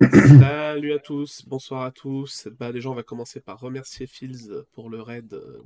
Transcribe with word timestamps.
Salut 0.00 0.92
à 0.92 1.00
tous, 1.00 1.42
bonsoir 1.48 1.82
à 1.82 1.90
tous. 1.90 2.46
Bah, 2.60 2.70
déjà, 2.70 2.88
on 2.88 2.94
va 2.94 3.02
commencer 3.02 3.40
par 3.40 3.58
remercier 3.58 4.06
Fields 4.06 4.64
pour 4.72 4.90
le 4.90 5.02
raid 5.02 5.34
euh, 5.34 5.60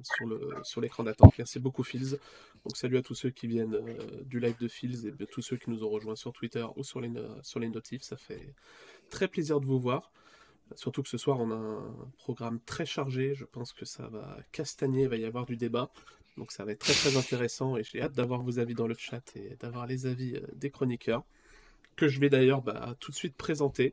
sur, 0.63 0.81
l'écran 0.81 1.05
d'attente. 1.05 1.35
Merci 1.37 1.59
beaucoup, 1.59 1.83
Fields. 1.83 2.17
Donc, 2.65 2.77
salut 2.77 2.97
à 2.97 3.03
tous 3.03 3.15
ceux 3.15 3.29
qui 3.29 3.47
viennent 3.47 3.75
euh, 3.75 4.23
du 4.25 4.41
live 4.41 4.57
de 4.59 4.69
Fields 4.69 5.07
et 5.07 5.11
de 5.11 5.25
tous 5.27 5.43
ceux 5.43 5.59
qui 5.59 5.69
nous 5.69 5.85
ont 5.85 5.91
rejoints 5.91 6.17
sur 6.17 6.33
Twitter 6.33 6.65
ou 6.77 6.83
sur 6.83 7.03
les, 7.03 7.11
sur 7.43 7.61
les 7.61 7.69
notifs. 7.69 8.03
Ça 8.03 8.17
fait 8.17 8.55
très 9.11 9.29
plaisir 9.29 9.61
de 9.61 9.67
vous 9.67 9.79
voir. 9.79 10.11
Surtout 10.77 11.03
que 11.03 11.11
ce 11.11 11.19
soir, 11.19 11.39
on 11.39 11.51
a 11.51 11.55
un 11.55 11.95
programme 12.17 12.59
très 12.65 12.87
chargé. 12.87 13.35
Je 13.35 13.45
pense 13.45 13.75
que 13.75 13.85
ça 13.85 14.09
va 14.09 14.39
castagner, 14.51 15.03
il 15.03 15.09
va 15.09 15.17
y 15.17 15.27
avoir 15.27 15.45
du 15.45 15.59
débat. 15.59 15.91
Donc, 16.39 16.53
ça 16.53 16.65
va 16.65 16.73
être 16.73 16.79
très 16.79 16.95
très 16.95 17.19
intéressant 17.19 17.77
et 17.77 17.85
j'ai 17.85 18.01
hâte 18.01 18.15
d'avoir 18.15 18.43
vos 18.43 18.59
avis 18.59 18.75
dans 18.75 18.87
le 18.87 18.95
chat 18.95 19.37
et 19.37 19.57
d'avoir 19.61 19.87
les 19.87 20.07
avis 20.07 20.37
euh, 20.37 20.41
des 20.55 20.71
chroniqueurs 20.71 21.23
que 21.97 22.09
je 22.09 22.21
vais 22.21 22.31
d'ailleurs 22.31 22.63
bah, 22.63 22.95
tout 23.01 23.11
de 23.11 23.17
suite 23.17 23.37
présenter. 23.37 23.93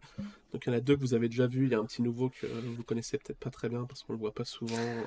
Donc 0.54 0.64
il 0.66 0.70
y 0.70 0.74
en 0.74 0.78
a 0.78 0.82
deux 0.82 0.96
que 0.96 1.02
vous 1.02 1.14
avez 1.14 1.30
déjà 1.30 1.48
vu, 1.48 1.66
il 1.66 1.72
y 1.72 1.76
a 1.76 1.80
un 1.80 1.86
petit 1.86 2.02
nouveau 2.02 2.30
que 2.30 2.48
vous 2.48 2.84
connaissez 2.84 3.18
peut-être 3.18 3.40
pas 3.40 3.52
très 3.52 3.70
bien 3.70 3.86
parce 3.86 4.04
qu'on 4.04 4.14
le 4.14 4.20
voit 4.20 4.34
pas 4.34 4.46
souvent, 4.46 4.76
euh, 4.78 5.04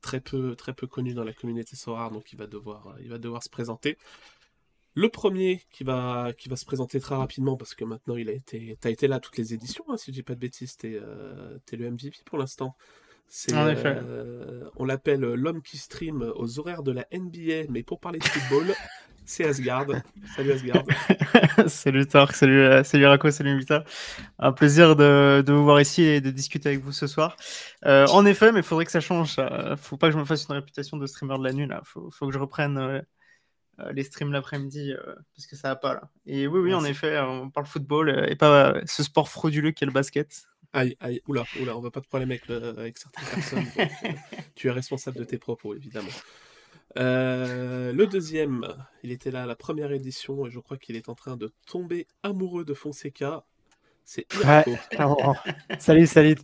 très 0.00 0.20
peu 0.20 0.56
très 0.56 0.72
peu 0.72 0.86
connu 0.86 1.14
dans 1.14 1.24
la 1.24 1.32
communauté 1.32 1.76
Sorare, 1.76 2.10
donc 2.10 2.32
il 2.32 2.36
va 2.36 2.46
devoir 2.46 2.88
euh, 2.88 3.00
il 3.00 3.08
va 3.08 3.18
devoir 3.18 3.42
se 3.42 3.50
présenter. 3.50 3.96
Le 4.94 5.08
premier 5.08 5.62
qui 5.70 5.84
va, 5.84 6.32
qui 6.36 6.48
va 6.48 6.56
se 6.56 6.64
présenter 6.64 6.98
très 6.98 7.14
rapidement 7.14 7.56
parce 7.56 7.74
que 7.74 7.84
maintenant 7.84 8.16
il 8.16 8.28
a 8.28 8.32
été, 8.32 8.76
t'as 8.80 8.90
été 8.90 9.06
là 9.06 9.20
toutes 9.20 9.36
les 9.36 9.54
éditions, 9.54 9.84
hein, 9.88 9.96
si 9.96 10.10
je 10.10 10.16
dis 10.16 10.22
pas 10.24 10.34
de 10.34 10.40
bêtises, 10.40 10.76
t'es, 10.76 10.98
euh, 11.00 11.58
es 11.70 11.76
le 11.76 11.90
MVP 11.90 12.18
pour 12.24 12.38
l'instant. 12.38 12.76
C'est, 13.28 13.54
on 13.54 14.84
l'appelle 14.84 15.20
l'homme 15.20 15.62
qui 15.62 15.78
stream 15.78 16.32
aux 16.34 16.58
horaires 16.58 16.82
de 16.82 16.90
la 16.90 17.06
NBA, 17.12 17.70
mais 17.70 17.84
pour 17.84 18.00
parler 18.00 18.18
de 18.18 18.24
football, 18.24 18.74
c'est 19.30 19.44
Asgard. 19.44 19.86
Salut 20.34 20.52
Asgard. 20.52 20.84
salut 21.68 22.04
Tark, 22.04 22.34
salut, 22.34 22.62
euh, 22.62 22.82
salut 22.82 23.06
Rako, 23.06 23.30
salut 23.30 23.56
Vita. 23.56 23.84
Un 24.40 24.50
plaisir 24.50 24.96
de, 24.96 25.44
de, 25.46 25.52
vous 25.52 25.62
voir 25.62 25.80
ici 25.80 26.02
et 26.02 26.20
de 26.20 26.30
discuter 26.30 26.70
avec 26.70 26.80
vous 26.80 26.90
ce 26.90 27.06
soir. 27.06 27.36
Euh, 27.86 28.08
en 28.08 28.26
effet, 28.26 28.50
mais 28.50 28.58
il 28.58 28.64
faudrait 28.64 28.86
que 28.86 28.90
ça 28.90 29.00
change. 29.00 29.36
Faut 29.76 29.96
pas 29.96 30.08
que 30.08 30.14
je 30.14 30.18
me 30.18 30.24
fasse 30.24 30.46
une 30.48 30.56
réputation 30.56 30.96
de 30.96 31.06
streamer 31.06 31.38
de 31.38 31.44
la 31.44 31.52
nuit. 31.52 31.68
Là. 31.68 31.80
Faut, 31.84 32.10
faut 32.10 32.26
que 32.26 32.32
je 32.32 32.40
reprenne 32.40 32.76
euh, 32.76 33.00
les 33.92 34.02
streams 34.02 34.32
l'après-midi 34.32 34.94
parce 35.36 35.46
que 35.46 35.54
ça 35.54 35.68
va 35.68 35.76
pas 35.76 35.94
là. 35.94 36.10
Et 36.26 36.48
oui, 36.48 36.58
oui, 36.58 36.74
en 36.74 36.84
effet, 36.84 37.16
on 37.20 37.50
parle 37.50 37.66
football 37.66 38.26
et 38.28 38.34
pas 38.34 38.74
ce 38.84 39.04
sport 39.04 39.28
frauduleux 39.28 39.70
qu'est 39.70 39.86
le 39.86 39.92
basket. 39.92 40.42
Aïe, 40.72 40.96
aïe, 40.98 41.20
oula, 41.28 41.44
oula, 41.60 41.76
on 41.76 41.80
va 41.80 41.92
pas 41.92 42.00
te 42.00 42.08
problème 42.08 42.30
avec, 42.32 42.50
avec 42.50 42.98
certaines 42.98 43.24
personnes. 43.26 43.64
tu 44.56 44.66
es 44.66 44.70
responsable 44.72 45.18
de 45.18 45.24
tes 45.24 45.38
propos, 45.38 45.74
évidemment. 45.76 46.10
Euh, 46.96 47.92
le 47.92 48.06
deuxième, 48.06 48.66
il 49.02 49.12
était 49.12 49.30
là 49.30 49.44
à 49.44 49.46
la 49.46 49.54
première 49.54 49.92
édition 49.92 50.46
et 50.46 50.50
je 50.50 50.58
crois 50.58 50.76
qu'il 50.76 50.96
est 50.96 51.08
en 51.08 51.14
train 51.14 51.36
de 51.36 51.52
tomber 51.66 52.06
amoureux 52.22 52.64
de 52.64 52.74
Fonseca. 52.74 53.44
C'est 54.04 54.26
salut, 55.78 56.06
salut. 56.06 56.36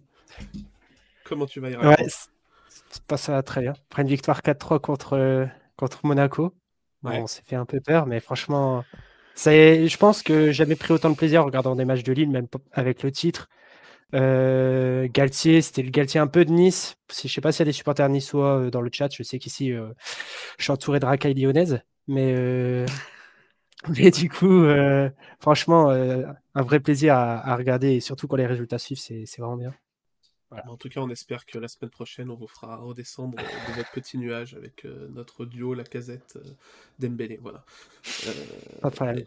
Comment 1.24 1.47
tu 1.47 1.58
vas, 1.58 1.70
Irako 1.70 1.89
ouais, 1.89 3.17
Ça 3.17 3.33
va 3.33 3.42
très 3.42 3.61
bien. 3.61 3.72
Après 3.91 4.02
une 4.02 4.08
victoire 4.08 4.41
4-3 4.41 4.80
contre, 4.80 5.48
contre 5.77 6.06
Monaco. 6.06 6.55
on 7.02 7.27
s'est 7.27 7.42
fait 7.44 7.56
un 7.56 7.64
peu 7.64 7.80
peur, 7.80 8.06
mais 8.06 8.20
franchement, 8.20 8.84
ça 9.34 9.50
je 9.50 9.97
pense 9.97 10.22
que 10.22 10.52
j'avais 10.52 10.77
pris 10.77 10.92
autant 10.92 11.11
de 11.11 11.17
plaisir 11.17 11.42
en 11.42 11.47
regardant 11.47 11.74
des 11.74 11.84
matchs 11.84 12.05
de 12.05 12.12
Lille, 12.12 12.30
même 12.30 12.47
avec 12.72 13.02
le 13.02 13.11
titre. 13.11 13.48
Euh, 14.15 15.09
Galtier, 15.11 15.62
c'était 15.62 15.83
le 15.83 15.91
Galtier 15.91 16.21
un 16.21 16.27
peu 16.27 16.45
de 16.45 16.53
Nice. 16.53 16.97
Je 17.11 17.27
ne 17.27 17.29
sais 17.29 17.41
pas 17.41 17.53
s'il 17.53 17.61
y 17.61 17.62
a 17.62 17.67
des 17.67 17.73
supporters 17.73 18.09
niçois 18.09 18.61
euh, 18.61 18.71
dans 18.71 18.81
le 18.81 18.91
chat. 18.93 19.09
Je 19.13 19.23
sais 19.23 19.39
qu'ici, 19.39 19.73
euh, 19.73 19.93
je 20.59 20.65
suis 20.65 20.73
entouré 20.73 21.01
de 21.01 21.07
racailles 21.07 21.35
lyonnaises. 21.35 21.81
Mais, 22.07 22.87
mais 23.89 24.11
du 24.11 24.29
coup, 24.29 24.65
franchement, 25.41 25.91
un 25.91 26.63
vrai 26.63 26.81
plaisir 26.81 27.15
à, 27.15 27.57
regarder. 27.57 27.95
Et 27.95 28.01
surtout 28.01 28.29
quand 28.29 28.37
les 28.37 28.47
résultats 28.47 28.79
suivent, 28.79 28.98
c'est 28.98 29.39
vraiment 29.39 29.57
bien. 29.57 29.75
En 30.69 30.77
tout 30.77 30.89
cas, 30.89 31.01
on 31.01 31.11
espère 31.11 31.45
que 31.45 31.59
la 31.59 31.67
semaine 31.67 31.91
prochaine, 31.91 32.31
on 32.31 32.37
vous 32.37 32.47
fera 32.47 32.77
redescendre 32.77 33.37
de 33.37 33.73
votre 33.75 33.91
petit 33.91 34.19
nuage 34.19 34.55
avec 34.55 34.87
notre 35.11 35.45
duo, 35.45 35.75
la 35.75 35.83
casette 35.83 36.39
d'Embélé. 37.01 37.41
Voilà. 37.42 37.64
Pas 38.80 38.91
de 38.91 38.95
problème. 38.95 39.25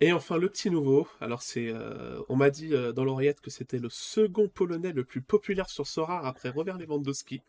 Et 0.00 0.12
enfin, 0.12 0.38
le 0.38 0.48
petit 0.48 0.70
nouveau. 0.70 1.06
Alors, 1.20 1.42
c'est, 1.42 1.68
euh, 1.68 2.20
on 2.28 2.36
m'a 2.36 2.50
dit 2.50 2.74
euh, 2.74 2.92
dans 2.92 3.04
l'oreillette 3.04 3.40
que 3.40 3.50
c'était 3.50 3.78
le 3.78 3.88
second 3.90 4.48
polonais 4.48 4.92
le 4.92 5.04
plus 5.04 5.20
populaire 5.20 5.68
sur 5.70 5.86
Sora 5.86 6.26
après 6.26 6.50
Robert 6.50 6.78
Lewandowski. 6.78 7.42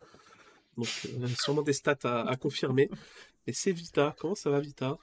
Donc, 0.76 0.88
euh, 1.06 1.26
sûrement 1.38 1.62
des 1.62 1.72
stats 1.72 1.98
à, 2.04 2.36
confirmer. 2.36 2.88
Et 3.46 3.52
c'est 3.52 3.72
Vita. 3.72 4.14
Comment 4.18 4.34
ça 4.34 4.50
va, 4.50 4.60
Vita? 4.60 4.96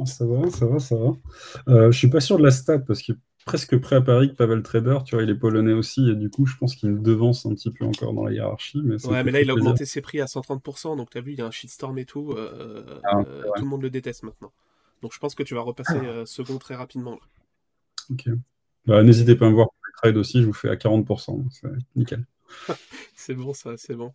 Ah, 0.00 0.06
Ça 0.06 0.26
va, 0.26 0.50
ça 0.50 0.66
va, 0.66 0.78
ça 0.80 0.96
va. 0.96 1.90
je 1.90 1.96
suis 1.96 2.10
pas 2.10 2.20
sûr 2.20 2.38
de 2.38 2.42
la 2.42 2.50
stat 2.50 2.80
parce 2.80 3.00
qu'il 3.00 3.14
est 3.14 3.18
presque 3.44 3.78
prêt 3.78 3.96
à 3.96 4.00
Paris 4.00 4.30
que 4.30 4.34
Pavel 4.34 4.62
Trader. 4.62 4.98
Tu 5.04 5.14
vois, 5.14 5.22
il 5.22 5.30
est 5.30 5.36
polonais 5.36 5.74
aussi. 5.74 6.10
Et 6.10 6.16
du 6.16 6.28
coup, 6.28 6.44
je 6.44 6.56
pense 6.56 6.74
qu'il 6.74 6.90
me 6.90 7.00
devance 7.00 7.46
un 7.46 7.54
petit 7.54 7.70
peu 7.70 7.84
encore 7.84 8.14
dans 8.14 8.24
la 8.24 8.32
hiérarchie. 8.32 8.80
Mais 8.82 9.06
ouais, 9.06 9.22
mais 9.22 9.30
là, 9.30 9.42
il 9.42 9.50
a 9.50 9.54
augmenté 9.54 9.84
ses 9.84 10.00
prix 10.00 10.20
à 10.20 10.24
130%. 10.24 10.96
Donc, 10.96 11.10
tu 11.10 11.18
as 11.18 11.20
vu, 11.20 11.32
il 11.32 11.38
y 11.38 11.42
a 11.42 11.46
un 11.46 11.52
shitstorm 11.52 11.96
et 11.98 12.04
tout. 12.04 12.34
Ah, 13.04 13.22
tout 13.56 13.62
le 13.62 13.68
monde 13.68 13.82
le 13.82 13.90
déteste 13.90 14.24
maintenant. 14.24 14.52
Donc 15.04 15.12
je 15.12 15.18
pense 15.18 15.34
que 15.34 15.42
tu 15.42 15.54
vas 15.54 15.60
repasser 15.60 15.98
euh, 15.98 16.24
second 16.24 16.56
très 16.56 16.74
rapidement. 16.74 17.20
Ok. 18.10 18.30
Bah, 18.86 19.02
N'hésitez 19.02 19.36
pas 19.36 19.44
à 19.44 19.50
me 19.50 19.54
voir 19.54 19.66
pour 19.66 19.86
les 19.86 19.92
trades 19.98 20.16
aussi, 20.16 20.40
je 20.40 20.46
vous 20.46 20.54
fais 20.54 20.70
à 20.70 20.76
40%. 20.76 21.44
C'est 21.50 21.68
nickel. 21.94 22.24
c'est 23.14 23.34
bon 23.34 23.52
ça, 23.52 23.76
c'est 23.76 23.96
bon. 23.96 24.14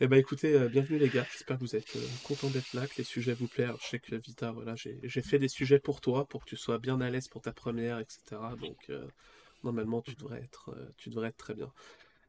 Eh 0.00 0.08
ben 0.08 0.16
écoutez, 0.16 0.54
euh, 0.54 0.70
bienvenue 0.70 0.98
les 0.98 1.10
gars, 1.10 1.26
j'espère 1.30 1.58
que 1.58 1.62
vous 1.62 1.76
êtes 1.76 1.94
euh, 1.94 2.06
contents 2.24 2.48
d'être 2.48 2.72
là, 2.72 2.86
que 2.86 2.94
les 2.96 3.04
sujets 3.04 3.34
vous 3.34 3.48
plaisent. 3.48 3.68
je 3.82 3.86
sais 3.86 3.98
que 3.98 4.16
Vita, 4.16 4.50
voilà, 4.50 4.76
j'ai 4.76 5.20
fait 5.20 5.38
des 5.38 5.48
sujets 5.48 5.78
pour 5.78 6.00
toi, 6.00 6.26
pour 6.26 6.42
que 6.46 6.48
tu 6.48 6.56
sois 6.56 6.78
bien 6.78 6.98
à 7.02 7.10
l'aise 7.10 7.28
pour 7.28 7.42
ta 7.42 7.52
première, 7.52 7.98
etc. 7.98 8.40
Donc 8.58 8.90
normalement 9.62 10.00
tu 10.00 10.14
devrais 10.14 10.38
être, 10.38 10.74
tu 10.96 11.10
devrais 11.10 11.28
être 11.28 11.36
très 11.36 11.52
bien. 11.52 11.70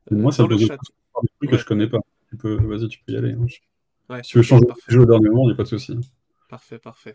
Moi, 0.10 0.34
ça 0.34 0.46
le 0.46 0.58
chat... 0.58 0.76
des 0.76 1.30
trucs 1.38 1.52
que 1.52 1.58
je 1.58 1.66
connais 1.66 1.88
pas. 1.88 2.00
Tu 2.28 2.36
peux, 2.36 2.56
vas-y, 2.56 2.90
tu 2.90 3.00
peux 3.06 3.14
y 3.14 3.16
aller. 3.16 3.32
Hein. 3.32 3.46
si 4.22 4.32
tu 4.32 4.38
veux 4.38 4.44
changer 4.44 4.66
de 4.66 4.74
jeu 4.90 5.00
au 5.00 5.06
dernier 5.06 5.30
moment, 5.30 5.44
il 5.44 5.48
n'y 5.48 5.54
a 5.54 5.56
pas 5.56 5.64
de 5.64 5.70
souci. 5.70 5.98
Parfait, 6.50 6.78
parfait. 6.78 7.14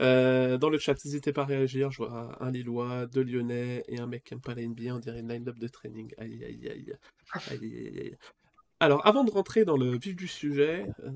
Euh, 0.00 0.58
dans 0.58 0.68
le 0.68 0.78
chat, 0.78 1.02
n'hésitez 1.04 1.32
pas 1.32 1.42
à 1.42 1.46
réagir. 1.46 1.90
Je 1.90 1.98
vois 1.98 2.36
un 2.40 2.50
Lillois, 2.50 3.06
deux 3.06 3.22
Lyonnais 3.22 3.84
et 3.88 3.98
un 3.98 4.06
mec 4.06 4.24
qui 4.24 4.34
aime 4.34 4.40
pas 4.40 4.54
la 4.54 4.62
NBA. 4.62 4.94
On 4.94 4.98
dirait 4.98 5.20
une 5.20 5.28
line-up 5.28 5.58
de 5.58 5.68
training. 5.68 6.12
Aïe, 6.18 6.44
aïe, 6.44 6.68
aïe. 6.68 6.94
aïe, 7.50 7.98
aïe, 7.98 8.16
Alors, 8.80 9.06
avant 9.06 9.24
de 9.24 9.30
rentrer 9.30 9.64
dans 9.64 9.76
le 9.76 9.96
vif 9.96 10.14
du 10.14 10.28
sujet, 10.28 10.86
euh, 11.02 11.10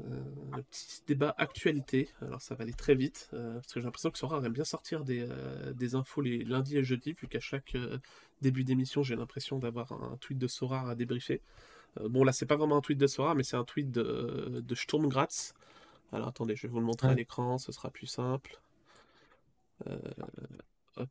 un 0.52 0.62
petit 0.62 1.02
débat 1.06 1.34
actualité. 1.36 2.08
Alors, 2.22 2.40
ça 2.40 2.54
va 2.54 2.62
aller 2.62 2.72
très 2.72 2.94
vite, 2.94 3.28
euh, 3.34 3.54
parce 3.54 3.72
que 3.74 3.80
j'ai 3.80 3.84
l'impression 3.84 4.10
que 4.10 4.18
Sora 4.18 4.40
aime 4.44 4.52
bien 4.52 4.64
sortir 4.64 5.04
des, 5.04 5.26
des, 5.74 5.94
infos 5.94 6.22
les 6.22 6.44
lundis 6.44 6.78
et 6.78 6.84
jeudis, 6.84 7.12
vu 7.12 7.28
qu'à 7.28 7.40
chaque 7.40 7.76
début 8.40 8.64
d'émission, 8.64 9.02
j'ai 9.02 9.16
l'impression 9.16 9.58
d'avoir 9.58 9.92
un 9.92 10.16
tweet 10.20 10.38
de 10.38 10.46
Sora 10.46 10.90
à 10.90 10.94
débriefer. 10.94 11.42
bon, 12.02 12.24
là, 12.24 12.32
c'est 12.32 12.46
pas 12.46 12.56
vraiment 12.56 12.78
un 12.78 12.80
tweet 12.80 12.98
de 12.98 13.06
Sora, 13.06 13.34
mais 13.34 13.42
c'est 13.42 13.56
un 13.56 13.64
tweet 13.64 13.90
de, 13.90 14.62
de 14.64 14.74
Sturmgratz. 14.74 15.52
Alors, 16.12 16.28
attendez, 16.28 16.56
je 16.56 16.62
vais 16.62 16.68
vous 16.68 16.80
le 16.80 16.86
montrer 16.86 17.08
à 17.08 17.14
l'écran, 17.14 17.58
ce 17.58 17.72
sera 17.72 17.90
plus 17.90 18.06
simple. 18.06 18.58
Euh, 19.86 21.06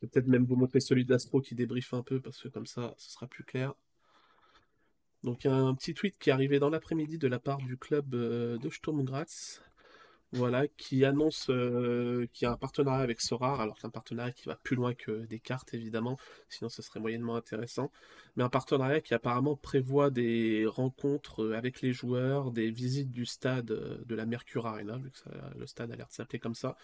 peut-être 0.00 0.26
même 0.26 0.44
vous 0.44 0.56
montrer 0.56 0.80
celui 0.80 1.04
d'Astro 1.04 1.40
qui 1.40 1.54
débriefe 1.54 1.92
un 1.94 2.02
peu 2.02 2.20
parce 2.20 2.40
que 2.40 2.48
comme 2.48 2.66
ça, 2.66 2.94
ce 2.96 3.10
sera 3.10 3.26
plus 3.26 3.44
clair. 3.44 3.74
Donc 5.22 5.44
il 5.44 5.48
y 5.48 5.50
a 5.50 5.54
un 5.54 5.74
petit 5.74 5.94
tweet 5.94 6.16
qui 6.18 6.30
est 6.30 6.32
arrivé 6.32 6.58
dans 6.58 6.70
l'après-midi 6.70 7.18
de 7.18 7.28
la 7.28 7.38
part 7.38 7.58
du 7.58 7.76
club 7.76 8.14
euh, 8.14 8.56
de 8.58 8.70
Sturmgratz 8.70 9.62
voilà, 10.32 10.68
qui 10.68 11.04
annonce 11.04 11.50
euh, 11.50 12.26
qu'il 12.32 12.46
y 12.46 12.48
a 12.48 12.52
un 12.52 12.56
partenariat 12.56 13.02
avec 13.02 13.20
Sora, 13.20 13.60
alors 13.60 13.76
qu'un 13.78 13.90
partenariat 13.90 14.32
qui 14.32 14.46
va 14.46 14.54
plus 14.54 14.76
loin 14.76 14.94
que 14.94 15.26
des 15.26 15.40
cartes 15.40 15.74
évidemment, 15.74 16.16
sinon 16.48 16.68
ce 16.68 16.82
serait 16.82 17.00
moyennement 17.00 17.34
intéressant, 17.34 17.90
mais 18.36 18.44
un 18.44 18.48
partenariat 18.48 19.00
qui 19.00 19.12
apparemment 19.12 19.56
prévoit 19.56 20.10
des 20.10 20.66
rencontres 20.66 21.42
euh, 21.42 21.56
avec 21.56 21.80
les 21.80 21.92
joueurs, 21.92 22.52
des 22.52 22.70
visites 22.70 23.10
du 23.10 23.26
stade 23.26 23.72
euh, 23.72 23.98
de 24.06 24.14
la 24.14 24.24
Mercure 24.24 24.66
Arena, 24.66 24.98
vu 24.98 25.10
que 25.10 25.58
le 25.58 25.66
stade 25.66 25.90
a 25.90 25.96
l'air 25.96 26.06
de 26.06 26.12
s'appeler 26.12 26.38
comme 26.38 26.54
ça, 26.54 26.76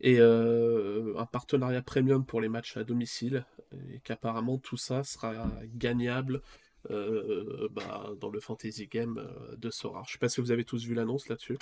et 0.00 0.20
un 0.20 1.24
partenariat 1.32 1.80
premium 1.80 2.26
pour 2.26 2.42
les 2.42 2.50
matchs 2.50 2.76
à 2.76 2.84
domicile, 2.84 3.46
et 3.90 4.00
qu'apparemment 4.00 4.58
tout 4.58 4.76
ça 4.76 5.02
sera 5.04 5.32
gagnable 5.74 6.42
bah, 6.90 8.10
dans 8.20 8.28
le 8.28 8.38
fantasy 8.40 8.88
game 8.88 9.26
de 9.56 9.70
Sora. 9.70 10.02
Je 10.06 10.12
sais 10.12 10.18
pas 10.18 10.28
si 10.28 10.42
vous 10.42 10.50
avez 10.50 10.64
tous 10.64 10.84
vu 10.84 10.92
l'annonce 10.92 11.30
là-dessus. 11.30 11.56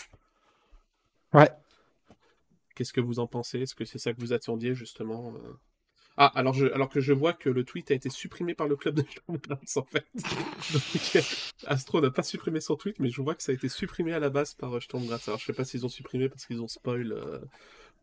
Ouais. 1.34 1.50
Qu'est-ce 2.74 2.92
que 2.92 3.00
vous 3.00 3.18
en 3.18 3.26
pensez? 3.26 3.60
Est-ce 3.60 3.74
que 3.74 3.84
c'est 3.84 3.98
ça 3.98 4.12
que 4.12 4.20
vous 4.20 4.32
attendiez 4.32 4.74
justement 4.74 5.34
euh? 5.34 5.52
Ah, 6.16 6.30
alors, 6.36 6.54
je, 6.54 6.66
alors 6.66 6.88
que 6.88 7.00
je 7.00 7.12
vois 7.12 7.32
que 7.32 7.50
le 7.50 7.64
tweet 7.64 7.90
a 7.90 7.94
été 7.94 8.08
supprimé 8.08 8.54
par 8.54 8.68
le 8.68 8.76
club 8.76 8.94
de 8.94 9.02
Sturmgratz 9.02 9.76
en 9.76 9.84
fait. 9.84 10.06
Astro 11.66 12.00
n'a 12.00 12.10
pas 12.10 12.22
supprimé 12.22 12.60
son 12.60 12.76
tweet, 12.76 13.00
mais 13.00 13.10
je 13.10 13.20
vois 13.20 13.34
que 13.34 13.42
ça 13.42 13.50
a 13.50 13.54
été 13.54 13.68
supprimé 13.68 14.12
à 14.12 14.20
la 14.20 14.30
base 14.30 14.54
par 14.54 14.76
euh, 14.76 14.80
Sturmgratz. 14.80 15.26
Alors 15.26 15.40
je 15.40 15.46
sais 15.46 15.52
pas 15.52 15.64
s'ils 15.64 15.84
ont 15.84 15.88
supprimé 15.88 16.28
parce 16.28 16.46
qu'ils 16.46 16.62
ont 16.62 16.68
spoil, 16.68 17.10
euh, 17.10 17.40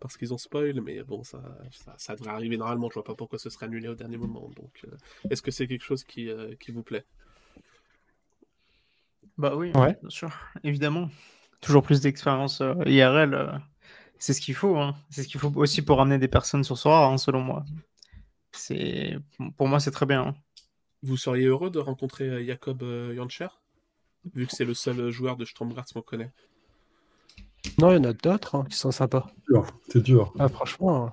parce 0.01 0.17
qu'ils 0.17 0.33
ont 0.33 0.37
spoil, 0.37 0.81
mais 0.81 1.03
bon, 1.03 1.23
ça, 1.23 1.41
ça, 1.97 2.15
devrait 2.17 2.31
arriver 2.31 2.57
normalement. 2.57 2.89
Je 2.89 2.95
vois 2.95 3.05
pas 3.05 3.15
pourquoi 3.15 3.39
ce 3.39 3.49
serait 3.49 3.67
annulé 3.67 3.87
au 3.87 3.95
dernier 3.95 4.17
moment. 4.17 4.49
Donc, 4.57 4.85
est-ce 5.29 5.41
que 5.41 5.51
c'est 5.51 5.67
quelque 5.67 5.85
chose 5.85 6.03
qui, 6.03 6.29
qui 6.59 6.71
vous 6.71 6.83
plaît? 6.83 7.05
Bah 9.37 9.55
oui, 9.55 9.71
ouais. 9.73 9.97
bien 10.01 10.09
sûr, 10.09 10.31
évidemment 10.63 11.09
toujours 11.61 11.83
plus 11.83 12.01
d'expérience 12.01 12.61
euh, 12.61 12.73
IRL. 12.85 13.33
Euh, 13.33 13.47
c'est 14.17 14.33
ce 14.33 14.41
qu'il 14.41 14.55
faut. 14.55 14.77
Hein. 14.77 14.95
C'est 15.09 15.23
ce 15.23 15.27
qu'il 15.27 15.39
faut 15.39 15.51
aussi 15.55 15.81
pour 15.81 15.97
ramener 15.97 16.17
des 16.17 16.27
personnes 16.27 16.63
sur 16.63 16.77
Sora, 16.77 17.05
hein, 17.05 17.17
selon 17.17 17.41
moi. 17.41 17.63
c'est 18.51 19.17
pour 19.57 19.67
moi 19.67 19.79
c'est 19.79 19.91
très 19.91 20.05
bien. 20.05 20.21
Hein. 20.21 20.35
Vous 21.03 21.17
seriez 21.17 21.45
heureux 21.45 21.69
de 21.69 21.79
rencontrer 21.79 22.45
Jacob 22.45 22.83
Jancher? 23.15 23.47
Vu 24.35 24.45
que 24.45 24.55
c'est 24.55 24.65
le 24.65 24.75
seul 24.75 25.09
joueur 25.09 25.35
de 25.35 25.45
Stromgratz 25.45 25.93
qu'on 25.93 26.03
connaît. 26.03 26.31
Non, 27.79 27.89
il 27.91 27.95
y 27.95 27.99
en 27.99 28.03
a 28.03 28.13
d'autres 28.13 28.53
hein, 28.53 28.65
qui 28.69 28.77
sont 28.77 28.91
sympas. 28.91 29.27
C'est 29.87 30.03
dur. 30.03 30.31
Ah, 30.37 30.47
franchement. 30.47 31.11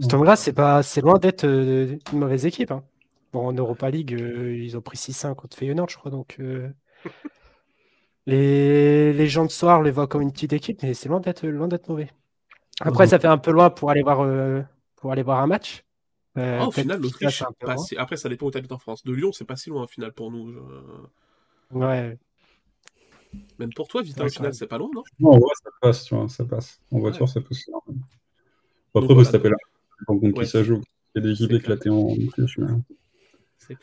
Stromgratz, 0.00 0.40
c'est 0.40 0.54
pas, 0.54 0.82
c'est 0.82 1.02
loin 1.02 1.18
d'être 1.18 1.44
une 1.44 2.18
mauvaise 2.18 2.46
équipe. 2.46 2.70
Hein. 2.70 2.82
Bon, 3.34 3.48
en 3.48 3.52
Europa 3.52 3.90
League, 3.90 4.12
ils 4.18 4.78
ont 4.78 4.80
pris 4.80 4.96
6-5 4.96 5.34
contre 5.34 5.58
Feyenoord, 5.58 5.90
je 5.90 5.98
crois. 5.98 6.10
Donc, 6.10 6.38
les... 8.26 9.12
les 9.12 9.26
gens 9.26 9.44
de 9.44 9.50
soir 9.50 9.82
les 9.82 9.90
voient 9.90 10.06
comme 10.06 10.22
une 10.22 10.32
petite 10.32 10.52
équipe, 10.52 10.82
mais 10.82 10.94
c'est 10.94 11.08
loin 11.08 11.20
d'être 11.20 11.46
loin 11.46 11.68
d'être 11.68 11.88
mauvais. 11.88 12.10
Après, 12.80 13.06
ça 13.06 13.18
fait 13.18 13.28
un 13.28 13.38
peu 13.38 13.52
loin 13.52 13.70
pour 13.70 13.90
aller 13.90 14.02
voir, 14.02 14.20
euh, 14.20 14.62
pour 14.96 15.12
aller 15.12 15.22
voir 15.22 15.40
un 15.40 15.46
match. 15.46 15.84
Euh, 16.36 16.58
ah, 16.60 16.66
au 16.66 16.72
final, 16.72 17.00
l'Autriche, 17.00 17.44
après, 17.96 18.16
ça 18.16 18.28
dépend 18.28 18.46
où 18.46 18.50
tu 18.50 18.58
habites 18.58 18.72
en 18.72 18.78
France. 18.78 19.04
De 19.04 19.12
Lyon, 19.12 19.30
c'est 19.32 19.44
pas 19.44 19.56
si 19.56 19.70
loin 19.70 19.84
au 19.84 19.86
final 19.86 20.12
pour 20.12 20.30
nous. 20.30 20.54
Ouais. 21.70 22.18
Même 23.58 23.72
pour 23.74 23.88
toi, 23.88 24.02
Vita, 24.02 24.24
au 24.24 24.28
final, 24.28 24.54
c'est 24.54 24.66
pas 24.66 24.78
loin, 24.78 24.90
non? 24.94 25.02
Non, 25.20 25.38
ouais, 25.38 25.52
ça 25.62 25.70
passe, 25.80 26.04
tu 26.04 26.14
vois, 26.14 26.28
ça 26.28 26.44
passe. 26.44 26.80
En 26.90 26.98
voiture, 26.98 27.28
ça 27.28 27.40
passe. 27.40 27.68
Après, 28.94 29.08
il 29.08 29.14
faut 29.14 29.24
se 29.24 29.32
taper 29.32 29.50
là. 29.50 29.56
Contre 30.06 30.42
qui 30.42 30.46
ça 30.46 30.62
joue. 30.62 30.82
Il 31.14 31.22
y 31.22 31.24
a 31.24 31.28
des 31.28 31.32
équipes 31.32 31.52
éclatées 31.52 31.90
en 31.90 31.98
Autriche. 31.98 32.58
Mais... 32.58 32.66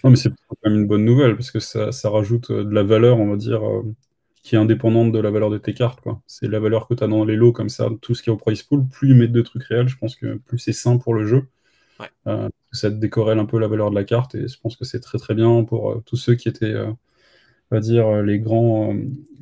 Non, 0.03 0.09
mais 0.09 0.15
c'est 0.15 0.29
quand 0.29 0.57
même 0.65 0.81
une 0.81 0.88
bonne 0.88 1.05
nouvelle 1.05 1.35
parce 1.35 1.51
que 1.51 1.59
ça, 1.59 1.91
ça 1.91 2.09
rajoute 2.09 2.51
euh, 2.51 2.63
de 2.63 2.73
la 2.73 2.83
valeur, 2.83 3.19
on 3.19 3.29
va 3.29 3.35
dire 3.35 3.61
qui 4.43 4.55
est 4.55 4.57
indépendante 4.57 5.11
de 5.11 5.19
la 5.19 5.29
valeur 5.29 5.49
de 5.49 5.57
tes 5.57 5.73
cartes. 5.73 5.99
C'est 6.27 6.47
la 6.47 6.59
valeur 6.59 6.88
que 6.88 6.93
tu 6.93 7.03
as 7.03 7.07
dans 7.07 7.25
les 7.25 7.35
lots, 7.35 7.51
comme 7.51 7.69
ça, 7.69 7.89
tout 8.01 8.15
ce 8.15 8.23
qui 8.23 8.29
est 8.29 8.33
au 8.33 8.38
price 8.38 8.63
pool. 8.63 8.88
Plus 8.88 9.09
ils 9.09 9.15
mettent 9.15 9.31
de 9.31 9.41
trucs 9.41 9.63
réels, 9.63 9.88
je 9.88 9.97
pense 9.97 10.15
que 10.15 10.38
plus 10.38 10.59
c'est 10.59 10.73
sain 10.73 10.97
pour 10.97 11.13
le 11.13 11.25
jeu. 11.25 11.47
Euh, 12.27 12.49
ça 12.71 12.89
te 12.89 12.95
décorrèle 12.95 13.38
un 13.38 13.45
peu 13.45 13.59
la 13.59 13.67
valeur 13.67 13.91
de 13.91 13.95
la 13.95 14.03
carte, 14.03 14.33
et 14.33 14.47
je 14.47 14.59
pense 14.59 14.75
que 14.75 14.85
c'est 14.85 15.01
très 15.01 15.19
très 15.19 15.35
bien 15.35 15.63
pour 15.63 15.91
euh, 15.91 16.03
tous 16.05 16.15
ceux 16.15 16.33
qui 16.33 16.49
étaient, 16.49 16.65
euh, 16.65 16.91
on 17.69 17.75
va 17.75 17.79
dire, 17.79 18.23
les 18.23 18.39
grands, 18.39 18.95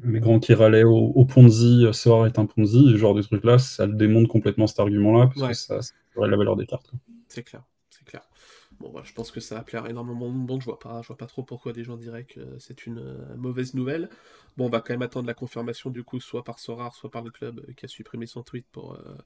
les 0.03 0.19
grands 0.19 0.39
qui 0.39 0.53
râlaient 0.53 0.83
au, 0.83 1.23
Ponzi, 1.25 1.85
Sora 1.93 2.27
est 2.27 2.37
un 2.37 2.45
Ponzi, 2.45 2.89
ce 2.91 2.97
genre 2.97 3.13
de 3.13 3.21
trucs-là, 3.21 3.59
ça 3.59 3.85
le 3.85 3.93
démontre 3.93 4.29
complètement 4.29 4.67
cet 4.67 4.79
argument-là, 4.79 5.29
parce 5.33 5.47
que 5.47 5.53
ça, 5.53 5.81
ça 5.81 5.93
la 6.17 6.35
valeur 6.35 6.57
des 6.57 6.65
cartes. 6.65 6.91
C'est 7.29 7.43
clair. 7.43 7.63
Bon, 8.79 8.89
bah, 8.91 9.01
je 9.03 9.11
pense 9.13 9.31
que 9.31 9.41
ça 9.41 9.55
va 9.55 9.63
plaire 9.63 9.87
énormément 9.87 10.29
de 10.29 10.35
monde. 10.35 10.61
Je 10.61 10.65
vois 10.65 10.79
pas, 10.79 11.01
je 11.01 11.07
vois 11.07 11.17
pas 11.17 11.25
trop 11.27 11.43
pourquoi 11.43 11.73
des 11.73 11.83
gens 11.83 11.97
diraient 11.97 12.23
que 12.23 12.57
c'est 12.59 12.85
une 12.85 12.99
euh, 12.99 13.35
mauvaise 13.35 13.73
nouvelle. 13.73 14.09
Bon, 14.57 14.67
on 14.67 14.69
va 14.69 14.79
quand 14.79 14.93
même 14.93 15.01
attendre 15.01 15.27
la 15.27 15.33
confirmation 15.33 15.89
du 15.89 16.03
coup, 16.03 16.19
soit 16.21 16.43
par 16.45 16.59
Sorar, 16.59 16.95
soit 16.95 17.11
par 17.11 17.21
le 17.21 17.29
club 17.29 17.59
euh, 17.67 17.73
qui 17.73 17.85
a 17.85 17.87
supprimé 17.89 18.25
son 18.25 18.41
tweet 18.41 18.65
pour, 18.71 18.93
euh, 18.93 19.17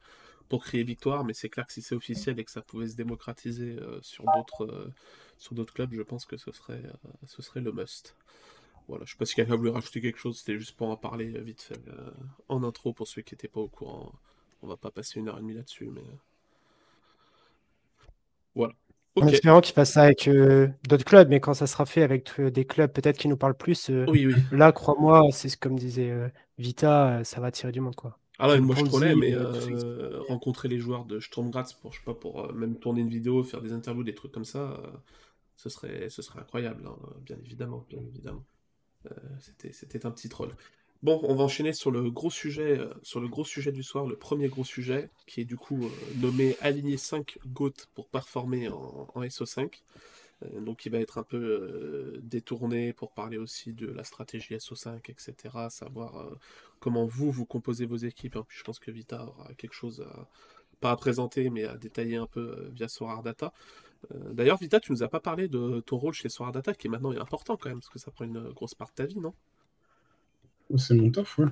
pour 0.49 0.63
crier 0.63 0.83
victoire. 0.83 1.23
Mais 1.23 1.33
c'est 1.33 1.49
clair 1.49 1.67
que 1.67 1.73
si 1.73 1.83
c'est 1.83 1.93
officiel 1.95 2.39
et 2.39 2.43
que 2.43 2.51
ça 2.51 2.61
pouvait 2.63 2.87
se 2.87 2.95
démocratiser 2.95 3.77
sur 4.01 4.25
d'autres 4.35 4.91
sur 5.37 5.55
d'autres 5.55 5.73
clubs, 5.73 5.93
je 5.93 6.01
pense 6.01 6.25
que 6.25 6.37
ce 6.37 6.51
serait, 6.51 6.83
ce 7.27 7.41
serait 7.41 7.61
le 7.61 7.71
must. 7.71 8.15
Voilà, 8.87 9.05
je 9.05 9.11
sais 9.11 9.17
pas 9.17 9.25
si 9.25 9.35
quelqu'un 9.35 9.55
voulait 9.55 9.71
rajouter 9.71 10.01
quelque 10.01 10.19
chose, 10.19 10.39
c'était 10.39 10.57
juste 10.57 10.75
pour 10.75 10.89
en 10.89 10.97
parler 10.97 11.39
vite 11.41 11.61
fait 11.61 11.79
en 12.49 12.63
intro 12.63 12.93
pour 12.93 13.07
ceux 13.07 13.21
qui 13.21 13.33
n'étaient 13.33 13.47
pas 13.47 13.61
au 13.61 13.67
courant. 13.69 14.13
On 14.61 14.67
va 14.67 14.77
pas 14.77 14.91
passer 14.91 15.19
une 15.19 15.29
heure 15.29 15.37
et 15.37 15.41
demie 15.41 15.53
là-dessus, 15.55 15.87
mais 15.87 16.03
voilà. 18.55 18.73
En 19.15 19.27
espérant 19.27 19.61
qu'il 19.61 19.75
fasse 19.75 19.91
ça 19.93 20.03
avec 20.03 20.27
euh, 20.27 20.67
d'autres 20.87 21.05
clubs, 21.05 21.29
mais 21.29 21.39
quand 21.39 21.53
ça 21.53 21.67
sera 21.67 21.85
fait 21.85 22.01
avec 22.01 22.31
euh, 22.39 22.49
des 22.49 22.65
clubs 22.65 22.91
peut-être 22.91 23.17
qui 23.17 23.27
nous 23.27 23.37
parlent 23.37 23.55
plus, 23.55 23.89
euh, 23.89 24.05
oui, 24.09 24.25
oui. 24.25 24.33
là, 24.51 24.71
crois-moi, 24.71 25.27
c'est 25.31 25.55
comme 25.55 25.77
disait 25.77 26.11
Vita, 26.57 27.23
ça 27.23 27.39
va 27.39 27.51
tirer 27.51 27.71
du 27.71 27.79
monde. 27.79 27.95
Quoi. 27.95 28.17
Ah 28.39 28.47
là, 28.47 28.59
moi 28.59 28.75
je 28.75 28.83
trollais, 28.85 29.15
mais 29.15 29.35
rencontrer 30.27 30.67
les 30.67 30.79
joueurs 30.79 31.05
de 31.05 31.19
Sturmgratz 31.19 31.73
pour, 31.73 31.93
je 31.93 31.99
sais 31.99 32.05
pas, 32.05 32.15
pour 32.15 32.51
même 32.53 32.77
tourner 32.79 33.01
une 33.01 33.09
vidéo, 33.09 33.43
faire 33.43 33.61
des 33.61 33.73
interviews, 33.73 34.03
des 34.03 34.15
trucs 34.15 34.31
comme 34.31 34.45
ça, 34.45 34.81
ce, 35.55 35.69
serait, 35.69 36.09
ce 36.09 36.21
serait 36.21 36.39
incroyable, 36.39 36.83
hein, 36.87 36.95
bien 37.23 37.37
évidemment. 37.45 37.85
Bien 37.89 38.01
évidemment. 38.01 38.43
C'était 39.39 40.05
un 40.05 40.11
petit 40.11 40.29
troll. 40.29 40.49
Bon, 41.03 41.19
on 41.23 41.35
va 41.35 41.43
enchaîner 41.43 41.73
sur 41.73 41.91
le 41.91 42.09
gros 42.09 42.31
sujet, 42.31 42.79
euh, 42.79 42.93
sur 43.01 43.19
le 43.19 43.27
gros 43.27 43.43
sujet 43.43 43.73
du 43.73 43.83
soir, 43.83 44.05
le 44.07 44.15
premier 44.15 44.47
gros 44.47 44.63
sujet, 44.63 45.09
qui 45.27 45.41
est 45.41 45.45
du 45.45 45.57
coup 45.57 45.83
euh, 45.85 45.89
nommé 46.21 46.55
aligner 46.61 46.95
5 46.95 47.39
GOAT 47.45 47.73
pour 47.93 48.07
performer 48.07 48.69
en, 48.69 49.05
SO5. 49.17 49.81
Euh, 50.43 50.61
donc 50.61 50.85
il 50.85 50.93
va 50.93 50.99
être 50.99 51.17
un 51.17 51.23
peu 51.23 52.21
détourné 52.23 52.93
pour 52.93 53.11
parler 53.11 53.37
aussi 53.37 53.73
de 53.73 53.87
la 53.87 54.05
stratégie 54.05 54.55
SO5, 54.55 55.11
etc. 55.11 55.35
Savoir 55.69 56.25
comment 56.79 57.05
vous, 57.05 57.31
vous 57.31 57.45
composez 57.45 57.85
vos 57.85 57.97
équipes. 57.97 58.37
Hein. 58.37 58.45
Puis 58.47 58.57
je 58.59 58.63
pense 58.63 58.79
que 58.79 58.89
Vita 58.89 59.25
aura 59.25 59.53
quelque 59.55 59.75
chose 59.75 60.05
à, 60.09 60.29
pas 60.79 60.91
à 60.91 60.95
présenter, 60.95 61.49
mais 61.49 61.65
à 61.65 61.75
détailler 61.75 62.15
un 62.15 62.27
peu 62.27 62.69
via 62.73 62.87
Sorar 62.87 63.23
Data. 63.23 63.51
D'ailleurs, 64.31 64.57
Vita, 64.57 64.79
tu 64.79 64.93
nous 64.93 65.03
as 65.03 65.09
pas 65.09 65.19
parlé 65.19 65.49
de 65.49 65.81
ton 65.81 65.97
rôle 65.97 66.13
chez 66.13 66.29
Sorar 66.29 66.53
Data, 66.53 66.73
qui 66.73 66.87
est 66.87 66.89
maintenant 66.89 67.11
important 67.11 67.57
quand 67.57 67.69
même, 67.69 67.79
parce 67.79 67.89
que 67.89 67.99
ça 67.99 68.09
prend 68.11 68.23
une 68.23 68.51
grosse 68.51 68.75
part 68.75 68.89
de 68.89 68.95
ta 68.95 69.05
vie, 69.05 69.19
non? 69.19 69.33
C'est 70.77 70.95
mon 70.95 71.11
taf, 71.11 71.37
ouais. 71.37 71.45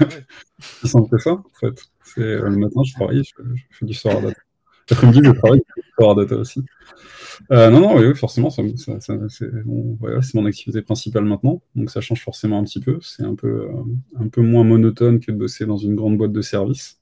Bah 0.00 0.06
c'est 0.58 0.88
simple 0.88 1.08
que 1.10 1.18
ça, 1.18 1.32
en 1.32 1.44
fait. 1.60 1.82
Euh, 2.18 2.48
le 2.48 2.56
matin, 2.56 2.82
je 2.84 2.92
travaille, 2.94 3.22
je, 3.24 3.32
fais 3.70 3.86
du 3.86 3.94
soir 3.94 4.20
data. 4.20 4.40
L'après-midi, 4.90 5.20
je 5.24 5.30
travaille, 5.30 5.62
je 5.66 5.72
fais 5.74 5.80
du 5.80 5.92
soir 5.98 6.14
data 6.14 6.36
aussi. 6.36 6.60
Euh, 7.50 7.70
non, 7.70 7.80
non, 7.80 7.96
oui, 7.96 8.14
forcément, 8.14 8.50
ça, 8.50 8.62
c'est 9.00 10.34
mon 10.34 10.46
activité 10.46 10.82
principale 10.82 11.24
maintenant, 11.24 11.62
donc 11.74 11.90
ça 11.90 12.00
change 12.00 12.22
forcément 12.22 12.58
un 12.58 12.64
petit 12.64 12.80
peu. 12.80 12.98
C'est 13.02 13.24
un 13.24 13.34
peu, 13.34 13.68
euh, 13.70 13.82
un 14.18 14.28
peu 14.28 14.42
moins 14.42 14.64
monotone 14.64 15.20
que 15.20 15.32
de 15.32 15.36
bosser 15.36 15.66
dans 15.66 15.78
une 15.78 15.94
grande 15.94 16.16
boîte 16.16 16.32
de 16.32 16.42
service. 16.42 17.01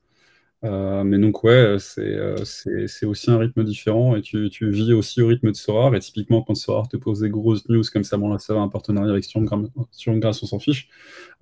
Euh, 0.63 1.05
mais 1.05 1.19
donc, 1.19 1.43
ouais, 1.43 1.79
euh, 1.99 2.45
c'est 2.45 3.07
aussi 3.07 3.31
un 3.31 3.39
rythme 3.39 3.65
différent 3.65 4.15
et 4.15 4.21
tu, 4.21 4.51
tu, 4.51 4.71
vis 4.71 4.93
aussi 4.93 5.23
au 5.23 5.29
rythme 5.29 5.51
de 5.51 5.57
Sorar. 5.57 5.95
Et 5.95 6.01
typiquement, 6.01 6.43
quand 6.43 6.55
Sorar 6.55 6.89
te 6.89 6.97
pose 6.97 7.21
des 7.21 7.31
grosses 7.31 7.69
news 7.69 7.83
comme 7.93 8.05
ça, 8.05 8.17
bon, 8.19 8.29
là, 8.29 8.39
ça 8.39 8.55
va, 8.55 8.61
un 8.61 8.69
partenariat 8.69 9.11
avec 9.11 9.25
Stormgrass, 9.25 10.43
on 10.43 10.47
s'en 10.47 10.59
fiche. 10.59 10.89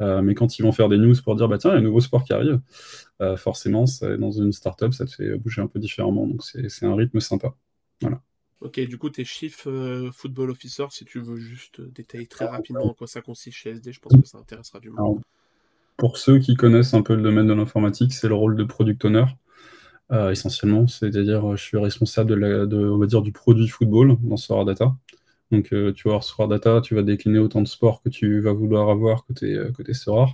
Euh, 0.01 0.23
mais 0.23 0.35
quand 0.35 0.59
ils 0.59 0.63
vont 0.63 0.73
faire 0.73 0.89
des 0.89 0.99
news 0.99 1.15
pour 1.25 1.35
dire, 1.37 1.49
bah 1.49 1.59
tiens, 1.59 1.71
il 1.71 1.75
y 1.75 1.77
a 1.77 1.81
un 1.81 1.83
nouveau 1.83 2.01
sport 2.01 2.25
qui 2.25 2.33
arrive, 2.33 2.61
forcément, 3.37 3.85
dans 4.19 4.31
une 4.31 4.53
startup, 4.53 4.95
ça 4.95 5.05
te 5.05 5.11
fait 5.11 5.37
bouger 5.37 5.63
un 5.63 5.67
peu 5.67 5.81
différemment. 5.81 6.27
Donc, 6.27 6.43
c'est 6.45 6.87
un 6.87 6.95
rythme 6.95 7.21
sympa. 7.21 7.55
Voilà. 8.01 8.21
Ok, 8.61 8.81
du 8.81 8.99
coup, 8.99 9.11
tes 9.11 9.25
chiffres 9.25 10.11
Football 10.13 10.51
Officer, 10.51 10.87
si 10.91 11.05
tu 11.05 11.21
veux 11.21 11.37
juste 11.37 11.81
détailler 11.81 12.27
très 12.27 12.47
rapidement 12.47 12.87
en 12.87 12.95
quoi 12.95 13.07
ça 13.07 13.21
consiste 13.21 13.57
chez 13.57 13.71
SD, 13.71 13.93
je 13.93 14.01
pense 14.01 14.21
que 14.21 14.27
ça 14.27 14.39
intéressera 14.39 14.81
du 14.81 14.91
monde 14.91 15.21
pour 15.99 16.17
ceux 16.17 16.39
qui 16.39 16.55
connaissent 16.55 16.95
un 16.95 17.03
peu 17.03 17.15
le 17.15 17.23
domaine 17.23 17.49
de 17.49 17.53
l'informatique, 17.53 18.15
c'est 18.15 18.29
le 18.29 18.35
rôle 18.35 18.57
de 18.57 18.65
product 18.65 19.05
owner, 19.05 19.25
euh, 20.13 20.31
essentiellement. 20.31 20.87
C'est-à-dire, 20.87 21.57
je 21.57 21.63
suis 21.63 21.77
responsable 21.77 22.31
de, 22.69 22.89
on 22.89 22.99
va 22.99 23.07
dire, 23.07 23.21
du 23.21 23.33
produit 23.33 23.69
football 23.69 24.17
dans 24.23 24.37
Sora 24.37 24.65
Data. 24.65 24.97
Donc, 25.51 25.73
euh, 25.73 25.93
tu 25.93 26.05
vas 26.05 26.13
avoir 26.13 26.25
Sora 26.25 26.49
Data, 26.49 26.81
tu 26.83 26.95
vas 26.95 27.03
décliner 27.03 27.41
autant 27.41 27.63
de 27.63 27.69
sports 27.69 28.01
que 28.03 28.09
tu 28.11 28.41
vas 28.41 28.53
vouloir 28.53 28.91
avoir 28.91 29.27
côté, 29.27 29.55
euh, 29.55 29.73
côté 29.73 29.93
Sora. 29.93 30.29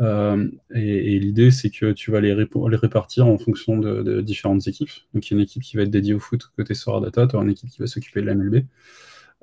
et, 0.00 1.18
l'idée, 1.18 1.50
c'est 1.50 1.70
que 1.70 1.92
tu 1.92 2.12
vas 2.12 2.20
les, 2.20 2.34
les, 2.34 2.76
répartir 2.76 3.26
en 3.26 3.38
fonction 3.38 3.78
de, 3.78 4.20
différentes 4.20 4.68
équipes. 4.68 4.90
Donc, 5.14 5.28
il 5.28 5.34
y 5.34 5.34
a 5.34 5.38
une 5.38 5.42
équipe 5.44 5.62
qui 5.62 5.76
va 5.76 5.82
être 5.82 5.90
dédiée 5.90 6.14
au 6.14 6.20
foot 6.20 6.48
côté 6.56 6.74
Sora 6.74 7.00
Data, 7.00 7.26
tu 7.26 7.36
as 7.36 7.40
une 7.40 7.50
équipe 7.50 7.70
qui 7.70 7.80
va 7.80 7.88
s'occuper 7.88 8.20
de 8.20 8.26
la 8.26 8.34
MLB. 8.36 8.66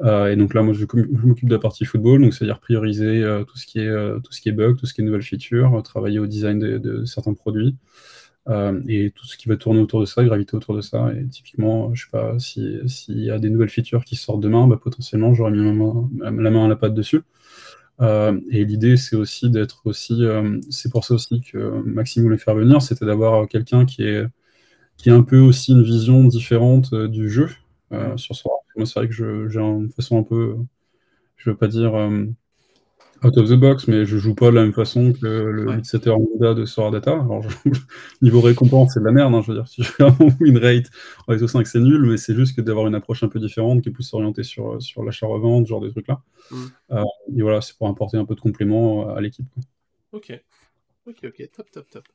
Euh, 0.02 0.32
et 0.32 0.36
donc 0.36 0.54
là, 0.54 0.64
moi, 0.64 0.74
je, 0.74 0.86
m'occupe 1.24 1.48
de 1.48 1.54
la 1.54 1.60
partie 1.60 1.86
football, 1.86 2.22
donc 2.22 2.34
c'est-à-dire 2.34 2.60
prioriser 2.60 3.24
euh, 3.24 3.44
tout, 3.44 3.58
ce 3.58 3.66
qui 3.66 3.80
est, 3.80 3.88
euh, 3.88 4.20
tout 4.20 4.32
ce 4.32 4.42
qui 4.42 4.50
est 4.50 4.52
bug, 4.52 4.78
tout 4.78 4.86
ce 4.86 4.94
qui 4.94 5.02
est 5.02 5.04
nouvelles 5.04 5.24
features, 5.24 5.82
travailler 5.84 6.20
au 6.20 6.28
design 6.28 6.60
de, 6.60 7.06
certains 7.06 7.34
produits, 7.34 7.76
et 8.90 9.12
tout 9.16 9.26
ce 9.26 9.38
qui 9.38 9.48
va 9.48 9.56
tourner 9.56 9.80
autour 9.80 10.02
de 10.02 10.06
ça, 10.06 10.24
graviter 10.24 10.56
autour 10.56 10.76
de 10.76 10.82
ça. 10.82 11.14
Et 11.14 11.28
typiquement, 11.28 11.94
je 11.94 12.04
sais 12.04 12.12
pas, 12.12 12.38
s'il 12.40 13.20
y 13.24 13.32
a 13.32 13.40
des 13.40 13.50
nouvelles 13.50 13.70
features 13.70 14.04
qui 14.04 14.16
sortent 14.16 14.42
demain, 14.42 14.68
bah, 14.68 14.80
potentiellement, 14.82 15.34
j'aurais 15.34 15.52
mis 15.52 15.64
la 15.64 16.52
main 16.52 16.66
à 16.66 16.68
la 16.68 16.76
patte 16.76 16.94
dessus. 16.94 17.22
et 18.02 18.66
l'idée, 18.66 18.98
c'est 18.98 19.16
aussi 19.16 19.50
d'être 19.50 19.82
aussi, 19.86 20.24
c'est 20.70 20.92
pour 20.92 21.06
ça 21.06 21.14
aussi 21.14 21.42
que 21.42 21.82
Maxime 21.86 22.24
voulait 22.24 22.38
faire 22.38 22.56
venir, 22.56 22.82
c'était 22.82 23.06
d'avoir 23.06 23.48
quelqu'un 23.48 23.86
qui 23.86 24.04
est, 24.04 24.26
qui 24.98 25.10
a 25.10 25.16
un 25.16 25.24
peu 25.24 25.40
aussi 25.40 25.72
une 25.72 25.84
vision 25.84 26.24
différente 26.26 26.94
du 26.94 27.30
jeu 27.30 27.50
sur 28.18 28.36
soi 28.36 28.64
moi, 28.76 28.86
c'est 28.86 29.00
vrai 29.00 29.08
que 29.08 29.50
j'ai 29.50 29.60
une 29.60 29.92
façon 29.92 30.20
un 30.20 30.24
peu, 30.24 30.58
je 31.38 31.50
veux 31.50 31.56
pas 31.56 31.68
dire 31.68 31.94
euh, 31.96 32.26
out 33.24 33.38
of 33.38 33.50
the 33.50 33.54
box, 33.54 33.88
mais 33.88 34.06
je 34.06 34.18
joue 34.18 34.34
pas 34.34 34.50
de 34.50 34.56
la 34.56 34.64
même 34.64 34.74
façon 34.74 35.14
que 35.14 35.26
le 35.26 35.68
ouais. 35.68 35.84
setter 35.84 36.14
de 36.40 36.66
Sora 36.66 36.92
Data. 36.92 37.12
Alors, 37.12 37.46
niveau 38.22 38.42
récompense, 38.42 38.94
c'est 38.94 39.00
de 39.00 39.06
la 39.06 39.12
merde. 39.12 39.34
Hein, 39.34 39.42
je 39.42 39.52
veux 39.52 39.58
dire, 39.58 39.68
si 39.68 39.84
je 39.84 39.92
fais 39.92 40.04
un 40.04 40.16
win 40.40 40.58
rate 40.58 40.90
en 41.28 41.38
SO 41.38 41.48
5, 41.48 41.68
c'est 41.68 41.80
nul, 41.80 42.02
mais 42.04 42.18
c'est 42.18 42.36
juste 42.36 42.56
que 42.56 42.62
d'avoir 42.62 42.88
une 42.88 42.96
approche 42.96 43.24
un 43.24 43.30
peu 43.30 43.40
différente 43.40 43.84
qui 43.84 43.90
est 43.90 43.92
plus 43.92 44.12
orientée 44.14 44.44
sur, 44.44 44.82
sur 44.82 45.04
l'achat-revente, 45.04 45.68
genre 45.68 45.82
des 45.82 45.92
trucs-là. 45.92 46.22
Mm. 46.50 46.56
Euh, 46.92 47.04
et 47.38 47.42
voilà, 47.42 47.62
c'est 47.62 47.78
pour 47.78 47.88
apporter 47.88 48.18
un 48.18 48.26
peu 48.26 48.36
de 48.36 48.42
complément 48.42 49.10
à 49.10 49.22
l'équipe. 49.22 49.48
Ok. 50.12 50.40
Ok, 51.06 51.18
ok, 51.26 51.50
top, 51.56 51.70
top, 51.70 51.90
top. 51.90 52.08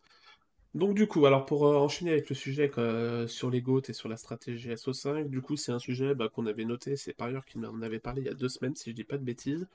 Donc 0.74 0.94
du 0.94 1.06
coup, 1.06 1.24
alors 1.26 1.46
pour 1.46 1.66
euh, 1.66 1.76
enchaîner 1.76 2.12
avec 2.12 2.28
le 2.28 2.34
sujet 2.34 2.70
euh, 2.78 3.26
sur 3.26 3.50
les 3.50 3.62
GOAT 3.62 3.82
et 3.88 3.92
sur 3.94 4.08
la 4.08 4.16
stratégie 4.16 4.68
SO5, 4.70 5.28
du 5.28 5.40
coup 5.40 5.56
c'est 5.56 5.72
un 5.72 5.78
sujet 5.78 6.14
bah, 6.14 6.28
qu'on 6.28 6.46
avait 6.46 6.64
noté, 6.66 6.96
c'est 6.96 7.14
par 7.14 7.28
ailleurs 7.28 7.46
qui 7.46 7.58
m'en 7.58 7.80
avait 7.80 7.98
parlé 7.98 8.22
il 8.22 8.26
y 8.26 8.30
a 8.30 8.34
deux 8.34 8.48
semaines 8.50 8.76
si 8.76 8.90
je 8.90 8.94
dis 8.94 9.04
pas 9.04 9.16
de 9.16 9.24
bêtises. 9.24 9.66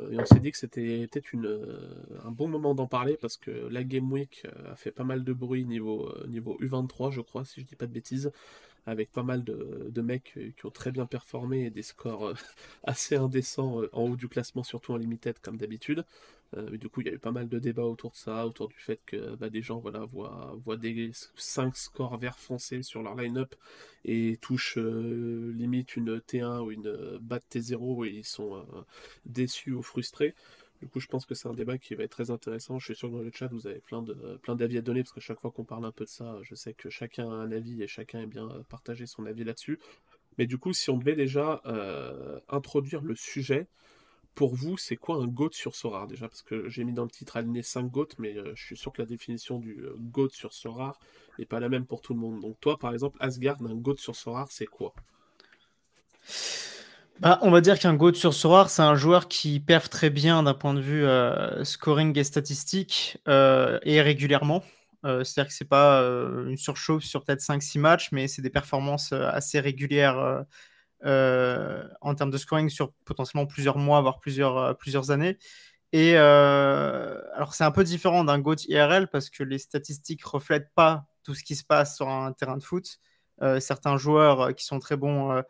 Euh, 0.00 0.10
et 0.12 0.18
on 0.20 0.24
s'est 0.24 0.40
dit 0.40 0.50
que 0.52 0.58
c'était 0.58 1.06
peut-être 1.08 1.28
un 2.24 2.30
bon 2.30 2.48
moment 2.48 2.74
d'en 2.74 2.86
parler 2.86 3.18
parce 3.20 3.36
que 3.36 3.50
la 3.50 3.84
Game 3.84 4.10
Week 4.12 4.46
a 4.66 4.76
fait 4.76 4.90
pas 4.92 5.04
mal 5.04 5.24
de 5.24 5.32
bruit 5.34 5.66
niveau, 5.66 6.10
niveau 6.28 6.56
U23 6.60 7.10
je 7.12 7.20
crois 7.20 7.44
si 7.44 7.60
je 7.60 7.66
dis 7.66 7.76
pas 7.76 7.86
de 7.86 7.92
bêtises. 7.92 8.32
avec 8.86 9.12
pas 9.12 9.22
mal 9.22 9.44
de, 9.44 10.02
mecs 10.02 10.38
qui 10.56 10.66
ont 10.66 10.70
très 10.70 10.92
bien 10.92 11.06
performé 11.06 11.66
et 11.66 11.70
des 11.70 11.82
scores 11.82 12.34
assez 12.84 13.16
indécents 13.16 13.82
en 13.92 14.02
haut 14.02 14.16
du 14.16 14.28
classement, 14.28 14.62
surtout 14.64 14.92
en 14.92 14.96
limited 14.96 15.38
comme 15.40 15.56
d'habitude. 15.58 16.04
Du 16.72 16.88
coup, 16.88 17.00
il 17.00 17.06
y 17.06 17.10
a 17.10 17.14
eu 17.14 17.18
pas 17.18 17.32
mal 17.32 17.48
de 17.48 17.58
débats 17.58 17.84
autour 17.84 18.10
de 18.10 18.16
ça, 18.16 18.46
autour 18.46 18.68
du 18.68 18.76
fait 18.78 19.00
que 19.06 19.36
bah, 19.36 19.50
des 19.50 19.62
gens 19.62 19.78
voient, 19.80 20.76
des 20.76 21.10
5 21.36 21.76
scores 21.76 22.18
vert 22.18 22.38
foncé 22.38 22.82
sur 22.82 23.02
leur 23.02 23.14
line-up 23.14 23.54
et 24.04 24.38
touchent 24.40 24.76
limite 24.76 25.96
une 25.96 26.18
T1 26.18 26.60
ou 26.60 26.72
une 26.72 27.18
BAT 27.20 27.40
T0 27.50 28.06
et 28.06 28.10
ils 28.10 28.24
sont 28.24 28.66
déçus 29.24 29.72
ou 29.72 29.82
frustrés. 29.82 30.34
Du 30.82 30.88
coup, 30.88 30.98
je 30.98 31.06
pense 31.06 31.26
que 31.26 31.36
c'est 31.36 31.46
un 31.46 31.54
débat 31.54 31.78
qui 31.78 31.94
va 31.94 32.02
être 32.02 32.10
très 32.10 32.32
intéressant. 32.32 32.80
Je 32.80 32.86
suis 32.86 32.96
sûr 32.96 33.08
que 33.08 33.14
dans 33.14 33.22
le 33.22 33.30
chat, 33.32 33.46
vous 33.46 33.68
avez 33.68 33.78
plein 33.78 34.56
d'avis 34.56 34.78
à 34.78 34.82
donner, 34.82 35.04
parce 35.04 35.12
que 35.12 35.20
chaque 35.20 35.38
fois 35.38 35.52
qu'on 35.52 35.62
parle 35.62 35.84
un 35.84 35.92
peu 35.92 36.04
de 36.04 36.10
ça, 36.10 36.40
je 36.42 36.56
sais 36.56 36.74
que 36.74 36.90
chacun 36.90 37.30
a 37.30 37.34
un 37.34 37.52
avis 37.52 37.84
et 37.84 37.86
chacun 37.86 38.18
aime 38.18 38.30
bien 38.30 38.50
euh, 38.50 38.64
partager 38.68 39.06
son 39.06 39.24
avis 39.24 39.44
là-dessus. 39.44 39.78
Mais 40.38 40.46
du 40.48 40.58
coup, 40.58 40.72
si 40.72 40.90
on 40.90 40.96
devait 40.96 41.14
déjà 41.14 41.62
euh, 41.66 42.40
introduire 42.48 43.00
le 43.00 43.14
sujet, 43.14 43.68
pour 44.34 44.54
vous, 44.54 44.76
c'est 44.76 44.96
quoi 44.96 45.16
un 45.16 45.26
GOAT 45.26 45.52
sur 45.52 45.74
Sorar 45.74 46.06
déjà? 46.06 46.28
Parce 46.28 46.42
que 46.42 46.68
j'ai 46.68 46.84
mis 46.84 46.92
dans 46.92 47.04
le 47.04 47.10
titre 47.10 47.36
aligné 47.36 47.62
5 47.62 47.90
GOAT, 47.90 48.08
mais 48.18 48.36
euh, 48.36 48.52
je 48.54 48.64
suis 48.64 48.76
sûr 48.76 48.92
que 48.92 49.02
la 49.02 49.06
définition 49.06 49.58
du 49.58 49.84
GOAT 49.98 50.30
sur 50.30 50.52
Sorar 50.52 50.98
n'est 51.38 51.46
pas 51.46 51.60
la 51.60 51.68
même 51.68 51.86
pour 51.86 52.00
tout 52.00 52.14
le 52.14 52.20
monde. 52.20 52.40
Donc 52.40 52.58
toi, 52.60 52.78
par 52.78 52.92
exemple, 52.92 53.16
Asgard, 53.20 53.58
un 53.62 53.74
GOAT 53.74 53.96
sur 53.96 54.16
Sorar, 54.16 54.48
c'est 54.50 54.66
quoi? 54.66 54.94
Bah, 57.22 57.38
on 57.42 57.52
va 57.52 57.60
dire 57.60 57.78
qu'un 57.78 57.94
GOAT 57.94 58.14
sur 58.14 58.34
Sorare, 58.34 58.68
c'est 58.68 58.82
un 58.82 58.96
joueur 58.96 59.28
qui 59.28 59.60
perf 59.60 59.88
très 59.88 60.10
bien 60.10 60.42
d'un 60.42 60.54
point 60.54 60.74
de 60.74 60.80
vue 60.80 61.04
euh, 61.04 61.62
scoring 61.62 62.18
et 62.18 62.24
statistique 62.24 63.18
euh, 63.28 63.78
et 63.84 64.02
régulièrement. 64.02 64.64
Euh, 65.04 65.22
c'est-à-dire 65.22 65.48
que 65.48 65.54
c'est 65.54 65.68
pas 65.68 66.00
une 66.00 66.56
surchauffe 66.56 67.04
sur 67.04 67.24
peut-être 67.24 67.40
5-6 67.40 67.78
matchs, 67.78 68.08
mais 68.10 68.26
c'est 68.26 68.42
des 68.42 68.50
performances 68.50 69.12
assez 69.12 69.60
régulières 69.60 70.44
en 71.04 72.14
termes 72.14 72.30
de 72.30 72.38
scoring 72.38 72.68
sur 72.68 72.92
potentiellement 73.04 73.46
plusieurs 73.46 73.78
mois, 73.78 74.00
voire 74.00 74.20
plusieurs, 74.20 74.76
plusieurs 74.78 75.10
années. 75.10 75.38
Et 75.92 76.16
alors 76.16 77.54
c'est 77.54 77.64
un 77.64 77.70
peu 77.70 77.84
différent 77.84 78.24
d'un 78.24 78.38
GOAT 78.38 78.56
IRL 78.68 79.08
parce 79.08 79.30
que 79.30 79.42
les 79.42 79.58
statistiques 79.58 80.24
reflètent 80.24 80.72
pas 80.74 81.06
tout 81.24 81.34
ce 81.34 81.44
qui 81.44 81.56
se 81.56 81.64
passe 81.64 81.96
sur 81.96 82.08
un 82.08 82.32
terrain 82.32 82.56
de 82.56 82.62
foot. 82.62 82.98
certains 83.60 83.96
joueurs 83.96 84.54
qui 84.54 84.64
sont 84.64 84.78
très 84.78 84.96
bons 84.96 85.42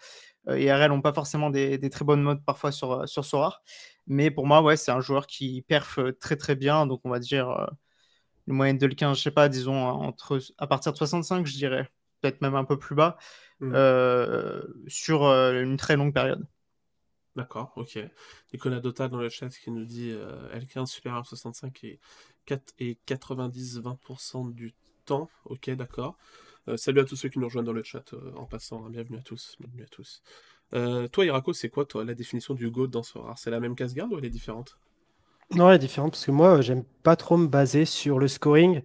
IRL 0.49 0.89
n'ont 0.89 1.01
pas 1.01 1.13
forcément 1.13 1.51
des, 1.51 1.79
très 1.91 2.05
bonnes 2.05 2.23
modes 2.23 2.45
parfois 2.45 2.73
sur, 2.73 2.93
euh, 2.93 3.07
sur 3.07 3.25
Sorar. 3.25 3.63
Mais 4.07 4.31
pour 4.31 4.47
moi, 4.47 4.63
ouais, 4.63 4.77
c'est 4.77 4.91
un 4.91 5.01
joueur 5.01 5.27
qui 5.27 5.63
perf 5.63 5.99
euh, 5.99 6.13
très 6.13 6.37
très 6.37 6.57
bien. 6.57 6.87
Donc 6.87 7.01
on 7.05 7.11
va 7.11 7.19
dire 7.21 7.51
euh, 7.51 7.67
une 8.49 8.55
moyenne 8.55 8.79
de 8.79 8.87
le 8.87 8.95
15, 8.95 9.19
je 9.19 9.23
sais 9.23 9.31
pas, 9.31 9.49
disons 9.49 9.77
entre, 9.77 10.41
à 10.59 10.67
partir 10.67 10.93
de 10.93 10.99
65, 10.99 11.47
je 11.47 11.55
dirais, 11.55 11.89
peut-être 12.23 12.41
même 12.41 12.55
un 12.55 12.64
peu 12.64 12.79
plus 12.79 12.95
bas, 12.95 13.19
mmh. 13.61 13.75
sur 14.87 15.25
une 15.25 15.76
très 15.76 15.97
longue 15.97 16.14
période. 16.14 16.47
D'accord, 17.37 17.73
ok. 17.76 17.99
Nicolas 18.52 18.81
Dota 18.81 19.09
dans 19.09 19.19
le 19.19 19.29
chat 19.29 19.49
qui 19.49 19.71
nous 19.71 19.85
dit 19.85 20.14
L15 20.55 20.87
supérieur 20.87 21.26
65 21.26 21.85
et, 21.85 22.00
4, 22.47 22.75
et 22.79 22.99
90-20% 23.07 24.52
du 24.52 24.75
temps. 25.05 25.29
Ok, 25.45 25.71
d'accord. 25.71 26.17
Euh, 26.69 26.76
salut 26.76 27.00
à 27.00 27.05
tous 27.05 27.17
ceux 27.17 27.29
qui 27.29 27.38
nous 27.38 27.47
rejoignent 27.47 27.67
dans 27.67 27.73
le 27.73 27.83
chat 27.83 28.12
euh, 28.14 28.33
en 28.37 28.47
passant. 28.47 28.85
Hein. 28.85 28.91
bienvenue 28.91 29.19
à 29.19 29.23
tous. 29.23 29.57
Bienvenue 29.59 29.83
à 29.83 29.88
tous. 29.88 30.23
Euh, 30.75 31.09
toi, 31.09 31.25
Irako, 31.25 31.52
c'est 31.52 31.69
quoi 31.69 31.85
toi 31.85 32.05
la 32.05 32.14
définition 32.14 32.55
du 32.55 32.71
GOAT 32.71 32.87
dans 32.87 33.02
ce 33.02 33.19
rare 33.19 33.38
C'est 33.38 33.50
la 33.50 33.61
même 33.61 33.75
casse-garde 33.75 34.12
ou 34.12 34.19
elle 34.19 34.25
est 34.25 34.31
différente? 34.31 34.79
Non, 35.55 35.69
elle 35.69 35.77
est 35.77 35.79
différente 35.79 36.13
parce 36.13 36.25
que 36.25 36.31
moi, 36.31 36.61
j'aime 36.61 36.85
pas 37.03 37.17
trop 37.17 37.37
me 37.37 37.47
baser 37.47 37.85
sur 37.85 38.19
le 38.19 38.29
scoring. 38.29 38.83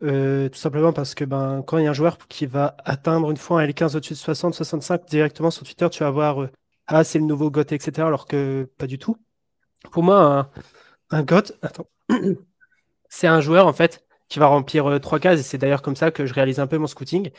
tout 0.00 0.54
simplement 0.54 0.92
parce 0.92 1.14
que 1.14 1.24
ben, 1.24 1.62
quand 1.66 1.78
il 1.78 1.84
y 1.84 1.86
a 1.86 1.90
un 1.90 1.92
joueur 1.92 2.18
qui 2.28 2.46
va 2.46 2.76
atteindre 2.84 3.30
une 3.30 3.36
fois 3.36 3.60
un 3.62 3.66
L15 3.66 3.96
au-dessus 3.96 4.14
de 4.14 4.18
60, 4.18 4.54
65, 4.54 5.06
directement 5.08 5.50
sur 5.50 5.64
Twitter, 5.64 5.88
tu 5.90 6.02
vas 6.04 6.10
voir 6.10 6.48
Ah, 6.86 7.04
c'est 7.04 7.18
le 7.18 7.24
nouveau 7.24 7.50
GOAT, 7.50 7.72
etc. 7.72 8.06
Alors 8.06 8.26
que 8.26 8.70
pas 8.78 8.86
du 8.86 8.98
tout. 8.98 9.16
Pour 9.92 10.02
moi, 10.02 10.50
un, 11.10 11.18
un 11.18 11.22
GOAT, 11.24 11.52
attends, 11.62 11.88
c'est 13.08 13.26
un 13.26 13.40
joueur 13.40 13.66
en 13.66 13.72
fait 13.72 14.04
qui 14.32 14.38
va 14.38 14.46
remplir 14.46 14.86
euh, 14.86 14.98
trois 14.98 15.18
cases. 15.20 15.40
Et 15.40 15.42
c'est 15.42 15.58
d'ailleurs 15.58 15.82
comme 15.82 15.94
ça 15.94 16.10
que 16.10 16.24
je 16.24 16.32
réalise 16.32 16.58
un 16.58 16.66
peu 16.66 16.78
mon 16.78 16.86
scouting. 16.86 17.30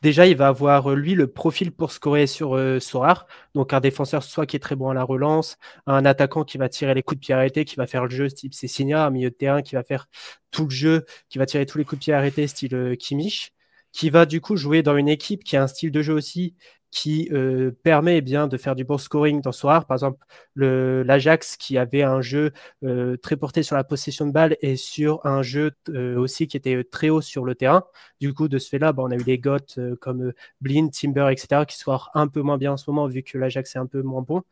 Déjà, 0.00 0.26
il 0.26 0.34
va 0.34 0.48
avoir, 0.48 0.90
euh, 0.92 0.94
lui, 0.96 1.14
le 1.14 1.26
profil 1.26 1.72
pour 1.72 1.92
scorer 1.92 2.26
sur 2.26 2.56
euh, 2.56 2.80
Sorar. 2.80 3.26
Donc, 3.54 3.74
un 3.74 3.80
défenseur, 3.80 4.22
soit 4.22 4.46
qui 4.46 4.56
est 4.56 4.58
très 4.58 4.74
bon 4.74 4.88
à 4.88 4.94
la 4.94 5.02
relance, 5.04 5.58
un 5.86 6.06
attaquant 6.06 6.44
qui 6.44 6.56
va 6.56 6.70
tirer 6.70 6.94
les 6.94 7.02
coups 7.02 7.20
de 7.20 7.26
pied 7.26 7.34
arrêtés, 7.34 7.66
qui 7.66 7.76
va 7.76 7.86
faire 7.86 8.04
le 8.04 8.10
jeu 8.10 8.30
type 8.30 8.54
Cessinia, 8.54 9.04
un 9.04 9.10
milieu 9.10 9.28
de 9.28 9.34
terrain 9.34 9.60
qui 9.60 9.74
va 9.74 9.82
faire 9.82 10.08
tout 10.50 10.64
le 10.64 10.70
jeu, 10.70 11.04
qui 11.28 11.36
va 11.36 11.44
tirer 11.44 11.66
tous 11.66 11.76
les 11.76 11.84
coups 11.84 11.98
de 12.00 12.04
pied 12.04 12.14
arrêtés, 12.14 12.46
style 12.46 12.96
Kimmich 12.98 13.52
qui 13.92 14.10
va 14.10 14.26
du 14.26 14.40
coup 14.40 14.56
jouer 14.56 14.82
dans 14.82 14.96
une 14.96 15.08
équipe 15.08 15.44
qui 15.44 15.56
a 15.56 15.62
un 15.62 15.66
style 15.66 15.90
de 15.90 16.02
jeu 16.02 16.14
aussi 16.14 16.54
qui 16.90 17.28
euh, 17.32 17.70
permet 17.82 18.18
eh 18.18 18.20
bien 18.22 18.48
de 18.48 18.56
faire 18.56 18.74
du 18.74 18.84
bon 18.84 18.98
scoring 18.98 19.42
dans 19.42 19.52
Soir. 19.52 19.86
Par 19.86 19.96
exemple, 19.96 20.24
l'Ajax 20.56 21.56
qui 21.56 21.76
avait 21.76 22.02
un 22.02 22.20
jeu 22.20 22.52
euh, 22.82 23.16
très 23.18 23.36
porté 23.36 23.62
sur 23.62 23.76
la 23.76 23.84
possession 23.84 24.26
de 24.26 24.32
balle 24.32 24.56
et 24.62 24.76
sur 24.76 25.24
un 25.26 25.42
jeu 25.42 25.72
euh, 25.90 26.18
aussi 26.18 26.46
qui 26.46 26.56
était 26.56 26.82
très 26.84 27.10
haut 27.10 27.20
sur 27.20 27.44
le 27.44 27.54
terrain. 27.54 27.84
Du 28.20 28.32
coup, 28.32 28.48
de 28.48 28.58
ce 28.58 28.68
fait-là, 28.68 28.92
bah, 28.92 29.02
on 29.06 29.10
a 29.10 29.16
eu 29.16 29.22
des 29.22 29.38
goths 29.38 29.78
comme 30.00 30.32
Blind, 30.60 30.90
Timber, 30.90 31.28
etc. 31.30 31.66
qui 31.66 31.76
sont 31.76 31.98
un 32.14 32.28
peu 32.28 32.40
moins 32.40 32.58
bien 32.58 32.72
en 32.72 32.76
ce 32.76 32.88
moment 32.88 33.06
vu 33.06 33.22
que 33.22 33.36
l'Ajax 33.36 33.76
est 33.76 33.78
un 33.78 33.86
peu 33.86 34.02
moins 34.02 34.22
bon. 34.22 34.42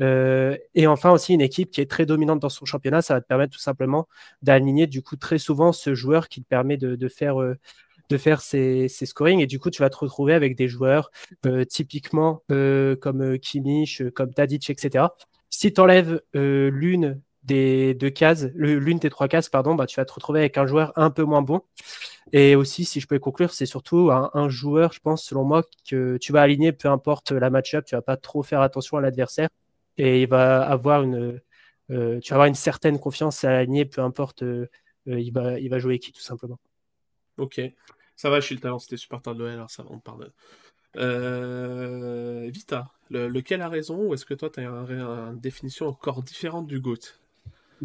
et 0.00 0.86
enfin 0.86 1.12
aussi 1.12 1.34
une 1.34 1.40
équipe 1.40 1.70
qui 1.70 1.80
est 1.80 1.90
très 1.90 2.06
dominante 2.06 2.40
dans 2.40 2.48
son 2.48 2.64
championnat, 2.64 3.02
ça 3.02 3.14
va 3.14 3.20
te 3.20 3.26
permettre 3.26 3.52
tout 3.52 3.60
simplement 3.60 4.08
d'aligner 4.42 4.86
du 4.86 5.02
coup 5.02 5.16
très 5.16 5.38
souvent 5.38 5.72
ce 5.72 5.94
joueur 5.94 6.28
qui 6.28 6.42
te 6.42 6.48
permet 6.48 6.76
de 6.76 7.08
faire 7.08 7.36
de 8.10 8.18
faire 8.18 8.40
ses, 8.40 8.88
scoring 8.88 9.40
et 9.40 9.46
du 9.46 9.58
coup 9.58 9.70
tu 9.70 9.82
vas 9.82 9.90
te 9.90 9.96
retrouver 9.96 10.34
avec 10.34 10.56
des 10.56 10.68
joueurs 10.68 11.10
euh, 11.46 11.64
typiquement 11.64 12.42
euh, 12.50 12.96
comme 12.96 13.22
euh, 13.22 13.38
Kimmich, 13.38 14.02
comme 14.14 14.32
Tadic, 14.32 14.70
etc. 14.70 15.06
Si 15.50 15.72
tu 15.72 15.80
enlèves 15.80 16.20
l'une 16.34 17.20
des 17.44 17.94
deux 17.94 18.10
cases, 18.10 18.46
l'une 18.54 18.98
des 18.98 19.10
trois 19.10 19.28
cases, 19.28 19.48
pardon, 19.48 19.74
bah, 19.74 19.86
tu 19.86 19.96
vas 19.96 20.04
te 20.04 20.12
retrouver 20.12 20.40
avec 20.40 20.58
un 20.58 20.66
joueur 20.66 20.92
un 20.96 21.10
peu 21.10 21.22
moins 21.22 21.42
bon. 21.42 21.60
Et 22.32 22.56
aussi, 22.56 22.84
si 22.84 23.00
je 23.00 23.06
peux 23.06 23.18
conclure, 23.18 23.52
c'est 23.52 23.66
surtout 23.66 24.10
un, 24.10 24.48
joueur, 24.48 24.92
je 24.92 25.00
pense, 25.00 25.24
selon 25.24 25.44
moi, 25.44 25.62
que 25.88 26.16
tu 26.16 26.32
vas 26.32 26.42
aligner, 26.42 26.72
peu 26.72 26.88
importe 26.88 27.32
la 27.32 27.50
match-up, 27.50 27.84
tu 27.84 27.94
vas 27.94 28.02
pas 28.02 28.16
trop 28.16 28.42
faire 28.42 28.62
attention 28.62 28.96
à 28.96 29.00
l'adversaire 29.00 29.48
et 29.98 30.22
il 30.22 30.28
va 30.28 30.62
avoir 30.62 31.02
une, 31.02 31.40
tu 31.88 31.94
vas 31.94 32.34
avoir 32.34 32.46
une 32.46 32.54
certaine 32.54 32.98
confiance 32.98 33.44
à 33.44 33.58
aligner, 33.58 33.84
peu 33.84 34.00
importe, 34.00 34.42
il, 35.06 35.32
va, 35.32 35.60
il 35.60 35.68
va 35.68 35.78
jouer 35.78 35.98
qui, 35.98 36.12
tout 36.12 36.22
simplement. 36.22 36.58
Ok. 37.36 37.60
Ça 38.16 38.30
va, 38.30 38.40
je 38.40 38.46
suis 38.46 38.54
le 38.54 38.60
talent, 38.60 38.78
c'était 38.78 38.96
super 38.96 39.20
tard 39.20 39.34
de 39.34 39.44
alors 39.44 39.70
ça 39.70 39.82
va, 39.82 39.90
on 39.92 39.98
parle. 39.98 40.30
Euh, 40.96 42.48
Vita, 42.52 42.88
lequel 43.10 43.62
a 43.62 43.68
raison 43.68 44.08
ou 44.08 44.14
est-ce 44.14 44.24
que 44.24 44.34
toi 44.34 44.50
tu 44.50 44.60
as 44.60 44.64
une 44.64 45.38
définition 45.40 45.88
encore 45.88 46.22
différente 46.22 46.66
du 46.66 46.80
GOAT? 46.80 47.18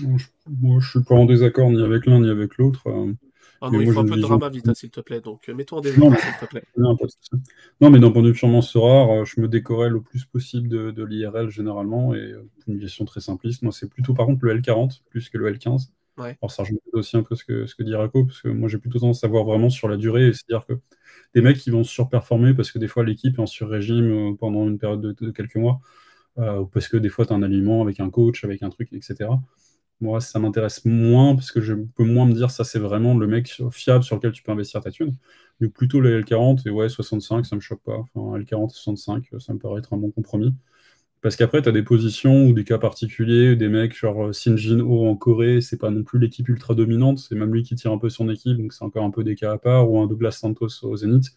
Moi 0.02 0.80
je 0.80 0.90
suis 0.90 1.04
pas 1.04 1.16
en 1.16 1.26
désaccord 1.26 1.70
ni 1.72 1.82
avec 1.82 2.06
l'un 2.06 2.20
ni 2.20 2.30
avec 2.30 2.58
l'autre. 2.58 2.88
Euh, 2.88 3.14
ah 3.62 3.70
non, 3.70 3.82
il 3.82 3.92
faut 3.92 4.00
un 4.00 4.06
peu 4.06 4.16
de 4.16 4.22
drama, 4.22 4.48
Vita, 4.48 4.74
s'il 4.74 4.90
te 4.90 5.02
plaît, 5.02 5.20
donc 5.20 5.50
mets-toi 5.50 5.80
en 5.80 5.82
désaccord, 5.82 6.18
s'il 6.18 6.34
te 6.40 6.46
plaît. 6.46 6.64
Non, 6.78 7.90
mais 7.90 8.00
d'un 8.00 8.12
point 8.12 8.22
de 8.22 8.30
vue 8.30 8.34
purement 8.34 8.62
rare, 8.62 9.12
euh, 9.12 9.26
je 9.26 9.42
me 9.42 9.50
décorais 9.50 9.90
le 9.90 10.02
plus 10.02 10.24
possible 10.26 10.70
de, 10.70 11.04
l'IRL 11.04 11.50
généralement 11.50 12.14
et 12.14 12.36
une 12.68 12.80
question 12.80 13.06
très 13.06 13.22
simpliste. 13.22 13.64
Moi 13.64 13.72
c'est 13.72 13.90
plutôt 13.90 14.14
par 14.14 14.28
contre 14.28 14.46
le 14.46 14.54
L40 14.54 15.02
plus 15.10 15.30
que 15.30 15.38
le 15.38 15.52
L15. 15.52 15.90
Alors 16.20 16.52
ça 16.52 16.64
rejoint 16.64 16.78
aussi 16.94 17.18
un 17.18 17.24
peu 17.24 17.36
ce 17.36 17.44
que, 17.44 17.66
ce 17.66 17.76
que 17.76 17.84
dit 17.84 17.96
Rako, 17.96 18.26
parce 18.26 18.42
que 18.42 18.50
moi 18.50 18.70
j'ai 18.70 18.78
plutôt 18.78 19.00
tendance 19.00 19.24
à 19.24 19.28
voir 19.28 19.44
vraiment 19.46 19.70
sur 19.70 19.88
la 19.88 19.98
durée, 19.98 20.32
c'est-à-dire 20.34 20.66
que 20.66 20.74
des 21.34 21.42
mecs 21.42 21.58
qui 21.58 21.70
vont 21.70 21.84
surperformer 21.84 22.54
parce 22.54 22.72
que 22.72 22.80
des 22.80 22.88
fois 22.88 23.04
l'équipe 23.04 23.38
est 23.38 23.42
en 23.42 23.46
sur-régime 23.46 24.12
euh, 24.12 24.36
pendant 24.36 24.68
une 24.68 24.78
période 24.80 25.02
de, 25.02 25.32
quelques 25.32 25.56
mois, 25.56 25.82
euh, 26.40 26.60
ou 26.60 26.66
parce 26.68 26.88
que 26.88 26.98
des 26.98 27.10
fois 27.10 27.26
tu 27.26 27.34
as 27.34 27.36
un 27.36 27.44
aliment 27.44 27.82
avec 27.82 28.00
un 28.00 28.10
coach, 28.10 28.44
avec 28.44 28.64
un 28.64 28.70
truc, 28.70 28.90
etc. 28.94 29.30
Moi, 30.02 30.22
ça 30.22 30.40
m'intéresse 30.40 30.86
moins 30.86 31.36
parce 31.36 31.52
que 31.52 31.60
je 31.60 31.74
peux 31.74 32.06
moins 32.06 32.26
me 32.26 32.34
dire 32.34 32.52
ça, 32.52 32.64
c'est 32.64 32.80
vraiment 32.80 33.16
le 33.18 33.28
mec 33.28 33.62
fiable 33.72 34.04
sur 34.04 34.16
lequel 34.16 34.32
tu 34.32 34.44
peux 34.44 34.52
investir 34.52 34.82
ta 34.82 34.92
thune. 34.92 35.16
Mais 35.60 35.68
plutôt 35.68 36.00
le 36.00 36.22
L40 36.22 36.66
et 36.68 36.70
ouais, 36.72 36.88
65, 36.88 37.46
ça 37.46 37.56
me 37.56 37.62
choque 37.62 37.82
pas. 37.84 37.98
Enfin, 37.98 38.40
L40 38.40 38.72
et 38.72 38.74
65, 38.76 39.26
ça 39.40 39.54
me 39.54 39.60
paraît 39.60 39.80
être 39.80 39.94
un 39.94 39.98
bon 39.98 40.12
compromis. 40.12 40.56
Parce 41.22 41.36
qu'après, 41.36 41.62
tu 41.62 41.68
as 41.70 41.74
des 41.74 41.84
positions 41.84 42.46
ou 42.48 42.54
des 42.54 42.64
cas 42.64 42.78
particuliers, 42.78 43.56
des 43.58 43.68
mecs 43.68 43.96
genre 43.98 44.28
euh, 44.28 44.34
Shin 44.34 44.56
Jin 44.56 44.80
Ho 44.80 45.06
en 45.08 45.16
Corée, 45.16 45.60
c'est 45.62 45.78
pas 45.78 45.90
non 45.90 46.04
plus 46.04 46.18
l'équipe 46.20 46.48
ultra 46.48 46.76
dominante, 46.76 47.20
c'est 47.20 47.36
même 47.36 47.54
lui 47.54 47.64
qui 47.64 47.76
tire 47.76 47.92
un 47.92 47.98
peu 47.98 48.10
son 48.10 48.30
équipe, 48.30 48.58
donc 48.58 48.72
c'est 48.72 48.86
encore 48.86 49.04
un 49.04 49.12
peu 49.12 49.24
des 49.26 49.36
cas 49.36 49.52
à 49.52 49.58
part, 49.58 49.92
ou 49.92 50.00
un 50.00 50.08
Douglas 50.08 50.32
Santos 50.32 50.84
au 50.84 50.96
Zénith, 50.96 51.32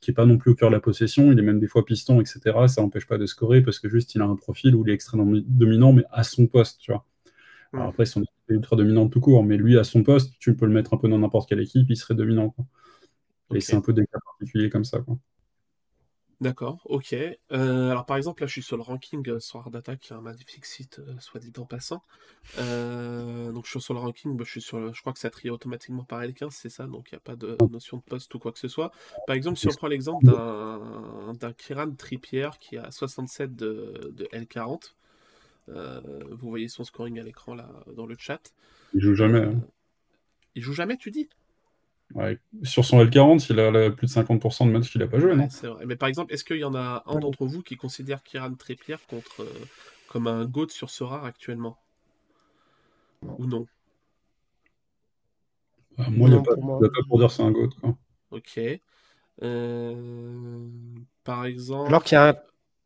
qui 0.00 0.10
est 0.10 0.14
pas 0.14 0.26
non 0.26 0.38
plus 0.38 0.52
au 0.52 0.54
cœur 0.56 0.70
de 0.70 0.74
la 0.74 0.80
possession, 0.80 1.30
il 1.30 1.38
est 1.38 1.42
même 1.42 1.60
des 1.60 1.68
fois 1.68 1.84
piston, 1.84 2.20
etc. 2.20 2.40
Ça 2.68 2.82
n'empêche 2.82 3.06
pas 3.06 3.18
de 3.18 3.26
scorer 3.26 3.62
parce 3.62 3.78
que 3.78 3.88
juste 3.88 4.14
il 4.14 4.22
a 4.22 4.24
un 4.24 4.36
profil 4.36 4.74
où 4.74 4.84
il 4.84 4.90
est 4.90 4.94
extrêmement 4.94 5.40
dominant, 5.46 5.92
mais 5.92 6.04
à 6.10 6.24
son 6.24 6.46
poste, 6.48 6.80
tu 6.80 6.92
vois. 6.92 7.04
Alors 7.72 7.88
après, 7.88 8.06
son 8.06 8.22
équipe 8.22 8.34
est 8.50 8.54
ultra 8.54 8.76
dominante 8.76 9.12
tout 9.12 9.20
court, 9.20 9.44
mais 9.44 9.56
lui 9.56 9.78
à 9.78 9.84
son 9.84 10.02
poste, 10.02 10.34
tu 10.40 10.56
peux 10.56 10.66
le 10.66 10.72
mettre 10.72 10.94
un 10.94 10.98
peu 10.98 11.08
dans 11.08 11.18
n'importe 11.18 11.48
quelle 11.48 11.60
équipe, 11.60 11.86
il 11.90 11.96
serait 11.96 12.14
dominant. 12.14 12.54
Et 13.54 13.60
c'est 13.60 13.76
un 13.76 13.80
peu 13.80 13.92
des 13.92 14.06
cas 14.06 14.18
particuliers 14.24 14.70
comme 14.70 14.84
ça. 14.84 15.00
Quoi. 15.00 15.18
D'accord, 16.40 16.80
ok. 16.84 17.14
Euh, 17.14 17.90
alors 17.90 18.06
par 18.06 18.16
exemple, 18.16 18.42
là 18.42 18.46
je 18.46 18.52
suis 18.52 18.62
sur 18.62 18.76
le 18.76 18.82
ranking 18.82 19.28
euh, 19.28 19.40
sur 19.40 19.68
Data, 19.70 19.96
qui 19.96 20.12
est 20.12 20.16
un 20.16 20.20
magnifique 20.20 20.66
site, 20.66 21.00
euh, 21.00 21.14
soit 21.18 21.40
dit 21.40 21.52
en 21.58 21.64
passant. 21.64 22.04
donc 22.56 23.64
je 23.64 23.70
suis 23.70 23.80
sur 23.80 23.94
le 23.94 23.98
ranking, 23.98 24.36
bah, 24.36 24.44
je, 24.44 24.52
suis 24.52 24.60
sur 24.60 24.94
je 24.94 25.00
crois 25.00 25.12
que 25.12 25.18
ça 25.18 25.30
trie 25.30 25.50
automatiquement 25.50 26.04
par 26.04 26.22
L15, 26.22 26.50
c'est 26.50 26.68
ça, 26.68 26.86
donc 26.86 27.10
il 27.10 27.16
n'y 27.16 27.16
a 27.16 27.20
pas 27.20 27.34
de 27.34 27.56
notion 27.70 27.96
de 27.96 28.02
poste 28.02 28.32
ou 28.36 28.38
quoi 28.38 28.52
que 28.52 28.60
ce 28.60 28.68
soit. 28.68 28.92
Par 29.26 29.34
exemple, 29.34 29.58
si 29.58 29.66
on 29.66 29.72
prend 29.72 29.88
l'exemple 29.88 30.26
d'un, 30.26 31.32
d'un 31.34 31.52
Kiran 31.52 31.90
Trippier 31.90 32.50
qui 32.60 32.76
a 32.76 32.92
67 32.92 33.56
de, 33.56 34.12
de 34.14 34.24
L40, 34.26 34.92
vous 35.66 36.48
voyez 36.48 36.68
son 36.68 36.84
scoring 36.84 37.18
à 37.18 37.24
l'écran 37.24 37.56
là 37.56 37.68
dans 37.96 38.06
le 38.06 38.14
chat. 38.16 38.54
Il 38.94 39.00
joue 39.00 39.16
jamais. 39.16 39.40
Hein. 39.40 39.60
Il 40.54 40.62
joue 40.62 40.72
jamais, 40.72 40.96
tu 40.96 41.10
dis? 41.10 41.28
Sur 42.62 42.84
son 42.84 43.02
L40, 43.02 43.46
il 43.50 43.60
a 43.60 43.90
plus 43.90 44.06
de 44.06 44.12
50% 44.12 44.66
de 44.66 44.72
matchs 44.72 44.90
qu'il 44.90 45.00
n'a 45.00 45.06
pas 45.06 45.18
joué, 45.18 45.34
non? 45.34 45.48
C'est 45.50 45.66
vrai. 45.66 45.84
Mais 45.86 45.96
par 45.96 46.08
exemple, 46.08 46.32
est-ce 46.32 46.44
qu'il 46.44 46.56
y 46.56 46.64
en 46.64 46.74
a 46.74 47.02
un 47.06 47.18
d'entre 47.18 47.44
vous 47.44 47.62
qui 47.62 47.76
considère 47.76 48.22
Kiran 48.22 48.54
Trippier 48.54 48.96
contre, 49.08 49.42
euh, 49.42 49.66
comme 50.08 50.26
un 50.26 50.44
GOAT 50.46 50.68
sur 50.70 50.90
ce 50.90 51.04
rare 51.04 51.24
actuellement? 51.24 51.78
Ou 53.22 53.46
non? 53.46 53.66
Bah, 55.96 56.06
Moi, 56.10 56.28
il 56.28 56.34
n'y 56.34 56.38
a, 56.38 56.42
pas 56.42 56.54
pour 57.08 57.18
dire 57.18 57.30
c'est 57.30 57.42
un 57.42 57.50
GOAT. 57.50 57.70
Ok. 58.30 58.60
Euh, 59.42 60.68
par 61.24 61.44
exemple. 61.44 61.88
Alors 61.88 62.04
qu'il 62.04 62.16
y, 62.16 62.18
a 62.18 62.30
un... 62.30 62.34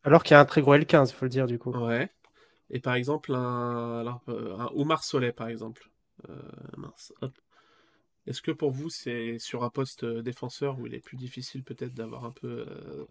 Alors 0.05 0.23
qu'il 0.23 0.35
y 0.35 0.37
a 0.37 0.41
un 0.41 0.45
très 0.45 0.63
gros 0.63 0.75
L15, 0.75 1.11
il 1.11 1.15
faut 1.15 1.25
le 1.25 1.31
dire 1.31 1.47
du 1.47 1.59
coup. 1.59 1.71
Ouais. 1.71 2.11
Et 2.71 2.81
par 2.81 2.95
exemple, 2.95 3.35
un, 3.35 4.01
Alors, 4.01 4.23
euh, 4.29 4.57
un 4.59 4.71
Oumar 4.75 5.05
Soleil, 5.05 5.33
par 5.33 5.49
exemple. 5.49 5.91
mince. 6.77 7.13
Hop. 7.21 7.33
Est-ce 8.27 8.41
que 8.41 8.53
pour 8.53 8.71
vous, 8.71 8.89
c'est 8.89 9.39
sur 9.39 9.65
un 9.65 9.71
poste 9.71 10.05
euh, 10.05 10.23
défenseur 10.23 10.79
où 10.79 10.87
il 10.87 10.95
est 10.95 11.01
plus 11.01 11.17
difficile 11.17 11.65
peut-être 11.65 11.95
d'avoir 11.95 12.25
un 12.25 12.31
peu 12.31 12.67
euh, 12.69 13.05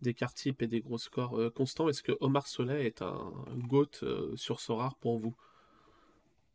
des 0.00 0.14
types 0.14 0.62
et 0.62 0.66
des 0.66 0.80
gros 0.80 0.98
scores 0.98 1.38
euh, 1.38 1.50
constants 1.50 1.88
Est-ce 1.88 2.02
que 2.02 2.12
Omar 2.20 2.46
Soleil 2.46 2.86
est 2.86 3.02
un 3.02 3.32
GOAT 3.56 4.04
sur 4.36 4.60
ce 4.60 4.72
rare 4.72 4.96
pour 4.96 5.18
vous? 5.18 5.34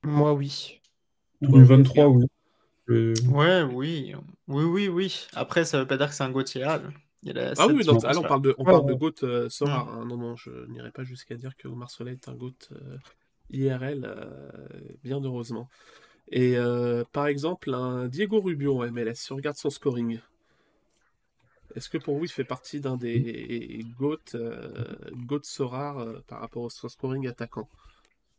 Moi, 0.03 0.33
oui. 0.33 0.81
Oui, 1.41 1.63
23, 1.63 2.07
oui. 2.07 2.25
Ouais, 2.87 3.61
oui. 3.63 4.15
Oui, 4.47 4.63
oui, 4.63 4.87
oui. 4.87 5.27
Après, 5.33 5.63
ça 5.65 5.79
veut 5.79 5.87
pas 5.87 5.97
dire 5.97 6.09
que 6.09 6.15
c'est 6.15 6.23
un 6.23 6.31
GOAT 6.31 6.55
IRL. 6.55 6.91
ah 7.57 7.67
oui, 7.67 7.83
donc, 7.85 8.03
on 8.03 8.21
parle 8.21 8.41
de, 8.41 8.55
on 8.57 8.63
parle 8.63 8.85
de 8.87 8.93
GOAT 8.93 9.49
Sora. 9.49 9.87
Hein. 9.91 10.05
Non, 10.05 10.17
non, 10.17 10.35
je 10.35 10.49
n'irai 10.69 10.91
pas 10.91 11.03
jusqu'à 11.03 11.35
dire 11.35 11.55
que 11.55 11.67
Omar 11.67 11.91
Soleil 11.91 12.15
est 12.15 12.29
un 12.29 12.35
GOAT 12.35 12.69
IRL, 13.51 14.11
bien 15.03 15.19
heureusement. 15.19 15.69
Et 16.31 16.57
euh, 16.57 17.03
par 17.11 17.27
exemple, 17.27 17.73
un 17.73 18.07
Diego 18.07 18.41
Rubio 18.41 18.81
en 18.81 18.91
MLS, 18.91 19.15
si 19.15 19.31
on 19.31 19.35
regarde 19.35 19.57
son 19.57 19.69
scoring, 19.69 20.19
est-ce 21.75 21.89
que 21.89 21.97
pour 21.97 22.17
vous, 22.17 22.25
il 22.25 22.31
fait 22.31 22.45
partie 22.45 22.79
d'un 22.79 22.95
des 22.95 23.85
GOAT, 23.99 24.35
euh, 24.35 24.71
GOAT 25.11 25.41
euh, 25.59 26.19
par 26.27 26.39
rapport 26.39 26.63
au 26.63 26.69
scoring 26.69 27.27
attaquant? 27.27 27.67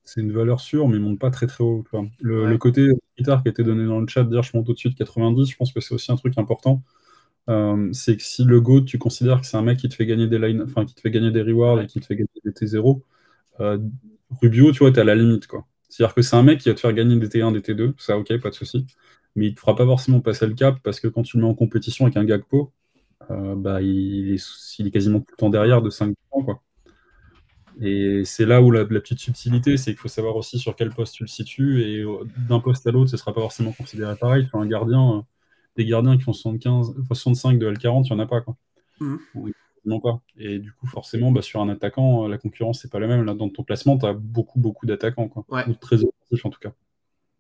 C'est 0.05 0.21
une 0.21 0.33
valeur 0.33 0.61
sûre, 0.61 0.89
mais 0.89 0.97
il 0.97 1.03
ne 1.03 1.09
monte 1.09 1.19
pas 1.19 1.31
très 1.31 1.47
très 1.47 1.63
haut. 1.63 1.85
Le, 2.21 2.57
côté 2.57 2.89
guitare 3.19 3.43
qui 3.43 3.49
a 3.49 3.51
été 3.51 3.63
donné 3.63 3.85
dans 3.85 4.01
le 4.01 4.07
chat, 4.07 4.25
dire 4.25 4.43
je 4.43 4.57
monte 4.57 4.69
au-dessus 4.69 4.89
de 4.89 4.95
90, 4.95 5.51
je 5.51 5.57
pense 5.57 5.73
que 5.73 5.81
c'est 5.81 5.95
aussi 5.95 6.13
un 6.13 6.17
truc 6.17 6.39
important. 6.39 6.83
Euh, 7.49 7.93
c'est 7.93 8.17
que 8.17 8.23
si 8.23 8.45
le 8.45 8.61
GOAT, 8.61 8.83
tu 8.83 8.99
considères 8.99 9.41
que 9.41 9.47
c'est 9.47 9.57
un 9.57 9.63
mec 9.63 9.79
qui 9.79 9.89
te 9.89 9.95
fait 9.95 10.07
gagner 10.07 10.29
des 10.29 10.39
line, 10.39 10.63
enfin 10.63 10.87
qui 10.87 10.95
te 10.95 11.01
fait 11.01 11.11
gagner 11.11 11.31
des 11.31 11.43
rewards 11.43 11.81
et 11.81 11.87
qui 11.87 12.01
te 12.01 12.07
fait 12.07 12.17
gagner 12.17 12.29
des 12.45 12.53
T0, 12.53 13.03
Rubio, 14.41 14.73
tu 14.73 14.79
vois, 14.79 14.91
es 14.91 14.99
à 14.99 15.05
la 15.05 15.15
limite, 15.15 15.47
quoi. 15.47 15.67
C'est-à-dire 15.97 16.15
que 16.15 16.21
c'est 16.21 16.37
un 16.37 16.43
mec 16.43 16.61
qui 16.61 16.69
va 16.69 16.75
te 16.75 16.81
faire 16.81 16.93
gagner 16.93 17.17
des 17.17 17.27
T1, 17.27 17.53
des 17.53 17.61
T2, 17.61 17.95
ça 17.97 18.19
ok, 18.19 18.37
pas 18.39 18.51
de 18.51 18.55
souci. 18.55 18.87
Mais 19.35 19.47
il 19.47 19.55
te 19.55 19.61
fera 19.61 19.75
pas 19.75 19.87
forcément 19.87 20.21
passer 20.21 20.47
le 20.47 20.53
cap 20.53 20.79
parce 20.83 21.01
que 21.01 21.09
quand 21.09 21.23
tu 21.23 21.39
le 21.39 21.43
mets 21.43 21.49
en 21.49 21.55
compétition 21.55 22.05
avec 22.05 22.19
un 22.19 22.25
Gagpo, 22.25 22.71
euh, 23.31 23.55
bah, 23.55 23.81
il, 23.81 24.35
est, 24.35 24.91
quasiment 24.91 25.21
tout 25.21 25.31
le 25.31 25.37
temps 25.39 25.49
derrière 25.49 25.81
de 25.81 25.89
5 25.89 26.15
points. 26.31 26.45
Quoi. 26.45 26.63
Et 27.81 28.27
c'est 28.27 28.45
là 28.45 28.61
où 28.61 28.71
la, 28.71 28.85
petite 28.85 29.21
subtilité, 29.21 29.79
c'est 29.79 29.93
qu'il 29.93 30.01
faut 30.01 30.09
savoir 30.09 30.37
aussi 30.37 30.59
sur 30.59 30.77
quel 30.77 30.91
poste 30.91 31.15
tu 31.15 31.23
le 31.23 31.29
situes. 31.29 31.83
Et 31.83 32.05
d'un 32.47 32.61
poste 32.61 32.87
à 32.87 32.91
l'autre, 32.91 33.09
ce 33.09 33.17
ne 33.17 33.19
sera 33.19 33.33
pas 33.33 33.41
forcément 33.41 33.73
considéré 33.73 34.17
pareil. 34.17 34.51
un 34.53 34.67
gardien, 34.67 35.17
euh, 35.17 35.21
des 35.77 35.87
gardiens 35.87 36.19
qui 36.19 36.25
font 36.25 36.35
75, 36.35 36.95
65 37.07 37.59
de 37.59 37.73
L40, 37.73 38.05
il 38.05 38.13
n'y 38.13 38.21
en 38.21 38.23
a 38.23 38.27
pas. 38.27 38.43
Quoi. 38.43 38.55
Mmh. 39.01 39.17
Pas. 40.03 40.21
Et 40.37 40.59
du 40.59 40.73
coup, 40.73 40.87
forcément, 40.87 41.31
bah, 41.31 41.43
sur 41.43 41.61
un 41.61 41.69
attaquant, 41.69 42.25
euh, 42.25 42.29
la 42.29 42.39
concurrence, 42.39 42.81
c'est 42.83 42.91
pas 42.91 42.99
la 42.99 43.07
même. 43.07 43.25
Là, 43.25 43.35
dans 43.35 43.49
ton 43.49 43.63
classement, 43.63 43.97
tu 43.97 44.07
as 44.07 44.13
beaucoup, 44.13 44.59
beaucoup 44.59 44.85
d'attaquants, 44.85 45.29
quoi. 45.29 45.45
Ou 45.69 45.75
très 45.75 46.03
offensifs, 46.03 46.45
en 46.45 46.51
tout 46.51 46.59
cas. 46.59 46.73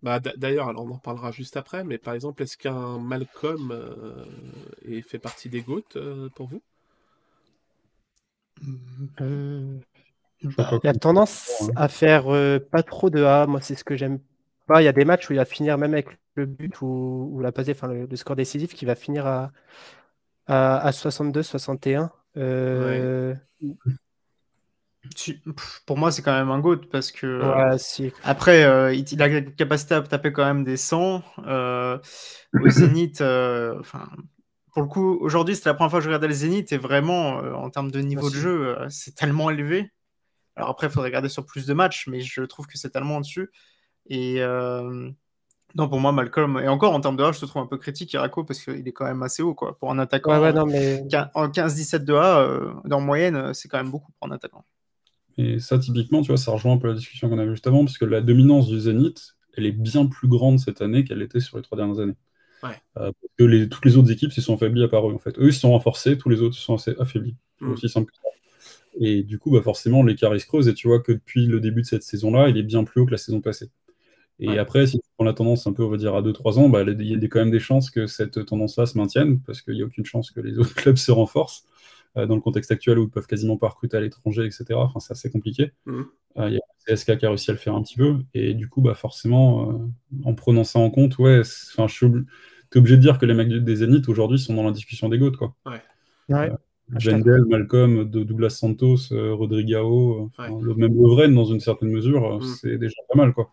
Bah, 0.02 0.20
D'ailleurs, 0.20 0.68
alors 0.68 0.84
on 0.84 0.92
en 0.92 0.98
parlera 0.98 1.32
juste 1.32 1.56
après, 1.56 1.82
mais 1.82 1.98
par 1.98 2.14
exemple, 2.14 2.42
est-ce 2.42 2.56
qu'un 2.56 2.98
Malcolm 2.98 3.72
euh, 3.72 5.02
fait 5.02 5.18
partie 5.18 5.48
des 5.48 5.62
GOAT 5.62 5.82
euh, 5.96 6.28
pour 6.36 6.48
vous? 6.48 6.62
Il 8.62 9.80
y 10.84 10.88
a 10.88 10.94
tendance 10.94 11.68
à 11.74 11.88
faire 11.88 12.26
pas 12.70 12.82
trop 12.82 13.10
de 13.10 13.24
A. 13.24 13.46
Moi, 13.46 13.60
c'est 13.60 13.74
ce 13.74 13.84
que 13.84 13.96
j'aime 13.96 14.20
pas. 14.66 14.82
Il 14.82 14.84
y 14.84 14.88
a 14.88 14.92
des 14.92 15.04
matchs 15.04 15.28
où 15.28 15.32
il 15.32 15.36
va 15.36 15.44
finir 15.44 15.76
même 15.78 15.94
avec 15.94 16.06
le 16.36 16.46
but 16.46 16.80
ou, 16.80 17.40
la 17.42 17.50
passée, 17.50 17.72
enfin 17.72 17.88
le, 17.88 18.16
score 18.16 18.36
décisif 18.36 18.74
qui 18.74 18.84
va 18.84 18.94
finir 18.94 19.26
à, 19.26 19.50
à, 20.46 20.78
à 20.78 20.90
62-61. 20.92 22.10
Euh, 22.36 23.34
pour 25.86 25.96
moi, 25.96 26.10
c'est 26.10 26.22
quand 26.22 26.36
même 26.36 26.50
un 26.50 26.58
GOAT 26.58 26.88
parce 26.90 27.12
que 27.12 27.40
après, 28.24 28.64
euh, 28.64 28.92
il, 28.92 29.22
a 29.22 29.28
la 29.28 29.40
capacité 29.40 29.94
à 29.94 30.02
taper 30.02 30.32
quand 30.32 30.44
même 30.44 30.64
des 30.64 30.76
100 30.76 31.22
euh, 31.46 31.98
au 32.60 32.68
Zénith. 32.68 33.20
Enfin, 33.20 34.08
pour 34.72 34.82
le 34.82 34.88
coup, 34.88 35.18
aujourd'hui, 35.20 35.56
c'est 35.56 35.66
la 35.66 35.74
première 35.74 35.90
fois 35.90 36.00
que 36.00 36.04
je 36.04 36.08
regardais 36.08 36.28
le 36.28 36.34
Zénith 36.34 36.72
et 36.72 36.78
vraiment, 36.78 37.36
en 37.36 37.70
termes 37.70 37.90
de 37.90 38.00
niveau 38.00 38.28
de 38.30 38.34
jeu, 38.34 38.76
c'est 38.88 39.14
tellement 39.14 39.50
élevé. 39.50 39.90
Alors 40.56 40.70
après, 40.70 40.86
il 40.86 40.90
faudrait 40.90 41.08
regarder 41.08 41.28
sur 41.28 41.46
plus 41.46 41.66
de 41.66 41.74
matchs, 41.74 42.06
mais 42.08 42.20
je 42.20 42.42
trouve 42.42 42.66
que 42.66 42.78
c'est 42.78 42.90
tellement 42.90 43.18
au-dessus. 43.18 43.50
Et 44.08 44.40
non, 45.76 45.88
pour 45.88 46.00
moi, 46.00 46.10
Malcolm, 46.10 46.58
et 46.62 46.68
encore 46.68 46.94
en 46.94 47.00
termes 47.00 47.16
de 47.16 47.22
A, 47.22 47.32
je 47.32 47.40
te 47.40 47.44
trouve 47.44 47.62
un 47.62 47.66
peu 47.66 47.76
critique, 47.76 48.12
Irako, 48.14 48.44
parce 48.44 48.60
qu'il 48.60 48.88
est 48.88 48.92
quand 48.92 49.04
même 49.04 49.22
assez 49.22 49.42
haut, 49.42 49.54
quoi. 49.54 49.78
Pour 49.78 49.90
un 49.90 49.98
attaquant, 49.98 50.40
mais... 50.66 51.02
en 51.34 51.48
15-17 51.48 51.98
de 51.98 52.14
A, 52.14 52.40
euh, 52.40 52.72
dans 52.86 53.00
moyenne, 53.00 53.36
euh, 53.36 53.52
c'est 53.52 53.68
quand 53.68 53.76
même 53.76 53.90
beaucoup 53.90 54.10
pour 54.18 54.28
un 54.30 54.34
attaquant. 54.34 54.64
Et 55.36 55.58
ça, 55.58 55.78
typiquement, 55.78 56.22
tu 56.22 56.28
vois, 56.28 56.38
ça 56.38 56.50
rejoint 56.50 56.72
un 56.72 56.78
peu 56.78 56.88
la 56.88 56.94
discussion 56.94 57.28
qu'on 57.28 57.38
avait 57.38 57.50
juste 57.50 57.66
avant, 57.66 57.84
parce 57.84 57.98
que 57.98 58.06
la 58.06 58.22
dominance 58.22 58.68
du 58.68 58.80
Zénith, 58.80 59.36
elle 59.54 59.66
est 59.66 59.72
bien 59.72 60.06
plus 60.06 60.28
grande 60.28 60.58
cette 60.58 60.80
année 60.80 61.04
qu'elle 61.04 61.20
était 61.20 61.40
sur 61.40 61.58
les 61.58 61.62
trois 61.62 61.76
dernières 61.76 62.00
années. 62.00 62.16
Ouais. 62.62 62.70
Euh, 62.96 63.12
parce 63.12 63.32
que 63.38 63.44
les, 63.44 63.68
toutes 63.68 63.84
les 63.84 63.98
autres 63.98 64.10
équipes 64.10 64.32
s'y 64.32 64.40
sont 64.40 64.54
affaiblies 64.54 64.82
à 64.82 64.88
part 64.88 65.06
eux, 65.10 65.14
en 65.14 65.18
fait. 65.18 65.38
Eux, 65.38 65.48
ils 65.48 65.52
se 65.52 65.60
sont 65.60 65.72
renforcés, 65.72 66.16
tous 66.16 66.30
les 66.30 66.40
autres 66.40 66.54
se 66.54 66.62
sont 66.62 66.76
assez 66.76 66.94
affaiblis. 66.98 67.36
Mm. 67.60 67.72
Aussi 67.72 67.90
simple 67.90 68.10
que 68.10 68.16
ça. 68.16 68.22
Et 68.98 69.22
du 69.22 69.38
coup, 69.38 69.50
bah, 69.50 69.60
forcément, 69.60 70.02
l'écart 70.02 70.32
se 70.40 70.46
creuse, 70.46 70.68
et 70.68 70.74
tu 70.74 70.88
vois 70.88 71.00
que 71.00 71.12
depuis 71.12 71.46
le 71.46 71.60
début 71.60 71.82
de 71.82 71.86
cette 71.86 72.02
saison-là, 72.02 72.48
il 72.48 72.56
est 72.56 72.62
bien 72.62 72.82
plus 72.84 73.02
haut 73.02 73.06
que 73.06 73.10
la 73.10 73.18
saison 73.18 73.42
passée. 73.42 73.68
Et 74.38 74.58
après, 74.58 74.86
si 74.86 74.98
tu 74.98 75.08
prends 75.16 75.24
la 75.24 75.32
tendance 75.32 75.66
un 75.66 75.72
peu, 75.72 75.82
on 75.82 75.88
va 75.88 75.96
dire, 75.96 76.14
à 76.14 76.22
2-3 76.22 76.58
ans, 76.58 76.68
bah, 76.68 76.82
il 76.82 77.02
y 77.02 77.14
a 77.14 77.28
quand 77.28 77.38
même 77.38 77.50
des 77.50 77.60
chances 77.60 77.90
que 77.90 78.06
cette 78.06 78.44
tendance-là 78.44 78.84
se 78.84 78.98
maintienne, 78.98 79.40
parce 79.40 79.62
qu'il 79.62 79.74
n'y 79.74 79.82
a 79.82 79.86
aucune 79.86 80.04
chance 80.04 80.30
que 80.30 80.40
les 80.40 80.58
autres 80.58 80.74
clubs 80.74 80.96
se 80.96 81.10
renforcent. 81.10 81.64
Euh, 82.16 82.26
dans 82.26 82.34
le 82.34 82.40
contexte 82.40 82.70
actuel 82.70 82.98
où 82.98 83.04
ils 83.04 83.10
peuvent 83.10 83.26
quasiment 83.26 83.58
pas 83.58 83.68
recruter 83.68 83.96
à 83.96 84.00
l'étranger, 84.00 84.46
etc. 84.46 84.64
Enfin, 84.74 85.00
c'est 85.00 85.12
assez 85.12 85.30
compliqué. 85.30 85.72
Mmh. 85.84 86.02
Euh, 86.38 86.48
il 86.48 86.54
y 86.54 86.56
a 86.56 86.94
CSK 86.94 87.18
qui 87.18 87.26
a 87.26 87.28
réussi 87.28 87.50
à 87.50 87.54
le 87.54 87.58
faire 87.58 87.74
un 87.74 87.82
petit 87.82 87.96
peu. 87.96 88.16
Et 88.32 88.54
du 88.54 88.68
coup, 88.68 88.80
bah, 88.80 88.94
forcément, 88.94 89.70
euh, 89.70 89.74
en 90.24 90.34
prenant 90.34 90.64
ça 90.64 90.78
en 90.78 90.90
compte, 90.90 91.18
ouais, 91.18 91.42
je 91.44 91.86
suis 91.88 92.06
obligé 92.74 92.96
de 92.96 93.02
dire 93.02 93.18
que 93.18 93.26
les 93.26 93.34
mecs 93.34 93.48
des 93.48 93.76
Zénith 93.76 94.08
aujourd'hui 94.08 94.38
sont 94.38 94.54
dans 94.54 94.62
la 94.62 94.72
discussion 94.72 95.10
des 95.10 95.18
GOAT. 95.18 95.32
Quoi. 95.32 95.54
Ouais. 95.66 95.82
Ouais. 96.28 96.50
Malcolm, 97.48 98.04
Douglas 98.04 98.50
Santos, 98.50 99.08
Rodrigao, 99.10 100.30
même 100.38 100.94
Lovren 100.94 101.34
dans 101.34 101.44
une 101.44 101.60
certaine 101.60 101.90
mesure, 101.90 102.38
mmh. 102.38 102.42
c'est 102.42 102.78
déjà 102.78 102.94
pas 103.10 103.18
mal. 103.18 103.34
quoi. 103.34 103.50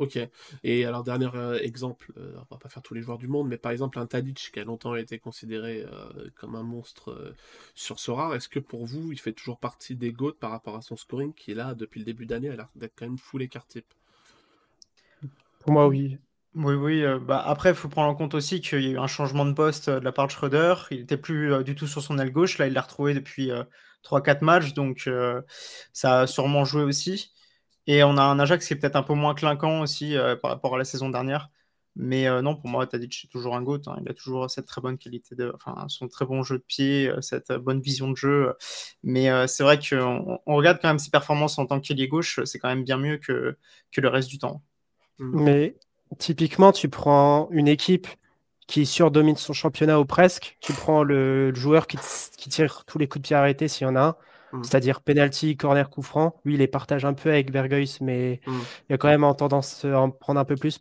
Ok. 0.00 0.18
Et 0.64 0.86
alors, 0.86 1.04
dernier 1.04 1.28
euh, 1.34 1.58
exemple, 1.60 2.10
euh, 2.16 2.32
on 2.36 2.54
va 2.54 2.58
pas 2.58 2.70
faire 2.70 2.82
tous 2.82 2.94
les 2.94 3.02
joueurs 3.02 3.18
du 3.18 3.28
monde, 3.28 3.48
mais 3.48 3.58
par 3.58 3.70
exemple, 3.70 3.98
un 3.98 4.06
Tadic 4.06 4.50
qui 4.50 4.58
a 4.58 4.64
longtemps 4.64 4.94
été 4.94 5.18
considéré 5.18 5.82
euh, 5.82 6.30
comme 6.36 6.54
un 6.54 6.62
monstre 6.62 7.34
sur 7.74 8.00
Sora, 8.00 8.34
est-ce 8.34 8.48
que 8.48 8.60
pour 8.60 8.86
vous, 8.86 9.12
il 9.12 9.20
fait 9.20 9.34
toujours 9.34 9.58
partie 9.58 9.96
des 9.96 10.10
GOAT 10.10 10.32
par 10.40 10.52
rapport 10.52 10.74
à 10.74 10.80
son 10.80 10.96
scoring 10.96 11.34
qui 11.34 11.50
est 11.50 11.54
là 11.54 11.74
depuis 11.74 11.98
le 11.98 12.06
début 12.06 12.24
d'année, 12.24 12.48
a 12.48 12.56
l'air 12.56 12.70
d'être 12.76 12.94
quand 12.96 13.04
même 13.04 13.18
full 13.18 13.42
écart 13.42 13.66
type? 13.66 13.84
Pour 15.58 15.72
moi, 15.72 15.86
oui. 15.86 16.16
Oui, 16.54 16.74
oui. 16.74 17.04
bah 17.20 17.42
après, 17.44 17.68
il 17.68 17.74
faut 17.74 17.90
prendre 17.90 18.08
en 18.08 18.14
compte 18.14 18.34
aussi 18.34 18.62
qu'il 18.62 18.80
y 18.80 18.86
a 18.86 18.90
eu 18.92 18.98
un 18.98 19.06
changement 19.06 19.44
de 19.44 19.52
poste 19.52 19.90
de 19.90 20.02
la 20.02 20.12
part 20.12 20.28
de 20.28 20.32
Schroeder. 20.32 20.76
Il 20.90 21.00
n'était 21.00 21.18
plus 21.18 21.62
du 21.62 21.74
tout 21.74 21.86
sur 21.86 22.00
son 22.00 22.18
aile 22.18 22.32
gauche. 22.32 22.56
Là, 22.56 22.68
il 22.68 22.72
l'a 22.72 22.80
retrouvé 22.80 23.12
depuis 23.12 23.50
3-4 24.02 24.42
matchs, 24.42 24.72
donc 24.72 25.10
ça 25.92 26.20
a 26.20 26.26
sûrement 26.26 26.64
joué 26.64 26.84
aussi. 26.84 27.34
Et 27.86 28.04
on 28.04 28.16
a 28.16 28.22
un 28.22 28.38
Ajax 28.38 28.66
qui 28.66 28.74
est 28.74 28.76
peut-être 28.76 28.96
un 28.96 29.02
peu 29.02 29.14
moins 29.14 29.34
clinquant 29.34 29.80
aussi 29.80 30.16
euh, 30.16 30.36
par 30.36 30.50
rapport 30.50 30.74
à 30.74 30.78
la 30.78 30.84
saison 30.84 31.08
dernière. 31.08 31.50
Mais 31.96 32.28
euh, 32.28 32.40
non, 32.40 32.54
pour 32.54 32.70
moi, 32.70 32.86
Tadic 32.86 33.24
est 33.24 33.28
toujours 33.28 33.56
un 33.56 33.62
GOAT. 33.62 33.80
Hein. 33.86 33.96
Il 34.00 34.10
a 34.10 34.14
toujours 34.14 34.48
cette 34.48 34.66
très 34.66 34.80
bonne 34.80 34.96
qualité, 34.96 35.34
de, 35.34 35.52
enfin, 35.54 35.86
son 35.88 36.06
très 36.06 36.24
bon 36.24 36.42
jeu 36.42 36.58
de 36.58 36.62
pied, 36.62 37.08
euh, 37.08 37.20
cette 37.20 37.52
bonne 37.52 37.80
vision 37.80 38.10
de 38.10 38.16
jeu. 38.16 38.54
Mais 39.02 39.28
c'est 39.48 39.64
vrai 39.64 39.78
qu'on 39.78 40.38
on 40.46 40.54
regarde 40.54 40.78
quand 40.80 40.88
même 40.88 41.00
ses 41.00 41.10
performances 41.10 41.58
en 41.58 41.66
tant 41.66 41.80
qu'ailier 41.80 42.06
gauche, 42.06 42.40
c'est 42.44 42.58
quand 42.58 42.68
même 42.68 42.84
bien 42.84 42.96
mieux 42.96 43.18
que, 43.18 43.56
que 43.90 44.00
le 44.00 44.08
reste 44.08 44.28
du 44.28 44.38
temps. 44.38 44.62
Mm. 45.18 45.42
Mais 45.42 45.76
typiquement, 46.18 46.72
tu 46.72 46.88
prends 46.88 47.48
une 47.50 47.68
équipe 47.68 48.06
qui 48.70 48.86
surdomine 48.86 49.36
son 49.36 49.52
championnat 49.52 49.98
ou 49.98 50.04
presque. 50.04 50.56
Tu 50.60 50.72
prends 50.72 51.02
le, 51.02 51.52
joueur 51.54 51.88
qui, 51.88 51.98
tire 52.48 52.84
tous 52.86 52.98
les 52.98 53.08
coups 53.08 53.22
de 53.22 53.26
pied 53.26 53.36
arrêtés 53.36 53.66
s'il 53.66 53.84
y 53.84 53.90
en 53.90 53.96
a 53.96 54.00
un, 54.00 54.16
mm. 54.52 54.64
c'est-à-dire 54.64 55.00
penalty, 55.00 55.56
corner, 55.56 55.90
coup 55.90 56.02
franc. 56.02 56.40
Lui, 56.44 56.54
il 56.54 56.58
les 56.58 56.68
partage 56.68 57.04
un 57.04 57.14
peu 57.14 57.30
avec 57.30 57.50
Bergeus, 57.50 58.00
mais 58.00 58.40
mm. 58.46 58.52
il 58.88 58.92
y 58.92 58.94
a 58.94 58.98
quand 58.98 59.08
même 59.08 59.24
en 59.24 59.34
tendance 59.34 59.84
à 59.84 60.00
en 60.00 60.10
prendre 60.10 60.40
un 60.40 60.44
peu 60.44 60.56
plus. 60.56 60.80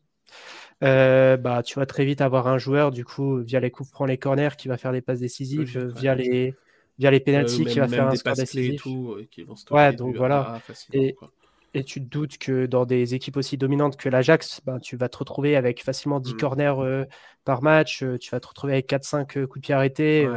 Euh, 0.84 1.36
bah, 1.36 1.62
tu 1.64 1.78
vas 1.78 1.86
très 1.86 2.06
vite 2.06 2.22
avoir 2.22 2.48
un 2.48 2.58
joueur, 2.58 2.92
du 2.92 3.04
coup, 3.04 3.38
via 3.38 3.60
les 3.60 3.72
coups 3.72 3.90
francs, 3.90 4.08
les 4.08 4.18
corners, 4.18 4.56
qui 4.58 4.68
va 4.68 4.78
faire 4.78 4.92
des 4.92 5.02
passes 5.02 5.20
décisives, 5.20 5.92
via 5.96 6.16
les 6.16 6.56
via 6.98 7.12
les 7.12 7.20
penalties, 7.22 7.66
qui 7.66 7.80
va 7.80 7.88
faire 7.88 8.08
un 8.08 8.16
score 8.16 8.34
décisif. 8.34 8.86
ouais, 9.72 9.94
donc 9.94 10.18
voilà. 10.18 10.62
Et, 10.94 11.16
et 11.74 11.84
tu 11.84 12.04
te 12.04 12.10
doutes 12.10 12.38
que 12.38 12.66
dans 12.66 12.86
des 12.86 13.14
équipes 13.14 13.38
aussi 13.38 13.58
dominantes 13.58 13.96
que 13.96 14.10
l'Ajax, 14.10 14.62
ben, 14.66 14.80
tu 14.80 14.96
vas 14.96 15.08
te 15.08 15.18
retrouver 15.18 15.56
avec 15.56 15.84
facilement 15.84 16.20
10 16.20 16.34
mm. 16.34 16.38
corners 16.38 16.74
euh, 16.80 17.06
par 17.46 17.62
match, 17.62 18.04
euh, 18.04 18.18
tu 18.18 18.32
vas 18.32 18.40
te 18.40 18.48
retrouver 18.48 18.74
avec 18.74 18.90
4-5 18.90 19.38
euh, 19.38 19.48
coups 19.48 19.62
de 19.62 19.66
pied 19.68 19.76
arrêtés. 19.76 20.28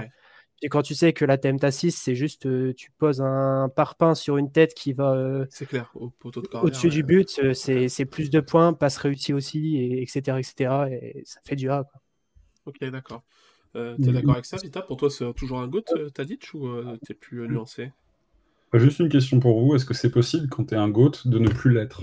Et 0.62 0.68
quand 0.68 0.82
tu 0.82 0.94
sais 0.94 1.12
que 1.12 1.24
la 1.24 1.38
TMTA 1.38 1.72
6, 1.72 1.90
c'est 1.92 2.14
juste 2.14 2.46
tu 2.74 2.90
poses 2.92 3.20
un 3.20 3.68
parpaing 3.68 4.14
sur 4.14 4.36
une 4.36 4.50
tête 4.52 4.74
qui 4.74 4.92
va 4.92 5.44
clair, 5.68 5.90
au 5.94 6.12
au-dessus 6.62 6.88
du 6.88 7.02
but, 7.02 7.40
c'est 7.54 8.06
plus 8.06 8.30
de 8.30 8.40
points, 8.40 8.72
passe 8.72 8.96
réussi 8.96 9.32
aussi, 9.32 9.76
et, 9.76 10.02
etc., 10.02 10.38
etc. 10.38 10.74
Et 10.90 11.22
ça 11.24 11.40
fait 11.44 11.56
du 11.56 11.68
A. 11.68 11.84
Ok, 12.66 12.78
d'accord. 12.80 13.24
tu 13.74 13.80
es 13.80 14.12
d'accord 14.12 14.34
avec 14.34 14.44
ça, 14.44 14.56
Vita? 14.56 14.82
Pour 14.82 14.96
toi, 14.96 15.10
c'est 15.10 15.32
toujours 15.34 15.60
un 15.60 15.66
GOAT, 15.66 16.10
Tadic, 16.14 16.54
ou 16.54 16.68
tu 17.04 17.12
es 17.12 17.14
plus 17.14 17.48
nuancé? 17.48 17.90
Juste 18.74 19.00
une 19.00 19.08
question 19.08 19.38
pour 19.40 19.60
vous. 19.60 19.74
Est-ce 19.74 19.84
que 19.84 19.94
c'est 19.94 20.10
possible, 20.10 20.48
quand 20.48 20.66
tu 20.66 20.74
es 20.74 20.78
un 20.78 20.88
GOAT, 20.88 21.26
de 21.26 21.38
ne 21.38 21.48
plus 21.48 21.72
l'être? 21.72 22.02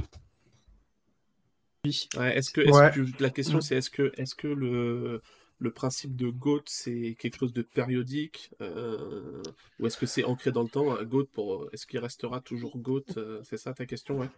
Oui. 1.85 2.09
est-ce 2.19 2.51
que, 2.51 2.59
est 2.59 3.21
la 3.21 3.29
question, 3.29 3.61
c'est 3.61 3.77
est-ce 3.77 3.89
que, 3.89 4.11
est 4.17 4.35
que 4.35 4.47
le, 4.47 5.21
le 5.59 5.71
principe 5.71 6.15
de 6.15 6.29
GOAT, 6.29 6.63
c'est 6.65 7.15
quelque 7.19 7.37
chose 7.37 7.53
de 7.53 7.61
périodique 7.61 8.51
euh, 8.61 9.43
Ou 9.79 9.87
est-ce 9.87 9.97
que 9.97 10.05
c'est 10.05 10.23
ancré 10.23 10.51
dans 10.51 10.63
le 10.63 10.69
temps 10.69 10.95
un 10.95 11.03
GOAT 11.03 11.25
pour... 11.33 11.67
Est-ce 11.73 11.85
qu'il 11.85 11.99
restera 11.99 12.39
toujours 12.39 12.77
GOAT 12.77 13.03
euh, 13.17 13.41
C'est 13.43 13.57
ça 13.57 13.73
ta 13.73 13.85
question 13.85 14.19
ouais. 14.19 14.29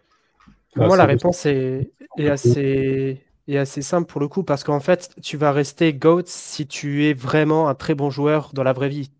Pour 0.74 0.86
moi, 0.86 0.96
la 0.96 1.06
réponse 1.06 1.46
est, 1.46 1.92
est, 2.18 2.28
assez, 2.28 3.24
est 3.46 3.56
assez 3.56 3.82
simple 3.82 4.10
pour 4.10 4.20
le 4.20 4.26
coup, 4.26 4.42
parce 4.42 4.64
qu'en 4.64 4.80
fait, 4.80 5.14
tu 5.22 5.36
vas 5.36 5.52
rester 5.52 5.94
GOAT 5.94 6.24
si 6.26 6.66
tu 6.66 7.06
es 7.06 7.12
vraiment 7.12 7.68
un 7.68 7.74
très 7.76 7.94
bon 7.94 8.10
joueur 8.10 8.50
dans 8.52 8.64
la 8.64 8.72
vraie 8.72 8.88
vie 8.88 9.10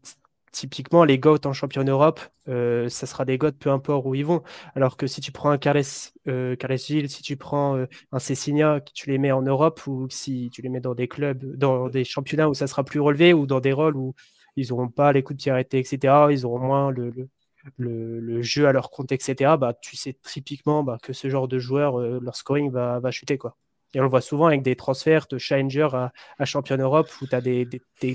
typiquement, 0.53 1.05
les 1.05 1.19
GOAT 1.19 1.41
en 1.47 1.53
champion 1.53 1.83
Europe, 1.85 2.21
euh, 2.49 2.89
ça 2.89 3.07
sera 3.07 3.25
des 3.25 3.39
GOAT 3.39 3.53
peu 3.53 3.71
importe 3.71 4.07
où 4.07 4.15
ils 4.15 4.25
vont. 4.25 4.43
Alors 4.75 4.97
que 4.97 5.07
si 5.07 5.21
tu 5.21 5.33
prends 5.33 5.51
un 5.51 5.59
Carles, 5.59 5.83
euh, 6.29 6.57
si 6.79 7.23
tu 7.23 7.37
prends 7.37 7.77
euh, 7.77 7.87
un 8.13 8.19
Cessinia, 8.19 8.81
tu 8.95 9.11
les 9.11 9.19
mets 9.19 9.33
en 9.33 9.43
Europe 9.43 9.87
ou 9.87 10.09
si 10.11 10.51
tu 10.53 10.63
les 10.63 10.69
mets 10.69 10.81
dans 10.81 10.95
des 10.95 11.09
clubs, 11.09 11.45
dans 11.57 11.89
des 11.89 12.05
championnats 12.05 12.49
où 12.49 12.55
ça 12.55 12.67
sera 12.67 12.85
plus 12.85 13.01
relevé 13.01 13.33
ou 13.33 13.47
dans 13.47 13.61
des 13.61 13.73
rôles 13.73 13.97
où 13.97 14.15
ils 14.57 14.69
n'auront 14.69 14.89
pas 14.89 15.13
les 15.13 15.23
coups 15.23 15.39
de 15.39 15.43
pied 15.43 15.53
arrêtés, 15.53 15.79
etc., 15.79 16.29
ils 16.31 16.45
auront 16.47 16.59
moins 16.61 16.91
le, 16.91 18.43
jeu 18.43 18.67
à 18.69 18.73
leur 18.73 18.91
compte, 18.91 19.13
etc., 19.13 19.57
bah, 19.59 19.75
tu 19.81 19.97
sais 19.97 20.15
typiquement 20.23 20.83
bah, 20.85 20.99
que 21.03 21.13
ce 21.13 21.29
genre 21.31 21.49
de 21.49 21.59
joueur, 21.59 21.99
leur 21.99 22.37
scoring 22.37 22.71
va, 22.71 23.01
va 23.01 23.11
chuter. 23.11 23.39
quoi. 23.39 23.57
Et 23.95 24.01
on 24.01 24.05
le 24.05 24.09
voit 24.09 24.21
souvent 24.21 24.47
avec 24.47 24.63
des 24.63 24.75
transferts 24.75 25.27
de 25.31 25.39
Challenger 25.39 25.89
à, 25.93 26.13
à 26.39 26.45
Champion 26.45 26.77
Europe 26.77 27.09
où 27.21 27.27
tu 27.27 27.35
as 27.35 27.41
des, 27.41 27.67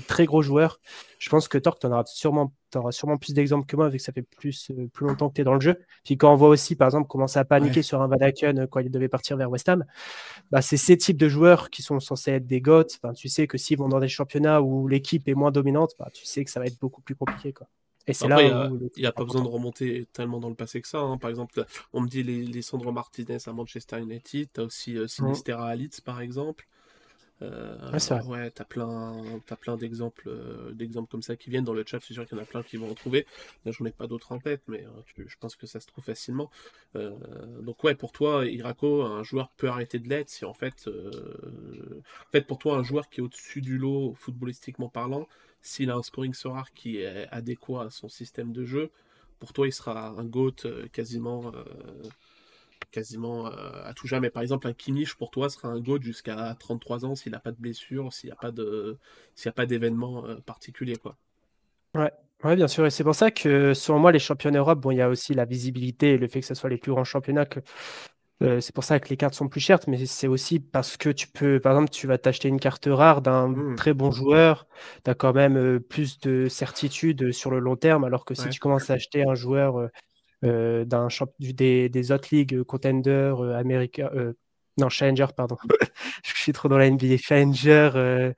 très 0.06 0.26
gros 0.26 0.42
joueurs. 0.42 0.80
Je 1.18 1.28
pense 1.28 1.48
que 1.48 1.58
Torque, 1.58 1.80
tu 1.80 1.86
auras 1.86 2.04
sûrement, 2.06 2.52
auras 2.74 2.92
sûrement 2.92 3.16
plus 3.16 3.32
d'exemples 3.32 3.66
que 3.66 3.76
moi, 3.76 3.88
vu 3.88 3.98
que 3.98 4.02
ça 4.02 4.12
fait 4.12 4.22
plus, 4.22 4.70
euh, 4.70 4.88
plus 4.92 5.06
longtemps 5.06 5.28
que 5.28 5.34
tu 5.34 5.40
es 5.40 5.44
dans 5.44 5.54
le 5.54 5.60
jeu. 5.60 5.78
Puis 6.04 6.16
quand 6.16 6.32
on 6.32 6.36
voit 6.36 6.48
aussi, 6.48 6.74
par 6.76 6.88
exemple, 6.88 7.08
commencer 7.08 7.38
à 7.38 7.44
paniquer 7.44 7.82
sur 7.82 8.02
un 8.02 8.08
Van 8.08 8.16
Aken 8.20 8.66
quand 8.66 8.80
il 8.80 8.90
devait 8.90 9.08
partir 9.08 9.36
vers 9.36 9.50
West 9.50 9.68
Ham, 9.68 9.84
bah, 10.50 10.62
c'est 10.62 10.76
ces 10.76 10.96
types 10.96 11.16
de 11.16 11.28
joueurs 11.28 11.70
qui 11.70 11.82
sont 11.82 12.00
censés 12.00 12.32
être 12.32 12.46
des 12.46 12.60
goths. 12.60 12.98
tu 13.16 13.28
sais 13.28 13.46
que 13.46 13.58
s'ils 13.58 13.78
vont 13.78 13.88
dans 13.88 14.00
des 14.00 14.08
championnats 14.08 14.60
où 14.60 14.88
l'équipe 14.88 15.28
est 15.28 15.34
moins 15.34 15.50
dominante, 15.50 15.92
bah, 15.98 16.08
tu 16.12 16.24
sais 16.24 16.44
que 16.44 16.50
ça 16.50 16.60
va 16.60 16.66
être 16.66 16.78
beaucoup 16.80 17.02
plus 17.02 17.14
compliqué. 17.14 17.52
Quoi. 17.52 17.68
Et 18.08 18.14
c'est 18.14 18.26
là 18.26 18.42
il 18.42 18.90
n'y 18.96 19.06
a, 19.06 19.12
pas 19.12 19.24
besoin 19.24 19.42
de 19.42 19.48
remonter 19.48 20.06
tellement 20.12 20.40
dans 20.40 20.48
le 20.48 20.54
passé 20.54 20.80
que 20.80 20.88
ça. 20.88 20.98
Hein. 20.98 21.18
Par 21.18 21.30
exemple, 21.30 21.64
on 21.92 22.00
me 22.00 22.08
dit 22.08 22.22
les, 22.22 22.42
les 22.44 22.62
Sandro 22.62 22.90
Martinez 22.90 23.38
à 23.46 23.52
Manchester 23.52 24.00
United, 24.00 24.48
tu 24.52 24.60
as 24.60 24.64
aussi 24.64 24.96
euh, 24.96 25.06
Sinistera 25.06 25.68
à 25.68 25.76
Leeds, 25.76 26.00
par 26.04 26.20
exemple. 26.20 26.66
Euh, 27.40 27.92
ouais, 28.26 28.50
t'as 28.50 28.64
plein, 28.64 29.40
as 29.48 29.56
plein 29.56 29.76
d'exemples, 29.76 30.28
euh, 30.28 30.72
d'exemples 30.72 31.08
comme 31.08 31.22
ça 31.22 31.36
qui 31.36 31.50
viennent 31.50 31.64
dans 31.64 31.74
le 31.74 31.84
chat. 31.86 32.00
C'est 32.00 32.14
sûr 32.14 32.26
qu'il 32.26 32.36
y 32.36 32.40
en 32.40 32.42
a 32.42 32.46
plein 32.46 32.62
qui 32.62 32.78
vont 32.78 32.90
en 32.90 32.94
trouver. 32.94 33.26
Là, 33.64 33.72
j'en 33.72 33.84
ai 33.84 33.92
pas 33.92 34.06
d'autres 34.08 34.32
en 34.32 34.38
tête, 34.38 34.62
mais 34.66 34.84
je 35.16 35.36
pense 35.38 35.54
que 35.54 35.66
ça 35.66 35.78
se 35.78 35.86
trouve 35.86 36.02
facilement. 36.02 36.50
donc 36.94 37.84
ouais, 37.84 37.94
pour 37.94 38.10
toi, 38.10 38.46
Irako, 38.46 39.02
un 39.02 39.22
joueur 39.22 39.50
peut 39.56 39.68
arrêter 39.68 39.98
de 39.98 40.08
l'être 40.08 40.30
si 40.30 40.46
en 40.46 40.54
fait, 40.54 40.88
en 40.88 42.30
fait, 42.32 42.46
pour 42.46 42.58
toi, 42.58 42.76
un 42.76 42.82
joueur 42.82 43.08
qui 43.08 43.20
est 43.20 43.22
au-dessus 43.22 43.60
du 43.60 43.78
lot, 43.78 44.14
footballistiquement 44.14 44.88
parlant, 44.88 45.28
s'il 45.60 45.90
a 45.90 45.96
un 45.96 46.02
scoring 46.02 46.34
so 46.34 46.52
rare 46.52 46.72
qui 46.72 46.98
est 46.98 47.28
adéquat 47.30 47.84
à 47.84 47.90
son 47.90 48.08
système 48.08 48.52
de 48.52 48.64
jeu, 48.64 48.90
pour 49.38 49.52
toi, 49.52 49.66
il 49.66 49.72
sera 49.72 50.08
un 50.08 50.24
GOAT 50.24 50.64
euh, 50.64 50.88
quasiment, 50.92 51.52
euh, 51.54 51.62
euh, 52.96 53.84
à 53.84 53.94
tout 53.94 54.06
jamais. 54.06 54.30
Par 54.30 54.42
exemple, 54.42 54.66
un 54.66 54.72
Kimmich, 54.72 55.14
pour 55.14 55.30
toi, 55.30 55.48
sera 55.48 55.68
un 55.68 55.80
GOAT 55.80 56.00
jusqu'à 56.02 56.56
33 56.58 57.04
ans 57.04 57.14
s'il 57.14 57.32
n'a 57.32 57.40
pas 57.40 57.52
de 57.52 57.60
blessure, 57.60 58.12
s'il 58.12 58.28
n'y 58.28 58.32
a 58.32 58.36
pas 58.36 58.50
de, 58.50 58.98
s'il 59.34 59.52
d'événement 59.66 60.24
particulier. 60.44 60.96
Ouais. 61.94 62.10
Ouais, 62.44 62.54
bien 62.54 62.68
sûr. 62.68 62.86
Et 62.86 62.90
c'est 62.90 63.02
pour 63.02 63.16
ça 63.16 63.32
que, 63.32 63.74
selon 63.74 63.98
moi, 63.98 64.12
les 64.12 64.20
championnats 64.20 64.60
Europe, 64.60 64.78
bon, 64.78 64.92
il 64.92 64.98
y 64.98 65.02
a 65.02 65.08
aussi 65.08 65.34
la 65.34 65.44
visibilité 65.44 66.10
et 66.12 66.18
le 66.18 66.28
fait 66.28 66.40
que 66.40 66.46
ce 66.46 66.54
soit 66.54 66.70
les 66.70 66.76
plus 66.76 66.92
grands 66.92 67.04
championnats 67.04 67.46
que 67.46 67.60
euh, 68.40 68.60
c'est 68.60 68.74
pour 68.74 68.84
ça 68.84 69.00
que 69.00 69.08
les 69.08 69.16
cartes 69.16 69.34
sont 69.34 69.48
plus 69.48 69.60
chères, 69.60 69.80
mais 69.88 70.06
c'est 70.06 70.28
aussi 70.28 70.60
parce 70.60 70.96
que 70.96 71.08
tu 71.08 71.26
peux, 71.26 71.58
par 71.58 71.72
exemple, 71.72 71.90
tu 71.90 72.06
vas 72.06 72.18
t'acheter 72.18 72.48
une 72.48 72.60
carte 72.60 72.88
rare 72.90 73.20
d'un 73.20 73.48
mmh. 73.48 73.76
très 73.76 73.94
bon 73.94 74.12
joueur, 74.12 74.68
tu 75.04 75.10
as 75.10 75.14
quand 75.14 75.32
même 75.32 75.56
euh, 75.56 75.80
plus 75.80 76.20
de 76.20 76.48
certitude 76.48 77.32
sur 77.32 77.50
le 77.50 77.58
long 77.58 77.76
terme, 77.76 78.04
alors 78.04 78.24
que 78.24 78.34
si 78.34 78.48
tu 78.48 78.60
commences 78.60 78.90
à 78.90 78.94
acheter 78.94 79.24
un 79.28 79.34
joueur 79.34 79.88
euh, 80.44 80.84
d'un 80.84 81.08
des, 81.40 81.88
des 81.88 82.12
autres 82.12 82.28
ligues, 82.30 82.62
contender, 82.62 83.34
américain, 83.56 84.08
non, 84.78 84.88
Challenger, 84.88 85.26
pardon, 85.36 85.56
je 86.24 86.32
suis 86.34 86.52
trop 86.52 86.68
dans 86.68 86.78
la 86.78 86.88
NBA, 86.88 87.16
Challenger, 87.16 88.32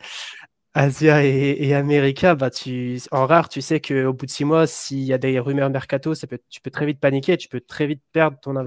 Asia 0.73 1.27
et, 1.27 1.57
et 1.59 1.75
America, 1.75 2.35
bah 2.35 2.49
tu, 2.49 2.99
en 3.11 3.27
rare, 3.27 3.51
tu 3.51 3.61
sais 3.61 3.81
qu'au 3.81 4.15
bout 4.15 4.25
de 4.25 4.31
six 4.31 4.47
mois, 4.47 4.67
s'il 4.67 5.01
y 5.01 5.13
a 5.13 5.19
des 5.19 5.39
rumeurs 5.41 5.69
mercato, 5.69 6.15
ça 6.15 6.27
peut, 6.27 6.39
tu 6.49 6.63
peux 6.63 6.71
très 6.71 6.87
vite 6.87 7.01
paniquer, 7.01 7.37
tu 7.37 7.49
peux 7.49 7.61
très 7.61 7.87
vite 7.87 8.03
perdre 8.13 8.39
ton 8.41 8.53
mmh. 8.53 8.63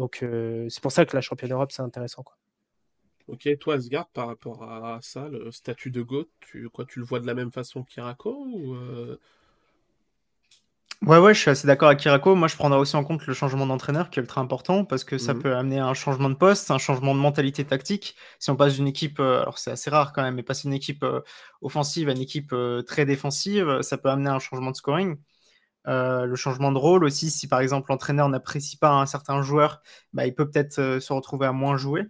Donc 0.00 0.20
euh, 0.22 0.66
c'est 0.70 0.82
pour 0.82 0.92
ça 0.92 1.04
que 1.04 1.14
la 1.14 1.20
championne 1.20 1.52
Europe, 1.52 1.72
c'est 1.72 1.82
intéressant. 1.82 2.22
Quoi. 2.22 2.34
Ok, 3.28 3.46
toi 3.58 3.74
Asgard, 3.74 4.08
par 4.08 4.28
rapport 4.28 4.62
à 4.62 4.98
ça, 5.02 5.28
le 5.28 5.52
statut 5.52 5.90
de 5.90 6.00
GOAT, 6.00 6.24
tu, 6.40 6.70
quoi, 6.70 6.86
tu 6.86 7.00
le 7.00 7.04
vois 7.04 7.20
de 7.20 7.26
la 7.26 7.34
même 7.34 7.52
façon 7.52 7.84
qu'Irako 7.84 8.46
ou 8.50 8.74
euh? 8.76 9.18
Ouais, 11.02 11.18
ouais, 11.18 11.34
je 11.34 11.40
suis 11.40 11.50
assez 11.50 11.66
d'accord 11.66 11.88
avec 11.88 12.00
Kirako. 12.00 12.34
Moi, 12.34 12.48
je 12.48 12.56
prendrais 12.56 12.78
aussi 12.78 12.96
en 12.96 13.04
compte 13.04 13.26
le 13.26 13.34
changement 13.34 13.66
d'entraîneur 13.66 14.08
qui 14.08 14.20
est 14.20 14.22
ultra 14.22 14.40
important 14.40 14.86
parce 14.86 15.04
que 15.04 15.18
ça 15.18 15.34
mmh. 15.34 15.38
peut 15.38 15.54
amener 15.54 15.78
un 15.78 15.94
changement 15.94 16.30
de 16.30 16.34
poste, 16.34 16.70
un 16.70 16.78
changement 16.78 17.14
de 17.14 17.20
mentalité 17.20 17.64
tactique. 17.64 18.16
Si 18.38 18.50
on 18.50 18.56
passe 18.56 18.76
d'une 18.76 18.88
équipe, 18.88 19.20
euh, 19.20 19.42
alors 19.42 19.58
c'est 19.58 19.70
assez 19.70 19.90
rare 19.90 20.14
quand 20.14 20.22
même, 20.22 20.34
mais 20.34 20.42
passer 20.42 20.62
d'une 20.62 20.74
équipe 20.74 21.04
offensive 21.60 22.08
à 22.08 22.12
une 22.12 22.22
équipe 22.22 22.54
très 22.86 23.04
défensive, 23.04 23.82
ça 23.82 23.98
peut 23.98 24.08
amener 24.08 24.30
un 24.30 24.38
changement 24.38 24.70
de 24.70 24.76
scoring. 24.76 25.18
Euh, 25.86 26.26
le 26.26 26.36
changement 26.36 26.72
de 26.72 26.78
rôle 26.78 27.04
aussi, 27.04 27.30
si 27.30 27.48
par 27.48 27.60
exemple 27.60 27.90
l'entraîneur 27.90 28.28
n'apprécie 28.28 28.76
pas 28.76 28.90
un 28.90 29.06
certain 29.06 29.42
joueur, 29.42 29.82
bah, 30.12 30.26
il 30.26 30.34
peut 30.34 30.48
peut-être 30.50 30.78
euh, 30.78 31.00
se 31.00 31.12
retrouver 31.12 31.46
à 31.46 31.52
moins 31.52 31.76
jouer. 31.76 32.06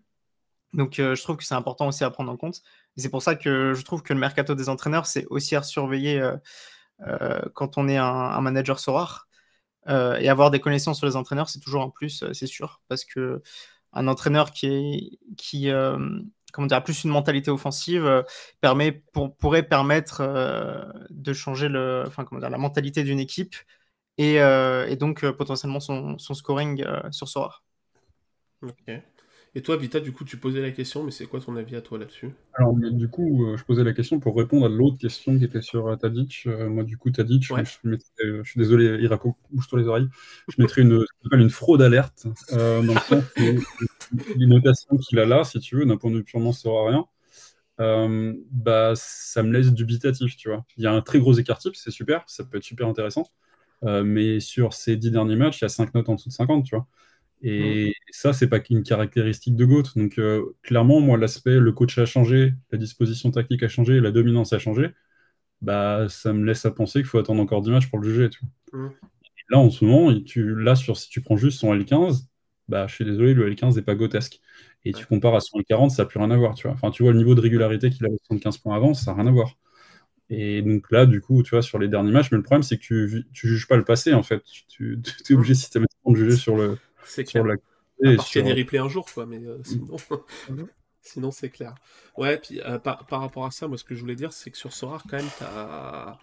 Donc 0.74 0.98
euh, 0.98 1.14
je 1.14 1.22
trouve 1.22 1.36
que 1.36 1.44
c'est 1.44 1.54
important 1.54 1.88
aussi 1.88 2.04
à 2.04 2.10
prendre 2.10 2.30
en 2.32 2.36
compte. 2.36 2.62
c'est 2.96 3.08
pour 3.10 3.22
ça 3.22 3.34
que 3.36 3.74
je 3.74 3.82
trouve 3.84 4.02
que 4.02 4.12
le 4.12 4.20
mercato 4.20 4.54
des 4.54 4.68
entraîneurs, 4.68 5.06
c'est 5.06 5.26
aussi 5.30 5.56
à 5.56 5.62
surveiller 5.62 6.22
quand 7.54 7.78
on 7.78 7.88
est 7.88 7.96
un, 7.96 8.40
manager 8.40 8.78
Sorar. 8.78 9.28
et 9.88 10.28
avoir 10.28 10.50
des 10.50 10.60
connaissances 10.60 10.98
sur 10.98 11.06
les 11.06 11.16
entraîneurs, 11.16 11.48
c'est 11.48 11.60
toujours 11.60 11.82
un 11.82 11.90
plus, 11.90 12.24
c'est 12.32 12.46
sûr. 12.46 12.82
Parce 12.88 13.04
que 13.04 13.42
un 13.92 14.06
entraîneur 14.08 14.52
qui, 14.52 15.18
comment 16.52 16.66
dire, 16.66 16.82
plus 16.82 17.04
une 17.04 17.10
mentalité 17.10 17.50
offensive 17.50 18.04
euh, 18.04 18.22
permet, 18.60 18.92
pour, 18.92 19.36
pourrait 19.36 19.62
permettre 19.62 20.20
euh, 20.20 20.84
de 21.10 21.32
changer 21.32 21.68
le, 21.68 22.04
enfin, 22.06 22.24
comment 22.24 22.40
dire, 22.40 22.50
la 22.50 22.58
mentalité 22.58 23.02
d'une 23.02 23.20
équipe 23.20 23.54
et, 24.18 24.40
euh, 24.40 24.86
et 24.86 24.96
donc 24.96 25.28
potentiellement 25.32 25.80
son, 25.80 26.18
scoring 26.18 26.84
sur 27.10 27.28
Sora. 27.28 27.62
Et 29.54 29.62
toi, 29.62 29.76
Vita, 29.76 29.98
du 29.98 30.12
coup, 30.12 30.24
tu 30.24 30.36
posais 30.36 30.60
la 30.60 30.70
question, 30.70 31.02
mais 31.02 31.10
c'est 31.10 31.26
quoi 31.26 31.40
ton 31.40 31.56
avis 31.56 31.74
à 31.74 31.80
toi 31.80 31.98
là-dessus? 31.98 32.30
Alors, 32.54 32.72
du 32.74 33.08
coup, 33.08 33.56
je 33.56 33.64
posais 33.64 33.82
la 33.82 33.92
question 33.92 34.20
pour 34.20 34.36
répondre 34.36 34.66
à 34.66 34.68
l'autre 34.68 34.96
question 34.96 35.36
qui 35.36 35.44
était 35.44 35.60
sur 35.60 35.98
Tadic. 35.98 36.46
moi, 36.46 36.84
du 36.84 36.96
coup, 36.96 37.10
Tadic, 37.10 37.42
je, 37.42 37.54
je, 37.82 38.42
suis 38.44 38.58
désolé, 38.58 39.02
Irako, 39.02 39.36
bouge-toi 39.50 39.80
les 39.80 39.88
oreilles. 39.88 40.08
Je 40.48 40.54
mettrais 40.62 40.82
une, 40.82 41.04
une 41.32 41.50
fraude 41.50 41.82
alerte, 41.82 42.28
dans 42.52 42.82
le 42.82 43.00
sens 43.00 43.24
les 44.36 44.46
notations 44.46 44.96
qu'il 44.96 45.18
a 45.18 45.26
là, 45.26 45.44
si 45.44 45.58
tu 45.60 45.76
veux, 45.76 45.84
d'un 45.84 45.96
point 45.96 46.10
de 46.10 46.16
vue 46.16 46.24
purement 46.24 46.52
rien, 46.64 47.06
euh, 47.80 48.34
bah, 48.50 48.92
ça 48.94 49.42
me 49.42 49.52
laisse 49.52 49.72
dubitatif, 49.72 50.36
tu 50.36 50.48
vois. 50.48 50.64
Il 50.76 50.84
y 50.84 50.86
a 50.86 50.92
un 50.92 51.00
très 51.00 51.18
gros 51.18 51.32
écart 51.32 51.58
type, 51.58 51.76
c'est 51.76 51.90
super, 51.90 52.24
ça 52.26 52.44
peut 52.44 52.58
être 52.58 52.64
super 52.64 52.86
intéressant. 52.88 53.26
Euh, 53.84 54.04
mais 54.04 54.40
sur 54.40 54.74
ces 54.74 54.96
dix 54.96 55.10
derniers 55.10 55.36
matchs, 55.36 55.60
il 55.60 55.64
y 55.64 55.66
a 55.66 55.70
5 55.70 55.94
notes 55.94 56.08
en 56.08 56.14
dessous 56.16 56.28
de 56.28 56.34
50, 56.34 56.64
tu 56.64 56.76
vois. 56.76 56.86
Et 57.42 57.94
ça, 58.10 58.32
c'est 58.32 58.48
pas 58.48 58.60
qu'une 58.60 58.82
caractéristique 58.82 59.56
de 59.56 59.64
GOAT. 59.64 59.84
Donc, 59.96 60.18
euh, 60.18 60.44
clairement, 60.62 61.00
moi, 61.00 61.16
l'aspect, 61.16 61.58
le 61.58 61.72
coach 61.72 61.96
a 61.98 62.04
changé, 62.06 62.54
la 62.70 62.78
disposition 62.78 63.30
tactique 63.30 63.62
a 63.62 63.68
changé, 63.68 64.00
la 64.00 64.10
dominance 64.10 64.52
a 64.52 64.58
changé, 64.58 64.90
bah, 65.62 66.06
ça 66.08 66.32
me 66.32 66.44
laisse 66.44 66.64
à 66.66 66.70
penser 66.70 67.00
qu'il 67.00 67.08
faut 67.08 67.18
attendre 67.18 67.42
encore 67.42 67.62
10 67.62 67.70
matchs 67.70 67.88
pour 67.88 67.98
le 67.98 68.08
juger. 68.08 68.30
Tu 68.30 68.40
vois. 68.72 68.92
là, 69.50 69.58
en 69.58 69.70
ce 69.70 69.84
moment, 69.84 70.20
tu, 70.20 70.54
là, 70.54 70.76
sur, 70.76 70.96
si 70.96 71.08
tu 71.08 71.22
prends 71.22 71.36
juste 71.36 71.60
son 71.60 71.74
L15, 71.74 72.26
bah, 72.68 72.86
je 72.86 72.94
suis 72.94 73.04
désolé, 73.04 73.34
le 73.34 73.50
L15 73.50 73.76
n'est 73.76 73.82
pas 73.82 73.94
gotesque. 73.94 74.40
Et 74.84 74.92
tu 74.92 75.06
compares 75.06 75.34
à 75.34 75.40
son 75.40 75.58
L40, 75.58 75.90
ça 75.90 76.02
n'a 76.02 76.08
plus 76.08 76.18
rien 76.18 76.30
à 76.30 76.36
voir. 76.36 76.54
Tu 76.54 76.66
vois. 76.66 76.74
Enfin, 76.74 76.90
tu 76.90 77.02
vois 77.02 77.12
le 77.12 77.18
niveau 77.18 77.34
de 77.34 77.40
régularité 77.40 77.90
qu'il 77.90 78.04
avait 78.06 78.16
75 78.28 78.58
points 78.58 78.76
avant, 78.76 78.94
ça 78.94 79.12
n'a 79.12 79.22
rien 79.22 79.30
à 79.30 79.32
voir. 79.32 79.56
Et 80.30 80.62
donc 80.62 80.90
là, 80.92 81.06
du 81.06 81.20
coup, 81.20 81.42
tu 81.42 81.50
vois, 81.50 81.62
sur 81.62 81.78
les 81.78 81.88
derniers 81.88 82.12
matchs, 82.12 82.30
mais 82.30 82.36
le 82.36 82.44
problème, 82.44 82.62
c'est 82.62 82.76
que 82.78 82.82
tu, 82.82 83.26
tu 83.32 83.48
juges 83.48 83.66
pas 83.66 83.76
le 83.76 83.84
passé, 83.84 84.14
en 84.14 84.22
fait. 84.22 84.42
Tu, 84.68 85.00
tu 85.24 85.32
es 85.32 85.36
obligé 85.36 85.54
systématiquement 85.54 86.12
de 86.12 86.16
juger 86.16 86.36
sur 86.36 86.56
le, 86.56 86.78
c'est 87.04 87.24
clair. 87.24 87.44
La... 87.44 87.54
À 87.54 88.16
part 88.16 88.26
des 88.34 88.52
replays 88.52 88.78
un 88.78 88.88
jour, 88.88 89.06
quoi, 89.12 89.26
mais 89.26 89.38
euh, 89.38 89.58
sinon, 89.64 89.96
mhm. 90.48 90.66
sinon 91.02 91.30
c'est 91.30 91.50
clair. 91.50 91.74
Ouais, 92.16 92.38
puis 92.38 92.60
euh, 92.60 92.78
par, 92.78 93.06
par, 93.06 93.20
rapport 93.20 93.44
à 93.44 93.50
ça, 93.50 93.68
moi, 93.68 93.76
ce 93.76 93.84
que 93.84 93.94
je 93.94 94.00
voulais 94.00 94.16
dire, 94.16 94.32
c'est 94.32 94.50
que 94.50 94.56
sur 94.56 94.72
Sorar, 94.72 95.02
quand 95.08 95.18
même, 95.18 95.28
as 95.40 96.18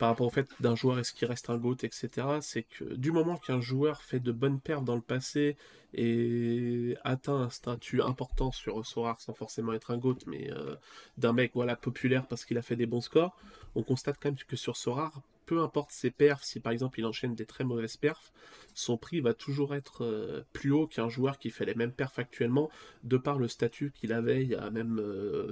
par 0.00 0.08
rapport 0.08 0.26
au 0.26 0.30
fait 0.30 0.48
d'un 0.60 0.74
joueur 0.74 0.98
est-ce 0.98 1.12
qu'il 1.12 1.28
reste 1.28 1.50
un 1.50 1.58
GOAT, 1.58 1.76
etc., 1.82 2.08
c'est 2.40 2.62
que 2.62 2.84
du 2.94 3.12
moment 3.12 3.36
qu'un 3.36 3.60
joueur 3.60 4.00
fait 4.00 4.18
de 4.18 4.32
bonnes 4.32 4.58
perfs 4.58 4.82
dans 4.82 4.94
le 4.94 5.02
passé 5.02 5.58
et 5.92 6.96
atteint 7.04 7.36
un 7.36 7.50
statut 7.50 8.00
important 8.00 8.50
sur 8.50 8.84
Sorar 8.86 9.20
sans 9.20 9.34
forcément 9.34 9.74
être 9.74 9.90
un 9.90 9.98
GOAT, 9.98 10.16
mais 10.26 10.50
euh, 10.52 10.74
d'un 11.18 11.34
mec 11.34 11.50
voilà, 11.52 11.76
populaire 11.76 12.26
parce 12.26 12.46
qu'il 12.46 12.56
a 12.56 12.62
fait 12.62 12.76
des 12.76 12.86
bons 12.86 13.02
scores, 13.02 13.36
on 13.74 13.82
constate 13.82 14.16
quand 14.18 14.30
même 14.30 14.38
que 14.38 14.56
sur 14.56 14.78
Sorar, 14.78 15.20
peu 15.50 15.58
importe 15.58 15.90
ses 15.90 16.12
perfs, 16.12 16.44
si 16.44 16.60
par 16.60 16.70
exemple 16.70 17.00
il 17.00 17.06
enchaîne 17.06 17.34
des 17.34 17.44
très 17.44 17.64
mauvaises 17.64 17.96
perfs, 17.96 18.32
son 18.72 18.96
prix 18.96 19.20
va 19.20 19.34
toujours 19.34 19.74
être 19.74 20.04
euh, 20.04 20.42
plus 20.52 20.70
haut 20.70 20.86
qu'un 20.86 21.08
joueur 21.08 21.40
qui 21.40 21.50
fait 21.50 21.64
les 21.64 21.74
mêmes 21.74 21.90
perfs 21.90 22.20
actuellement, 22.20 22.70
de 23.02 23.16
par 23.16 23.36
le 23.36 23.48
statut 23.48 23.90
qu'il 23.90 24.12
avait 24.12 24.42
il 24.42 24.50
y 24.50 24.54
a 24.54 24.70
même 24.70 25.02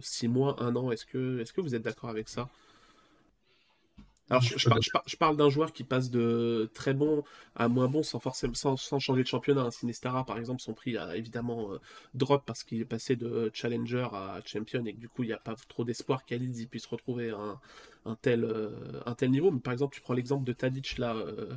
6 0.01 0.27
euh, 0.27 0.29
mois, 0.29 0.63
1 0.63 0.77
an. 0.77 0.93
Est 0.93 1.03
-ce 1.05 1.53
que 1.53 1.61
vous 1.61 1.75
êtes 1.75 1.83
d'accord 1.83 2.11
avec 2.11 2.29
ça? 2.29 2.49
Alors, 4.31 4.43
je, 4.43 5.17
parle 5.17 5.37
d'un 5.37 5.49
joueur 5.49 5.73
qui 5.73 5.85
passe 5.85 6.11
de 6.11 6.71
très 6.75 6.93
bon 6.93 7.25
à 7.55 7.69
moins 7.69 7.89
bon 7.89 8.03
sans 8.03 8.21
forcément 8.21 8.55
sans, 8.55 8.77
changer 8.77 9.23
de 9.23 9.27
championnat. 9.27 9.71
Sinestara, 9.71 10.25
par 10.25 10.39
exemple, 10.39 10.61
son 10.61 10.75
prix 10.75 10.99
a 10.99 11.17
évidemment 11.17 11.73
euh, 11.73 11.81
drop 12.15 12.45
parce 12.45 12.63
qu'il 12.63 12.81
est 12.81 12.87
passé 12.87 13.17
de 13.17 13.51
challenger 13.55 14.07
à 14.13 14.41
champion 14.45 14.85
et 14.85 14.93
que 14.93 14.99
du 14.99 15.09
coup, 15.09 15.23
il 15.23 15.29
n'y 15.29 15.33
a 15.33 15.39
pas 15.39 15.55
trop 15.69 15.85
d'espoir 15.85 16.25
qu'Alids 16.27 16.67
puisse 16.67 16.87
retrouver 16.87 17.31
un, 17.31 17.59
un 18.05 18.17
tel, 18.17 18.45
euh, 18.45 19.01
un 19.07 19.15
tel 19.15 19.31
niveau. 19.31 19.51
Mais 19.51 19.61
par 19.61 19.73
exemple, 19.73 19.95
tu 19.95 20.03
prends 20.03 20.15
l'exemple 20.15 20.45
de 20.45 20.53
Tadic 20.53 20.99
là. 20.99 21.15
Euh, 21.17 21.55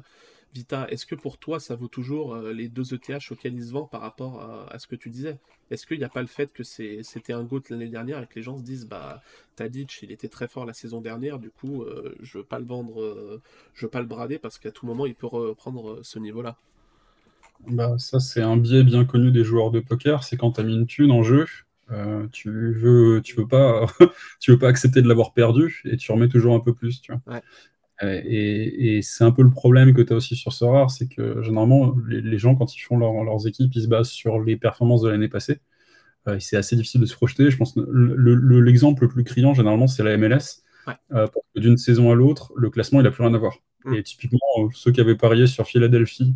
Vita, 0.54 0.86
est-ce 0.90 1.06
que 1.06 1.16
pour 1.16 1.38
toi 1.38 1.62
ça 1.62 1.76
vaut 1.76 1.88
toujours 1.88 2.36
euh, 2.36 2.52
les 2.52 2.68
deux 2.68 2.94
ETH 2.94 3.32
auxquels 3.32 3.54
il 3.54 3.64
se 3.64 3.72
vend 3.72 3.86
par 3.86 4.02
rapport 4.02 4.42
à, 4.70 4.78
ce 4.80 4.88
que 4.88 4.98
tu 4.98 5.10
disais? 5.10 5.40
Est-ce 5.70 5.88
qu'il 5.88 5.98
n'y 5.98 6.04
a 6.04 6.10
pas 6.10 6.22
le 6.22 6.28
fait 6.28 6.52
que 6.52 6.64
c'était 6.64 7.32
un 7.32 7.44
GOAT 7.44 7.62
l'année 7.70 7.88
dernière 7.88 8.22
et 8.22 8.28
que 8.28 8.36
les 8.36 8.44
gens 8.44 8.58
se 8.58 8.64
disent 8.64 8.86
bah 8.86 9.22
Tadic 9.56 10.00
il 10.02 10.12
était 10.12 10.28
très 10.28 10.50
fort 10.50 10.66
la 10.66 10.74
saison 10.74 11.00
dernière, 11.00 11.40
du 11.40 11.52
coup 11.52 11.84
euh, 11.84 12.16
je 12.22 12.40
veux 12.40 12.44
pas 12.44 12.60
le 12.60 12.66
vendre, 12.66 13.02
euh, 13.02 13.42
je 13.74 13.86
veux 13.86 13.90
pas 13.90 14.02
le 14.02 14.08
brader 14.08 14.40
parce 14.40 14.60
qu'à 14.60 14.72
tout 14.72 14.86
moment 14.86 15.06
il 15.06 15.16
peut 15.16 15.28
reprendre 15.28 16.00
ce 16.04 16.20
niveau-là? 16.20 16.58
Bah, 17.68 17.96
ça 17.98 18.20
c'est 18.20 18.42
un 18.42 18.58
biais 18.58 18.84
bien 18.84 19.06
connu 19.06 19.32
des 19.32 19.46
joueurs 19.46 19.72
de 19.72 19.80
poker, 19.80 20.24
c'est 20.24 20.36
quand 20.36 20.54
tu 20.54 20.62
as 20.62 20.64
mis 20.64 20.76
une 20.76 20.88
thune 20.88 21.12
en 21.12 21.24
jeu, 21.24 21.46
tu 22.34 22.74
veux 22.74 23.22
tu 23.24 23.38
veux 23.38 23.48
pas 23.48 23.86
tu 24.42 24.52
veux 24.52 24.60
pas 24.60 24.68
accepter 24.68 25.02
de 25.02 25.08
l'avoir 25.08 25.32
perdu 25.32 25.82
et 25.86 25.96
tu 25.96 26.12
remets 26.12 26.30
toujours 26.30 26.56
un 26.56 26.60
peu 26.60 26.74
plus 26.74 27.02
tu 27.02 27.14
vois 27.14 27.42
et, 28.04 29.02
c'est 29.04 29.24
un 29.24 29.32
peu 29.32 29.42
le 29.42 29.50
problème 29.50 29.94
que 29.94 30.02
tu 30.02 30.14
as 30.14 30.16
aussi 30.16 30.36
sur 30.36 30.54
Sora, 30.54 30.88
c'est 30.90 31.08
que 31.08 31.42
généralement, 31.42 31.96
les, 32.08 32.38
gens, 32.38 32.56
quand 32.56 32.76
ils 32.76 32.80
font 32.80 32.98
leurs 32.98 33.48
équipes, 33.48 33.72
ils 33.76 33.84
se 33.84 33.88
basent 33.88 34.10
sur 34.10 34.40
les 34.40 34.58
performances 34.58 35.02
de 35.02 35.10
l'année 35.10 35.30
passée. 35.30 35.60
Euh, 36.28 36.38
c'est 36.40 36.58
assez 36.58 36.76
difficile 36.76 37.02
de 37.02 37.06
se 37.06 37.16
projeter. 37.16 37.50
Je 37.50 37.58
pense 37.58 37.74
que 37.74 37.80
l'exemple 37.80 39.04
le, 39.04 39.10
plus 39.10 39.24
criant, 39.24 39.54
généralement, 39.54 39.88
c'est 39.88 40.04
la 40.04 40.18
MLS. 40.18 40.64
Euh, 40.88 41.28
parce 41.28 41.46
que 41.56 41.60
d'une 41.60 41.78
saison 41.78 42.12
à 42.12 42.16
l'autre, 42.16 42.52
le 42.56 42.70
classement, 42.70 43.00
il 43.00 43.04
n'a 43.04 43.12
plus 43.12 43.24
rien 43.24 43.34
à 43.34 43.38
voir. 43.38 43.58
Mm. 43.86 43.94
Et 43.96 44.04
typiquement, 44.04 44.40
ceux 44.74 44.92
qui 44.92 45.02
avaient 45.02 45.16
parié 45.16 45.48
sur 45.48 45.68
Philadelphie 45.68 46.36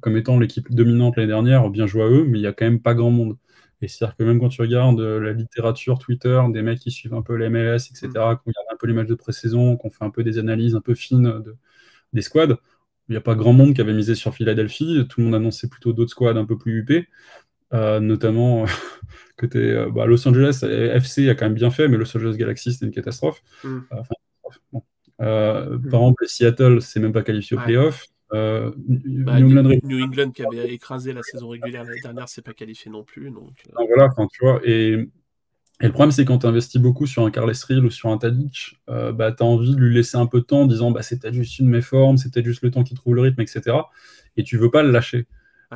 comme 0.00 0.16
étant 0.16 0.38
l'équipe 0.38 0.72
dominante 0.72 1.16
l'année 1.16 1.28
dernière, 1.28 1.68
bien 1.68 1.86
joué 1.86 2.02
à 2.02 2.06
eux, 2.06 2.24
mais 2.24 2.38
il 2.38 2.40
n'y 2.40 2.46
a 2.46 2.52
quand 2.52 2.64
même 2.64 2.80
pas 2.80 2.94
grand 2.94 3.10
monde. 3.10 3.36
Et 3.80 3.88
c'est-à-dire 3.88 4.16
que 4.16 4.24
même 4.24 4.40
quand 4.40 4.48
tu 4.48 4.60
regardes 4.60 5.00
euh, 5.00 5.20
la 5.20 5.32
littérature 5.32 5.98
Twitter, 5.98 6.40
des 6.50 6.62
mecs 6.62 6.80
qui 6.80 6.90
suivent 6.90 7.14
un 7.14 7.22
peu 7.22 7.34
les 7.34 7.48
MLS, 7.48 7.76
etc., 7.90 8.06
mm. 8.08 8.10
qui 8.10 8.18
regardent 8.18 8.67
peu 8.78 8.86
les 8.86 8.94
matchs 8.94 9.08
de 9.08 9.14
pré-saison, 9.14 9.76
qui 9.76 9.86
ont 9.86 9.90
fait 9.90 10.04
un 10.04 10.10
peu 10.10 10.24
des 10.24 10.38
analyses 10.38 10.74
un 10.74 10.80
peu 10.80 10.94
fines 10.94 11.42
des 12.12 12.22
squads, 12.22 12.56
il 13.08 13.12
n'y 13.12 13.16
a 13.16 13.20
pas 13.20 13.34
grand 13.34 13.52
monde 13.52 13.74
qui 13.74 13.80
avait 13.80 13.94
misé 13.94 14.14
sur 14.14 14.34
Philadelphie. 14.34 15.06
Tout 15.08 15.20
le 15.20 15.26
monde 15.26 15.34
annonçait 15.34 15.68
plutôt 15.68 15.92
d'autres 15.92 16.10
squads 16.10 16.36
un 16.36 16.44
peu 16.44 16.58
plus 16.58 16.78
huppés. 16.78 17.08
Euh, 17.74 18.00
notamment 18.00 18.64
côté 19.36 19.58
euh, 19.58 19.90
bah, 19.90 20.06
Los 20.06 20.26
Angeles 20.26 20.60
FC 20.62 21.28
a 21.28 21.34
quand 21.34 21.44
même 21.44 21.54
bien 21.54 21.70
fait, 21.70 21.86
mais 21.88 21.98
Los 21.98 22.16
Angeles 22.16 22.36
Galaxy 22.36 22.72
c'était 22.72 22.86
une 22.86 22.92
catastrophe. 22.92 23.42
Mm. 23.64 23.80
Par 25.18 26.00
exemple, 26.00 26.26
Seattle 26.26 26.80
s'est 26.80 27.00
même 27.00 27.12
pas 27.12 27.22
qualifié 27.22 27.56
au 27.56 27.60
playoff. 27.60 28.06
Euh, 28.34 28.72
bah, 28.76 29.40
New, 29.40 30.02
England, 30.02 30.32
qui 30.32 30.44
avait 30.44 30.72
écrasé 30.72 31.12
la 31.12 31.22
saison 31.22 31.48
régulière 31.48 31.84
l'année 31.84 32.00
dernière, 32.02 32.28
c'est 32.28 32.44
pas 32.44 32.52
qualifié 32.52 32.90
non 32.90 33.02
plus. 33.02 33.30
Donc, 33.30 33.64
euh. 33.68 33.84
voilà, 33.86 34.10
tu 34.30 34.44
vois, 34.44 34.60
et, 34.64 35.08
et, 35.80 35.86
le 35.86 35.92
problème, 35.92 36.10
c'est 36.10 36.24
quand 36.24 36.38
tu 36.38 36.46
investis 36.46 36.80
beaucoup 36.80 37.06
sur 37.06 37.24
un 37.24 37.30
Carles 37.30 37.52
Rill 37.68 37.84
ou 37.84 37.90
sur 37.90 38.10
un 38.10 38.18
Tadic, 38.18 38.78
euh, 38.88 39.12
bah, 39.12 39.32
tu 39.32 39.42
as 39.42 39.46
envie 39.46 39.74
de 39.74 39.80
lui 39.80 39.94
laisser 39.94 40.16
un 40.16 40.26
peu 40.26 40.40
de 40.40 40.44
temps 40.44 40.62
en 40.62 40.66
disant 40.66 40.90
bah, 40.90 41.02
c'est 41.02 41.20
peut-être 41.20 41.34
juste 41.34 41.58
une 41.58 41.68
méforme, 41.68 42.16
c'est 42.16 42.32
peut-être 42.32 42.46
juste 42.46 42.62
le 42.62 42.70
temps 42.70 42.84
qu'il 42.84 42.96
trouve 42.96 43.14
le 43.14 43.22
rythme, 43.22 43.40
etc. 43.40 43.76
Et 44.36 44.44
tu 44.44 44.56
veux 44.56 44.70
pas 44.70 44.82
le 44.82 44.90
lâcher. 44.90 45.26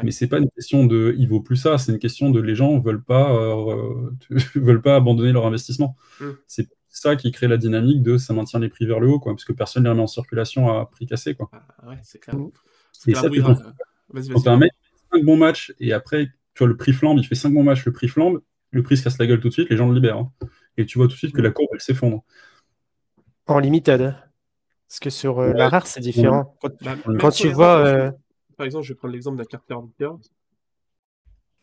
Mais 0.02 0.10
c'est 0.10 0.26
pas 0.26 0.38
une 0.38 0.48
question 0.48 0.86
de 0.86 1.14
il 1.18 1.28
vaut 1.28 1.42
plus 1.42 1.56
ça, 1.56 1.76
c'est 1.76 1.92
une 1.92 1.98
question 1.98 2.30
de 2.30 2.40
les 2.40 2.54
gens 2.54 2.78
veulent 2.78 3.02
pas 3.02 3.30
veulent 4.54 4.80
pas 4.80 4.96
abandonner 4.96 5.32
leur 5.32 5.46
investissement. 5.46 5.96
Mm. 6.18 6.30
C'est 6.46 6.68
ça 6.92 7.16
qui 7.16 7.30
crée 7.30 7.48
la 7.48 7.56
dynamique 7.56 8.02
de 8.02 8.16
ça 8.16 8.34
maintient 8.34 8.60
les 8.60 8.68
prix 8.68 8.86
vers 8.86 9.00
le 9.00 9.08
haut, 9.08 9.18
quoi, 9.18 9.32
parce 9.32 9.44
que 9.44 9.52
personne 9.52 9.82
ne 9.82 9.88
les 9.88 9.90
remet 9.90 10.02
en 10.02 10.06
circulation 10.06 10.70
à 10.70 10.86
prix 10.86 11.06
cassé. 11.06 11.34
Quoi. 11.34 11.50
Ah, 11.52 11.88
ouais, 11.88 11.98
c'est 12.02 12.18
clair. 12.18 12.36
Et 13.06 13.14
ça, 13.14 13.28
quand, 13.28 14.46
un 14.46 14.56
mec 14.56 14.72
fait 14.80 15.18
5 15.18 15.24
bons 15.24 15.36
matchs 15.36 15.74
et 15.80 15.92
après, 15.92 16.26
tu 16.54 16.58
vois, 16.58 16.68
le 16.68 16.76
prix 16.76 16.92
flambe, 16.92 17.18
il 17.18 17.26
fait 17.26 17.34
5 17.34 17.52
bons 17.52 17.64
matchs, 17.64 17.84
le 17.86 17.92
prix 17.92 18.08
flambe, 18.08 18.40
le 18.72 18.82
prix 18.82 18.96
se 18.96 19.04
casse 19.04 19.18
la 19.18 19.26
gueule 19.26 19.40
tout 19.40 19.48
de 19.48 19.52
suite, 19.52 19.70
les 19.70 19.76
gens 19.76 19.86
le 19.86 19.94
libèrent. 19.94 20.18
Hein. 20.18 20.32
Et 20.76 20.86
tu 20.86 20.98
vois 20.98 21.06
tout 21.06 21.12
de 21.12 21.18
suite 21.18 21.34
que 21.34 21.42
la 21.42 21.50
courbe, 21.50 21.68
elle 21.72 21.80
s'effondre. 21.80 22.24
En 23.46 23.58
limited. 23.58 24.14
Parce 24.88 25.00
que 25.00 25.10
sur 25.10 25.38
euh, 25.38 25.52
la 25.52 25.68
rare, 25.68 25.86
c'est 25.86 26.00
différent. 26.00 26.56
Quand, 27.18 27.30
tu 27.30 27.48
vois. 27.48 27.78
Euh, 27.78 28.10
Par 28.56 28.66
exemple, 28.66 28.84
je 28.84 28.92
vais 28.92 28.96
prendre 28.96 29.12
l'exemple 29.12 29.36
d'un 29.36 29.44
Carter 29.44 29.76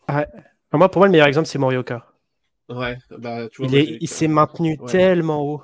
Ouais. 0.08 0.28
Moi, 0.72 0.90
pour 0.90 1.00
moi, 1.00 1.08
le 1.08 1.12
meilleur 1.12 1.28
exemple, 1.28 1.48
c'est 1.48 1.60
Morioka. 1.60 2.06
Ouais, 2.70 2.98
bah, 3.18 3.50
tu 3.50 3.64
vois, 3.64 3.80
il, 3.80 4.08
s'est 4.08 4.28
maintenu 4.28 4.78
tellement 4.88 5.44
haut 5.44 5.64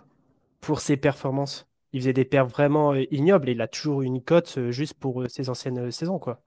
pour 0.59 0.79
ses 0.79 0.97
performances. 0.97 1.67
Il 1.93 2.01
faisait 2.01 2.13
des 2.13 2.25
perfs 2.25 2.49
vraiment 2.49 2.93
euh, 2.93 3.03
ignobles 3.11 3.49
et 3.49 3.51
il 3.51 3.61
a 3.61 3.67
toujours 3.67 4.01
eu 4.01 4.05
une 4.05 4.21
cote 4.21 4.59
juste 4.71 4.95
pour 4.95 5.23
ses 5.29 5.49
anciennes 5.49 5.91
saisons. 5.91 6.17
quoi. 6.17 6.41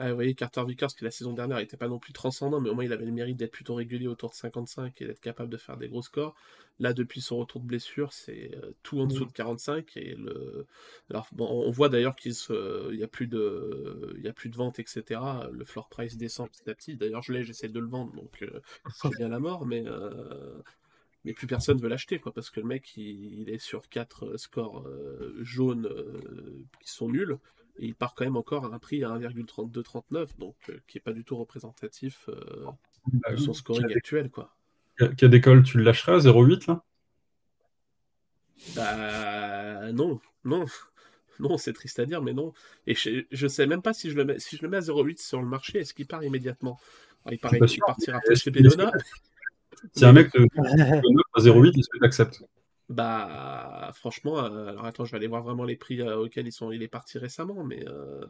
Ah, 0.00 0.10
vous 0.10 0.14
voyez, 0.14 0.34
Carter 0.34 0.62
Vickers, 0.64 0.94
qui 0.94 1.02
la 1.02 1.10
saison 1.10 1.32
dernière 1.32 1.58
n'était 1.58 1.76
pas 1.76 1.88
non 1.88 1.98
plus 1.98 2.12
transcendant, 2.12 2.60
mais 2.60 2.70
au 2.70 2.74
moins 2.74 2.84
il 2.84 2.92
avait 2.92 3.04
le 3.04 3.10
mérite 3.10 3.36
d'être 3.36 3.50
plutôt 3.50 3.74
régulier 3.74 4.06
autour 4.06 4.30
de 4.30 4.36
55 4.36 5.02
et 5.02 5.06
d'être 5.06 5.20
capable 5.20 5.50
de 5.50 5.56
faire 5.56 5.76
des 5.76 5.88
gros 5.88 6.02
scores. 6.02 6.36
Là, 6.78 6.92
depuis 6.92 7.20
son 7.20 7.38
retour 7.38 7.60
de 7.60 7.66
blessure, 7.66 8.12
c'est 8.12 8.54
euh, 8.54 8.70
tout 8.84 9.00
en 9.00 9.06
dessous 9.06 9.24
de 9.24 9.32
45. 9.32 9.96
Et 9.96 10.14
le... 10.14 10.66
Alors, 11.10 11.26
bon, 11.32 11.48
on 11.48 11.70
voit 11.72 11.88
d'ailleurs 11.88 12.14
qu'il 12.14 12.36
se... 12.36 12.94
n'y 12.94 13.02
a, 13.02 13.08
plus 13.08 13.26
de... 13.26 14.14
Il 14.16 14.24
y 14.24 14.28
a 14.28 14.32
plus 14.32 14.50
de 14.50 14.56
vente, 14.56 14.78
etc. 14.78 15.20
Le 15.50 15.64
floor 15.64 15.88
price 15.88 16.16
descend 16.16 16.48
petit 16.48 16.70
à 16.70 16.74
petit. 16.74 16.96
D'ailleurs, 16.96 17.22
je 17.22 17.32
l'ai, 17.32 17.42
j'essaie 17.42 17.68
de 17.68 17.80
le 17.80 17.88
vendre, 17.88 18.14
donc 18.14 18.42
euh, 18.42 18.60
c'est 18.94 19.10
bien 19.16 19.28
la 19.28 19.40
mort, 19.40 19.66
mais. 19.66 19.82
Euh, 19.84 20.62
mais 21.24 21.32
plus 21.32 21.48
personne 21.48 21.78
veut 21.78 21.88
l'acheter, 21.88 22.20
quoi, 22.20 22.32
parce 22.32 22.48
que 22.48 22.60
le 22.60 22.66
mec, 22.66 22.96
il, 22.96 23.50
est 23.50 23.58
sur 23.58 23.88
4 23.88 24.36
scores 24.36 24.88
jaunes 25.40 25.90
qui 26.80 26.88
sont 26.88 27.08
nuls, 27.08 27.38
et 27.78 27.86
il 27.86 27.94
part 27.94 28.14
quand 28.14 28.24
même 28.24 28.36
encore 28.36 28.64
à 28.64 28.74
un 28.74 28.78
prix 28.78 29.04
à 29.04 29.10
1,3239, 29.10 30.38
donc 30.38 30.56
qui 30.86 30.98
est 30.98 31.00
pas 31.00 31.12
du 31.12 31.24
tout 31.24 31.36
représentatif 31.36 32.28
bah 33.12 33.32
de 33.32 33.36
son 33.36 33.54
scoring 33.54 33.92
actuel, 33.94 34.30
quoi. 34.30 34.54
Quelle 35.16 35.34
école 35.34 35.62
tu 35.62 35.78
le 35.78 35.84
lâcherais 35.84 36.12
à 36.12 36.18
0,8 36.18 36.68
là? 36.68 36.82
Bah 38.74 39.92
non, 39.92 40.20
non. 40.44 40.64
Non, 41.40 41.56
c'est 41.56 41.72
triste 41.72 42.00
à 42.00 42.04
dire, 42.04 42.20
mais 42.20 42.32
non. 42.32 42.52
Et 42.88 42.96
je, 42.96 43.22
je 43.30 43.46
sais 43.46 43.68
même 43.68 43.80
pas 43.80 43.92
si 43.92 44.10
je 44.10 44.16
le 44.16 44.24
mets, 44.24 44.40
si 44.40 44.56
je 44.56 44.62
le 44.62 44.68
mets 44.68 44.78
à 44.78 44.80
0,8 44.80 45.22
sur 45.22 45.40
le 45.40 45.46
marché, 45.46 45.78
est-ce 45.78 45.94
qu'il 45.94 46.08
part 46.08 46.24
immédiatement? 46.24 46.80
Il, 47.30 47.38
paraît, 47.38 47.60
qu'il 47.60 47.78
partira 47.78 48.18
peut 48.26 48.34
chez 48.34 48.50
Bedona. 48.50 48.90
Si 49.94 50.04
un 50.04 50.12
mec 50.12 50.32
te 50.32 50.38
à 50.58 51.40
0,8, 51.40 51.78
est-ce 51.78 51.88
que 51.88 51.98
tu 51.98 52.04
acceptes 52.04 52.42
Bah, 52.88 53.90
franchement, 53.94 54.38
euh, 54.38 54.68
alors 54.68 54.86
attends, 54.86 55.04
je 55.04 55.12
vais 55.12 55.18
aller 55.18 55.26
voir 55.26 55.42
vraiment 55.42 55.64
les 55.64 55.76
prix 55.76 56.00
euh, 56.00 56.16
auxquels 56.16 56.46
ils 56.46 56.52
sont, 56.52 56.72
il 56.72 56.82
est 56.82 56.88
parti 56.88 57.18
récemment, 57.18 57.62
mais, 57.62 57.86
euh, 57.86 58.24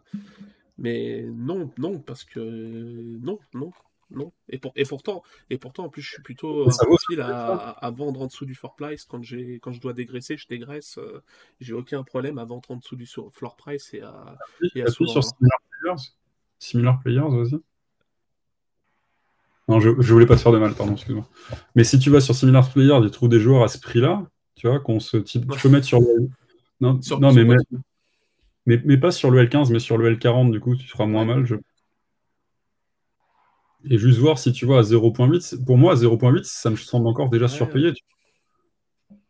mais 0.79 1.23
non, 1.23 1.71
non, 1.79 2.01
parce 2.01 2.25
que 2.25 2.41
non, 2.41 3.39
non, 3.55 3.71
non. 4.11 4.33
Et, 4.49 4.61
et, 4.75 4.85
pourtant, 4.85 5.23
et 5.51 5.59
pourtant, 5.59 5.85
en 5.85 5.89
plus, 5.89 6.03
je 6.03 6.11
suis 6.11 6.23
plutôt 6.23 6.65
profil 6.65 7.21
à, 7.21 7.91
vendre 7.95 8.23
en 8.23 8.27
dessous 8.27 8.47
du 8.47 8.57
floor 8.57 8.75
price. 8.75 9.05
Quand, 9.05 9.21
quand 9.21 9.73
je 9.73 9.81
dois 9.81 9.93
dégraisser, 9.93 10.37
je 10.37 10.49
dégraisse. 10.49 10.99
J'ai 11.61 11.75
aucun 11.75 12.03
problème 12.03 12.39
à 12.39 12.45
vendre 12.45 12.69
en 12.71 12.77
dessous 12.77 12.97
du 12.97 13.07
floor 13.07 13.57
price 13.57 13.95
et 13.95 14.01
à, 14.01 14.37
et 14.75 14.83
à 14.83 14.87
sur 14.89 15.23
Similar 16.59 17.01
Players, 17.01 17.21
vas-y. 17.21 17.61
Non, 19.69 19.79
je, 19.79 19.91
je 20.01 20.13
voulais 20.13 20.27
pas 20.27 20.35
te 20.35 20.41
faire 20.41 20.51
de 20.51 20.59
mal, 20.59 20.75
pardon, 20.75 20.95
excuse-moi. 20.95 21.29
Mais 21.77 21.85
si 21.85 21.99
tu 21.99 22.11
vas 22.11 22.21
sur 22.21 22.35
Similar 22.35 22.69
Players, 22.73 23.01
tu 23.03 23.11
trouves 23.11 23.29
des 23.29 23.39
joueurs 23.39 23.63
à 23.63 23.69
ce 23.69 23.79
prix-là, 23.79 24.27
tu 24.59 24.67
vois, 24.67 24.81
qu'on 24.81 25.01
se 25.01 25.17
type, 25.17 25.51
tu 25.51 25.61
peux 25.61 25.69
mettre 25.69 25.87
sur 25.87 26.01
le. 26.01 26.29
Non, 26.81 27.01
non 27.21 27.33
mais, 27.33 27.45
mais, 28.67 28.81
mais, 28.85 28.99
pas 28.99 29.11
sur 29.11 29.31
le 29.31 29.45
L15, 29.45 29.73
mais 29.73 29.79
sur 29.79 29.97
le 29.97 30.15
L40, 30.15 30.51
du 30.51 30.61
coup, 30.61 30.77
tu 30.77 30.87
feras 30.87 31.07
moins 31.07 31.25
mal. 31.25 31.47
Je... 31.47 31.55
Et 33.89 33.99
juste 33.99 34.19
voir 34.19 34.39
si 34.39 34.53
tu 34.53 34.67
vois 34.67 34.81
à 34.81 34.83
0.8. 34.83 35.65
Pour 35.65 35.79
moi, 35.79 35.93
à 35.93 35.97
0.8, 35.97 36.43
ça 36.45 36.71
me 36.71 36.77
semble 36.77 37.07
encore 37.07 37.31
déjà 37.31 37.49
surpayé. 37.49 37.93
Ouais, 39.11 39.21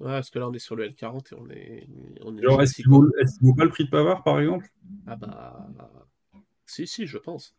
parce 0.00 0.30
que 0.30 0.38
là, 0.38 0.48
on 0.48 0.52
est 0.52 0.58
sur 0.58 0.76
le 0.76 0.86
L40 0.88 1.32
et 1.32 1.36
on 1.38 1.50
est. 1.50 1.88
On 2.22 2.36
est 2.36 2.62
est-ce 2.62 2.74
qu'il 2.74 2.88
vaut, 2.88 3.06
vaut, 3.40 3.54
pas 3.54 3.64
le 3.64 3.70
prix 3.70 3.84
de 3.84 3.90
Pavard, 3.90 4.22
par 4.22 4.38
exemple? 4.38 4.68
Ah 5.06 5.16
bah. 5.16 5.66
Si, 6.66 6.86
si, 6.86 7.06
je 7.06 7.18
pense. 7.18 7.54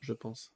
Je 0.00 0.12
pense. 0.12 0.52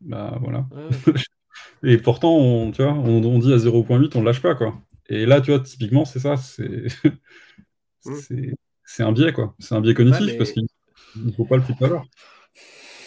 Bah 0.00 0.38
voilà. 0.40 0.66
et 1.82 1.98
pourtant, 1.98 2.36
on, 2.36 2.70
tu 2.72 2.82
vois, 2.82 2.92
on, 2.92 3.38
dit 3.38 3.52
à 3.52 3.56
0.8, 3.56 4.16
on 4.16 4.22
lâche 4.22 4.42
pas, 4.42 4.54
quoi. 4.54 4.80
Et 5.08 5.26
là, 5.26 5.40
tu 5.40 5.50
vois, 5.50 5.60
typiquement, 5.60 6.04
c'est 6.04 6.18
ça. 6.18 6.36
C'est 6.36 6.88
mm. 8.04 8.54
c'est 8.84 9.02
un 9.02 9.12
biais, 9.12 9.32
quoi. 9.32 9.54
C'est 9.58 9.74
un 9.74 9.80
biais 9.80 9.94
cognitif 9.94 10.36
parce 10.36 10.52
qu'il 10.52 10.66
ne 11.16 11.32
faut 11.32 11.44
pas 11.44 11.56
le 11.56 11.62
de 11.62 11.78
Pavard. 11.78 12.06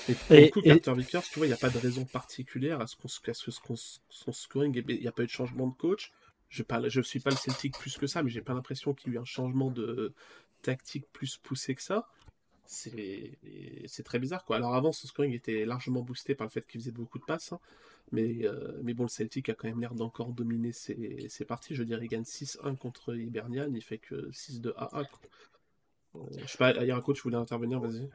Et 0.09 0.13
pour 0.15 0.35
le 0.35 0.49
coup, 0.49 0.61
Carter 0.61 0.93
Vickers, 0.93 1.23
tu 1.23 1.39
vois, 1.39 1.45
il 1.45 1.49
n'y 1.49 1.53
a 1.53 1.57
pas 1.57 1.69
de 1.69 1.77
raison 1.77 2.05
particulière 2.05 2.81
à 2.81 2.87
ce, 2.87 2.95
qu'on, 2.95 3.75
son 3.75 4.31
scoring. 4.31 4.83
Il 4.87 4.99
n'y 4.99 5.07
a 5.07 5.11
pas 5.11 5.23
eu 5.23 5.27
de 5.27 5.31
changement 5.31 5.67
de 5.67 5.75
coach. 5.75 6.11
Je 6.49 6.63
ne 6.63 7.03
suis 7.03 7.19
pas 7.19 7.29
le 7.29 7.35
Celtic 7.35 7.77
plus 7.77 7.97
que 7.97 8.07
ça, 8.07 8.23
mais 8.23 8.29
j'ai 8.31 8.41
pas 8.41 8.53
l'impression 8.53 8.93
qu'il 8.93 9.11
y 9.11 9.15
ait 9.15 9.17
eu 9.17 9.21
un 9.21 9.25
changement 9.25 9.69
de 9.69 10.13
tactique 10.63 11.05
plus 11.13 11.37
poussé 11.37 11.75
que 11.75 11.83
ça. 11.83 12.07
C'est 12.65 14.03
très 14.03 14.19
bizarre. 14.19 14.45
quoi. 14.45 14.57
Alors 14.57 14.75
avant, 14.75 14.91
son 14.91 15.07
scoring 15.07 15.33
était 15.33 15.65
largement 15.65 16.01
boosté 16.01 16.35
par 16.35 16.47
le 16.47 16.51
fait 16.51 16.65
qu'il 16.67 16.79
faisait 16.79 16.91
beaucoup 16.91 17.19
de 17.19 17.25
passes. 17.25 17.51
Hein. 17.51 17.59
Mais, 18.11 18.45
euh, 18.45 18.79
mais 18.83 18.93
bon, 18.93 19.03
le 19.03 19.09
Celtic 19.09 19.49
a 19.49 19.53
quand 19.53 19.67
même 19.67 19.79
l'air 19.79 19.93
d'encore 19.93 20.33
dominer 20.33 20.71
ses, 20.71 21.45
parties. 21.47 21.75
Je 21.75 21.79
veux 21.79 21.85
dire, 21.85 22.01
il 22.01 22.07
gagne 22.07 22.23
6-1 22.23 22.75
contre 22.75 23.15
Hibernian, 23.15 23.71
il 23.73 23.83
fait 23.83 23.97
que 23.97 24.29
6-2 24.31 24.73
à 24.77 24.99
1. 24.99 25.03
Euh, 26.15 26.19
je 26.37 26.47
sais 26.47 26.57
pas, 26.57 26.71
il 26.71 26.87
y 26.87 26.91
a 26.91 26.95
un 26.95 27.01
coach 27.01 27.17
qui 27.17 27.23
voulait 27.23 27.37
intervenir, 27.37 27.79
vas-y. 27.79 28.09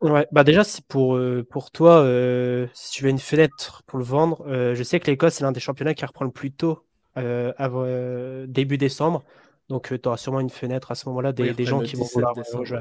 Ouais, 0.00 0.26
bah 0.32 0.42
déjà, 0.42 0.64
si 0.64 0.82
pour, 0.82 1.16
euh, 1.16 1.46
pour 1.48 1.70
toi, 1.70 2.02
euh, 2.02 2.66
si 2.74 2.90
tu 2.92 3.06
as 3.06 3.08
une 3.08 3.20
fenêtre 3.20 3.82
pour 3.86 3.98
le 3.98 4.04
vendre, 4.04 4.44
je 4.74 4.82
sais 4.82 4.98
que 4.98 5.10
l'Écosse, 5.10 5.34
c'est 5.34 5.44
l'un 5.44 5.52
des 5.52 5.60
championnats 5.60 5.94
qui 5.94 6.04
reprend 6.04 6.24
le 6.24 6.30
plus 6.30 6.52
tôt, 6.52 6.84
avant, 7.14 7.86
début 8.46 8.78
décembre. 8.78 9.24
Donc, 9.68 9.88
tu 9.88 10.08
auras 10.08 10.16
sûrement 10.16 10.40
une 10.40 10.50
fenêtre 10.50 10.90
à 10.90 10.94
ce 10.94 11.08
moment-là 11.08 11.32
des, 11.32 11.54
des 11.54 11.64
gens 11.64 11.80
qui 11.80 11.96
vont 11.96 12.04
vouloir 12.12 12.34
jouer. 12.64 12.80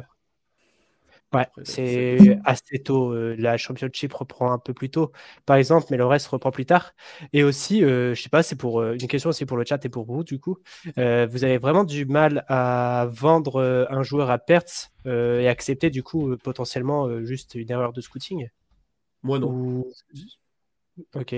Ouais, 1.34 1.48
c'est 1.63 2.39
assez 2.44 2.84
tôt. 2.84 3.13
Euh, 3.13 3.36
la 3.38 3.56
Championship 3.56 4.13
reprend 4.13 4.52
un 4.52 4.58
peu 4.58 4.74
plus 4.74 4.89
tôt, 4.89 5.13
par 5.46 5.56
exemple, 5.56 5.88
mais 5.89 5.96
le 5.96 6.06
reste 6.06 6.28
reprend 6.28 6.52
plus 6.52 6.65
tard. 6.65 6.94
Et 7.32 7.44
aussi, 7.44 7.86
euh, 7.86 8.13
je 8.13 8.22
sais 8.22 8.30
pas, 8.30 8.44
c'est 8.44 8.58
pour 8.58 8.82
euh, 8.82 8.98
une 9.00 9.08
question 9.08 9.30
aussi 9.30 9.46
pour 9.46 9.56
le 9.56 9.63
chat 9.65 9.84
et 9.86 9.89
pour 9.89 10.06
vous, 10.06 10.26
du 10.26 10.39
coup. 10.39 10.58
vous 10.96 11.44
avez 11.44 11.58
vraiment 11.58 11.86
du 11.86 12.06
mal 12.06 12.44
à 12.50 13.08
vendre 13.12 13.88
un 13.89 14.04
joueur 14.04 14.30
à 14.30 14.39
perte 14.39 14.91
et 15.06 15.48
accepter, 15.48 15.89
du 15.89 16.04
coup, 16.04 16.36
potentiellement 16.38 17.24
juste 17.24 17.56
une 17.56 17.72
erreur 17.72 17.94
de 17.94 18.02
scouting? 18.02 18.50
Moi, 19.24 19.39
non. 19.39 19.86
Ok. 21.15 21.36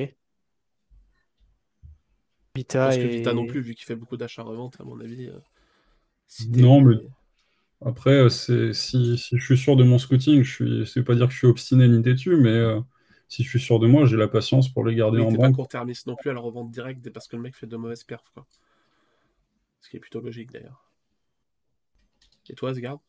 Vita, 2.56 2.96
et... 2.96 3.08
Vita 3.08 3.34
non 3.34 3.46
plus, 3.46 3.62
vu 3.62 3.76
qu'il 3.76 3.86
fait 3.86 3.96
beaucoup 3.96 4.18
d'achats-reventes, 4.18 4.78
à 4.80 4.84
mon 4.84 5.00
avis. 5.00 5.30
non, 6.50 6.82
mais 6.82 6.96
après, 7.86 8.12
euh, 8.12 8.30
si, 8.30 8.74
si, 9.18 9.38
je 9.38 9.44
suis 9.44 9.58
sûr 9.58 9.76
de 9.76 9.84
mon 9.84 9.98
scouting, 9.98 10.44
je 10.44 10.64
ne 10.64 10.84
veux 10.84 11.04
pas 11.04 11.16
dire 11.16 11.28
que 11.28 11.34
je 11.34 11.40
suis 11.40 11.48
obstiné 11.48 11.88
ni 11.88 12.02
têtu, 12.02 12.36
mais 12.38 12.50
euh, 12.50 12.80
si 13.28 13.44
je 13.44 13.50
suis 13.50 13.60
sûr 13.60 13.80
de 13.80 13.88
moi, 13.88 14.06
j'ai 14.06 14.18
la 14.18 14.28
patience 14.28 14.70
pour 14.70 14.86
les 14.86 14.96
garder 14.96 15.20
en 15.20 15.32
banque. 15.32 15.42
pas 15.42 15.52
court-termiste 15.52 16.08
non 16.08 16.16
plus 16.16 16.30
à 16.30 16.34
la 16.34 16.40
revente 16.40 16.72
directe 16.72 17.10
parce 17.10 17.28
que 17.28 17.36
le 17.36 17.42
mec 17.42 17.56
fait 17.56 17.68
de 17.68 17.76
mauvaises 17.76 18.04
perfs. 18.04 18.30
Quoi. 18.34 18.46
Ce 19.82 19.90
qui 19.90 19.98
est 19.98 20.00
plutôt 20.00 20.22
logique 20.22 20.52
d'ailleurs. 20.52 20.90
Et 22.50 22.54
toi, 22.54 22.72
Asgard? 22.72 23.00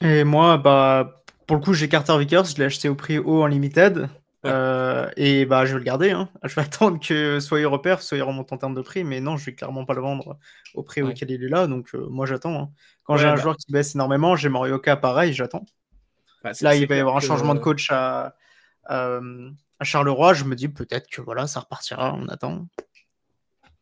Et 0.00 0.24
moi, 0.24 0.58
bah, 0.58 1.22
pour 1.46 1.56
le 1.56 1.62
coup, 1.62 1.74
j'ai 1.74 1.88
Carter 1.88 2.18
Vickers, 2.18 2.44
je 2.44 2.56
l'ai 2.56 2.64
acheté 2.64 2.88
au 2.88 2.94
prix 2.94 3.18
haut 3.18 3.42
en 3.42 3.46
limited. 3.46 4.08
Euh, 4.44 5.10
et 5.16 5.46
bah, 5.46 5.64
je 5.64 5.72
vais 5.72 5.78
le 5.78 5.84
garder. 5.84 6.10
Hein. 6.10 6.28
Je 6.44 6.54
vais 6.54 6.62
attendre 6.62 7.00
que 7.00 7.40
soit 7.40 7.60
il 7.60 7.66
repère, 7.66 8.02
soit 8.02 8.16
il 8.18 8.22
remonte 8.22 8.52
en 8.52 8.58
termes 8.58 8.74
de 8.74 8.82
prix. 8.82 9.04
Mais 9.04 9.20
non, 9.20 9.36
je 9.36 9.46
vais 9.46 9.54
clairement 9.54 9.84
pas 9.84 9.94
le 9.94 10.00
vendre 10.00 10.38
au 10.74 10.82
prix 10.82 11.02
auquel 11.02 11.30
il 11.30 11.42
est 11.42 11.48
là. 11.48 11.66
Donc, 11.66 11.94
euh, 11.94 12.06
moi, 12.08 12.26
j'attends. 12.26 12.60
Hein. 12.60 12.70
Quand 13.04 13.16
j'ai 13.16 13.26
un 13.26 13.34
bah 13.34 13.40
joueur 13.40 13.56
qui 13.56 13.70
baisse 13.72 13.94
énormément, 13.94 14.36
j'ai 14.36 14.48
Morioka 14.48 14.96
pareil, 14.96 15.32
j'attends. 15.32 15.64
Bah, 16.42 16.52
là, 16.60 16.76
il 16.76 16.86
va 16.86 16.96
y 16.96 17.00
avoir 17.00 17.16
un 17.16 17.20
changement 17.20 17.54
de 17.54 17.60
coach 17.60 17.90
à, 17.90 18.36
à, 18.84 19.20
Charleroi. 19.82 20.34
Je 20.34 20.44
me 20.44 20.54
dis 20.54 20.68
peut-être 20.68 21.08
que 21.08 21.20
voilà, 21.20 21.46
ça 21.46 21.60
repartira. 21.60 22.14
On 22.14 22.28
attend. 22.28 22.68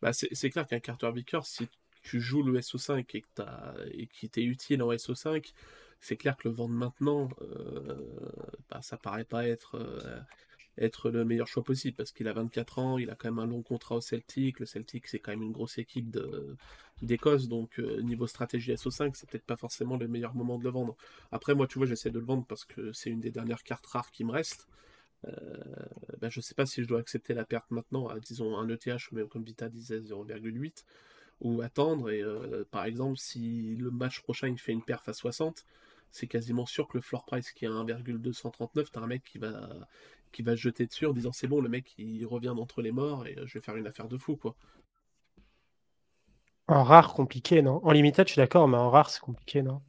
Bah, 0.01 0.13
c'est 0.13 0.51
clair 0.51 0.67
qu'un 0.67 0.81
Carter 0.81 1.11
Vickers, 1.13 1.47
si 1.47 1.69
tu 2.03 2.21
joues 2.21 2.43
le 2.43 2.61
SO5 2.61 2.99
et, 2.99 3.23
que 3.23 3.27
et 3.91 4.07
qu'il 4.07 4.29
t'est 4.29 4.43
utile 4.43 4.83
en 4.83 4.91
SO5, 4.93 5.53
c'est 6.05 6.17
clair 6.17 6.37
que 6.37 6.49
le 6.49 6.55
vendre 6.55 6.75
maintenant, 6.75 7.29
euh, 7.43 7.97
bah, 8.71 8.81
ça 8.83 8.97
paraît 8.97 9.25
pas 9.25 9.47
être 9.47 9.79
être 10.79 11.11
le 11.11 11.25
meilleur 11.25 11.47
choix 11.47 11.63
possible 11.63 11.97
parce 11.97 12.13
qu'il 12.13 12.29
a 12.29 12.33
24 12.33 12.79
ans, 12.79 12.99
il 12.99 13.11
a 13.11 13.15
quand 13.15 13.29
même 13.31 13.39
un 13.39 13.47
long 13.47 13.63
contrat 13.63 13.97
au 13.97 14.01
Celtic. 14.01 14.61
Le 14.61 14.67
Celtic, 14.67 15.07
c'est 15.07 15.19
quand 15.19 15.33
même 15.33 15.43
une 15.43 15.53
grosse 15.53 15.79
équipe 15.79 16.17
d'Écosse, 17.03 17.49
donc 17.49 17.79
euh, 17.79 18.01
niveau 18.03 18.27
stratégie 18.27 18.73
SO5, 18.73 19.13
c'est 19.15 19.29
peut-être 19.29 19.45
pas 19.45 19.57
forcément 19.57 19.97
le 19.97 20.09
meilleur 20.09 20.35
moment 20.35 20.59
de 20.59 20.65
le 20.65 20.71
vendre. 20.71 20.97
Après, 21.33 21.55
moi, 21.55 21.67
tu 21.67 21.79
vois, 21.79 21.87
j'essaie 21.87 22.11
de 22.11 22.19
le 22.19 22.25
vendre 22.25 22.45
parce 22.47 22.65
que 22.65 22.93
c'est 22.93 23.11
une 23.11 23.21
des 23.21 23.31
dernières 23.31 23.63
cartes 23.63 23.87
rares 23.87 24.11
qui 24.11 24.25
me 24.25 24.33
reste. 24.33 24.69
Euh, 25.27 25.57
ben, 26.21 26.29
je 26.29 26.41
sais 26.41 26.55
pas 26.55 26.67
si 26.67 26.83
je 26.83 26.89
dois 26.89 27.01
accepter 27.01 27.35
la 27.35 27.45
perte 27.45 27.71
maintenant 27.71 28.09
à, 28.09 28.19
disons, 28.21 28.59
un 28.59 28.69
ETH, 28.69 29.11
ou 29.11 29.15
même 29.17 29.29
comme 29.29 29.45
Vita 29.45 29.69
disait, 29.69 30.01
0,8, 30.01 30.85
ou 31.41 31.63
attendre. 31.63 32.11
Et 32.11 32.23
euh, 32.23 32.65
par 32.71 32.85
exemple, 32.85 33.19
si 33.19 33.77
le 33.77 33.91
match 33.91 34.21
prochain 34.21 34.49
il 34.49 34.59
fait 34.59 34.73
une 34.73 34.83
perf 34.85 35.09
à 35.09 35.13
60, 35.13 35.65
c'est 36.15 36.29
quasiment 36.29 36.65
sûr 36.65 36.87
que 36.87 36.97
le 36.97 37.01
floor 37.01 37.25
price 37.25 37.51
qui 37.51 37.65
est 37.65 37.69
à 37.69 37.73
1,239, 37.73 38.93
t'as 38.93 39.01
un 39.01 39.09
mec 39.09 39.25
qui 39.25 39.39
va, 39.39 39.69
qui 40.31 40.43
va 40.43 40.53
se 40.53 40.61
jeter 40.61 40.87
dessus 40.87 41.07
en 41.07 41.13
disant 41.13 41.33
c'est 41.33 41.49
bon, 41.49 41.61
le 41.61 41.69
mec 41.69 41.93
il 41.99 42.25
revient 42.25 42.53
d'entre 42.57 42.83
les 42.83 42.93
morts 42.93 43.27
et 43.27 43.37
euh, 43.37 43.47
je 43.47 43.55
vais 43.55 43.61
faire 43.61 43.75
une 43.75 43.89
affaire 43.89 44.07
de 44.07 44.17
fou 44.17 44.37
quoi. 44.37 44.55
En 46.69 46.85
rare, 46.85 47.15
compliqué, 47.15 47.63
non? 47.63 47.81
En 47.85 47.91
limited, 47.91 48.29
je 48.29 48.33
suis 48.33 48.41
d'accord, 48.41 48.69
mais 48.69 48.79
en 48.79 48.91
rare, 48.91 49.11
c'est 49.11 49.21
compliqué, 49.21 49.61
non? 49.61 49.83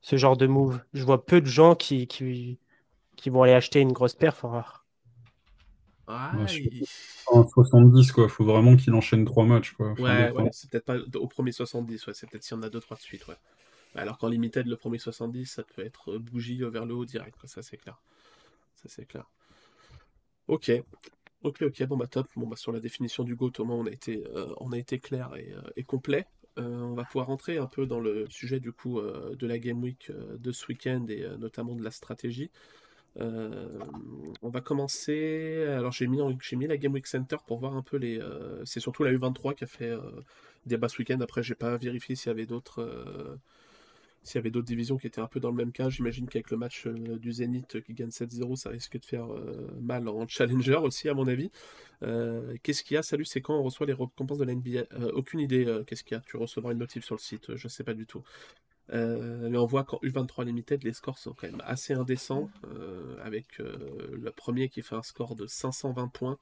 Ce 0.00 0.16
genre 0.16 0.36
de 0.36 0.46
move. 0.46 0.80
Je 0.92 1.02
vois 1.02 1.24
peu 1.24 1.40
de 1.40 1.46
gens 1.46 1.74
qui, 1.74 2.06
qui, 2.06 2.60
qui 3.16 3.30
vont 3.30 3.42
aller 3.42 3.54
acheter 3.54 3.80
une 3.80 3.92
grosse 3.92 4.14
perf 4.14 4.44
en 4.44 4.50
rare. 4.50 4.86
Ouais, 6.06 6.46
70, 7.26 8.12
quoi. 8.12 8.28
Faut 8.28 8.44
vraiment 8.44 8.76
qu'il 8.76 8.94
enchaîne 8.94 9.24
trois 9.24 9.44
matchs, 9.44 9.72
quoi. 9.72 9.92
ouais, 9.94 10.30
ouais 10.30 10.50
c'est 10.52 10.70
peut-être 10.70 10.84
pas 10.84 10.98
au 11.18 11.26
premier 11.26 11.52
70, 11.52 12.06
ouais. 12.06 12.14
C'est 12.14 12.30
peut-être 12.30 12.44
s'il 12.44 12.56
y 12.56 12.60
en 12.60 12.62
a 12.62 12.68
deux, 12.68 12.80
trois 12.80 12.96
de 12.96 13.02
suite, 13.02 13.26
ouais. 13.26 13.36
Alors 13.94 14.18
qu'en 14.18 14.28
limited, 14.28 14.66
le 14.66 14.76
premier 14.76 14.98
70, 14.98 15.46
ça 15.46 15.62
peut 15.62 15.84
être 15.84 16.16
bougie 16.18 16.62
vers 16.62 16.86
le 16.86 16.94
haut 16.94 17.04
direct, 17.04 17.38
ça 17.46 17.62
c'est 17.62 17.76
clair. 17.76 18.00
Ça 18.76 18.88
c'est 18.88 19.06
clair. 19.06 19.28
Ok. 20.48 20.72
Ok, 21.42 21.62
ok, 21.62 21.84
bon 21.86 21.96
bah 21.96 22.06
top. 22.06 22.28
Bon 22.36 22.46
bah 22.46 22.56
sur 22.56 22.72
la 22.72 22.80
définition 22.80 23.24
du 23.24 23.34
GOAT, 23.34 23.52
au 23.58 23.64
moins 23.64 23.76
on 23.76 23.86
a 23.86 23.90
été, 23.90 24.24
euh, 24.34 24.98
clair 25.02 25.34
et, 25.36 25.52
euh, 25.52 25.82
complet. 25.82 26.26
Euh, 26.58 26.80
on 26.82 26.94
va 26.94 27.04
pouvoir 27.04 27.26
rentrer 27.26 27.58
un 27.58 27.66
peu 27.66 27.86
dans 27.86 27.98
le 27.98 28.26
sujet 28.28 28.60
du 28.60 28.72
coup 28.72 29.00
de 29.00 29.46
la 29.46 29.58
Game 29.58 29.82
Week 29.82 30.10
de 30.38 30.52
ce 30.52 30.66
week-end 30.68 31.06
et 31.08 31.26
notamment 31.38 31.74
de 31.74 31.82
la 31.82 31.90
stratégie. 31.90 32.50
on 33.16 34.48
va 34.50 34.60
commencer. 34.60 35.64
Alors 35.68 35.92
j'ai 35.92 36.06
mis, 36.06 36.20
j'ai 36.42 36.56
mis 36.56 36.66
la 36.66 36.76
Game 36.76 36.92
Week 36.92 37.06
Center 37.06 37.36
pour 37.46 37.58
voir 37.58 37.76
un 37.76 37.82
peu 37.82 37.96
les. 37.96 38.20
c'est 38.64 38.80
surtout 38.80 39.02
la 39.02 39.12
U23 39.12 39.54
qui 39.54 39.64
a 39.64 39.66
fait 39.66 39.92
des 40.66 40.76
bas 40.76 40.88
ce 40.88 40.98
week-end. 40.98 41.20
Après, 41.20 41.42
j'ai 41.42 41.54
pas 41.56 41.76
vérifié 41.76 42.14
s'il 42.14 42.28
y 42.28 42.30
avait 42.30 42.46
d'autres 42.46 43.38
s'il 44.22 44.36
y 44.36 44.38
avait 44.38 44.50
d'autres 44.50 44.66
divisions 44.66 44.98
qui 44.98 45.06
étaient 45.06 45.20
un 45.20 45.26
peu 45.26 45.40
dans 45.40 45.50
le 45.50 45.56
même 45.56 45.72
cas, 45.72 45.88
j'imagine 45.88 46.28
qu'avec 46.28 46.50
le 46.50 46.56
match 46.56 46.86
euh, 46.86 47.18
du 47.18 47.32
Zénith 47.32 47.82
qui 47.82 47.92
gagne 47.92 48.10
7-0, 48.10 48.56
ça 48.56 48.70
risque 48.70 48.98
de 48.98 49.04
faire 49.04 49.32
euh, 49.32 49.68
mal 49.80 50.08
en 50.08 50.26
Challenger 50.28 50.76
aussi, 50.76 51.08
à 51.08 51.14
mon 51.14 51.26
avis. 51.26 51.50
Euh, 52.02 52.56
qu'est-ce 52.62 52.84
qu'il 52.84 52.94
y 52.94 52.98
a? 52.98 53.02
Salut, 53.02 53.24
c'est 53.24 53.40
quand 53.40 53.58
on 53.58 53.62
reçoit 53.62 53.86
les 53.86 53.92
récompenses 53.92 54.38
de 54.38 54.44
la 54.44 54.54
NBA 54.54 54.84
Aucune 55.14 55.40
idée, 55.40 55.82
qu'est-ce 55.86 56.04
qu'il 56.04 56.16
y 56.16 56.18
a? 56.18 56.20
Tu 56.20 56.36
recevras 56.36 56.72
une 56.72 56.78
notif 56.78 57.04
sur 57.04 57.16
le 57.16 57.20
site, 57.20 57.56
je 57.56 57.68
sais 57.68 57.84
pas 57.84 57.94
du 57.94 58.06
tout. 58.06 58.22
mais 58.92 59.56
on 59.56 59.66
voit 59.66 59.84
qu'en 59.84 59.98
U23 59.98 60.44
Limited, 60.44 60.84
les 60.84 60.92
scores 60.92 61.18
sont 61.18 61.32
quand 61.32 61.48
même 61.48 61.62
assez 61.64 61.94
indécents, 61.94 62.50
avec 63.22 63.58
le 63.58 64.30
premier 64.30 64.68
qui 64.68 64.82
fait 64.82 64.96
un 64.96 65.02
score 65.02 65.34
de 65.36 65.46
520 65.46 66.08
points. 66.08 66.38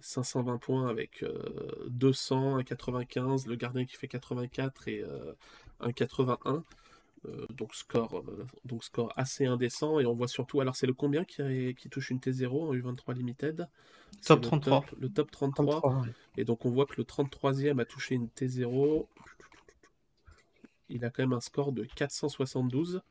520 0.00 0.58
points 0.58 0.88
avec 0.88 1.24
200, 1.88 2.56
1 2.56 2.62
95, 2.62 3.46
le 3.46 3.56
gardien 3.56 3.84
qui 3.84 3.96
fait 3.96 4.08
84 4.08 4.88
et 4.88 5.04
un 5.80 5.92
81. 5.92 6.64
Euh, 7.26 7.46
donc, 7.50 7.74
score, 7.74 8.18
euh, 8.18 8.46
donc 8.64 8.84
score 8.84 9.12
assez 9.16 9.46
indécent. 9.46 9.98
Et 10.00 10.06
on 10.06 10.14
voit 10.14 10.28
surtout, 10.28 10.60
alors 10.60 10.76
c'est 10.76 10.86
le 10.86 10.92
combien 10.92 11.24
qui, 11.24 11.74
qui 11.74 11.88
touche 11.88 12.10
une 12.10 12.18
T0 12.18 12.48
en 12.48 12.74
U23 12.74 13.14
Limited? 13.14 13.68
Top 14.24 14.40
33. 14.40 14.84
Le 14.98 15.08
top, 15.08 15.30
33. 15.30 16.06
Et 16.36 16.44
donc 16.44 16.64
on 16.64 16.70
voit 16.70 16.86
que 16.86 16.94
le 16.96 17.04
33e 17.04 17.80
a 17.80 17.84
touché 17.84 18.14
une 18.14 18.28
T0. 18.28 19.06
Il 20.90 21.04
a 21.04 21.10
quand 21.10 21.22
même 21.22 21.34
un 21.34 21.40
score 21.40 21.72
de 21.72 21.84
472. 21.84 23.02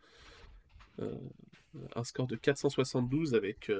Un 1.95 2.04
score 2.04 2.28
de 2.28 2.36
472 2.36 3.36
avec 3.36 3.72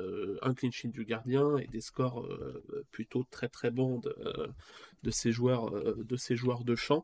un 0.41 0.53
clean 0.53 0.72
sheet 0.72 0.89
du 0.89 1.05
gardien 1.05 1.57
et 1.57 1.68
des 1.68 1.82
scores 1.82 2.28
plutôt 2.91 3.26
très 3.32 3.49
très 3.49 3.72
bons 3.72 3.99
de, 3.99 4.15
de, 5.03 5.11
ces, 5.11 5.32
joueurs, 5.32 5.72
de 5.72 6.15
ces 6.15 6.36
joueurs 6.36 6.63
de 6.63 6.76
champ. 6.76 7.03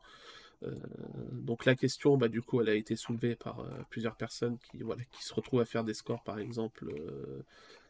donc 1.31 1.65
la 1.65 1.75
question, 1.75 2.17
bah, 2.17 2.27
du 2.27 2.41
coup, 2.41 2.61
elle 2.61 2.69
a 2.69 2.75
été 2.75 2.95
soulevée 2.95 3.35
par 3.35 3.65
plusieurs 3.89 4.15
personnes 4.15 4.57
qui, 4.59 4.83
voilà, 4.83 5.03
qui 5.05 5.23
se 5.23 5.33
retrouvent 5.33 5.61
à 5.61 5.65
faire 5.65 5.83
des 5.83 5.93
scores, 5.93 6.23
par 6.23 6.37
exemple, 6.39 6.93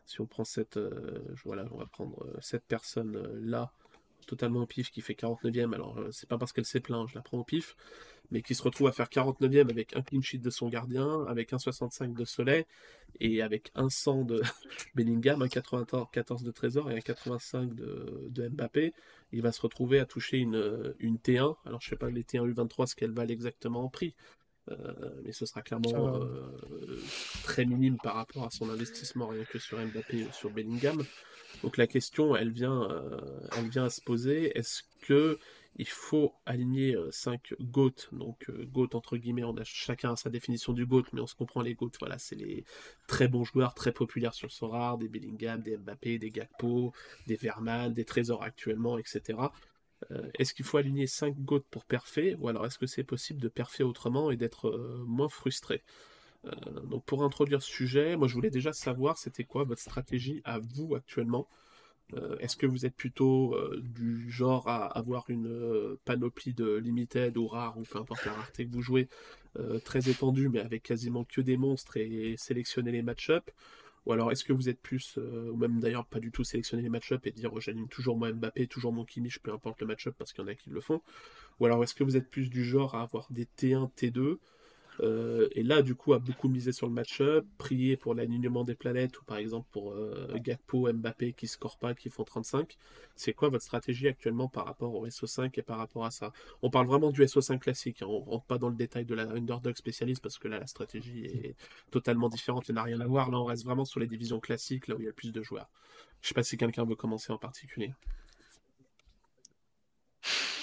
si 0.05 0.21
on 0.21 0.26
prend 0.26 0.45
cette, 0.45 0.80
voilà, 1.43 1.65
on 1.71 1.78
va 1.78 1.86
prendre 1.86 2.26
cette 2.41 2.65
personne 2.65 3.21
là, 3.41 3.74
totalement 4.26 4.61
au 4.61 4.65
pif, 4.65 4.91
qui 4.91 5.01
fait 5.01 5.13
49e. 5.13 5.74
Alors, 5.74 5.99
c'est 6.11 6.28
pas 6.28 6.38
parce 6.38 6.53
qu'elle 6.53 6.65
s'est 6.65 6.80
plaint, 6.80 7.07
je 7.07 7.15
la 7.15 7.21
prends 7.21 7.39
au 7.39 7.43
pif 7.43 7.76
mais 8.34 8.41
qui 8.41 8.55
se 8.55 8.63
retrouve 8.63 8.88
à 8.88 8.91
faire 8.91 9.07
49e 9.07 9.69
avec 9.69 9.95
un 9.95 10.01
clean 10.01 10.21
sheet 10.21 10.39
de 10.39 10.49
son 10.49 10.67
gardien, 10.67 11.24
avec 11.28 11.53
un 11.53 11.59
65 11.59 12.15
de 12.15 12.26
Soleil, 12.26 12.65
et 13.19 13.43
avec 13.43 13.71
un 13.76 13.89
100 13.89 14.24
de 14.24 14.41
Bellingham, 14.95 15.41
un 15.41 15.47
94 15.47 16.41
de 16.41 16.51
Trésor 16.51 16.89
et 16.89 16.97
un 16.97 17.01
85 17.01 17.76
de, 17.76 18.28
de, 18.30 18.49
Mbappé, 18.49 18.93
il 19.32 19.41
va 19.43 19.51
se 19.51 19.61
retrouver 19.61 19.99
à 19.99 20.05
toucher 20.05 20.38
une, 20.38 20.95
une 20.99 21.17
T1. 21.17 21.55
Alors 21.65 21.80
je 21.80 21.89
sais 21.89 21.95
pas 21.95 22.09
les 22.09 22.24
T1 22.24 22.51
U23 22.51 22.88
ce 22.88 22.95
qu'elles 22.95 23.11
valent 23.11 23.32
exactement 23.32 23.84
en 23.84 23.89
prix, 23.89 24.15
euh, 24.71 24.76
mais 25.24 25.32
ce 25.32 25.45
sera 25.45 25.61
clairement 25.61 26.15
euh, 26.24 26.99
très 27.43 27.65
minime 27.65 27.97
par 28.01 28.15
rapport 28.15 28.45
à 28.45 28.49
son 28.49 28.69
investissement 28.69 29.28
rien 29.28 29.43
que 29.43 29.59
sur 29.59 29.78
Mbappé 29.78 30.24
ou 30.24 30.32
sur 30.32 30.49
Bellingham. 30.49 31.03
Donc 31.64 31.78
la 31.78 31.88
question, 31.88 32.36
elle 32.36 32.51
vient, 32.51 32.91
euh, 32.91 33.18
elle 33.57 33.70
vient 33.70 33.86
à 33.86 33.89
se 33.89 34.01
poser. 34.01 34.55
Est-ce 34.57 34.84
que 35.01 35.39
il 35.78 35.88
faut 35.88 36.36
aligner 36.45 36.95
5 37.09 37.53
euh, 37.53 37.55
GOAT, 37.64 37.95
donc 38.11 38.47
euh, 38.49 38.66
GOAT 38.72 38.89
entre 38.93 39.18
guillemets, 39.18 39.43
on 39.43 39.57
a 39.57 39.64
chacun 39.64 40.16
sa 40.16 40.30
définition 40.30 40.72
du 40.72 40.86
GOAT, 40.86 41.05
mais 41.14 41.22
on 41.22 41.26
se 41.26 41.34
comprend 41.34 41.61
les 41.61 41.74
GOAT, 41.74 41.91
voilà, 41.99 42.20
c'est 42.20 42.36
les 42.36 42.64
très 43.07 43.28
bons 43.28 43.43
joueurs, 43.43 43.74
très 43.74 43.91
populaires 43.91 44.36
sur 44.36 44.51
Sorare, 44.51 44.99
des 44.99 45.07
Bellingham, 45.07 45.61
des 45.61 45.78
Mbappé, 45.78 46.20
des 46.20 46.30
Gakpo, 46.30 46.93
des 47.26 47.38
Verman, 47.38 47.91
des 47.91 48.05
Trésors 48.05 48.43
actuellement, 48.43 48.99
etc. 48.99 49.39
Est-ce 50.38 50.53
qu'il 50.53 50.66
faut 50.66 50.78
aligner 50.78 51.07
5 51.07 51.39
GOAT 51.39 51.64
pour 51.72 51.86
perfer, 51.86 52.36
ou 52.39 52.49
alors 52.49 52.66
est-ce 52.66 52.78
que 52.78 52.86
c'est 52.86 53.05
possible 53.05 53.41
de 53.41 53.47
perfer 53.47 53.84
autrement 53.84 54.32
et 54.32 54.36
d'être 54.36 54.70
moins 55.07 55.30
frustré? 55.30 55.82
Donc 56.83 57.05
pour 57.05 57.23
introduire 57.23 57.61
ce 57.61 57.71
sujet, 57.71 58.17
moi 58.17 58.27
je 58.27 58.33
voulais 58.33 58.49
déjà 58.49 58.73
savoir 58.73 59.17
c'était 59.17 59.45
quoi 59.45 59.63
votre 59.63 59.81
stratégie 59.81 60.41
à 60.43 60.59
vous 60.59 60.95
actuellement. 60.95 61.47
Euh, 62.15 62.37
est-ce 62.39 62.55
que 62.55 62.65
vous 62.65 62.85
êtes 62.85 62.95
plutôt 62.95 63.55
euh, 63.55 63.81
du 63.81 64.29
genre 64.29 64.67
à 64.67 64.85
avoir 64.85 65.29
une 65.29 65.47
euh, 65.47 65.99
panoplie 66.05 66.53
de 66.53 66.75
limited 66.75 67.37
ou 67.37 67.47
rare, 67.47 67.77
ou 67.77 67.83
peu 67.83 67.97
importe 67.97 68.25
la 68.25 68.33
rareté 68.33 68.65
que 68.65 68.71
vous 68.71 68.81
jouez, 68.81 69.07
très 69.85 70.09
étendue, 70.09 70.49
mais 70.49 70.59
avec 70.59 70.81
quasiment 70.81 71.25
que 71.25 71.39
des 71.39 71.57
monstres 71.57 71.97
et 71.97 72.33
sélectionner 72.37 72.91
les 72.91 73.03
match-up? 73.03 73.51
Ou 74.05 74.11
alors 74.11 74.31
est-ce 74.31 74.43
que 74.43 74.51
vous 74.51 74.67
êtes 74.67 74.81
plus, 74.81 75.17
ou 75.17 75.55
même 75.55 75.79
d'ailleurs 75.79 76.05
pas 76.07 76.19
du 76.19 76.31
tout 76.31 76.43
sélectionner 76.43 76.81
les 76.81 76.89
match-up 76.89 77.25
et 77.27 77.31
dire 77.31 77.51
oh, 77.53 77.59
j'anime 77.59 77.87
toujours 77.87 78.17
mon 78.17 78.33
Mbappé, 78.33 78.65
toujours 78.65 78.91
mon 78.91 79.05
Kimmich, 79.05 79.39
peu 79.39 79.53
importe 79.53 79.79
le 79.79 79.87
match-up 79.87 80.15
parce 80.17 80.33
qu'il 80.33 80.43
y 80.43 80.45
en 80.45 80.49
a 80.49 80.55
qui 80.55 80.71
le 80.71 80.81
font. 80.81 81.01
Ou 81.59 81.67
alors 81.67 81.83
est-ce 81.83 81.93
que 81.93 82.03
vous 82.03 82.17
êtes 82.17 82.29
plus 82.29 82.49
du 82.49 82.65
genre 82.65 82.95
à 82.95 83.03
avoir 83.03 83.27
des 83.31 83.45
T1, 83.45 83.91
T2 83.95 84.39
euh, 85.01 85.47
et 85.51 85.63
là, 85.63 85.81
du 85.81 85.95
coup, 85.95 86.13
a 86.13 86.19
beaucoup 86.19 86.47
misé 86.47 86.71
sur 86.71 86.87
le 86.87 86.93
match-up, 86.93 87.45
prié 87.57 87.97
pour 87.97 88.13
l'alignement 88.13 88.63
des 88.63 88.75
planètes, 88.75 89.19
ou 89.19 89.23
par 89.23 89.37
exemple 89.37 89.67
pour 89.71 89.93
euh, 89.93 90.27
Gakpo, 90.35 90.91
Mbappé 90.91 91.33
qui 91.33 91.47
scorent 91.47 91.77
pas, 91.77 91.93
qui 91.93 92.09
font 92.09 92.23
35. 92.23 92.77
C'est 93.15 93.33
quoi 93.33 93.49
votre 93.49 93.63
stratégie 93.63 94.07
actuellement 94.07 94.47
par 94.47 94.65
rapport 94.65 94.95
au 94.95 95.07
SO5 95.07 95.51
et 95.55 95.61
par 95.61 95.77
rapport 95.77 96.05
à 96.05 96.11
ça? 96.11 96.31
On 96.61 96.69
parle 96.69 96.87
vraiment 96.87 97.11
du 97.11 97.21
SO5 97.21 97.59
classique, 97.59 98.01
hein. 98.01 98.07
on 98.09 98.19
rentre 98.19 98.45
pas 98.45 98.57
dans 98.57 98.69
le 98.69 98.75
détail 98.75 99.05
de 99.05 99.15
la 99.15 99.23
underdog 99.23 99.75
spécialiste 99.75 100.21
parce 100.21 100.37
que 100.37 100.47
là, 100.47 100.59
la 100.59 100.67
stratégie 100.67 101.25
est 101.25 101.55
totalement 101.91 102.29
différente, 102.29 102.67
il 102.69 102.75
n'a 102.75 102.83
rien 102.83 102.99
à 103.01 103.07
voir. 103.07 103.31
Là, 103.31 103.39
on 103.39 103.45
reste 103.45 103.65
vraiment 103.65 103.85
sur 103.85 103.99
les 103.99 104.07
divisions 104.07 104.39
classiques, 104.39 104.87
là 104.87 104.95
où 104.95 104.99
il 104.99 105.03
y 105.03 105.07
a 105.07 105.09
le 105.09 105.15
plus 105.15 105.31
de 105.31 105.41
joueurs. 105.41 105.69
Je 106.21 106.29
sais 106.29 106.33
pas 106.33 106.43
si 106.43 106.57
quelqu'un 106.57 106.85
veut 106.85 106.95
commencer 106.95 107.31
en 107.33 107.37
particulier. 107.37 107.93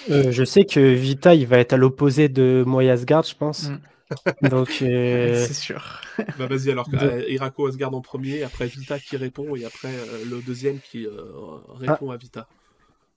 Euh, 0.09 0.31
je 0.31 0.43
sais 0.43 0.65
que 0.65 0.79
Vita, 0.79 1.35
il 1.35 1.45
va 1.45 1.59
être 1.59 1.73
à 1.73 1.77
l'opposé 1.77 2.29
de 2.29 2.63
Moyasgard, 2.65 3.23
je 3.23 3.35
pense. 3.35 3.69
Mm. 3.69 3.79
Donc, 4.41 4.79
euh, 4.81 5.45
c'est 5.47 5.53
sûr. 5.53 6.01
bah 6.37 6.47
vas-y 6.47 6.71
alors, 6.71 6.87
euh, 6.93 7.23
Irako 7.27 7.67
Asgard 7.67 7.93
en 7.93 8.01
premier, 8.01 8.43
après 8.43 8.67
Vita 8.67 8.99
qui 8.99 9.17
répond 9.17 9.55
et 9.55 9.65
après 9.65 9.89
euh, 9.89 10.25
le 10.29 10.41
deuxième 10.41 10.79
qui 10.79 11.07
répond 11.79 12.11
ah. 12.11 12.13
à 12.13 12.17
Vita. 12.17 12.47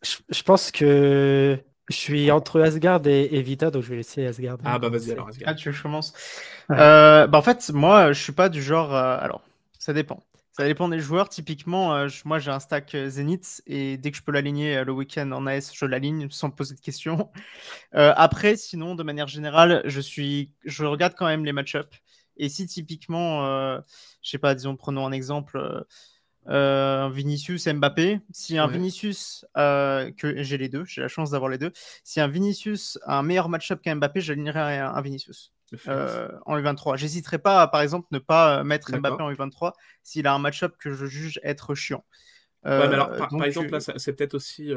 Je, 0.03 0.42
pense 0.42 0.70
que 0.70 1.59
je 1.88 1.97
suis 1.97 2.30
entre 2.30 2.61
Asgard 2.61 3.07
et, 3.07 3.42
Vita, 3.42 3.70
donc 3.70 3.82
je 3.82 3.90
vais 3.90 3.97
laisser 3.97 4.26
Asgard. 4.26 4.59
Ah 4.64 4.78
bah 4.78 4.90
vas-y 4.90 5.12
alors 5.12 5.28
Asgard. 5.28 5.49
Ah 5.49 5.55
tu 5.55 5.68
veux 5.68 5.72
que 5.72 5.78
je 5.78 5.82
commence 5.82 6.12
bah 6.68 7.28
en 7.32 7.42
fait 7.42 7.70
moi 7.72 8.12
je 8.12 8.22
suis 8.22 8.32
pas 8.32 8.49
du 8.49 8.62
genre 8.62 8.95
alors 8.95 9.42
ça 9.78 9.92
dépend. 9.92 10.22
Ça 10.57 10.64
dépend 10.64 10.88
des 10.88 11.00
joueurs. 11.00 11.28
Typiquement, 11.28 11.96
euh, 11.96 12.09
moi 12.24 12.38
j'ai 12.38 12.52
un 12.52 12.61
stack 12.61 12.94
euh, 12.94 13.09
Zenith 13.09 13.61
et 13.66 13.96
dès 13.96 14.12
que 14.12 14.16
je 14.16 14.22
peux 14.22 14.30
l'aligner 14.30 14.76
euh, 14.76 14.84
le 14.84 14.92
week-end 14.92 15.32
en 15.32 15.48
AS, 15.48 15.72
je 15.74 15.84
l'aligne 15.84 16.28
sans 16.30 16.50
poser 16.50 16.76
de 16.76 16.80
questions. 16.80 17.32
après, 17.92 18.57
sinon, 18.57 18.94
de 18.94 19.02
manière 19.02 19.26
générale, 19.26 19.82
je, 19.84 20.00
suis, 20.00 20.52
je 20.64 20.84
regarde 20.84 21.14
quand 21.16 21.26
même 21.26 21.44
les 21.44 21.52
match-ups. 21.52 21.98
Et 22.36 22.48
si 22.48 22.66
typiquement, 22.66 23.44
je 24.22 24.30
sais 24.30 24.38
pas, 24.38 24.57
disons, 24.57 24.74
prenons 24.74 25.07
un 25.07 25.12
exemple, 25.12 25.86
un 26.46 27.09
Vinicius 27.09 27.68
Mbappé. 27.68 28.20
Si 28.32 28.59
un 28.59 28.66
Vinicius, 28.66 29.46
que 29.55 30.42
j'ai 30.42 30.59
les 30.59 30.68
deux, 30.68 30.84
j'ai 30.84 31.00
la 31.00 31.07
chance 31.07 31.30
d'avoir 31.30 31.48
les 31.48 31.59
deux. 31.59 31.70
Si 32.02 32.20
un 32.20 32.26
Vinicius 32.26 32.98
a 33.05 33.18
un 33.20 33.22
meilleur 33.22 33.48
match-up 33.48 33.80
qu'un 33.82 33.94
Mbappé, 33.94 34.20
j'alignerai 34.20 34.78
un 34.78 35.00
Vinicius. 35.00 35.52
Euh, 35.89 36.29
en 36.47 36.59
U23. 36.59 36.97
J'hésiterai 36.97 37.39
pas 37.39 37.66
par 37.68 37.81
exemple, 37.81 38.09
ne 38.11 38.18
pas 38.18 38.61
euh, 38.61 38.64
mettre 38.64 38.97
Mbappé 38.97 39.22
en 39.22 39.33
U23 39.33 39.72
s'il 40.03 40.27
a 40.27 40.35
un 40.35 40.39
match-up 40.39 40.75
que 40.79 40.93
je 40.93 41.07
juge 41.07 41.41
être 41.43 41.75
chiant. 41.75 42.05
alors, 42.62 43.12
euh, 43.12 43.18
par, 43.18 43.45
exemple, 43.45 43.70
là, 43.70 43.81
c'est 43.81 44.12
peut-être 44.12 44.35
aussi 44.35 44.72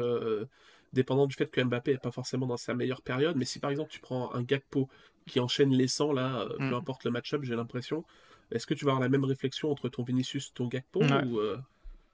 dépendant 0.92 1.26
du 1.26 1.34
fait 1.34 1.50
que 1.50 1.60
Mbappé 1.60 1.92
n'est 1.92 1.98
pas 1.98 2.10
forcément 2.10 2.46
dans 2.46 2.56
sa 2.56 2.74
meilleure 2.74 3.02
période, 3.02 3.36
mais 3.36 3.44
si 3.44 3.58
par 3.58 3.70
exemple 3.70 3.90
tu 3.90 4.00
prends 4.00 4.34
un 4.34 4.42
Gakpo 4.42 4.88
qui 5.26 5.38
enchaîne 5.38 5.70
les 5.70 5.88
100, 5.88 6.12
là, 6.12 6.46
peu 6.58 6.64
mm. 6.64 6.74
importe 6.74 7.04
le 7.04 7.10
match-up, 7.10 7.42
j'ai 7.44 7.54
l'impression, 7.54 8.04
est-ce 8.50 8.66
que 8.66 8.72
tu 8.72 8.86
vas 8.86 8.92
avoir 8.92 9.02
la 9.02 9.10
même 9.10 9.24
réflexion 9.24 9.70
entre 9.70 9.90
ton 9.90 10.02
Vinicius 10.02 10.48
et 10.48 10.52
ton 10.54 10.66
Gakpo 10.66 11.02
ou, 11.02 11.40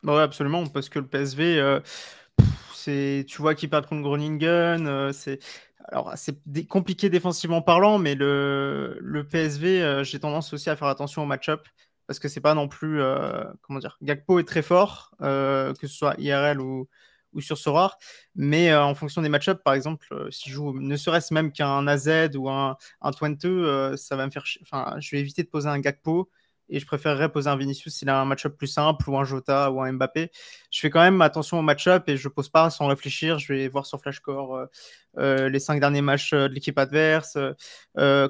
bah 0.02 0.22
absolument, 0.22 0.66
parce 0.66 0.90
que 0.90 0.98
le 0.98 1.06
PSV, 1.06 1.80
c'est, 2.74 3.24
tu 3.26 3.40
vois 3.40 3.54
qu'il 3.54 3.70
perd 3.70 3.86
contre 3.86 4.02
Groningen, 4.02 5.12
c'est 5.12 5.38
alors, 5.88 6.12
c'est 6.16 6.38
compliqué 6.66 7.10
défensivement 7.10 7.60
parlant, 7.62 7.98
mais 7.98 8.14
le, 8.14 8.98
le 9.00 9.24
PSV, 9.26 9.82
euh, 9.82 10.04
j'ai 10.04 10.18
tendance 10.18 10.52
aussi 10.52 10.70
à 10.70 10.76
faire 10.76 10.88
attention 10.88 11.22
au 11.22 11.26
match-up 11.26 11.66
parce 12.06 12.18
que 12.18 12.28
c'est 12.28 12.40
pas 12.40 12.54
non 12.54 12.68
plus. 12.68 13.00
Euh, 13.02 13.44
comment 13.62 13.78
dire 13.80 13.98
Gakpo 14.02 14.38
est 14.38 14.44
très 14.44 14.62
fort, 14.62 15.14
euh, 15.22 15.74
que 15.74 15.86
ce 15.86 15.94
soit 15.94 16.14
IRL 16.18 16.60
ou, 16.60 16.88
ou 17.34 17.40
sur 17.40 17.58
Sorare, 17.58 17.98
mais 18.34 18.74
en 18.74 18.94
fonction 18.94 19.20
des 19.20 19.28
match-up, 19.28 19.62
par 19.62 19.74
exemple, 19.74 20.28
si 20.30 20.48
je 20.48 20.54
joue 20.54 20.78
ne 20.80 20.96
serait-ce 20.96 21.34
même 21.34 21.52
qu'un 21.52 21.86
AZ 21.86 22.30
ou 22.34 22.48
un, 22.48 22.76
un 23.02 23.10
Twente, 23.10 23.46
ça 23.96 24.16
va 24.16 24.26
me 24.26 24.30
faire. 24.30 24.44
Enfin, 24.62 24.96
je 25.00 25.10
vais 25.14 25.20
éviter 25.20 25.42
de 25.42 25.48
poser 25.48 25.68
un 25.68 25.80
Gakpo 25.80 26.30
et 26.68 26.78
je 26.80 26.86
préférerais 26.86 27.30
poser 27.30 27.48
un 27.48 27.56
Vinicius 27.56 27.94
s'il 27.94 28.08
a 28.08 28.20
un 28.20 28.24
match-up 28.24 28.56
plus 28.56 28.66
simple 28.66 29.08
ou 29.08 29.16
un 29.18 29.24
Jota 29.24 29.70
ou 29.70 29.82
un 29.82 29.92
Mbappé. 29.92 30.30
Je 30.70 30.80
fais 30.80 30.90
quand 30.90 31.00
même 31.00 31.20
attention 31.22 31.58
au 31.58 31.62
match-up 31.62 32.08
et 32.08 32.16
je 32.16 32.28
pose 32.28 32.48
pas 32.48 32.70
sans 32.70 32.86
réfléchir. 32.86 33.38
Je 33.38 33.52
vais 33.52 33.68
voir 33.68 33.86
sur 33.86 34.00
Flashcore 34.00 34.56
euh, 34.56 34.66
euh, 35.18 35.48
les 35.48 35.60
cinq 35.60 35.80
derniers 35.80 36.02
matchs 36.02 36.32
euh, 36.32 36.48
de 36.48 36.54
l'équipe 36.54 36.78
adverse, 36.78 37.38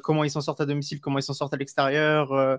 comment 0.03 0.25
ils 0.25 0.31
s'en 0.31 0.41
sortent 0.41 0.61
à 0.61 0.67
domicile, 0.67 1.01
comment 1.01 1.19
ils 1.19 1.23
s'en 1.23 1.35
sortent 1.35 1.55
à 1.55 1.57
l'extérieur. 1.57 2.59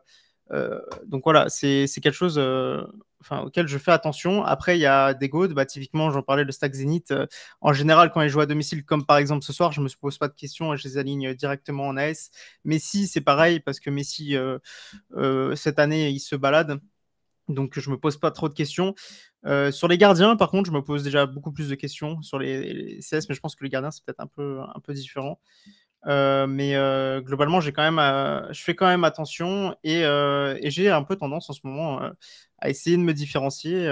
Euh, 0.52 0.80
donc 1.06 1.24
voilà, 1.24 1.50
c'est 1.50 1.88
quelque 2.02 2.12
chose 2.12 2.38
euh, 2.38 2.84
auquel 3.32 3.68
je 3.68 3.78
fais 3.78 3.92
attention. 3.92 4.44
Après, 4.44 4.78
il 4.78 4.82
y 4.82 4.86
a 4.86 5.14
des 5.14 5.30
godes. 5.30 5.54
Bah, 5.54 5.66
typiquement, 5.66 6.12
j'en 6.12 6.22
parlais, 6.22 6.44
le 6.44 6.52
stack 6.52 6.74
Zenith. 6.74 7.12
Euh, 7.12 7.26
en 7.62 7.74
général, 7.74 8.12
quand 8.12 8.22
ils 8.22 8.30
jouent 8.30 8.42
à 8.42 8.46
domicile, 8.46 8.84
comme 8.86 9.06
par 9.06 9.18
exemple 9.18 9.44
ce 9.44 9.54
soir, 9.54 9.72
je 9.72 9.82
ne 9.82 9.86
me 9.86 9.90
pose 10.00 10.18
pas 10.18 10.28
de 10.28 10.36
questions 10.36 10.74
et 10.74 10.78
je 10.78 10.88
les 10.88 10.98
aligne 10.98 11.34
directement 11.34 11.88
en 11.88 11.98
AS. 11.98 12.30
Messi, 12.64 13.08
c'est 13.08 13.22
pareil 13.22 13.60
parce 13.60 13.80
que 13.80 13.90
Messi, 13.90 14.36
cette 15.56 15.80
année, 15.80 16.10
il 16.10 16.20
se 16.20 16.36
balade. 16.36 16.80
Donc, 17.48 17.80
je 17.80 17.90
ne 17.90 17.96
me 17.96 18.00
pose 18.00 18.18
pas 18.18 18.32
trop 18.32 18.50
de 18.50 18.54
questions. 18.56 18.96
sur 19.72 19.88
les 19.88 19.98
gardiens, 19.98 20.36
par 20.36 20.50
contre, 20.50 20.68
je 20.70 20.76
me 20.76 20.82
pose 20.82 21.04
déjà 21.04 21.26
beaucoup 21.26 21.52
plus 21.52 21.70
de 21.70 21.76
questions 21.76 22.22
sur 22.22 22.40
les, 22.40 22.74
les 22.74 23.00
CS, 23.00 23.28
mais 23.30 23.36
je 23.36 23.40
pense 23.40 23.56
que 23.56 23.64
les 23.64 23.70
gardiens, 23.70 23.92
c'est 23.92 24.04
peut-être 24.04 24.20
un 24.20 24.28
peu, 24.28 24.62
un 24.62 24.80
peu 24.80 24.94
différent. 24.94 25.40
Euh, 26.08 26.46
mais 26.48 26.76
euh, 26.76 27.22
globalement, 27.22 27.60
j'ai 27.62 27.72
quand 27.72 27.84
même, 27.84 28.00
euh, 28.00 28.52
je 28.54 28.62
fais 28.62 28.76
quand 28.76 28.88
même 28.88 29.04
attention 29.04 29.76
et, 29.84 30.02
et 30.02 30.72
j'ai 30.72 30.90
un 30.90 31.04
peu 31.04 31.16
tendance 31.16 31.50
en 31.50 31.54
ce 31.54 31.62
moment 31.64 32.00
à 32.60 32.70
essayer 32.70 32.98
de 32.98 33.02
me 33.02 33.14
différencier, 33.14 33.88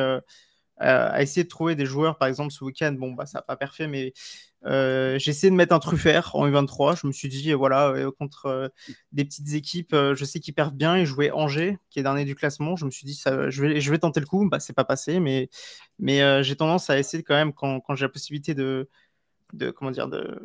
à 0.78 1.22
essayer 1.22 1.44
de 1.44 1.50
trouver 1.50 1.76
des 1.76 1.86
joueurs. 1.86 2.18
Par 2.18 2.28
exemple, 2.28 2.52
ce 2.52 2.64
week-end, 2.64 2.94
bon, 2.94 3.14
bah, 3.14 3.26
ça 3.26 3.40
n'a 3.40 3.42
pas 3.44 3.56
parfait, 3.56 3.88
mais 3.88 4.14
j'ai 4.66 5.30
essayé 5.30 5.50
de 5.50 5.56
mettre 5.56 5.74
un 5.74 5.80
truffert 5.80 6.36
en 6.36 6.48
U23. 6.48 7.00
Je 7.02 7.08
me 7.08 7.12
suis 7.12 7.30
dit, 7.30 7.52
voilà, 7.54 7.94
contre 8.20 8.72
des 9.12 9.26
petites 9.26 9.54
équipes, 9.54 9.96
je 9.96 10.26
sais 10.26 10.40
qu'ils 10.40 10.54
perdent 10.54 10.76
bien. 10.76 10.98
Ils 10.98 11.06
jouaient 11.06 11.32
Angers, 11.32 11.78
qui 11.90 12.00
est 12.00 12.04
dernier 12.04 12.26
du 12.26 12.36
classement. 12.36 12.76
Je 12.76 12.86
me 12.86 12.92
suis 12.92 13.06
dit, 13.06 13.20
je, 13.26 13.62
vais, 13.62 13.82
je 13.82 13.92
vais 13.92 14.00
tenter 14.00 14.20
le 14.20 14.26
coup. 14.26 14.48
Bah, 14.50 14.60
c'est 14.60 14.74
pas 14.74 14.86
passé, 14.86 15.20
mais, 15.20 15.50
mais 16.00 16.44
j'ai 16.44 16.56
tendance 16.56 16.90
à 16.90 17.00
essayer 17.00 17.24
quand 17.24 17.36
même, 17.36 17.54
quand, 17.54 17.80
quand 17.82 17.96
j'ai 17.96 18.06
la 18.06 18.10
possibilité 18.10 18.54
de, 18.54 18.90
de, 19.54 19.72
comment 19.72 19.92
dire, 19.92 20.08
de, 20.08 20.40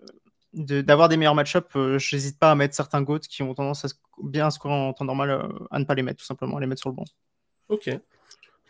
d'avoir 0.52 1.08
des 1.08 1.16
meilleurs 1.16 1.34
match-up, 1.34 1.70
je 1.74 2.16
n'hésite 2.16 2.38
pas 2.38 2.50
à 2.50 2.54
mettre 2.54 2.74
certains 2.74 3.02
GOAT 3.02 3.20
qui 3.20 3.42
ont 3.42 3.54
tendance 3.54 3.84
à 3.84 3.88
bien 4.22 4.50
scorer 4.50 4.74
en 4.74 4.92
temps 4.92 5.04
normal, 5.04 5.48
à 5.70 5.78
ne 5.78 5.84
pas 5.84 5.94
les 5.94 6.02
mettre, 6.02 6.20
tout 6.20 6.26
simplement, 6.26 6.56
à 6.56 6.60
les 6.60 6.66
mettre 6.66 6.80
sur 6.80 6.90
le 6.90 6.96
banc. 6.96 7.04
Ok. 7.68 7.90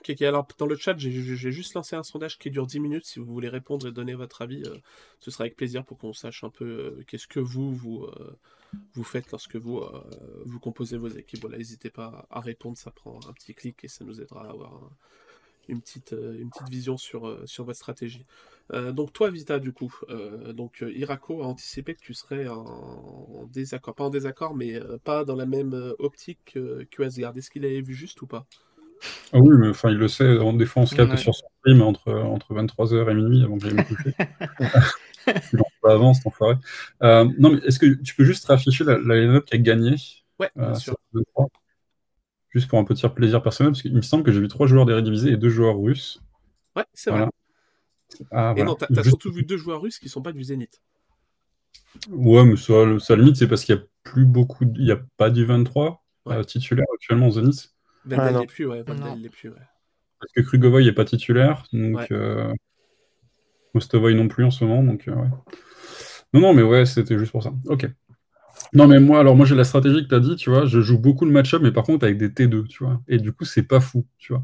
Ok, 0.01 0.23
alors 0.23 0.47
dans 0.59 0.67
le 0.67 0.77
chat, 0.77 0.97
j'ai 0.97 1.11
juste 1.11 1.75
lancé 1.75 1.97
un 1.97 2.03
sondage 2.03 2.39
qui 2.39 2.51
dure 2.51 2.67
10 2.67 2.81
minutes. 2.81 3.05
Si 3.05 3.19
vous 3.19 3.27
voulez 3.27 3.49
répondre 3.49 3.89
et 3.89 3.93
donner 3.93 4.15
votre 4.15 4.43
avis, 4.43 4.63
ce 5.21 5.31
sera 5.31 5.43
avec 5.45 5.57
plaisir 5.57 5.85
pour 5.85 5.99
qu'on 5.99 6.13
sache 6.13 6.45
un 6.45 6.51
peu 6.51 7.03
qu'est-ce 7.07 7.27
que 7.27 7.41
vous, 7.41 7.75
vous, 7.75 8.07
vous 8.95 9.05
faites 9.05 9.31
lorsque 9.31 9.57
vous, 9.57 9.83
vous 10.45 10.61
composez 10.61 10.97
vos 10.97 11.09
équipes. 11.09 11.41
Voilà, 11.41 11.59
n'hésitez 11.59 11.91
pas 11.91 12.27
à 12.31 12.41
répondre, 12.41 12.79
ça 12.79 12.91
prend 12.91 13.19
un 13.29 13.33
petit 13.33 13.55
clic 13.55 13.85
et 13.85 13.89
ça 13.89 14.05
nous 14.05 14.21
aidera 14.21 14.47
à 14.47 14.51
avoir 14.51 14.91
une, 15.69 15.81
petite, 15.81 16.13
une 16.13 16.51
petite 16.51 16.69
vision 16.69 16.97
sur, 16.97 17.39
sur 17.47 17.65
votre 17.65 17.79
stratégie. 17.79 18.25
donc 18.93 19.13
toi, 19.13 19.31
Vita, 19.31 19.59
du 19.59 19.73
coup, 19.73 19.93
donc 20.55 20.85
Irako 20.87 21.43
a 21.43 21.47
anticipé 21.47 21.95
que 21.95 22.01
tu 22.01 22.15
serais 22.15 22.49
en, 22.49 23.49
désaccord, 23.53 23.95
pas 23.95 24.05
en 24.05 24.11
désaccord, 24.11 24.55
mais 24.55 24.81
pas 25.05 25.25
dans 25.25 25.37
la 25.37 25.47
même 25.47 25.95
optique 25.99 26.55
que 26.55 27.03
Asgard. 27.03 27.37
Est-ce 27.37 27.51
qu'il 27.51 27.65
avait 27.65 27.81
vu 27.81 27.95
juste 27.95 28.21
ou 28.23 28.27
pas? 28.27 28.47
Ah 29.33 29.39
oui, 29.39 29.57
mais 29.59 29.69
enfin, 29.69 29.91
il 29.91 29.97
le 29.97 30.09
sait, 30.09 30.39
des 30.55 30.67
fois 30.67 30.83
on 30.83 30.87
se 30.87 30.95
capte 30.95 31.17
sur 31.17 31.35
son 31.35 31.47
stream 31.61 31.83
entre, 31.83 32.13
entre 32.13 32.55
23h 32.55 33.11
et 33.11 33.15
minuit 33.15 33.45
avant 33.45 33.59
que 33.59 33.65
j'aille 33.65 33.75
me 33.75 33.85
coucher. 33.85 34.15
pas 35.83 35.93
avant, 35.93 36.15
cet 36.15 36.27
enfoiré. 36.27 36.57
Euh, 37.03 37.29
non, 37.39 37.51
mais 37.51 37.59
est-ce 37.67 37.79
que 37.79 37.87
tu 38.03 38.15
peux 38.15 38.25
juste 38.25 38.47
réafficher 38.47 38.85
la, 38.85 38.99
la 38.99 39.17
line-up 39.17 39.45
qui 39.45 39.55
a 39.55 39.59
gagné? 39.59 39.97
Ouais, 40.39 40.51
bien 40.57 40.71
euh, 40.71 40.75
sûr. 40.75 40.97
Juste 42.51 42.69
pour 42.69 42.79
un 42.79 42.85
petit 42.85 43.07
plaisir 43.09 43.43
personnel, 43.43 43.73
parce 43.73 43.83
qu'il 43.83 43.95
me 43.95 44.03
semble 44.03 44.25
que 44.25 44.33
j'ai 44.33 44.41
vu 44.41 44.49
trois 44.49 44.67
joueurs 44.67 44.87
d'Eredivisie 44.87 45.29
et 45.29 45.37
deux 45.37 45.51
joueurs 45.51 45.79
russes. 45.79 46.23
Ouais, 46.75 46.85
c'est 46.95 47.11
vrai. 47.11 47.27
Ah, 48.31 48.55
et 48.57 48.63
non, 48.63 48.75
t'as 48.75 49.03
surtout 49.03 49.31
vu 49.31 49.43
deux 49.43 49.59
joueurs 49.59 49.83
russes 49.83 49.99
qui 49.99 50.09
sont 50.09 50.23
pas 50.23 50.33
du 50.33 50.43
Zénith. 50.43 50.81
Ouais, 52.11 52.45
mais 52.45 52.57
ça, 52.57 52.99
ça 53.01 53.17
limite, 53.17 53.37
c'est 53.37 53.49
parce 53.49 53.65
qu'il 53.65 53.75
n'y 53.75 53.83
a 53.83 53.85
plus 54.03 54.25
beaucoup. 54.25 54.65
Il 54.77 54.85
n'y 54.85 54.91
a 54.91 55.01
pas 55.17 55.31
du 55.31 55.45
23 55.45 56.03
euh, 56.29 56.45
titulaire 56.45 56.87
actuellement 56.95 57.29
au 57.29 57.33
Zénith. 57.33 57.75
Vandal 58.05 58.37
ah, 58.37 58.47
plus, 58.47 58.67
ouais. 58.67 58.85
plus, 58.85 59.51
ouais. 59.51 59.57
Parce 60.21 60.33
que 60.33 60.41
Krugovoy 60.41 60.85
n'est 60.85 60.93
pas 60.93 61.05
titulaire, 61.05 61.65
donc 61.73 62.11
euh, 62.11 62.53
Mostovoy 63.75 64.15
non 64.15 64.29
plus 64.29 64.45
en 64.45 64.51
ce 64.51 64.65
moment, 64.65 64.83
donc 64.83 65.07
euh, 65.09 65.15
ouais. 65.15 65.29
Non, 66.33 66.41
non, 66.41 66.55
mais 66.55 66.63
ouais, 66.63 66.87
c'était 66.87 67.19
juste 67.19 67.33
pour 67.33 67.43
ça. 67.43 67.53
Ok. 67.67 67.89
Non, 68.73 68.87
mais 68.87 69.01
moi, 69.01 69.21
alors 69.21 69.37
moi 69.37 69.47
j'ai 69.47 69.55
la 69.55 69.65
stratégie 69.65 70.03
que 70.05 70.09
tu 70.09 70.15
as 70.15 70.21
dit, 70.21 70.37
tu 70.37 70.51
vois, 70.51 70.67
je 70.67 70.81
joue 70.81 70.99
beaucoup 70.99 71.25
de 71.25 71.31
match-up, 71.31 71.63
mais 71.63 71.73
par 71.73 71.85
contre 71.85 72.05
avec 72.05 72.19
des 72.19 72.29
T2, 72.29 72.67
tu 72.67 72.85
vois. 72.85 73.01
Et 73.09 73.19
du 73.19 73.33
coup, 73.33 73.45
c'est 73.45 73.63
pas 73.63 73.81
fou, 73.81 74.07
tu 74.19 74.33
vois. 74.33 74.43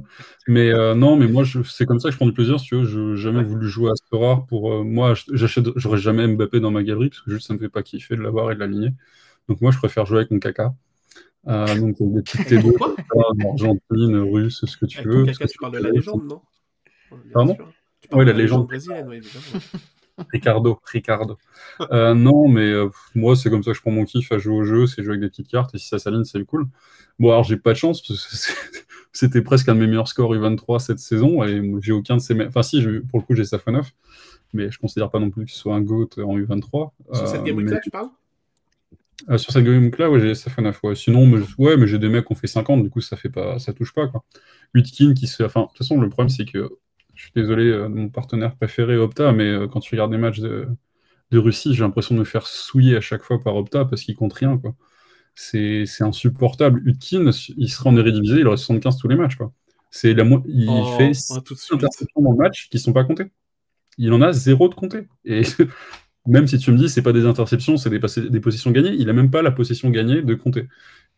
Mais 0.49 0.72
euh, 0.72 0.95
non, 0.95 1.16
mais 1.16 1.27
moi, 1.27 1.45
c'est 1.64 1.87
comme 1.87 2.01
ça 2.01 2.09
que 2.09 2.12
je 2.12 2.16
prends 2.16 2.27
du 2.27 2.33
plaisir, 2.33 2.59
si 2.59 2.66
tu 2.66 2.77
veux. 2.77 2.85
Je 2.85 2.99
n'ai 2.99 3.16
jamais 3.16 3.43
voulu 3.43 3.68
jouer 3.68 3.91
à 3.91 3.95
ce 3.95 4.16
rare 4.16 4.47
pour. 4.47 4.85
moi, 4.85 5.14
j'achète, 5.33 5.66
j'aurais 5.77 5.99
jamais 5.99 6.27
Mbappé 6.27 6.61
dans 6.61 6.70
ma 6.70 6.83
galerie, 6.83 7.11
parce 7.11 7.20
que 7.22 7.31
juste 7.31 7.47
ça 7.47 7.55
me 7.55 7.59
fait 7.59 7.68
pas 7.68 7.83
kiffer 7.83 8.16
de 8.16 8.22
l'avoir 8.22 8.51
et 8.51 8.55
de 8.55 8.61
l'aligner. 8.61 8.93
Donc 9.49 9.61
moi, 9.61 9.70
je 9.70 9.79
préfère 9.79 10.07
jouer 10.07 10.18
avec 10.18 10.31
mon 10.31 10.39
caca. 10.39 10.75
Euh, 11.47 11.79
donc 11.79 11.97
des 12.01 12.22
petites 12.22 12.49
T2, 12.49 12.72
argentine, 13.51 14.16
russe, 14.16 14.64
ce 14.64 14.77
que 14.77 14.87
tu 14.87 15.03
veux. 15.03 15.27
Caca, 15.27 15.47
tu 15.47 15.59
parles 15.59 15.75
de 15.75 15.79
la 15.79 15.91
légende, 15.91 16.25
non? 16.27 16.41
Pardon? 17.33 17.57
Oui, 18.12 18.25
la 18.25 18.33
légende 18.33 18.66
brésilienne, 18.66 19.09
oui. 19.09 19.20
Ricardo, 20.33 20.81
Ricardo. 20.85 21.39
Euh, 21.91 22.15
non, 22.15 22.49
mais 22.49 22.71
euh, 22.71 22.89
moi, 23.15 23.37
c'est 23.37 23.51
comme 23.51 23.62
ça 23.62 23.73
que 23.73 23.77
je 23.77 23.83
prends 23.83 23.91
mon 23.91 24.05
kiff 24.05 24.31
à 24.33 24.39
jouer 24.39 24.55
au 24.55 24.65
jeu, 24.65 24.87
c'est 24.87 25.03
jouer 25.03 25.12
avec 25.12 25.23
des 25.23 25.29
petites 25.29 25.49
cartes, 25.49 25.75
et 25.75 25.79
si 25.79 25.89
ça 25.89 25.99
s'aligne, 25.99 26.25
c'est 26.25 26.43
cool. 26.45 26.67
Bon, 27.19 27.31
alors, 27.31 27.45
j'ai 27.45 27.57
pas 27.57 27.73
de 27.73 27.79
chance, 27.79 28.01
parce 28.07 28.27
que 28.27 28.53
c'était 29.12 29.43
presque 29.43 29.69
un 29.69 29.75
de 29.75 29.81
mes 29.81 29.87
meilleurs 29.87 30.09
scores 30.09 30.35
U23 30.35 30.79
cette 30.79 30.99
saison, 31.01 31.43
et 31.43 31.62
j'ai 31.81 31.93
aucun 31.93 32.17
de 32.17 32.21
ces. 32.21 32.41
Enfin, 32.47 32.62
si, 32.62 32.81
pour 33.11 33.19
le 33.19 33.25
coup, 33.25 33.35
j'ai 33.35 33.45
Safonov, 33.45 33.91
mais 34.53 34.71
je 34.71 34.79
considère 34.79 35.11
pas 35.11 35.19
non 35.19 35.31
plus 35.31 35.45
qu'il 35.45 35.55
soit 35.55 35.75
un 35.75 35.81
GOAT 35.81 36.11
en 36.19 36.39
U23. 36.39 36.91
Sur 37.12 37.29
cette 37.29 37.45
game 37.45 37.61
là 37.61 37.81
tu 37.81 37.91
parles? 37.91 38.09
Euh, 39.31 39.39
sur 39.39 39.53
cette 39.53 39.65
game 39.65 39.91
là, 39.99 40.11
ouais, 40.11 40.21
j'ai 40.21 40.35
SFNF. 40.35 40.83
Ouais. 40.83 40.95
Sinon, 40.95 41.27
mais, 41.27 41.39
ouais, 41.59 41.77
mais 41.77 41.87
j'ai 41.87 41.99
des 41.99 42.09
mecs 42.09 42.27
qui 42.27 42.33
ont 42.33 42.37
fait 42.37 42.47
50, 42.47 42.83
du 42.83 42.91
coup, 42.91 43.01
ça 43.01 43.17
fait 43.17 43.29
pas, 43.29 43.59
ça 43.59 43.73
touche 43.73 43.93
pas. 43.93 44.07
Quoi. 44.09 44.25
Utkin 44.75 45.15
qui 45.15 45.27
se. 45.27 45.43
Enfin, 45.43 45.62
de 45.62 45.67
toute 45.69 45.79
façon, 45.79 46.01
le 46.01 46.09
problème, 46.09 46.29
c'est 46.29 46.45
que 46.45 46.71
je 47.15 47.25
suis 47.25 47.33
désolé 47.35 47.65
euh, 47.65 47.89
mon 47.89 48.09
partenaire 48.09 48.55
préféré, 48.57 48.97
Opta, 48.97 49.33
mais 49.33 49.45
euh, 49.45 49.69
quand 49.69 49.81
tu 49.81 49.95
regardes 49.95 50.11
des 50.11 50.19
matchs 50.19 50.41
de, 50.41 50.69
de 51.31 51.39
Russie, 51.39 51.75
j'ai 51.75 51.83
l'impression 51.83 52.15
de 52.15 52.21
me 52.21 52.25
faire 52.25 52.47
souiller 52.47 52.97
à 52.97 53.01
chaque 53.01 53.23
fois 53.23 53.41
par 53.41 53.57
Opta 53.57 53.85
parce 53.85 54.03
qu'il 54.03 54.17
compte 54.17 54.33
rien. 54.33 54.59
Quoi. 54.59 54.75
C'est, 55.35 55.87
c'est 55.87 56.05
insupportable. 56.05 56.83
Utkin, 56.87 57.31
il 57.57 57.69
sera 57.69 57.91
en 57.91 57.97
Eredivisie, 57.97 58.41
il 58.41 58.47
aurait 58.47 58.57
75 58.57 58.99
tous 58.99 59.09
les 59.09 59.17
matchs. 59.17 59.37
Quoi. 59.37 59.53
C'est 59.91 60.15
la 60.15 60.25
il 60.47 60.69
oh, 60.69 60.97
fait 60.99 61.15
6 61.15 61.41
interceptions 61.73 62.23
dans 62.23 62.33
le 62.33 62.37
match 62.37 62.69
qui 62.69 62.79
sont 62.79 62.93
pas 62.93 63.05
comptées. 63.05 63.31
Il 63.97 64.12
en 64.12 64.23
a 64.23 64.33
zéro 64.33 64.69
de 64.69 64.75
compté. 64.75 65.07
Et 65.25 65.43
même 66.27 66.47
si 66.47 66.59
tu 66.59 66.73
me 66.73 66.77
dis 66.77 66.89
c'est 66.89 67.03
pas 67.03 67.12
des 67.12 67.27
interceptions, 67.27 67.77
c'est 67.77 67.91
des, 67.91 68.01
des 68.29 68.41
positions 68.41 68.71
gagnées, 68.71 68.95
il 68.99 69.09
a 69.09 69.12
même 69.12 69.31
pas 69.31 69.43
la 69.43 69.53
possession 69.53 69.91
gagnée 69.91 70.23
de 70.23 70.35
compter. 70.35 70.69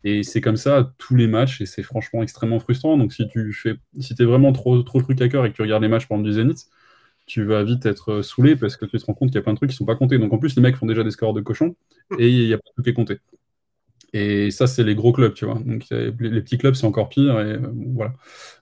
Et 0.03 0.23
c'est 0.23 0.41
comme 0.41 0.57
ça 0.57 0.93
tous 0.97 1.15
les 1.15 1.27
matchs, 1.27 1.61
et 1.61 1.65
c'est 1.65 1.83
franchement 1.83 2.23
extrêmement 2.23 2.59
frustrant. 2.59 2.97
Donc 2.97 3.13
si 3.13 3.27
tu 3.27 3.53
fais, 3.53 3.75
si 3.99 4.15
es 4.19 4.25
vraiment 4.25 4.53
trop, 4.53 4.81
trop 4.83 5.01
truc 5.01 5.21
à 5.21 5.29
cœur 5.29 5.45
et 5.45 5.51
que 5.51 5.55
tu 5.55 5.61
regardes 5.61 5.83
les 5.83 5.89
matchs 5.89 6.03
exemple 6.03 6.23
du 6.23 6.33
Zénith, 6.33 6.67
tu 7.27 7.43
vas 7.45 7.63
vite 7.63 7.85
être 7.85 8.13
euh, 8.13 8.23
saoulé 8.23 8.55
parce 8.55 8.77
que 8.77 8.85
tu 8.85 8.97
te 8.99 9.05
rends 9.05 9.13
compte 9.13 9.29
qu'il 9.29 9.37
y 9.37 9.39
a 9.39 9.43
plein 9.43 9.53
de 9.53 9.57
trucs 9.57 9.71
qui 9.71 9.75
sont 9.77 9.85
pas 9.85 9.95
comptés. 9.95 10.17
Donc 10.19 10.33
en 10.33 10.39
plus, 10.39 10.55
les 10.55 10.61
mecs 10.61 10.75
font 10.77 10.85
déjà 10.87 11.03
des 11.03 11.11
scores 11.11 11.33
de 11.33 11.41
cochon 11.41 11.75
et 12.19 12.29
il 12.29 12.47
y 12.47 12.53
a 12.53 12.57
pas 12.57 12.69
truc 12.73 12.85
qui 12.85 12.91
est 12.91 12.93
compté. 12.93 13.19
Et 14.19 14.49
ça, 14.49 14.65
c'est 14.65 14.83
les 14.83 14.95
gros 14.95 15.13
clubs, 15.13 15.33
tu 15.35 15.45
vois. 15.45 15.59
Donc 15.63 15.83
les, 15.91 16.11
petits 16.11 16.57
clubs, 16.57 16.73
c'est 16.73 16.87
encore 16.87 17.07
pire. 17.07 17.39
Et 17.39 17.53
euh, 17.53 17.71
voilà. 17.93 18.13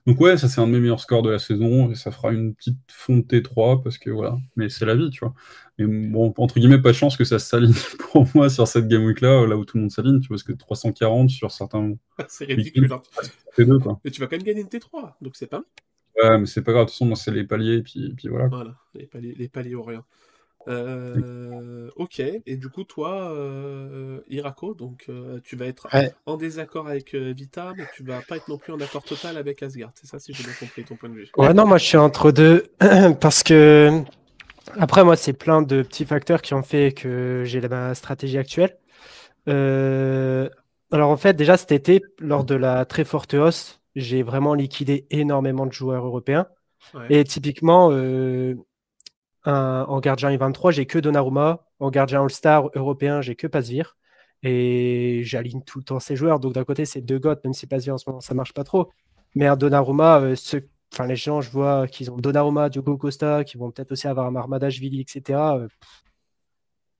Donc 0.06 0.20
ouais, 0.20 0.36
ça 0.36 0.48
c'est 0.48 0.60
un 0.60 0.66
de 0.66 0.72
mes 0.72 0.80
meilleurs 0.80 1.00
scores 1.00 1.22
de 1.22 1.30
la 1.30 1.38
saison 1.38 1.90
et 1.90 1.94
ça 1.94 2.10
fera 2.10 2.30
une 2.30 2.54
petite 2.54 2.78
fonte 2.88 3.26
T3 3.26 3.82
parce 3.82 3.96
que 3.96 4.10
voilà. 4.10 4.36
Mais 4.56 4.68
c'est 4.68 4.84
la 4.84 4.94
vie, 4.94 5.08
tu 5.08 5.20
vois. 5.20 5.32
Mais 5.78 5.86
bon, 5.86 6.34
entre 6.36 6.60
guillemets, 6.60 6.80
pas 6.80 6.90
de 6.90 6.96
chance 6.96 7.16
que 7.16 7.24
ça 7.24 7.38
s'aligne 7.38 7.72
pour 8.12 8.26
moi 8.34 8.50
sur 8.50 8.68
cette 8.68 8.86
game 8.86 9.04
week 9.04 9.22
là, 9.22 9.46
là 9.46 9.56
où 9.56 9.64
tout 9.64 9.78
le 9.78 9.82
monde 9.82 9.90
s'aligne, 9.90 10.20
tu 10.20 10.28
vois, 10.28 10.36
parce 10.36 10.42
que 10.42 10.52
340 10.52 11.30
sur 11.30 11.50
certains. 11.50 11.94
c'est 12.28 12.44
ridicule. 12.44 12.92
Hein. 12.92 13.02
T2, 13.56 13.80
quoi. 13.80 13.98
Mais 14.04 14.10
tu 14.10 14.20
vas 14.20 14.26
quand 14.26 14.36
même 14.36 14.44
gagner 14.44 14.60
une 14.60 14.68
T3, 14.68 15.14
donc 15.22 15.36
c'est 15.36 15.46
pas. 15.46 15.64
Ouais, 16.22 16.38
mais 16.38 16.46
c'est 16.46 16.62
pas 16.62 16.72
grave. 16.72 16.84
De 16.84 16.88
toute 16.88 16.94
façon, 16.94 17.06
moi, 17.06 17.16
c'est 17.16 17.30
les 17.30 17.44
paliers 17.44 17.76
et 17.76 17.82
puis, 17.82 18.12
puis 18.14 18.28
voilà. 18.28 18.48
Voilà, 18.48 18.74
les 18.94 19.06
paliers, 19.06 19.34
les 19.38 19.48
paliers 19.48 19.74
ou 19.74 19.82
rien. 19.82 20.04
Euh, 20.68 21.90
ok, 21.96 22.20
et 22.20 22.56
du 22.56 22.68
coup, 22.68 22.84
toi, 22.84 23.30
euh, 23.32 24.20
Irako, 24.28 24.74
donc 24.74 25.04
euh, 25.08 25.40
tu 25.44 25.56
vas 25.56 25.66
être 25.66 25.86
en 26.26 26.36
désaccord 26.36 26.88
avec 26.88 27.14
Vita, 27.14 27.72
mais 27.76 27.84
tu 27.94 28.02
vas 28.02 28.20
pas 28.26 28.36
être 28.36 28.48
non 28.48 28.58
plus 28.58 28.72
en 28.72 28.80
accord 28.80 29.04
total 29.04 29.36
avec 29.36 29.62
Asgard. 29.62 29.92
C'est 29.94 30.06
ça, 30.06 30.18
si 30.18 30.32
j'ai 30.32 30.42
bien 30.42 30.52
compris 30.58 30.84
ton 30.84 30.96
point 30.96 31.08
de 31.08 31.14
vue. 31.14 31.28
Ouais, 31.36 31.54
non, 31.54 31.66
moi 31.66 31.78
je 31.78 31.84
suis 31.84 31.96
entre 31.96 32.32
deux 32.32 32.64
parce 33.20 33.42
que 33.42 34.02
après, 34.78 35.04
moi, 35.04 35.14
c'est 35.14 35.32
plein 35.32 35.62
de 35.62 35.82
petits 35.82 36.04
facteurs 36.04 36.42
qui 36.42 36.52
ont 36.54 36.62
fait 36.62 36.92
que 36.92 37.42
j'ai 37.44 37.60
ma 37.60 37.94
stratégie 37.94 38.38
actuelle. 38.38 38.76
Alors 40.92 41.10
en 41.10 41.16
fait, 41.16 41.34
déjà 41.34 41.56
cet 41.56 41.72
été, 41.72 42.02
lors 42.18 42.44
de 42.44 42.54
la 42.54 42.84
très 42.84 43.04
forte 43.04 43.34
hausse, 43.34 43.80
j'ai 43.94 44.22
vraiment 44.22 44.54
liquidé 44.54 45.06
énormément 45.10 45.66
de 45.66 45.72
joueurs 45.72 46.04
européens. 46.04 46.46
Et 47.10 47.24
typiquement, 47.24 47.90
en 49.46 50.00
gardien 50.00 50.30
I23, 50.30 50.72
j'ai 50.72 50.86
que 50.86 50.98
Donnarumma. 50.98 51.64
En 51.78 51.90
gardien 51.90 52.22
All-Star 52.22 52.70
européen, 52.74 53.20
j'ai 53.20 53.36
que 53.36 53.46
Pasvir. 53.46 53.96
Et 54.42 55.22
j'aligne 55.24 55.62
tout 55.62 55.78
le 55.78 55.84
temps 55.84 56.00
ces 56.00 56.16
joueurs. 56.16 56.40
Donc 56.40 56.54
d'un 56.54 56.64
côté, 56.64 56.84
c'est 56.84 57.00
deux 57.00 57.18
gottes, 57.18 57.42
même 57.44 57.54
si 57.54 57.66
Pasvir 57.66 57.94
en 57.94 57.98
ce 57.98 58.08
moment, 58.08 58.20
ça 58.20 58.34
marche 58.34 58.52
pas 58.52 58.64
trop. 58.64 58.90
Mais 59.34 59.46
un 59.46 59.56
Donnarumma, 59.56 60.20
euh, 60.20 60.34
enfin, 60.92 61.06
les 61.06 61.16
gens, 61.16 61.40
je 61.40 61.50
vois 61.50 61.86
qu'ils 61.88 62.10
ont 62.10 62.16
Donnarumma, 62.16 62.68
Diogo 62.68 62.96
Costa, 62.96 63.44
qui 63.44 63.56
vont 63.58 63.70
peut-être 63.70 63.92
aussi 63.92 64.08
avoir 64.08 64.26
un 64.26 64.36
Armadashvili, 64.36 65.00
etc. 65.00 65.38
Euh, 65.56 65.68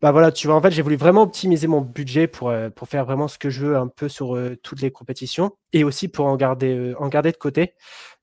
bah 0.03 0.13
voilà, 0.13 0.31
tu 0.31 0.47
vois, 0.47 0.57
en 0.57 0.61
fait, 0.61 0.71
j'ai 0.71 0.83
voulu 0.83 0.97
vraiment 0.97 1.23
optimiser 1.23 1.67
mon 1.67 1.81
budget 1.81 2.27
pour, 2.27 2.51
euh, 2.51 2.69
pour 2.69 2.89
faire 2.89 3.07
vraiment 3.07 3.29
ce 3.29 3.39
que 3.39 3.49
je 3.49 3.65
veux 3.65 3.77
un 3.77 3.89
peu 3.89 4.09
sur 4.09 4.39
toutes 4.63 4.83
les 4.83 4.91
compétitions 4.91 5.53
et 5.73 5.85
aussi 5.85 6.09
pour 6.09 6.27
en 6.27 6.37
garder, 6.37 6.95
en 6.99 7.09
garder 7.09 7.33
de 7.33 7.37
côté. 7.39 7.75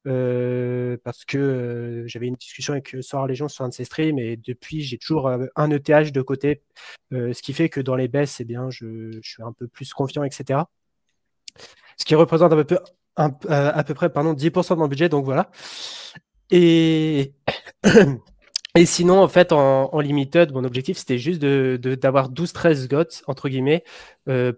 Euh, 0.06 0.97
parce 1.04 1.24
que 1.24 1.38
euh, 1.38 2.08
j'avais 2.08 2.28
une 2.28 2.36
discussion 2.36 2.74
avec 2.74 2.97
Soir 2.99 3.26
Légion 3.26 3.47
sur 3.47 3.64
un 3.64 3.70
de 3.70 3.74
streams 3.74 4.20
et 4.20 4.36
depuis 4.36 4.82
j'ai 4.82 4.97
toujours 4.97 5.28
euh, 5.28 5.45
un 5.56 5.72
ETH 5.72 6.12
de 6.12 6.22
côté, 6.22 6.62
ce 7.12 7.41
qui 7.41 7.54
fait 7.54 7.70
que 7.70 7.80
dans 7.80 7.95
les 7.95 8.08
baisses, 8.08 8.39
eh 8.39 8.45
bien, 8.45 8.70
je, 8.70 9.12
je, 9.22 9.30
suis 9.30 9.43
un 9.43 9.54
peu 9.54 9.68
plus 9.68 9.93
confiant, 9.93 10.24
etc. 10.24 10.62
Ce 11.97 12.06
qui 12.06 12.16
représente 12.16 12.51
à 12.51 12.64
peu, 12.64 12.80
à 13.16 13.84
peu 13.84 13.93
près 13.93 14.12
pardon, 14.12 14.34
10% 14.34 14.76
de 14.76 14.80
mon 14.80 14.88
budget, 14.88 15.10
donc 15.10 15.26
voilà. 15.26 15.51
Et, 16.51 17.34
et 18.76 18.86
sinon, 18.86 19.22
en 19.22 19.28
fait, 19.28 19.51
en, 19.51 19.93
en 19.93 19.99
limited, 19.99 20.51
mon 20.51 20.64
objectif 20.64 20.97
c'était 20.97 21.20
juste 21.20 21.41
d'avoir 21.41 22.30
de, 22.30 22.41
12-13 22.41 22.88
GOTS, 22.89 23.24
entre 23.28 23.47
guillemets, 23.47 23.84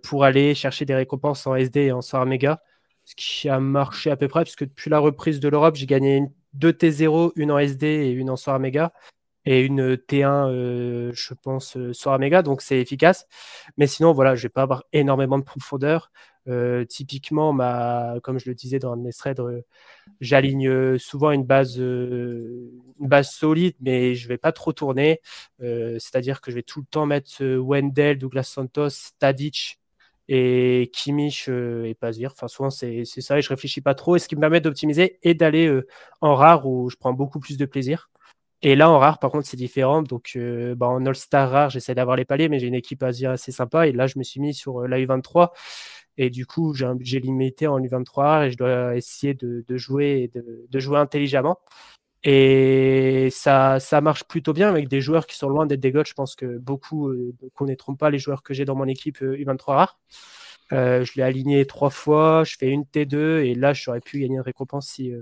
pour 0.03 0.23
aller 0.23 0.55
chercher 0.55 0.85
des 0.85 0.95
récompenses 0.95 1.45
en 1.45 1.55
SD 1.55 1.81
et 1.81 1.91
en 1.91 2.01
SOAR 2.01 2.25
Mega 2.25 2.61
ce 3.05 3.15
qui 3.15 3.47
a 3.49 3.59
marché 3.59 4.11
à 4.11 4.17
peu 4.17 4.27
près, 4.27 4.43
puisque 4.43 4.65
depuis 4.65 4.89
la 4.89 4.99
reprise 4.99 5.39
de 5.39 5.47
l'Europe, 5.47 5.75
j'ai 5.75 5.85
gagné 5.85 6.23
deux 6.53 6.71
T0, 6.71 7.31
une 7.35 7.51
en 7.51 7.59
SD 7.59 7.87
et 7.87 8.11
une 8.11 8.29
en 8.29 8.35
Soir 8.35 8.59
Mega. 8.59 8.93
et 9.45 9.61
une 9.61 9.95
T1, 9.95 11.11
je 11.13 11.33
pense, 11.35 11.77
sur 11.93 12.11
Améga, 12.11 12.41
donc 12.41 12.61
c'est 12.61 12.79
efficace. 12.79 13.27
Mais 13.77 13.87
sinon, 13.87 14.11
voilà, 14.13 14.35
je 14.35 14.43
vais 14.43 14.49
pas 14.49 14.63
avoir 14.63 14.83
énormément 14.91 15.37
de 15.37 15.43
profondeur. 15.43 16.11
typiquement, 16.89 17.53
ma, 17.53 18.15
comme 18.23 18.39
je 18.39 18.49
le 18.49 18.55
disais 18.55 18.79
dans 18.79 18.95
mes 18.95 19.13
threads, 19.13 19.41
j'aligne 20.19 20.97
souvent 20.97 21.31
une 21.31 21.43
base, 21.45 21.77
une 21.77 22.71
base 22.99 23.29
solide, 23.31 23.75
mais 23.81 24.15
je 24.15 24.27
vais 24.27 24.37
pas 24.37 24.51
trop 24.51 24.73
tourner. 24.73 25.21
C'est-à-dire 25.59 26.41
que 26.41 26.51
je 26.51 26.55
vais 26.55 26.63
tout 26.63 26.79
le 26.81 26.87
temps 26.87 27.05
mettre 27.05 27.43
Wendell, 27.43 28.17
Douglas 28.17 28.43
Santos, 28.43 29.11
Tadic 29.19 29.79
et 30.27 30.89
Kimmich 30.93 31.47
et 31.49 31.95
Pazir. 31.99 32.31
Enfin, 32.33 32.47
souvent, 32.47 32.69
c'est 32.69 33.05
ça 33.05 33.37
et 33.37 33.41
je 33.41 33.49
réfléchis 33.49 33.81
pas 33.81 33.95
trop. 33.95 34.15
Et 34.15 34.19
ce 34.19 34.27
qui 34.27 34.35
me 34.35 34.41
permet 34.41 34.61
d'optimiser 34.61 35.19
et 35.23 35.33
d'aller 35.33 35.81
en 36.21 36.35
rare 36.35 36.67
où 36.67 36.89
je 36.89 36.95
prends 36.97 37.13
beaucoup 37.13 37.39
plus 37.39 37.57
de 37.57 37.65
plaisir. 37.65 38.09
Et 38.61 38.75
là, 38.75 38.89
en 38.89 38.97
rare, 38.97 39.19
par 39.19 39.29
contre, 39.31 39.47
c'est 39.47 39.57
différent. 39.57 40.01
Donc, 40.01 40.31
euh, 40.35 40.73
bah, 40.75 40.87
en 40.87 41.05
All-Star 41.05 41.51
rare, 41.51 41.69
j'essaie 41.69 41.93
d'avoir 41.93 42.15
les 42.15 42.25
paliers, 42.25 42.49
mais 42.49 42.59
j'ai 42.59 42.65
une 42.65 42.73
équipe 42.73 43.03
Asie 43.03 43.27
assez 43.27 43.51
sympa. 43.51 43.87
Et 43.87 43.91
là, 43.91 44.07
je 44.07 44.17
me 44.17 44.23
suis 44.23 44.39
mis 44.39 44.55
sur 44.55 44.81
euh, 44.81 44.87
la 44.87 44.99
U23. 44.99 45.51
Et 46.17 46.31
du 46.31 46.47
coup, 46.47 46.73
j'ai 46.73 46.85
un 46.85 46.95
budget 46.95 47.19
limité 47.19 47.67
en 47.67 47.79
U23 47.79 48.15
rare 48.15 48.43
et 48.43 48.51
je 48.51 48.57
dois 48.57 48.95
essayer 48.95 49.35
de, 49.35 49.63
jouer 49.77 50.31
de, 50.33 50.79
jouer 50.79 50.97
intelligemment. 50.97 51.59
Et 52.25 53.29
ça, 53.31 53.79
ça 53.79 54.01
marche 54.01 54.25
plutôt 54.25 54.51
bien 54.53 54.69
avec 54.69 54.87
des 54.89 54.99
joueurs 54.99 55.27
qui 55.27 55.37
sont 55.37 55.47
loin 55.49 55.65
d'être 55.65 55.79
des 55.79 55.91
gods. 55.91 56.05
Je 56.05 56.13
pense 56.13 56.35
que 56.35 56.57
beaucoup 56.57 57.09
euh, 57.09 57.33
ne 57.41 57.49
connaîtront 57.49 57.95
pas 57.95 58.09
les 58.09 58.19
joueurs 58.19 58.43
que 58.43 58.53
j'ai 58.53 58.65
dans 58.65 58.75
mon 58.75 58.87
équipe 58.87 59.21
U23 59.21 59.63
rare. 59.67 59.99
je 60.71 61.11
l'ai 61.15 61.23
aligné 61.23 61.65
trois 61.65 61.91
fois, 61.91 62.43
je 62.43 62.55
fais 62.57 62.69
une 62.69 62.83
T2 62.83 63.43
et 63.45 63.55
là, 63.55 63.73
j'aurais 63.73 64.01
pu 64.01 64.19
gagner 64.19 64.35
une 64.35 64.41
récompense 64.41 64.87
si, 64.87 65.13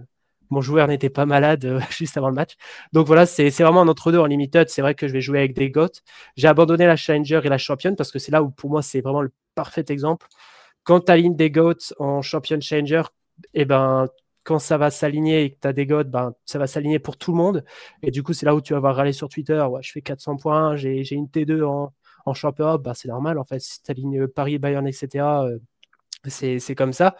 mon 0.53 0.61
joueur 0.61 0.87
n'était 0.87 1.09
pas 1.09 1.25
malade 1.25 1.65
euh, 1.65 1.79
juste 1.89 2.15
avant 2.17 2.29
le 2.29 2.35
match. 2.35 2.53
Donc 2.93 3.07
voilà, 3.07 3.25
c'est 3.25 3.49
vraiment 3.49 3.81
un 3.81 3.87
entre-deux 3.87 4.19
en 4.19 4.25
limited. 4.25 4.69
C'est 4.69 4.81
vrai 4.81 4.95
que 4.95 5.07
je 5.07 5.13
vais 5.13 5.21
jouer 5.21 5.39
avec 5.39 5.53
des 5.53 5.69
GOAT. 5.69 5.91
J'ai 6.37 6.47
abandonné 6.47 6.85
la 6.85 6.95
Challenger 6.95 7.41
et 7.43 7.49
la 7.49 7.57
Champion 7.57 7.95
parce 7.95 8.11
que 8.11 8.19
c'est 8.19 8.31
là 8.31 8.41
où 8.43 8.49
pour 8.49 8.69
moi 8.69 8.81
c'est 8.81 9.01
vraiment 9.01 9.21
le 9.21 9.31
parfait 9.55 9.85
exemple. 9.89 10.27
Quand 10.83 11.01
tu 11.01 11.11
alignes 11.11 11.35
des 11.35 11.51
GOAT 11.51 11.93
en 11.99 12.21
Champion 12.21 12.59
Challenger, 12.61 13.03
eh 13.53 13.65
ben, 13.65 14.07
quand 14.43 14.59
ça 14.59 14.77
va 14.77 14.91
s'aligner 14.91 15.43
et 15.43 15.51
que 15.51 15.59
tu 15.61 15.67
as 15.67 15.73
des 15.73 15.85
GOAT, 15.85 16.05
ben, 16.05 16.33
ça 16.45 16.59
va 16.59 16.67
s'aligner 16.67 16.99
pour 16.99 17.17
tout 17.17 17.31
le 17.31 17.37
monde. 17.37 17.63
Et 18.01 18.11
du 18.11 18.23
coup, 18.23 18.33
c'est 18.33 18.45
là 18.45 18.55
où 18.55 18.61
tu 18.61 18.73
vas 18.73 18.79
voir 18.79 18.95
râler 18.95 19.13
sur 19.13 19.29
Twitter. 19.29 19.61
Ouais, 19.69 19.81
je 19.83 19.91
fais 19.91 20.01
400 20.01 20.37
points, 20.37 20.75
j'ai 20.75 21.13
une 21.13 21.27
T2 21.27 21.63
en, 21.63 22.33
championnat. 22.33 22.77
Ben, 22.77 22.93
c'est 22.93 23.07
normal 23.07 23.37
en 23.37 23.43
fait. 23.45 23.59
Si 23.59 23.81
tu 23.81 23.91
alignes 23.91 24.27
Paris, 24.27 24.57
Bayern, 24.59 24.87
etc., 24.87 25.25
euh, 25.45 25.59
c'est 26.27 26.75
comme 26.75 26.93
ça. 26.93 27.15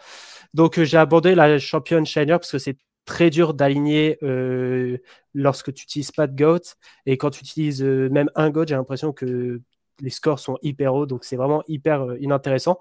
Donc, 0.54 0.78
euh, 0.78 0.84
j'ai 0.84 0.96
abandonné 0.98 1.34
la 1.34 1.58
Champion 1.58 2.04
Challenger 2.04 2.38
parce 2.38 2.52
que 2.52 2.58
c'est 2.58 2.78
très 3.04 3.30
dur 3.30 3.54
d'aligner 3.54 4.18
euh, 4.22 4.98
lorsque 5.34 5.72
tu 5.74 5.82
n'utilises 5.82 6.12
pas 6.12 6.26
de 6.26 6.36
GOAT. 6.36 6.76
Et 7.06 7.16
quand 7.18 7.30
tu 7.30 7.40
utilises 7.40 7.82
euh, 7.82 8.08
même 8.10 8.30
un 8.34 8.50
GOAT, 8.50 8.66
j'ai 8.68 8.74
l'impression 8.74 9.12
que 9.12 9.60
les 10.00 10.10
scores 10.10 10.38
sont 10.38 10.58
hyper 10.62 10.94
hauts, 10.94 11.06
donc 11.06 11.24
c'est 11.24 11.36
vraiment 11.36 11.62
hyper 11.68 12.02
euh, 12.02 12.16
inintéressant. 12.20 12.78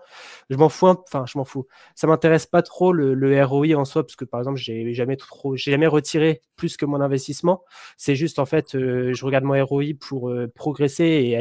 Je 0.50 0.58
m'en 0.58 0.70
fous, 0.70 0.88
enfin 0.88 1.26
je 1.28 1.38
m'en 1.38 1.46
fous. 1.46 1.68
Ça 1.96 2.08
m'intéresse 2.08 2.46
pas 2.46 2.62
trop 2.62 2.92
le, 2.94 3.44
ROI 3.44 3.76
en 3.76 3.86
soi, 3.86 4.04
parce 4.04 4.16
que 4.16 4.26
par 4.26 4.40
exemple, 4.40 4.58
j'ai 4.58 4.94
jamais 4.94 5.18
jamais 5.56 5.88
retiré 5.88 6.42
plus 6.56 6.78
que 6.78 6.86
mon 6.86 7.02
investissement. 7.02 7.64
C'est 7.98 8.16
juste 8.16 8.40
en 8.40 8.46
fait, 8.46 8.72
je 8.74 9.26
regarde 9.26 9.44
mon 9.44 9.64
ROI 9.64 9.94
pour 10.00 10.34
progresser 10.56 11.06
et 11.06 11.38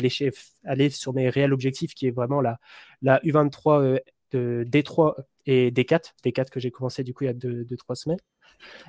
aller 0.64 0.90
sur 0.90 1.12
mes 1.14 1.28
réels 1.28 1.52
objectifs, 1.52 1.94
qui 1.94 2.06
est 2.06 2.10
vraiment 2.10 2.40
la, 2.40 2.58
la 3.02 3.18
U23 3.20 4.00
D3 4.32 5.14
et 5.46 5.70
D4, 5.70 6.14
D4 6.24 6.50
que 6.50 6.60
j'ai 6.60 6.70
commencé 6.70 7.02
du 7.04 7.14
coup 7.14 7.24
il 7.24 7.26
y 7.28 7.30
a 7.30 7.34
2-3 7.34 7.94
semaines. 7.94 8.18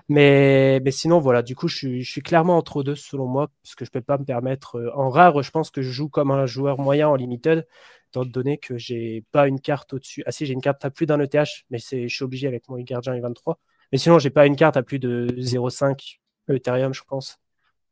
Mais, 0.10 0.80
mais 0.84 0.91
sinon, 0.91 1.20
voilà, 1.20 1.41
du 1.41 1.56
coup, 1.56 1.68
je 1.68 2.01
suis, 2.04 2.22
clairement 2.22 2.58
entre 2.58 2.84
deux 2.84 2.95
selon 2.95 3.26
moi, 3.28 3.49
parce 3.64 3.76
que 3.76 3.86
je 3.86 3.89
ne 3.89 3.93
peux 3.93 4.01
pas 4.01 4.18
me 4.18 4.26
permettre. 4.26 4.76
Euh, 4.78 4.91
en 4.95 5.10
rare, 5.10 5.41
je 5.41 5.51
pense 5.51 5.72
que 5.72 5.82
je 5.82 5.91
joue 5.91 6.10
comme 6.10 6.32
un 6.32 6.45
joueur 6.45 6.80
moyen 6.80 7.08
en 7.10 7.16
limited, 7.16 7.68
étant 8.10 8.26
donné 8.26 8.58
que 8.58 8.78
j'ai 8.78 9.24
pas 9.32 9.47
une 9.47 9.60
carte 9.60 9.93
au-dessus. 9.93 10.24
Ah 10.26 10.32
si, 10.32 10.45
j'ai 10.45 10.54
une 10.54 10.62
carte 10.62 10.86
à 10.86 10.91
plus 10.91 11.06
d'un 11.06 11.20
ETH, 11.20 11.66
mais 11.70 11.80
je 11.80 12.08
suis 12.08 12.24
obligé 12.24 12.47
avec 12.47 12.70
mon 12.70 12.78
gardien 12.78 13.16
i23. 13.16 13.56
Mais 13.91 13.97
sinon, 13.97 14.20
j'ai 14.20 14.30
pas 14.30 14.45
une 14.45 14.56
carte 14.56 14.78
à 14.78 14.84
plus 14.84 14.99
de 14.99 15.28
0,5 15.38 16.20
Ethereum, 16.49 16.93
je 16.93 17.04
pense. 17.04 17.39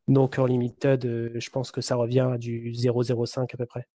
Donc 0.08 0.38
en 0.38 0.46
limited, 0.46 1.04
euh, 1.04 1.30
je 1.34 1.50
pense 1.50 1.70
que 1.70 1.80
ça 1.80 1.96
revient 1.96 2.28
à 2.32 2.38
du 2.38 2.72
0,05 2.72 3.54
à 3.54 3.56
peu 3.56 3.66
près. 3.66 3.86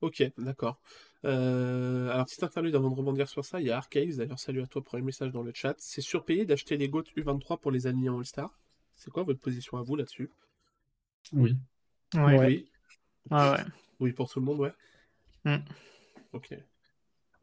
Ok, 0.00 0.22
d'accord. 0.38 0.80
Euh, 1.24 2.10
alors, 2.10 2.24
petite 2.24 2.42
interlude 2.42 2.74
avant 2.74 2.90
de 2.90 2.94
rebondir 2.94 3.28
sur 3.28 3.44
ça, 3.44 3.60
il 3.60 3.66
y 3.66 3.70
a 3.70 3.76
Arcade, 3.76 4.10
d'ailleurs, 4.16 4.38
salut 4.38 4.62
à 4.62 4.66
toi, 4.66 4.82
pour 4.82 4.90
premier 4.90 5.02
message 5.02 5.32
dans 5.32 5.42
le 5.42 5.52
chat. 5.54 5.74
C'est 5.78 6.00
surpayé 6.00 6.44
d'acheter 6.44 6.76
les 6.76 6.88
GOAT 6.88 7.04
U23 7.16 7.58
pour 7.58 7.70
les 7.70 7.86
aligner 7.86 8.08
en 8.08 8.18
All-Star 8.18 8.58
C'est 8.96 9.10
quoi 9.10 9.22
votre 9.22 9.40
position 9.40 9.76
à 9.76 9.82
vous 9.82 9.96
là-dessus? 9.96 10.30
Oui. 11.32 11.56
Oui. 12.14 12.38
Oui. 12.38 12.70
Ah 13.30 13.52
ouais. 13.52 13.64
Oui, 14.00 14.12
pour 14.12 14.30
tout 14.30 14.40
le 14.40 14.46
monde, 14.46 14.60
ouais. 14.60 14.72
Mm. 15.44 15.56
Ok. 16.32 16.54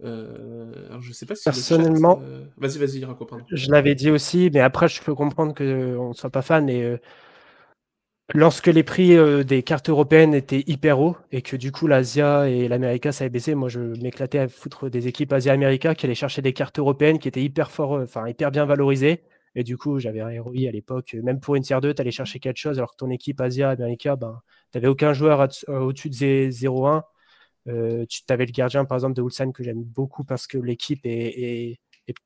Euh, 0.04 0.88
alors, 0.90 1.02
je 1.02 1.14
sais 1.14 1.26
pas 1.26 1.36
si. 1.36 1.44
Personnellement. 1.44 2.20
Euh, 2.24 2.46
vas-y, 2.58 2.78
vas-y, 2.80 3.06
Raco, 3.06 3.26
pardon. 3.26 3.46
Je 3.52 3.72
l'avais 3.72 3.96
dit 3.96 4.10
aussi, 4.10 4.50
mais 4.52 4.60
après, 4.60 4.88
je 4.88 5.02
peux 5.02 5.14
comprendre 5.14 5.54
qu'on 5.54 6.10
ne 6.10 6.14
soit 6.14 6.30
pas 6.30 6.42
fan 6.42 6.70
et 6.70 6.98
Lorsque 8.34 8.68
les 8.68 8.84
prix 8.84 9.16
euh, 9.16 9.44
des 9.44 9.64
cartes 9.64 9.90
européennes 9.90 10.34
étaient 10.34 10.64
hyper 10.68 11.00
hauts 11.00 11.16
et 11.32 11.42
que 11.42 11.56
du 11.56 11.72
coup 11.72 11.88
l'Asia 11.88 12.50
et 12.50 12.68
l'América 12.68 13.14
ça 13.14 13.24
avait 13.24 13.30
baissé, 13.30 13.56
moi 13.56 13.70
je 13.70 13.80
m'éclatais 14.02 14.40
à 14.40 14.50
foutre 14.50 14.90
des 14.90 15.08
équipes 15.08 15.32
Asia-América 15.32 15.96
qui 15.96 16.06
allaient 16.06 16.14
chercher 16.14 16.42
des 16.42 16.52
cartes 16.52 16.78
européennes 16.78 17.20
qui 17.20 17.30
étaient 17.30 17.42
hyper 17.42 17.72
fort, 17.72 17.96
euh, 17.96 18.04
enfin 18.04 18.28
hyper 18.28 18.52
bien 18.52 18.66
valorisées. 18.66 19.24
Et 19.56 19.64
du 19.64 19.78
coup, 19.78 19.98
j'avais 20.00 20.20
un 20.20 20.42
ROI 20.42 20.68
à 20.68 20.72
l'époque, 20.72 21.16
même 21.24 21.40
pour 21.40 21.56
une 21.56 21.64
tier 21.64 21.80
2, 21.82 21.94
tu 21.94 22.02
allais 22.02 22.12
chercher 22.12 22.40
quelque 22.40 22.58
chose 22.58 22.78
alors 22.80 22.92
que 22.92 22.98
ton 22.98 23.10
équipe 23.10 23.40
Asia-América, 23.40 24.18
ben, 24.18 24.42
tu 24.72 24.78
n'avais 24.78 24.88
aucun 24.88 25.14
joueur 25.14 25.42
euh, 25.42 25.80
au-dessus 25.80 26.10
de 26.10 26.52
0-1. 26.52 27.04
tu 27.66 28.22
avais 28.30 28.46
le 28.46 28.52
gardien 28.52 28.86
par 28.86 28.98
exemple 28.98 29.16
de 29.16 29.22
Ulsan 29.22 29.52
que 29.52 29.64
j'aime 29.64 29.84
beaucoup 29.84 30.26
parce 30.26 30.48
que 30.48 30.58
l'équipe 30.58 31.02
est 31.06 31.80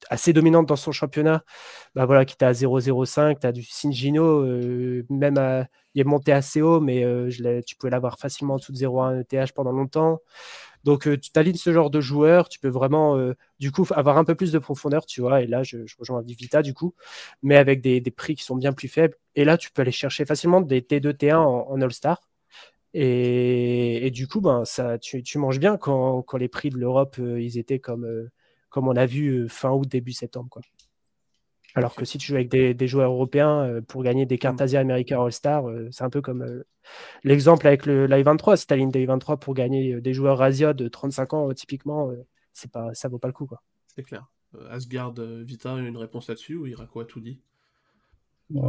assez 0.09 0.34
dominante 0.34 0.67
dans 0.67 0.75
son 0.75 0.91
championnat, 0.91 1.43
bah 1.95 2.05
voilà, 2.05 2.25
qui 2.25 2.34
était 2.36 2.45
à 2.45 2.51
0,05, 2.53 3.39
tu 3.39 3.47
as 3.47 3.51
du 3.51 3.63
Singino, 3.63 4.41
euh, 4.43 5.05
même 5.09 5.67
il 5.95 6.01
est 6.01 6.05
monté 6.05 6.32
assez 6.32 6.61
haut, 6.61 6.79
mais 6.79 7.03
euh, 7.03 7.29
tu 7.65 7.75
pouvais 7.75 7.91
l'avoir 7.91 8.19
facilement 8.19 8.55
en 8.55 8.57
dessous 8.57 8.71
de 8.71 8.77
0,1 8.77 9.21
ETH 9.21 9.53
pendant 9.53 9.71
longtemps. 9.71 10.21
Donc 10.84 11.07
euh, 11.07 11.17
tu 11.17 11.32
t'alignes 11.32 11.55
ce 11.55 11.71
genre 11.73 11.89
de 11.91 12.01
joueur, 12.01 12.49
tu 12.49 12.59
peux 12.59 12.69
vraiment 12.69 13.17
du 13.59 13.71
coup 13.71 13.86
avoir 13.91 14.17
un 14.17 14.25
peu 14.25 14.36
plus 14.36 14.51
de 14.51 14.59
profondeur, 14.59 15.05
tu 15.05 15.21
vois, 15.21 15.41
et 15.41 15.47
là 15.47 15.63
je, 15.63 15.77
rejoins 15.99 16.21
Vivita 16.21 16.61
du 16.61 16.73
coup, 16.73 16.95
mais 17.43 17.57
avec 17.57 17.82
des, 17.82 18.01
prix 18.11 18.36
qui 18.36 18.43
sont 18.43 18.55
bien 18.55 18.73
plus 18.73 18.88
faibles. 18.88 19.15
Et 19.36 19.45
là 19.45 19.57
tu 19.57 19.71
peux 19.71 19.82
aller 19.84 19.91
chercher 19.91 20.25
facilement 20.25 20.61
des 20.61 20.82
T2, 20.82 21.13
T1 21.13 21.36
en, 21.38 21.82
All-Star. 21.82 22.21
Et, 22.93 24.11
du 24.13 24.27
coup, 24.27 24.41
ben, 24.41 24.65
ça, 24.65 24.97
tu, 24.99 25.23
manges 25.38 25.59
bien 25.59 25.77
quand 25.77 26.25
les 26.38 26.49
prix 26.49 26.69
de 26.69 26.77
l'Europe, 26.77 27.17
ils 27.19 27.57
étaient 27.57 27.79
comme 27.79 28.29
comme 28.72 28.88
on 28.88 28.95
a 28.95 29.05
vu 29.05 29.43
euh, 29.43 29.47
fin 29.47 29.69
août, 29.69 29.88
début 29.88 30.13
septembre. 30.13 30.49
Quoi. 30.49 30.63
Alors 31.76 31.93
que 31.93 32.03
si 32.03 32.17
tu 32.17 32.28
joues 32.28 32.36
avec 32.36 32.49
des, 32.49 32.88
joueurs 32.88 33.11
européens 33.11 33.63
euh, 33.63 33.82
pour 33.82 34.01
gagner 34.01 34.26
des 34.26 34.39
cartes 34.39 34.59
mm. 34.59 34.63
Asia 34.63 34.80
America 34.80 35.22
All-Star, 35.22 35.69
euh, 35.69 35.88
c'est 35.91 36.03
un 36.03 36.09
peu 36.09 36.22
comme 36.22 36.63
l'exemple 37.24 37.67
avec 37.67 37.86
le 37.86 38.07
live 38.07 38.26
23. 38.26 38.57
Si 38.57 38.65
tu 38.65 38.76
ligne 38.76 38.89
des 38.89 39.05
23 39.05 39.38
pour 39.38 39.53
gagner 39.53 40.01
des 40.01 40.13
joueurs 40.13 40.41
Asia 40.41 40.74
de 40.74 40.88
35 40.88 41.34
ans, 41.34 41.53
typiquement, 41.53 42.11
c'est 42.53 42.72
pas, 42.72 42.93
ça 42.93 43.07
vaut 43.07 43.19
pas 43.19 43.28
le 43.28 43.34
coup. 43.34 43.47
C'est 43.88 44.03
clair. 44.03 44.26
Asgard 44.69 45.13
Vita, 45.13 45.76
une 45.76 45.97
réponse 45.97 46.28
là-dessus 46.28 46.55
ou 46.55 46.65
Irako 46.65 47.01
a 47.01 47.05
tout 47.05 47.22
dit? 47.22 47.39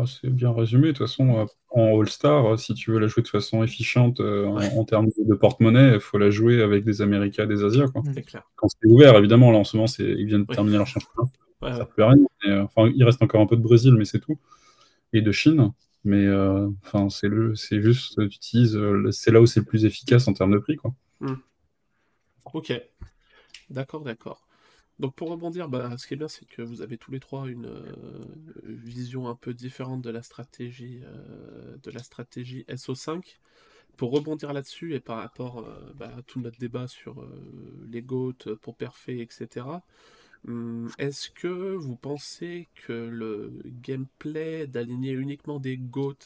C'est 0.07 0.31
bien 0.31 0.53
résumé. 0.53 0.89
De 0.89 0.93
toute 0.93 1.07
façon, 1.07 1.47
en 1.71 2.01
All-Star, 2.01 2.59
si 2.59 2.75
tu 2.75 2.91
veux 2.93 2.99
la 2.99 3.07
jouer 3.07 3.23
de 3.23 3.29
façon 3.29 3.63
efficiente 3.63 4.21
en, 4.21 4.85
termes 4.85 5.09
de 5.19 5.35
porte-monnaie, 5.35 5.95
il 5.95 6.01
faut 6.01 6.19
la 6.19 6.31
jouer 6.31 6.63
avec 6.63 6.85
des 6.85 7.03
Américains, 7.03 7.47
des 7.47 7.65
Asiens. 7.65 7.87
Clair. 8.27 8.43
Quand 8.57 8.69
c'est 8.69 8.89
ouvert, 8.89 9.17
évidemment, 9.17 9.51
là 9.51 9.59
en 9.59 9.65
ce 9.65 9.77
moment, 9.77 9.89
ils 9.99 10.27
viennent 10.27 10.45
de 10.45 10.55
terminer 10.55 10.79
leur 10.79 10.87
championnat. 10.87 11.31
ça 11.63 11.85
peut 11.87 12.05
rien. 12.05 12.17
Euh, 12.47 12.63
enfin, 12.63 12.91
il 12.95 13.05
reste 13.05 13.23
encore 13.23 13.41
un 13.41 13.47
peu 13.47 13.57
de 13.57 13.63
Brésil, 13.63 13.95
mais 13.97 14.05
c'est 14.05 14.21
tout. 14.21 14.39
Et 15.13 15.21
de 15.21 15.33
Chine. 15.33 15.73
Mais 16.05 16.27
euh, 16.27 16.69
enfin, 16.85 17.09
c'est 17.11 17.29
le, 17.29 17.55
c'est 17.55 17.81
juste, 17.81 18.17
tu 18.17 18.37
utilises, 18.37 18.77
euh, 18.77 19.11
c'est 19.13 19.31
là 19.31 19.41
où 19.41 19.47
c'est 19.47 19.61
le 19.61 19.67
plus 19.67 19.85
efficace 19.85 20.27
en 20.27 20.33
termes 20.33 20.53
de 20.53 20.59
prix, 20.59 20.77
quoi. 20.77 20.93
Hmm. 21.21 21.37
Ok. 22.53 22.73
D'accord, 23.71 24.03
d'accord. 24.03 24.45
Donc 24.99 25.15
pour 25.15 25.31
rebondir, 25.31 25.69
bah, 25.69 25.97
ce 25.99 26.07
qui 26.07 26.15
est 26.15 26.17
bien, 26.17 26.29
c'est 26.29 26.47
que 26.47 26.63
vous 26.63 26.83
avez 26.83 26.99
tous 26.99 27.11
les 27.11 27.21
trois 27.21 27.49
une 27.49 27.67
euh, 27.67 28.25
vision 28.65 29.29
un 29.29 29.35
peu 29.35 29.55
différente 29.55 30.03
de 30.03 30.11
la 30.11 30.23
stratégie, 30.23 31.01
euh, 31.05 31.77
de 31.83 31.91
la 31.91 32.03
stratégie 32.03 32.65
SO5. 32.69 33.39
Pour 33.97 34.11
rebondir 34.11 34.53
là-dessus 34.55 34.95
et 34.95 35.01
par 35.01 35.19
rapport 35.19 35.59
euh, 35.59 35.93
bah, 35.95 36.11
à 36.17 36.23
tout 36.23 36.41
notre 36.41 36.59
débat 36.59 36.89
sur 36.89 37.27
les 37.91 38.03
GOAT 38.03 38.57
pour 38.63 38.77
Perfait, 38.77 39.19
etc. 39.19 39.67
Hum, 40.49 40.89
est-ce 40.99 41.31
que 41.31 41.75
vous 41.75 41.97
pensez 41.97 42.69
que 42.87 42.93
le 42.93 43.53
gameplay 43.67 44.67
d'aligner 44.67 45.13
uniquement 45.13 45.61
des 45.61 45.77
GOAT 45.77 46.17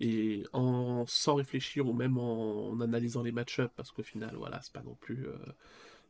et 0.00 0.44
en 0.52 1.04
sans 1.06 1.34
réfléchir 1.34 1.86
ou 1.86 1.92
même 1.92 2.18
en, 2.18 2.80
analysant 2.80 3.22
les 3.22 3.32
match-ups, 3.32 3.72
parce 3.76 3.90
qu'au 3.90 4.02
final, 4.04 4.34
voilà, 4.36 4.60
c'est 4.62 4.72
pas 4.72 4.82
non 4.82 4.94
plus 5.00 5.26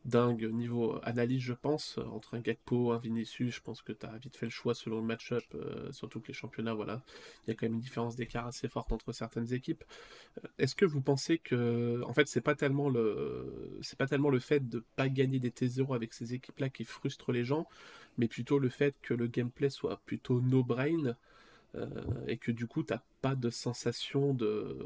dingue 0.05 0.49
niveau 0.51 0.97
analyse, 1.03 1.41
je 1.41 1.53
pense. 1.53 1.97
Entre 2.11 2.35
un 2.35 2.39
Gakpo, 2.39 2.91
un 2.91 2.99
Vinicius, 2.99 3.55
je 3.55 3.61
pense 3.61 3.81
que 3.81 3.91
tu 3.91 4.05
as 4.05 4.17
vite 4.17 4.37
fait 4.37 4.45
le 4.45 4.51
choix 4.51 4.73
selon 4.73 4.97
le 4.97 5.05
match-up, 5.05 5.43
euh, 5.55 5.91
surtout 5.91 6.19
que 6.19 6.27
les 6.27 6.33
championnats, 6.33 6.73
voilà, 6.73 7.01
il 7.45 7.49
y 7.49 7.51
a 7.51 7.55
quand 7.55 7.65
même 7.65 7.73
une 7.73 7.81
différence 7.81 8.15
d'écart 8.15 8.47
assez 8.47 8.67
forte 8.67 8.91
entre 8.91 9.11
certaines 9.11 9.53
équipes. 9.53 9.83
Euh, 10.43 10.47
est-ce 10.57 10.75
que 10.75 10.85
vous 10.85 11.01
pensez 11.01 11.37
que, 11.37 12.01
en 12.05 12.13
fait, 12.13 12.27
c'est 12.27 12.41
pas 12.41 12.55
tellement 12.55 12.89
le, 12.89 13.77
c'est 13.81 13.97
pas 13.97 14.07
tellement 14.07 14.29
le 14.29 14.39
fait 14.39 14.67
de 14.67 14.83
pas 14.95 15.09
gagner 15.09 15.39
des 15.39 15.51
T0 15.51 15.93
avec 15.93 16.13
ces 16.13 16.33
équipes-là 16.33 16.69
qui 16.69 16.85
frustre 16.85 17.31
les 17.31 17.43
gens, 17.43 17.67
mais 18.17 18.27
plutôt 18.27 18.59
le 18.59 18.69
fait 18.69 18.95
que 19.01 19.13
le 19.13 19.27
gameplay 19.27 19.69
soit 19.69 20.01
plutôt 20.05 20.41
no-brain 20.41 21.15
euh, 21.75 21.87
et 22.27 22.37
que 22.37 22.51
du 22.51 22.67
coup, 22.67 22.83
t'as 22.83 23.01
pas 23.21 23.35
de 23.35 23.49
sensation 23.49 24.33
de, 24.33 24.77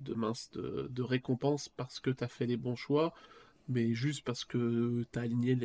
de 0.00 0.14
mince, 0.14 0.50
de, 0.52 0.88
de 0.90 1.02
récompense 1.02 1.68
parce 1.68 2.00
que 2.00 2.10
tu 2.10 2.24
as 2.24 2.28
fait 2.28 2.46
les 2.46 2.56
bons 2.56 2.76
choix 2.76 3.12
mais 3.70 3.94
juste 3.94 4.24
parce 4.24 4.44
que 4.44 5.04
tu 5.12 5.18
as 5.18 5.22
aligné 5.22 5.56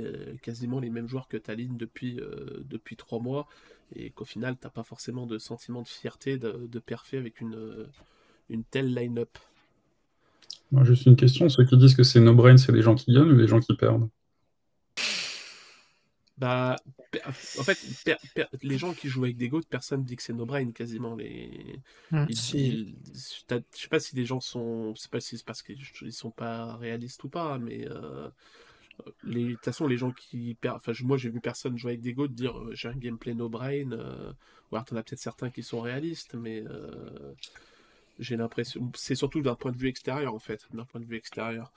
quasiment 0.42 0.80
les 0.80 0.90
mêmes 0.90 1.08
joueurs 1.08 1.28
que 1.28 1.38
tu 1.38 1.52
alignes 1.52 1.78
depuis, 1.78 2.20
euh, 2.20 2.64
depuis 2.70 2.96
trois 2.96 3.20
mois, 3.20 3.48
et 3.96 4.10
qu'au 4.12 4.26
final, 4.26 4.56
t'as 4.60 4.70
pas 4.70 4.84
forcément 4.84 5.26
de 5.26 5.38
sentiment 5.38 5.82
de 5.82 5.88
fierté 5.88 6.38
de, 6.38 6.68
de 6.72 6.82
avec 7.18 7.42
une, 7.42 7.88
une 8.50 8.64
telle 8.64 8.94
line-up. 8.94 9.38
Juste 10.84 11.06
une 11.06 11.16
question, 11.16 11.48
ceux 11.48 11.66
qui 11.66 11.78
disent 11.78 11.96
que 11.96 12.04
c'est 12.04 12.20
no-brain, 12.20 12.58
c'est 12.58 12.72
des 12.72 12.82
gens 12.82 12.96
qui 12.96 13.14
gagnent 13.14 13.32
ou 13.32 13.38
des 13.38 13.48
gens 13.48 13.60
qui 13.60 13.76
perdent? 13.76 14.10
Bah, 16.38 16.76
en 17.28 17.32
fait, 17.32 17.80
les 18.62 18.78
gens 18.78 18.94
qui 18.94 19.08
jouent 19.08 19.24
avec 19.24 19.38
des 19.38 19.48
goats, 19.48 19.62
personne 19.70 20.04
dit 20.04 20.18
que 20.18 20.24
c'est 20.24 20.34
no 20.34 20.46
brain 20.46 20.72
quasiment. 20.72 21.16
Les... 21.16 21.80
Mmh, 22.12 22.26
je 22.30 22.92
sais 23.72 23.88
pas 23.90 24.00
si 24.00 24.16
les 24.18 24.26
gens 24.26 24.42
sont. 24.42 24.94
Je 24.96 25.02
sais 25.02 25.10
pas 25.10 25.22
si 25.22 25.38
c'est 25.38 25.46
parce 25.46 25.64
qu'ils 25.64 26.12
sont 26.12 26.32
pas 26.32 26.76
réalistes 26.76 27.24
ou 27.24 27.30
pas, 27.30 27.58
mais. 27.58 27.88
Euh... 27.90 28.30
Les... 29.24 29.46
De 29.46 29.54
toute 29.54 29.66
façon, 29.66 29.88
les 29.88 29.98
gens 29.98 30.12
qui 30.12 30.56
perdent. 30.56 30.78
Enfin, 30.78 30.92
moi, 31.04 31.18
j'ai 31.18 31.30
vu 31.30 31.40
personne 31.40 31.78
jouer 31.78 31.92
avec 31.92 32.02
des 32.02 32.14
goats 32.14 32.28
dire 32.28 32.58
euh, 32.58 32.74
j'ai 32.74 32.90
un 32.90 32.98
gameplay 32.98 33.34
no 33.34 33.48
brain. 33.48 33.92
Euh... 33.92 34.34
Ou 34.72 34.76
alors, 34.76 34.86
t'en 34.86 34.98
as 34.98 35.04
peut-être 35.04 35.20
certains 35.20 35.50
qui 35.50 35.64
sont 35.64 35.80
réalistes, 35.80 36.34
mais. 36.34 36.64
Euh... 36.68 37.34
J'ai 38.20 38.36
l'impression. 38.36 38.92
C'est 38.96 39.16
surtout 39.16 39.42
d'un 39.42 39.56
point 39.56 39.72
de 39.72 39.78
vue 39.78 39.88
extérieur, 39.88 40.34
en 40.34 40.40
fait. 40.40 40.68
D'un 40.74 40.86
point 40.86 41.00
de 41.00 41.06
vue 41.06 41.18
extérieur. 41.18 41.72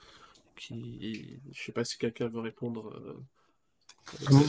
Qui... 0.57 1.39
Je 1.53 1.63
sais 1.63 1.71
pas 1.71 1.85
si 1.85 1.97
quelqu'un 1.97 2.27
veut 2.27 2.41
répondre. 2.41 2.93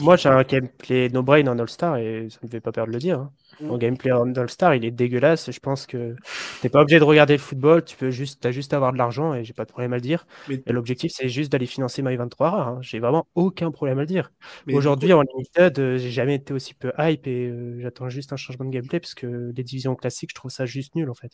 Moi, 0.01 0.15
j'ai 0.15 0.29
un 0.29 0.43
gameplay 0.43 1.09
no-brain 1.09 1.47
en 1.47 1.57
All-Star 1.59 1.97
et 1.97 2.27
ça 2.29 2.39
ne 2.41 2.47
me 2.47 2.51
fait 2.51 2.61
pas 2.61 2.71
peur 2.71 2.87
de 2.87 2.91
le 2.91 2.99
dire. 2.99 3.19
Hein. 3.19 3.31
Mm. 3.59 3.67
Mon 3.67 3.77
gameplay 3.77 4.11
en 4.11 4.33
All-Star, 4.33 4.75
il 4.75 4.85
est 4.85 4.91
dégueulasse. 4.91 5.51
Je 5.51 5.59
pense 5.59 5.85
que 5.85 6.15
tu 6.15 6.65
n'es 6.65 6.69
pas 6.69 6.81
obligé 6.81 6.99
de 6.99 7.03
regarder 7.03 7.33
le 7.33 7.39
football, 7.39 7.83
tu 7.83 7.95
peux 7.95 8.11
juste, 8.11 8.45
as 8.45 8.51
juste 8.51 8.73
à 8.73 8.77
avoir 8.77 8.93
de 8.93 8.97
l'argent 8.97 9.33
et 9.33 9.43
j'ai 9.43 9.53
pas 9.53 9.65
de 9.65 9.71
problème 9.71 9.93
à 9.93 9.97
le 9.97 10.01
dire. 10.01 10.25
Et 10.49 10.71
l'objectif, 10.71 11.11
c'est 11.13 11.29
juste 11.29 11.51
d'aller 11.51 11.65
financer 11.65 12.01
My 12.01 12.15
23 12.15 12.49
rare. 12.49 12.67
Hein. 12.67 12.79
J'ai 12.81 12.99
vraiment 12.99 13.27
aucun 13.35 13.71
problème 13.71 13.99
à 13.99 14.01
le 14.01 14.07
dire. 14.07 14.31
Aujourd'hui, 14.71 15.13
en 15.13 15.21
limited, 15.21 15.79
euh, 15.79 15.97
j'ai 15.97 16.11
jamais 16.11 16.35
été 16.35 16.53
aussi 16.53 16.73
peu 16.73 16.91
hype 16.97 17.27
et 17.27 17.47
euh, 17.47 17.79
j'attends 17.81 18.09
juste 18.09 18.33
un 18.33 18.37
changement 18.37 18.65
de 18.65 18.71
gameplay 18.71 18.99
parce 18.99 19.13
que 19.13 19.51
les 19.55 19.63
divisions 19.63 19.95
classiques, 19.95 20.31
je 20.31 20.35
trouve 20.35 20.51
ça 20.51 20.65
juste 20.65 20.95
nul 20.95 21.09
en 21.09 21.13
fait. 21.13 21.31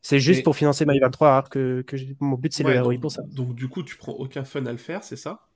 C'est 0.00 0.20
juste 0.20 0.44
pour 0.44 0.56
financer 0.56 0.86
My 0.86 0.98
23 0.98 1.28
rare 1.28 1.48
que, 1.50 1.82
que 1.82 1.96
mon 2.20 2.36
but, 2.36 2.52
c'est 2.52 2.62
le 2.62 2.80
ROI 2.80 2.98
pour 3.00 3.10
ça. 3.10 3.22
Donc, 3.32 3.54
du 3.54 3.68
coup, 3.68 3.82
tu 3.82 3.96
prends 3.96 4.12
aucun 4.12 4.44
fun 4.44 4.64
à 4.66 4.72
le 4.72 4.78
faire, 4.78 5.02
c'est 5.02 5.16
ça? 5.16 5.47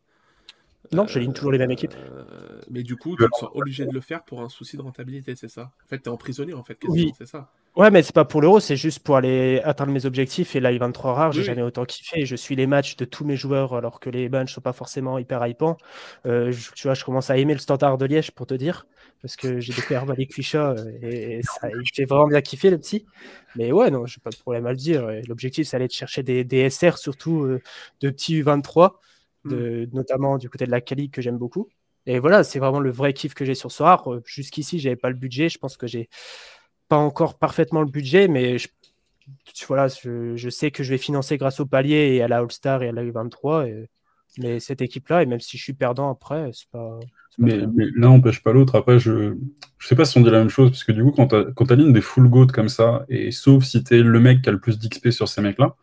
Non, 0.91 1.07
je 1.07 1.18
ligne 1.18 1.33
toujours 1.33 1.53
les 1.53 1.59
mêmes 1.59 1.70
équipes. 1.70 1.95
Euh, 1.95 2.61
mais 2.70 2.83
du 2.83 2.97
coup, 2.97 3.16
tu 3.16 3.24
es 3.24 3.28
obligé 3.55 3.87
de 3.87 3.93
le 3.93 4.01
faire 4.01 4.24
pour 4.24 4.43
un 4.43 4.49
souci 4.49 4.76
de 4.76 4.83
rentabilité, 4.83 5.37
c'est 5.37 5.49
ça? 5.49 5.70
En 5.85 5.89
fait, 5.89 5.99
tu 5.99 6.05
es 6.05 6.09
emprisonné, 6.09 6.55
en 6.55 6.64
fait, 6.64 6.78
oui. 6.89 7.12
c'est 7.16 7.26
ça? 7.26 7.51
Ouais, 7.74 7.91
mais 7.91 8.03
c'est 8.03 8.14
pas 8.14 8.26
pour 8.26 8.43
l'euro, 8.43 8.61
c'est 8.61 8.76
juste 8.76 8.99
pour 8.99 9.16
aller 9.16 9.61
atteindre 9.64 9.93
mes 9.93 10.05
objectifs. 10.05 10.55
Et 10.55 10.61
là, 10.61 10.72
il 10.72 10.78
23 10.78 11.14
rare, 11.14 11.33
j'ai 11.33 11.43
jamais 11.43 11.62
autant 11.62 11.87
kiffé. 11.87 12.26
Je 12.26 12.37
suis 12.37 12.55
les 12.55 12.66
matchs 12.66 12.97
de 12.97 13.07
tous 13.07 13.24
mes 13.24 13.37
joueurs, 13.37 13.74
alors 13.74 13.99
que 13.99 14.11
les 14.11 14.28
bunch 14.28 14.53
sont 14.53 14.61
pas 14.61 14.74
forcément 14.74 15.18
hyper 15.18 15.47
hypants. 15.47 15.78
Euh, 16.26 16.53
tu 16.74 16.87
vois, 16.87 16.95
je 16.95 17.03
commence 17.05 17.30
à 17.30 17.39
aimer 17.39 17.55
le 17.55 17.61
standard 17.61 17.97
de 17.97 18.05
Liège, 18.05 18.33
pour 18.33 18.47
te 18.47 18.53
dire, 18.53 18.87
parce 19.22 19.37
que 19.37 19.59
j'ai 19.59 19.72
découvert 19.72 20.05
Malik 20.05 20.35
Quichat 20.35 20.72
euh, 20.72 20.85
et, 21.01 21.41
ça, 21.43 21.68
j'ai 21.95 22.05
vraiment 22.05 22.26
bien 22.26 22.43
kiffé, 22.43 22.68
le 22.68 22.76
petit. 22.76 23.07
Mais 23.57 23.72
ouais, 23.72 23.91
non, 23.91 24.05
j'ai 24.05 24.20
pas 24.20 24.30
de 24.30 24.37
problème 24.37 24.66
à 24.66 24.72
le 24.72 24.76
dire. 24.76 25.09
L'objectif, 25.26 25.66
c'est 25.66 25.76
aller 25.76 25.89
de 25.89 25.93
chercher 25.93 26.22
des, 26.22 26.45
des 26.45 26.68
SR, 26.68 26.99
surtout 26.99 27.47
de 28.03 28.11
petits 28.11 28.43
U23. 28.43 28.97
Mm. 29.45 29.86
notamment 29.93 30.38
du 30.38 30.49
côté 30.49 30.66
de 30.66 30.70
la 30.70 30.80
Cali 30.80 31.11
que 31.11 31.20
j'aime 31.20 31.38
beaucoup. 31.38 31.68
Et 32.07 32.18
voilà, 32.18 32.43
c'est 32.45 32.59
vraiment 32.59 32.80
le 32.80 32.90
vrai 32.90 33.12
kiff 33.12 33.34
que 33.34 33.45
j'ai 33.45 33.55
sur 33.55 33.70
ce 33.70 33.82
rare. 33.82 34.09
Jusqu'ici, 34.24 34.78
j'avais 34.80 34.97
pas 34.97 35.11
le 35.11 35.16
budget. 35.16 35.49
Je 35.49 35.59
pense 35.59 35.76
que 35.76 35.86
j'ai 35.86 36.09
pas 36.88 36.97
encore 36.97 37.38
parfaitement 37.38 37.80
le 37.80 37.90
budget, 37.90 38.28
mais 38.28 38.59
je, 38.59 38.68
voilà, 39.68 39.88
je, 39.88 40.49
sais 40.51 40.70
que 40.70 40.82
je 40.82 40.90
vais 40.90 40.99
financer 40.99 41.38
grâce 41.38 41.61
au 41.61 41.66
palier 41.66 42.14
et 42.14 42.22
à 42.22 42.28
la 42.28 42.38
All-Star 42.38 42.82
et 42.82 42.88
à 42.88 42.93
la 42.93 43.05
U23. 43.05 43.86
mais 44.38 44.61
cette 44.61 44.82
équipe-là, 44.82 45.22
et 45.22 45.26
même 45.26 45.40
si 45.40 45.57
je 45.59 45.62
suis 45.62 45.74
perdant 45.74 46.11
après, 46.11 46.51
c'est 46.53 46.68
pas. 46.70 46.99
Mais, 47.38 47.57
l'un 47.57 48.11
n'empêche 48.11 48.43
pas 48.43 48.53
l'autre. 48.53 48.74
Après, 48.74 48.99
je 48.99 49.36
je 49.78 49.88
sais 49.88 49.97
pas 49.97 50.05
si 50.05 50.18
on 50.18 50.20
dit 50.20 50.30
la 50.30 50.38
même 50.38 50.51
chose, 50.51 50.70
parce 50.70 50.84
que 50.84 50.93
du 50.93 51.03
coup, 51.03 51.12
quand 51.12 51.28
tu 51.28 51.72
alignes 51.72 51.93
des 51.93 52.01
full 52.01 52.28
goat 52.28 52.49
comme 52.49 52.68
ça, 52.68 53.05
et 53.09 53.30
sauf 53.30 53.64
si 53.64 53.82
tu 53.82 53.99
es 53.99 54.03
le 54.03 54.20
mec 54.20 54.43
qui 54.43 54.49
a 54.49 54.53
le 54.53 54.61
plus 54.61 54.78
d'XP 54.78 55.11
sur 55.11 55.28
ces 55.28 55.40
mecs-là, 55.40 55.76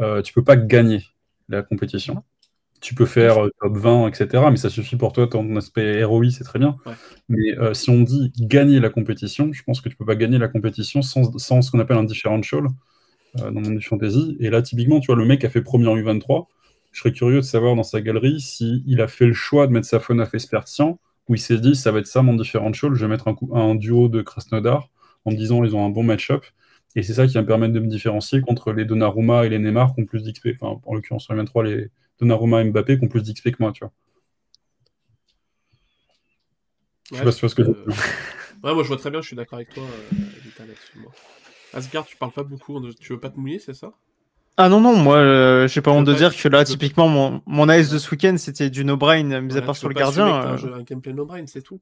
euh, 0.00 0.22
tu 0.22 0.32
peux 0.32 0.44
pas 0.44 0.56
gagner 0.56 1.02
la 1.48 1.62
compétition 1.62 2.22
tu 2.82 2.94
peux 2.94 3.06
faire 3.06 3.44
euh, 3.44 3.50
top 3.60 3.76
20, 3.78 4.08
etc. 4.08 4.44
Mais 4.50 4.56
ça 4.56 4.68
suffit 4.68 4.96
pour 4.96 5.12
toi, 5.12 5.28
ton 5.28 5.56
aspect 5.56 6.04
ROI, 6.04 6.30
c'est 6.30 6.44
très 6.44 6.58
bien. 6.58 6.76
Mais 7.28 7.56
euh, 7.58 7.72
si 7.74 7.88
on 7.90 8.00
dit 8.00 8.32
gagner 8.38 8.80
la 8.80 8.90
compétition, 8.90 9.50
je 9.52 9.62
pense 9.62 9.80
que 9.80 9.88
tu 9.88 9.96
peux 9.96 10.04
pas 10.04 10.16
gagner 10.16 10.36
la 10.36 10.48
compétition 10.48 11.00
sans, 11.00 11.38
ce 11.38 11.70
qu'on 11.70 11.78
appelle 11.78 11.96
un 11.96 12.04
differential 12.04 12.64
euh, 13.40 13.50
dans 13.52 13.60
mon 13.60 13.80
fantasy. 13.80 14.36
Et 14.40 14.50
là, 14.50 14.62
typiquement, 14.62 14.98
tu 15.00 15.06
vois, 15.06 15.16
le 15.16 15.24
mec 15.24 15.44
a 15.44 15.48
fait 15.48 15.62
premier 15.62 15.86
en 15.86 15.96
U23. 15.96 16.46
Je 16.90 17.00
serais 17.00 17.12
curieux 17.12 17.36
de 17.36 17.42
savoir 17.42 17.76
dans 17.76 17.84
sa 17.84 18.00
galerie 18.00 18.40
s'il 18.40 19.00
a 19.00 19.06
fait 19.06 19.26
le 19.26 19.32
choix 19.32 19.66
de 19.68 19.72
mettre 19.72 19.86
sa 19.86 20.00
faune 20.00 20.20
à 20.20 20.26
Fespertian, 20.26 20.98
où 21.28 21.36
il 21.36 21.40
s'est 21.40 21.58
dit, 21.58 21.76
ça 21.76 21.92
va 21.92 22.00
être 22.00 22.06
ça 22.08 22.20
mon 22.22 22.34
differential, 22.34 22.94
je 22.94 23.06
vais 23.06 23.08
mettre 23.08 23.28
un, 23.28 23.36
un 23.54 23.74
duo 23.76 24.08
de 24.08 24.22
Krasnodar, 24.22 24.88
en 25.24 25.30
me 25.30 25.36
disant, 25.36 25.62
ils 25.64 25.74
ont 25.76 25.86
un 25.86 25.88
bon 25.88 26.02
match-up. 26.02 26.44
Et 26.96 27.02
c'est 27.02 27.14
ça 27.14 27.26
qui 27.26 27.34
va 27.34 27.42
me 27.42 27.46
permettre 27.46 27.72
de 27.72 27.80
me 27.80 27.86
différencier 27.86 28.40
contre 28.40 28.72
les 28.72 28.84
Donnarumma 28.84 29.46
et 29.46 29.48
les 29.48 29.58
Neymar 29.58 29.94
qui 29.94 30.02
ont 30.02 30.04
plus 30.04 30.24
d'XP. 30.24 30.48
Enfin, 30.60 30.80
en 30.84 30.94
l'occurrence, 30.94 31.24
sur 31.24 31.32
les 31.32 31.38
23, 31.38 31.64
les, 31.64 31.88
Donnarumma 32.20 32.60
et 32.60 32.64
Mbappé 32.64 32.98
qui 32.98 33.04
ont 33.04 33.08
plus 33.08 33.22
d'XP 33.22 33.50
que 33.50 33.56
moi, 33.60 33.72
tu 33.72 33.84
vois. 33.84 33.92
je 37.10 37.16
sais 37.16 37.24
pas 37.24 37.32
si 37.32 37.38
tu 37.38 37.40
vois 37.42 37.50
ce 37.50 37.54
que 37.54 37.64
je 37.64 37.70
veux 37.70 37.84
Ouais, 38.64 38.74
moi 38.74 38.84
je 38.84 38.88
vois 38.88 38.96
très 38.96 39.10
bien, 39.10 39.20
je 39.20 39.26
suis 39.26 39.36
d'accord 39.36 39.56
avec 39.56 39.70
toi, 39.70 39.82
euh, 39.82 40.16
Asgard, 41.72 42.06
tu 42.06 42.16
parles 42.16 42.32
pas 42.32 42.44
beaucoup, 42.44 42.80
tu 42.94 43.12
veux 43.12 43.20
pas 43.20 43.30
te 43.30 43.38
mouiller, 43.38 43.58
c'est 43.58 43.74
ça? 43.74 43.92
Ah 44.58 44.68
non, 44.68 44.80
non, 44.80 44.94
moi, 44.96 45.16
euh, 45.16 45.66
j'ai 45.66 45.80
pas 45.80 45.90
honte 45.90 46.04
de 46.04 46.12
dire 46.12 46.36
que 46.36 46.46
là, 46.48 46.62
typiquement, 46.62 47.08
mon, 47.08 47.42
mon 47.46 47.68
AS 47.70 47.88
de 47.88 47.98
ce 47.98 48.10
week-end, 48.10 48.36
c'était 48.36 48.68
du 48.68 48.84
no-brain, 48.84 49.40
mis 49.40 49.56
à 49.56 49.62
part 49.62 49.76
sur 49.76 49.88
le 49.88 49.94
gardien. 49.94 50.26
Un, 50.26 50.62
euh. 50.62 50.74
un 50.74 50.82
gameplay 50.82 51.14
no-brain, 51.14 51.46
c'est 51.46 51.62
tout. 51.62 51.80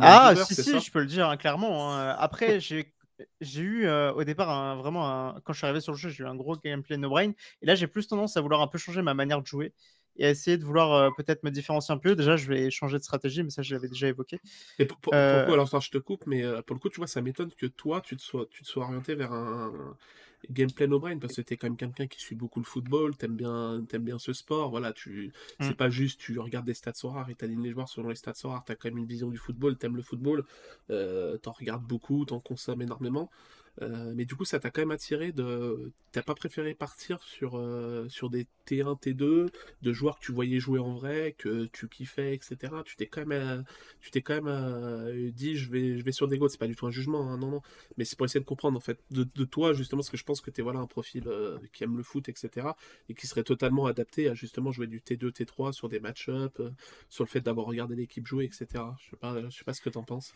ah, 0.00 0.34
si, 0.34 0.54
si, 0.54 0.80
je 0.80 0.90
peux 0.90 1.00
le 1.00 1.06
dire, 1.06 1.28
hein, 1.28 1.36
clairement. 1.36 1.94
Hein. 1.94 2.16
Après, 2.18 2.58
j'ai 2.58 2.93
j'ai 3.40 3.62
eu 3.62 3.88
au 3.88 4.24
départ 4.24 4.76
vraiment 4.76 5.34
quand 5.44 5.52
je 5.52 5.58
suis 5.58 5.66
arrivé 5.66 5.80
sur 5.80 5.92
le 5.92 5.98
jeu, 5.98 6.08
j'ai 6.08 6.24
eu 6.24 6.26
un 6.26 6.34
gros 6.34 6.56
gameplay 6.56 6.96
no 6.96 7.08
brain 7.08 7.32
et 7.62 7.66
là 7.66 7.74
j'ai 7.74 7.86
plus 7.86 8.06
tendance 8.06 8.36
à 8.36 8.40
vouloir 8.40 8.60
un 8.60 8.66
peu 8.66 8.78
changer 8.78 9.02
ma 9.02 9.14
manière 9.14 9.40
de 9.40 9.46
jouer 9.46 9.72
et 10.16 10.26
à 10.26 10.30
essayer 10.30 10.56
de 10.56 10.64
vouloir 10.64 11.12
peut-être 11.16 11.42
me 11.42 11.50
différencier 11.50 11.92
un 11.92 11.98
peu. 11.98 12.14
Déjà, 12.14 12.36
je 12.36 12.46
vais 12.46 12.70
changer 12.70 12.98
de 12.98 13.02
stratégie, 13.02 13.42
mais 13.42 13.50
ça 13.50 13.62
je 13.62 13.74
l'avais 13.74 13.88
déjà 13.88 14.06
évoqué. 14.06 14.38
Et 14.78 14.86
pour, 14.86 15.12
alors 15.14 15.80
je 15.80 15.90
te 15.90 15.98
coupe, 15.98 16.26
mais 16.26 16.42
pour 16.62 16.74
le 16.74 16.80
coup, 16.80 16.88
tu 16.88 16.98
vois, 16.98 17.08
ça 17.08 17.20
m'étonne 17.20 17.50
que 17.52 17.66
toi 17.66 18.00
tu 18.00 18.16
te 18.16 18.22
sois, 18.22 18.46
tu 18.50 18.62
te 18.62 18.68
sois 18.68 18.84
orienté 18.84 19.14
vers 19.14 19.32
un, 19.32 19.96
gameplay 20.50 20.86
no 20.86 20.98
brain 20.98 21.18
parce 21.18 21.34
que 21.34 21.42
t'es 21.42 21.56
quand 21.56 21.66
même 21.66 21.76
quelqu'un 21.76 22.06
qui 22.06 22.20
suit 22.20 22.34
beaucoup 22.34 22.60
le 22.60 22.64
football, 22.64 23.16
t'aimes 23.16 23.36
bien, 23.36 23.84
aimes 23.92 24.04
bien 24.04 24.18
ce 24.18 24.32
sport. 24.32 24.70
Voilà, 24.70 24.92
tu, 24.92 25.32
c'est 25.60 25.70
mmh. 25.70 25.74
pas 25.74 25.90
juste 25.90 26.20
tu 26.20 26.38
regardes 26.38 26.66
des 26.66 26.74
stats 26.74 26.92
rares 27.04 27.30
et 27.30 27.34
t'alignes 27.34 27.62
les 27.62 27.70
joueurs 27.70 27.88
selon 27.88 28.08
les 28.08 28.14
stats 28.14 28.34
rares. 28.44 28.64
T'as 28.64 28.74
quand 28.74 28.88
même 28.88 28.98
une 28.98 29.06
vision 29.06 29.28
du 29.28 29.38
football, 29.38 29.76
t'aimes 29.76 29.96
le 29.96 30.02
football, 30.02 30.44
euh, 30.90 31.36
t'en 31.38 31.52
regardes 31.52 31.84
beaucoup, 31.84 32.24
t'en 32.24 32.40
consommes 32.40 32.82
énormément. 32.82 33.30
Euh, 33.82 34.12
mais 34.14 34.24
du 34.24 34.34
coup, 34.36 34.44
ça 34.44 34.60
t'a 34.60 34.70
quand 34.70 34.82
même 34.82 34.90
attiré 34.90 35.32
de. 35.32 35.92
T'as 36.12 36.22
pas 36.22 36.34
préféré 36.34 36.74
partir 36.74 37.22
sur, 37.24 37.58
euh, 37.58 38.06
des 38.30 38.46
T1, 38.66 39.00
T2, 39.00 39.50
de 39.82 39.92
joueurs 39.92 40.18
que 40.20 40.24
tu 40.24 40.32
voyais 40.32 40.60
jouer 40.60 40.78
en 40.78 40.94
vrai, 40.94 41.34
que 41.36 41.66
tu 41.66 41.88
kiffais, 41.88 42.34
etc. 42.34 42.72
Tu 42.84 42.96
t'es 42.96 43.06
quand 43.06 43.26
même, 43.26 43.32
euh, 43.32 43.62
tu 44.00 44.10
t'es 44.12 44.22
quand 44.22 44.40
même 44.40 45.30
dit, 45.32 45.56
je 45.56 45.70
vais, 45.70 45.98
je 45.98 46.04
vais 46.04 46.12
sur 46.12 46.28
des 46.28 46.38
goats. 46.38 46.48
C'est 46.48 46.58
pas 46.58 46.68
du 46.68 46.76
tout 46.76 46.86
un 46.86 46.90
jugement, 46.90 47.28
hein, 47.30 47.36
non, 47.36 47.50
non. 47.50 47.62
Mais 47.96 48.04
c'est 48.04 48.16
pour 48.16 48.26
essayer 48.26 48.40
de 48.40 48.44
comprendre, 48.46 48.76
en 48.76 48.80
fait, 48.80 49.00
de, 49.10 49.24
toi, 49.44 49.72
justement, 49.72 50.00
parce 50.00 50.10
que 50.10 50.16
je 50.16 50.24
pense 50.24 50.40
que 50.40 50.50
t'es 50.50 50.62
voilà, 50.62 50.78
un 50.80 50.86
profil 50.86 51.24
qui 51.72 51.84
aime 51.84 51.96
le 51.96 52.02
foot, 52.02 52.28
etc. 52.28 52.68
Et 53.08 53.14
qui 53.14 53.26
serait 53.26 53.44
totalement 53.44 53.86
adapté 53.86 54.28
à 54.28 54.34
justement 54.34 54.72
jouer 54.72 54.86
du 54.86 55.00
T2, 55.00 55.30
T3 55.32 55.72
sur 55.72 55.88
des 55.88 56.00
match-up, 56.00 56.62
sur 57.08 57.24
le 57.24 57.28
fait 57.28 57.40
d'avoir 57.40 57.66
regardé 57.66 57.96
l'équipe 57.96 58.26
jouer, 58.26 58.44
etc. 58.44 58.66
Je 58.98 59.10
sais 59.10 59.16
pas, 59.16 59.50
je 59.50 59.56
sais 59.56 59.64
pas 59.64 59.74
ce 59.74 59.80
que 59.80 59.90
t'en 59.90 60.04
penses. 60.04 60.34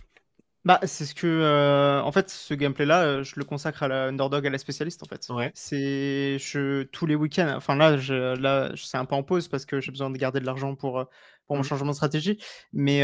Bah, 0.68 0.78
c'est 0.82 1.06
ce 1.06 1.14
que. 1.14 1.26
Euh, 1.26 2.02
en 2.02 2.12
fait, 2.12 2.28
ce 2.28 2.52
gameplay-là, 2.52 3.02
euh, 3.02 3.24
je 3.24 3.36
le 3.36 3.44
consacre 3.44 3.84
à 3.84 3.88
la 3.88 4.08
underdog, 4.08 4.46
à 4.46 4.50
la 4.50 4.58
spécialiste, 4.58 5.02
en 5.02 5.06
fait. 5.06 5.26
Ouais. 5.30 5.50
C'est. 5.54 6.36
Je, 6.38 6.82
tous 6.82 7.06
les 7.06 7.14
week-ends. 7.14 7.54
Enfin, 7.56 7.74
là, 7.74 7.96
je, 7.96 8.36
là 8.38 8.70
c'est 8.76 8.98
un 8.98 9.06
peu 9.06 9.14
en 9.14 9.22
pause 9.22 9.48
parce 9.48 9.64
que 9.64 9.80
j'ai 9.80 9.90
besoin 9.90 10.10
de 10.10 10.18
garder 10.18 10.40
de 10.40 10.44
l'argent 10.44 10.74
pour, 10.74 10.98
euh, 10.98 11.04
pour 11.46 11.56
mon 11.56 11.62
mmh. 11.62 11.64
changement 11.64 11.92
de 11.92 11.96
stratégie. 11.96 12.38
Mais 12.74 13.00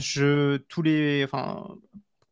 je. 0.00 0.56
Tous 0.56 0.82
les. 0.82 1.22
Enfin. 1.24 1.76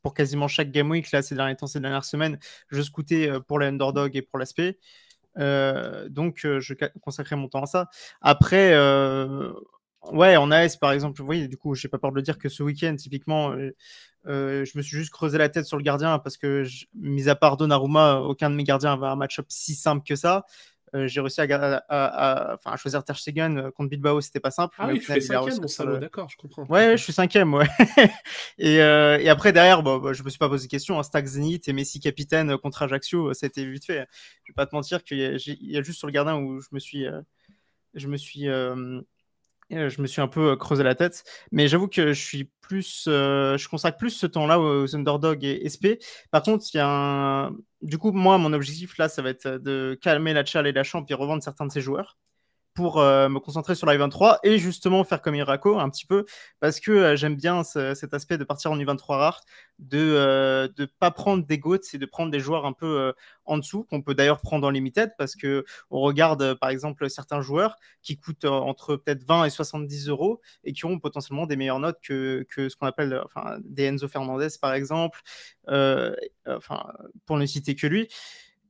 Pour 0.03 0.12
quasiment 0.12 0.49
chaque 0.49 0.70
game 0.72 0.91
week, 0.91 1.12
là, 1.12 1.22
ces 1.22 1.37
derniers 1.37 1.57
temps, 1.57 1.68
ces 1.68 1.81
dernières 1.81 2.05
semaines, 2.05 2.39
je 2.68 2.83
scoutais 2.83 3.31
pour 3.47 3.59
la 3.59 3.68
underdog 3.68 4.16
et 4.16 4.22
pour 4.22 4.41
l'aspect. 4.41 4.79
donc, 5.37 6.41
je 6.43 6.75
consacrais 7.01 7.37
mon 7.37 7.49
temps 7.49 7.62
à 7.62 7.66
ça. 7.66 7.89
Après, 8.20 8.75
ouais, 10.12 10.36
en 10.36 10.50
AS, 10.50 10.76
par 10.76 10.92
exemple, 10.92 11.22
oui, 11.22 11.48
du 11.48 11.57
coup, 11.57 11.74
j'ai 11.74 11.88
pas 11.88 11.98
peur 11.98 12.11
de 12.11 12.16
le 12.16 12.22
dire 12.22 12.38
que 12.38 12.48
ce 12.48 12.62
week-end, 12.62 12.94
typiquement, 12.96 13.55
je 14.24 14.76
me 14.76 14.82
suis 14.82 14.96
juste 14.96 15.11
creusé 15.11 15.38
la 15.38 15.48
tête 15.48 15.66
sur 15.66 15.76
le 15.76 15.82
gardien 15.82 16.18
parce 16.18 16.36
que, 16.36 16.64
mis 16.94 17.28
à 17.28 17.34
part 17.34 17.57
Donnarumma, 17.57 18.20
aucun 18.20 18.50
de 18.50 18.55
mes 18.55 18.64
gardiens 18.64 18.92
avait 18.92 19.07
un 19.07 19.16
match-up 19.16 19.46
si 19.48 19.74
simple 19.74 20.05
que 20.07 20.16
ça. 20.16 20.44
Euh, 20.94 21.09
j'ai 21.09 21.20
réussi 21.20 21.40
à, 21.40 21.84
à, 21.88 22.76
choisir 22.76 23.02
Ter 23.02 23.18
Stegen 23.18 23.59
euh, 23.59 23.70
contre 23.72 23.90
Bilbao, 23.90 24.20
c'était 24.20 24.38
pas 24.38 24.52
simple. 24.52 24.76
Ah 24.78 24.86
oui, 24.86 25.00
je 25.00 25.12
suis 25.12 25.22
cinquième, 25.22 25.61
mon 25.61 25.66
salaud, 25.66 25.98
d'accord, 25.98 26.28
je 26.28 26.36
comprends. 26.36 26.64
Ouais, 26.66 26.92
je 26.96 27.02
suis 27.02 27.12
cinquième, 27.12 27.52
ouais. 27.52 27.66
et, 28.59 28.80
euh, 28.80 29.18
et, 29.18 29.28
après, 29.28 29.52
derrière, 29.52 29.82
bon, 29.82 29.98
bah, 29.98 30.12
je 30.12 30.22
me 30.22 30.30
suis 30.30 30.38
pas 30.38 30.48
posé 30.48 30.68
de 30.68 30.70
question. 30.70 30.98
Hein, 30.98 31.02
Stag 31.02 31.26
Zenith 31.26 31.66
et 31.68 31.72
Messi 31.72 31.98
capitaine 31.98 32.57
contre 32.59 32.82
Ajaccio, 32.82 33.34
ça 33.34 33.46
a 33.46 33.48
été 33.48 33.64
vite 33.68 33.86
fait. 33.86 34.07
Je 34.44 34.52
vais 34.52 34.55
pas 34.55 34.66
te 34.66 34.74
mentir 34.74 35.02
qu'il 35.02 35.18
y, 35.18 35.72
y, 35.72 35.76
a 35.76 35.82
juste 35.82 35.98
sur 35.98 36.07
le 36.07 36.12
gardien 36.12 36.36
où 36.36 36.61
je 36.61 36.68
me 36.70 36.78
suis, 36.78 37.07
je 37.94 38.09
me 38.09 38.16
suis 38.16 38.48
euh, 38.48 39.00
je 39.70 40.02
me 40.02 40.06
suis 40.06 40.20
un 40.20 40.28
peu 40.28 40.52
euh, 40.52 40.56
creusé 40.56 40.82
la 40.82 40.94
tête, 40.94 41.24
mais 41.52 41.68
j'avoue 41.68 41.88
que 41.88 42.12
je 42.12 42.20
suis 42.22 42.50
plus, 42.60 43.06
euh, 43.08 43.56
je 43.58 43.68
consacre 43.68 43.98
plus 43.98 44.10
ce 44.10 44.26
temps-là 44.26 44.60
aux 44.60 44.94
underdogs 44.96 45.44
et 45.44 45.62
SP. 45.68 45.98
Par 46.30 46.42
contre, 46.42 46.64
il 46.72 46.76
y 46.78 46.80
a 46.80 47.50
du 47.82 47.98
coup, 47.98 48.12
moi, 48.12 48.38
mon 48.38 48.52
objectif 48.52 48.96
là, 48.98 49.08
ça 49.08 49.22
va 49.22 49.30
être 49.30 49.48
de 49.48 49.98
calmer 50.00 50.32
la 50.32 50.44
Chal 50.44 50.66
et 50.66 50.72
la 50.72 50.84
Champ 50.84 51.04
et 51.08 51.14
revendre 51.14 51.42
certains 51.42 51.66
de 51.66 51.72
ces 51.72 51.80
joueurs 51.80 52.16
pour 52.75 52.99
euh, 52.99 53.29
me 53.29 53.39
concentrer 53.39 53.77
sur 53.77 53.87
la 53.87 53.97
U23 53.97 54.39
et 54.43 54.59
justement 54.59 55.05
faire 55.05 55.22
comme 55.22 55.37
Irako 55.37 55.79
un 55.79 55.89
petit 55.89 56.07
peu 56.07 56.25
parce 56.59 56.81
que 56.81 56.91
euh, 56.91 57.16
j'aime 57.16 57.37
bien 57.37 57.62
cet 57.62 58.12
aspect 58.12 58.37
de 58.37 58.45
partir 58.45 58.72
en 58.72 58.77
U23 58.77 59.16
rare, 59.16 59.41
de 59.79 59.99
ne 59.99 60.03
euh, 60.83 60.87
pas 60.99 61.12
prendre 61.12 61.47
des 61.47 61.59
goats 61.59 61.79
et 61.93 61.99
de 61.99 62.07
prendre 62.07 62.33
des 62.33 62.41
joueurs 62.41 62.66
un 62.66 62.72
peu 62.72 63.14
en 63.45 63.59
dessous 63.59 63.85
qu'on 63.85 64.03
peut 64.03 64.14
d'ailleurs 64.14 64.41
prendre 64.41 64.66
en 64.66 64.70
limited 64.70 65.12
parce 65.16 65.37
que 65.37 65.64
on 65.91 66.01
regarde 66.01 66.55
par 66.55 66.68
exemple 66.70 67.09
certains 67.09 67.41
joueurs 67.41 67.77
qui 68.03 68.18
coûtent 68.18 68.45
entre 68.45 68.97
peut-être 68.97 69.22
20 69.22 69.45
et 69.45 69.51
70 69.51 70.09
euros 70.09 70.41
et 70.64 70.72
qui 70.72 70.85
ont 70.85 70.99
potentiellement 70.99 71.47
des 71.47 71.57
meilleures 71.57 71.81
notes 71.81 71.99
que, 72.03 72.45
que 72.51 72.68
ce 72.68 72.77
qu'on 72.77 72.87
appelle 72.87 73.20
enfin, 73.25 73.59
des 73.64 73.85
Enzo 73.85 74.09
Fernandez 74.09 74.49
par 74.61 74.75
exemple, 74.75 75.20
enfin 75.68 76.85
pour 77.25 77.37
ne 77.39 77.47
citer 77.47 77.77
que 77.77 77.87
lui. 77.87 78.09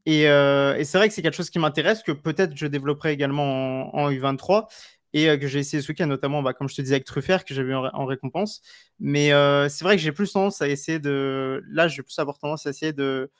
Euh, 0.08 0.74
et, 0.76 0.84
c'est 0.84 0.98
vrai 0.98 1.08
que 1.08 1.14
c'est 1.14 1.22
quelque 1.22 1.36
chose 1.36 1.50
qui 1.50 1.58
m'intéresse, 1.58 2.02
que 2.02 2.12
peut-être 2.12 2.56
je 2.56 2.66
développerai 2.66 3.12
également 3.12 3.94
en, 3.96 4.10
U23 4.10 4.66
et 5.14 5.28
euh, 5.28 5.36
que 5.38 5.46
j'ai 5.46 5.60
essayé 5.60 5.82
ce 5.82 5.88
week-end, 5.88 6.06
notamment, 6.06 6.42
bah, 6.42 6.52
comme 6.52 6.68
je 6.68 6.74
te 6.74 6.82
disais, 6.82 6.94
avec 6.96 7.04
Truffert, 7.06 7.44
que 7.44 7.54
j'ai 7.54 7.62
vu 7.62 7.74
en, 7.74 8.04
récompense. 8.04 8.60
Mais 8.98 9.32
euh, 9.32 9.68
c'est 9.68 9.84
vrai 9.84 9.96
que 9.96 10.02
j'ai 10.02 10.12
plus 10.12 10.32
tendance 10.32 10.60
à 10.60 10.68
essayer 10.68 10.98
de. 10.98 11.62
Là, 11.68 11.88
je 11.88 11.96
vais 11.98 12.02
plus 12.02 12.18
avoir 12.18 12.38
tendance 12.38 12.66
à 12.66 12.70
essayer 12.70 12.92
de, 12.92 13.30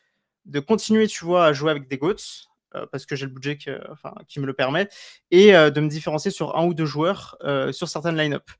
de 0.46 0.60
continuer, 0.60 1.06
tu 1.08 1.24
vois, 1.24 1.46
à 1.46 1.52
jouer 1.52 1.70
avec 1.70 1.88
des 1.88 1.98
GOATs, 1.98 2.48
parce 2.90 3.06
que 3.06 3.14
j'ai 3.14 3.26
le 3.26 3.32
budget 3.32 3.56
qui 3.56 4.40
me 4.40 4.46
le 4.46 4.52
permet, 4.52 4.88
et 5.30 5.52
de 5.52 5.80
me 5.80 5.88
différencier 5.88 6.30
sur 6.32 6.56
un 6.56 6.66
ou 6.66 6.74
deux 6.74 6.86
joueurs 6.86 7.36
sur 7.72 7.88
certaines 7.88 8.16
line-up. 8.16 8.50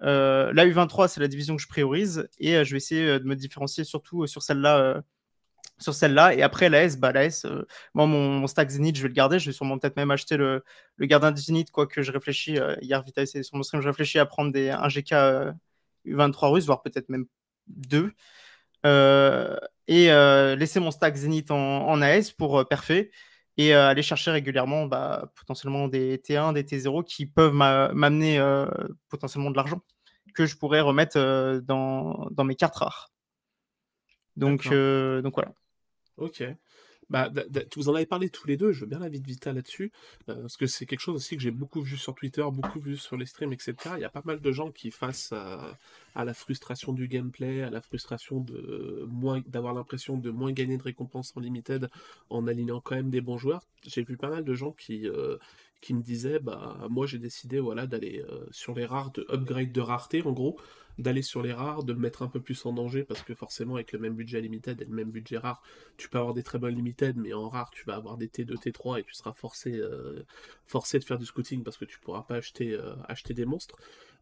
la 0.00 0.66
U23, 0.66 1.08
c'est 1.08 1.20
la 1.20 1.28
division 1.28 1.56
que 1.56 1.62
je 1.62 1.68
priorise, 1.68 2.28
et 2.38 2.62
je 2.64 2.70
vais 2.72 2.76
essayer 2.76 3.18
de 3.18 3.24
me 3.24 3.36
différencier 3.36 3.84
surtout 3.84 4.26
sur 4.26 4.42
celle-là 4.42 5.02
sur 5.78 5.94
celle-là. 5.94 6.34
Et 6.34 6.42
après, 6.42 6.68
la 6.68 6.84
S, 6.84 6.98
bah, 6.98 7.12
la 7.12 7.24
S 7.24 7.44
euh, 7.44 7.66
moi, 7.94 8.06
mon, 8.06 8.46
stack 8.46 8.70
Zenith, 8.70 8.96
je 8.96 9.02
vais 9.02 9.08
le 9.08 9.14
garder. 9.14 9.38
Je 9.38 9.46
vais 9.46 9.52
sûrement 9.52 9.78
peut-être 9.78 9.96
même 9.96 10.10
acheter 10.10 10.36
le, 10.36 10.64
le 10.96 11.06
gardien 11.06 11.32
du 11.32 11.40
Zenith, 11.40 11.70
quoi 11.70 11.86
que 11.86 12.02
je 12.02 12.12
réfléchis. 12.12 12.58
Euh, 12.58 12.76
hier, 12.80 13.02
Vita, 13.02 13.24
c'est 13.26 13.42
sur 13.42 13.56
mon 13.56 13.62
stream, 13.62 13.82
je 13.82 13.88
réfléchis 13.88 14.18
à 14.18 14.26
prendre 14.26 14.52
des, 14.52 14.70
un 14.70 14.88
GK 14.88 15.54
U23 16.06 16.52
russe, 16.52 16.66
voire 16.66 16.82
peut-être 16.82 17.08
même 17.08 17.26
deux. 17.66 18.12
Euh, 18.86 19.56
et 19.88 20.06
laisser 20.56 20.80
mon 20.80 20.90
stack 20.90 21.16
Zenith 21.16 21.50
en, 21.50 21.88
en 21.88 22.02
AS 22.02 22.30
pour 22.30 22.66
parfait 22.68 23.10
et 23.56 23.74
aller 23.74 24.02
chercher 24.02 24.30
régulièrement 24.30 24.86
bah, 24.86 25.30
potentiellement 25.36 25.88
des 25.88 26.18
T1, 26.18 26.54
des 26.54 26.64
T0 26.64 27.04
qui 27.04 27.26
peuvent 27.26 27.52
m'amener 27.52 28.42
potentiellement 29.08 29.50
de 29.50 29.56
l'argent 29.56 29.80
que 30.34 30.46
je 30.46 30.56
pourrais 30.56 30.80
remettre 30.80 31.60
dans, 31.60 32.28
dans 32.30 32.44
mes 32.44 32.56
cartes 32.56 32.76
rares. 32.76 33.10
Donc, 34.36 34.68
donc 34.68 35.34
voilà. 35.34 35.52
Ok. 36.16 36.44
Bah, 37.10 37.30
vous 37.76 37.88
en 37.88 37.94
avez 37.94 38.06
parlé 38.06 38.30
tous 38.30 38.46
les 38.46 38.56
deux, 38.56 38.72
je 38.72 38.80
veux 38.80 38.86
bien 38.86 38.98
l'avis 38.98 39.20
de 39.20 39.26
Vita 39.26 39.52
là-dessus, 39.52 39.92
euh, 40.28 40.40
parce 40.40 40.56
que 40.56 40.66
c'est 40.66 40.86
quelque 40.86 41.00
chose 41.00 41.16
aussi 41.16 41.36
que 41.36 41.42
j'ai 41.42 41.50
beaucoup 41.50 41.82
vu 41.82 41.96
sur 41.96 42.14
Twitter, 42.14 42.44
beaucoup 42.50 42.80
vu 42.80 42.96
sur 42.96 43.16
les 43.16 43.26
streams, 43.26 43.52
etc. 43.52 43.74
Il 43.96 44.00
y 44.00 44.04
a 44.04 44.10
pas 44.10 44.22
mal 44.24 44.40
de 44.40 44.52
gens 44.52 44.70
qui, 44.70 44.90
face 44.90 45.32
à, 45.32 45.76
la 46.14 46.34
frustration 46.34 46.92
du 46.92 47.08
gameplay, 47.08 47.62
à 47.62 47.70
la 47.70 47.80
frustration 47.80 48.44
d'avoir 49.46 49.74
l'impression 49.74 50.16
de 50.16 50.30
moins 50.30 50.52
gagner 50.52 50.78
de 50.78 50.82
récompenses 50.82 51.32
en 51.36 51.40
limited 51.40 51.90
en 52.30 52.46
alignant 52.46 52.80
quand 52.80 52.94
même 52.94 53.10
des 53.10 53.20
bons 53.20 53.38
joueurs, 53.38 53.62
j'ai 53.86 54.02
vu 54.02 54.16
pas 54.16 54.30
mal 54.30 54.44
de 54.44 54.54
gens 54.54 54.72
qui, 54.72 55.08
euh, 55.08 55.36
qui 55.80 55.92
me 55.92 56.02
disaient, 56.02 56.38
bah 56.38 56.86
moi 56.88 57.06
j'ai 57.06 57.18
décidé 57.18 57.60
voilà, 57.60 57.86
d'aller 57.86 58.24
euh, 58.30 58.46
sur 58.50 58.74
les 58.74 58.86
rares, 58.86 59.10
de 59.12 59.26
upgrade 59.30 59.72
de 59.72 59.80
rareté 59.80 60.22
en 60.22 60.32
gros, 60.32 60.56
d'aller 60.98 61.22
sur 61.22 61.42
les 61.42 61.52
rares, 61.52 61.84
de 61.84 61.92
me 61.92 62.00
mettre 62.00 62.22
un 62.22 62.28
peu 62.28 62.40
plus 62.40 62.64
en 62.66 62.72
danger, 62.72 63.04
parce 63.04 63.22
que 63.22 63.34
forcément, 63.34 63.74
avec 63.74 63.92
le 63.92 63.98
même 63.98 64.14
budget 64.14 64.40
limited 64.40 64.80
et 64.80 64.84
le 64.84 64.94
même 64.94 65.10
budget 65.10 65.38
rare, 65.38 65.62
tu 65.96 66.08
peux 66.08 66.18
avoir 66.18 66.34
des 66.34 66.42
très 66.42 66.58
bonnes 66.58 66.74
limited, 66.74 67.16
mais 67.16 67.32
en 67.32 67.48
rare, 67.48 67.70
tu 67.70 67.84
vas 67.84 67.94
avoir 67.96 68.16
des 68.16 68.28
T2, 68.28 68.56
T3 68.56 69.00
et 69.00 69.04
tu 69.04 69.14
seras 69.14 69.32
forcé, 69.32 69.72
euh, 69.74 70.22
forcé 70.66 70.98
de 70.98 71.04
faire 71.04 71.18
du 71.18 71.26
scouting 71.26 71.62
parce 71.62 71.76
que 71.76 71.84
tu 71.84 71.98
pourras 71.98 72.22
pas 72.22 72.36
acheter, 72.36 72.72
euh, 72.72 72.94
des 73.30 73.44
monstres. 73.44 73.76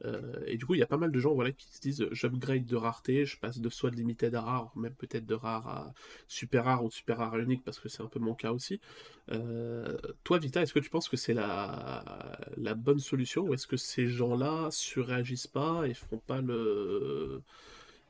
Euh, 0.04 0.42
et 0.46 0.56
du 0.56 0.66
coup, 0.66 0.74
il 0.74 0.78
y 0.78 0.82
a 0.82 0.86
pas 0.86 0.96
mal 0.96 1.12
de 1.12 1.20
gens 1.20 1.32
voilà, 1.32 1.52
qui 1.52 1.66
se 1.72 1.80
disent 1.80 2.08
j'upgrade 2.10 2.66
de 2.66 2.76
rareté, 2.76 3.24
je 3.24 3.38
passe 3.38 3.60
de 3.60 3.68
soit 3.68 3.90
de 3.90 3.96
limited 3.96 4.34
à 4.34 4.40
rare, 4.40 4.72
même 4.74 4.94
peut-être 4.94 5.26
de 5.26 5.34
rare 5.34 5.68
à 5.68 5.94
super 6.26 6.64
rare 6.64 6.84
ou 6.84 6.90
super 6.90 7.18
rare 7.18 7.38
unique, 7.38 7.62
parce 7.64 7.78
que 7.78 7.88
c'est 7.88 8.02
un 8.02 8.08
peu 8.08 8.18
mon 8.18 8.34
cas 8.34 8.52
aussi. 8.52 8.80
Toi, 10.24 10.38
Vita, 10.38 10.60
est-ce 10.62 10.74
que 10.74 10.80
tu 10.80 10.90
penses 10.90 11.08
que 11.08 11.16
c'est 11.16 11.34
la, 11.34 12.36
la 12.56 12.74
bonne 12.74 12.98
solution 12.98 13.42
ou 13.44 13.54
est-ce 13.54 13.66
que 13.68 13.76
ces 13.76 14.08
gens-là 14.08 14.68
surréagissent 14.70 15.46
pas 15.46 15.86
et 15.86 15.94
font 15.94 16.18
pas 16.18 16.40
le 16.40 16.61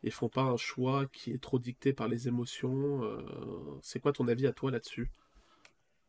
et 0.05 0.11
font 0.11 0.28
pas 0.28 0.42
un 0.42 0.57
choix 0.57 1.07
qui 1.12 1.30
est 1.30 1.40
trop 1.40 1.59
dicté 1.59 1.92
par 1.92 2.09
les 2.09 2.28
émotions 2.28 3.05
euh, 3.05 3.20
C'est 3.82 4.00
quoi 4.00 4.12
ton 4.12 4.26
avis 4.28 4.46
à 4.46 4.53
toi 4.53 4.70
là-dessus? 4.70 5.11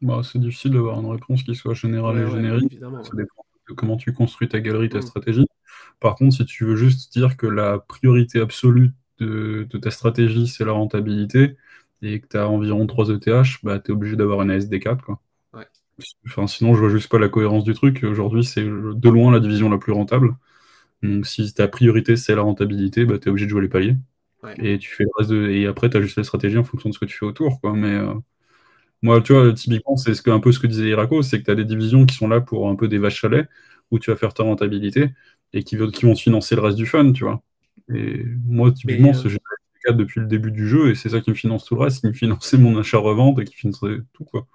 Bah, 0.02 0.22
C'est 0.24 0.40
difficile 0.40 0.72
d'avoir 0.72 1.00
une 1.00 1.12
réponse 1.12 1.44
qui 1.44 1.56
soit 1.56 1.74
générale 1.74 2.18
et 2.20 2.30
générique. 2.30 2.80
ça 2.80 3.16
dépend 3.16 3.46
de 3.70 3.74
comment 3.74 3.98
tu 3.98 4.12
construis 4.14 4.50
ta 4.50 4.60
galerie, 4.60 4.90
ta 4.90 4.98
mm. 5.00 5.04
stratégie. 5.04 5.46
Par 6.00 6.16
contre, 6.16 6.36
si 6.36 6.46
tu 6.46 6.66
veux 6.66 6.76
juste 6.76 7.14
dire 7.14 7.38
que 7.38 7.48
la 7.48 7.80
priorité 7.80 8.40
absolue 8.40 8.92
de, 9.20 9.68
ta 9.82 9.92
stratégie, 9.92 10.48
c'est 10.48 10.66
la 10.66 10.74
rentabilité, 10.74 11.56
et 12.02 12.20
que 12.20 12.28
tu 12.28 12.38
as 12.38 12.50
environ 12.50 12.86
3 12.86 13.12
ETH, 13.12 13.64
bah, 13.64 13.80
tu 13.80 13.92
es 13.92 13.94
obligé 13.94 14.18
d'avoir 14.18 14.42
une 14.42 14.52
ASD4. 14.52 15.02
Quoi. 15.02 15.22
Enfin, 16.26 16.48
sinon, 16.48 16.74
je 16.74 16.80
vois 16.80 16.90
juste 16.90 17.10
pas 17.10 17.20
la 17.20 17.30
cohérence 17.30 17.64
du 17.64 17.74
truc. 17.74 18.04
Aujourd'hui, 18.04 18.44
c'est 18.44 18.64
de 18.64 19.10
loin 19.10 19.32
la 19.32 19.40
division 19.40 19.70
la 19.70 19.78
plus 19.78 19.94
rentable. 19.94 20.36
Donc, 21.04 21.28
si 21.28 21.54
ta 21.54 21.68
priorité, 21.68 22.16
c'est 22.16 22.34
la 22.36 22.42
rentabilité, 22.42 23.06
bah, 23.06 23.20
tu 23.20 23.28
es 23.28 23.30
obligé 23.30 23.46
de 23.46 23.52
jouer 23.52 23.62
les 23.62 23.70
paliers. 23.70 23.96
Et, 24.58 24.78
tu 24.78 24.90
fais 24.90 25.04
le 25.04 25.10
reste 25.18 25.32
et 25.32 25.68
après, 25.68 25.90
tu 25.90 25.98
as 25.98 26.02
juste 26.02 26.18
la 26.18 26.24
stratégie 26.24 26.58
en 26.58 26.64
fonction 26.66 26.90
de 26.90 26.94
ce 26.94 27.00
que 27.00 27.06
tu 27.06 27.18
fais 27.18 27.26
autour. 27.26 27.62
Quoi. 27.62 27.74
Mais 27.74 27.94
euh, 27.94 28.14
moi, 29.02 29.22
tu 29.22 29.34
vois, 29.34 29.54
typiquement, 29.54 29.96
c'est 29.96 30.14
ce 30.14 30.22
que, 30.22 30.32
un 30.32 30.40
peu 30.40 30.52
ce 30.52 30.60
que 30.60 30.68
disait 30.68 30.90
Irako, 30.90 31.22
c'est 31.22 31.40
que 31.40 31.46
tu 31.46 31.52
as 31.52 31.56
des 31.56 31.66
divisions 31.66 32.06
qui 32.06 32.16
sont 32.16 32.28
là 32.28 32.42
pour 32.42 32.70
un 32.70 32.76
peu 32.76 32.88
des 32.88 32.98
vaches 32.98 33.20
chalets, 33.22 33.48
où 33.92 34.00
tu 34.00 34.12
vas 34.12 34.18
faire 34.18 34.34
ta 34.34 34.44
rentabilité 34.44 35.12
et 35.54 35.64
qui, 35.64 35.78
qui 35.92 36.06
vont 36.06 36.14
te 36.14 36.20
financer 36.20 36.56
le 36.56 36.62
reste 36.62 36.78
du 36.78 36.86
fun, 36.86 37.12
tu 37.14 37.24
vois. 37.24 37.42
Et 37.94 38.26
moi, 38.46 38.72
typiquement, 38.72 39.10
euh... 39.10 39.14
ce 39.14 39.30
jeu 39.30 39.40
depuis 39.92 40.22
le 40.22 40.28
début 40.28 40.52
du 40.52 40.68
jeu, 40.68 40.90
et 40.90 40.96
c'est 40.96 41.10
ça 41.10 41.20
qui 41.20 41.30
me 41.30 41.36
finance 41.36 41.66
tout 41.66 41.76
le 41.76 41.82
reste, 41.82 42.00
qui 42.00 42.08
me 42.08 42.14
finançait 42.14 42.58
mon 42.58 42.78
achat-revente 42.80 43.40
et 43.40 43.44
qui 43.44 43.56
finançait 43.56 43.98
tout, 44.14 44.24
quoi. 44.24 44.48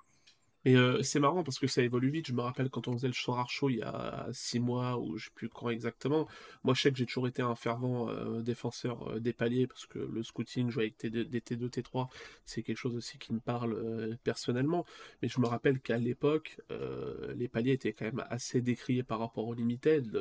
Et 0.65 0.77
euh, 0.77 1.03
c'est 1.03 1.21
marrant 1.21 1.45
parce 1.45 1.59
que 1.59 1.67
ça 1.67 1.83
évolue 1.83 2.11
vite. 2.11 2.27
Je 2.27 2.33
me 2.33 2.41
rappelle 2.41 2.69
quand 2.69 2.89
on 2.89 2.93
faisait 2.93 3.07
le 3.07 3.13
Sorar 3.13 3.49
Show 3.49 3.71
il 3.71 3.77
y 3.77 3.83
a 3.83 4.27
six 4.33 4.59
mois, 4.59 4.99
ou 4.99 5.17
je 5.17 5.27
sais 5.27 5.31
plus 5.35 5.49
quand 5.49 5.71
exactement. 5.71 6.27
Moi, 6.65 6.75
je 6.75 6.83
sais 6.83 6.93
que 6.93 6.99
j'ai 6.99 7.07
toujours 7.07 7.29
été 7.29 7.43
un 7.43 7.55
fervent 7.55 8.09
euh, 8.09 8.43
défenseur 8.43 9.09
euh, 9.09 9.21
des 9.21 9.33
paliers 9.33 9.67
parce 9.67 9.87
que 9.87 9.99
le 9.99 10.23
scouting, 10.23 10.71
jouer 10.71 10.95
avec 11.01 11.07
des 11.07 11.41
T2, 11.41 11.69
T3, 11.69 12.09
c'est 12.45 12.63
quelque 12.63 12.77
chose 12.77 12.97
aussi 12.97 13.19
qui 13.19 13.33
me 13.33 13.41
parle 13.41 14.17
personnellement. 14.25 14.85
Mais 15.23 15.29
je 15.29 15.41
me 15.41 15.47
rappelle 15.47 15.81
qu'à 15.81 15.99
l'époque, 15.99 16.61
les 17.35 17.49
paliers 17.49 17.73
étaient 17.73 17.93
quand 17.93 18.07
même 18.07 18.25
assez 18.29 18.61
décriés 18.61 19.03
par 19.03 19.19
rapport 19.21 19.47
au 19.47 19.55
limited. 19.55 20.17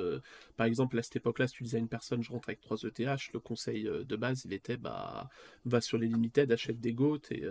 par 0.56 0.68
exemple, 0.68 0.98
à 1.00 1.04
cette 1.04 1.18
époque-là, 1.18 1.48
si 1.48 1.56
tu 1.56 1.64
disais 1.64 1.78
à 1.78 1.80
une 1.80 1.88
personne, 1.88 2.22
je 2.22 2.32
rentre 2.32 2.50
avec 2.50 2.62
3 2.62 2.78
ETH, 2.86 3.34
le 3.34 3.40
conseil 3.40 3.84
de 3.84 4.16
base, 4.16 4.44
il 4.46 4.54
était, 4.54 4.78
bah, 4.78 5.30
va 5.66 5.82
sur 5.82 5.98
les 5.98 6.08
limited, 6.08 6.52
achète 6.52 6.80
des 6.80 6.94
GOAT 6.94 7.22
et, 7.32 7.44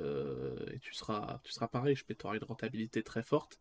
tu, 0.80 0.94
seras, 0.94 1.40
tu 1.42 1.52
seras 1.52 1.68
pareil, 1.68 1.96
je 1.96 2.04
peux 2.04 2.14
t'auras 2.14 2.36
une 2.36 2.44
très 2.88 3.22
forte, 3.22 3.58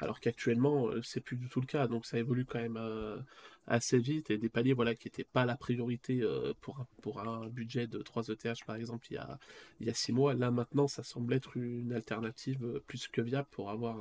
alors 0.00 0.20
qu'actuellement 0.20 0.88
euh, 0.88 1.02
c'est 1.02 1.20
plus 1.20 1.36
du 1.36 1.48
tout 1.48 1.60
le 1.60 1.66
cas. 1.66 1.86
Donc 1.88 2.06
ça 2.06 2.18
évolue 2.18 2.44
quand 2.44 2.60
même 2.60 2.76
euh, 2.76 3.18
assez 3.66 3.98
vite 3.98 4.30
et 4.30 4.38
des 4.38 4.48
paliers 4.48 4.72
voilà 4.72 4.94
qui 4.94 5.08
n'étaient 5.08 5.24
pas 5.24 5.44
la 5.44 5.56
priorité 5.56 6.22
euh, 6.22 6.52
pour, 6.60 6.80
un, 6.80 6.86
pour 7.02 7.20
un 7.20 7.48
budget 7.48 7.86
de 7.86 7.98
3 7.98 8.30
ETH 8.30 8.64
par 8.66 8.76
exemple 8.76 9.06
il 9.10 9.14
y 9.14 9.18
a 9.18 9.38
il 9.80 9.86
y 9.86 9.90
a 9.90 9.94
6 9.94 10.12
mois. 10.12 10.34
Là 10.34 10.50
maintenant 10.50 10.88
ça 10.88 11.02
semble 11.02 11.34
être 11.34 11.56
une 11.56 11.92
alternative 11.92 12.80
plus 12.86 13.08
que 13.08 13.20
viable 13.20 13.48
pour 13.50 13.70
avoir 13.70 13.96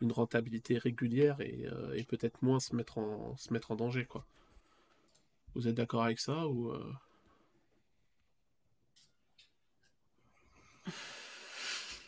une 0.00 0.12
rentabilité 0.12 0.78
régulière 0.78 1.40
et, 1.40 1.66
peut-être 2.08 2.42
moins 2.42 2.60
se 2.60 2.74
mettre 2.74 2.98
en 2.98 3.36
se 3.36 3.52
mettre 3.52 3.70
en 3.70 3.76
danger 3.76 4.04
quoi. 4.06 4.24
Vous 5.54 5.68
êtes 5.68 5.74
d'accord 5.74 6.04
avec 6.04 6.20
ça 6.20 6.46
ou 6.48 6.72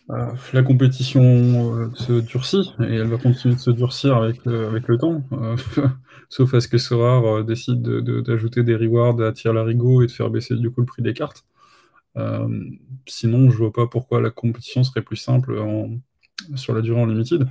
la 0.09 0.63
compétition 0.63 1.23
euh, 1.23 1.91
se 1.95 2.21
durcit 2.21 2.75
et 2.81 2.95
elle 2.97 3.09
va 3.09 3.19
continuer 3.19 3.55
de 3.55 3.61
se 3.61 3.71
durcir 3.71 4.17
avec, 4.17 4.47
avec 4.47 4.89
le 4.89 4.99
temps. 4.99 5.23
sauf 6.29 6.55
à 6.55 6.61
ce 6.61 6.69
que 6.69 6.79
Sorare 6.79 7.45
décide 7.45 7.83
d'ajouter 7.83 8.63
des 8.63 8.77
rewards 8.77 9.21
à 9.21 9.33
tir 9.33 9.53
larigot 9.53 10.03
et 10.03 10.07
de 10.07 10.11
faire 10.11 10.31
baisser 10.31 10.57
du 10.57 10.71
coup 10.71 10.81
le 10.81 10.87
prix 10.87 11.03
des 11.03 11.15
cartes. 11.15 11.45
sinon, 13.07 13.51
je 13.51 13.57
vois 13.57 13.73
pas 13.73 13.87
pourquoi 13.87 14.21
la 14.21 14.31
compétition 14.31 14.83
serait 14.85 15.03
plus 15.03 15.17
simple 15.17 15.63
sur 16.57 16.75
la 16.75 16.81
durée 16.81 17.01
en 17.01 17.07
limited. 17.07 17.47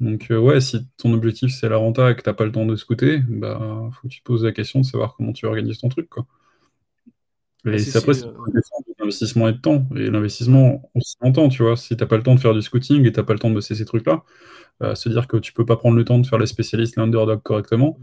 Donc 0.00 0.28
ouais, 0.30 0.60
si 0.60 0.86
ton 0.96 1.12
objectif 1.12 1.52
c'est 1.52 1.68
la 1.68 1.76
renta 1.76 2.10
et 2.10 2.16
que 2.16 2.22
t'as 2.22 2.32
pas 2.32 2.46
le 2.46 2.52
temps 2.52 2.64
de 2.64 2.76
scouter, 2.76 3.22
bah 3.28 3.90
faut 3.92 4.08
que 4.08 4.12
tu 4.12 4.20
te 4.20 4.24
poses 4.24 4.44
la 4.44 4.52
question 4.52 4.80
de 4.80 4.86
savoir 4.86 5.14
comment 5.14 5.32
tu 5.32 5.44
organises 5.46 5.78
ton 5.78 5.90
truc 5.90 6.08
quoi. 6.08 6.26
Et 7.66 7.76
ah, 7.94 7.98
après, 7.98 8.14
c'est 8.14 8.26
l'investissement 8.98 9.48
et 9.48 9.52
de 9.52 9.58
temps. 9.58 9.86
Et 9.94 10.10
l'investissement 10.10 10.90
aussi 10.94 11.16
longtemps, 11.20 11.48
tu 11.48 11.62
vois. 11.62 11.76
Si 11.76 11.96
t'as 11.96 12.06
pas 12.06 12.16
le 12.16 12.22
temps 12.22 12.34
de 12.34 12.40
faire 12.40 12.54
du 12.54 12.62
scouting 12.62 13.06
et 13.06 13.12
t'as 13.12 13.22
pas 13.22 13.34
le 13.34 13.38
temps 13.38 13.50
de 13.50 13.54
bosser 13.54 13.74
ces 13.74 13.84
trucs-là, 13.84 14.22
euh, 14.82 14.94
se 14.94 15.08
dire 15.08 15.26
que 15.28 15.36
tu 15.36 15.52
peux 15.52 15.66
pas 15.66 15.76
prendre 15.76 15.96
le 15.96 16.04
temps 16.04 16.18
de 16.18 16.26
faire 16.26 16.38
les 16.38 16.46
spécialistes, 16.46 16.96
les 16.96 17.02
underdogs 17.02 17.42
correctement. 17.42 17.98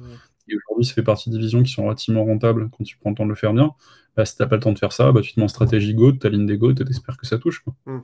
Et 0.47 0.55
aujourd'hui, 0.55 0.85
ça 0.85 0.93
fait 0.93 1.03
partie 1.03 1.29
des 1.29 1.37
divisions 1.37 1.63
qui 1.63 1.71
sont 1.71 1.85
relativement 1.85 2.23
rentables 2.23 2.69
quand 2.69 2.83
tu 2.83 2.97
prends 2.97 3.09
le 3.09 3.15
temps 3.15 3.25
de 3.25 3.29
le 3.29 3.35
faire 3.35 3.53
bien. 3.53 3.71
Bah, 4.15 4.25
si 4.25 4.35
t'as 4.35 4.45
pas 4.45 4.55
le 4.55 4.61
temps 4.61 4.71
de 4.71 4.79
faire 4.79 4.93
ça, 4.93 5.11
bah, 5.11 5.21
tu 5.21 5.33
te 5.33 5.39
mets 5.39 5.43
en 5.43 5.49
stratégie 5.49 5.93
GOAT, 5.93 6.13
ta 6.13 6.29
ligne 6.29 6.45
des 6.45 6.55
et 6.55 6.85
t'espères 6.85 7.17
que 7.17 7.25
ça 7.25 7.37
touche. 7.37 7.59
Quoi. 7.59 7.75
Hmm. 7.85 8.01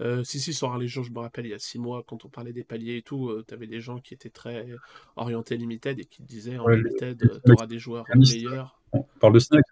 Euh, 0.00 0.22
si, 0.22 0.38
si, 0.38 0.54
sur 0.54 0.76
les 0.78 0.86
gens, 0.86 1.02
je 1.02 1.10
me 1.10 1.18
rappelle, 1.18 1.46
il 1.46 1.50
y 1.50 1.54
a 1.54 1.58
six 1.58 1.78
mois, 1.78 2.04
quand 2.06 2.24
on 2.24 2.28
parlait 2.28 2.52
des 2.52 2.64
paliers 2.64 2.98
et 2.98 3.02
tout, 3.02 3.28
euh, 3.28 3.44
tu 3.46 3.52
avais 3.52 3.66
des 3.66 3.80
gens 3.80 3.98
qui 3.98 4.14
étaient 4.14 4.30
très 4.30 4.68
orientés 5.16 5.56
limited 5.56 5.98
et 5.98 6.04
qui 6.04 6.22
te 6.22 6.28
disaient 6.28 6.58
en 6.58 6.68
limited, 6.68 7.18
tu 7.44 7.52
auras 7.52 7.66
des 7.66 7.78
joueurs 7.78 8.04
meilleurs. 8.14 8.80
On 8.92 9.04
parle 9.20 9.34
de 9.34 9.38
snack 9.40 9.64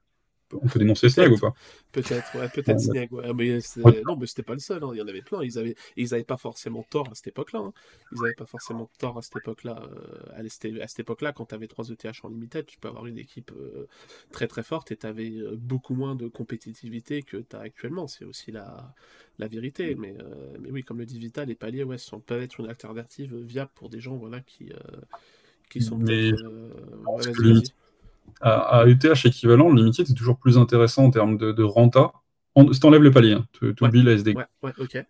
on 0.53 0.69
peut 0.69 0.79
dénoncer 0.79 1.09
Snag 1.09 1.33
ou 1.33 1.39
pas? 1.39 1.53
Peut-être, 1.93 2.39
ouais, 2.39 2.49
peut-être 2.49 2.81
Snag, 2.81 3.13
ouais. 3.13 3.33
Mais 3.35 3.59
non, 4.07 4.17
mais 4.17 4.27
c'était 4.27 4.43
pas 4.43 4.53
le 4.53 4.61
seul, 4.61 4.83
hein. 4.85 4.91
il 4.93 4.99
y 4.99 5.03
en 5.03 5.09
avait 5.09 5.23
plein. 5.23 5.43
Ils 5.43 5.59
avaient, 5.59 5.75
ils 5.97 6.15
avaient 6.15 6.25
pas 6.25 6.37
forcément 6.37 6.85
tort 6.89 7.09
à 7.11 7.15
cette 7.15 7.29
époque-là. 7.29 7.61
Hein. 7.61 7.73
Ils 8.13 8.19
avaient 8.25 8.35
pas 8.35 8.47
forcément 8.47 8.89
tort 8.99 9.19
à 9.19 9.23
cette 9.23 9.37
époque-là. 9.37 9.83
Euh, 9.83 10.81
à, 10.83 10.89
cette 10.89 11.01
époque-là, 11.01 11.33
quand 11.33 11.47
tu 11.47 11.55
avais 11.55 11.67
3 11.67 11.91
ETH 11.91 12.07
en 12.23 12.29
limited, 12.29 12.67
tu 12.67 12.79
peux 12.79 12.89
avoir 12.89 13.07
une 13.07 13.19
équipe 13.19 13.51
euh, 13.57 13.87
très 14.31 14.47
très 14.47 14.63
forte 14.63 14.93
et 14.93 14.97
tu 14.97 15.07
avais 15.07 15.31
euh, 15.31 15.57
beaucoup 15.57 15.95
moins 15.95 16.15
de 16.15 16.29
compétitivité 16.29 17.23
que 17.23 17.39
tu 17.39 17.57
as 17.57 17.61
actuellement. 17.61 18.07
C'est 18.07 18.25
aussi 18.25 18.53
la, 18.53 18.95
la 19.39 19.49
vérité. 19.49 19.95
Mm. 19.95 20.01
Mais, 20.01 20.17
mais 20.61 20.71
oui, 20.71 20.85
comme 20.85 20.99
le 20.99 21.07
dit 21.07 21.19
Vita, 21.19 21.45
les 21.45 21.55
paliers 21.55 21.85
ouais, 21.85 21.99
sont, 21.99 22.21
peuvent 22.21 22.43
être 22.43 22.61
une 22.61 22.69
alternative 22.69 23.37
viable 23.37 23.71
pour 23.75 23.89
des 23.89 24.01
gens 24.01 24.17
voilà, 24.17 24.41
qui, 24.41 24.71
qui 25.71 25.83
sont 25.83 25.99
peut-être 25.99 26.43
à, 28.41 28.85
ETH 28.87 29.24
équivalent, 29.24 29.68
le 29.70 29.77
limited 29.77 30.09
est 30.11 30.14
toujours 30.14 30.39
plus 30.39 30.59
intéressant 30.59 31.05
en 31.05 31.11
termes 31.11 31.39
de, 31.39 31.62
renta. 31.62 32.12
En, 32.55 32.72
si 32.72 32.81
t'enlèves 32.81 33.03
les 33.03 33.11
paliers, 33.11 33.33
hein, 33.33 33.47
tu 33.53 33.74
oublies 33.81 34.03
la 34.03 34.12
SDG. 34.12 34.37
Ouais, 34.62 34.72
C'est 34.91 35.07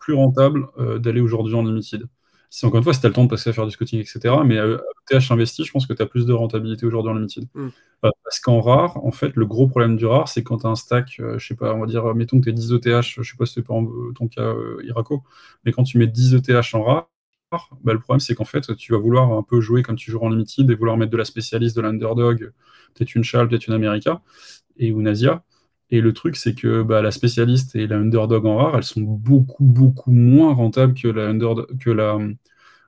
plus 0.00 0.14
rentable 0.14 0.68
euh, 0.78 0.98
d'aller 0.98 1.20
aujourd'hui 1.20 1.54
en 1.54 1.62
limited. 1.62 2.04
Si 2.50 2.66
encore 2.66 2.78
une 2.78 2.84
fois, 2.84 2.92
si 2.92 3.00
tu 3.00 3.06
as 3.06 3.08
le 3.08 3.14
temps 3.14 3.24
de 3.24 3.30
passer 3.30 3.50
à 3.50 3.52
faire 3.52 3.64
du 3.64 3.70
scouting, 3.70 4.00
etc. 4.00 4.34
Mais 4.44 4.58
à 4.58 4.66
ETH 4.66 5.30
investi, 5.30 5.64
je 5.64 5.72
pense 5.72 5.86
que 5.86 5.94
tu 5.94 6.02
as 6.02 6.06
plus 6.06 6.26
de 6.26 6.32
rentabilité 6.32 6.84
aujourd'hui 6.84 7.12
en 7.12 7.14
limited. 7.14 7.46
Hmm. 7.54 7.68
Euh, 8.04 8.10
parce 8.24 8.40
qu'en 8.40 8.60
rare, 8.60 9.02
en 9.04 9.10
fait, 9.10 9.34
le 9.36 9.46
gros 9.46 9.68
problème 9.68 9.96
du 9.96 10.06
rare, 10.06 10.28
c'est 10.28 10.42
quand 10.42 10.58
tu 10.58 10.66
as 10.66 10.70
un 10.70 10.74
stack, 10.74 11.16
euh, 11.20 11.38
je 11.38 11.46
sais 11.46 11.56
pas, 11.56 11.74
on 11.74 11.80
va 11.80 11.86
dire, 11.86 12.14
mettons 12.14 12.38
que 12.40 12.44
tu 12.44 12.50
es 12.50 12.52
10 12.52 12.72
ETH, 12.72 13.02
je 13.02 13.22
sais 13.22 13.36
pas 13.38 13.46
si 13.46 13.54
c'est 13.54 13.62
pas 13.62 13.74
ton 14.14 14.28
cas, 14.28 14.54
Iraco, 14.84 15.22
mais 15.64 15.72
quand 15.72 15.84
tu 15.84 15.98
mets 15.98 16.06
10 16.06 16.34
ETH 16.34 16.74
en 16.74 16.82
rare, 16.82 17.08
bah, 17.84 17.92
le 17.92 18.00
problème 18.00 18.20
c'est 18.20 18.34
qu'en 18.34 18.44
fait, 18.44 18.74
tu 18.76 18.92
vas 18.92 18.98
vouloir 18.98 19.32
un 19.32 19.42
peu 19.42 19.60
jouer 19.60 19.82
comme 19.82 19.96
tu 19.96 20.10
joues 20.10 20.20
en 20.20 20.30
limited 20.30 20.70
et 20.70 20.74
vouloir 20.74 20.96
mettre 20.96 21.12
de 21.12 21.16
la 21.16 21.24
spécialiste, 21.24 21.76
de 21.76 21.82
l'underdog, 21.82 22.52
peut-être 22.94 23.14
une 23.14 23.24
Chal, 23.24 23.48
peut-être 23.48 23.66
une 23.66 23.74
America 23.74 24.22
et 24.78 24.88
une 24.88 25.06
Asia. 25.06 25.44
Et 25.90 26.00
le 26.00 26.12
truc, 26.12 26.36
c'est 26.36 26.54
que 26.54 26.82
bah, 26.82 27.02
la 27.02 27.10
spécialiste 27.10 27.76
et 27.76 27.86
la 27.86 27.98
underdog 27.98 28.46
en 28.46 28.56
rare, 28.56 28.76
elles 28.76 28.82
sont 28.84 29.02
beaucoup, 29.02 29.64
beaucoup 29.64 30.10
moins 30.10 30.54
rentables 30.54 30.94
que 30.94 31.08
la 31.08 31.34
que 31.78 31.90
la, 31.90 32.18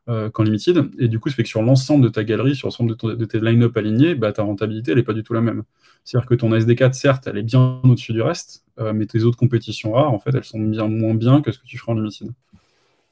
euh, 0.09 0.29
qu'en 0.29 0.43
limited. 0.43 0.91
Et 0.99 1.09
du 1.09 1.19
coup, 1.19 1.31
ça 1.31 1.37
fait 1.37 1.45
que 1.45 1.49
sur 1.49 1.63
l'ensemble 1.63 2.05
de 2.05 2.11
ta 2.11 2.25
galerie, 2.25 2.55
sur 2.55 2.67
l'ensemble 2.67 2.95
de, 2.95 3.25
tes 3.25 3.41
line-up 3.41 3.75
alignés, 3.75 4.15
bah, 4.15 4.33
ta 4.33 4.43
rentabilité, 4.43 4.91
elle 4.93 4.99
n'est 4.99 5.03
pas 5.03 5.15
du 5.15 5.23
tout 5.23 5.33
la 5.33 5.41
même. 5.41 5.63
C'est-à-dire 6.05 6.29
que 6.29 6.35
ton 6.35 6.51
SD4, 6.51 6.93
certes, 6.93 7.27
elle 7.27 7.39
est 7.39 7.43
bien 7.43 7.81
au-dessus 7.85 8.13
du 8.13 8.21
reste, 8.21 8.67
euh, 8.79 8.93
mais 8.93 9.07
tes 9.07 9.25
autres 9.25 9.39
compétitions 9.39 9.93
rares, 9.93 10.13
en 10.13 10.19
fait, 10.19 10.35
elles 10.35 10.45
sont 10.45 10.61
bien 10.61 10.89
moins 10.89 11.15
bien 11.15 11.41
que 11.41 11.53
ce 11.53 11.59
que 11.59 11.65
tu 11.65 11.79
feras 11.79 11.93
en 11.93 11.95
limited. 11.95 12.29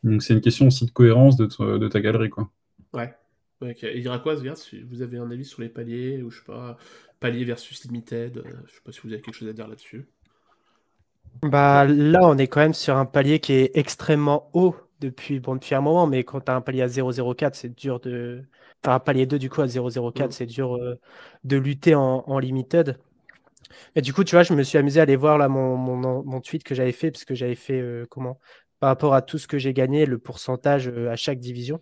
Donc 0.03 0.23
c'est 0.23 0.35
une 0.35 0.41
question 0.41 0.67
aussi 0.67 0.87
de 0.87 0.91
cohérence 0.91 1.37
de, 1.37 1.89
ta 1.89 2.01
galerie, 2.01 2.31
quoi. 2.31 2.51
Ouais. 2.93 3.15
Okay. 3.61 3.97
Et 3.97 4.03
quoi 4.03 4.37
si 4.57 4.83
vous 4.83 5.03
avez 5.03 5.19
un 5.19 5.31
avis 5.31 5.45
sur 5.45 5.63
les 5.63 5.69
paliers, 5.69 6.23
ou 6.23 6.31
je 6.31 6.39
sais 6.39 6.45
pas, 6.45 6.77
palier 7.21 7.45
versus 7.45 7.85
limited, 7.85 8.39
euh, 8.39 8.43
je 8.67 8.75
sais 8.75 8.81
pas 8.85 8.91
si 8.91 9.01
vous 9.05 9.13
avez 9.13 9.23
quelque 9.23 9.37
chose 9.37 9.49
à 9.49 9.53
dire 9.53 9.69
là-dessus. 9.69 10.07
Bah 11.43 11.85
là, 11.87 12.21
on 12.23 12.37
est 12.39 12.49
quand 12.49 12.61
même 12.61 12.75
sur 12.75 12.97
un 12.97 13.07
palier 13.07 13.39
qui 13.41 13.53
est 13.53 13.71
extrêmement 13.75 14.51
haut 14.53 14.77
depuis, 15.01 15.41
bon, 15.41 15.55
depuis 15.55 15.75
un 15.75 15.81
moment, 15.81 16.07
mais 16.07 16.25
quand 16.25 16.41
tu 16.41 16.51
as 16.51 16.57
un 16.57 16.61
palier 16.61 16.83
à 16.83 16.87
0,04, 16.87 17.55
c'est 17.55 17.75
dur 17.75 18.01
de. 18.01 18.43
Enfin, 18.85 18.97
un 18.97 19.01
palier 19.01 19.27
2 19.27 19.39
du 19.39 19.49
coup 19.49 19.61
à 19.61 19.67
0,04, 19.67 20.27
mm. 20.27 20.31
c'est 20.33 20.47
dur 20.47 20.77
euh, 20.77 20.99
de 21.45 21.57
lutter 21.57 21.95
en, 21.95 22.39
limited. 22.39 22.99
Et 23.97 24.03
du 24.03 24.13
coup, 24.13 24.25
tu 24.25 24.35
vois, 24.35 24.43
je 24.43 24.55
me 24.55 24.63
suis 24.63 24.79
amusé 24.79 25.01
à 25.01 25.05
aller 25.05 25.17
voir 25.17 25.39
là 25.39 25.49
mon, 25.49 25.77
mon, 25.77 26.41
tweet 26.41 26.63
que 26.65 26.75
j'avais 26.75 26.93
fait, 26.93 27.11
parce 27.11 27.25
que 27.25 27.35
j'avais 27.35 27.55
fait 27.55 27.81
euh, 27.81 28.07
comment? 28.11 28.39
Par 28.83 28.89
rapport 28.89 29.15
à 29.15 29.23
tout 29.23 29.39
ce 29.39 29.47
que 29.47 29.59
j'ai 29.59 29.73
gagné, 29.73 30.07
le 30.07 30.19
pourcentage 30.19 30.89
euh, 30.89 31.09
à 31.09 31.15
chaque 31.15 31.39
division. 31.39 31.81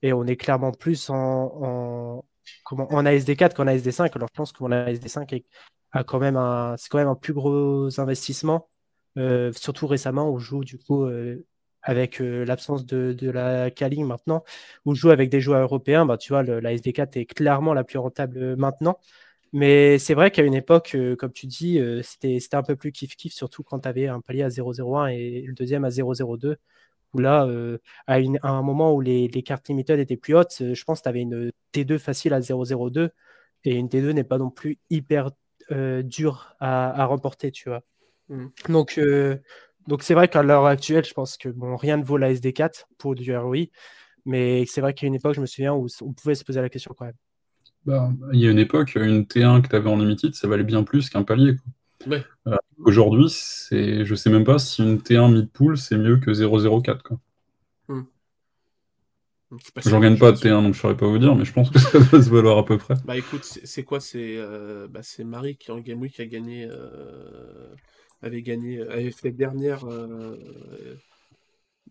Et 0.00 0.14
on 0.14 0.24
est 0.24 0.36
clairement 0.36 0.72
plus 0.72 1.10
en, 1.10 2.24
en 2.64 3.04
ASD4 3.04 3.52
qu'en 3.54 3.66
ASD5. 3.66 4.10
Alors 4.14 4.28
je 4.32 4.36
pense 4.38 4.52
que 4.52 4.62
mon 4.62 4.70
ASD5 4.70 5.44
a 5.92 6.02
quand 6.02 6.18
même 6.18 6.36
un, 6.38 6.76
c'est 6.78 6.88
quand 6.88 6.96
même 6.96 7.08
un 7.08 7.14
plus 7.14 7.34
gros 7.34 8.00
investissement. 8.00 8.70
Euh, 9.18 9.52
surtout 9.52 9.86
récemment, 9.86 10.30
on 10.32 10.38
joue 10.38 10.64
du 10.64 10.78
coup 10.78 11.04
euh, 11.04 11.44
avec 11.82 12.20
l'absence 12.20 12.86
de, 12.86 13.30
la 13.30 13.70
Kaling 13.70 14.06
maintenant, 14.06 14.42
où 14.86 14.94
je 14.94 15.00
joue 15.02 15.10
avec 15.10 15.28
des 15.28 15.42
joueurs 15.42 15.60
européens. 15.60 16.06
Bah, 16.06 16.16
tu 16.16 16.32
vois, 16.32 16.42
la 16.42 16.74
SD4 16.74 17.18
est 17.18 17.26
clairement 17.26 17.74
la 17.74 17.84
plus 17.84 17.98
rentable 17.98 18.56
maintenant. 18.56 18.98
Mais 19.52 19.98
c'est 19.98 20.14
vrai 20.14 20.30
qu'à 20.30 20.42
une 20.42 20.54
époque, 20.54 20.92
euh, 20.94 21.16
comme 21.16 21.32
tu 21.32 21.46
dis, 21.46 21.78
euh, 21.80 22.02
c'était 22.02 22.38
un 22.52 22.62
peu 22.62 22.76
plus 22.76 22.90
kiff-kiff, 22.90 23.32
surtout 23.32 23.64
quand 23.64 23.80
tu 23.80 23.88
avais 23.88 24.06
un 24.06 24.20
palier 24.20 24.42
à 24.42 24.48
0,01 24.48 25.08
et 25.08 25.42
le 25.42 25.54
deuxième 25.54 25.84
à 25.84 25.90
0,02. 25.90 26.56
Où 27.12 27.18
là, 27.18 27.44
euh, 27.46 27.78
à, 28.06 28.18
un 28.18 28.62
moment 28.62 28.94
où 28.94 29.00
les, 29.00 29.28
cartes 29.42 29.68
limited 29.68 29.98
étaient 29.98 30.16
plus 30.16 30.34
hautes, 30.36 30.62
je 30.72 30.84
pense 30.84 31.00
que 31.00 31.04
tu 31.04 31.08
avais 31.08 31.22
une 31.22 31.50
T2 31.72 31.98
facile 31.98 32.32
à 32.34 32.40
0,02 32.40 33.10
et 33.64 33.74
une 33.74 33.88
T2 33.88 34.12
n'est 34.12 34.24
pas 34.24 34.38
non 34.38 34.50
plus 34.50 34.78
hyper 34.90 35.30
dure 36.04 36.54
à, 36.60 37.04
remporter, 37.06 37.50
tu 37.50 37.68
vois. 37.68 37.82
Mmh. 38.28 38.46
Donc, 38.68 39.00
donc 39.88 40.02
c'est 40.04 40.14
vrai 40.14 40.28
qu'à 40.28 40.44
l'heure 40.44 40.66
actuelle, 40.66 41.04
je 41.04 41.14
pense 41.14 41.36
que 41.36 41.48
bon, 41.48 41.76
rien 41.76 41.96
ne 41.96 42.04
vaut 42.04 42.16
la 42.16 42.32
SD4 42.32 42.86
pour 42.96 43.16
du 43.16 43.36
ROI, 43.36 43.66
mais 44.24 44.64
c'est 44.66 44.80
vrai 44.80 44.94
qu'à 44.94 45.06
une 45.06 45.14
époque, 45.16 45.34
je 45.34 45.40
me 45.40 45.46
souviens 45.46 45.74
où 45.74 45.88
on 46.02 46.12
pouvait 46.12 46.36
se 46.36 46.44
poser 46.44 46.60
la 46.60 46.68
question 46.68 46.94
quand 46.96 47.06
même. 47.06 47.14
Bah, 47.86 48.10
il 48.32 48.40
y 48.40 48.46
a 48.46 48.50
une 48.50 48.58
époque, 48.58 48.94
une 48.96 49.22
T1 49.22 49.62
que 49.62 49.68
tu 49.68 49.76
avais 49.76 49.88
en 49.88 49.96
limited, 49.96 50.34
ça 50.34 50.48
valait 50.48 50.64
bien 50.64 50.82
plus 50.82 51.08
qu'un 51.08 51.22
palier. 51.22 51.56
Ouais. 52.06 52.24
Euh, 52.46 52.56
aujourd'hui, 52.78 53.26
c'est, 53.28 54.04
je 54.04 54.14
sais 54.14 54.30
même 54.30 54.44
pas 54.44 54.58
si 54.58 54.82
une 54.82 54.98
T1 54.98 55.32
mid-pool, 55.32 55.78
c'est 55.78 55.96
mieux 55.96 56.18
que 56.18 56.30
0,04. 56.30 57.02
Quoi. 57.02 57.18
Hmm. 57.88 58.02
J'en 59.84 60.00
gagne 60.00 60.18
pas 60.18 60.32
de 60.32 60.36
T1, 60.36 60.62
donc 60.62 60.74
je 60.74 60.80
saurais 60.80 60.96
pas 60.96 61.06
vous 61.06 61.18
dire, 61.18 61.34
mais 61.34 61.44
je 61.44 61.52
pense 61.52 61.70
que 61.70 61.78
ça 61.80 61.98
doit 61.98 62.22
se 62.22 62.30
valoir 62.30 62.58
à 62.58 62.64
peu 62.64 62.78
près. 62.78 62.94
Bah 63.04 63.16
écoute, 63.16 63.44
c'est 63.44 63.82
quoi 63.82 64.00
C'est 64.00 64.36
euh, 64.36 64.86
bah, 64.88 65.00
Marie 65.24 65.56
qui 65.56 65.70
en 65.72 65.80
Game 65.80 66.00
Week 66.00 66.20
a 66.20 66.26
gagné, 66.26 66.68
euh, 66.70 67.74
avait 68.22 68.42
gagné, 68.42 68.80
avait 68.82 69.10
fait 69.10 69.32
dernière 69.32 69.84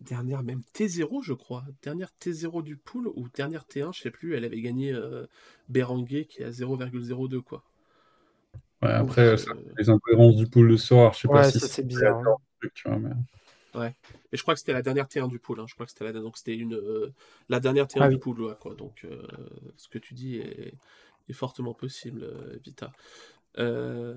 dernière 0.00 0.42
même 0.42 0.62
T0, 0.74 1.22
je 1.22 1.32
crois. 1.32 1.64
Dernière 1.82 2.10
T0 2.20 2.62
du 2.62 2.76
pool 2.76 3.08
ou 3.08 3.28
dernière 3.28 3.64
T1, 3.64 3.94
je 3.94 4.00
sais 4.00 4.10
plus. 4.10 4.34
Elle 4.34 4.44
avait 4.44 4.60
gagné 4.60 4.92
euh, 4.92 5.26
Berenguer 5.68 6.26
qui 6.26 6.42
est 6.42 6.46
à 6.46 6.50
0,02 6.50 7.40
quoi. 7.40 7.64
Ouais, 8.82 8.90
après, 8.90 9.22
euh, 9.22 9.36
les 9.76 9.90
incohérences 9.90 10.36
du 10.36 10.46
pool 10.46 10.70
de 10.70 10.76
soir, 10.76 11.12
je 11.12 11.20
sais 11.20 11.28
pas 11.28 11.50
si 11.50 11.60
c'est 11.60 11.86
bizarre. 11.86 12.22
Hein. 12.86 13.00
Ouais. 13.74 13.94
Et 14.32 14.36
je 14.36 14.42
crois 14.42 14.54
que 14.54 14.60
c'était 14.60 14.72
la 14.72 14.82
dernière 14.82 15.06
T1 15.06 15.28
du 15.28 15.38
pool. 15.38 15.60
Hein. 15.60 15.66
Je 15.68 15.74
crois 15.74 15.84
que 15.84 15.92
c'était 15.92 16.04
la... 16.04 16.12
donc 16.12 16.38
c'était 16.38 16.56
une 16.56 16.74
euh, 16.74 17.12
la 17.50 17.60
dernière 17.60 17.86
T1 17.86 18.00
ah 18.00 18.08
du 18.08 18.18
pool, 18.18 18.56
quoi. 18.58 18.74
Donc 18.74 19.06
ce 19.76 19.88
que 19.88 19.98
tu 19.98 20.14
dis 20.14 20.38
est, 20.38 20.72
est 21.28 21.32
fortement 21.32 21.74
possible, 21.74 22.26
Vita. 22.64 22.90
Euh, 23.58 24.14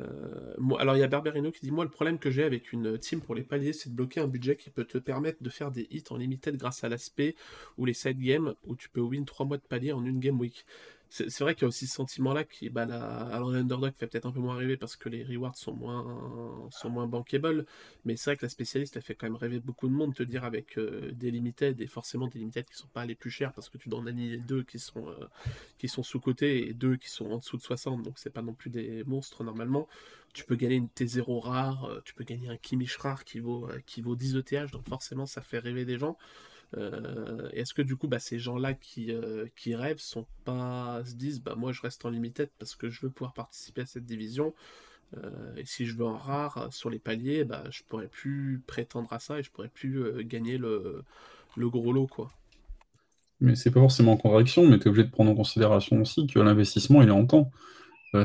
alors 0.77 0.95
il 0.95 0.99
y 0.99 1.03
a 1.03 1.07
Barberino 1.07 1.51
qui 1.51 1.61
dit 1.61 1.71
moi 1.71 1.83
le 1.83 1.89
problème 1.89 2.19
que 2.19 2.29
j'ai 2.29 2.43
avec 2.43 2.71
une 2.71 2.99
team 2.99 3.19
pour 3.19 3.33
les 3.33 3.41
paliers 3.41 3.73
c'est 3.73 3.89
de 3.89 3.95
bloquer 3.95 4.19
un 4.19 4.27
budget 4.27 4.55
qui 4.55 4.69
peut 4.69 4.85
te 4.85 4.99
permettre 4.99 5.41
de 5.41 5.49
faire 5.49 5.71
des 5.71 5.87
hits 5.89 6.03
en 6.11 6.17
limited 6.17 6.55
grâce 6.55 6.83
à 6.83 6.89
l'aspect 6.89 7.35
ou 7.79 7.85
les 7.85 7.95
side 7.95 8.19
games 8.19 8.53
où 8.67 8.75
tu 8.75 8.89
peux 8.89 9.01
win 9.01 9.25
3 9.25 9.47
mois 9.47 9.57
de 9.57 9.63
palier 9.63 9.91
en 9.91 10.05
une 10.05 10.19
game 10.19 10.39
week. 10.39 10.65
C'est 11.15 11.41
vrai 11.41 11.53
qu'il 11.53 11.61
y 11.61 11.65
a 11.65 11.67
aussi 11.67 11.85
ce 11.85 11.93
sentiment-là 11.93 12.43
qui, 12.43 12.69
bah, 12.69 12.87
alors 13.31 13.51
l'underdog 13.51 13.93
fait 13.95 14.07
peut-être 14.07 14.25
un 14.25 14.31
peu 14.31 14.39
moins 14.39 14.55
rêver 14.55 14.77
parce 14.77 14.95
que 14.95 15.09
les 15.09 15.23
rewards 15.23 15.55
sont 15.55 15.73
moins, 15.73 16.67
sont 16.71 16.89
bankable, 16.89 17.67
mais 18.03 18.15
c'est 18.15 18.31
vrai 18.31 18.37
que 18.37 18.45
la 18.45 18.49
spécialiste, 18.49 18.95
elle 18.95 19.03
fait 19.03 19.13
quand 19.13 19.27
même 19.27 19.35
rêver 19.35 19.59
beaucoup 19.59 19.87
de 19.87 19.93
monde, 19.93 20.15
te 20.15 20.23
dire 20.23 20.43
avec 20.43 20.75
euh, 20.79 21.11
des 21.11 21.29
limited, 21.29 21.79
et 21.79 21.85
forcément 21.85 22.27
des 22.27 22.39
limited 22.39 22.65
qui 22.65 22.75
sont 22.75 22.87
pas 22.87 23.05
les 23.05 23.13
plus 23.13 23.29
chers 23.29 23.53
parce 23.53 23.69
que 23.69 23.77
tu 23.77 23.93
en 23.93 24.07
aligner 24.07 24.37
deux 24.37 24.63
qui 24.63 24.79
sont, 24.79 25.07
euh, 25.07 25.87
sont 25.87 26.01
sous-côté 26.01 26.67
et 26.67 26.73
deux 26.73 26.95
qui 26.95 27.09
sont 27.11 27.29
en 27.29 27.37
dessous 27.37 27.57
de 27.57 27.61
60, 27.61 28.01
donc 28.01 28.17
c'est 28.17 28.31
pas 28.31 28.41
non 28.41 28.53
plus 28.53 28.71
des 28.71 29.03
monstres 29.03 29.43
normalement. 29.43 29.87
Tu 30.33 30.45
peux 30.45 30.55
gagner 30.55 30.77
une 30.77 30.87
T0 30.87 31.39
rare, 31.41 31.85
euh, 31.85 32.01
tu 32.03 32.15
peux 32.15 32.23
gagner 32.23 32.49
un 32.49 32.57
Kimish 32.57 32.97
rare 32.97 33.23
qui 33.23 33.39
vaut, 33.39 33.69
qui 33.85 34.01
vaut 34.01 34.15
10 34.15 34.37
ETH, 34.37 34.71
donc 34.71 34.89
forcément 34.89 35.27
ça 35.27 35.41
fait 35.41 35.59
rêver 35.59 35.85
des 35.85 35.99
gens. 35.99 36.17
Euh, 36.77 37.49
est-ce 37.53 37.73
que 37.73 37.81
du 37.81 37.95
coup, 37.95 38.07
bah, 38.07 38.19
ces 38.19 38.39
gens-là 38.39 38.73
qui, 38.73 39.11
euh, 39.11 39.45
qui 39.55 39.75
rêvent 39.75 39.99
sont 39.99 40.25
pas 40.45 41.01
se 41.05 41.15
disent, 41.15 41.41
bah 41.41 41.55
moi 41.55 41.71
je 41.71 41.81
reste 41.81 42.05
en 42.05 42.09
limited 42.09 42.49
parce 42.59 42.75
que 42.75 42.89
je 42.89 43.01
veux 43.01 43.09
pouvoir 43.09 43.33
participer 43.33 43.81
à 43.81 43.85
cette 43.85 44.05
division. 44.05 44.53
Euh, 45.17 45.55
et 45.55 45.65
si 45.65 45.85
je 45.85 45.95
veux 45.95 46.05
en 46.05 46.17
rare 46.17 46.69
sur 46.71 46.89
les 46.89 46.99
paliers, 46.99 47.43
bah 47.43 47.63
je 47.69 47.81
pourrais 47.87 48.07
plus 48.07 48.61
prétendre 48.65 49.11
à 49.13 49.19
ça 49.19 49.39
et 49.39 49.43
je 49.43 49.51
pourrais 49.51 49.69
plus 49.69 50.25
gagner 50.25 50.57
le, 50.57 51.03
le 51.55 51.69
gros 51.69 51.93
lot 51.93 52.07
quoi. 52.07 52.31
Mais 53.39 53.55
c'est 53.55 53.71
pas 53.71 53.81
forcément 53.81 54.13
en 54.13 54.17
contradiction, 54.17 54.67
mais 54.67 54.79
tu 54.79 54.85
es 54.85 54.87
obligé 54.87 55.05
de 55.05 55.11
prendre 55.11 55.29
en 55.29 55.35
considération 55.35 56.01
aussi 56.01 56.27
que 56.27 56.39
l'investissement 56.39 57.01
il 57.01 57.09
est 57.09 57.11
en 57.11 57.25
temps. 57.27 57.51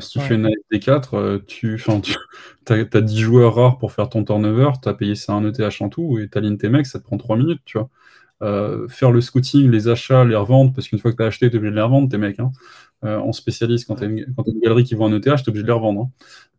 si 0.00 0.10
tu 0.10 0.20
fais 0.20 0.36
une 0.36 0.48
AFD4, 0.48 1.44
tu, 1.44 1.82
tu 2.64 2.72
as, 2.72 3.00
10 3.00 3.18
joueurs 3.18 3.54
rares 3.56 3.78
pour 3.78 3.92
faire 3.92 4.08
ton 4.08 4.24
turnover, 4.24 4.70
tu 4.82 4.88
as 4.88 4.94
payé 4.94 5.14
ça 5.14 5.34
un 5.34 5.44
ETH 5.44 5.82
en 5.82 5.88
tout, 5.90 6.18
et 6.18 6.28
ta 6.28 6.40
ligne 6.40 6.56
tes 6.56 6.70
mecs, 6.70 6.86
ça 6.86 7.00
te 7.00 7.04
prend 7.04 7.18
3 7.18 7.36
minutes, 7.36 7.60
tu 7.66 7.78
vois. 7.78 7.90
Euh, 8.40 8.86
faire 8.88 9.10
le 9.10 9.20
scouting, 9.20 9.68
les 9.68 9.88
achats, 9.88 10.24
les 10.24 10.36
reventes, 10.36 10.74
parce 10.74 10.88
qu'une 10.88 10.98
fois 10.98 11.10
que 11.10 11.16
tu 11.16 11.22
acheté, 11.24 11.50
tu 11.50 11.56
es 11.56 11.58
obligé 11.58 11.72
de 11.72 11.76
les 11.76 11.82
revendre, 11.82 12.08
tes 12.08 12.18
mecs. 12.18 12.38
Hein. 12.38 12.52
Euh, 13.04 13.18
en 13.18 13.32
spécialiste, 13.32 13.86
quand 13.86 13.96
tu 13.96 14.04
as, 14.04 14.06
une 14.06 14.60
galerie 14.62 14.84
qui 14.84 14.94
vend 14.94 15.12
un 15.12 15.16
ETH, 15.16 15.22
tu 15.22 15.28
es 15.30 15.48
obligé 15.48 15.62
de 15.62 15.68
les 15.68 15.72
revendre. 15.72 16.02
Hein. 16.02 16.10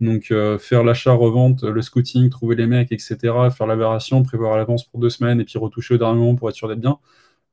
Donc, 0.01 0.31
euh, 0.31 0.57
faire 0.57 0.83
l'achat, 0.83 1.13
revente, 1.13 1.63
le 1.63 1.81
scouting, 1.81 2.29
trouver 2.29 2.55
les 2.55 2.67
mecs, 2.67 2.91
etc., 2.91 3.17
faire 3.55 3.67
l'aberration, 3.67 4.23
prévoir 4.23 4.53
à 4.53 4.57
l'avance 4.57 4.85
pour 4.85 4.99
deux 4.99 5.09
semaines 5.09 5.39
et 5.41 5.45
puis 5.45 5.57
retoucher 5.57 5.95
au 5.95 5.97
dernier 5.97 6.19
moment 6.19 6.35
pour 6.35 6.49
être 6.49 6.55
sûr 6.55 6.67
d'être 6.67 6.81
bien. 6.81 6.99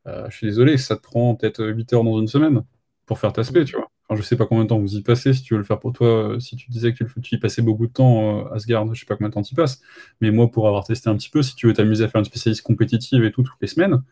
je 0.07 0.37
suis 0.37 0.47
désolé, 0.47 0.79
ça 0.79 0.97
te 0.97 1.03
prend 1.03 1.35
peut-être 1.35 1.65
8 1.67 1.93
heures 1.95 2.05
dans 2.05 2.21
une 2.21 2.29
semaine 2.29 2.63
pour 3.07 3.19
faire 3.19 3.33
ta 3.33 3.45
spé, 3.45 3.65
tu 3.65 3.77
vois. 3.77 3.86
Je 4.15 4.23
sais 4.23 4.37
pas 4.37 4.47
combien 4.47 4.65
de 4.65 4.69
temps 4.69 4.79
vous 4.79 4.97
y 4.97 5.03
passez, 5.03 5.33
si 5.33 5.43
tu 5.43 5.55
veux 5.55 5.59
le 5.59 5.65
faire 5.65 5.81
pour 5.81 5.93
toi, 5.93 6.37
si 6.39 6.55
tu 6.57 6.71
disais 6.71 6.93
que 6.93 7.03
tu, 7.05 7.35
y 7.35 7.39
passais 7.39 7.63
beaucoup 7.63 7.87
de 7.87 7.93
temps 7.93 8.47
à 8.47 8.55
Asgard, 8.55 8.95
je 8.95 9.01
sais 9.01 9.07
pas 9.07 9.17
combien 9.17 9.31
de 9.31 9.35
temps 9.35 9.43
tu 9.43 9.55
y 9.55 9.57
passes, 9.57 9.81
mais 10.21 10.31
moi, 10.31 10.51
pour 10.51 10.69
avoir 10.69 10.85
testé 10.85 11.11
un 11.11 11.17
petit 11.17 11.31
peu, 11.31 11.43
si 11.43 11.57
tu 11.57 11.67
veux 11.67 11.73
t'amuser 11.73 12.05
à 12.05 12.09
faire 12.09 12.21
une 12.21 12.25
spécialiste 12.25 12.63
compétitive 12.63 13.25
et 13.25 13.33
tout, 13.33 13.43
toutes 13.43 13.61
les 13.61 13.67
semaines, 13.67 14.03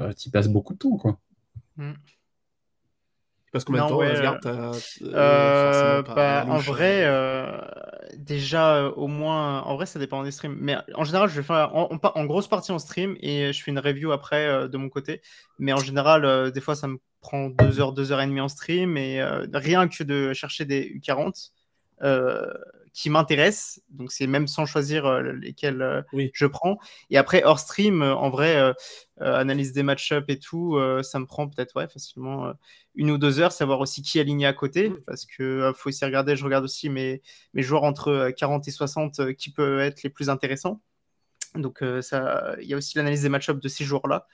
euh, 0.00 0.12
tu 0.12 0.30
passes 0.30 0.48
beaucoup 0.48 0.74
de 0.74 0.78
temps, 0.78 0.96
quoi. 0.96 1.18
Mm. 1.76 1.92
Parce 3.52 3.64
combien 3.64 3.84
de 3.84 3.90
temps, 3.90 4.00
Asgard, 4.00 4.38
euh, 4.46 4.72
euh, 5.02 6.02
bah, 6.02 6.46
En 6.48 6.56
vrai, 6.56 7.06
déjà, 8.16 8.88
au 8.88 9.06
moins, 9.06 9.60
en 9.62 9.76
vrai, 9.76 9.84
ça 9.84 9.98
dépend 9.98 10.22
des 10.22 10.30
streams. 10.30 10.56
Mais 10.58 10.76
en 10.94 11.04
général, 11.04 11.28
je 11.28 11.36
vais 11.36 11.42
faire 11.42 11.74
en, 11.74 11.90
en, 11.90 12.24
grosse 12.24 12.48
partie 12.48 12.72
en 12.72 12.78
stream 12.78 13.14
et 13.20 13.52
je 13.52 13.62
fais 13.62 13.70
une 13.70 13.78
review 13.78 14.10
après 14.10 14.68
de 14.68 14.76
mon 14.78 14.88
côté. 14.88 15.20
Mais 15.58 15.74
en 15.74 15.78
général, 15.78 16.50
des 16.50 16.60
fois, 16.62 16.74
ça 16.74 16.88
me 16.88 16.98
prend 17.20 17.50
2 17.50 17.80
heures, 17.80 17.92
2 17.92 18.10
heures 18.10 18.22
et 18.22 18.26
demie 18.26 18.40
en 18.40 18.48
stream 18.48 18.96
et 18.96 19.22
rien 19.52 19.86
que 19.86 20.02
de 20.02 20.32
chercher 20.32 20.64
des 20.64 20.90
U40 20.98 21.50
qui 22.92 23.08
m'intéressent. 23.08 23.80
Donc, 23.88 24.12
c'est 24.12 24.26
même 24.26 24.46
sans 24.46 24.66
choisir 24.66 25.06
euh, 25.06 25.32
lesquels 25.32 25.80
euh, 25.80 26.02
je 26.32 26.46
prends. 26.46 26.78
Et 27.10 27.16
après, 27.16 27.42
hors 27.42 27.58
stream, 27.58 28.02
euh, 28.02 28.14
en 28.14 28.30
vrai, 28.30 28.74
analyse 29.20 29.72
des 29.72 29.82
match-up 29.82 30.24
et 30.28 30.38
tout, 30.38 30.78
ça 31.02 31.20
me 31.20 31.26
prend 31.26 31.48
peut-être 31.48 31.76
ouais, 31.76 31.86
facilement 31.86 32.52
une 32.96 33.12
ou 33.12 33.18
deux 33.18 33.38
heures, 33.38 33.52
savoir 33.52 33.78
aussi 33.78 34.02
qui 34.02 34.18
aligné 34.18 34.46
à 34.46 34.52
côté. 34.52 34.88
Mm. 34.88 35.00
Parce 35.06 35.26
que 35.26 35.72
faut 35.76 35.90
aussi 35.90 36.04
regarder, 36.04 36.34
je 36.34 36.44
regarde 36.44 36.64
aussi 36.64 36.88
mes, 36.88 37.22
mes 37.54 37.62
joueurs 37.62 37.84
entre 37.84 38.30
40 38.36 38.66
et 38.66 38.72
60 38.72 39.34
qui 39.34 39.52
peuvent 39.52 39.78
être 39.78 40.02
les 40.02 40.10
plus 40.10 40.28
intéressants. 40.28 40.80
Donc, 41.54 41.84
ça, 42.00 42.56
il 42.60 42.66
y 42.66 42.74
a 42.74 42.76
aussi 42.76 42.96
l'analyse 42.98 43.22
des 43.22 43.28
match-up 43.28 43.60
de 43.60 43.68
ces 43.68 43.84
joueurs-là. 43.84 44.26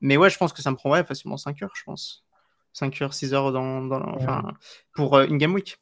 Mais 0.00 0.16
ouais, 0.16 0.30
je 0.30 0.38
pense 0.38 0.52
que 0.52 0.62
ça 0.62 0.70
me 0.70 0.76
prend 0.76 0.90
ouais, 0.90 1.02
facilement 1.04 1.36
5 1.36 1.62
heures, 1.62 1.74
je 1.74 1.82
pense. 1.82 2.24
5 2.72 3.02
heures, 3.02 3.14
6 3.14 3.34
heures 3.34 3.50
dans, 3.50 3.82
dans 3.82 4.02
enfin, 4.14 4.52
pour 4.94 5.18
une 5.18 5.38
game 5.38 5.54
week 5.54 5.78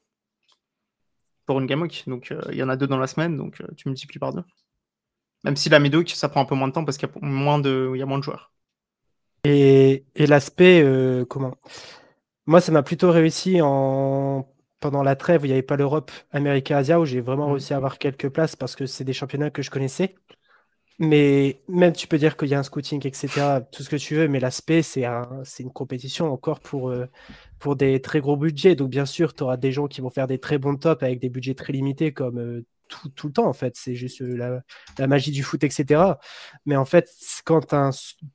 pour 1.46 1.60
une 1.60 1.66
game 1.66 1.82
week. 1.82 2.04
Donc 2.06 2.30
euh, 2.32 2.40
il 2.50 2.56
y 2.56 2.62
en 2.62 2.68
a 2.68 2.76
deux 2.76 2.86
dans 2.86 2.98
la 2.98 3.06
semaine, 3.06 3.36
donc 3.36 3.60
euh, 3.60 3.66
tu 3.76 3.88
multiplies 3.88 4.18
par 4.18 4.32
deux. 4.32 4.44
Même 5.44 5.56
si 5.56 5.68
la 5.68 5.78
mid 5.78 6.08
ça 6.08 6.28
prend 6.28 6.40
un 6.40 6.46
peu 6.46 6.54
moins 6.54 6.68
de 6.68 6.72
temps 6.72 6.84
parce 6.84 6.96
qu'il 6.96 7.08
y 7.08 7.12
a 7.12 7.26
moins 7.26 7.58
de, 7.58 7.90
il 7.94 7.98
y 7.98 8.02
a 8.02 8.06
moins 8.06 8.18
de 8.18 8.24
joueurs. 8.24 8.52
Et, 9.44 10.04
l'aspect, 10.16 10.82
euh, 10.82 11.26
comment? 11.26 11.54
Moi, 12.46 12.62
ça 12.62 12.72
m'a 12.72 12.82
plutôt 12.82 13.10
réussi 13.10 13.60
en 13.60 14.48
pendant 14.80 15.02
la 15.02 15.16
trêve 15.16 15.42
où 15.42 15.44
il 15.46 15.48
n'y 15.48 15.54
avait 15.54 15.62
pas 15.62 15.76
l'Europe, 15.76 16.10
Amérique 16.30 16.70
Asia, 16.70 17.00
où 17.00 17.06
j'ai 17.06 17.20
vraiment 17.20 17.48
mmh. 17.48 17.52
réussi 17.52 17.74
à 17.74 17.78
avoir 17.78 17.98
quelques 17.98 18.28
places 18.28 18.54
parce 18.56 18.76
que 18.76 18.84
c'est 18.86 19.04
des 19.04 19.14
championnats 19.14 19.50
que 19.50 19.62
je 19.62 19.70
connaissais. 19.70 20.14
Mais 21.00 21.60
même 21.68 21.92
tu 21.92 22.06
peux 22.06 22.18
dire 22.18 22.36
qu'il 22.36 22.48
y 22.48 22.54
a 22.54 22.58
un 22.60 22.62
scouting, 22.62 23.04
etc., 23.06 23.60
tout 23.60 23.82
ce 23.82 23.88
que 23.90 23.96
tu 23.96 24.14
veux, 24.14 24.28
mais 24.28 24.38
l'aspect, 24.38 24.82
c'est 24.82 25.04
un, 25.04 25.42
une 25.58 25.72
compétition 25.72 26.32
encore 26.32 26.60
pour, 26.60 26.90
euh, 26.90 27.06
pour 27.58 27.74
des 27.76 28.00
très 28.00 28.20
gros 28.20 28.36
budgets. 28.36 28.76
Donc, 28.76 28.90
bien 28.90 29.04
sûr, 29.06 29.34
tu 29.34 29.42
auras 29.42 29.56
des 29.56 29.72
gens 29.72 29.88
qui 29.88 30.00
vont 30.00 30.10
faire 30.10 30.28
des 30.28 30.38
très 30.38 30.56
bons 30.58 30.76
tops 30.76 31.02
avec 31.02 31.18
des 31.20 31.28
budgets 31.30 31.54
très 31.54 31.72
limités, 31.72 32.12
comme 32.12 32.38
euh, 32.38 32.64
tout, 32.88 33.26
le 33.26 33.32
temps, 33.32 33.46
en 33.46 33.52
fait. 33.52 33.74
C'est 33.76 33.94
juste 33.94 34.20
euh, 34.22 34.60
la, 34.98 35.06
magie 35.06 35.30
du 35.30 35.42
foot, 35.42 35.64
etc. 35.64 36.02
Mais 36.66 36.76
en 36.76 36.84
fait, 36.84 37.08
quand 37.44 37.72
as 37.72 37.76
un 37.76 37.90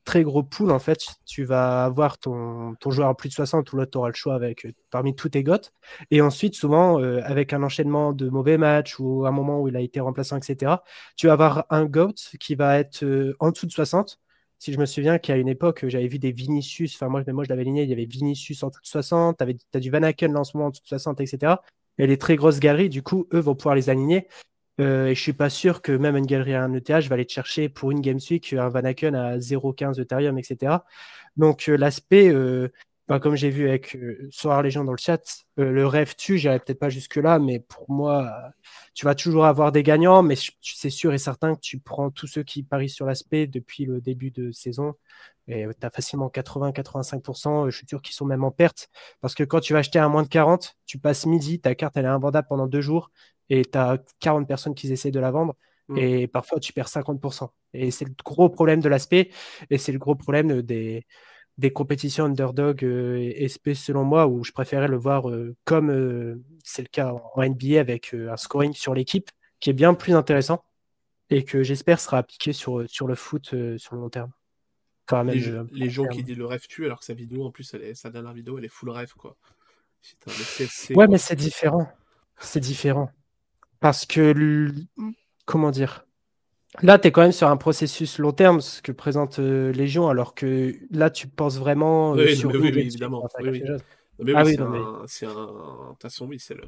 très 0.06 0.24
gros 0.24 0.44
pool, 0.44 0.72
en 0.72 0.80
fait, 0.80 1.00
tu 1.26 1.44
vas 1.44 1.86
avoir 1.86 2.18
ton, 2.18 2.76
ton 2.80 2.92
joueur 2.92 3.10
à 3.10 3.16
plus 3.16 3.30
de 3.30 3.34
60 3.34 3.72
ou 3.72 3.78
l'autre, 3.78 3.92
tu 3.92 3.98
auras 3.98 4.10
le 4.10 4.14
choix 4.14 4.36
avec, 4.36 4.66
euh, 4.66 4.72
parmi 4.92 5.16
tous 5.16 5.30
tes 5.30 5.44
goths. 5.44 5.74
Et 6.12 6.22
ensuite, 6.22 6.56
souvent, 6.56 7.00
euh, 7.02 7.22
avec 7.24 7.54
un 7.54 7.64
enchaînement 7.64 8.14
de 8.14 8.30
mauvais 8.30 8.58
matchs 8.58 9.00
ou 9.00 9.26
un 9.26 9.32
moment 9.32 9.62
où 9.62 9.68
il 9.68 9.76
a 9.76 9.82
été 9.82 10.00
remplaçant, 10.00 10.38
etc., 10.38 10.78
tu 11.16 11.28
vas 11.28 11.34
avoir 11.34 11.66
un 11.70 11.86
GOAT 11.86 12.16
qui 12.40 12.56
va 12.56 12.80
être 12.80 13.36
en 13.40 13.52
dessous 13.52 13.68
de 13.68 13.72
60 13.72 14.20
si 14.60 14.74
je 14.74 14.80
me 14.80 14.86
souviens 14.86 15.18
qu'à 15.20 15.38
une 15.38 15.48
époque, 15.48 15.86
j'avais 15.88 16.08
vu 16.08 16.20
des 16.20 16.34
Vinicius, 16.34 16.94
enfin 16.96 17.08
moi, 17.08 17.24
moi 17.30 17.46
je 17.46 17.50
l'avais 17.50 17.62
aligné, 17.62 17.84
il 17.84 17.90
y 17.90 17.94
avait 17.94 18.06
Vinicius 18.06 18.62
en 18.64 18.68
de 18.68 18.74
60, 18.84 19.38
tu 19.38 19.56
as 19.74 19.80
du 19.80 19.90
Van 19.90 20.04
Aken 20.04 20.36
en 20.36 20.44
ce 20.44 20.56
moment 20.58 20.68
en 20.68 20.70
dessous 20.70 20.84
de 20.84 20.88
60, 20.88 21.22
etc. 21.22 21.56
Et 22.00 22.08
les 22.08 22.18
très 22.18 22.36
grosses 22.36 22.60
galeries, 22.60 22.90
du 22.90 23.04
coup, 23.04 23.28
eux 23.34 23.40
vont 23.40 23.56
pouvoir 23.56 23.76
les 23.76 23.90
aligner. 23.90 24.28
Euh, 24.80 25.08
et 25.08 25.16
je 25.16 25.22
suis 25.22 25.34
pas 25.34 25.50
sûr 25.50 25.82
que 25.82 25.92
même 25.92 26.16
une 26.16 26.26
galerie 26.26 26.54
à 26.54 26.64
un 26.64 26.74
ETH 26.74 26.90
va 27.08 27.16
aller 27.16 27.26
te 27.26 27.34
chercher 27.34 27.70
pour 27.70 27.92
une 27.92 28.02
Games 28.02 28.20
Week 28.32 28.54
un 28.54 28.70
Vanaken 28.70 29.14
à 29.14 29.38
0,15 29.38 30.00
Ethereum, 30.00 30.38
etc. 30.40 30.78
Donc 31.36 31.68
euh, 31.68 31.76
l'aspect, 31.76 32.30
euh, 32.30 32.70
comme 33.22 33.36
j'ai 33.36 33.50
vu 33.50 33.68
avec 33.68 33.98
Soir 34.30 34.68
gens 34.70 34.86
dans 34.86 34.94
le 34.94 34.98
chat, 34.98 35.46
le 35.58 35.86
rêve 35.88 36.16
tue, 36.16 36.38
j'irai 36.38 36.60
peut-être 36.60 36.80
pas 36.80 36.90
jusque-là, 36.90 37.40
mais 37.40 37.60
pour 37.60 37.90
moi, 37.90 38.32
tu 38.94 39.04
vas 39.04 39.16
toujours 39.16 39.46
avoir 39.46 39.72
des 39.72 39.82
gagnants, 39.82 40.22
mais 40.22 40.36
c'est 40.62 40.92
sûr 40.92 41.12
et 41.12 41.18
certain 41.18 41.56
que 41.56 41.60
tu 41.60 41.80
prends 41.80 42.12
tous 42.12 42.28
ceux 42.28 42.44
qui 42.44 42.62
parient 42.62 42.88
sur 42.88 43.08
l'aspect 43.08 43.48
depuis 43.48 43.86
le 43.86 44.00
début 44.00 44.30
de 44.30 44.52
saison. 44.52 44.94
Et 45.50 45.66
tu 45.80 45.86
as 45.86 45.90
facilement 45.90 46.28
80-85%, 46.28 47.70
je 47.70 47.76
suis 47.76 47.88
sûr 47.88 48.02
qu'ils 48.02 48.16
sont 48.16 48.26
même 48.26 48.44
en 48.44 48.52
perte. 48.52 48.90
Parce 49.20 49.34
que 49.34 49.44
quand 49.44 49.60
tu 49.60 49.74
vas 49.74 49.80
acheter 49.80 50.00
à 50.00 50.08
moins 50.08 50.24
de 50.24 50.28
40, 50.28 50.76
tu 50.86 51.00
passes 51.00 51.26
midi, 51.26 51.60
ta 51.60 51.76
carte 51.76 51.98
elle 51.98 52.06
est 52.06 52.10
invendable 52.10 52.48
pendant 52.48 52.68
deux 52.68 52.82
jours 52.82 53.12
et 53.50 53.66
tu 53.66 53.78
as 53.78 53.98
40 54.20 54.48
personnes 54.48 54.76
qui 54.76 54.92
essaient 54.92 55.12
de 55.12 55.20
la 55.20 55.32
vendre. 55.32 55.56
Mm. 55.88 55.98
Et 55.98 56.28
parfois, 56.28 56.60
tu 56.60 56.72
perds 56.72 56.88
50%. 56.88 57.50
Et 57.74 57.92
c'est 57.92 58.06
le 58.06 58.14
gros 58.24 58.50
problème 58.50 58.80
de 58.80 58.90
l'aspect. 58.90 59.32
Et 59.70 59.78
c'est 59.78 59.92
le 59.92 60.00
gros 60.00 60.16
problème 60.16 60.62
des, 60.62 61.06
des 61.58 61.72
compétitions 61.72 62.26
underdog 62.26 62.84
euh, 62.84 63.34
SP, 63.36 63.74
selon 63.74 64.04
moi, 64.04 64.28
où 64.28 64.44
je 64.44 64.52
préférais 64.52 64.88
le 64.88 64.98
voir 64.98 65.30
euh, 65.30 65.56
comme 65.66 65.90
euh, 65.92 66.42
c'est 66.64 66.84
le 66.84 66.88
cas 66.88 67.14
en 67.36 67.44
NBA 67.44 67.80
avec 67.80 68.14
un 68.14 68.38
scoring 68.38 68.74
sur 68.74 68.94
l'équipe 68.94 69.30
qui 69.60 69.70
est 69.72 69.74
bien 69.74 69.94
plus 69.94 70.14
intéressant 70.14 70.64
et 71.30 71.44
que 71.44 71.64
j'espère 71.64 72.00
sera 72.00 72.18
appliqué 72.18 72.54
sur, 72.54 72.90
sur 72.90 73.08
le 73.08 73.16
foot 73.16 73.54
sur 73.78 73.96
le 73.96 74.02
long 74.02 74.10
terme. 74.10 74.32
Les, 75.24 75.90
gens 75.90 76.08
qui 76.08 76.24
disent 76.24 76.38
le 76.38 76.46
rêve 76.46 76.68
tue 76.68 76.86
alors 76.86 77.00
que 77.00 77.06
sa 77.06 77.14
vidéo, 77.14 77.46
en 77.46 77.52
plus, 77.52 77.74
elle 77.74 77.84
est, 77.84 77.94
sa 77.96 78.10
dernière 78.10 78.34
vidéo, 78.34 78.58
elle 78.58 78.66
est 78.66 78.70
full 78.70 78.90
rêve. 78.90 79.14
Quoi. 79.18 79.36
ouais, 80.96 81.08
mais 81.08 81.18
c'est 81.18 81.36
différent. 81.36 81.92
C'est 82.40 82.60
différent. 82.60 83.12
Parce 83.80 84.06
que, 84.06 84.74
comment 85.46 85.72
dire? 85.72 86.06
Là, 86.82 87.00
tu 87.00 87.08
es 87.08 87.12
quand 87.12 87.22
même 87.22 87.32
sur 87.32 87.48
un 87.48 87.58
processus 87.58 88.20
long 88.20 88.32
terme, 88.32 88.62
ce 88.62 88.82
que 88.82 88.92
présente 88.92 89.40
euh, 89.40 89.72
Légion, 89.72 90.08
alors 90.08 90.36
que 90.36 90.76
là, 90.92 91.10
tu 91.10 91.28
penses 91.28 91.58
vraiment 91.58 92.16
euh, 92.16 92.28
sur. 92.36 92.52
Oui, 92.52 92.60
oui, 92.62 92.80
évidemment. 92.80 93.28
Oui, 93.40 93.64
mais 94.20 94.34
ah 94.36 94.44
oui, 94.46 94.58
c'est 95.08 95.26
un. 95.26 95.32
De 95.32 95.90
toute 95.92 96.02
façon, 96.02 96.28
oui, 96.28 96.40
c'est 96.40 96.54
le. 96.54 96.64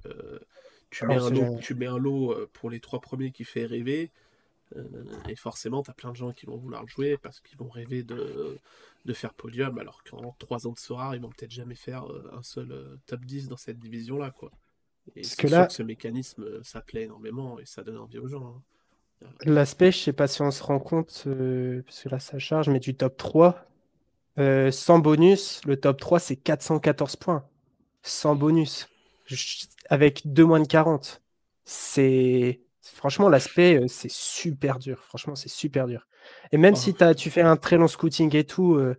Tu 0.89 1.05
mets, 1.05 1.15
un 1.15 1.29
lot, 1.29 1.57
tu 1.61 1.75
mets 1.75 1.85
un 1.85 1.97
lot 1.97 2.35
pour 2.51 2.69
les 2.69 2.81
trois 2.81 2.99
premiers 2.99 3.31
qui 3.31 3.45
fait 3.45 3.65
rêver, 3.65 4.11
euh, 4.11 4.30
et 5.27 5.35
forcément, 5.35 5.83
tu 5.83 5.91
as 5.91 5.93
plein 5.93 6.11
de 6.11 6.15
gens 6.15 6.31
qui 6.31 6.45
vont 6.45 6.57
vouloir 6.57 6.81
le 6.81 6.87
jouer 6.87 7.17
parce 7.17 7.39
qu'ils 7.39 7.57
vont 7.57 7.69
rêver 7.69 8.03
de, 8.03 8.57
de 9.05 9.13
faire 9.13 9.33
podium, 9.33 9.77
alors 9.79 10.03
qu'en 10.03 10.35
trois 10.39 10.67
ans 10.67 10.71
de 10.71 10.79
Sora, 10.79 11.15
ils 11.15 11.21
vont 11.21 11.29
peut-être 11.29 11.51
jamais 11.51 11.75
faire 11.75 12.05
un 12.33 12.43
seul 12.43 12.99
top 13.05 13.25
10 13.25 13.49
dans 13.49 13.57
cette 13.57 13.79
division-là. 13.79 14.31
quoi. 14.31 14.51
Et 15.15 15.21
Parce 15.21 15.35
que 15.35 15.47
là, 15.47 15.69
ce 15.69 15.83
mécanisme, 15.83 16.43
euh, 16.43 16.61
ça 16.63 16.81
plaît 16.81 17.03
énormément 17.03 17.59
et 17.59 17.65
ça 17.65 17.83
donne 17.83 17.97
envie 17.97 18.17
aux 18.17 18.27
gens. 18.27 18.55
Hein. 19.23 19.27
L'aspect, 19.41 19.91
je 19.91 19.99
sais 19.99 20.13
pas 20.13 20.27
si 20.27 20.41
on 20.41 20.51
se 20.51 20.63
rend 20.63 20.79
compte, 20.79 21.23
euh, 21.27 21.83
parce 21.83 22.03
que 22.03 22.09
là 22.09 22.19
ça 22.19 22.39
charge, 22.39 22.69
mais 22.69 22.79
du 22.79 22.95
top 22.95 23.17
3, 23.17 23.65
euh, 24.39 24.71
sans 24.71 24.99
bonus, 24.99 25.61
le 25.65 25.79
top 25.79 25.99
3 25.99 26.19
c'est 26.19 26.35
414 26.35 27.17
points. 27.17 27.47
sans 28.01 28.35
bonus, 28.35 28.87
avec 29.89 30.21
deux 30.25 30.45
moins 30.45 30.59
de 30.59 30.67
40. 30.67 31.21
C'est 31.65 32.61
franchement 32.81 33.29
l'aspect, 33.29 33.79
euh, 33.81 33.87
c'est 33.87 34.11
super 34.11 34.79
dur. 34.79 34.99
Franchement, 35.03 35.35
c'est 35.35 35.49
super 35.49 35.87
dur. 35.87 36.07
Et 36.51 36.57
même 36.57 36.75
si 36.75 36.95
oh. 36.99 37.03
as, 37.03 37.15
tu 37.15 37.29
fais 37.29 37.41
un 37.41 37.57
très 37.57 37.77
long 37.77 37.87
scouting 37.87 38.35
et 38.35 38.43
tout, 38.43 38.75
euh, 38.75 38.97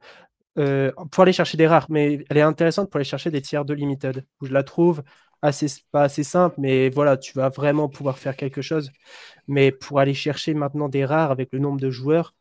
euh, 0.58 0.92
pour 1.10 1.22
aller 1.22 1.32
chercher 1.32 1.56
des 1.56 1.66
rares, 1.66 1.86
mais 1.88 2.24
elle 2.30 2.38
est 2.38 2.42
intéressante 2.42 2.90
pour 2.90 2.96
aller 2.98 3.04
chercher 3.04 3.30
des 3.30 3.42
tiers 3.42 3.64
de 3.64 3.74
limited. 3.74 4.26
Où 4.40 4.46
je 4.46 4.52
la 4.52 4.62
trouve 4.62 5.02
assez, 5.42 5.66
pas 5.90 6.04
assez 6.04 6.24
simple, 6.24 6.56
mais 6.58 6.90
voilà, 6.90 7.16
tu 7.16 7.32
vas 7.34 7.48
vraiment 7.48 7.88
pouvoir 7.88 8.18
faire 8.18 8.36
quelque 8.36 8.62
chose. 8.62 8.90
Mais 9.48 9.72
pour 9.72 10.00
aller 10.00 10.14
chercher 10.14 10.54
maintenant 10.54 10.88
des 10.88 11.04
rares 11.04 11.30
avec 11.30 11.52
le 11.52 11.58
nombre 11.58 11.80
de 11.80 11.90
joueurs, 11.90 12.34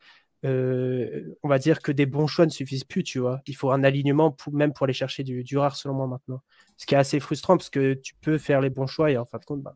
euh, 0.44 1.36
on 1.44 1.50
va 1.50 1.60
dire 1.60 1.82
que 1.82 1.92
des 1.92 2.06
bons 2.06 2.28
choix 2.28 2.46
ne 2.46 2.52
suffisent 2.52 2.84
plus, 2.84 3.04
tu 3.04 3.20
vois. 3.20 3.42
Il 3.48 3.56
faut 3.56 3.72
un 3.72 3.84
alignement 3.84 4.32
pour, 4.32 4.54
même 4.54 4.74
pour 4.74 4.86
aller 4.86 4.94
chercher 4.94 5.24
du, 5.24 5.58
rare, 5.58 5.76
selon 5.76 5.96
moi, 5.96 6.08
maintenant. 6.08 6.42
Ce 6.78 6.86
qui 6.86 6.96
est 6.96 6.98
assez 6.98 7.20
frustrant 7.20 7.58
parce 7.58 7.70
que 7.70 7.94
tu 7.94 8.16
peux 8.22 8.38
faire 8.38 8.62
les 8.62 8.70
bons 8.70 8.88
choix 8.88 9.12
et 9.12 9.18
en 9.18 9.26
fin 9.26 9.38
de 9.38 9.46
compte, 9.46 9.62
bah, 9.62 9.76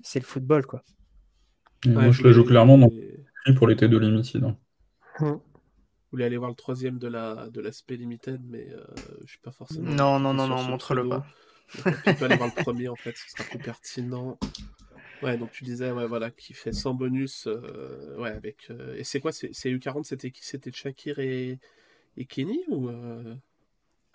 c'est 0.00 0.20
le 0.20 0.24
football, 0.24 0.66
quoi. 0.66 0.82
moi, 1.86 2.10
je 2.10 2.22
le 2.22 2.32
joue 2.32 2.44
clairement 2.44 2.78
dans... 2.78 2.90
pour 3.56 3.66
les 3.66 3.74
T2 3.74 3.98
Limited. 3.98 4.44
Hein. 4.44 4.56
Hum. 5.20 5.40
Vous 6.08 6.16
voulez 6.16 6.24
aller 6.24 6.38
voir 6.38 6.48
le 6.48 6.56
troisième 6.56 6.98
de 6.98 7.06
la 7.06 7.50
de 7.50 7.60
l'aspect 7.60 7.96
limited, 7.96 8.40
mais 8.48 8.66
euh, 8.70 8.82
je 9.26 9.32
suis 9.32 9.40
pas 9.40 9.50
forcément. 9.50 9.90
Non, 9.90 10.18
non, 10.18 10.32
non, 10.32 10.46
non, 10.46 10.62
montre-le 10.62 11.06
pas. 11.06 11.26
tu 11.74 12.14
peux 12.14 12.24
aller 12.24 12.36
voir 12.36 12.50
le 12.56 12.62
premier 12.62 12.88
en 12.88 12.96
fait, 12.96 13.14
ce 13.14 13.28
sera 13.30 13.44
plus 13.44 13.58
pertinent. 13.58 14.38
Ouais, 15.22 15.36
donc 15.36 15.50
tu 15.50 15.64
disais, 15.64 15.90
ouais, 15.90 16.06
voilà, 16.06 16.30
qui 16.30 16.54
fait 16.54 16.72
100 16.72 16.94
bonus. 16.94 17.46
Euh, 17.46 18.16
ouais, 18.16 18.30
avec. 18.30 18.68
Euh, 18.70 18.96
et 18.96 19.04
c'est 19.04 19.20
quoi 19.20 19.32
C'est 19.32 19.50
U40, 19.50 20.04
c'était 20.04 20.30
qui? 20.30 20.46
C'était 20.46 20.72
Shakir 20.72 21.18
et, 21.18 21.58
et 22.16 22.24
Kenny 22.24 22.60
ou 22.68 22.88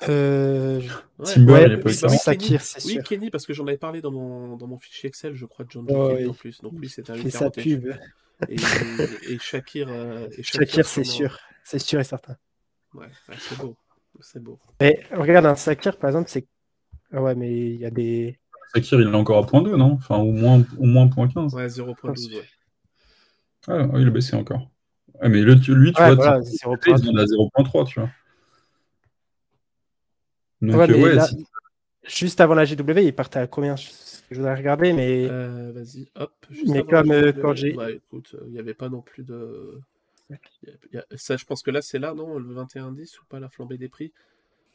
euh... 0.10 0.82
Euh... 1.20 1.46
Ouais, 1.46 1.84
ouais 1.84 1.94
Shakir, 1.94 2.62
c'est 2.62 2.80
sûr. 2.80 2.98
Oui, 2.98 3.04
Kenny, 3.04 3.30
parce 3.30 3.46
que 3.46 3.54
j'en 3.54 3.68
avais 3.68 3.78
parlé 3.78 4.02
dans 4.02 4.12
mon, 4.12 4.58
dans 4.58 4.68
mon 4.68 4.78
fichier 4.78 5.08
Excel, 5.10 5.36
je 5.36 5.46
crois, 5.46 5.66
de 5.66 5.72
John 5.72 5.86
oh, 5.90 6.10
Kenny 6.10 6.30
en 6.30 6.34
plus. 6.34 6.62
Donc 6.62 6.74
oui, 6.76 6.90
c'était 6.90 7.12
un 7.12 7.16
U40. 7.16 7.30
sa 7.32 7.50
pub. 7.50 7.94
Et, 8.50 8.56
et, 8.56 9.40
Shakir. 9.40 9.90
et 9.90 10.44
Shakir, 10.44 10.86
c'est 10.86 11.04
sûr. 11.04 11.40
C'est 11.64 11.80
sûr 11.80 12.00
et 12.00 12.04
certain. 12.04 12.36
Ouais, 12.94 13.08
c'est 13.38 13.58
beau. 13.58 13.76
C'est 14.20 14.44
beau. 14.44 14.60
Mais 14.80 15.04
regarde, 15.12 15.46
un 15.46 15.56
Shakir, 15.56 15.98
par 15.98 16.10
exemple, 16.10 16.30
c'est. 16.30 16.48
Ah 17.12 17.22
ouais, 17.22 17.36
mais 17.36 17.52
il 17.52 17.80
y 17.80 17.86
a 17.86 17.92
des. 17.92 18.40
Sakir, 18.74 19.00
il 19.00 19.08
est 19.08 19.16
encore 19.16 19.38
à 19.38 19.46
point 19.46 19.62
2, 19.62 19.76
non? 19.76 19.94
Enfin, 19.94 20.18
au 20.18 20.32
moins, 20.32 20.64
au 20.80 20.86
moins 20.86 21.08
point 21.08 21.28
15. 21.28 21.54
Ouais, 21.54 21.68
0.12, 21.68 22.36
ouais. 22.36 22.42
Ah, 23.68 23.88
il 23.98 24.08
a 24.08 24.10
baissé 24.10 24.36
encore. 24.36 24.70
Ouais, 25.22 25.30
mais 25.30 25.42
lui, 25.42 25.60
tu 25.60 25.74
vois, 25.74 25.82
il 25.84 26.20
est 26.20 26.22
à 26.22 26.40
0.3, 26.40 27.86
tu 27.88 28.00
vois. 28.00 28.10
Donc, 30.64 30.77
ouais, 30.77 30.91
euh, 30.91 31.18
ouais 31.18 31.27
Juste 32.06 32.40
avant 32.41 32.56
la 32.56 32.65
GW, 32.65 32.99
il 32.99 33.14
partait 33.14 33.40
à 33.40 33.48
combien? 33.48 33.76
Je 33.76 34.35
voudrais 34.35 34.56
regarder, 34.56 34.94
mais. 34.94 35.27
Euh, 35.30 35.72
Vas-y, 35.73 36.07
hop. 36.15 36.31
Juste 36.49 36.69
mais 36.69 36.84
comme 36.84 37.11
euh, 37.11 37.34
quand 37.34 37.53
j'ai. 37.53 37.73
Bah, 37.73 37.91
écoute, 37.91 38.35
il 38.45 38.53
n'y 38.53 38.60
avait 38.60 38.73
pas 38.73 38.90
non 38.90 39.02
plus 39.02 39.23
de. 39.23 39.80
Ça, 41.15 41.38
je 41.38 41.45
pense 41.45 41.61
que 41.61 41.69
là, 41.69 41.81
c'est 41.81 41.99
là, 41.99 42.14
non 42.14 42.40
Le 42.40 42.56
21-10 42.56 43.19
ou 43.19 43.26
pas 43.30 43.40
la 43.40 43.49
flambée 43.49 43.77
des 43.77 43.90
prix? 43.90 44.11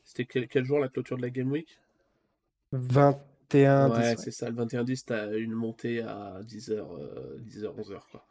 C'était 0.05 0.27
quel, 0.27 0.47
quel 0.47 0.65
jour 0.65 0.79
la 0.79 0.89
clôture 0.89 1.17
de 1.17 1.23
la 1.23 1.31
Game 1.31 1.51
Week? 1.51 1.79
20 2.73 3.19
ouais, 3.55 4.15
c'est 4.19 4.31
ça. 4.31 4.51
Le 4.51 4.57
21-10, 4.57 5.05
t'as 5.07 5.37
une 5.37 5.53
montée 5.53 6.03
à 6.03 6.41
10h, 6.47 6.85
10h 7.47 7.65
11h, 7.65 8.01
quoi. 8.13 8.25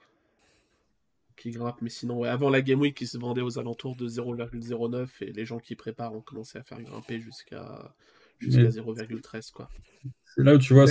Qui 1.37 1.51
grimpe, 1.51 1.77
mais 1.81 1.89
sinon, 1.89 2.17
ouais, 2.17 2.29
avant 2.29 2.49
la 2.49 2.61
Game 2.61 2.79
Week, 2.79 2.99
il 2.99 3.07
se 3.07 3.17
vendait 3.17 3.41
aux 3.41 3.59
alentours 3.59 3.95
de 3.95 4.09
0,09 4.09 5.07
et 5.21 5.31
les 5.31 5.45
gens 5.45 5.59
qui 5.59 5.75
préparent 5.75 6.13
ont 6.13 6.21
commencé 6.21 6.57
à 6.57 6.63
faire 6.63 6.81
grimper 6.81 7.19
jusqu'à 7.19 7.93
jusqu'à 8.39 8.69
0,13, 8.69 9.51
quoi. 9.51 9.69
C'est 10.35 10.43
là 10.43 10.55
où 10.55 10.57
tu 10.57 10.73
vois, 10.73 10.85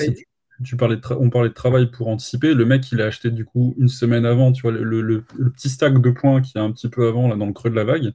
tu 0.65 0.77
parlais 0.77 0.99
on 1.11 1.31
parlait 1.31 1.49
de 1.49 1.55
travail 1.55 1.91
pour 1.91 2.09
anticiper. 2.09 2.55
Le 2.55 2.65
mec, 2.65 2.91
il 2.93 3.03
a 3.03 3.07
acheté 3.07 3.31
du 3.31 3.45
coup 3.45 3.75
une 3.79 3.89
semaine 3.89 4.25
avant, 4.25 4.53
tu 4.53 4.63
vois, 4.63 4.71
le, 4.71 5.03
le, 5.03 5.25
petit 5.51 5.69
stack 5.69 6.01
de 6.01 6.11
points 6.11 6.41
qui 6.41 6.57
est 6.57 6.61
un 6.61 6.71
petit 6.71 6.89
peu 6.89 7.09
avant, 7.09 7.29
là, 7.29 7.37
dans 7.37 7.47
le 7.47 7.53
creux 7.53 7.71
de 7.71 7.75
la 7.75 7.85
vague. 7.85 8.13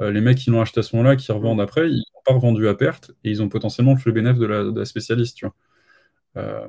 Euh, 0.00 0.10
les 0.10 0.20
mecs 0.20 0.38
qui 0.38 0.50
l'ont 0.50 0.60
acheté 0.60 0.80
à 0.80 0.82
ce 0.82 0.94
moment-là, 0.96 1.16
qui 1.16 1.30
revendent 1.32 1.60
après, 1.60 1.88
ils 1.88 1.98
n'ont 1.98 2.22
pas 2.24 2.34
revendu 2.34 2.68
à 2.68 2.74
perte 2.74 3.12
et 3.24 3.30
ils 3.30 3.42
ont 3.42 3.48
potentiellement 3.48 3.96
le 4.04 4.12
bénéfice 4.12 4.40
de 4.40 4.46
la, 4.46 4.64
de 4.64 4.78
la 4.78 4.84
spécialiste. 4.84 5.36
Tu 5.36 5.46
vois. 5.46 5.54
Euh, 6.36 6.68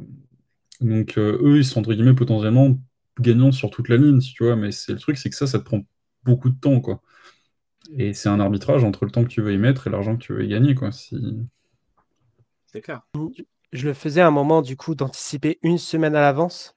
donc 0.81 1.17
euh, 1.17 1.39
eux, 1.41 1.57
ils 1.57 1.65
sont 1.65 1.80
entre 1.80 1.93
guillemets 1.93 2.13
potentiellement 2.13 2.77
gagnants 3.19 3.51
sur 3.51 3.69
toute 3.69 3.89
la 3.89 3.97
ligne, 3.97 4.19
tu 4.19 4.43
vois. 4.43 4.55
Mais 4.55 4.71
c'est 4.71 4.93
le 4.93 4.99
truc, 4.99 5.17
c'est 5.17 5.29
que 5.29 5.35
ça, 5.35 5.47
ça 5.47 5.59
te 5.59 5.63
prend 5.63 5.81
beaucoup 6.23 6.49
de 6.49 6.59
temps, 6.59 6.81
quoi. 6.81 7.01
Et 7.97 8.13
c'est 8.13 8.29
un 8.29 8.39
arbitrage 8.39 8.83
entre 8.83 9.05
le 9.05 9.11
temps 9.11 9.23
que 9.23 9.29
tu 9.29 9.41
veux 9.41 9.53
y 9.53 9.57
mettre 9.57 9.87
et 9.87 9.89
l'argent 9.89 10.17
que 10.17 10.23
tu 10.23 10.33
veux 10.33 10.43
y 10.43 10.47
gagner, 10.47 10.75
quoi. 10.75 10.91
Si... 10.91 11.15
C'est 12.65 12.81
clair. 12.81 13.01
Je 13.71 13.87
le 13.87 13.93
faisais 13.93 14.21
à 14.21 14.27
un 14.27 14.31
moment, 14.31 14.61
du 14.61 14.75
coup, 14.75 14.95
d'anticiper 14.95 15.59
une 15.61 15.77
semaine 15.77 16.15
à 16.15 16.21
l'avance. 16.21 16.75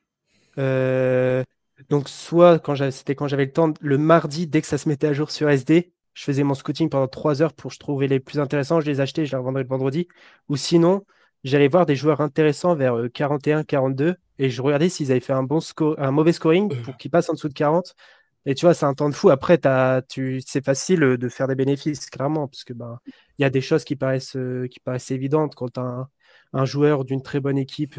donc, 0.57 2.09
soit 2.09 2.59
quand 2.59 2.75
c'était 2.91 3.15
quand 3.15 3.29
j'avais 3.29 3.47
le 3.47 3.53
temps, 3.53 3.73
le 3.81 3.99
mardi, 3.99 4.47
dès 4.47 4.61
que 4.61 4.67
ça 4.67 4.79
se 4.79 4.89
mettait 4.89 5.09
à 5.09 5.13
jour 5.13 5.31
sur 5.31 5.49
SD, 5.49 5.93
je 6.19 6.25
faisais 6.25 6.43
mon 6.43 6.55
scouting 6.55 6.89
pendant 6.89 7.07
trois 7.07 7.43
heures 7.43 7.53
pour 7.53 7.71
je 7.71 7.79
trouvais 7.79 8.09
les 8.09 8.19
plus 8.19 8.41
intéressants, 8.41 8.81
je 8.81 8.87
les 8.87 9.01
achetais, 9.01 9.25
je 9.25 9.31
les 9.31 9.39
revendrais 9.39 9.63
le 9.63 9.69
vendredi. 9.69 10.09
Ou 10.49 10.57
sinon, 10.57 11.05
j'allais 11.45 11.69
voir 11.69 11.87
des 11.87 11.97
joueurs 11.97 12.21
intéressants 12.21 12.75
vers 12.75 12.97
41, 13.13 13.61
euh, 13.61 13.63
42 13.65 14.17
et 14.39 14.51
je 14.51 14.63
regardais 14.63 14.89
s'ils 14.89 15.11
avaient 15.11 15.21
fait 15.21 15.33
un, 15.33 15.43
bon 15.43 15.61
score, 15.61 15.95
un 15.99 16.11
mauvais 16.11 16.33
scoring 16.33 16.75
pour 16.83 16.97
qu'ils 16.97 17.11
passent 17.11 17.31
en 17.31 17.35
dessous 17.35 17.49
de 17.49 17.55
40. 17.55 17.95
Et 18.47 18.55
tu 18.55 18.65
vois, 18.65 18.73
c'est 18.73 18.87
un 18.87 18.95
temps 18.95 19.09
de 19.09 19.15
fou. 19.15 19.31
Après, 19.31 19.59
tu, 20.09 20.41
c'est 20.47 20.65
facile 20.65 21.03
euh, 21.03 21.19
de 21.19 21.29
faire 21.29 21.49
des 21.49 21.55
bénéfices, 21.55 22.09
clairement, 22.09 22.49
parce 22.49 22.65
que 22.65 22.73
ben, 22.73 22.99
il 23.39 23.43
y 23.43 23.45
a 23.45 23.51
des 23.51 23.61
choses 23.61 23.85
qui 23.85 23.97
paraissent, 23.97 24.37
euh, 24.37 24.67
qui 24.69 24.81
paraissent 24.81 25.11
évidentes 25.11 25.55
quand 25.55 25.77
un, 25.79 26.09
un 26.53 26.65
joueur 26.65 27.05
d'une 27.05 27.23
très 27.23 27.41
bonne 27.41 27.59
équipe 27.59 27.97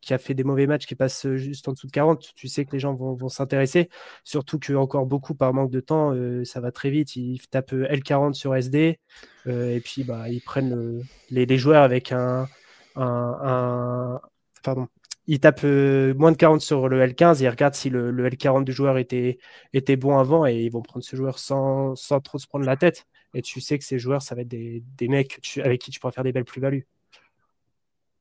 qui 0.00 0.14
a 0.14 0.18
fait 0.18 0.34
des 0.34 0.44
mauvais 0.44 0.66
matchs, 0.66 0.86
qui 0.86 0.94
passe 0.94 1.26
euh, 1.26 1.36
juste 1.36 1.68
en 1.68 1.72
dessous 1.72 1.86
de 1.86 1.92
40, 1.92 2.32
tu 2.34 2.48
sais 2.48 2.64
que 2.64 2.72
les 2.72 2.78
gens 2.78 2.94
vont, 2.94 3.28
s'intéresser. 3.28 3.88
Surtout 4.24 4.58
que 4.58 4.72
encore 4.74 5.06
beaucoup, 5.06 5.34
par 5.34 5.52
manque 5.52 5.70
de 5.70 5.80
temps, 5.80 6.12
euh, 6.14 6.44
ça 6.44 6.60
va 6.60 6.72
très 6.72 6.90
vite. 6.90 7.16
Ils 7.16 7.40
tapent 7.48 7.72
euh, 7.72 7.86
L40 7.88 8.34
sur 8.34 8.54
SD 8.54 8.98
et 9.46 9.80
puis 9.80 10.04
bah, 10.04 10.28
ils 10.28 10.42
prennent 10.42 11.02
les, 11.30 11.58
joueurs 11.58 11.82
avec 11.82 12.12
un, 12.12 12.46
Pardon. 12.94 14.88
Ils 15.26 15.40
tapent 15.40 15.64
moins 15.64 16.32
de 16.32 16.36
40 16.36 16.60
sur 16.60 16.88
le 16.88 17.00
L15 17.06 17.40
et 17.40 17.44
ils 17.44 17.48
regardent 17.48 17.74
si 17.74 17.88
le, 17.88 18.12
L40 18.12 18.64
du 18.64 18.72
joueur 18.72 18.98
était, 18.98 19.38
était 19.72 19.96
bon 19.96 20.18
avant 20.18 20.46
et 20.46 20.56
ils 20.56 20.70
vont 20.70 20.82
prendre 20.82 21.04
ce 21.04 21.16
joueur 21.16 21.38
sans, 21.38 21.94
sans 21.96 22.20
trop 22.20 22.38
se 22.38 22.46
prendre 22.46 22.66
la 22.66 22.76
tête. 22.76 23.06
Et 23.34 23.42
tu 23.42 23.60
sais 23.60 23.78
que 23.78 23.84
ces 23.84 23.98
joueurs, 23.98 24.22
ça 24.22 24.34
va 24.34 24.42
être 24.42 24.48
des, 24.48 24.82
des 24.96 25.08
mecs 25.08 25.40
avec 25.62 25.80
qui 25.80 25.90
tu 25.90 26.00
pourras 26.00 26.12
faire 26.12 26.24
des 26.24 26.32
belles 26.32 26.44
plus-values. 26.44 26.86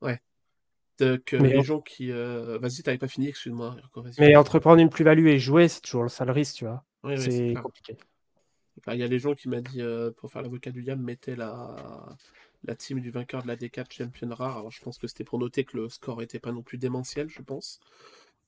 Ouais, 0.02 0.22
que 0.98 1.36
les 1.36 1.64
gens 1.64 1.82
qui. 1.82 2.12
Euh, 2.12 2.58
vas-y, 2.60 2.84
t'avais 2.84 2.98
pas 2.98 3.08
fini, 3.08 3.28
excuse-moi. 3.28 3.76
Mais 4.20 4.36
entreprendre 4.36 4.82
une 4.82 4.90
plus-value 4.90 5.28
et 5.28 5.40
jouer, 5.40 5.68
c'est 5.68 5.82
toujours 5.82 6.04
le 6.04 6.32
risque, 6.32 6.56
tu 6.58 6.66
vois. 6.66 6.84
c'est 7.18 7.54
compliqué. 7.62 7.98
Il 8.88 9.00
y 9.00 9.04
a 9.04 9.08
les 9.08 9.20
gens 9.20 9.34
qui 9.34 9.50
m'ont 9.50 9.60
dit, 9.60 9.82
euh, 9.82 10.12
pour 10.12 10.32
faire 10.32 10.42
l'avocat 10.42 10.72
du 10.72 10.82
Yam, 10.82 11.02
mettez 11.02 11.36
la... 11.36 11.76
la 12.64 12.76
team 12.76 13.02
du 13.02 13.12
vainqueur 13.12 13.44
de 13.44 13.48
la 13.48 13.56
D4 13.56 13.92
Champion 13.92 14.30
Rare. 14.30 14.60
Alors 14.60 14.72
je 14.72 14.82
pense 14.82 14.98
que 14.98 15.08
c'était 15.08 15.24
pour 15.24 15.40
noter 15.40 15.66
que 15.66 15.76
le 15.76 15.90
score 15.90 16.22
était 16.22 16.40
pas 16.40 16.52
non 16.52 16.62
plus 16.62 16.78
démentiel, 16.78 17.28
je 17.28 17.42
pense. 17.42 17.80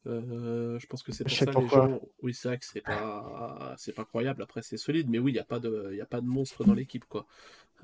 Euh, 0.08 0.80
je 0.80 0.88
pense 0.88 1.04
que 1.04 1.12
c'est 1.12 1.26
pour 1.26 1.34
ça 1.34 1.46
les 1.46 1.68
gens. 1.68 2.00
Oui, 2.22 2.34
c'est 2.34 2.48
vrai 2.48 2.58
que 2.58 2.66
c'est 2.66 2.82
pas, 2.82 3.76
c'est 3.78 3.92
pas 3.92 4.06
croyable. 4.06 4.42
Après, 4.42 4.62
c'est 4.62 4.78
solide, 4.78 5.10
mais 5.10 5.20
oui, 5.20 5.32
il 5.32 5.34
n'y 5.34 5.40
a 5.40 5.46
pas 5.46 5.60
de, 5.60 5.90
il 5.94 6.00
a 6.00 6.06
pas 6.06 6.22
de 6.22 6.28
monstre 6.28 6.64
dans 6.64 6.74
l'équipe, 6.74 7.06
quoi. 7.06 7.26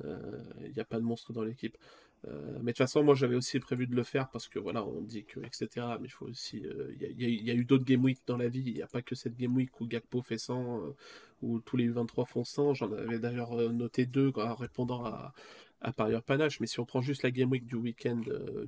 Il 0.04 0.72
n'y 0.74 0.80
a 0.80 0.86
pas 0.86 0.98
de 0.98 1.04
monstre 1.04 1.34
dans 1.34 1.44
l'équipe. 1.44 1.78
Euh, 2.28 2.54
mais 2.62 2.72
de 2.72 2.78
toute 2.78 2.78
façon, 2.78 3.04
moi 3.04 3.16
j'avais 3.16 3.36
aussi 3.36 3.60
prévu 3.60 3.88
de 3.88 3.96
le 3.96 4.04
faire 4.04 4.30
parce 4.30 4.48
que 4.48 4.60
voilà, 4.60 4.86
on 4.86 5.02
dit 5.02 5.26
que 5.26 5.40
etc. 5.42 5.86
Mais 6.00 6.08
il 6.08 6.12
faut 6.12 6.26
aussi. 6.26 6.66
Euh, 6.66 6.94
il 7.00 7.44
y, 7.44 7.52
a 7.52 7.54
eu 7.54 7.66
d'autres 7.66 7.86
Game 7.86 8.04
Week 8.04 8.20
dans 8.26 8.38
la 8.38 8.48
vie. 8.48 8.64
Il 8.66 8.74
n'y 8.74 8.82
a 8.82 8.88
pas 8.88 9.02
que 9.02 9.16
cette 9.16 9.36
Game 9.38 9.56
Week 9.56 9.80
où 9.80 9.88
Gakpo 9.88 10.22
fait 10.22 10.38
100, 10.38 10.82
euh, 10.82 10.96
où 11.42 11.60
tous 11.60 11.78
les 11.78 11.90
U23 11.90 12.26
font 12.26 12.44
100. 12.44 12.74
J'en 12.76 12.92
avais 12.92 13.20
d'ailleurs 13.20 13.56
noté 13.72 14.06
deux 14.06 14.32
en 14.36 14.56
répondant 14.56 15.06
à, 15.06 15.34
à 15.82 15.94
parieur 15.94 16.24
panache. 16.24 16.60
Mais 16.60 16.68
si 16.68 16.80
on 16.80 16.86
prend 16.86 17.02
juste 17.02 17.24
la 17.24 17.32
Game 17.32 17.52
Week 17.52 17.66
du 17.66 17.76
week-end 17.76 18.22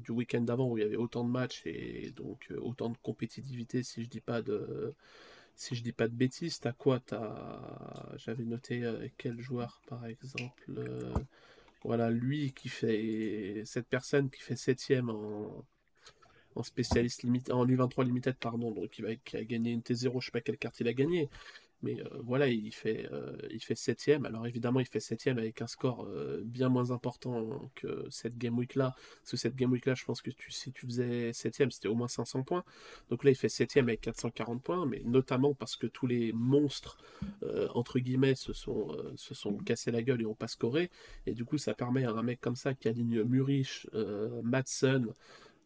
week-end 0.09 0.41
d'avant 0.41 0.69
où 0.69 0.77
il 0.77 0.81
y 0.81 0.85
avait 0.85 0.97
autant 0.97 1.23
de 1.23 1.29
matchs 1.31 1.63
et 1.65 2.11
donc 2.15 2.51
autant 2.61 2.89
de 2.89 2.97
compétitivité, 3.01 3.83
si 3.83 4.03
je 4.03 4.09
dis 4.09 4.21
pas 4.21 4.41
de 4.41 4.93
si 5.55 5.73
je 5.73 5.81
dis 5.81 5.93
pas 5.93 6.07
de 6.07 6.13
bêtises, 6.13 6.59
t'as 6.59 6.73
quoi? 6.73 6.99
J'avais 8.17 8.45
noté 8.45 8.83
quel 9.17 9.41
joueur 9.41 9.81
par 9.87 10.05
exemple 10.05 10.71
voilà, 11.83 12.09
lui 12.09 12.53
qui 12.53 12.69
fait. 12.69 13.63
Cette 13.65 13.87
personne 13.87 14.29
qui 14.29 14.41
fait 14.41 14.55
septième 14.55 15.09
en, 15.09 16.63
spécialiste 16.63 17.23
limité, 17.23 17.51
en 17.51 17.65
U23 17.65 18.03
limited, 18.03 18.35
pardon, 18.35 18.71
donc 18.71 18.99
va, 18.99 19.15
qui 19.15 19.37
a 19.37 19.43
gagné 19.43 19.71
une 19.71 19.81
T0, 19.81 20.19
je 20.19 20.25
sais 20.25 20.31
pas 20.31 20.41
quelle 20.41 20.57
carte 20.57 20.79
il 20.79 20.87
a 20.87 20.93
gagné. 20.93 21.29
Mais 21.83 21.99
euh, 22.01 22.07
voilà, 22.23 22.47
il 22.47 22.73
fait, 22.73 23.07
euh, 23.11 23.37
il 23.51 23.63
fait 23.63 23.75
septième. 23.75 24.25
Alors 24.25 24.47
évidemment, 24.47 24.79
il 24.79 24.87
fait 24.87 24.99
septième 24.99 25.37
avec 25.37 25.61
un 25.61 25.67
score 25.67 26.05
euh, 26.05 26.41
bien 26.43 26.69
moins 26.69 26.91
important 26.91 27.71
que 27.75 28.07
cette 28.09 28.37
game 28.37 28.57
week 28.57 28.75
là. 28.75 28.95
Parce 29.21 29.31
que 29.31 29.37
cette 29.37 29.55
game 29.55 29.71
week 29.71 29.85
là, 29.85 29.93
je 29.93 30.03
pense 30.03 30.21
que 30.21 30.31
si 30.49 30.71
tu 30.71 30.87
faisais 30.87 31.33
septième, 31.33 31.69
c'était 31.69 31.87
au 31.87 31.95
moins 31.95 32.07
500 32.07 32.43
points. 32.43 32.63
Donc 33.09 33.23
là, 33.23 33.31
il 33.31 33.35
fait 33.35 33.49
septième 33.49 33.87
avec 33.89 34.01
440 34.01 34.63
points, 34.63 34.85
mais 34.85 35.01
notamment 35.05 35.53
parce 35.53 35.75
que 35.75 35.87
tous 35.87 36.07
les 36.07 36.33
monstres 36.33 36.97
entre 37.73 37.99
guillemets 37.99 38.35
se 38.35 38.53
sont, 38.53 38.95
se 39.15 39.33
sont 39.33 39.57
cassés 39.57 39.91
la 39.91 40.01
gueule 40.01 40.21
et 40.21 40.25
ont 40.25 40.35
pas 40.35 40.47
scoré. 40.47 40.89
Et 41.25 41.33
du 41.33 41.45
coup, 41.45 41.57
ça 41.57 41.73
permet 41.73 42.05
à 42.05 42.11
un 42.11 42.23
mec 42.23 42.41
comme 42.41 42.55
ça 42.55 42.73
qui 42.73 42.87
aligne 42.87 43.23
Murich, 43.23 43.87
Madsen, 44.43 45.13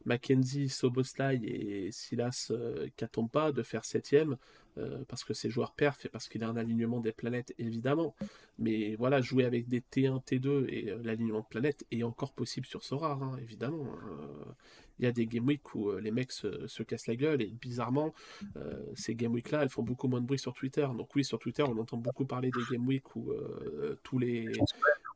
Mackenzie, 0.06 0.70
Soboslai 0.70 1.40
et 1.44 1.92
Silas 1.92 2.52
Katompa 2.96 3.52
de 3.52 3.64
faire 3.64 3.86
septième. 3.86 4.38
Euh, 4.78 5.04
parce 5.10 5.26
que 5.26 5.34
ses 5.34 5.50
joueurs 5.50 5.74
perf 5.74 6.06
et 6.06 6.10
parce 6.10 6.30
qu'il 6.30 6.44
a 6.46 6.48
un 6.48 6.56
alignement 6.56 7.02
des 7.02 7.12
planètes, 7.12 7.54
évidemment. 7.58 8.16
Mais 8.58 8.96
voilà, 8.96 9.20
jouer 9.20 9.44
avec 9.44 9.68
des 9.68 9.82
T1, 9.82 10.24
T2 10.24 10.66
et 10.70 10.92
euh, 10.92 10.98
l'alignement 11.04 11.42
de 11.42 11.46
planètes 11.46 11.86
est 11.92 12.04
encore 12.04 12.32
possible 12.32 12.66
sur 12.66 12.84
Sora, 12.84 13.20
hein, 13.22 13.38
évidemment. 13.42 13.86
Euh, 13.86 14.52
il 15.00 15.06
y 15.06 15.08
a 15.08 15.12
des 15.12 15.26
game 15.26 15.46
week 15.46 15.76
où 15.76 15.92
les 15.94 16.12
mecs 16.12 16.32
se, 16.32 16.84
cassent 16.84 17.08
la 17.08 17.16
gueule 17.16 17.42
et 17.42 17.48
bizarrement, 17.48 18.14
ces 18.94 19.16
game 19.16 19.34
week 19.34 19.50
là, 19.50 19.64
elles 19.64 19.70
font 19.70 19.82
beaucoup 19.82 20.08
moins 20.08 20.22
de 20.22 20.28
bruit 20.28 20.38
sur 20.38 20.54
Twitter. 20.54 20.88
Donc 20.96 21.16
oui, 21.16 21.24
sur 21.24 21.40
Twitter, 21.40 21.64
on 21.64 21.76
entend 21.80 21.98
beaucoup 21.98 22.26
parler 22.26 22.52
des 22.52 22.62
game 22.72 22.86
week 22.86 23.16
où 23.16 23.34
tous 24.04 24.20
les 24.20 24.52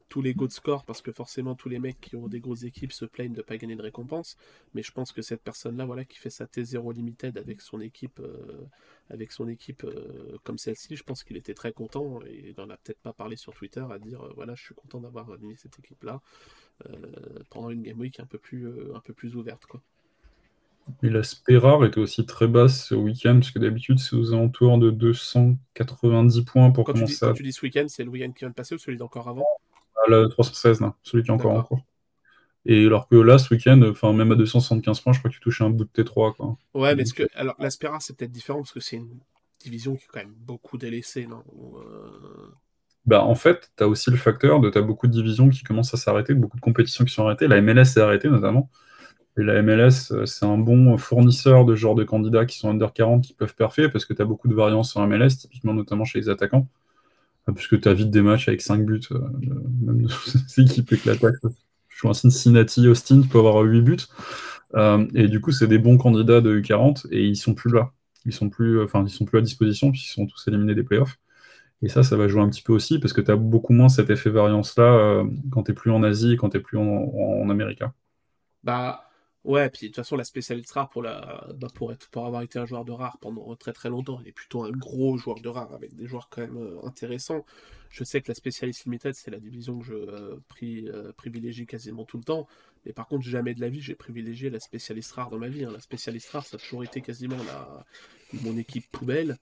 tous 0.09 0.21
les 0.21 0.33
go 0.33 0.47
de 0.47 0.51
score 0.51 0.85
parce 0.85 1.01
que 1.01 1.11
forcément 1.11 1.55
tous 1.55 1.69
les 1.69 1.79
mecs 1.79 1.99
qui 1.99 2.15
ont 2.15 2.27
des 2.27 2.39
grosses 2.39 2.63
équipes 2.63 2.91
se 2.91 3.05
plaignent 3.05 3.33
de 3.33 3.41
pas 3.41 3.57
gagner 3.57 3.75
de 3.75 3.81
récompense. 3.81 4.37
Mais 4.73 4.83
je 4.83 4.91
pense 4.91 5.11
que 5.11 5.21
cette 5.21 5.41
personne-là, 5.41 5.85
voilà, 5.85 6.05
qui 6.05 6.17
fait 6.17 6.29
sa 6.29 6.45
T0 6.45 6.93
limited 6.93 7.37
avec 7.37 7.61
son 7.61 7.81
équipe, 7.81 8.19
euh, 8.19 8.65
avec 9.09 9.31
son 9.31 9.47
équipe 9.47 9.83
euh, 9.83 10.37
comme 10.43 10.57
celle-ci, 10.57 10.95
je 10.95 11.03
pense 11.03 11.23
qu'il 11.23 11.37
était 11.37 11.53
très 11.53 11.73
content 11.73 12.19
et 12.25 12.49
il 12.49 12.55
n'en 12.57 12.69
a 12.69 12.77
peut-être 12.77 12.99
pas 12.99 13.13
parlé 13.13 13.35
sur 13.35 13.53
Twitter 13.53 13.85
à 13.89 13.99
dire 13.99 14.21
euh, 14.21 14.31
voilà, 14.35 14.55
je 14.55 14.63
suis 14.63 14.75
content 14.75 14.99
d'avoir 14.99 15.31
aligné 15.31 15.55
cette 15.55 15.77
équipe-là 15.79 16.21
pendant 17.51 17.69
une 17.69 17.81
game 17.83 17.97
week 17.97 18.19
un 18.19 18.25
peu 18.25 18.37
plus, 18.37 18.67
un 18.93 18.99
peu 18.99 19.13
plus 19.13 19.37
ouverte, 19.37 19.65
quoi. 19.65 19.81
Et 21.47 21.57
rare 21.57 21.83
était 21.85 21.99
aussi 21.99 22.25
très 22.25 22.47
basse 22.47 22.87
ce 22.87 22.95
week-end, 22.95 23.35
parce 23.35 23.51
que 23.51 23.59
d'habitude 23.59 23.97
c'est 23.97 24.15
aux 24.15 24.33
alentours 24.33 24.77
de 24.77 24.91
290 24.91 26.43
points 26.43 26.71
pour 26.71 26.83
commencer. 26.83 27.05
Tu 27.05 27.13
dis, 27.13 27.19
Quand 27.19 27.33
tu 27.33 27.43
dis 27.43 27.53
ce 27.53 27.61
week-end, 27.61 27.85
c'est 27.87 28.03
le 28.03 28.09
week-end 28.09 28.31
qui 28.33 28.39
vient 28.39 28.49
de 28.49 28.53
passer 28.53 28.75
ou 28.75 28.77
celui 28.77 28.97
d'encore 28.97 29.29
avant? 29.29 29.45
Le 30.07 30.27
316, 30.27 30.81
là, 30.81 30.95
celui 31.03 31.23
qui 31.23 31.29
est 31.29 31.33
encore 31.33 31.53
en 31.53 31.63
cours. 31.63 31.81
Et 32.65 32.85
alors 32.85 33.07
que 33.07 33.15
là, 33.15 33.37
ce 33.37 33.53
week-end, 33.53 33.79
enfin 33.89 34.11
même 34.13 34.31
à 34.31 34.35
275 34.35 34.99
points, 35.01 35.13
je 35.13 35.19
crois 35.19 35.29
que 35.29 35.35
tu 35.35 35.41
touches 35.41 35.61
un 35.61 35.69
bout 35.69 35.85
de 35.85 36.03
T3. 36.03 36.35
Quoi. 36.35 36.57
Ouais, 36.73 36.95
mais 36.95 37.03
est-ce 37.03 37.13
que. 37.13 37.23
Alors, 37.35 37.55
l'Aspera, 37.59 37.99
c'est 37.99 38.17
peut-être 38.17 38.31
différent 38.31 38.59
parce 38.59 38.71
que 38.71 38.79
c'est 38.79 38.95
une 38.95 39.19
division 39.61 39.95
qui 39.95 40.05
est 40.05 40.07
quand 40.11 40.19
même 40.19 40.33
beaucoup 40.35 40.77
délaissée, 40.77 41.27
non? 41.27 41.43
Euh, 41.77 42.47
Bah, 43.05 43.23
en 43.23 43.35
fait, 43.35 43.71
tu 43.77 43.83
as 43.83 43.87
aussi 43.87 44.09
le 44.09 44.17
facteur 44.17 44.59
de 44.59 44.69
tu 44.71 44.77
as 44.77 44.81
beaucoup 44.81 45.07
de 45.07 45.11
divisions 45.11 45.49
qui 45.49 45.63
commencent 45.63 45.93
à 45.93 45.97
s'arrêter, 45.97 46.33
beaucoup 46.33 46.57
de 46.57 46.61
compétitions 46.61 47.05
qui 47.05 47.13
sont 47.13 47.25
arrêtées. 47.25 47.47
La 47.47 47.61
MLS 47.61 47.85
s'est 47.85 48.01
arrêtée 48.01 48.29
notamment. 48.29 48.69
Et 49.37 49.43
la 49.43 49.61
MLS, 49.61 50.11
euh, 50.11 50.25
c'est 50.25 50.45
un 50.45 50.57
bon 50.57 50.97
fournisseur 50.97 51.65
de 51.65 51.75
genre 51.75 51.95
de 51.95 52.03
candidats 52.03 52.45
qui 52.45 52.57
sont 52.57 52.69
under 52.69 52.93
40 52.93 53.23
qui 53.23 53.33
peuvent 53.33 53.55
perfer 53.55 53.89
parce 53.89 54.05
que 54.05 54.13
tu 54.13 54.21
as 54.21 54.25
beaucoup 54.25 54.47
de 54.47 54.55
variances 54.55 54.91
sur 54.91 55.05
MLS, 55.05 55.37
typiquement 55.37 55.73
notamment 55.73 56.05
chez 56.05 56.19
les 56.19 56.29
attaquants. 56.29 56.67
Ah, 57.47 57.53
puisque 57.53 57.79
tu 57.79 57.87
as 57.87 57.93
vite 57.93 58.09
des 58.09 58.21
matchs 58.21 58.47
avec 58.47 58.61
5 58.61 58.85
buts, 58.85 59.01
euh, 59.11 59.19
même 59.81 60.07
ces 60.47 60.61
équipes 60.61 60.91
éclatent. 60.93 61.21
Je 61.89 61.97
suis 61.97 62.07
un 62.07 62.13
Cincinnati, 62.13 62.87
Austin, 62.87 63.21
tu 63.21 63.27
peux 63.27 63.39
avoir 63.39 63.63
8 63.63 63.81
buts. 63.81 63.97
Euh, 64.75 65.05
et 65.13 65.27
du 65.27 65.39
coup, 65.39 65.51
c'est 65.51 65.67
des 65.67 65.77
bons 65.77 65.97
candidats 65.97 66.41
de 66.41 66.59
U40 66.59 67.07
et 67.11 67.23
ils 67.23 67.35
sont 67.37 67.53
plus 67.53 67.71
là. 67.71 67.91
Ils 68.25 68.33
sont 68.33 68.49
plus, 68.49 68.81
enfin, 68.81 69.03
ils 69.05 69.11
sont 69.11 69.25
plus 69.25 69.37
à 69.37 69.41
disposition 69.41 69.91
puisqu'ils 69.91 70.13
sont 70.13 70.25
tous 70.25 70.47
éliminés 70.47 70.75
des 70.75 70.83
playoffs. 70.83 71.17
Et 71.81 71.89
ça, 71.89 72.03
ça 72.03 72.17
va 72.17 72.27
jouer 72.27 72.41
un 72.41 72.49
petit 72.49 72.63
peu 72.63 72.73
aussi 72.73 72.99
parce 72.99 73.13
que 73.13 73.21
tu 73.21 73.31
as 73.31 73.35
beaucoup 73.35 73.73
moins 73.73 73.89
cet 73.89 74.09
effet 74.09 74.29
variance-là 74.29 74.83
euh, 74.83 75.25
quand 75.51 75.63
tu 75.63 75.73
plus 75.73 75.91
en 75.91 76.03
Asie 76.03 76.33
et 76.33 76.37
quand 76.37 76.49
tu 76.49 76.59
plus 76.59 76.77
en, 76.77 76.83
en 76.83 77.49
Amérique. 77.49 77.83
Bah, 78.63 79.04
Ouais, 79.45 79.69
puis 79.69 79.81
de 79.81 79.87
toute 79.89 79.97
façon, 79.97 80.15
la 80.15 80.23
spécialiste 80.23 80.71
rare, 80.71 80.89
pour, 80.89 81.03
la, 81.03 81.47
bah, 81.53 81.67
pour, 81.75 81.91
être, 81.93 82.09
pour 82.09 82.25
avoir 82.25 82.41
été 82.41 82.57
un 82.57 82.65
joueur 82.65 82.83
de 82.83 82.91
rare 82.91 83.19
pendant 83.21 83.55
très 83.55 83.73
très 83.73 83.89
longtemps, 83.89 84.19
il 84.19 84.27
est 84.27 84.31
plutôt 84.31 84.63
un 84.63 84.71
gros 84.71 85.17
joueur 85.17 85.39
de 85.39 85.47
rare 85.47 85.71
avec 85.71 85.95
des 85.95 86.07
joueurs 86.07 86.29
quand 86.29 86.41
même 86.41 86.57
euh, 86.57 86.83
intéressants. 86.83 87.45
Je 87.91 88.03
sais 88.03 88.21
que 88.21 88.27
la 88.29 88.33
spécialiste 88.33 88.85
limited, 88.85 89.13
c'est 89.13 89.29
la 89.29 89.39
division 89.39 89.77
que 89.77 89.85
je 89.85 89.93
euh, 89.93 90.39
euh, 90.63 91.11
privilégie 91.15 91.67
quasiment 91.67 92.05
tout 92.05 92.17
le 92.17 92.23
temps. 92.23 92.47
Mais 92.87 92.93
par 92.93 93.07
contre, 93.07 93.23
jamais 93.23 93.53
de 93.53 93.61
la 93.61 93.69
vie, 93.69 93.81
j'ai 93.81 93.93
privilégié 93.93 94.49
la 94.49 94.59
spécialiste 94.59 95.11
rare 95.11 95.29
dans 95.29 95.37
ma 95.37 95.47
vie. 95.47 95.61
La 95.61 95.79
spécialiste 95.79 96.31
rare, 96.31 96.43
ça 96.43 96.57
a 96.57 96.59
toujours 96.59 96.83
été 96.83 97.01
quasiment 97.01 97.37
la, 97.43 97.85
mon 98.41 98.57
équipe 98.57 98.89
poubelle. 98.91 99.37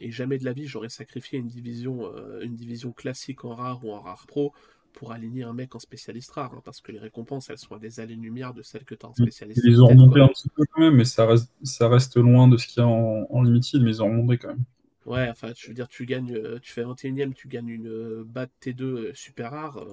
et 0.00 0.10
jamais 0.10 0.38
de 0.38 0.44
la 0.44 0.52
vie, 0.52 0.66
j'aurais 0.66 0.88
sacrifié 0.88 1.38
une 1.38 1.46
division, 1.46 2.12
une 2.40 2.56
division 2.56 2.92
classique 2.92 3.44
en 3.44 3.54
rare 3.54 3.84
ou 3.84 3.92
en 3.92 4.00
rare 4.00 4.26
pro 4.26 4.52
pour 4.96 5.12
aligner 5.12 5.44
un 5.44 5.52
mec 5.52 5.74
en 5.74 5.78
spécialiste 5.78 6.32
rare, 6.32 6.54
hein, 6.54 6.62
parce 6.64 6.80
que 6.80 6.90
les 6.90 6.98
récompenses, 6.98 7.50
elles 7.50 7.58
sont 7.58 7.74
à 7.74 7.78
des 7.78 8.00
années-lumière 8.00 8.54
de 8.54 8.62
celles 8.62 8.84
que 8.84 8.94
tu 8.94 9.04
as 9.04 9.10
en 9.10 9.14
spécialiste. 9.14 9.60
Ils 9.62 9.82
ont 9.82 9.88
remonté 9.88 10.20
un 10.20 10.28
petit 10.28 10.48
peu 10.48 10.64
quand 10.72 10.80
même, 10.80 10.94
mais 10.94 11.04
ça 11.04 11.26
reste, 11.26 11.52
ça 11.62 11.88
reste 11.88 12.16
loin 12.16 12.48
de 12.48 12.56
ce 12.56 12.66
qu'il 12.66 12.82
y 12.82 12.84
a 12.84 12.88
en, 12.88 13.26
en 13.28 13.42
limited, 13.42 13.82
mais 13.82 13.90
ils 13.90 14.02
ont 14.02 14.06
remonté 14.06 14.38
quand 14.38 14.48
même. 14.48 14.64
Ouais, 15.04 15.28
enfin, 15.28 15.52
je 15.54 15.68
veux 15.68 15.74
dire, 15.74 15.86
tu 15.86 16.04
gagnes, 16.04 16.34
euh, 16.34 16.58
tu 16.60 16.72
fais 16.72 16.82
21ème, 16.82 17.32
tu 17.32 17.46
gagnes 17.46 17.68
une 17.68 17.88
euh, 17.88 18.24
BAT 18.26 18.48
T2 18.60 18.82
euh, 18.82 19.14
super 19.14 19.52
rare, 19.52 19.84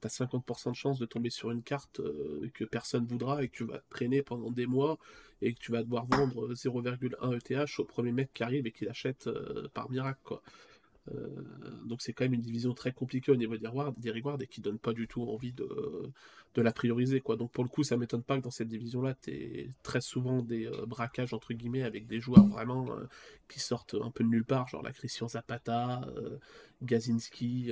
tu 0.00 0.06
as 0.06 0.10
50% 0.10 0.70
de 0.70 0.76
chance 0.76 0.98
de 0.98 1.06
tomber 1.06 1.28
sur 1.28 1.50
une 1.50 1.62
carte 1.62 2.00
que 2.54 2.64
personne 2.64 3.04
voudra 3.04 3.42
et 3.42 3.48
que 3.48 3.56
tu 3.56 3.64
vas 3.64 3.80
traîner 3.90 4.22
pendant 4.22 4.50
des 4.50 4.66
mois 4.66 4.96
et 5.42 5.52
que 5.52 5.58
tu 5.58 5.72
vas 5.72 5.82
devoir 5.82 6.06
vendre 6.06 6.54
0,1 6.54 7.36
ETH 7.36 7.80
au 7.80 7.84
premier 7.84 8.12
mec 8.12 8.30
qui 8.32 8.44
arrive 8.44 8.66
et 8.66 8.70
qui 8.70 8.86
l'achète 8.86 9.28
par 9.74 9.90
miracle, 9.90 10.20
quoi. 10.24 10.42
Euh, 11.10 11.28
donc 11.84 12.00
c'est 12.00 12.12
quand 12.12 12.24
même 12.24 12.34
une 12.34 12.40
division 12.40 12.74
très 12.74 12.92
compliquée 12.92 13.32
au 13.32 13.36
niveau 13.36 13.56
des 13.56 13.66
rewards, 13.66 13.92
des 13.92 14.10
et 14.10 14.46
qui 14.46 14.60
donne 14.60 14.78
pas 14.78 14.92
du 14.92 15.08
tout 15.08 15.22
envie 15.22 15.52
de, 15.52 15.68
de 16.54 16.62
la 16.62 16.72
prioriser. 16.72 17.20
Quoi. 17.20 17.36
Donc 17.36 17.50
pour 17.50 17.64
le 17.64 17.68
coup, 17.68 17.82
ça 17.82 17.96
m'étonne 17.96 18.22
pas 18.22 18.38
que 18.38 18.42
dans 18.42 18.50
cette 18.50 18.68
division-là, 18.68 19.14
tu 19.20 19.30
es 19.30 19.70
très 19.82 20.00
souvent 20.00 20.42
des 20.42 20.66
euh, 20.66 20.86
braquages 20.86 21.34
entre 21.34 21.54
guillemets 21.54 21.82
avec 21.82 22.06
des 22.06 22.20
joueurs 22.20 22.46
vraiment 22.46 22.92
euh, 22.92 23.08
qui 23.48 23.60
sortent 23.60 23.96
un 24.00 24.10
peu 24.10 24.22
de 24.24 24.28
nulle 24.28 24.44
part, 24.44 24.68
genre 24.68 24.82
la 24.82 24.92
Christian 24.92 25.28
Zapata, 25.28 26.02
Gazinski, 26.82 27.70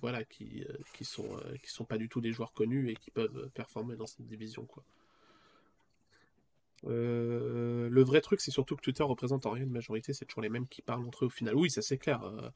voilà, 0.00 0.24
qui, 0.24 0.64
qui, 0.94 1.04
sont, 1.04 1.28
qui 1.62 1.70
sont 1.70 1.84
pas 1.84 1.98
du 1.98 2.08
tout 2.08 2.20
des 2.20 2.32
joueurs 2.32 2.52
connus 2.52 2.90
et 2.90 2.96
qui 2.96 3.10
peuvent 3.10 3.50
performer 3.54 3.96
dans 3.96 4.06
cette 4.06 4.26
division. 4.26 4.64
Quoi. 4.64 4.82
Euh, 6.86 7.88
le 7.90 8.02
vrai 8.02 8.20
truc, 8.20 8.40
c'est 8.40 8.50
surtout 8.50 8.76
que 8.76 8.82
Twitter 8.82 9.02
représente 9.02 9.46
en 9.46 9.50
rien 9.50 9.64
une 9.64 9.70
majorité, 9.70 10.12
c'est 10.12 10.24
toujours 10.24 10.42
les 10.42 10.48
mêmes 10.48 10.66
qui 10.66 10.82
parlent 10.82 11.04
entre 11.06 11.24
eux 11.24 11.26
au 11.26 11.30
final. 11.30 11.54
Oui, 11.54 11.70
ça 11.70 11.82
c'est 11.82 11.98
clair. 11.98 12.22
Euh, 12.22 12.50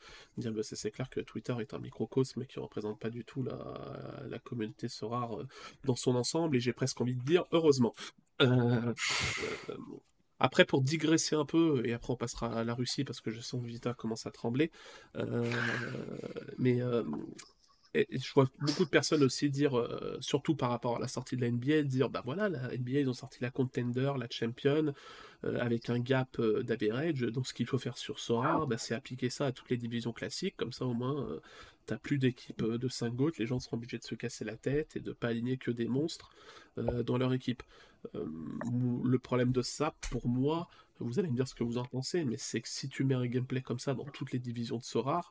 c'est 0.62 0.90
clair 0.90 1.10
que 1.10 1.20
Twitter 1.20 1.54
est 1.60 1.74
un 1.74 1.78
microcosme 1.78 2.46
qui 2.46 2.58
représente 2.58 2.98
pas 2.98 3.10
du 3.10 3.24
tout 3.24 3.42
la, 3.42 4.38
communauté 4.44 4.88
Sorare 4.88 5.40
euh, 5.40 5.46
dans 5.84 5.96
son 5.96 6.14
ensemble, 6.16 6.56
et 6.56 6.60
j'ai 6.60 6.72
presque 6.72 7.00
envie 7.00 7.14
de 7.14 7.22
dire 7.22 7.44
heureusement. 7.52 7.94
après, 10.38 10.64
pour 10.64 10.82
digresser 10.82 11.36
un 11.36 11.44
peu, 11.44 11.82
et 11.84 11.92
après 11.92 12.12
on 12.12 12.16
passera 12.16 12.52
à 12.52 12.64
la 12.64 12.74
Russie 12.74 13.04
parce 13.04 13.20
que 13.20 13.30
je 13.30 13.40
sens 13.40 13.62
que 13.62 13.66
Vita 13.66 13.94
commence 13.94 14.26
à 14.26 14.30
trembler, 14.30 14.70
mais 16.58 16.80
et 17.94 18.18
je 18.18 18.32
vois 18.32 18.48
beaucoup 18.60 18.84
de 18.84 18.90
personnes 18.90 19.22
aussi 19.22 19.48
dire, 19.48 19.78
euh, 19.78 20.16
surtout 20.20 20.56
par 20.56 20.70
rapport 20.70 20.96
à 20.96 20.98
la 20.98 21.08
sortie 21.08 21.36
de 21.36 21.40
la 21.40 21.50
NBA, 21.50 21.82
dire 21.82 22.10
bah 22.10 22.22
voilà, 22.24 22.48
la 22.48 22.76
NBA 22.76 23.00
ils 23.00 23.08
ont 23.08 23.14
sorti 23.14 23.38
la 23.40 23.50
contender, 23.50 24.12
la 24.18 24.26
champion, 24.28 24.92
euh, 25.44 25.60
avec 25.60 25.88
un 25.90 26.00
gap 26.00 26.38
euh, 26.40 26.62
d'average. 26.64 27.20
Donc 27.20 27.46
ce 27.46 27.54
qu'il 27.54 27.66
faut 27.66 27.78
faire 27.78 27.96
sur 27.96 28.18
Sora, 28.18 28.66
bah, 28.66 28.78
c'est 28.78 28.94
appliquer 28.94 29.30
ça 29.30 29.46
à 29.46 29.52
toutes 29.52 29.70
les 29.70 29.76
divisions 29.76 30.12
classiques, 30.12 30.56
comme 30.56 30.72
ça 30.72 30.84
au 30.86 30.94
moins 30.94 31.26
t'as 31.86 31.98
plus 31.98 32.16
d'équipe 32.16 32.62
de 32.64 32.88
5 32.88 33.14
gauches, 33.14 33.38
les 33.38 33.46
gens 33.46 33.60
seront 33.60 33.76
obligés 33.76 33.98
de 33.98 34.04
se 34.04 34.14
casser 34.14 34.44
la 34.44 34.56
tête 34.56 34.96
et 34.96 35.00
de 35.00 35.12
pas 35.12 35.28
aligner 35.28 35.58
que 35.58 35.70
des 35.70 35.86
monstres 35.86 36.30
dans 36.78 37.18
leur 37.18 37.32
équipe. 37.34 37.62
le 38.14 39.18
problème 39.18 39.52
de 39.52 39.60
ça, 39.60 39.94
pour 40.10 40.26
moi, 40.26 40.68
vous 40.98 41.18
allez 41.18 41.28
me 41.28 41.36
dire 41.36 41.46
ce 41.46 41.54
que 41.54 41.62
vous 41.62 41.76
en 41.76 41.84
pensez, 41.84 42.24
mais 42.24 42.38
c'est 42.38 42.62
que 42.62 42.68
si 42.68 42.88
tu 42.88 43.04
mets 43.04 43.14
un 43.14 43.26
gameplay 43.26 43.60
comme 43.60 43.78
ça 43.78 43.92
dans 43.92 44.04
toutes 44.04 44.32
les 44.32 44.38
divisions 44.38 44.78
de 44.78 44.82
Sora, 44.82 45.30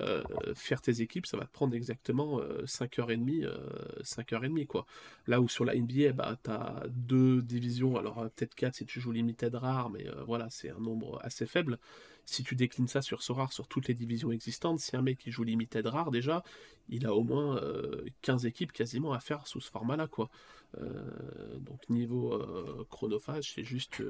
euh, 0.00 0.22
faire 0.54 0.80
tes 0.80 1.02
équipes, 1.02 1.26
ça 1.26 1.36
va 1.36 1.44
te 1.44 1.52
prendre 1.52 1.74
exactement 1.74 2.40
5h30, 2.64 3.44
euh, 3.44 3.56
5h30 4.02 4.62
euh, 4.62 4.64
quoi. 4.64 4.86
Là 5.26 5.40
où 5.40 5.48
sur 5.48 5.64
la 5.64 5.74
NBA, 5.74 6.12
bah, 6.12 6.38
tu 6.42 6.50
as 6.50 6.84
deux 6.88 7.42
divisions, 7.42 7.96
alors 7.96 8.22
peut-être 8.34 8.54
4 8.54 8.74
si 8.74 8.86
tu 8.86 9.00
joues 9.00 9.12
limited 9.12 9.54
rare, 9.54 9.90
mais 9.90 10.06
voilà, 10.26 10.48
c'est 10.50 10.70
un 10.70 10.78
nombre 10.78 11.18
assez 11.22 11.46
faible. 11.46 11.78
Si 12.24 12.42
tu 12.44 12.54
déclines 12.54 12.88
ça 12.88 13.02
sur 13.02 13.22
ce 13.22 13.32
rare 13.32 13.52
sur 13.52 13.66
toutes 13.68 13.88
les 13.88 13.94
divisions 13.94 14.30
existantes, 14.32 14.78
si 14.78 14.96
un 14.96 15.02
mec 15.02 15.18
qui 15.18 15.30
joue 15.30 15.42
limited 15.42 15.86
rare 15.86 16.10
déjà, 16.10 16.42
il 16.88 17.04
a 17.04 17.14
au 17.14 17.22
moins 17.22 17.60
15 18.22 18.46
équipes 18.46 18.72
quasiment 18.72 19.12
à 19.12 19.20
faire 19.20 19.46
sous 19.46 19.60
ce 19.60 19.70
format-là, 19.70 20.06
quoi. 20.06 20.30
donc 21.58 21.88
niveau 21.90 22.40
chronophage, 22.90 23.52
c'est 23.54 23.64
juste 23.64 24.02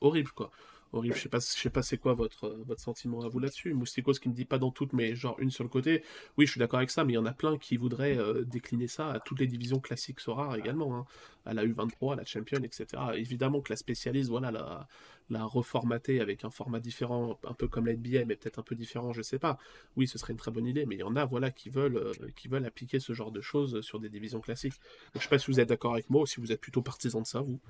horrible, 0.00 0.32
quoi 0.32 0.50
horrible. 0.92 1.14
Je 1.14 1.22
sais 1.22 1.28
pas, 1.28 1.38
je 1.38 1.44
sais 1.60 1.70
pas 1.70 1.82
c'est 1.82 1.98
quoi 1.98 2.14
votre, 2.14 2.48
votre 2.66 2.80
sentiment 2.80 3.22
à 3.22 3.28
vous 3.28 3.38
là-dessus. 3.38 3.74
Moustikos 3.74 4.14
qui 4.14 4.28
me 4.28 4.34
dit 4.34 4.44
pas 4.44 4.58
dans 4.58 4.70
toutes, 4.70 4.92
mais 4.92 5.14
genre 5.14 5.36
une 5.38 5.50
sur 5.50 5.64
le 5.64 5.70
côté? 5.70 6.02
Oui, 6.36 6.46
je 6.46 6.52
suis 6.52 6.58
d'accord 6.58 6.78
avec 6.78 6.90
ça, 6.90 7.04
mais 7.04 7.12
il 7.12 7.16
y 7.16 7.18
en 7.18 7.26
a 7.26 7.32
plein 7.32 7.58
qui 7.58 7.76
voudraient 7.76 8.16
euh, 8.16 8.44
décliner 8.44 8.88
ça 8.88 9.10
à 9.10 9.20
toutes 9.20 9.40
les 9.40 9.46
divisions 9.46 9.80
classiques 9.80 10.20
rares 10.26 10.56
également, 10.56 10.96
hein. 10.96 11.06
à 11.46 11.54
la 11.54 11.64
U23, 11.64 12.14
à 12.14 12.16
la 12.16 12.24
Champion, 12.24 12.58
etc. 12.62 12.86
Évidemment 13.14 13.60
que 13.60 13.72
la 13.72 13.76
spécialiste, 13.76 14.30
voilà, 14.30 14.50
la, 14.50 14.88
la 15.30 15.44
reformater 15.44 16.20
avec 16.20 16.44
un 16.44 16.50
format 16.50 16.80
différent, 16.80 17.38
un 17.44 17.54
peu 17.54 17.68
comme 17.68 17.86
la 17.86 17.94
NBA, 17.94 18.24
mais 18.26 18.36
peut-être 18.36 18.58
un 18.58 18.62
peu 18.62 18.74
différent, 18.74 19.12
je 19.12 19.22
sais 19.22 19.38
pas. 19.38 19.58
Oui, 19.96 20.06
ce 20.08 20.18
serait 20.18 20.32
une 20.32 20.38
très 20.38 20.50
bonne 20.50 20.66
idée, 20.66 20.86
mais 20.86 20.96
il 20.96 21.00
y 21.00 21.04
en 21.04 21.16
a, 21.16 21.24
voilà, 21.24 21.50
qui 21.50 21.70
veulent, 21.70 21.96
euh, 21.96 22.12
qui 22.36 22.48
veulent 22.48 22.64
appliquer 22.64 23.00
ce 23.00 23.12
genre 23.12 23.32
de 23.32 23.40
choses 23.40 23.80
sur 23.82 24.00
des 24.00 24.08
divisions 24.08 24.40
classiques. 24.40 24.74
je 25.14 25.20
sais 25.20 25.28
pas 25.28 25.38
si 25.38 25.50
vous 25.50 25.60
êtes 25.60 25.68
d'accord 25.68 25.92
avec 25.94 26.10
moi 26.10 26.22
ou 26.22 26.26
si 26.26 26.40
vous 26.40 26.52
êtes 26.52 26.60
plutôt 26.60 26.82
partisan 26.82 27.20
de 27.20 27.26
ça, 27.26 27.40
vous. 27.40 27.60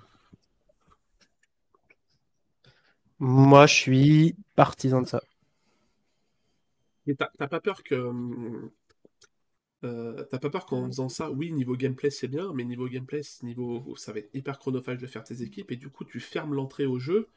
Moi, 3.20 3.66
je 3.66 3.74
suis 3.74 4.36
partisan 4.56 5.02
de 5.02 5.06
ça. 5.06 5.20
Mais 7.06 7.14
t'as 7.14 7.48
pas 7.48 7.60
peur 7.60 7.82
que. 7.82 7.94
Euh, 9.84 10.24
t'as 10.30 10.38
pas 10.38 10.50
peur 10.50 10.66
qu'en 10.66 10.86
faisant 10.86 11.08
ça, 11.08 11.30
oui, 11.30 11.52
niveau 11.52 11.76
gameplay 11.76 12.10
c'est 12.10 12.26
bien, 12.28 12.52
mais 12.52 12.64
niveau 12.64 12.88
gameplay, 12.88 13.20
niveau, 13.42 13.94
ça 13.96 14.12
va 14.12 14.18
être 14.18 14.30
hyper 14.34 14.58
chronophage 14.58 14.98
de 14.98 15.06
faire 15.06 15.22
tes 15.22 15.42
équipes, 15.42 15.70
et 15.70 15.76
du 15.76 15.88
coup 15.88 16.04
tu 16.04 16.18
fermes 16.18 16.54
l'entrée 16.54 16.86
au 16.86 16.98
jeu 16.98 17.28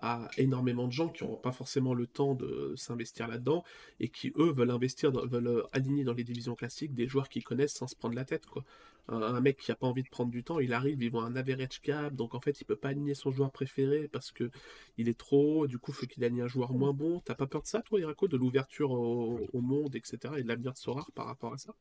à 0.00 0.28
énormément 0.36 0.86
de 0.86 0.92
gens 0.92 1.08
qui 1.08 1.24
n'auront 1.24 1.36
pas 1.36 1.52
forcément 1.52 1.94
le 1.94 2.06
temps 2.06 2.34
de 2.34 2.74
s'investir 2.76 3.28
là-dedans, 3.28 3.64
et 4.00 4.08
qui 4.08 4.32
eux 4.38 4.52
veulent 4.52 4.70
investir, 4.70 5.10
veulent 5.10 5.64
aligner 5.72 6.04
dans 6.04 6.14
les 6.14 6.24
divisions 6.24 6.54
classiques 6.54 6.94
des 6.94 7.08
joueurs 7.08 7.28
qu'ils 7.28 7.44
connaissent 7.44 7.74
sans 7.74 7.86
se 7.86 7.96
prendre 7.96 8.14
la 8.14 8.24
tête. 8.24 8.46
quoi 8.46 8.64
un, 9.08 9.40
mec 9.40 9.56
qui 9.58 9.72
a 9.72 9.74
pas 9.74 9.86
envie 9.86 10.02
de 10.02 10.08
prendre 10.08 10.30
du 10.30 10.44
temps, 10.44 10.58
il 10.58 10.72
arrive, 10.72 11.02
il 11.02 11.10
voit 11.10 11.24
un 11.24 11.34
average 11.34 11.80
cap, 11.82 12.14
donc 12.14 12.34
en 12.34 12.40
fait 12.40 12.60
il 12.60 12.64
peut 12.64 12.76
pas 12.76 12.88
aligner 12.88 13.14
son 13.14 13.30
joueur 13.30 13.50
préféré 13.50 14.08
parce 14.08 14.30
que 14.30 14.50
il 14.98 15.08
est 15.08 15.18
trop 15.18 15.62
haut, 15.62 15.66
du 15.66 15.78
coup 15.78 15.92
il 15.92 15.94
faut 15.94 16.06
qu'il 16.06 16.24
aligne 16.24 16.42
un 16.42 16.48
joueur 16.48 16.72
moins 16.72 16.92
bon. 16.92 17.20
T'as 17.24 17.34
pas 17.34 17.46
peur 17.46 17.62
de 17.62 17.66
ça 17.66 17.80
toi 17.80 18.00
Irako, 18.00 18.28
de 18.28 18.36
l'ouverture 18.36 18.90
au, 18.90 19.48
monde, 19.54 19.96
etc. 19.96 20.34
et 20.36 20.42
de 20.42 20.48
l'avenir 20.48 20.72
de 20.72 20.78
Sorar 20.78 21.10
par 21.14 21.26
rapport 21.26 21.54
à 21.54 21.58
ça? 21.58 21.74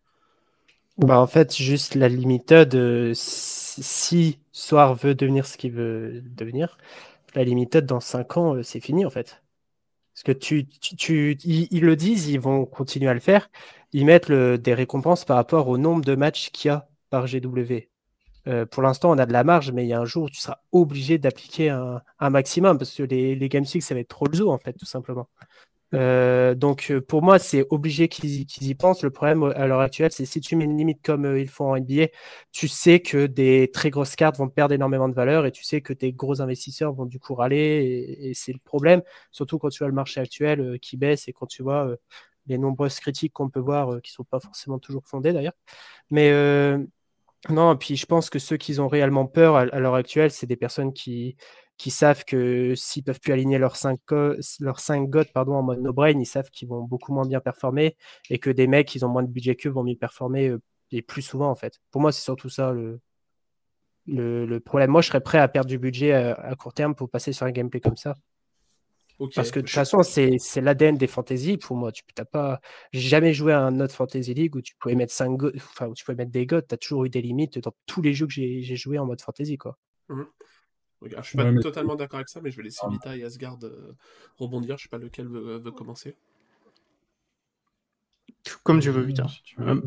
Bah 0.98 1.20
en 1.20 1.28
fait, 1.28 1.56
juste 1.56 1.94
la 1.94 2.10
limited, 2.10 2.74
euh, 2.74 3.12
si 3.14 4.40
Soar 4.52 4.96
veut 4.96 5.14
devenir 5.14 5.46
ce 5.46 5.58
qu'il 5.58 5.74
veut 5.74 6.24
devenir, 6.26 6.78
la 7.38 7.44
limited 7.44 7.86
dans 7.86 8.00
5 8.00 8.38
ans, 8.38 8.56
euh, 8.56 8.64
c'est 8.64 8.80
fini 8.80 9.06
en 9.06 9.10
fait. 9.10 9.44
Parce 10.14 10.24
que 10.24 10.32
tu, 10.32 10.66
tu, 10.68 11.38
ils, 11.44 11.82
le 11.82 11.96
disent, 11.96 12.28
ils 12.28 12.40
vont 12.40 12.66
continuer 12.66 13.08
à 13.08 13.14
le 13.14 13.20
faire. 13.20 13.52
Ils 13.94 14.04
mettent 14.04 14.32
des 14.32 14.74
récompenses 14.74 15.26
par 15.26 15.36
rapport 15.38 15.68
au 15.68 15.78
nombre 15.78 16.04
de 16.04 16.16
matchs 16.16 16.50
qu'il 16.50 16.70
y 16.70 16.72
a 16.72 16.90
par 17.12 17.28
GW. 17.28 17.88
Euh, 18.48 18.66
pour 18.66 18.82
l'instant, 18.82 19.12
on 19.12 19.18
a 19.20 19.28
de 19.28 19.34
la 19.34 19.44
marge, 19.44 19.72
mais 19.72 19.86
il 19.86 19.90
y 19.90 19.94
a 19.94 20.00
un 20.00 20.06
jour 20.06 20.24
où 20.24 20.30
tu 20.30 20.40
seras 20.40 20.58
obligé 20.72 21.20
d'appliquer 21.20 21.70
un, 21.70 22.02
maximum 22.32 22.80
parce 22.80 22.96
que 22.96 23.04
les, 23.04 23.36
les 23.36 23.50
Game 23.50 23.66
ça 23.66 23.94
va 23.94 24.00
être 24.00 24.08
trop 24.08 24.26
le 24.26 24.36
zoo, 24.36 24.52
en 24.52 24.58
fait, 24.58 24.74
tout 24.74 24.88
simplement. 24.88 25.30
Euh, 25.94 26.54
donc, 26.56 26.92
euh, 26.92 27.02
pour 27.02 27.22
moi, 27.22 27.40
c'est 27.40 27.66
obligé 27.70 28.08
qu'ils 28.08 28.46
y 28.62 28.76
pensent. 28.76 29.04
Le 29.04 29.10
problème 29.10 29.44
à 29.56 29.68
l'heure 29.68 29.80
actuelle, 29.80 30.12
c'est 30.12 30.26
si 30.26 30.42
tu 30.42 30.56
mets 30.56 30.66
une 30.66 30.78
limite 30.78 31.02
comme 31.02 31.38
ils 31.38 31.48
font 31.48 31.72
en 31.72 31.78
NBA, 31.78 32.08
tu 32.52 32.68
sais 32.68 33.00
que 33.00 33.26
des 33.26 33.72
très 33.74 33.90
grosses 33.90 34.16
cartes 34.16 34.38
vont 34.38 34.50
perdre 34.50 34.74
énormément 34.74 35.08
de 35.10 35.14
valeur 35.14 35.46
et 35.46 35.52
tu 35.52 35.64
sais 35.64 35.82
que 35.82 35.94
tes 35.94 36.12
gros 36.12 36.42
investisseurs 36.42 36.94
vont 36.94 37.06
du 37.06 37.20
coup 37.20 37.36
râler. 37.36 37.58
Et, 37.58 38.30
et 38.30 38.34
c'est 38.34 38.54
le 38.54 38.60
problème, 38.60 39.02
surtout 39.32 39.60
quand 39.60 39.70
tu 39.70 39.80
vois 39.80 39.88
le 39.88 39.94
marché 39.94 40.20
actuel 40.20 40.80
qui 40.80 40.98
baisse 40.98 41.28
et 41.28 41.34
quand 41.34 41.48
tu 41.48 41.64
vois 41.64 41.96
les 42.48 42.58
nombreuses 42.58 43.00
critiques 43.00 43.34
qu'on 43.34 43.50
peut 43.50 43.60
voir 43.60 44.02
qui 44.02 44.12
ne 44.12 44.16
sont 44.16 44.24
pas 44.24 44.40
forcément 44.40 44.80
toujours 44.80 45.06
fondées 45.06 45.34
d'ailleurs. 45.34 45.54
Mais 46.12 46.32
non, 47.50 47.74
et 47.74 47.78
puis 47.78 47.96
je 47.96 48.06
pense 48.06 48.30
que 48.30 48.40
ceux 48.40 48.58
qui 48.58 48.80
ont 48.80 48.88
réellement 48.88 49.26
peur 49.26 49.56
à, 49.56 49.66
l'heure 49.66 49.96
actuelle, 49.96 50.32
c'est 50.32 50.48
des 50.48 50.56
personnes 50.58 50.92
qui, 50.94 51.38
qui 51.78 51.92
savent 51.92 52.26
que 52.26 52.74
s'ils 52.76 53.04
peuvent 53.04 53.20
plus 53.20 53.34
aligner 53.34 53.58
leurs 53.58 53.76
5 53.76 54.00
leurs 54.60 54.80
cinq 54.80 55.10
gods 55.10 55.26
pardon, 55.34 55.56
en 55.56 55.64
mode 55.64 55.82
no-brain, 55.82 56.20
ils 56.20 56.26
savent 56.26 56.50
qu'ils 56.50 56.68
vont 56.68 56.82
beaucoup 56.84 57.14
moins 57.14 57.26
bien 57.26 57.40
performer 57.40 57.96
et 58.30 58.40
que 58.40 58.50
des 58.50 58.68
mecs 58.68 58.88
qui 58.88 59.04
ont 59.04 59.10
moins 59.10 59.24
de 59.24 59.30
budget 59.30 59.56
qu'eux 59.56 59.70
vont 59.70 59.84
mieux 59.84 59.96
performer 59.96 60.50
euh, 60.50 60.62
et 60.92 61.02
plus 61.02 61.22
souvent 61.22 61.50
en 61.50 61.56
fait. 61.56 61.80
Pour 61.92 62.02
moi, 62.02 62.12
c'est 62.12 62.24
surtout 62.24 62.50
ça 62.50 62.72
le, 62.72 63.00
le, 64.08 64.60
problème. 64.60 64.90
Moi, 64.92 65.02
je 65.02 65.08
serais 65.08 65.22
prêt 65.22 65.38
à 65.38 65.48
perdre 65.48 65.70
du 65.70 65.78
budget 65.78 66.14
à, 66.14 66.34
à 66.34 66.56
court 66.56 66.74
terme 66.74 66.96
pour 66.96 67.10
passer 67.10 67.34
sur 67.34 67.46
un 67.46 67.52
gameplay 67.52 67.82
comme 67.82 67.98
ça. 67.98 68.16
Parce 69.34 69.50
que 69.50 69.60
de 69.60 69.66
toute 69.66 69.74
façon, 69.74 70.04
c'est 70.04 70.62
l'ADN 70.62 70.96
des 70.96 71.08
fantasy. 71.08 71.58
Pour 71.58 71.76
moi, 71.76 71.92
tu 71.92 72.04
n'as 72.18 72.26
pas 72.26 72.62
jamais 72.94 73.34
joué 73.34 73.52
à 73.52 73.62
un 73.62 73.80
autre 73.80 73.96
fantasy 73.96 74.34
league 74.34 74.56
où 74.56 74.62
tu 74.62 74.76
pouvais 74.76 74.96
mettre 74.96 75.12
5 75.14 75.40
enfin 75.56 75.88
où 75.88 75.96
tu 75.96 76.06
pouvais 76.06 76.16
mettre 76.16 76.32
des 76.32 76.46
gods. 76.46 76.62
Tu 76.62 76.76
as 76.76 76.78
toujours 76.78 77.06
eu 77.06 77.10
des 77.10 77.22
limites 77.22 77.58
dans 77.58 77.74
tous 77.88 78.02
les 78.02 78.14
jeux 78.14 78.28
que 78.28 78.34
j'ai 78.34 78.76
joué 78.76 79.00
en 79.00 79.06
mode 79.06 79.22
fantasy, 79.22 79.58
quoi. 79.58 79.78
Mmh. 81.02 81.10
je 81.18 81.22
suis 81.22 81.38
pas 81.38 81.54
totalement 81.62 81.96
d'accord 81.96 82.18
avec 82.18 82.30
ça, 82.30 82.42
mais 82.42 82.52
je 82.52 82.58
vais 82.58 82.64
laisser 82.64 82.82
ah. 82.84 82.90
Vita 82.90 83.16
et 83.16 83.24
Asgard 83.24 83.58
euh, 83.64 83.96
rebondir. 84.38 84.78
Je 84.78 84.84
sais 84.84 84.90
pas 84.90 84.98
lequel 84.98 85.28
veut 85.28 85.72
commencer. 85.72 86.16
Comme 88.64 88.80
tu 88.80 88.90
veux, 88.90 89.06
putain. 89.06 89.28
Euh, 89.60 89.82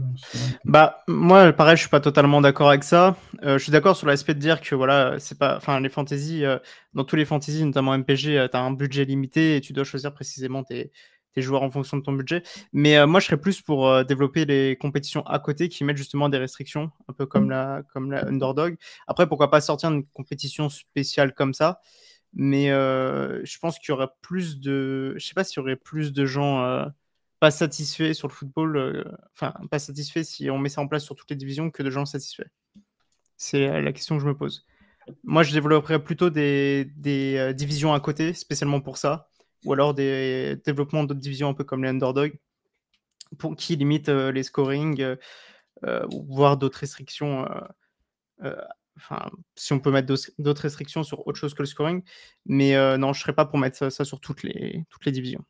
bah, 0.65 1.03
moi, 1.09 1.53
pareil, 1.53 1.77
je 1.77 1.83
suis 1.83 1.91
pas 1.91 2.01
totalement 2.01 2.41
d'accord 2.41 2.69
avec 2.69 2.85
ça. 2.85 3.17
Euh, 3.43 3.59
je 3.59 3.63
suis 3.63 3.73
d'accord 3.73 3.97
sur 3.97 4.07
l'aspect 4.07 4.35
de 4.35 4.39
dire 4.39 4.61
que 4.61 4.75
voilà, 4.75 5.19
c'est 5.19 5.39
pas, 5.39 5.57
enfin, 5.57 5.81
les 5.81 5.89
fantaisies, 5.89 6.45
euh, 6.45 6.59
dans 6.95 7.05
tous 7.05 7.17
les 7.17 7.25
fantaisies, 7.25 7.65
notamment 7.65 7.95
MPG, 7.95 8.49
tu 8.51 8.57
as 8.57 8.61
un 8.61 8.71
budget 8.73 9.05
limité 9.05 9.57
et 9.57 9.61
tu 9.61 9.73
dois 9.73 9.85
choisir 9.85 10.13
précisément 10.13 10.65
tes, 10.65 10.93
tes 11.35 11.43
joueurs 11.43 11.63
en 11.63 11.71
fonction 11.71 11.97
de 11.97 12.03
ton 12.03 12.13
budget. 12.13 12.43
Mais 12.73 13.07
moi, 13.07 13.21
je 13.21 13.27
serais 13.27 13.41
plus 13.41 13.63
pour 13.63 14.05
développer 14.05 14.45
les 14.45 14.77
compétitions 14.77 15.25
à 15.27 15.39
côté 15.39 15.69
qui 15.69 15.85
mettent 15.85 15.97
justement 15.97 16.29
des 16.29 16.39
restrictions, 16.39 16.91
un 17.09 17.13
peu 17.13 17.27
comme 17.27 17.51
la, 17.51 17.83
comme 17.93 18.11
la 18.11 18.27
Underdog. 18.27 18.77
Après, 19.07 19.29
pourquoi 19.29 19.51
pas 19.51 19.61
sortir 19.61 19.91
une 19.91 20.07
compétition 20.07 20.69
spéciale 20.69 21.35
comme 21.35 21.55
ça 21.55 21.81
mais 22.33 22.69
je 22.69 23.59
pense 23.59 23.81
qu'il 23.81 23.89
y 23.89 23.93
aurait 23.93 24.11
plus 24.23 24.61
de, 24.61 25.15
je 25.19 25.27
sais 25.27 25.35
pas 25.35 25.43
s'il 25.43 25.57
y 25.57 25.61
aurait 25.61 25.75
plus 25.75 26.13
de 26.13 26.27
gens 26.27 26.87
pas 27.41 27.51
satisfait 27.51 28.15
sur 28.15 28.29
le 28.29 28.33
football, 28.35 28.77
euh, 28.77 29.05
enfin, 29.33 29.55
pas 29.71 29.79
satisfait 29.79 30.23
si 30.23 30.51
on 30.51 30.59
met 30.59 30.69
ça 30.69 30.83
en 30.83 30.87
place 30.87 31.05
sur 31.05 31.17
toutes 31.17 31.31
les 31.31 31.37
divisions 31.37 31.71
que 31.71 31.83
de 31.83 31.91
gens 31.91 32.05
satisfaits 32.05 32.51
C'est 33.39 33.81
la 33.81 33.93
question 33.93 34.17
que 34.17 34.23
je 34.23 34.29
me 34.29 34.37
pose. 34.37 34.67
Moi, 35.25 35.43
je 35.43 35.53
développerais 35.53 36.05
plutôt 36.05 36.29
des, 36.29 36.87
euh, 37.07 37.53
divisions 37.55 37.95
à 37.95 38.01
côté, 38.01 38.35
spécialement 38.35 38.83
pour 38.83 38.99
ça, 38.99 39.30
ou 39.65 39.73
alors 39.73 39.95
des 39.95 40.57
développements 40.65 41.05
d'autres 41.05 41.21
divisions 41.21 41.49
un 41.49 41.55
peu 41.55 41.65
comme 41.65 41.83
les 41.83 41.91
underdogs, 41.91 42.39
pour, 43.39 43.55
qui 43.57 43.77
limitent 43.77 44.09
euh, 44.09 44.33
les 44.33 44.43
scoring, 44.43 45.17
voire 46.11 46.57
d'autres 46.57 46.79
restrictions. 46.79 47.49
Enfin, 48.97 49.31
si 49.55 49.73
on 49.73 49.81
peut 49.81 49.91
mettre 49.91 50.13
d'autres 50.39 50.63
restrictions 50.63 51.03
sur 51.03 51.27
autre 51.27 51.39
chose 51.39 51.55
que 51.55 51.63
le 51.63 51.67
scoring, 51.67 52.03
mais 52.45 52.99
non, 52.99 53.15
je 53.15 53.21
serais 53.21 53.33
pas 53.33 53.47
pour 53.47 53.59
mettre 53.59 53.91
ça, 53.91 54.05
sur 54.05 54.21
toutes 54.21 54.43
les, 54.43 54.85
toutes 54.91 55.07
les 55.07 55.13
divisions. 55.13 55.45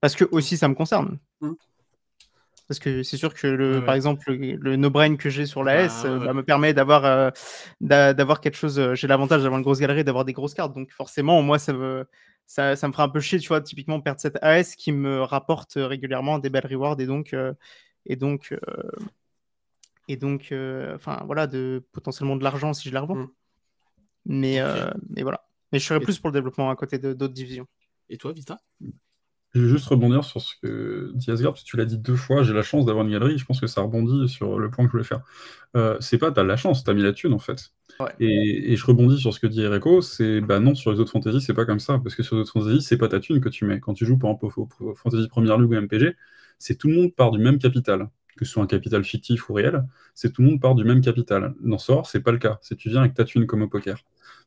Parce 0.00 0.16
que 0.16 0.24
aussi, 0.30 0.56
ça 0.56 0.68
me 0.68 0.74
concerne. 0.74 1.18
Mmh. 1.40 1.52
Parce 2.66 2.78
que 2.78 3.02
c'est 3.02 3.18
sûr 3.18 3.34
que, 3.34 3.46
le, 3.46 3.84
par 3.84 3.94
exemple, 3.94 4.32
le, 4.32 4.76
no-brain 4.76 5.16
que 5.16 5.28
j'ai 5.28 5.44
sur 5.44 5.62
la 5.62 5.82
S 5.82 6.02
bah, 6.04 6.18
bah, 6.18 6.32
me 6.32 6.42
permet 6.42 6.72
d'avoir 6.72 7.04
euh, 7.04 7.30
d'avoir 7.80 8.40
quelque 8.40 8.56
chose. 8.56 8.78
Euh, 8.78 8.94
j'ai 8.94 9.06
l'avantage 9.06 9.42
d'avoir 9.42 9.58
une 9.58 9.64
grosse 9.64 9.80
galerie, 9.80 10.02
d'avoir 10.02 10.24
des 10.24 10.32
grosses 10.32 10.54
cartes. 10.54 10.74
Donc 10.74 10.90
forcément, 10.90 11.42
moi, 11.42 11.58
ça 11.58 11.74
me, 11.74 12.06
ça, 12.46 12.76
ça, 12.76 12.88
me 12.88 12.92
fera 12.92 13.04
un 13.04 13.08
peu 13.08 13.20
chier, 13.20 13.38
tu 13.38 13.48
vois, 13.48 13.60
typiquement 13.60 14.00
perdre 14.00 14.20
cette 14.20 14.38
AS 14.42 14.76
qui 14.76 14.92
me 14.92 15.22
rapporte 15.22 15.74
régulièrement 15.76 16.38
des 16.38 16.50
belles 16.50 16.66
rewards 16.66 17.00
et 17.00 17.06
donc, 17.06 17.32
euh, 17.32 17.52
et 18.06 18.16
donc, 18.16 18.54
et 20.08 20.16
donc 20.16 20.52
enfin 20.94 21.22
voilà, 21.26 21.46
de 21.46 21.84
potentiellement 21.92 22.36
de 22.36 22.44
l'argent 22.44 22.72
si 22.72 22.88
je 22.88 22.94
la 22.94 23.00
revends. 23.00 23.16
Mmh. 23.16 23.30
Mais, 24.26 24.58
mais 25.10 25.22
voilà. 25.22 25.46
Mais 25.72 25.78
je 25.78 25.86
serais 25.86 26.00
plus 26.00 26.18
pour 26.18 26.30
le 26.30 26.34
développement 26.34 26.70
à 26.70 26.76
côté 26.76 26.98
d'autres 26.98 27.34
divisions. 27.34 27.66
Et 28.08 28.16
toi, 28.16 28.32
Vita? 28.32 28.60
Je 29.54 29.60
vais 29.60 29.68
juste 29.68 29.86
rebondir 29.86 30.24
sur 30.24 30.40
ce 30.40 30.54
que 30.60 31.12
dit 31.14 31.30
Asgard, 31.30 31.52
parce 31.52 31.62
que 31.62 31.68
tu 31.68 31.76
l'as 31.76 31.84
dit 31.84 31.96
deux 31.96 32.16
fois, 32.16 32.42
j'ai 32.42 32.52
la 32.52 32.62
chance 32.62 32.84
d'avoir 32.84 33.04
une 33.04 33.12
galerie, 33.12 33.38
je 33.38 33.44
pense 33.44 33.60
que 33.60 33.68
ça 33.68 33.82
rebondit 33.82 34.28
sur 34.28 34.58
le 34.58 34.68
point 34.68 34.84
que 34.84 34.88
je 34.88 34.92
voulais 34.92 35.04
faire. 35.04 35.20
Euh, 35.76 35.96
c'est 36.00 36.18
pas 36.18 36.32
t'as 36.32 36.42
la 36.42 36.56
chance, 36.56 36.82
t'as 36.82 36.92
mis 36.92 37.02
la 37.02 37.12
thune 37.12 37.32
en 37.32 37.38
fait. 37.38 37.72
Et, 38.18 38.76
je 38.76 38.84
rebondis 38.86 39.20
sur 39.20 39.32
ce 39.32 39.38
que 39.38 39.46
dit 39.46 39.62
Ereko, 39.62 40.02
c'est 40.02 40.40
bah 40.40 40.58
non, 40.58 40.74
sur 40.74 40.92
les 40.92 40.98
autres 40.98 41.12
fantasy, 41.12 41.40
c'est 41.40 41.54
pas 41.54 41.64
comme 41.64 41.78
ça, 41.78 41.98
parce 41.98 42.16
que 42.16 42.24
sur 42.24 42.34
les 42.34 42.42
autres 42.42 42.52
fantasy, 42.52 42.82
c'est 42.82 42.98
pas 42.98 43.08
ta 43.08 43.20
thune 43.20 43.40
que 43.40 43.48
tu 43.48 43.64
mets. 43.64 43.78
Quand 43.78 43.94
tu 43.94 44.04
joues 44.06 44.18
par 44.18 44.30
exemple 44.32 44.60
au, 44.80 44.94
fantasy 44.96 45.28
première 45.28 45.58
ligue 45.58 45.70
ou 45.70 45.74
MPG, 45.74 46.16
c'est 46.58 46.76
tout 46.76 46.88
le 46.88 46.94
monde 46.94 47.14
part 47.14 47.30
du 47.30 47.38
même 47.38 47.58
capital, 47.58 48.08
que 48.36 48.44
ce 48.44 48.52
soit 48.52 48.62
un 48.62 48.66
capital 48.66 49.04
fictif 49.04 49.48
ou 49.50 49.52
réel, 49.54 49.84
c'est 50.14 50.32
tout 50.32 50.42
le 50.42 50.48
monde 50.48 50.60
part 50.60 50.74
du 50.74 50.84
même 50.84 51.00
capital. 51.00 51.54
Dans 51.60 51.78
Sort, 51.78 52.08
c'est 52.08 52.20
pas 52.20 52.32
le 52.32 52.38
cas, 52.38 52.58
c'est 52.62 52.74
tu 52.76 52.88
viens 52.88 53.00
avec 53.02 53.14
ta 53.14 53.24
thune 53.24 53.46
comme 53.46 53.62
au 53.62 53.68
poker. 53.68 53.98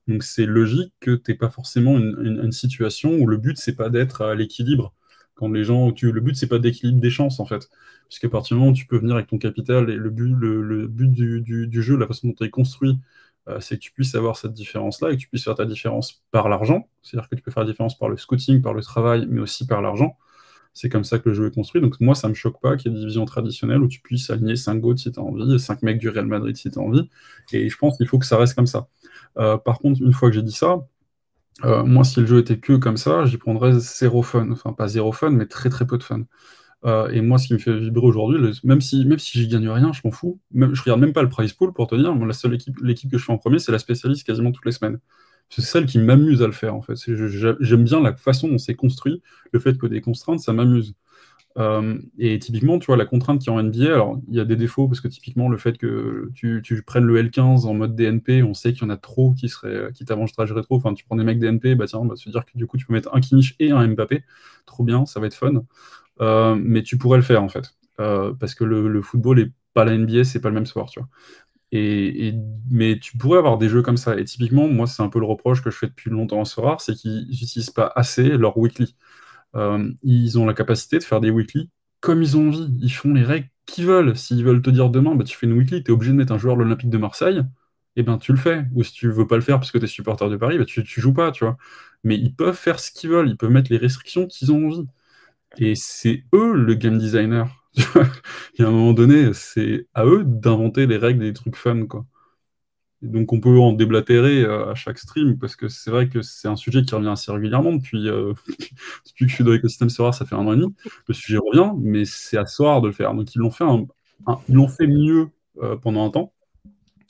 Donc 0.08 0.24
c'est 0.24 0.46
logique 0.46 0.94
que 1.00 1.16
tu 1.16 1.36
pas 1.36 1.50
forcément 1.50 1.98
une, 1.98 2.52
situation 2.52 3.16
où 3.16 3.28
le 3.28 3.38
but 3.38 3.58
c'est 3.58 3.76
pas 3.76 3.90
d'être 3.90 4.22
à 4.22 4.36
l'équilibre. 4.36 4.94
Quand 5.38 5.50
les 5.50 5.64
gens, 5.64 5.94
le 6.02 6.20
but 6.20 6.36
c'est 6.36 6.48
pas 6.48 6.60
d'équilibre 6.60 7.00
des 7.00 7.10
chances 7.10 7.40
en 7.40 7.46
fait, 7.46 7.70
puisqu'à 8.10 8.30
partir 8.30 8.56
du 8.56 8.60
moment 8.60 8.72
où 8.72 8.76
tu 8.76 8.88
peux 8.88 8.98
venir 8.98 9.16
avec 9.16 9.28
ton 9.28 9.38
capital 9.38 9.90
et 9.90 9.96
le 9.96 10.10
but, 10.10 10.36
du, 11.12 11.82
jeu, 11.84 11.98
la 11.98 12.08
façon 12.08 12.30
dont 12.30 12.34
tu 12.34 12.44
es 12.44 12.50
construit, 12.50 12.98
euh, 13.48 13.60
c'est 13.60 13.78
que 13.78 13.82
tu 13.82 13.92
puisses 13.92 14.16
avoir 14.16 14.36
cette 14.36 14.54
différence-là 14.54 15.12
et 15.12 15.16
que 15.16 15.22
tu 15.22 15.28
puisses 15.30 15.44
faire 15.44 15.56
ta 15.56 15.66
différence 15.66 16.24
par 16.32 16.50
l'argent. 16.50 16.88
C'est-à-dire 17.02 17.30
que 17.30 17.36
tu 17.36 17.42
peux 17.42 17.52
faire 17.52 17.64
la 17.64 17.70
différence 17.70 17.98
par 17.98 18.10
le 18.10 18.18
scouting, 18.18 18.62
par 18.62 18.74
le 18.74 18.82
travail, 18.82 19.26
mais 19.30 19.40
aussi 19.40 19.66
par 19.66 19.82
l'argent. 19.82 20.18
C'est 20.74 20.90
comme 20.90 21.04
ça 21.04 21.18
que 21.18 21.30
le 21.30 21.36
jeu 21.36 21.48
est 21.48 21.54
construit. 21.54 21.82
Donc 21.82 22.00
moi, 22.02 22.14
ça 22.14 22.28
me 22.28 22.34
choque 22.34 22.60
pas 22.62 22.78
qu'il 22.78 22.92
y 22.92 22.94
ait 22.94 22.96
des 22.96 23.02
divisions 23.02 23.26
traditionnelles 23.26 23.82
où 23.82 23.88
tu 23.88 24.00
puisses 24.02 24.30
aligner 24.30 24.56
5 24.56 24.80
GOAT 24.80 24.98
si 24.98 25.12
tu 25.12 25.20
as 25.20 25.24
envie, 25.24 25.60
5 25.60 25.82
mecs 25.82 25.98
du 25.98 26.10
Real 26.10 26.28
Madrid 26.28 26.56
si 26.56 26.70
tu 26.70 26.78
as 26.78 26.82
envie. 26.82 27.10
Et 27.52 27.70
je 27.70 27.78
pense 27.78 27.98
qu'il 27.98 28.08
faut 28.08 28.20
que 28.20 28.26
ça 28.26 28.38
reste 28.38 28.54
comme 28.54 28.68
ça. 28.68 28.88
Euh, 29.38 29.58
par 29.58 29.80
contre, 29.80 30.02
une 30.02 30.14
fois 30.14 30.30
que 30.30 30.36
j'ai 30.36 30.44
dit 30.44 30.52
ça, 30.52 30.80
moi, 31.64 32.04
si 32.04 32.20
le 32.20 32.26
jeu 32.28 32.40
était 32.40 32.60
que 32.60 32.74
comme 32.74 32.98
ça, 32.98 33.26
j'y 33.26 33.38
prendrais 33.38 33.74
zéro 33.80 34.22
fun. 34.24 34.50
Enfin, 34.52 34.74
pas 34.74 34.88
zéro 34.88 35.12
fun, 35.12 35.32
mais 35.32 35.46
très 35.48 35.70
très 35.70 35.88
peu 35.88 35.98
de 35.98 36.04
fun. 36.04 36.24
et 37.12 37.22
moi, 37.22 37.38
ce 37.38 37.48
qui 37.48 37.54
me 37.54 37.60
fait 37.60 37.78
vibrer 37.80 38.06
aujourd'hui, 38.08 38.40
même 38.64 38.82
si, 38.82 39.06
même 39.06 39.20
si 39.20 39.40
j'y 39.40 39.48
gagne 39.48 39.70
rien, 39.70 39.92
je 39.94 40.02
m'en 40.06 40.12
fous. 40.12 40.40
Je 40.54 40.82
regarde 40.82 41.02
même 41.02 41.14
pas 41.14 41.24
le 41.24 41.30
prize 41.30 41.54
pool 41.54 41.74
pour 41.74 41.88
te 41.88 41.96
dire. 41.96 42.16
la 42.16 42.34
seule 42.34 42.54
équipe, 42.56 42.78
l'équipe 42.82 43.12
que 43.12 43.18
je 43.18 43.26
fais 43.26 43.34
en 43.34 43.38
premier, 43.38 43.60
c'est 43.60 43.72
la 43.72 43.80
spécialiste 43.80 44.26
quasiment 44.26 44.52
toutes 44.52 44.66
les 44.66 44.72
semaines. 44.72 45.00
C'est 45.50 45.62
celle 45.62 45.86
qui 45.86 46.00
m'amuse 46.00 46.42
à 46.42 46.48
le 46.48 46.54
faire, 46.54 46.76
en 46.76 46.82
fait. 46.82 46.96
J'aime 47.60 47.84
bien 47.84 48.02
la 48.02 48.16
façon 48.16 48.48
dont 48.50 48.58
c'est 48.58 48.76
construit, 48.76 49.22
le 49.54 49.60
fait 49.60 49.78
que 49.78 49.88
des 49.88 50.02
contraintes, 50.02 50.40
ça 50.42 50.54
m'amuse. 50.54 50.94
Euh, 51.58 51.98
et 52.20 52.38
typiquement, 52.40 52.78
tu 52.78 52.86
vois, 52.86 52.98
la 52.98 53.06
contrainte 53.06 53.42
qui 53.42 53.50
est 53.50 53.52
en 53.52 53.62
NBA, 53.62 53.86
alors 53.86 54.20
il 54.28 54.36
y 54.36 54.40
a 54.40 54.46
des 54.46 54.56
défauts 54.56 54.88
parce 54.88 55.02
que 55.02 55.08
typiquement, 55.08 55.50
le 55.50 55.58
fait 55.58 55.78
que 55.78 56.30
tu, 56.36 56.84
prennes 56.86 57.06
le 57.06 57.22
L15 57.22 57.66
en 57.66 57.74
mode 57.74 57.96
DNP, 57.96 58.44
on 58.44 58.54
sait 58.54 58.74
qu'il 58.74 58.84
y 58.84 58.86
en 58.86 58.90
a 58.90 58.98
trop 58.98 59.34
qui, 59.34 59.50
seraient, 59.50 59.92
qui 59.94 60.06
rétro. 60.08 60.76
Enfin, 60.76 60.94
tu 60.94 61.04
prends 61.06 61.16
des 61.16 61.24
mecs 61.24 61.40
DNP, 61.40 61.76
bah 61.76 61.86
tiens, 61.88 62.00
on 62.00 62.08
va 62.08 62.16
se 62.16 62.30
dire 62.30 62.46
que 62.46 62.52
du 62.56 62.68
coup, 62.68 62.78
tu 62.78 62.86
peux 62.86 62.94
mettre 62.94 63.14
un 63.16 63.20
Kimmich 63.22 63.56
et 63.60 63.72
un 63.72 63.88
Mbappé. 63.88 64.24
Trop 64.66 64.84
bien, 64.84 65.06
ça 65.06 65.20
va 65.20 65.28
être 65.28 65.34
fun. 65.36 65.64
Euh, 66.22 66.56
mais 66.60 66.84
tu 66.84 66.98
pourrais 66.98 67.18
le 67.18 67.24
faire 67.24 67.44
en 67.44 67.50
fait. 67.50 67.76
Euh, 68.00 68.34
parce 68.34 68.54
que 68.54 68.64
le, 68.64 69.02
football 69.02 69.40
et 69.40 69.52
pas 69.74 69.86
la 69.86 69.98
NBA, 69.98 70.24
c'est 70.24 70.42
pas 70.42 70.50
le 70.50 70.56
même 70.56 70.66
sport, 70.66 70.90
tu 70.90 71.00
vois. 71.00 71.10
Et, 71.72 72.34
mais 72.70 72.98
tu 73.00 73.18
pourrais 73.18 73.40
avoir 73.40 73.58
des 73.58 73.70
jeux 73.70 73.82
comme 73.82 73.98
ça. 73.98 74.18
Et 74.18 74.24
typiquement, 74.24 74.68
moi, 74.68 74.88
c'est 74.88 75.04
un 75.04 75.10
peu 75.10 75.20
le 75.20 75.26
reproche 75.26 75.62
que 75.62 75.70
je 75.70 75.78
fais 75.78 75.88
depuis 75.88 76.10
longtemps 76.10 76.42
à 76.42 76.62
rare, 76.62 76.82
c'est 76.82 76.94
qu'ils 76.94 77.28
n'utilisent 77.28 77.72
pas 77.72 77.92
assez 77.96 78.30
leur 78.38 78.58
weekly. 78.58 78.96
Euh, 79.56 79.92
ils 80.04 80.38
ont 80.40 80.46
la 80.46 80.54
capacité 80.54 81.00
de 81.00 81.04
faire 81.04 81.22
des 81.22 81.30
weekly 81.30 81.70
comme 82.00 82.22
ils 82.22 82.38
ont 82.38 82.48
envie. 82.50 82.74
Ils 82.82 82.92
font 82.92 83.14
les 83.14 83.24
règles 83.24 83.50
qu'ils 83.66 83.86
veulent. 83.86 84.16
S'ils 84.18 84.44
veulent 84.44 84.62
te 84.62 84.70
dire 84.70 84.90
demain, 84.90 85.16
bah, 85.16 85.24
tu 85.24 85.36
fais 85.38 85.48
une 85.48 85.54
weekly, 85.54 85.84
tu 85.84 85.92
es 85.92 85.94
obligé 85.94 86.12
de 86.12 86.18
mettre 86.18 86.34
un 86.34 86.38
joueur 86.38 86.56
de 86.58 86.64
l'Olympique 86.64 86.90
de 86.90 86.98
Marseille, 86.98 87.40
et 87.40 88.02
eh 88.02 88.04
ben 88.04 88.18
tu 88.18 88.32
le 88.32 88.38
fais. 88.38 88.66
Ou 88.76 88.84
si 88.84 88.94
tu 88.94 89.10
veux 89.12 89.28
pas 89.28 89.36
le 89.36 89.42
faire 89.42 89.60
parce 89.60 89.72
que 89.72 89.78
tu 89.78 89.86
es 89.86 89.88
supporter 89.88 90.30
de 90.30 90.38
Paris, 90.38 90.58
bah, 90.58 90.66
tu, 90.66 90.84
tu 90.84 91.02
joues 91.02 91.14
pas, 91.14 91.32
tu 91.32 91.44
vois. 91.46 91.58
Mais 92.04 92.16
ils 92.18 92.34
peuvent 92.36 92.56
faire 92.56 92.80
ce 92.80 92.92
qu'ils 92.92 93.10
veulent, 93.10 93.30
ils 93.30 93.38
peuvent 93.38 93.52
mettre 93.52 93.72
les 93.72 93.78
restrictions 93.78 94.28
qu'ils 94.28 94.52
ont 94.52 94.68
envie. 94.68 94.86
Et 95.58 95.76
c'est 95.76 96.26
eux 96.34 96.54
le 96.54 96.74
game 96.76 96.98
designer. 97.00 97.50
Il 97.76 98.62
y 98.62 98.64
a 98.64 98.68
un 98.68 98.72
moment 98.72 98.94
donné, 98.94 99.34
c'est 99.34 99.88
à 99.94 100.06
eux 100.06 100.24
d'inventer 100.26 100.88
les 100.88 100.98
règles 100.98 101.22
des 101.22 101.34
trucs 101.34 101.56
fun, 101.56 101.86
quoi. 101.88 102.06
Donc 103.02 103.32
on 103.32 103.40
peut 103.40 103.60
en 103.60 103.74
déblatérer 103.74 104.42
euh, 104.42 104.72
à 104.72 104.76
chaque 104.76 104.98
stream, 104.98 105.38
parce 105.38 105.56
que 105.56 105.68
c'est 105.68 105.92
vrai 105.92 106.10
que 106.10 106.22
c'est 106.22 106.48
un 106.48 106.56
sujet 106.56 106.82
qui 106.82 106.96
revient 106.96 107.10
assez 107.10 107.32
régulièrement 107.32 107.74
depuis, 107.74 108.10
euh, 108.10 108.34
depuis 109.06 109.26
que 109.26 109.30
je 109.30 109.36
suis 109.36 109.44
dans 109.44 109.52
l'écosystème 109.52 109.90
Sora, 109.90 110.12
ça 110.12 110.26
fait 110.26 110.36
un 110.36 110.40
an 110.48 110.54
et 110.54 110.58
demi. 110.58 110.74
Le 111.08 111.14
sujet 111.14 111.38
revient, 111.38 111.72
mais 111.78 112.06
c'est 112.06 112.38
à 112.38 112.44
de 112.44 112.88
le 112.88 112.94
faire. 112.94 113.14
Donc 113.14 113.36
ils 113.36 113.40
l'ont 113.40 113.52
fait, 113.52 113.66
ils 114.50 114.70
fait 114.70 114.88
mieux 114.88 115.30
euh, 115.62 115.76
pendant 115.76 116.06
un 116.06 116.10
temps. 116.10 116.34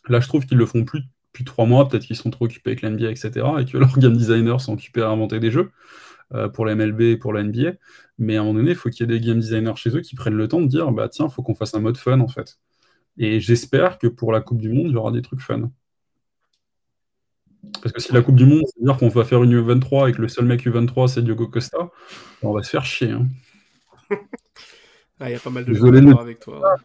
Là, 0.10 0.20
je 0.20 0.28
trouve 0.28 0.46
qu'ils 0.46 0.58
le 0.58 0.66
font 0.66 0.84
plus 0.84 1.04
depuis 1.32 1.46
trois 1.46 1.66
mois, 1.66 1.88
peut-être 1.88 2.04
qu'ils 2.04 2.16
sont 2.16 2.32
trop 2.32 2.46
occupés 2.46 2.72
avec 2.72 2.82
l'NBA, 2.82 3.12
etc., 3.12 3.46
et 3.60 3.66
que 3.66 3.78
leurs 3.78 3.98
game 3.98 4.18
designers 4.18 4.60
sont 4.60 4.74
occupés 4.74 5.02
à 5.02 5.10
inventer 5.10 5.40
des 5.40 5.52
jeux. 5.52 5.72
Pour 6.54 6.66
la 6.66 6.76
MLB 6.76 7.02
et 7.04 7.16
pour 7.16 7.32
la 7.32 7.42
NBA. 7.42 7.72
Mais 8.18 8.36
à 8.36 8.42
un 8.42 8.44
moment 8.44 8.60
donné, 8.60 8.72
il 8.72 8.76
faut 8.76 8.90
qu'il 8.90 9.10
y 9.10 9.16
ait 9.16 9.18
des 9.18 9.26
game 9.26 9.40
designers 9.40 9.78
chez 9.78 9.92
eux 9.96 10.02
qui 10.02 10.14
prennent 10.14 10.34
le 10.36 10.50
temps 10.50 10.60
de 10.60 10.68
dire 10.68 10.92
bah 10.92 11.08
tiens, 11.08 11.28
il 11.30 11.32
faut 11.32 11.42
qu'on 11.42 11.56
fasse 11.56 11.74
un 11.74 11.80
mode 11.80 11.96
fun 11.96 12.20
en 12.20 12.28
fait. 12.28 12.60
Et 13.18 13.40
j'espère 13.40 13.98
que 13.98 14.08
pour 14.08 14.32
la 14.32 14.42
Coupe 14.42 14.60
du 14.60 14.70
Monde, 14.70 14.88
il 14.88 14.94
y 14.94 14.98
aura 14.98 15.12
des 15.12 15.22
trucs 15.22 15.42
fun. 15.42 15.72
Parce 17.82 17.92
que 17.92 18.02
si 18.02 18.14
la 18.14 18.22
Coupe 18.22 18.36
du 18.36 18.46
Monde, 18.46 18.64
c'est-à-dire 18.68 18.98
qu'on 18.98 19.10
va 19.10 19.26
faire 19.26 19.44
une 19.44 19.60
U23 19.60 20.10
et 20.10 20.14
que 20.14 20.22
le 20.22 20.28
seul 20.28 20.46
mec 20.46 20.66
U23 20.66 21.08
c'est 21.08 21.24
Diogo 21.24 21.48
Costa, 21.48 21.90
on 22.42 22.54
va 22.54 22.64
se 22.64 22.70
faire 22.70 22.86
chier. 22.86 23.12
Hein. 23.12 23.28
Ah, 25.20 25.32
il 25.32 25.34
y 25.34 25.36
a 25.36 25.40
pas 25.40 25.50
mal 25.50 25.66
de 25.66 25.74
gens 25.74 25.90
d'accord 25.90 26.22
avec 26.22 26.40
toi. 26.40 26.76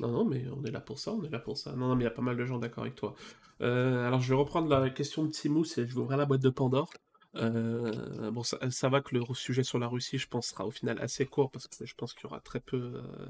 Non, 0.00 0.08
non, 0.12 0.24
mais 0.24 0.44
on 0.56 0.64
est 0.64 0.70
là 0.70 0.80
pour 0.80 0.98
ça, 0.98 1.12
on 1.12 1.22
est 1.24 1.28
là 1.28 1.40
pour 1.40 1.58
ça. 1.58 1.72
Non, 1.72 1.88
non, 1.88 1.96
mais 1.96 2.04
il 2.04 2.06
y 2.06 2.08
a 2.08 2.12
pas 2.12 2.22
mal 2.22 2.36
de 2.36 2.44
gens 2.46 2.58
d'accord 2.58 2.84
avec 2.84 2.94
toi. 2.94 3.14
Euh, 3.60 4.06
alors, 4.06 4.20
je 4.20 4.28
vais 4.28 4.34
reprendre 4.34 4.68
la 4.68 4.90
question 4.90 5.24
de 5.24 5.30
Timous 5.30 5.66
et 5.76 5.86
je 5.86 5.94
vais 5.94 6.00
ouvrir 6.00 6.16
la 6.16 6.24
boîte 6.24 6.40
de 6.40 6.48
Pandore. 6.48 6.90
Euh, 7.34 8.30
bon, 8.30 8.42
ça, 8.42 8.88
va 8.88 9.00
que 9.00 9.14
le 9.14 9.22
sujet 9.34 9.62
sur 9.62 9.78
la 9.78 9.88
Russie, 9.88 10.18
je 10.18 10.28
pense, 10.28 10.48
sera 10.48 10.66
au 10.66 10.70
final 10.70 10.98
assez 11.00 11.26
court 11.26 11.50
parce 11.50 11.66
que 11.66 11.84
je 11.84 11.94
pense 11.94 12.14
qu'il 12.14 12.24
y 12.24 12.26
aura 12.26 12.40
très 12.40 12.60
peu, 12.60 12.76
euh, 12.76 13.26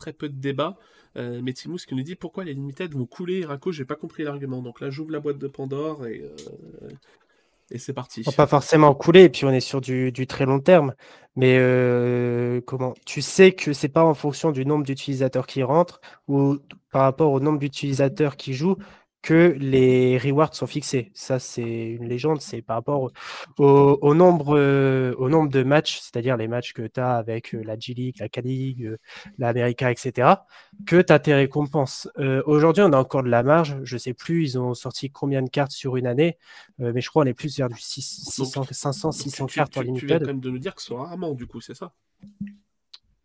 très 0.00 0.12
peu 0.12 0.28
de 0.28 0.34
débats. 0.34 0.76
Euh, 1.16 1.40
mais 1.42 1.52
Timous 1.52 1.78
qui 1.78 1.94
nous 1.94 2.02
dit 2.02 2.14
pourquoi 2.14 2.44
les 2.44 2.54
limited 2.54 2.94
vont 2.94 3.06
couler, 3.06 3.44
Rako, 3.44 3.72
j'ai 3.72 3.84
pas 3.84 3.96
compris 3.96 4.24
l'argument. 4.24 4.62
Donc 4.62 4.80
là, 4.80 4.90
j'ouvre 4.90 5.10
la 5.10 5.20
boîte 5.20 5.38
de 5.38 5.48
Pandore 5.48 6.06
et, 6.06 6.24
et 7.70 7.78
c'est 7.78 7.92
parti. 7.92 8.22
Pas 8.36 8.46
forcément 8.46 8.94
couler, 8.94 9.24
et 9.24 9.28
puis 9.28 9.44
on 9.44 9.50
est 9.50 9.60
sur 9.60 9.80
du, 9.80 10.12
du 10.12 10.26
très 10.26 10.46
long 10.46 10.60
terme. 10.60 10.94
Mais 11.36 11.58
comment 12.66 12.94
Tu 13.06 13.22
sais 13.22 13.52
que 13.52 13.72
c'est 13.72 13.88
pas 13.88 14.04
en 14.04 14.14
fonction 14.14 14.50
du 14.52 14.64
nombre 14.64 14.84
d'utilisateurs 14.84 15.46
qui 15.46 15.62
rentrent 15.62 16.00
ou 16.28 16.58
par 16.92 17.02
rapport 17.02 17.32
au 17.32 17.40
nombre 17.40 17.58
d'utilisateurs 17.58 18.36
qui 18.36 18.54
jouent? 18.54 18.76
Que 19.22 19.54
les 19.58 20.16
rewards 20.18 20.54
sont 20.54 20.66
fixés. 20.66 21.10
Ça, 21.14 21.38
c'est 21.38 21.62
une 21.62 22.08
légende, 22.08 22.40
c'est 22.40 22.62
par 22.62 22.76
rapport 22.76 23.10
au, 23.58 24.14
nombre, 24.14 24.56
euh, 24.56 25.14
au 25.18 25.28
nombre 25.28 25.50
de 25.50 25.62
matchs, 25.62 26.00
c'est-à-dire 26.00 26.36
les 26.36 26.48
matchs 26.48 26.72
que 26.72 26.82
tu 26.82 27.00
as 27.00 27.16
avec 27.16 27.54
euh, 27.54 27.62
la 27.62 27.78
G-League, 27.78 28.16
la 28.18 28.28
K-League, 28.28 28.84
euh, 28.84 28.96
l'America, 29.38 29.90
etc., 29.90 30.28
que 30.86 31.02
tu 31.02 31.12
as 31.12 31.18
tes 31.18 31.34
récompenses. 31.34 32.08
Aujourd'hui, 32.46 32.82
on 32.82 32.92
a 32.92 32.98
encore 32.98 33.22
de 33.22 33.28
la 33.28 33.42
marge. 33.42 33.76
Je 33.82 33.98
sais 33.98 34.14
plus, 34.14 34.42
ils 34.42 34.58
ont 34.58 34.74
sorti 34.74 35.10
combien 35.10 35.42
de 35.42 35.50
cartes 35.50 35.72
sur 35.72 35.96
une 35.96 36.06
année, 36.06 36.38
mais 36.78 37.00
je 37.00 37.08
crois 37.10 37.24
qu'on 37.24 37.30
est 37.30 37.34
plus 37.34 37.56
vers 37.58 37.68
du 37.68 37.78
600, 37.78 38.64
500, 38.70 39.12
600 39.12 39.46
cartes 39.46 39.76
en 39.76 39.82
limited. 39.82 40.00
Tu 40.00 40.06
viens 40.06 40.18
quand 40.18 40.26
même 40.26 40.40
de 40.40 40.50
nous 40.50 40.58
dire 40.58 40.74
que 40.74 40.82
c'est 40.82 40.94
rarement, 40.94 41.34
du 41.34 41.46
coup, 41.46 41.60
c'est 41.60 41.74
ça? 41.74 41.92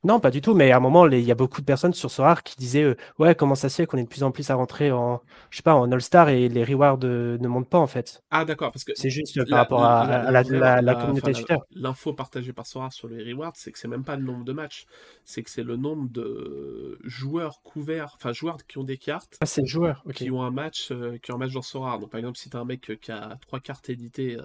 Non, 0.06 0.20
pas 0.20 0.30
du 0.30 0.40
tout, 0.40 0.54
mais 0.54 0.72
à 0.72 0.78
un 0.78 0.80
moment, 0.80 1.08
il 1.08 1.20
y 1.22 1.32
a 1.32 1.36
beaucoup 1.36 1.62
de 1.62 1.66
personnes 1.66 1.96
sur 1.96 2.12
Sorar 2.12 2.44
qui 2.44 2.56
disaient 2.58 2.84
euh, 2.84 2.96
Ouais, 3.18 3.34
comment 3.34 3.56
ça 3.56 3.70
se 3.70 3.78
fait 3.78 3.86
qu'on 3.88 3.98
est 3.98 4.04
de 4.04 4.08
plus 4.08 4.22
en 4.22 4.30
plus 4.30 4.52
à 4.52 4.56
rentrer 4.56 4.92
en, 4.92 5.20
je 5.50 5.58
sais 5.58 5.64
pas, 5.64 5.74
en 5.74 5.92
All-Star 5.92 6.30
et 6.30 6.48
les 6.48 6.64
rewards 6.64 7.00
euh, 7.04 7.40
ne 7.40 7.48
montent 7.48 7.70
pas 7.70 7.80
en 7.80 7.88
fait 7.88 8.24
Ah, 8.30 8.46
d'accord, 8.46 8.72
parce 8.72 8.84
que. 8.84 8.92
C'est 8.96 9.10
juste 9.10 9.44
par 9.50 9.58
rapport 9.58 9.84
à, 9.84 10.32
la, 10.32 10.96
communauté 10.96 11.34
Twitter. 11.34 11.58
L'info 11.72 12.14
partagée 12.14 12.54
par 12.54 12.68
Sorar 12.68 12.94
sur 12.94 13.08
les 13.08 13.24
rewards, 13.34 13.54
c'est 13.56 13.72
que 13.72 13.80
c'est 13.80 13.88
même 13.88 14.04
pas 14.04 14.16
le 14.16 14.24
nombre 14.24 14.46
de 14.46 14.54
matchs, 14.54 14.86
c'est 15.24 15.42
que 15.42 15.50
c'est 15.50 15.64
le 15.64 15.76
nombre 15.76 16.08
de 16.12 17.00
joueurs 17.04 17.64
couverts, 17.64 18.14
enfin, 18.16 18.32
joueurs 18.32 18.58
qui 18.68 18.78
ont 18.78 18.84
des 18.84 18.98
cartes. 18.98 19.38
Ah, 19.42 19.48
c'est 19.48 19.66
joueurs, 19.66 20.04
Qui 20.14 20.30
ont 20.30 20.44
un 20.44 20.52
match, 20.52 20.92
euh, 20.92 21.18
qui 21.18 21.32
ont 21.32 21.36
un 21.36 21.40
match 21.40 21.54
dans 21.54 21.64
Sorar. 21.64 21.98
Donc, 21.98 22.12
par 22.12 22.20
exemple, 22.20 22.38
si 22.38 22.52
tu 22.52 22.58
as 22.58 22.60
un 22.60 22.66
mec 22.66 23.00
qui 23.02 23.12
a 23.12 23.40
trois 23.42 23.60
cartes 23.60 23.90
éditées 23.90 24.38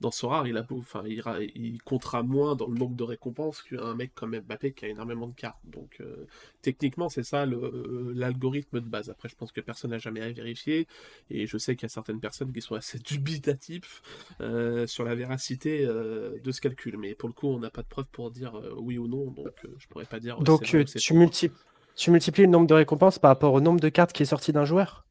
dans 0.00 0.10
Sora, 0.10 0.44
il, 0.46 0.56
a, 0.56 0.64
enfin, 0.70 1.02
il, 1.06 1.22
il, 1.54 1.82
comptera 1.82 2.22
moins 2.22 2.54
dans 2.54 2.68
le 2.68 2.78
nombre 2.78 2.94
de 2.94 3.02
récompenses 3.02 3.62
qu'un 3.62 3.94
mec 3.94 4.14
comme 4.14 4.38
Mbappé 4.38 4.72
qui 4.72 4.84
a 4.84 4.88
énormément 4.88 5.26
de 5.26 5.34
cartes. 5.34 5.58
Donc 5.64 5.96
euh, 6.00 6.26
techniquement, 6.62 7.08
c'est 7.08 7.24
ça 7.24 7.46
l'algorithme 7.46 8.80
de 8.80 8.86
base. 8.86 9.10
Après, 9.10 9.28
je 9.28 9.34
pense 9.34 9.50
que 9.50 9.60
personne 9.60 9.90
n'a 9.90 9.98
jamais 9.98 10.32
vérifié, 10.32 10.86
et 11.30 11.46
je 11.46 11.58
sais 11.58 11.74
qu'il 11.74 11.84
y 11.84 11.86
a 11.86 11.88
certaines 11.88 12.20
personnes 12.20 12.52
qui 12.52 12.60
sont 12.60 12.74
assez 12.74 12.98
dubitatifs 13.04 14.02
euh, 14.40 14.86
sur 14.86 15.04
la 15.04 15.14
véracité 15.14 15.84
euh, 15.84 16.38
de 16.42 16.52
ce 16.52 16.60
calcul. 16.60 16.96
Mais 16.96 17.14
pour 17.14 17.28
le 17.28 17.34
coup, 17.34 17.48
on 17.48 17.58
n'a 17.58 17.70
pas 17.70 17.82
de 17.82 17.88
preuves 17.88 18.08
pour 18.12 18.30
dire 18.30 18.60
oui 18.76 18.98
ou 18.98 19.08
non, 19.08 19.30
donc 19.30 19.66
je 19.78 19.86
pourrais 19.88 20.04
pas 20.04 20.20
dire. 20.20 20.38
Donc 20.38 20.62
tu, 20.62 20.84
tu 20.84 22.10
multiplies 22.10 22.44
le 22.44 22.50
nombre 22.50 22.68
de 22.68 22.74
récompenses 22.74 23.18
par 23.18 23.30
rapport 23.30 23.52
au 23.52 23.60
nombre 23.60 23.80
de 23.80 23.88
cartes 23.88 24.12
qui 24.12 24.22
est 24.22 24.26
sorti 24.26 24.52
d'un 24.52 24.64
joueur? 24.64 25.07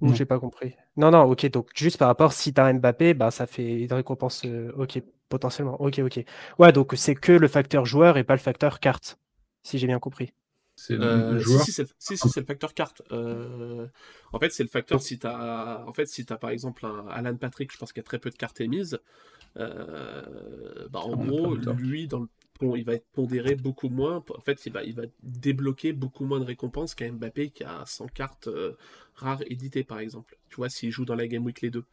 Ou 0.00 0.14
j'ai 0.14 0.24
pas 0.24 0.38
compris. 0.38 0.74
Non, 0.96 1.10
non, 1.10 1.22
ok, 1.22 1.50
donc 1.50 1.70
juste 1.74 1.98
par 1.98 2.08
rapport, 2.08 2.32
si 2.32 2.52
tu 2.52 2.60
as 2.60 2.64
un 2.64 2.74
Mbappé, 2.74 3.14
bah, 3.14 3.30
ça 3.30 3.46
fait 3.46 3.82
une 3.82 3.92
récompense, 3.92 4.42
euh, 4.44 4.72
ok, 4.76 5.02
potentiellement, 5.28 5.80
ok, 5.80 6.00
ok. 6.00 6.24
Ouais, 6.58 6.72
donc 6.72 6.92
c'est 6.96 7.14
que 7.14 7.32
le 7.32 7.48
facteur 7.48 7.84
joueur 7.84 8.16
et 8.16 8.24
pas 8.24 8.34
le 8.34 8.40
facteur 8.40 8.80
carte, 8.80 9.18
si 9.62 9.78
j'ai 9.78 9.86
bien 9.86 9.98
compris. 9.98 10.32
C'est 10.76 10.94
le 10.94 11.02
euh, 11.02 11.38
joueur? 11.40 11.62
Si, 11.62 11.72
si 11.72 12.16
c'est 12.16 12.40
le 12.40 12.46
facteur 12.46 12.72
carte. 12.72 13.02
Euh, 13.10 13.88
en 14.32 14.38
fait, 14.38 14.50
c'est 14.50 14.62
le 14.62 14.68
facteur 14.68 15.02
si 15.02 15.18
tu 15.18 15.26
as, 15.26 15.84
en 15.86 15.92
fait, 15.92 16.06
si 16.06 16.24
as 16.28 16.36
par 16.36 16.50
exemple 16.50 16.86
un 16.86 17.06
Alan 17.08 17.36
Patrick, 17.36 17.72
je 17.72 17.78
pense 17.78 17.92
qu'il 17.92 18.00
y 18.00 18.04
a 18.04 18.06
très 18.06 18.20
peu 18.20 18.30
de 18.30 18.36
cartes 18.36 18.60
émises. 18.60 19.00
bah, 19.56 19.64
en 20.94 21.16
gros, 21.16 21.56
lui, 21.56 22.06
dans 22.06 22.20
le 22.20 22.28
il 22.62 22.84
va 22.84 22.94
être 22.94 23.06
pondéré 23.12 23.54
beaucoup 23.54 23.88
moins. 23.88 24.24
En 24.36 24.40
fait, 24.40 24.66
il 24.66 24.72
va, 24.72 24.82
il 24.82 24.94
va 24.94 25.04
débloquer 25.22 25.92
beaucoup 25.92 26.24
moins 26.24 26.40
de 26.40 26.44
récompenses 26.44 26.94
qu'un 26.94 27.12
Mbappé 27.12 27.50
qui 27.50 27.64
a 27.64 27.84
100 27.86 28.08
cartes 28.08 28.48
euh, 28.48 28.74
rares 29.14 29.42
éditées, 29.46 29.84
par 29.84 30.00
exemple. 30.00 30.36
Tu 30.48 30.56
vois, 30.56 30.68
s'il 30.68 30.90
joue 30.90 31.04
dans 31.04 31.14
la 31.14 31.26
Game 31.28 31.44
Week 31.44 31.60
les 31.60 31.70
deux. 31.70 31.84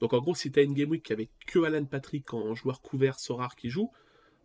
Donc 0.00 0.12
en 0.12 0.18
gros, 0.18 0.34
si 0.34 0.50
tu 0.52 0.60
as 0.60 0.62
une 0.62 0.74
Game 0.74 0.90
Week 0.90 1.10
avec 1.10 1.30
que 1.46 1.58
Alan 1.60 1.84
Patrick 1.84 2.32
en 2.32 2.54
joueur 2.54 2.80
couvert 2.80 3.18
so 3.18 3.36
rare 3.36 3.56
qui 3.56 3.68
joue, 3.68 3.90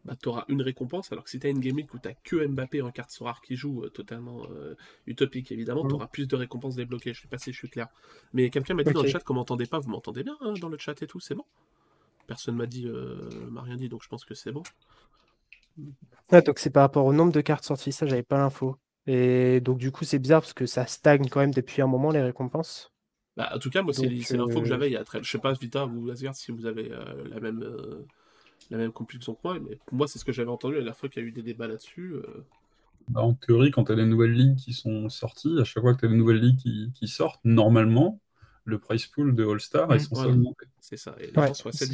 bah, 0.06 0.16
tu 0.22 0.30
auras 0.30 0.46
une 0.48 0.62
récompense. 0.62 1.12
Alors 1.12 1.24
que 1.24 1.30
si 1.30 1.40
tu 1.40 1.48
as 1.48 1.50
une 1.50 1.60
Game 1.60 1.76
Week 1.76 1.94
où 1.94 2.00
tu 2.00 2.10
que 2.24 2.46
Mbappé 2.48 2.82
en 2.82 2.92
carte 2.92 3.12
so 3.12 3.26
rare 3.26 3.42
qui 3.42 3.56
joue, 3.56 3.84
euh, 3.84 3.90
totalement 3.90 4.48
euh, 4.50 4.76
utopique 5.06 5.52
évidemment, 5.52 5.88
tu 5.88 5.94
auras 5.94 6.08
plus 6.08 6.28
de 6.28 6.36
récompenses 6.36 6.76
débloquées. 6.76 7.14
Je 7.14 7.22
sais 7.22 7.28
pas 7.28 7.38
si 7.38 7.52
je 7.52 7.58
suis 7.58 7.70
clair. 7.70 7.88
Mais 8.34 8.50
quelqu'un 8.50 8.74
m'a 8.74 8.84
dit 8.84 8.94
dans 8.94 9.04
le 9.04 9.10
chat 9.10 9.20
qu'on 9.20 9.36
m'entendait 9.36 9.68
pas. 9.68 9.80
Vous 9.80 9.90
m'entendez 9.90 10.24
bien 10.24 10.38
hein, 10.42 10.54
dans 10.60 10.70
le 10.70 10.78
chat 10.78 11.02
et 11.02 11.08
tout, 11.08 11.20
c'est 11.20 11.36
bon? 11.36 11.46
Personne 12.26 12.56
m'a 12.56 12.66
dit, 12.66 12.88
m'a 13.52 13.62
rien 13.62 13.76
dit, 13.76 13.90
donc 13.90 14.02
je 14.02 14.08
pense 14.08 14.24
que 14.24 14.34
c'est 14.34 14.52
bon. 14.52 14.64
Ah, 16.32 16.42
donc 16.42 16.60
c'est 16.60 16.70
par 16.70 16.82
rapport 16.84 17.06
au 17.06 17.14
nombre 17.14 17.32
de 17.32 17.42
cartes 17.42 17.66
sorties, 17.66 17.92
ça 17.92 18.06
j'avais 18.08 18.24
pas 18.24 18.38
l'info. 18.38 18.78
Et 19.06 19.60
donc 19.62 19.78
du 19.78 19.92
coup 19.92 20.06
c'est 20.06 20.20
bizarre 20.20 20.42
parce 20.42 20.54
que 20.54 20.66
ça 20.66 20.86
stagne 20.86 21.28
quand 21.30 21.42
même 21.42 21.54
depuis 21.54 21.82
un 21.82 21.88
moment 21.88 22.12
les 22.12 22.22
récompenses. 22.22 22.92
Bah, 23.36 23.52
en 23.54 23.60
tout 23.60 23.70
cas, 23.70 23.82
moi 23.82 23.94
c'est 23.94 24.08
l'info 24.08 24.60
que 24.60 24.60
euh, 24.60 24.66
j'avais 24.66 24.88
il 24.90 24.94
y 24.94 24.98
a 24.98 25.04
très. 25.04 25.22
Je 25.24 25.30
sais 25.30 25.40
pas 25.40 25.54
Vita 25.54 25.86
ou 25.86 26.10
Asgard 26.10 26.36
si 26.36 26.52
vous 26.52 26.66
avez 26.66 26.92
euh, 26.92 27.04
la 27.30 27.40
même 27.40 27.64
euh, 27.64 28.06
la 28.70 28.78
même 28.78 28.92
conclusion 28.92 29.34
que 29.34 29.40
moi, 29.44 29.60
mais 29.60 29.78
pour 29.86 29.98
moi 29.98 30.08
c'est 30.08 30.20
ce 30.20 30.26
que 30.26 30.32
j'avais 30.32 30.50
entendu 30.50 30.76
la 30.76 30.82
dernière 30.82 30.98
fois 30.98 31.10
qu'il 31.10 31.22
y 31.22 31.26
a 31.26 31.28
eu 31.28 31.32
des 31.32 31.44
débats 31.44 31.68
là-dessus. 31.68 32.16
Bah, 33.10 33.22
en 33.22 33.34
théorie, 33.34 33.72
quand 33.72 33.86
tu 33.86 33.92
as 33.92 33.96
des 33.96 34.06
nouvelles 34.06 34.34
ligues 34.34 34.56
qui 34.56 34.72
sont 34.72 35.10
sorties, 35.10 35.58
à 35.60 35.66
chaque 35.66 35.84
fois 35.84 35.94
que 35.94 36.00
tu 36.00 36.06
as 36.06 36.10
des 36.10 36.16
nouvelles 36.16 36.40
ligues 36.40 36.92
qui, 36.94 37.08
sortent, 37.08 37.42
normalement, 37.44 38.22
le 38.66 38.80
price 38.80 39.08
pool 39.08 39.36
de 39.36 39.46
All-Star 39.46 39.94
est 39.94 40.00
Mmh, 40.00 40.04
censé 40.04 40.16
voilà. 40.16 40.34
augmenter. 40.34 40.66
C'est 40.80 40.98
ça. 40.98 41.16
Et 41.20 41.28
les 41.28 41.42
Ouais. 41.42 41.48
gens 41.48 41.54
sont 41.54 41.70
assez 41.70 41.86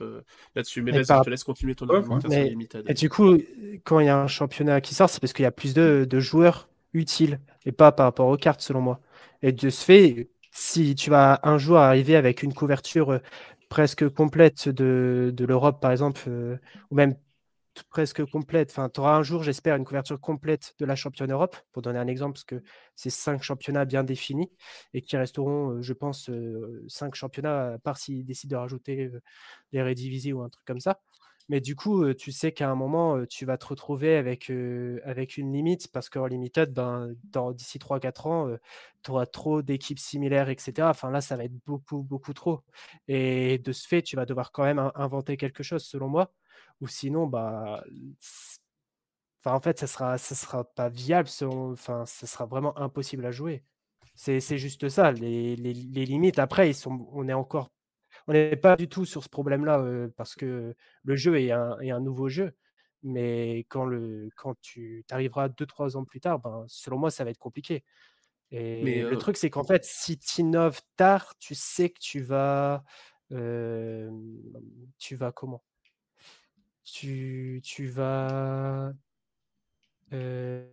euh, 0.00 0.22
là-dessus. 0.54 0.82
Mais 0.82 0.90
Et 0.90 0.94
vas-y, 0.94 1.06
par- 1.06 1.18
je 1.20 1.24
te 1.26 1.30
laisse 1.30 1.44
continuer 1.44 1.74
ton 1.74 1.86
Ouais, 1.88 2.02
mais-. 2.28 2.56
Et 2.88 2.94
du 2.94 3.08
coup, 3.08 3.36
quand 3.84 4.00
il 4.00 4.06
y 4.06 4.08
a 4.08 4.18
un 4.18 4.26
championnat 4.26 4.80
qui 4.80 4.94
sort, 4.94 5.08
c'est 5.10 5.20
parce 5.20 5.32
qu'il 5.32 5.42
y 5.42 5.46
a 5.46 5.50
plus 5.52 5.74
de, 5.74 6.06
de 6.08 6.20
joueurs 6.20 6.68
utiles 6.92 7.40
et 7.66 7.72
pas 7.72 7.92
par 7.92 8.06
rapport 8.06 8.28
aux 8.28 8.36
cartes, 8.36 8.60
selon 8.62 8.80
moi. 8.80 9.00
Et 9.42 9.52
de 9.52 9.70
ce 9.70 9.84
fait, 9.84 10.30
si 10.50 10.94
tu 10.94 11.10
vas 11.10 11.40
un 11.44 11.58
jour 11.58 11.78
arriver 11.78 12.16
avec 12.16 12.42
une 12.42 12.54
couverture 12.54 13.10
euh, 13.12 13.18
presque 13.68 14.08
complète 14.08 14.68
de, 14.68 15.32
de 15.34 15.44
l'Europe, 15.44 15.80
par 15.80 15.92
exemple, 15.92 16.22
euh, 16.28 16.56
ou 16.90 16.96
même 16.96 17.14
presque 17.88 18.24
complète, 18.26 18.70
enfin, 18.70 18.88
tu 18.88 19.00
auras 19.00 19.16
un 19.16 19.22
jour, 19.22 19.42
j'espère, 19.42 19.76
une 19.76 19.84
couverture 19.84 20.20
complète 20.20 20.74
de 20.78 20.84
la 20.86 20.96
championne 20.96 21.32
Europe, 21.32 21.56
pour 21.72 21.82
donner 21.82 21.98
un 21.98 22.06
exemple, 22.06 22.34
parce 22.34 22.44
que 22.44 22.62
c'est 22.96 23.10
cinq 23.10 23.42
championnats 23.42 23.84
bien 23.84 24.04
définis 24.04 24.50
et 24.94 25.02
qui 25.02 25.16
resteront, 25.16 25.70
euh, 25.78 25.82
je 25.82 25.92
pense, 25.92 26.28
euh, 26.30 26.84
cinq 26.88 27.14
championnats, 27.14 27.74
à 27.74 27.78
part 27.78 27.96
s'ils 27.98 28.24
décident 28.24 28.56
de 28.56 28.60
rajouter 28.60 29.06
euh, 29.06 29.20
les 29.72 29.82
Redivisie 29.82 30.32
ou 30.32 30.42
un 30.42 30.48
truc 30.48 30.64
comme 30.66 30.80
ça. 30.80 31.00
Mais 31.48 31.60
du 31.60 31.74
coup, 31.74 32.14
tu 32.14 32.30
sais 32.30 32.52
qu'à 32.52 32.70
un 32.70 32.76
moment, 32.76 33.24
tu 33.26 33.44
vas 33.44 33.58
te 33.58 33.66
retrouver 33.66 34.16
avec, 34.16 34.50
avec 35.04 35.36
une 35.36 35.52
limite 35.52 35.88
parce 35.92 36.08
qu'en 36.08 36.26
limited, 36.26 36.72
ben, 36.72 37.12
d'ici 37.54 37.78
3-4 37.80 38.26
ans, 38.28 38.48
tu 39.02 39.10
auras 39.10 39.26
trop 39.26 39.60
d'équipes 39.62 39.98
similaires, 39.98 40.48
etc. 40.48 40.90
Enfin 40.90 41.10
là, 41.10 41.20
ça 41.20 41.36
va 41.36 41.44
être 41.44 41.56
beaucoup, 41.66 42.02
beaucoup 42.02 42.32
trop. 42.34 42.60
Et 43.08 43.58
de 43.58 43.72
ce 43.72 43.88
fait, 43.88 44.02
tu 44.02 44.14
vas 44.16 44.26
devoir 44.26 44.52
quand 44.52 44.62
même 44.64 44.78
in- 44.78 44.92
inventer 44.94 45.36
quelque 45.36 45.62
chose, 45.64 45.84
selon 45.84 46.08
moi. 46.08 46.32
Ou 46.80 46.88
sinon, 46.88 47.26
bah, 47.26 47.84
enfin, 49.44 49.56
en 49.56 49.60
fait, 49.60 49.78
ça 49.78 49.86
sera, 49.86 50.18
ça 50.18 50.34
sera 50.34 50.64
pas 50.64 50.88
viable. 50.88 51.28
selon- 51.28 51.72
Enfin, 51.72 52.04
ça 52.06 52.26
sera 52.26 52.46
vraiment 52.46 52.76
impossible 52.78 53.24
à 53.26 53.30
jouer. 53.30 53.64
C'est 54.14 54.40
juste 54.58 54.88
ça. 54.90 55.12
Les, 55.12 55.56
les- 55.56 55.72
les 55.74 56.04
limites, 56.06 56.38
après, 56.38 56.70
ils 56.70 56.74
sont, 56.74 57.08
on 57.12 57.28
est 57.28 57.32
encore 57.32 57.70
on 58.28 58.32
n'est 58.34 58.56
pas 58.56 58.76
du 58.76 58.88
tout 58.88 59.04
sur 59.06 59.24
ce 59.24 59.28
problème-là 59.30 59.80
euh, 59.80 60.08
parce 60.16 60.34
que 60.36 60.74
le 61.04 61.16
jeu 61.16 61.40
est 61.40 61.52
un, 61.52 61.78
est 61.80 61.90
un 61.92 62.00
nouveau 62.00 62.28
jeu. 62.30 62.54
Mais 63.04 63.60
quand, 63.70 63.84
le, 63.86 64.30
quand 64.36 64.56
tu 64.62 65.04
arriveras 65.10 65.48
2-3 65.50 65.96
ans 65.96 66.04
plus 66.06 66.20
tard, 66.20 66.40
ben, 66.40 66.64
selon 66.68 66.98
moi, 66.98 67.10
ça 67.12 67.24
va 67.24 67.30
être 67.30 67.38
compliqué. 67.38 67.84
Et 68.52 68.60
Mais, 68.80 69.04
le 69.08 69.16
euh, 69.16 69.18
truc, 69.18 69.36
c'est 69.38 69.50
qu'en 69.50 69.64
fait, 69.64 69.84
si 69.86 70.18
tu 70.18 70.42
innoves 70.42 70.80
tard, 70.96 71.34
tu 71.38 71.54
sais 71.56 71.90
que 71.90 72.00
tu 72.00 72.22
vas. 72.22 72.84
euh, 73.32 74.10
tu 74.98 75.16
vas 75.16 75.32
comment? 75.32 75.62
Tu, 76.84 77.60
tu 77.64 77.86
vas. 77.88 78.92
euh, 80.12 80.66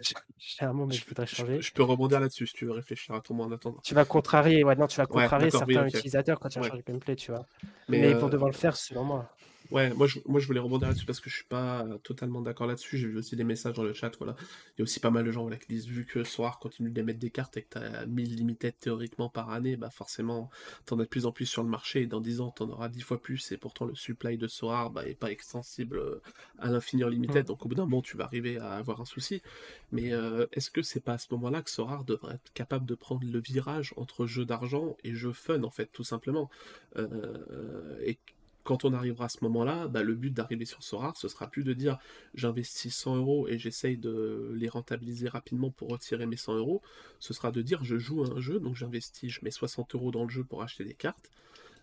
j'ai 0.00 0.14
j'ai 0.38 0.64
un 0.64 0.72
mot, 0.72 0.86
mais 0.86 0.96
je 0.96 1.06
voudrais 1.06 1.26
je, 1.30 1.36
changer. 1.36 1.58
je 1.58 1.72
peux 1.72 1.82
rebondir 1.82 2.20
là-dessus 2.20 2.46
si 2.46 2.54
tu 2.54 2.64
veux 2.66 2.72
réfléchir 2.72 3.14
à 3.14 3.20
ton 3.20 3.34
mot 3.34 3.44
en 3.44 3.52
attendant. 3.52 3.84
Tu 3.84 3.94
vas 3.94 4.04
contrarier, 4.04 4.64
ouais, 4.64 4.74
non, 4.76 4.86
tu 4.88 4.96
vas 4.96 5.06
Ouais, 5.08 5.30
contrarier 5.30 5.50
oui, 5.66 5.76
certains 5.76 5.86
utilisateurs 5.86 6.40
quand 6.40 6.48
tu 6.48 6.58
vas 6.58 6.62
Ouais. 6.62 6.68
changer 6.68 6.82
de 6.82 6.86
gameplay, 6.92 7.14
tu 7.16 7.30
vois. 7.32 7.46
Mais, 7.88 8.02
Mais, 8.02 8.14
euh, 8.14 8.16
pour 8.16 8.28
devoir 8.30 8.50
le 8.50 8.56
faire, 8.56 8.76
selon 8.76 9.04
moi. 9.04 9.36
Ouais, 9.72 9.92
moi 9.94 10.06
je, 10.06 10.18
moi 10.26 10.38
je 10.38 10.46
voulais 10.46 10.60
rebondir 10.60 10.88
là-dessus 10.88 11.06
parce 11.06 11.18
que 11.18 11.30
je 11.30 11.36
suis 11.36 11.46
pas 11.46 11.86
totalement 12.02 12.42
d'accord 12.42 12.66
là-dessus. 12.66 12.98
J'ai 12.98 13.08
vu 13.08 13.16
aussi 13.16 13.36
des 13.36 13.44
messages 13.44 13.72
dans 13.74 13.82
le 13.82 13.94
chat, 13.94 14.10
voilà. 14.18 14.36
Il 14.76 14.80
y 14.80 14.82
a 14.82 14.84
aussi 14.84 15.00
pas 15.00 15.10
mal 15.10 15.24
de 15.24 15.32
gens 15.32 15.40
voilà, 15.42 15.56
qui 15.56 15.66
disent 15.68 15.86
vu 15.86 16.04
que 16.04 16.24
Soir 16.24 16.58
continue 16.58 16.90
d'émettre 16.90 17.18
des 17.18 17.30
cartes 17.30 17.56
et 17.56 17.62
que 17.62 17.78
tu 17.78 17.78
as 17.78 18.04
1000 18.04 18.36
limited 18.36 18.74
théoriquement 18.78 19.30
par 19.30 19.50
année, 19.50 19.76
bah 19.76 19.88
forcément 19.88 20.50
t'en 20.84 20.98
as 20.98 21.04
de 21.04 21.08
plus 21.08 21.24
en 21.24 21.32
plus 21.32 21.46
sur 21.46 21.62
le 21.62 21.70
marché 21.70 22.02
et 22.02 22.06
dans 22.06 22.20
10 22.20 22.40
ans 22.42 22.50
t'en 22.50 22.68
auras 22.68 22.90
10 22.90 23.00
fois 23.00 23.20
plus 23.22 23.50
et 23.52 23.56
pourtant 23.56 23.86
le 23.86 23.94
supply 23.94 24.36
de 24.36 24.46
Soar 24.46 24.90
bah, 24.90 25.06
est 25.06 25.14
pas 25.14 25.30
extensible 25.30 25.98
euh, 25.98 26.20
à 26.58 26.68
l'infini 26.68 27.02
en 27.04 27.08
limited, 27.08 27.44
Mm. 27.44 27.46
donc 27.46 27.64
au 27.64 27.68
bout 27.68 27.74
d'un 27.74 27.84
moment 27.86 28.02
tu 28.02 28.16
vas 28.18 28.24
arriver 28.24 28.58
à 28.58 28.72
avoir 28.72 29.00
un 29.00 29.06
souci. 29.06 29.42
Mais 29.90 30.12
euh, 30.12 30.46
est-ce 30.52 30.70
que 30.70 30.82
c'est 30.82 31.00
pas 31.00 31.14
à 31.14 31.18
ce 31.18 31.28
moment-là 31.32 31.62
que 31.62 31.70
Sorar 31.70 32.04
devrait 32.04 32.34
être 32.34 32.52
capable 32.52 32.84
de 32.84 32.94
prendre 32.94 33.22
le 33.26 33.40
virage 33.40 33.94
entre 33.96 34.26
jeu 34.26 34.44
d'argent 34.44 34.96
et 35.04 35.14
jeu 35.14 35.32
fun 35.32 35.62
en 35.62 35.70
fait, 35.70 35.86
tout 35.92 36.04
simplement? 36.04 36.50
Euh, 36.96 37.96
Et 38.04 38.18
quand 38.64 38.84
on 38.84 38.92
arrivera 38.92 39.26
à 39.26 39.28
ce 39.28 39.38
moment-là, 39.42 39.88
bah, 39.88 40.02
le 40.02 40.14
but 40.14 40.32
d'arriver 40.32 40.64
sur 40.64 40.82
Sorar, 40.82 41.16
ce 41.16 41.28
sera 41.28 41.48
plus 41.48 41.64
de 41.64 41.72
dire 41.72 41.98
j'investis 42.34 42.94
100 42.94 43.16
euros 43.16 43.48
et 43.48 43.58
j'essaye 43.58 43.96
de 43.96 44.52
les 44.54 44.68
rentabiliser 44.68 45.28
rapidement 45.28 45.70
pour 45.70 45.88
retirer 45.88 46.26
mes 46.26 46.36
100 46.36 46.56
euros. 46.56 46.82
Ce 47.18 47.34
sera 47.34 47.50
de 47.50 47.62
dire 47.62 47.82
je 47.84 47.98
joue 47.98 48.24
à 48.24 48.28
un 48.28 48.40
jeu, 48.40 48.60
donc 48.60 48.76
j'investis, 48.76 49.30
je 49.30 49.40
mets 49.42 49.50
60 49.50 49.94
euros 49.94 50.10
dans 50.10 50.24
le 50.24 50.30
jeu 50.30 50.44
pour 50.44 50.62
acheter 50.62 50.84
des 50.84 50.94
cartes. 50.94 51.30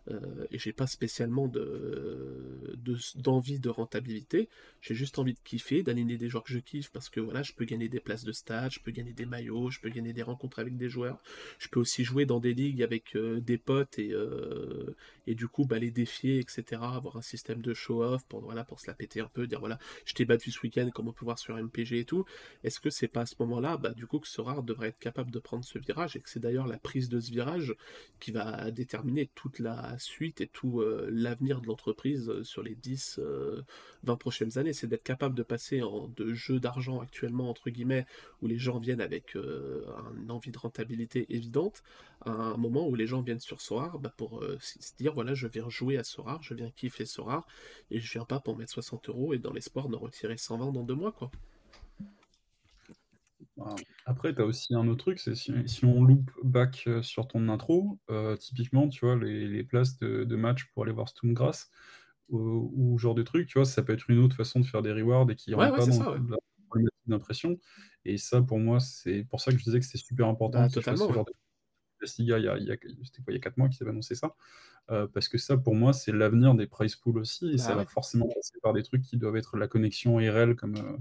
Euh, 0.10 0.48
et 0.52 0.60
j'ai 0.60 0.74
pas 0.74 0.88
spécialement 0.88 1.48
de 1.48 2.76
de- 2.78 2.98
d'envie 3.16 3.60
de, 3.60 3.70
rentabilité. 3.70 4.50
J'ai 4.82 4.96
juste 4.96 5.20
envie 5.20 5.34
de 5.34 5.40
kiffer, 5.44 5.84
d'aligner 5.84 6.18
des 6.18 6.30
joueurs 6.30 6.44
que 6.44 6.54
je 6.54 6.60
kiffe 6.60 6.90
parce 6.92 7.10
que 7.10 7.20
voilà, 7.20 7.44
je 7.44 7.54
peux 7.54 7.66
gagner 7.66 7.90
des 7.90 8.00
places 8.00 8.24
de 8.24 8.32
stade, 8.32 8.72
je 8.72 8.80
peux 8.80 8.92
gagner 8.92 9.14
des 9.14 9.26
maillots, 9.26 9.70
je 9.70 9.80
peux 9.80 9.90
gagner 9.90 10.14
des 10.14 10.24
rencontres 10.24 10.60
avec 10.60 10.76
des 10.78 10.90
joueurs. 10.90 11.22
Je 11.60 11.68
peux 11.68 11.80
aussi 11.80 12.04
jouer 12.04 12.26
dans 12.26 12.40
des 12.40 12.54
ligues 12.54 12.82
avec 12.82 13.16
euh, 13.16 13.40
des 13.40 13.58
potes 13.58 14.00
et, 14.00 14.12
euh, 14.12 14.96
et 15.28 15.36
du 15.36 15.48
coup 15.48 15.66
bah, 15.66 15.80
les 15.80 15.92
défier, 15.92 16.40
etc. 16.40 16.82
Avoir 16.82 17.18
un 17.18 17.22
système 17.22 17.62
de 17.62 17.74
show-off 17.74 18.26
pour, 18.26 18.42
voilà, 18.42 18.64
pour 18.64 18.80
se 18.80 18.88
la 18.88 18.94
péter 18.94 19.22
un 19.22 19.30
peu, 19.32 19.48
dire 19.48 19.60
voilà, 19.60 19.78
je 20.06 20.14
t'ai 20.14 20.26
battu 20.26 20.52
ce 20.52 20.60
week-end, 20.62 20.90
comme 20.94 21.08
on 21.08 21.14
peut 21.14 21.26
voir 21.26 21.40
sur 21.40 21.56
MPG 21.56 22.00
et 22.00 22.06
tout. 22.06 22.26
Est-ce 22.64 22.80
que 22.80 22.90
c'est 22.90 23.08
pas 23.08 23.22
à 23.22 23.26
ce 23.26 23.36
moment-là, 23.40 23.78
bah, 23.78 23.94
du 23.94 24.08
coup, 24.08 24.20
que 24.20 24.28
devrait 24.62 24.90
être 24.90 25.00
capable 25.00 25.32
de 25.32 25.40
prendre 25.40 25.64
ce 25.64 25.78
virage 25.78 26.16
et 26.16 26.22
que 26.22 26.30
c'est 26.30 26.40
d'ailleurs 26.40 26.68
la 26.68 26.78
prise 26.78 27.10
de 27.10 27.20
ce 27.20 27.32
virage 27.32 27.76
qui 28.20 28.32
va 28.32 28.72
déterminer 28.72 29.30
toute 29.36 29.60
la 29.60 29.99
suite 30.00 30.42
et 30.42 30.48
tout 30.48 30.82
euh, 30.82 31.08
l'avenir 31.12 31.62
de 31.62 31.68
l'entreprise 31.68 32.30
euh, 32.30 32.44
sur 32.44 32.64
les 32.64 32.76
10, 32.76 33.20
euh, 33.20 33.62
20 34.04 34.16
prochaines 34.16 34.58
années. 34.58 34.74
C'est 34.74 34.88
d'être 34.88 35.04
capable 35.04 35.36
de 35.36 35.44
passer 35.44 35.82
en 35.82 36.08
de 36.16 36.34
jeux 36.34 36.60
d'argent 36.60 37.00
actuellement, 37.02 37.50
entre 37.50 37.70
guillemets, 37.70 38.06
où 38.42 38.48
les 38.48 38.58
gens 38.58 38.80
viennent 38.80 39.02
avec 39.02 39.36
euh, 39.36 39.86
une 40.18 40.32
envie 40.32 40.52
de 40.52 40.58
rentabilité 40.58 41.26
évidente, 41.30 41.84
à 42.22 42.32
un 42.32 42.58
moment 42.58 42.88
où 42.88 42.96
les 42.96 43.08
gens 43.08 43.22
viennent 43.22 43.40
sur 43.40 43.62
Sorar 43.62 44.00
bah, 44.00 44.14
pour 44.18 44.44
euh, 44.44 44.58
se 44.60 44.96
dire 44.98 45.14
voilà, 45.14 45.34
je 45.34 45.48
viens 45.48 45.70
jouer 45.70 45.98
à 45.98 46.04
Sorar, 46.04 46.42
je 46.44 46.54
viens 46.54 46.70
kiffer 46.72 47.06
Sorar, 47.06 47.48
et 47.92 48.00
je 48.00 48.12
viens 48.12 48.26
pas 48.26 48.40
pour 48.40 48.58
mettre 48.58 48.72
60 48.72 49.10
euros 49.10 49.34
et 49.34 49.40
dans 49.40 49.54
l'espoir 49.54 49.90
de 49.90 49.96
retirer 49.96 50.38
120 50.38 50.72
dans 50.72 50.84
deux 50.84 50.96
mois, 50.96 51.12
quoi. 51.12 51.32
Après, 54.06 54.34
tu 54.34 54.42
as 54.42 54.46
aussi 54.46 54.74
un 54.76 54.88
autre 54.88 55.04
truc, 55.06 55.20
c'est 55.20 55.36
si, 55.36 55.54
si 55.68 55.86
on 55.86 56.04
loop 56.04 56.32
back 56.44 56.84
euh, 56.88 57.02
sur 57.02 57.28
ton 57.28 57.50
intro, 57.50 58.00
euh, 58.10 58.36
typiquement, 58.38 58.88
tu 58.90 59.06
vois, 59.06 59.16
les, 59.18 59.48
les 59.48 59.64
places 59.64 59.98
de, 59.98 60.24
de 60.24 60.36
match 60.36 60.66
pour 60.74 60.84
aller 60.84 60.92
voir 60.94 61.10
Stonegrass 61.10 61.70
ou, 62.30 62.72
ou 62.76 62.98
ce 62.98 63.04
genre 63.04 63.16
de 63.16 63.24
truc, 63.24 63.48
tu 63.48 63.58
vois, 63.60 63.66
ça 63.66 63.84
peut 63.84 63.94
être 63.94 64.10
une 64.10 64.20
autre 64.20 64.36
façon 64.36 64.60
de 64.60 64.66
faire 64.66 64.82
des 64.82 64.94
rewards 64.94 65.30
et 65.32 65.36
qui 65.36 65.54
Ouais, 65.54 65.70
rentre 65.70 65.72
ouais, 65.72 65.80
pas 65.80 65.82
c'est 65.82 65.92
dans 65.92 65.94
ça, 65.94 66.12
ouais. 66.12 66.20
la 66.30 66.38
problématique 66.70 67.00
d'impression. 67.08 67.60
Et 68.06 68.18
ça, 68.18 68.42
pour 68.42 68.60
moi, 68.60 68.80
c'est 68.80 69.24
pour 69.26 69.42
ça 69.42 69.52
que 69.52 69.58
je 69.58 69.64
disais 69.64 69.80
que 69.80 69.86
c'était 69.86 69.98
super 70.00 70.28
important 70.28 70.58
Bah, 70.58 70.70
totalement, 70.70 71.08
ce 71.08 71.14
genre 71.14 71.26
de 71.26 71.34
il 72.20 72.26
y 72.26 72.34
a, 72.34 72.40
il 72.40 72.46
y 72.66 72.72
a, 72.72 72.76
c'était 73.04 73.22
quoi, 73.24 73.34
il 73.34 73.36
y 73.36 73.38
a 73.38 73.42
4 73.42 73.58
mois 73.58 73.68
qu'ils 73.70 73.84
avaient 73.84 73.92
annoncé 73.92 74.16
ça. 74.16 74.36
Euh, 74.92 75.08
parce 75.08 75.30
que 75.30 75.38
ça, 75.40 75.58
pour 75.58 75.76
moi, 75.76 75.94
c'est 75.94 76.12
l'avenir 76.14 76.56
des 76.56 76.68
prize 76.68 76.96
pools 76.98 77.18
aussi, 77.20 77.50
et 77.52 77.58
Bah 77.58 77.60
ça 77.60 77.76
va 77.76 77.86
forcément 77.88 78.28
passer 78.30 78.60
par 78.64 78.74
des 78.74 78.84
trucs 78.84 79.04
qui 79.04 79.18
doivent 79.18 79.38
être 79.38 79.58
la 79.58 79.68
connexion 79.70 80.20
IRL, 80.20 80.56
comme, 80.58 80.78
euh, 80.78 80.98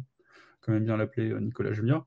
comme 0.60 0.74
aime 0.76 0.84
bien 0.84 0.96
l'appeler 0.98 1.30
euh, 1.32 1.40
Nicolas 1.40 1.72
Julia. 1.74 2.06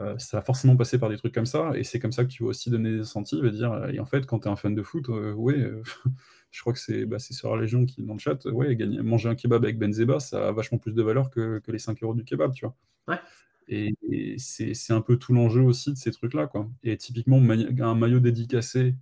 Euh, 0.00 0.16
ça 0.18 0.38
va 0.38 0.42
forcément 0.44 0.76
passer 0.76 0.98
par 0.98 1.08
des 1.08 1.16
trucs 1.16 1.34
comme 1.34 1.46
ça, 1.46 1.72
et 1.76 1.82
c'est 1.84 1.98
comme 1.98 2.12
ça 2.12 2.24
que 2.24 2.30
tu 2.30 2.44
vas 2.44 2.50
aussi 2.50 2.70
donner 2.70 2.92
des 2.92 3.00
incentives 3.00 3.44
et 3.44 3.50
dire, 3.50 3.72
euh, 3.72 3.88
et 3.90 3.98
en 4.00 4.06
fait, 4.06 4.26
quand 4.26 4.40
tu 4.40 4.48
es 4.48 4.50
un 4.50 4.56
fan 4.56 4.74
de 4.74 4.82
foot, 4.82 5.08
euh, 5.08 5.32
ouais, 5.34 5.72
je 6.52 6.60
crois 6.60 6.72
que 6.72 6.78
c'est 6.78 7.04
bah, 7.06 7.18
c'est 7.18 7.34
Sœur 7.34 7.56
Légion 7.56 7.84
qui, 7.86 8.02
dans 8.04 8.14
le 8.14 8.18
chat, 8.20 8.44
ouais, 8.46 8.76
gagner, 8.76 9.02
manger 9.02 9.28
un 9.28 9.34
kebab 9.34 9.64
avec 9.64 9.78
Benzema, 9.78 10.20
ça 10.20 10.48
a 10.48 10.52
vachement 10.52 10.78
plus 10.78 10.94
de 10.94 11.02
valeur 11.02 11.30
que, 11.30 11.58
que 11.60 11.72
les 11.72 11.78
5 11.80 12.02
euros 12.02 12.14
du 12.14 12.24
kebab, 12.24 12.52
tu 12.54 12.64
vois. 12.64 12.76
Ouais. 13.08 13.18
Et, 13.68 13.94
et 14.10 14.36
c'est 14.38 14.92
un 14.92 15.02
peu 15.02 15.18
tout 15.18 15.32
l'enjeu 15.34 15.62
aussi 15.62 15.92
de 15.92 15.98
ces 15.98 16.10
trucs-là, 16.10 16.46
quoi. 16.46 16.70
Et 16.82 16.96
typiquement, 16.96 17.38
un 17.38 17.94
maillot 17.94 18.20
dédicacé 18.20 18.94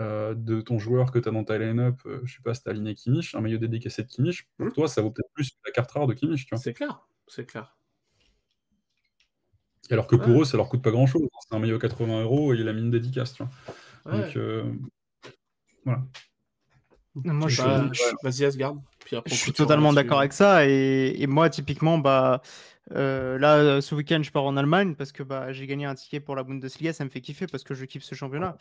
euh, 0.00 0.34
de 0.34 0.60
ton 0.60 0.78
joueur 0.78 1.10
que 1.12 1.18
tu 1.18 1.28
as 1.28 1.32
dans 1.32 1.44
ta 1.44 1.58
line-up, 1.58 2.00
euh, 2.06 2.20
je 2.24 2.36
sais 2.36 2.42
pas, 2.42 2.54
si 2.54 2.62
tu 2.64 2.70
aligné 2.70 2.94
Kimmich, 2.94 3.34
un 3.34 3.40
maillot 3.40 3.58
dédicacé 3.58 4.02
de 4.02 4.08
Kimmich, 4.08 4.48
pour 4.58 4.66
Mhm. 4.66 4.72
toi, 4.72 4.88
ça 4.88 5.02
vaut 5.02 5.10
peut-être 5.12 5.32
plus 5.34 5.50
que 5.50 5.56
la 5.66 5.72
carte 5.72 5.90
rare 5.92 6.06
de 6.06 6.14
Kimmich, 6.14 6.46
tu 6.46 6.54
vois. 6.54 6.62
C'est 6.62 6.74
clair, 6.74 7.08
c'est 7.28 7.46
clair. 7.46 7.76
Alors 9.90 10.06
que 10.06 10.16
pour 10.16 10.42
eux, 10.42 10.44
ça 10.44 10.56
leur 10.56 10.68
coûte 10.68 10.82
pas 10.82 10.90
grand-chose. 10.90 11.22
C'est 11.48 11.54
un 11.54 11.58
maillot 11.58 11.76
à 11.76 11.80
80 11.80 12.22
euros 12.22 12.54
et 12.54 12.58
il 12.58 12.68
a 12.68 12.72
mis 12.72 12.80
une 12.80 12.90
dédicace, 12.90 13.34
tu 13.34 13.42
vois. 13.42 14.12
Ouais. 14.12 14.26
Donc, 14.26 14.36
euh, 14.36 14.64
voilà. 15.84 16.02
Moi, 17.16 17.48
je, 17.48 17.62
Bah, 17.62 17.90
je- 17.92 18.02
Vas-y, 18.22 18.44
Asgard. 18.44 18.74
Puis 19.04 19.16
après, 19.16 19.30
Je 19.30 19.36
suis 19.36 19.52
totalement 19.52 19.90
là-dessus. 19.92 20.04
d'accord 20.06 20.18
avec 20.20 20.32
ça. 20.32 20.66
Et, 20.66 21.14
et 21.20 21.26
moi, 21.26 21.48
typiquement, 21.50 21.98
bah, 21.98 22.42
euh, 22.92 23.38
là, 23.38 23.80
ce 23.80 23.94
week-end, 23.94 24.20
je 24.22 24.30
pars 24.32 24.44
en 24.44 24.56
Allemagne 24.56 24.94
parce 24.94 25.12
que 25.12 25.22
bah, 25.22 25.52
j'ai 25.52 25.66
gagné 25.66 25.84
un 25.84 25.94
ticket 25.94 26.20
pour 26.20 26.34
la 26.34 26.42
Bundesliga. 26.42 26.92
Ça 26.92 27.04
me 27.04 27.10
fait 27.10 27.20
kiffer 27.20 27.46
parce 27.46 27.62
que 27.62 27.74
je 27.74 27.84
kiffe 27.84 28.02
ce 28.02 28.14
championnat. 28.14 28.56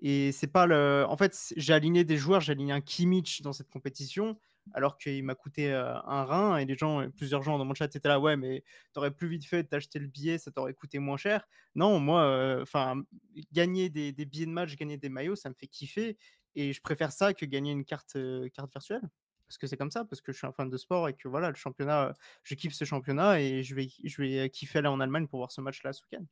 Et 0.00 0.32
c'est 0.32 0.46
pas 0.46 0.66
le. 0.66 1.04
En 1.08 1.16
fait, 1.16 1.36
j'ai 1.56 1.72
aligné 1.74 2.04
des 2.04 2.16
joueurs. 2.16 2.40
J'ai 2.40 2.52
aligné 2.52 2.72
un 2.72 2.80
Kimmich 2.80 3.42
dans 3.42 3.52
cette 3.52 3.68
compétition 3.68 4.38
alors 4.74 4.98
qu'il 4.98 5.22
m'a 5.24 5.34
coûté 5.34 5.72
un 5.72 6.24
rein. 6.24 6.56
Et 6.58 6.64
les 6.64 6.76
gens, 6.76 7.08
plusieurs 7.16 7.42
gens 7.42 7.58
dans 7.58 7.64
mon 7.64 7.74
chat 7.74 7.94
étaient 7.94 8.08
là. 8.08 8.20
Ouais, 8.20 8.36
mais 8.36 8.64
t'aurais 8.92 9.10
plus 9.10 9.28
vite 9.28 9.44
fait 9.44 9.70
d'acheter 9.70 9.98
le 9.98 10.06
billet. 10.06 10.38
Ça 10.38 10.50
t'aurait 10.50 10.74
coûté 10.74 10.98
moins 10.98 11.16
cher. 11.16 11.46
Non, 11.74 11.98
moi, 12.00 12.58
enfin, 12.60 13.02
gagner 13.52 13.88
des, 13.88 14.12
des 14.12 14.24
billets 14.24 14.46
de 14.46 14.50
match, 14.50 14.76
gagner 14.76 14.96
des 14.96 15.08
maillots, 15.08 15.36
ça 15.36 15.48
me 15.48 15.54
fait 15.54 15.66
kiffer. 15.66 16.16
Et 16.54 16.72
je 16.72 16.80
préfère 16.80 17.12
ça 17.12 17.34
que 17.34 17.46
gagner 17.46 17.70
une 17.70 17.84
carte, 17.84 18.16
euh, 18.16 18.48
carte 18.48 18.72
virtuelle 18.72 19.08
parce 19.46 19.56
que 19.58 19.66
c'est 19.66 19.76
comme 19.78 19.90
ça, 19.90 20.04
parce 20.04 20.20
que 20.20 20.30
je 20.30 20.36
suis 20.36 20.46
un 20.46 20.52
fan 20.52 20.68
de 20.68 20.76
sport 20.76 21.08
et 21.08 21.14
que 21.14 21.26
voilà, 21.26 21.48
le 21.48 21.54
championnat, 21.54 22.12
je 22.42 22.54
kiffe 22.54 22.74
ce 22.74 22.84
championnat 22.84 23.40
et 23.40 23.62
je 23.62 23.74
vais, 23.74 23.88
je 24.04 24.20
vais 24.20 24.50
kiffer 24.50 24.80
aller 24.80 24.88
en 24.88 25.00
Allemagne 25.00 25.26
pour 25.26 25.38
voir 25.38 25.52
ce 25.52 25.62
match-là 25.62 25.94
ce 25.94 26.02
week-end. 26.02 26.26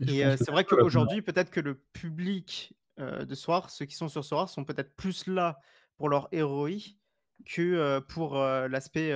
Et, 0.00 0.22
c'est 0.38 0.50
vrai 0.50 0.64
qu'aujourd'hui, 0.64 1.20
peut-être 1.20 1.50
que 1.50 1.60
le 1.60 1.74
public 1.74 2.72
de 2.96 3.34
soir, 3.34 3.68
ceux 3.68 3.84
qui 3.84 3.94
sont 3.94 4.08
sur 4.08 4.24
soir, 4.24 4.48
sont 4.48 4.64
peut-être 4.64 4.96
plus 4.96 5.26
là 5.26 5.60
pour 6.02 6.08
leur 6.08 6.26
héroïque 6.32 6.98
que 7.46 8.00
pour 8.08 8.34
l'aspect 8.34 9.14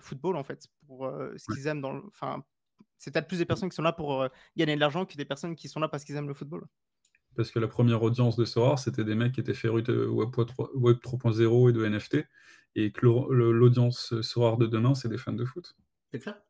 football, 0.00 0.34
en 0.34 0.42
fait, 0.42 0.66
pour 0.88 1.08
ce 1.36 1.54
qu'ils 1.54 1.68
aiment 1.68 1.80
dans 1.80 2.02
Enfin, 2.08 2.42
c'est 2.98 3.12
peut-être 3.12 3.28
plus 3.28 3.38
des 3.38 3.44
personnes 3.44 3.68
qui 3.68 3.76
sont 3.76 3.82
là 3.82 3.92
pour 3.92 4.26
gagner 4.56 4.74
de 4.74 4.80
l'argent 4.80 5.06
que 5.06 5.14
des 5.14 5.24
personnes 5.24 5.54
qui 5.54 5.68
sont 5.68 5.78
là 5.78 5.86
parce 5.86 6.02
qu'ils 6.02 6.16
aiment 6.16 6.26
le 6.26 6.34
football. 6.34 6.66
Parce 7.36 7.52
que 7.52 7.60
la 7.60 7.68
première 7.68 8.02
audience 8.02 8.34
de 8.34 8.44
Sora, 8.44 8.76
c'était 8.76 9.04
des 9.04 9.14
mecs 9.14 9.30
qui 9.30 9.38
étaient 9.38 9.54
férus 9.54 9.84
de 9.84 10.06
Web 10.06 10.30
3.0 10.32 11.70
et 11.70 11.72
de 11.72 11.86
NFT, 11.86 12.26
et 12.74 12.90
que 12.90 13.06
l'audience 13.06 14.20
Sora 14.20 14.56
de 14.56 14.66
demain, 14.66 14.96
c'est 14.96 15.08
des 15.08 15.18
fans 15.18 15.34
de 15.34 15.44
foot. 15.44 15.76
C'est 16.10 16.18
clair. 16.18 16.42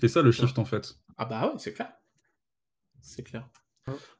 C'est 0.00 0.08
ça 0.08 0.22
le 0.22 0.32
shift, 0.32 0.58
en 0.58 0.64
fait. 0.64 0.98
Ah 1.18 1.26
bah 1.26 1.52
ouais, 1.52 1.58
c'est 1.58 1.72
clair. 1.72 1.92
C'est 3.00 3.22
clair. 3.22 3.48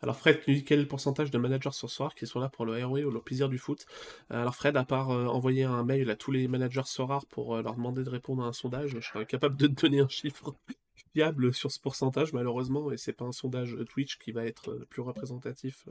Alors 0.00 0.16
Fred, 0.16 0.42
quel 0.64 0.86
pourcentage 0.86 1.30
de 1.30 1.38
managers 1.38 1.72
sur 1.72 1.90
soir 1.90 2.14
qui 2.14 2.26
sont 2.26 2.38
là 2.38 2.48
pour 2.48 2.64
le 2.64 2.84
ROI 2.84 3.00
ou 3.00 3.10
le 3.10 3.20
plaisir 3.20 3.48
du 3.48 3.58
foot 3.58 3.86
euh, 4.30 4.40
Alors 4.40 4.54
Fred, 4.54 4.76
à 4.76 4.84
part 4.84 5.10
euh, 5.10 5.26
envoyer 5.26 5.64
un 5.64 5.82
mail 5.82 6.08
à 6.10 6.16
tous 6.16 6.30
les 6.30 6.46
managers 6.46 6.82
Sorar 6.84 7.26
pour 7.26 7.56
euh, 7.56 7.62
leur 7.62 7.74
demander 7.74 8.04
de 8.04 8.10
répondre 8.10 8.44
à 8.44 8.46
un 8.46 8.52
sondage, 8.52 8.90
je 8.90 9.00
serais 9.00 9.20
incapable 9.20 9.56
de 9.56 9.66
te 9.66 9.80
donner 9.82 10.00
un 10.00 10.08
chiffre 10.08 10.54
fiable 11.12 11.52
sur 11.52 11.72
ce 11.72 11.80
pourcentage 11.80 12.32
malheureusement 12.32 12.92
et 12.92 12.96
c'est 12.96 13.12
pas 13.12 13.24
un 13.24 13.32
sondage 13.32 13.76
Twitch 13.88 14.18
qui 14.18 14.32
va 14.32 14.44
être 14.44 14.86
plus 14.88 15.02
représentatif, 15.02 15.86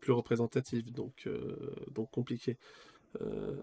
plus 0.00 0.12
représentatif 0.12 0.92
donc 0.92 1.28
compliqué. 2.12 2.56
Euh, 3.22 3.54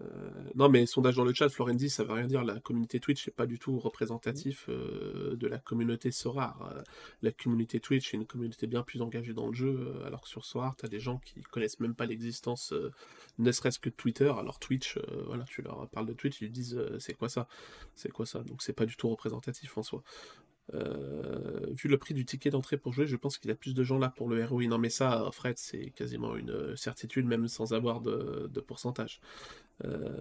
non, 0.54 0.68
mais 0.68 0.86
sondage 0.86 1.16
dans 1.16 1.24
le 1.24 1.32
chat, 1.34 1.48
Florendi, 1.48 1.90
ça 1.90 2.04
veut 2.04 2.12
rien 2.12 2.26
dire. 2.26 2.44
La 2.44 2.60
communauté 2.60 3.00
Twitch 3.00 3.26
n'est 3.26 3.32
pas 3.32 3.46
du 3.46 3.58
tout 3.58 3.78
représentatif 3.78 4.66
euh, 4.68 5.36
de 5.36 5.46
la 5.46 5.58
communauté 5.58 6.10
Sorar. 6.10 6.72
Euh, 6.74 6.82
la 7.22 7.32
communauté 7.32 7.80
Twitch 7.80 8.14
est 8.14 8.16
une 8.16 8.26
communauté 8.26 8.66
bien 8.66 8.82
plus 8.82 9.02
engagée 9.02 9.32
dans 9.32 9.48
le 9.48 9.54
jeu, 9.54 9.94
alors 10.06 10.22
que 10.22 10.28
sur 10.28 10.44
Sorar, 10.44 10.76
tu 10.76 10.86
as 10.86 10.88
des 10.88 11.00
gens 11.00 11.18
qui 11.24 11.40
connaissent 11.42 11.80
même 11.80 11.94
pas 11.94 12.06
l'existence, 12.06 12.74
ne 13.38 13.52
serait-ce 13.52 13.78
que 13.78 13.90
Twitter. 13.90 14.32
Alors 14.38 14.58
Twitch, 14.58 14.98
voilà, 15.26 15.44
tu 15.44 15.62
leur 15.62 15.88
parles 15.88 16.06
de 16.06 16.14
Twitch, 16.14 16.40
ils 16.40 16.52
disent 16.52 16.80
c'est 16.98 17.14
quoi 17.14 17.28
ça? 17.28 17.48
C'est 17.94 18.10
quoi 18.10 18.26
ça? 18.26 18.40
Donc 18.42 18.62
c'est 18.62 18.72
pas 18.72 18.86
du 18.86 18.96
tout 18.96 19.08
représentatif 19.08 19.76
en 19.76 19.82
soi. 19.82 20.02
Euh, 20.72 21.66
vu 21.70 21.88
le 21.88 21.98
prix 21.98 22.14
du 22.14 22.24
ticket 22.24 22.50
d'entrée 22.50 22.78
pour 22.78 22.92
jouer, 22.92 23.06
je 23.06 23.16
pense 23.16 23.36
qu'il 23.36 23.50
y 23.50 23.52
a 23.52 23.56
plus 23.56 23.74
de 23.74 23.84
gens 23.84 23.98
là 23.98 24.08
pour 24.08 24.28
le 24.28 24.44
ROI. 24.44 24.66
Non, 24.66 24.78
mais 24.78 24.88
ça, 24.88 25.28
Fred, 25.32 25.58
c'est 25.58 25.90
quasiment 25.90 26.36
une 26.36 26.76
certitude, 26.76 27.26
même 27.26 27.48
sans 27.48 27.74
avoir 27.74 28.00
de, 28.00 28.60
pourcentage. 28.60 29.20
Euh, 29.84 30.16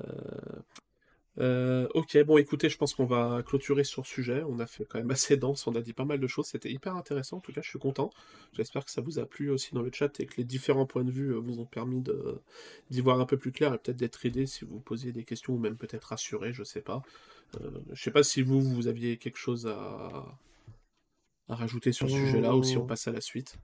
euh, 1.39 1.87
ok, 1.95 2.23
bon, 2.25 2.37
écoutez, 2.37 2.69
je 2.69 2.77
pense 2.77 2.93
qu'on 2.93 3.05
va 3.05 3.41
clôturer 3.43 3.83
sur 3.83 4.05
sujet. 4.05 4.43
On 4.47 4.59
a 4.59 4.67
fait 4.67 4.85
quand 4.85 4.99
même 4.99 5.11
assez 5.11 5.37
dense, 5.37 5.65
on 5.65 5.75
a 5.75 5.81
dit 5.81 5.93
pas 5.93 6.05
mal 6.05 6.19
de 6.19 6.27
choses. 6.27 6.47
C'était 6.47 6.71
hyper 6.71 6.95
intéressant. 6.95 7.37
En 7.37 7.39
tout 7.39 7.53
cas, 7.53 7.61
je 7.61 7.69
suis 7.69 7.79
content. 7.79 8.11
J'espère 8.53 8.85
que 8.85 8.91
ça 8.91 9.01
vous 9.01 9.19
a 9.19 9.25
plu 9.25 9.49
aussi 9.49 9.73
dans 9.73 9.81
le 9.81 9.91
chat 9.91 10.19
et 10.19 10.25
que 10.25 10.35
les 10.37 10.43
différents 10.43 10.85
points 10.85 11.05
de 11.05 11.11
vue 11.11 11.33
vous 11.33 11.59
ont 11.59 11.65
permis 11.65 12.03
d'y 12.89 13.01
voir 13.01 13.19
un 13.19 13.25
peu 13.25 13.37
plus 13.37 13.51
clair 13.51 13.73
et 13.73 13.77
peut-être 13.77 13.97
d'être 13.97 14.25
aidé 14.25 14.45
si 14.45 14.65
vous 14.65 14.79
posiez 14.79 15.11
des 15.11 15.23
questions 15.23 15.53
ou 15.53 15.57
même 15.57 15.77
peut-être 15.77 16.05
rassuré, 16.05 16.53
je 16.53 16.63
sais 16.63 16.81
pas. 16.81 17.01
Euh, 17.61 17.79
je 17.91 18.01
sais 18.01 18.11
pas 18.11 18.23
si 18.23 18.41
vous, 18.41 18.61
vous 18.61 18.87
aviez 18.87 19.17
quelque 19.17 19.37
chose 19.37 19.67
à, 19.67 20.37
à 21.49 21.55
rajouter 21.55 21.91
sur 21.91 22.09
ce 22.09 22.15
sujet-là 22.15 22.55
ou 22.55 22.63
si 22.63 22.77
on 22.77 22.85
passe 22.85 23.07
à 23.07 23.11
la 23.11 23.21
suite. 23.21 23.57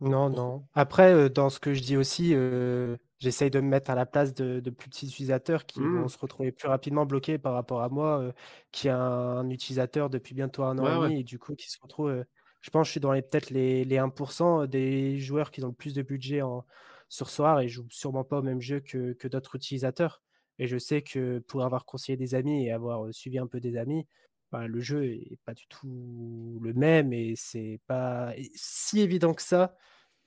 Non, 0.00 0.28
non. 0.28 0.64
Après, 0.74 1.14
euh, 1.14 1.28
dans 1.28 1.50
ce 1.50 1.60
que 1.60 1.72
je 1.72 1.82
dis 1.82 1.96
aussi, 1.96 2.32
euh, 2.34 2.96
j'essaye 3.18 3.50
de 3.50 3.60
me 3.60 3.68
mettre 3.68 3.90
à 3.90 3.94
la 3.94 4.06
place 4.06 4.34
de, 4.34 4.60
plus 4.70 4.90
petits 4.90 5.06
utilisateurs 5.06 5.66
qui 5.66 5.80
mmh. 5.80 6.02
vont 6.02 6.08
se 6.08 6.18
retrouver 6.18 6.52
plus 6.52 6.68
rapidement 6.68 7.06
bloqués 7.06 7.38
par 7.38 7.54
rapport 7.54 7.82
à 7.82 7.88
moi, 7.88 8.32
qui 8.72 8.88
est 8.88 8.90
un, 8.90 9.48
utilisateur 9.50 10.10
depuis 10.10 10.34
bientôt 10.34 10.64
un 10.64 10.78
an 10.78 10.86
et 10.86 11.08
demi, 11.08 11.20
et 11.20 11.24
du 11.24 11.38
coup, 11.38 11.54
qui 11.54 11.70
se 11.70 11.78
retrouve. 11.80 12.24
je 12.60 12.70
pense 12.70 12.82
que 12.82 12.86
je 12.86 12.90
suis 12.92 13.00
dans 13.00 13.12
les 13.12 13.22
peut-être 13.22 13.50
les, 13.50 13.84
les 13.84 13.96
1% 13.96 14.66
des 14.66 15.18
joueurs 15.18 15.50
qui 15.50 15.62
ont 15.62 15.68
le 15.68 15.74
plus 15.74 15.94
de 15.94 16.02
budget 16.02 16.42
en, 16.42 16.66
sur 17.08 17.30
Soir 17.30 17.60
et 17.60 17.68
jouent 17.68 17.86
sûrement 17.90 18.24
pas 18.24 18.38
au 18.38 18.42
même 18.42 18.60
jeu 18.60 18.80
que, 18.80 19.12
que 19.12 19.28
d'autres 19.28 19.54
utilisateurs. 19.56 20.23
Et 20.58 20.66
je 20.66 20.78
sais 20.78 21.02
que 21.02 21.40
pour 21.40 21.64
avoir 21.64 21.84
conseillé 21.84 22.16
des 22.16 22.34
amis 22.34 22.66
et 22.66 22.72
avoir 22.72 23.12
suivi 23.12 23.38
un 23.38 23.46
peu 23.46 23.60
des 23.60 23.76
amis, 23.76 24.06
bah, 24.52 24.66
le 24.68 24.80
jeu 24.80 25.04
est 25.06 25.38
pas 25.44 25.54
du 25.54 25.66
tout 25.66 26.60
le 26.62 26.72
même 26.74 27.12
et 27.12 27.34
c'est 27.36 27.80
pas 27.86 28.32
si 28.54 29.00
évident 29.00 29.34
que 29.34 29.42
ça 29.42 29.76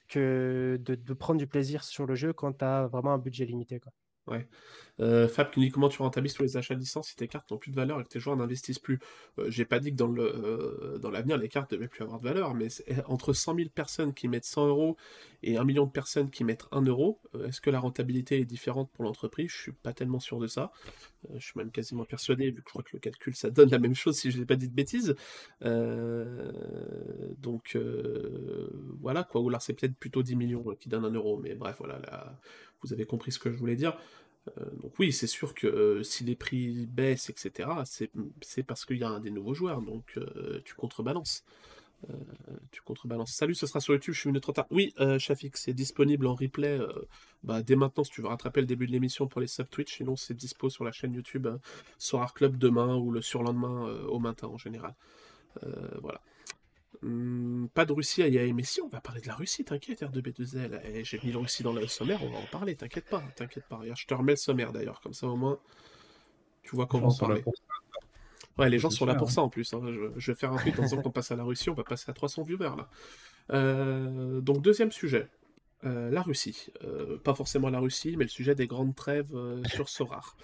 que 0.07 0.79
de, 0.83 1.13
prendre 1.13 1.39
du 1.39 1.47
plaisir 1.47 1.83
sur 1.83 2.05
le 2.05 2.15
jeu 2.15 2.33
quand 2.33 2.53
tu 2.53 2.65
as 2.65 2.87
vraiment 2.87 3.13
un 3.13 3.17
budget 3.17 3.45
limité. 3.45 3.79
Ouais. 4.27 4.47
Euh, 4.99 5.27
Fab 5.27 5.51
qui 5.51 5.59
dit 5.59 5.69
comment 5.69 5.89
tu 5.89 6.01
rentabilises 6.01 6.33
tous 6.33 6.43
les 6.43 6.57
achats 6.57 6.73
de 6.73 6.79
licence 6.79 7.09
si 7.09 7.15
tes 7.15 7.27
cartes 7.27 7.51
n'ont 7.51 7.57
plus 7.57 7.69
de 7.69 7.75
valeur 7.75 8.01
et 8.01 8.03
que 8.03 8.09
tes 8.09 8.19
joueurs 8.19 8.35
n'investissent 8.35 8.79
plus? 8.79 8.99
Euh, 9.37 9.49
j'ai 9.49 9.65
pas 9.65 9.79
dit 9.79 9.95
que 9.95 10.03
euh, 10.03 10.97
dans 10.97 11.11
l'avenir 11.11 11.37
les 11.37 11.49
cartes 11.49 11.71
devaient 11.71 11.87
plus 11.87 12.03
avoir 12.03 12.19
de 12.19 12.23
valeur, 12.23 12.55
mais 12.55 12.67
entre 13.05 13.33
100 13.33 13.55
000 13.55 13.69
personnes 13.69 14.13
qui 14.13 14.27
mettent 14.27 14.45
100 14.45 14.67
euros 14.67 14.97
et 15.43 15.57
1 15.57 15.63
million 15.65 15.85
de 15.85 15.91
personnes 15.91 16.31
qui 16.31 16.43
mettent 16.43 16.65
1 16.71 16.81
euro, 16.81 17.19
est-ce 17.45 17.61
que 17.61 17.69
la 17.69 17.79
rentabilité 17.79 18.39
est 18.39 18.45
différente 18.45 18.89
pour 18.91 19.03
l'entreprise? 19.03 19.51
Je 19.51 19.57
suis 19.57 19.71
pas 19.71 19.93
tellement 19.93 20.19
sûr 20.19 20.39
de 20.39 20.47
ça. 20.47 20.71
je 21.35 21.43
suis 21.45 21.57
même 21.57 21.71
quasiment 21.71 22.05
persuadé, 22.05 22.49
vu 22.49 22.61
que 22.63 22.69
je 22.69 22.71
crois 22.71 22.83
que 22.83 22.89
le 22.93 22.99
calcul 22.99 23.35
ça 23.35 23.51
donne 23.51 23.69
la 23.69 23.79
même 23.79 23.95
chose 23.95 24.17
si 24.17 24.31
je 24.31 24.39
n'ai 24.39 24.45
pas 24.45 24.55
dit 24.55 24.67
de 24.67 24.73
bêtises. 24.73 25.15
donc 27.37 27.77
voilà 28.99 29.23
quoi. 29.23 29.41
Ou 29.41 29.49
alors 29.49 29.61
c'est 29.61 29.73
peut-être 29.73 29.95
plutôt 29.95 30.23
10 30.23 30.35
millions 30.35 30.63
qui 30.79 30.89
donnent 30.89 31.05
1 31.05 31.11
euro, 31.11 31.37
mais 31.37 31.53
bref 31.53 31.75
voilà. 31.77 31.99
Là, 31.99 32.39
vous 32.83 32.93
avez 32.93 33.05
compris 33.05 33.31
ce 33.31 33.39
que 33.39 33.51
je 33.51 33.57
voulais 33.57 33.75
dire. 33.75 33.97
Euh, 34.57 34.65
donc 34.81 34.93
oui, 34.99 35.11
c'est 35.11 35.27
sûr 35.27 35.53
que 35.53 35.67
euh, 35.67 36.03
si 36.03 36.23
les 36.23 36.35
prix 36.35 36.85
baissent, 36.87 37.29
etc., 37.29 37.69
c'est 38.41 38.63
parce 38.63 38.85
qu'il 38.85 38.97
y 38.97 39.03
a 39.03 39.19
des 39.19 39.31
nouveaux 39.31 39.53
joueurs, 39.53 39.81
donc 39.81 40.13
euh, 40.17 40.61
tu 40.65 40.75
contrebalances. 40.75 41.43
tu 42.71 42.81
contrebalances. 42.81 43.33
Salut, 43.33 43.55
ce 43.55 43.65
sera 43.65 43.79
sur 43.79 43.93
YouTube, 43.93 44.13
je 44.13 44.19
suis 44.19 44.29
une 44.29 44.39
trop 44.39 44.51
tard. 44.51 44.67
Oui, 44.69 44.93
Shafik, 45.17 45.57
c'est 45.57 45.73
disponible 45.73 46.27
en 46.27 46.35
replay 46.35 46.79
bah, 47.43 47.63
dès 47.63 47.75
maintenant 47.75 48.03
si 48.03 48.11
tu 48.11 48.21
veux 48.21 48.27
rattraper 48.27 48.61
le 48.61 48.67
début 48.67 48.87
de 48.87 48.91
l'émission 48.91 49.27
pour 49.27 49.41
les 49.41 49.47
sub 49.47 49.67
Twitch, 49.69 49.97
sinon 49.97 50.15
c'est 50.15 50.35
dispo 50.35 50.69
sur 50.69 50.83
la 50.83 50.91
chaîne 50.91 51.13
YouTube 51.13 51.47
Sorar 51.97 52.33
Club 52.33 52.57
demain 52.57 52.95
ou 52.95 53.11
le 53.11 53.21
surlendemain 53.21 53.89
au 54.07 54.19
matin 54.19 54.47
en 54.47 54.57
général. 54.57 54.95
voilà. 56.01 56.21
Hmm, 57.01 57.67
pas 57.67 57.85
de 57.85 57.93
Russie 57.93 58.23
à 58.23 58.53
mais 58.53 58.63
si, 58.63 58.81
on 58.81 58.87
va 58.87 58.99
parler 59.01 59.21
de 59.21 59.27
la 59.27 59.35
Russie, 59.35 59.63
t'inquiète, 59.63 60.01
R2B2L. 60.01 60.81
Eh, 60.83 61.03
j'ai 61.03 61.19
mis 61.23 61.31
la 61.31 61.39
Russie 61.39 61.63
dans 61.63 61.73
le 61.73 61.85
sommaire, 61.87 62.23
on 62.23 62.29
va 62.29 62.37
en 62.37 62.45
parler, 62.51 62.75
t'inquiète 62.75 63.05
pas, 63.05 63.23
t'inquiète 63.35 63.65
pas. 63.67 63.81
je 63.93 64.05
te 64.05 64.13
remets 64.13 64.33
le 64.33 64.37
sommaire 64.37 64.71
d'ailleurs, 64.71 64.99
comme 65.01 65.13
ça 65.13 65.27
au 65.27 65.35
moins, 65.35 65.59
tu 66.63 66.75
vois 66.75 66.87
comment 66.87 67.09
en 67.09 67.15
parler. 67.15 67.43
Ouais, 68.57 68.69
les 68.69 68.79
gens 68.79 68.89
sont 68.89 69.05
là 69.05 69.15
pour 69.15 69.29
ça 69.29 69.41
en 69.41 69.49
plus. 69.49 69.73
Hein. 69.73 69.81
Je, 70.17 70.31
vais 70.31 70.35
faire 70.35 70.51
un 70.51 70.57
truc 70.57 70.77
en 70.79 70.81
disant 70.81 71.01
qu'on 71.01 71.11
passe 71.11 71.31
à 71.31 71.35
la 71.35 71.43
Russie, 71.43 71.69
on 71.69 71.75
va 71.75 71.83
passer 71.83 72.09
à 72.09 72.13
300 72.13 72.43
viewers 72.43 72.75
là. 72.75 72.89
Euh, 73.53 74.41
donc, 74.41 74.61
deuxième 74.61 74.91
sujet. 74.91 75.27
Euh, 75.85 76.09
la 76.09 76.23
Russie. 76.23 76.71
Euh, 76.83 77.19
pas 77.19 77.35
forcément 77.35 77.69
la 77.69 77.79
Russie, 77.79 78.15
mais 78.17 78.23
le 78.23 78.29
sujet 78.29 78.55
des 78.55 78.65
grandes 78.65 78.95
trêves 78.95 79.33
sur 79.65 79.89
Sorar. 79.89 80.35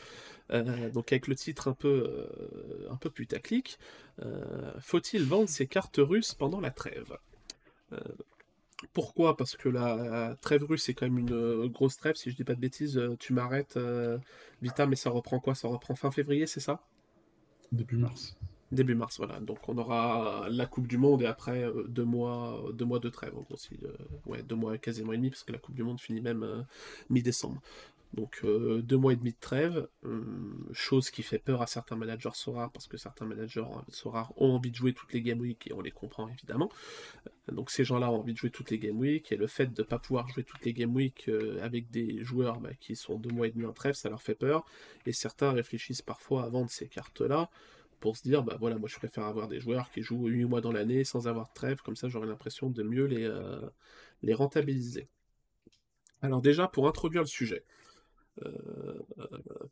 Euh, 0.53 0.89
donc 0.91 1.11
avec 1.11 1.27
le 1.27 1.35
titre 1.35 1.67
un 1.67 1.73
peu, 1.73 1.87
euh, 1.87 2.87
un 2.91 2.95
peu 2.95 3.09
putaclic, 3.09 3.79
euh, 4.23 4.71
faut-il 4.79 5.23
vendre 5.23 5.49
ses 5.49 5.67
cartes 5.67 5.97
russes 5.97 6.33
pendant 6.33 6.59
la 6.59 6.71
trêve? 6.71 7.17
Pourquoi? 8.91 9.37
Parce 9.37 9.55
que 9.55 9.69
la 9.69 10.35
trêve 10.41 10.63
russe 10.63 10.83
c'est 10.83 10.93
quand 10.93 11.05
même 11.05 11.19
une 11.19 11.67
grosse 11.67 11.97
trêve, 11.97 12.15
si 12.15 12.31
je 12.31 12.35
dis 12.35 12.43
pas 12.43 12.55
de 12.55 12.59
bêtises, 12.59 12.99
tu 13.19 13.33
m'arrêtes, 13.33 13.77
Vita, 14.61 14.87
mais 14.87 14.95
ça 14.95 15.09
reprend 15.11 15.39
quoi? 15.39 15.53
Ça 15.53 15.67
reprend 15.67 15.95
fin 15.95 16.09
février, 16.09 16.47
c'est 16.47 16.59
ça? 16.59 16.81
Début 17.71 17.97
mars. 17.97 18.35
Début 18.71 18.95
mars, 18.95 19.17
voilà. 19.17 19.39
Donc 19.39 19.69
on 19.69 19.77
aura 19.77 20.47
la 20.49 20.65
Coupe 20.65 20.87
du 20.87 20.97
Monde 20.97 21.21
et 21.21 21.27
après 21.27 21.67
deux, 21.87 22.03
mois, 22.03 22.63
deux 22.73 22.85
mois 22.85 22.99
de 22.99 23.09
trêve, 23.09 23.37
en 23.37 23.45
aussi. 23.53 23.77
ouais, 24.25 24.41
deux 24.41 24.55
mois 24.55 24.77
quasiment 24.79 25.13
et 25.13 25.17
demi, 25.17 25.29
parce 25.29 25.43
que 25.43 25.51
la 25.51 25.59
Coupe 25.59 25.75
du 25.75 25.83
Monde 25.83 26.01
finit 26.01 26.21
même 26.21 26.65
mi-décembre. 27.11 27.61
Donc 28.13 28.41
euh, 28.43 28.81
deux 28.83 28.97
mois 28.97 29.13
et 29.13 29.15
demi 29.15 29.31
de 29.31 29.39
trêve, 29.39 29.87
euh, 30.05 30.21
chose 30.71 31.09
qui 31.09 31.23
fait 31.23 31.39
peur 31.39 31.63
à 31.63 31.67
certains 31.67 31.95
managers 31.95 32.29
Sorar, 32.33 32.71
parce 32.71 32.87
que 32.87 32.95
certains 32.95 33.25
managers 33.25 33.65
Sorar 33.89 34.33
ont 34.37 34.51
envie 34.51 34.69
de 34.69 34.75
jouer 34.75 34.93
toutes 34.93 35.13
les 35.13 35.21
Game 35.23 35.39
Week, 35.39 35.65
et 35.67 35.73
on 35.73 35.81
les 35.81 35.89
comprend 35.91 36.29
évidemment. 36.29 36.69
Euh, 37.49 37.53
donc 37.53 37.71
ces 37.71 37.83
gens-là 37.83 38.11
ont 38.11 38.19
envie 38.19 38.33
de 38.33 38.37
jouer 38.37 38.51
toutes 38.51 38.69
les 38.69 38.77
Game 38.77 38.99
Week, 38.99 39.31
et 39.31 39.35
le 39.35 39.47
fait 39.47 39.73
de 39.73 39.81
ne 39.81 39.87
pas 39.87 39.97
pouvoir 39.97 40.27
jouer 40.27 40.43
toutes 40.43 40.63
les 40.63 40.73
Game 40.73 40.93
Week 40.93 41.29
avec 41.61 41.89
des 41.89 42.23
joueurs 42.23 42.59
bah, 42.59 42.73
qui 42.79 42.95
sont 42.95 43.17
deux 43.17 43.31
mois 43.31 43.47
et 43.47 43.51
demi 43.51 43.65
en 43.65 43.73
trêve, 43.73 43.95
ça 43.95 44.09
leur 44.09 44.21
fait 44.21 44.35
peur, 44.35 44.63
et 45.07 45.11
certains 45.11 45.51
réfléchissent 45.51 46.03
parfois 46.03 46.43
à 46.43 46.49
vendre 46.49 46.69
ces 46.69 46.87
cartes-là, 46.87 47.49
pour 47.99 48.17
se 48.17 48.23
dire, 48.23 48.43
bah 48.43 48.57
voilà, 48.59 48.77
moi 48.77 48.89
je 48.89 48.97
préfère 48.97 49.23
avoir 49.23 49.47
des 49.47 49.61
joueurs 49.61 49.89
qui 49.89 50.01
jouent 50.01 50.27
8 50.27 50.43
mois 50.43 50.59
dans 50.59 50.73
l'année 50.73 51.05
sans 51.05 51.27
avoir 51.27 51.47
de 51.47 51.53
trêve, 51.53 51.81
comme 51.81 51.95
ça 51.95 52.09
j'aurai 52.09 52.27
l'impression 52.27 52.69
de 52.69 52.83
mieux 52.83 53.05
les, 53.05 54.33
rentabiliser. 54.33 55.07
Alors 56.21 56.41
déjà, 56.41 56.67
pour 56.67 56.87
introduire 56.87 57.21
le 57.21 57.27
sujet, 57.27 57.63
euh, 57.63 57.82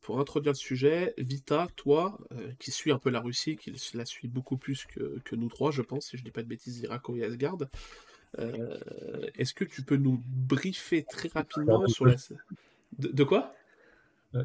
pour 0.02 0.20
introduire 0.20 0.54
le 0.54 0.58
sujet, 0.58 1.14
Vita, 1.18 1.68
toi, 1.76 2.18
euh, 2.32 2.52
qui 2.60 2.72
suis 2.72 2.92
un 2.92 2.98
peu 2.98 3.10
la 3.10 3.20
Russie, 3.20 3.56
qui 3.56 3.74
la 3.94 4.06
suit 4.06 4.28
beaucoup 4.28 4.58
plus 4.58 4.86
que, 4.86 5.36
nous 5.36 5.50
trois, 5.50 5.72
je 5.72 5.82
pense, 5.82 6.08
si 6.08 6.18
je 6.18 6.24
dis 6.24 6.32
pas 6.32 6.44
de 6.44 6.48
bêtises, 6.48 6.80
Irako 6.80 7.16
et 7.16 7.24
Asgard, 7.24 7.58
euh, 8.40 8.78
est-ce 9.36 9.54
que 9.54 9.64
tu 9.64 9.84
peux 9.84 9.98
nous 9.98 10.22
briefer 10.26 11.04
très 11.04 11.30
rapidement 11.30 11.88
sur 11.88 12.06
la... 12.06 12.16
De, 12.98 13.08
de 13.08 13.24
quoi? 13.24 13.54
Euh, 13.54 13.61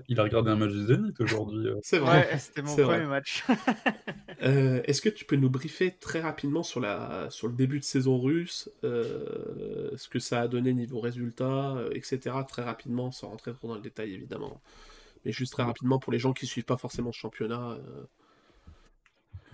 il 0.08 0.18
a 0.18 0.22
regardé 0.24 0.50
un 0.50 0.56
match 0.56 0.72
du 0.72 0.86
Zénith 0.86 1.20
aujourd'hui. 1.20 1.68
C'est 1.82 1.98
vrai, 1.98 2.38
c'était 2.38 2.62
mon 2.62 2.74
premier 2.74 3.06
match. 3.06 3.44
Est-ce 4.40 5.00
que 5.00 5.08
tu 5.08 5.24
peux 5.24 5.36
nous 5.36 5.50
briefer 5.50 5.96
très 5.98 6.20
rapidement 6.20 6.62
sur, 6.62 6.80
la, 6.80 7.28
sur 7.30 7.48
le 7.48 7.54
début 7.54 7.78
de 7.78 7.84
saison 7.84 8.18
russe, 8.18 8.68
ce 8.82 10.08
que 10.08 10.18
ça 10.18 10.42
a 10.42 10.48
donné 10.48 10.72
niveau 10.72 11.00
résultat, 11.00 11.76
etc. 11.92 12.36
Très 12.48 12.62
rapidement, 12.62 13.12
sans 13.12 13.28
rentrer 13.28 13.52
trop 13.52 13.68
dans 13.68 13.76
le 13.76 13.80
détail 13.80 14.12
évidemment. 14.12 14.60
Mais 15.24 15.32
juste 15.32 15.52
très 15.52 15.62
rapidement 15.62 15.98
pour 15.98 16.12
les 16.12 16.18
gens 16.18 16.32
qui 16.32 16.46
suivent 16.46 16.64
pas 16.64 16.76
forcément 16.76 17.12
ce 17.12 17.18
championnat. 17.18 17.78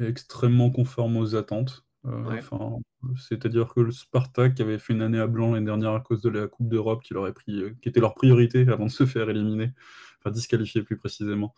Extrêmement 0.01 0.71
conforme 0.71 1.17
aux 1.17 1.35
attentes. 1.35 1.85
Enfin, 2.05 2.79
c'est-à-dire 3.17 3.73
que 3.73 3.81
le 3.81 3.93
Spartak 3.93 4.61
avait 4.61 4.79
fait 4.81 4.93
une 4.93 5.03
année 5.03 5.21
à 5.21 5.29
blanc 5.29 5.53
l'année 5.53 5.67
dernière 5.67 5.93
à 5.93 6.01
cause 6.01 6.21
de 6.21 6.31
la 6.31 6.49
Coupe 6.49 6.69
d'Europe 6.69 7.03
qui, 7.03 7.15
pris, 7.35 7.63
qui 7.81 7.89
était 7.89 8.01
leur 8.01 8.15
priorité 8.15 8.67
avant 8.69 8.87
de 8.87 8.91
se 8.91 9.07
faire 9.07 9.31
éliminer, 9.31 9.71
enfin 10.19 10.31
disqualifier 10.31 10.83
plus 10.83 10.97
précisément. 10.97 11.55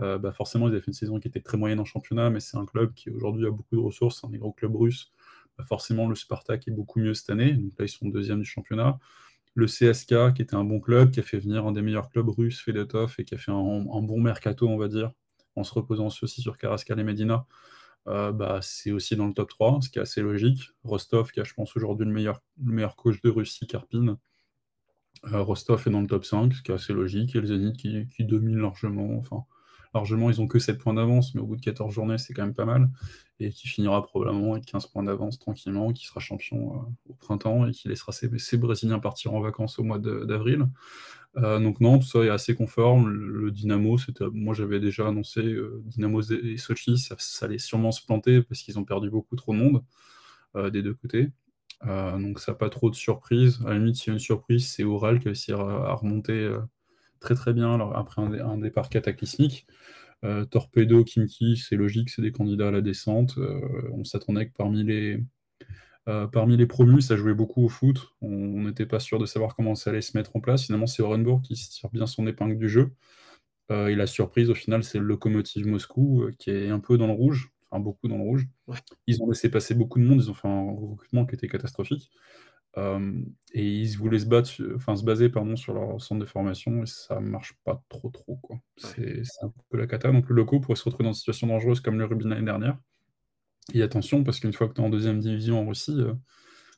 Euh, 0.00 0.18
bah 0.18 0.32
forcément, 0.32 0.68
ils 0.68 0.72
avaient 0.72 0.80
fait 0.80 0.88
une 0.88 0.92
saison 0.92 1.18
qui 1.18 1.28
était 1.28 1.40
très 1.40 1.56
moyenne 1.56 1.80
en 1.80 1.86
championnat, 1.86 2.28
mais 2.28 2.40
c'est 2.40 2.58
un 2.58 2.66
club 2.66 2.92
qui 2.92 3.08
aujourd'hui 3.08 3.46
a 3.46 3.50
beaucoup 3.50 3.76
de 3.76 3.80
ressources, 3.80 4.20
c'est 4.20 4.26
un 4.26 4.30
des 4.30 4.38
gros 4.38 4.52
clubs 4.52 4.76
russes. 4.76 5.12
Bah 5.56 5.64
forcément, 5.64 6.08
le 6.08 6.14
Spartak 6.14 6.68
est 6.68 6.72
beaucoup 6.72 7.00
mieux 7.00 7.14
cette 7.14 7.30
année, 7.30 7.54
donc 7.54 7.72
là 7.78 7.86
ils 7.86 7.88
sont 7.88 8.06
deuxième 8.08 8.40
du 8.40 8.44
championnat. 8.44 8.98
Le 9.54 9.66
CSK, 9.66 10.34
qui 10.34 10.42
était 10.42 10.54
un 10.56 10.64
bon 10.64 10.80
club, 10.80 11.10
qui 11.10 11.20
a 11.20 11.22
fait 11.22 11.38
venir 11.38 11.66
un 11.66 11.72
des 11.72 11.80
meilleurs 11.80 12.10
clubs 12.10 12.28
russes, 12.28 12.60
Fedotov, 12.60 13.14
et 13.18 13.24
qui 13.24 13.34
a 13.34 13.38
fait 13.38 13.52
un, 13.52 13.56
un 13.56 14.02
bon 14.02 14.20
mercato, 14.20 14.68
on 14.68 14.76
va 14.76 14.88
dire, 14.88 15.12
en 15.54 15.64
se 15.64 15.72
reposant 15.72 16.08
aussi 16.08 16.42
sur 16.42 16.58
Karaskal 16.58 17.00
et 17.00 17.04
Medina. 17.04 17.46
Euh, 18.08 18.32
bah, 18.32 18.60
c'est 18.62 18.92
aussi 18.92 19.16
dans 19.16 19.26
le 19.26 19.34
top 19.34 19.48
3, 19.50 19.80
ce 19.82 19.90
qui 19.90 19.98
est 19.98 20.02
assez 20.02 20.22
logique. 20.22 20.70
Rostov, 20.84 21.32
qui 21.32 21.40
a, 21.40 21.44
je 21.44 21.54
pense, 21.54 21.74
aujourd'hui 21.76 22.06
le 22.06 22.12
meilleur, 22.12 22.40
le 22.62 22.72
meilleur 22.72 22.96
coach 22.96 23.20
de 23.22 23.30
Russie, 23.30 23.66
Karpin. 23.66 24.18
Euh, 25.32 25.42
Rostov 25.42 25.82
est 25.86 25.90
dans 25.90 26.00
le 26.00 26.06
top 26.06 26.24
5, 26.24 26.54
ce 26.54 26.62
qui 26.62 26.70
est 26.70 26.74
assez 26.74 26.92
logique. 26.92 27.34
Et 27.34 27.40
le 27.40 27.46
Zenit 27.46 27.72
qui, 27.72 28.06
qui 28.08 28.24
domine 28.24 28.58
largement. 28.58 29.16
Enfin, 29.18 29.44
largement, 29.96 30.30
ils 30.30 30.40
ont 30.40 30.46
que 30.46 30.58
7 30.58 30.78
points 30.78 30.94
d'avance, 30.94 31.34
mais 31.34 31.40
au 31.40 31.46
bout 31.46 31.56
de 31.56 31.60
14 31.60 31.92
journées, 31.92 32.18
c'est 32.18 32.34
quand 32.34 32.42
même 32.42 32.54
pas 32.54 32.64
mal. 32.64 32.88
Et 33.40 33.50
qui 33.50 33.68
finira 33.68 34.02
probablement 34.02 34.52
avec 34.52 34.64
15 34.66 34.86
points 34.86 35.02
d'avance 35.02 35.38
tranquillement, 35.38 35.92
qui 35.92 36.06
sera 36.06 36.20
champion 36.20 36.74
euh, 36.74 37.10
au 37.10 37.14
printemps 37.14 37.66
et 37.66 37.72
qui 37.72 37.88
laissera 37.88 38.12
ses, 38.12 38.56
Brésiliens 38.56 38.98
partir 38.98 39.34
en 39.34 39.40
vacances 39.40 39.78
au 39.78 39.84
mois 39.84 39.98
d'avril. 39.98 40.66
Euh, 41.36 41.58
donc 41.58 41.80
non, 41.80 41.98
tout 41.98 42.06
ça 42.06 42.20
est 42.20 42.30
assez 42.30 42.54
conforme. 42.54 43.08
Le, 43.08 43.50
Dynamo, 43.50 43.98
c'était, 43.98 44.24
moi 44.32 44.54
j'avais 44.54 44.80
déjà 44.80 45.08
annoncé 45.08 45.40
euh, 45.40 45.82
Dynamo 45.84 46.22
et 46.22 46.56
Sochi, 46.56 46.96
ça, 46.98 47.16
allait 47.44 47.58
sûrement 47.58 47.92
se 47.92 48.04
planter 48.04 48.42
parce 48.42 48.62
qu'ils 48.62 48.78
ont 48.78 48.84
perdu 48.84 49.10
beaucoup 49.10 49.36
trop 49.36 49.52
de 49.52 49.58
monde 49.58 49.82
des 50.72 50.82
deux 50.82 50.94
côtés. 50.94 51.28
donc 51.84 52.40
ça 52.40 52.52
n'a 52.52 52.56
pas 52.56 52.70
trop 52.70 52.88
de 52.88 52.94
surprise. 52.94 53.60
À 53.66 53.70
la 53.70 53.78
limite, 53.78 53.96
s'il 53.96 54.06
y 54.06 54.10
a 54.10 54.14
une 54.14 54.18
surprise, 54.18 54.66
c'est 54.66 54.84
Oral 54.84 55.18
qui 55.18 55.26
a 55.26 55.30
réussi 55.30 55.52
à, 55.52 55.92
remonter 55.92 56.50
très 57.26 57.34
très 57.34 57.52
bien 57.52 57.74
alors, 57.74 57.96
après 57.96 58.22
un, 58.22 58.58
départ 58.58 58.88
cataclysmique. 58.88 59.66
Torpedo, 60.50 61.04
Kimki, 61.04 61.56
c'est 61.56 61.76
logique, 61.76 62.10
c'est 62.10 62.22
des 62.22 62.32
candidats 62.32 62.68
à 62.68 62.70
la 62.72 62.80
descente. 62.80 63.38
on 63.92 64.02
s'attendait 64.02 64.48
que 64.48 64.54
parmi 64.54 64.82
les, 64.82 65.20
euh, 66.08 66.26
parmi 66.26 66.56
les 66.56 66.66
promus, 66.66 67.02
ça 67.02 67.16
jouait 67.16 67.34
beaucoup 67.34 67.64
au 67.64 67.68
foot. 67.68 68.12
On 68.20 68.62
n'était 68.62 68.86
pas 68.86 69.00
sûr 69.00 69.18
de 69.18 69.26
savoir 69.26 69.56
comment 69.56 69.74
ça 69.74 69.90
allait 69.90 70.00
se 70.00 70.16
mettre 70.16 70.36
en 70.36 70.40
place. 70.40 70.66
Finalement, 70.66 70.86
c'est 70.86 71.02
Orenburg 71.02 71.42
qui 71.42 71.56
se 71.56 71.70
tire 71.70 71.90
bien 71.90 72.06
son 72.06 72.26
épingle 72.26 72.58
du 72.58 72.68
jeu. 72.68 72.92
Euh, 73.72 73.88
et 73.88 73.96
la 73.96 74.06
surprise, 74.06 74.50
au 74.50 74.54
final, 74.54 74.84
c'est 74.84 74.98
le 74.98 75.04
Lokomotiv 75.04 75.66
Moscou 75.66 76.22
euh, 76.22 76.32
qui 76.38 76.50
est 76.50 76.70
un 76.70 76.78
peu 76.78 76.96
dans 76.98 77.08
le 77.08 77.12
rouge, 77.12 77.52
enfin 77.68 77.80
beaucoup 77.82 78.06
dans 78.06 78.18
le 78.18 78.22
rouge. 78.22 78.46
Ils 79.08 79.20
ont 79.22 79.28
laissé 79.28 79.50
passer 79.50 79.74
beaucoup 79.74 79.98
de 79.98 80.04
monde, 80.04 80.20
ils 80.22 80.30
ont 80.30 80.34
fait 80.34 80.46
un 80.46 80.70
recrutement 80.72 81.26
qui 81.26 81.34
était 81.34 81.48
catastrophique. 81.48 82.12
Et 82.76 83.62
ils 83.62 83.96
voulaient 83.96 84.18
se, 84.18 84.26
battre, 84.26 84.50
enfin, 84.74 84.96
se 84.96 85.04
baser 85.04 85.30
pardon, 85.30 85.56
sur 85.56 85.72
leur 85.72 86.00
centre 86.00 86.20
de 86.20 86.26
formation 86.26 86.82
et 86.82 86.86
ça 86.86 87.20
marche 87.20 87.54
pas 87.64 87.82
trop 87.88 88.10
trop. 88.10 88.38
C'est 88.76 89.22
un 89.42 89.52
peu 89.70 89.78
la 89.78 89.86
cata. 89.86 90.12
Donc 90.12 90.28
le 90.28 90.34
loco 90.34 90.60
pourrait 90.60 90.76
se 90.76 90.84
retrouver 90.84 91.04
dans 91.04 91.10
une 91.10 91.14
situation 91.14 91.46
dangereuse 91.46 91.80
comme 91.80 91.98
le 91.98 92.04
Rubin 92.04 92.28
l'année 92.28 92.44
dernière. 92.44 92.78
Et 93.72 93.82
attention, 93.82 94.24
parce 94.24 94.40
qu'une 94.40 94.52
fois 94.52 94.68
que 94.68 94.74
tu 94.74 94.80
es 94.80 94.84
en 94.84 94.90
deuxième 94.90 95.18
division 95.18 95.60
en 95.60 95.66
Russie, 95.66 96.00
euh, 96.00 96.14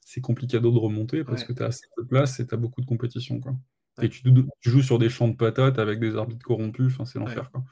c'est 0.05 0.21
compliqué 0.21 0.59
de 0.59 0.67
remonter 0.67 1.25
parce 1.25 1.45
que 1.45 1.53
tu 1.53 1.63
as 1.63 1.67
assez 1.67 1.87
de 1.99 2.03
place 2.05 2.41
et 2.41 2.47
tu 2.47 2.55
as 2.55 2.57
beaucoup 2.57 2.81
de 2.81 2.87
compétition. 2.87 3.41
Quoi. 3.41 3.55
Et 4.01 4.09
tu, 4.09 4.23
joues 4.63 4.83
sur 4.83 4.99
des 4.99 5.09
champs 5.09 5.29
de 5.29 5.37
patates 5.37 5.79
avec 5.79 6.01
des 6.01 6.17
arbitres 6.17 6.45
corrompus, 6.45 6.97
c'est 7.05 7.19
l'enfer. 7.19 7.51
Quoi. 7.51 7.65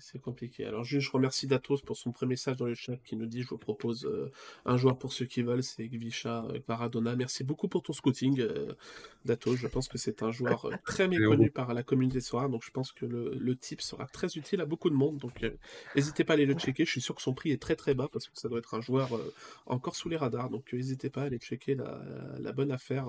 C'est 0.00 0.20
compliqué. 0.20 0.66
Alors, 0.66 0.84
juste, 0.84 1.06
je 1.06 1.12
remercie 1.12 1.46
Datos 1.46 1.80
pour 1.80 1.96
son 1.96 2.12
premier 2.12 2.30
message 2.30 2.56
dans 2.56 2.66
le 2.66 2.74
chat 2.74 2.96
qui 2.98 3.16
nous 3.16 3.26
dit 3.26 3.42
Je 3.42 3.48
vous 3.48 3.58
propose 3.58 4.04
euh, 4.04 4.30
un 4.66 4.76
joueur 4.76 4.98
pour 4.98 5.12
ceux 5.12 5.24
qui 5.24 5.42
veulent, 5.42 5.62
c'est 5.62 5.88
Gvisha 5.88 6.46
Paradona. 6.66 7.16
Merci 7.16 7.42
beaucoup 7.42 7.66
pour 7.66 7.82
ton 7.82 7.92
scouting, 7.94 8.40
euh, 8.40 8.74
Datos. 9.24 9.56
Je 9.56 9.66
pense 9.66 9.88
que 9.88 9.96
c'est 9.96 10.22
un 10.22 10.30
joueur 10.30 10.66
euh, 10.66 10.74
très 10.84 11.08
méconnu 11.08 11.50
par 11.50 11.72
la 11.72 11.82
communauté 11.82 12.20
soir, 12.20 12.50
donc 12.50 12.62
je 12.64 12.70
pense 12.70 12.92
que 12.92 13.06
le, 13.06 13.34
le 13.34 13.56
type 13.56 13.80
sera 13.80 14.06
très 14.06 14.28
utile 14.36 14.60
à 14.60 14.66
beaucoup 14.66 14.90
de 14.90 14.94
monde. 14.94 15.16
Donc, 15.18 15.44
n'hésitez 15.96 16.24
pas 16.24 16.34
à 16.34 16.36
aller 16.36 16.46
le 16.46 16.54
checker. 16.54 16.84
Je 16.84 16.90
suis 16.90 17.00
sûr 17.00 17.14
que 17.14 17.22
son 17.22 17.32
prix 17.32 17.50
est 17.50 17.60
très 17.62 17.76
très 17.76 17.94
bas 17.94 18.08
parce 18.12 18.28
que 18.28 18.38
ça 18.38 18.48
doit 18.48 18.58
être 18.58 18.74
un 18.74 18.80
joueur 18.82 19.08
encore 19.66 19.96
sous 19.96 20.10
les 20.10 20.16
radars. 20.16 20.50
Donc, 20.50 20.72
n'hésitez 20.72 21.08
pas 21.08 21.22
à 21.22 21.24
aller 21.24 21.38
checker 21.38 21.74
la, 21.74 22.02
la 22.38 22.52
bonne 22.52 22.70
affaire 22.70 23.06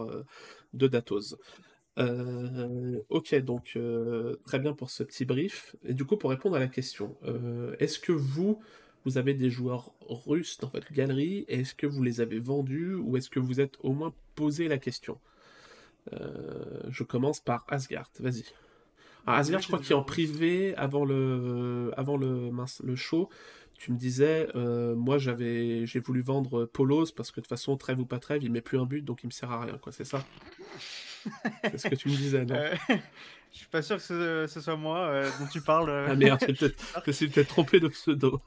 de 0.73 0.87
Datos. 0.87 1.35
Euh, 2.01 2.99
ok, 3.09 3.35
donc 3.35 3.73
euh, 3.75 4.35
très 4.43 4.59
bien 4.59 4.73
pour 4.73 4.89
ce 4.89 5.03
petit 5.03 5.25
brief. 5.25 5.75
Et 5.85 5.93
du 5.93 6.05
coup, 6.05 6.17
pour 6.17 6.29
répondre 6.29 6.55
à 6.55 6.59
la 6.59 6.67
question, 6.67 7.15
euh, 7.25 7.75
est-ce 7.79 7.99
que 7.99 8.11
vous, 8.11 8.59
vous 9.05 9.17
avez 9.17 9.33
des 9.33 9.49
joueurs 9.49 9.93
russes 10.09 10.57
dans 10.57 10.69
votre 10.69 10.91
galerie? 10.91 11.45
Est-ce 11.47 11.75
que 11.75 11.85
vous 11.85 12.01
les 12.03 12.21
avez 12.21 12.39
vendus? 12.39 12.95
Ou 12.95 13.17
est-ce 13.17 13.29
que 13.29 13.39
vous 13.39 13.59
êtes 13.59 13.77
au 13.81 13.93
moins 13.93 14.13
posé 14.35 14.67
la 14.67 14.77
question? 14.77 15.17
Je 16.89 17.03
commence 17.03 17.39
par 17.39 17.65
Asgard, 17.67 18.09
vas-y. 18.19 18.43
Ah, 19.27 19.37
Asgard, 19.37 19.61
je 19.61 19.67
crois 19.67 19.79
qu'il 19.79 19.91
est 19.91 19.95
en 19.95 20.03
privé 20.03 20.75
avant 20.75 21.05
le, 21.05 21.91
avant 21.95 22.17
le, 22.17 22.49
le 22.83 22.95
show. 22.95 23.29
Tu 23.75 23.91
me 23.91 23.97
disais, 23.97 24.47
moi 24.55 25.19
j'avais, 25.19 25.85
j'ai 25.85 25.99
voulu 25.99 26.21
vendre 26.21 26.65
Polos 26.65 27.11
parce 27.11 27.29
que 27.29 27.39
de 27.39 27.45
toute 27.45 27.49
façon, 27.49 27.77
trêve 27.77 27.99
ou 27.99 28.05
pas 28.05 28.19
trêve, 28.19 28.43
il 28.43 28.51
met 28.51 28.61
plus 28.61 28.79
un 28.79 28.85
but 28.85 29.03
donc 29.05 29.23
il 29.23 29.27
me 29.27 29.31
sert 29.31 29.51
à 29.51 29.61
rien, 29.61 29.77
quoi, 29.77 29.91
c'est 29.91 30.05
ça? 30.05 30.25
C'est 31.63 31.77
ce 31.77 31.87
que 31.89 31.95
tu 31.95 32.09
me 32.09 32.15
disais, 32.15 32.45
non 32.45 32.55
euh, 32.55 32.75
Je 33.51 33.57
suis 33.57 33.67
pas 33.67 33.81
sûr 33.81 33.97
que 33.97 34.47
ce, 34.47 34.61
soit 34.61 34.77
moi 34.77 34.99
euh, 34.99 35.29
dont 35.39 35.47
tu 35.47 35.59
parles. 35.59 35.89
Euh. 35.89 36.07
Ah 36.09 36.15
merde, 36.15 36.39
je 36.41 37.01
me 37.05 37.11
suis 37.11 37.27
peut-être 37.27 37.49
trompé 37.49 37.81
de 37.81 37.89
pseudo. 37.89 38.41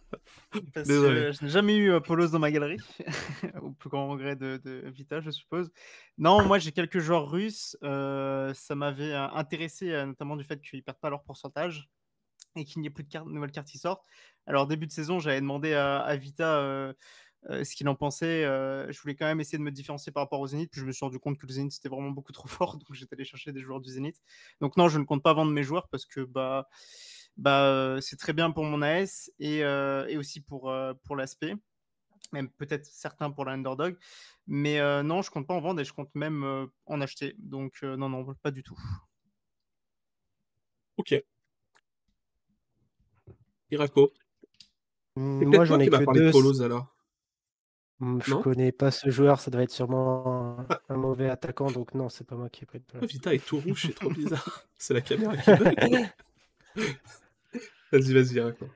Parce 0.72 0.88
que 0.88 1.32
je 1.32 1.44
n'ai 1.44 1.50
jamais 1.50 1.76
eu 1.76 2.00
Polos 2.00 2.30
dans 2.30 2.38
ma 2.38 2.50
galerie, 2.50 2.78
au 3.60 3.72
plus 3.72 3.90
grand 3.90 4.08
regret 4.08 4.34
de, 4.34 4.60
Vita, 4.86 5.20
je 5.20 5.30
suppose. 5.30 5.70
Non, 6.16 6.42
moi 6.46 6.58
j'ai 6.58 6.72
quelques 6.72 7.00
joueurs 7.00 7.30
russes. 7.30 7.76
ça 7.82 8.74
m'avait 8.74 9.12
intéressé, 9.12 9.90
notamment 10.06 10.36
du 10.36 10.44
fait 10.44 10.60
qu'ils 10.60 10.82
perdent 10.82 11.00
pas 11.00 11.10
leur 11.10 11.22
pourcentage 11.22 11.90
et 12.56 12.64
qu'il 12.64 12.80
n'y 12.80 12.86
ait 12.86 12.90
plus 12.90 13.04
de, 13.04 13.10
cartes, 13.10 13.26
nouvelles 13.26 13.50
cartes 13.50 13.68
qui 13.68 13.78
sortent. 13.78 14.04
Alors, 14.46 14.66
début 14.66 14.86
de 14.86 14.92
saison, 14.92 15.18
j'avais 15.18 15.40
demandé 15.40 15.74
à, 15.74 15.98
à 15.98 16.16
Vita 16.16 16.94
euh, 17.50 17.62
ce 17.62 17.76
qu'il 17.76 17.88
en 17.88 17.94
pensait. 17.94 18.44
Euh, 18.44 18.90
je 18.90 19.00
voulais 19.02 19.14
quand 19.14 19.26
même 19.26 19.40
essayer 19.40 19.58
de 19.58 19.62
me 19.62 19.70
différencier 19.70 20.12
par 20.12 20.22
rapport 20.22 20.40
au 20.40 20.46
Zénith, 20.46 20.70
puis 20.70 20.80
je 20.80 20.86
me 20.86 20.92
suis 20.92 21.04
rendu 21.04 21.18
compte 21.18 21.38
que 21.38 21.46
le 21.46 21.52
Zénith 21.52 21.72
c'était 21.72 21.90
vraiment 21.90 22.10
beaucoup 22.10 22.32
trop 22.32 22.48
fort, 22.48 22.76
donc 22.78 22.92
j'étais 22.92 23.14
allé 23.14 23.24
chercher 23.24 23.52
des 23.52 23.60
joueurs 23.60 23.80
du 23.80 23.90
Zénith. 23.90 24.20
Donc 24.60 24.76
non, 24.76 24.88
je 24.88 24.98
ne 24.98 25.04
compte 25.04 25.22
pas 25.22 25.34
vendre 25.34 25.52
mes 25.52 25.62
joueurs 25.62 25.88
parce 25.88 26.06
que 26.06 26.20
bah, 26.20 26.68
bah 27.36 27.96
c'est 28.00 28.16
très 28.16 28.32
bien 28.32 28.50
pour 28.50 28.64
mon 28.64 28.80
AS 28.82 29.30
et, 29.38 29.62
euh, 29.64 30.06
et 30.08 30.16
aussi 30.16 30.40
pour, 30.40 30.74
pour 31.04 31.16
l'aspect, 31.16 31.54
même 32.32 32.48
peut-être 32.50 32.86
certains 32.86 33.30
pour 33.30 33.44
l'underdog. 33.44 33.98
Mais 34.46 34.78
non, 35.02 35.22
je 35.22 35.30
compte 35.30 35.46
pas 35.46 35.54
en 35.54 35.60
vendre 35.60 35.80
et 35.80 35.84
je 35.84 35.92
compte 35.92 36.14
même 36.14 36.68
en 36.86 37.00
acheter. 37.00 37.34
Donc 37.38 37.82
non, 37.82 38.08
non, 38.08 38.34
pas 38.42 38.50
du 38.50 38.62
tout. 38.62 38.78
Ok. 40.96 41.14
Irako. 43.70 44.12
Moi, 45.16 45.64
j'en 45.64 45.78
ai 45.78 45.88
que 45.88 46.12
deux. 46.14 46.62
alors. 46.62 46.93
Mmh, 48.00 48.20
je 48.26 48.34
connais 48.34 48.72
pas 48.72 48.90
ce 48.90 49.08
joueur, 49.08 49.40
ça 49.40 49.50
doit 49.50 49.62
être 49.62 49.70
sûrement 49.70 50.66
un, 50.88 50.96
mauvais 50.96 51.30
attaquant, 51.30 51.70
donc 51.70 51.94
non, 51.94 52.08
c'est 52.08 52.26
pas 52.26 52.34
moi 52.34 52.48
qui 52.48 52.64
ai 52.64 52.66
pris 52.66 52.80
de 52.80 52.84
place. 52.84 53.04
Vita 53.04 53.32
est 53.32 53.44
tout 53.44 53.60
rouge, 53.60 53.84
c'est 53.86 53.94
trop 53.94 54.10
bizarre. 54.10 54.64
c'est 54.78 54.94
la 54.94 55.00
caméra 55.00 55.36
qui 55.36 55.50
vas-y, 57.92 58.12
vas-y, 58.12 58.40
raconte. 58.40 58.70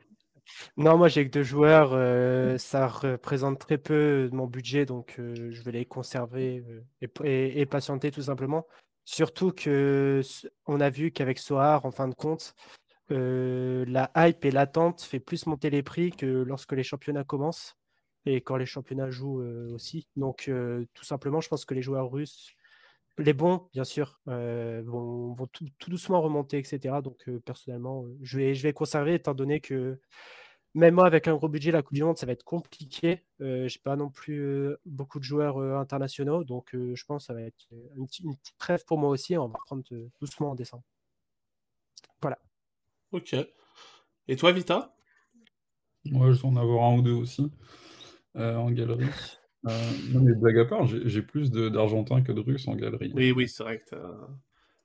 Non, 0.76 0.96
moi 0.96 1.08
j'ai 1.08 1.26
que 1.26 1.30
deux 1.30 1.42
joueurs, 1.42 1.90
euh, 1.92 2.58
ça 2.58 2.86
représente 2.86 3.58
très 3.58 3.78
peu 3.78 4.28
de 4.30 4.34
mon 4.34 4.46
budget, 4.46 4.86
donc 4.86 5.16
euh, 5.18 5.50
je 5.50 5.62
vais 5.62 5.72
les 5.72 5.84
conserver 5.84 6.64
euh, 7.02 7.24
et, 7.24 7.66
patienter 7.66 8.10
tout 8.10 8.22
simplement. 8.22 8.66
Surtout 9.04 9.52
que 9.52 10.22
on 10.66 10.80
a 10.80 10.90
vu 10.90 11.10
qu'avec 11.10 11.38
Soar, 11.38 11.84
en 11.84 11.90
fin 11.90 12.08
de 12.08 12.14
compte, 12.14 12.54
la 13.10 14.10
hype 14.16 14.44
et 14.44 14.50
l'attente 14.50 15.02
fait 15.02 15.20
plus 15.20 15.46
monter 15.46 15.70
les 15.70 15.82
prix 15.82 16.12
que 16.12 16.26
lorsque 16.26 16.72
les 16.72 16.82
championnats 16.82 17.24
commencent 17.24 17.77
et 18.28 18.42
quand 18.42 18.56
les 18.56 18.66
championnats 18.66 19.10
jouent 19.10 19.40
euh, 19.40 19.74
aussi. 19.74 20.06
Donc, 20.16 20.48
euh, 20.48 20.84
tout 20.92 21.04
simplement, 21.04 21.40
je 21.40 21.48
pense 21.48 21.64
que 21.64 21.74
les 21.74 21.82
joueurs 21.82 22.10
russes, 22.10 22.52
les 23.16 23.32
bons, 23.32 23.68
bien 23.72 23.84
sûr, 23.84 24.20
euh, 24.28 24.82
vont, 24.84 25.34
tout, 25.52 25.66
doucement 25.88 26.20
remonter, 26.20 26.58
etc. 26.58 26.96
Donc, 27.02 27.28
personnellement, 27.44 28.04
je 28.22 28.38
vais, 28.38 28.54
je 28.54 28.62
vais 28.62 28.72
conserver, 28.72 29.14
étant 29.14 29.34
donné 29.34 29.60
que 29.60 29.98
même 30.74 30.94
moi, 30.94 31.06
avec 31.06 31.26
un 31.26 31.34
gros 31.34 31.48
budget, 31.48 31.72
la 31.72 31.82
Coupe 31.82 31.94
du 31.94 32.04
Monde, 32.04 32.18
ça 32.18 32.26
va 32.26 32.32
être 32.32 32.44
compliqué. 32.44 33.24
Je 33.40 33.62
n'ai 33.64 33.80
pas 33.82 33.96
non 33.96 34.10
plus 34.10 34.76
beaucoup 34.84 35.18
de 35.18 35.24
joueurs 35.24 35.58
internationaux, 35.58 36.44
donc 36.44 36.70
je 36.74 37.04
pense 37.06 37.22
que 37.22 37.26
ça 37.26 37.34
va 37.34 37.40
être 37.40 37.66
une, 37.96 38.06
petite 38.06 38.26
trêve 38.58 38.84
pour 38.84 38.98
moi 38.98 39.08
aussi. 39.08 39.36
On 39.36 39.48
va 39.48 39.58
reprendre 39.58 39.82
doucement 40.20 40.50
en 40.50 40.54
décembre. 40.54 40.84
Voilà. 42.20 42.38
Ok. 43.10 43.34
Et 44.28 44.36
toi, 44.36 44.52
Vita? 44.52 44.94
Moi, 46.04 46.30
je 46.32 46.40
dois 46.40 46.50
en 46.50 46.56
avoir 46.56 46.84
un 46.84 46.98
ou 46.98 47.02
deux 47.02 47.14
aussi 47.14 47.50
en 48.34 48.70
galerie. 48.70 49.06
Euh, 49.66 49.90
non, 50.12 50.20
mais 50.20 50.34
blague 50.34 50.58
à 50.58 50.64
part, 50.64 50.86
j'ai 50.86 51.22
plus 51.22 51.50
d'Argentins 51.50 52.22
que 52.22 52.32
de 52.32 52.40
Russes 52.40 52.68
en 52.68 52.76
galerie. 52.76 53.12
Oui, 53.14 53.32
oui, 53.32 53.48
c'est 53.48 53.62
vrai 53.62 53.80
que 53.80 53.96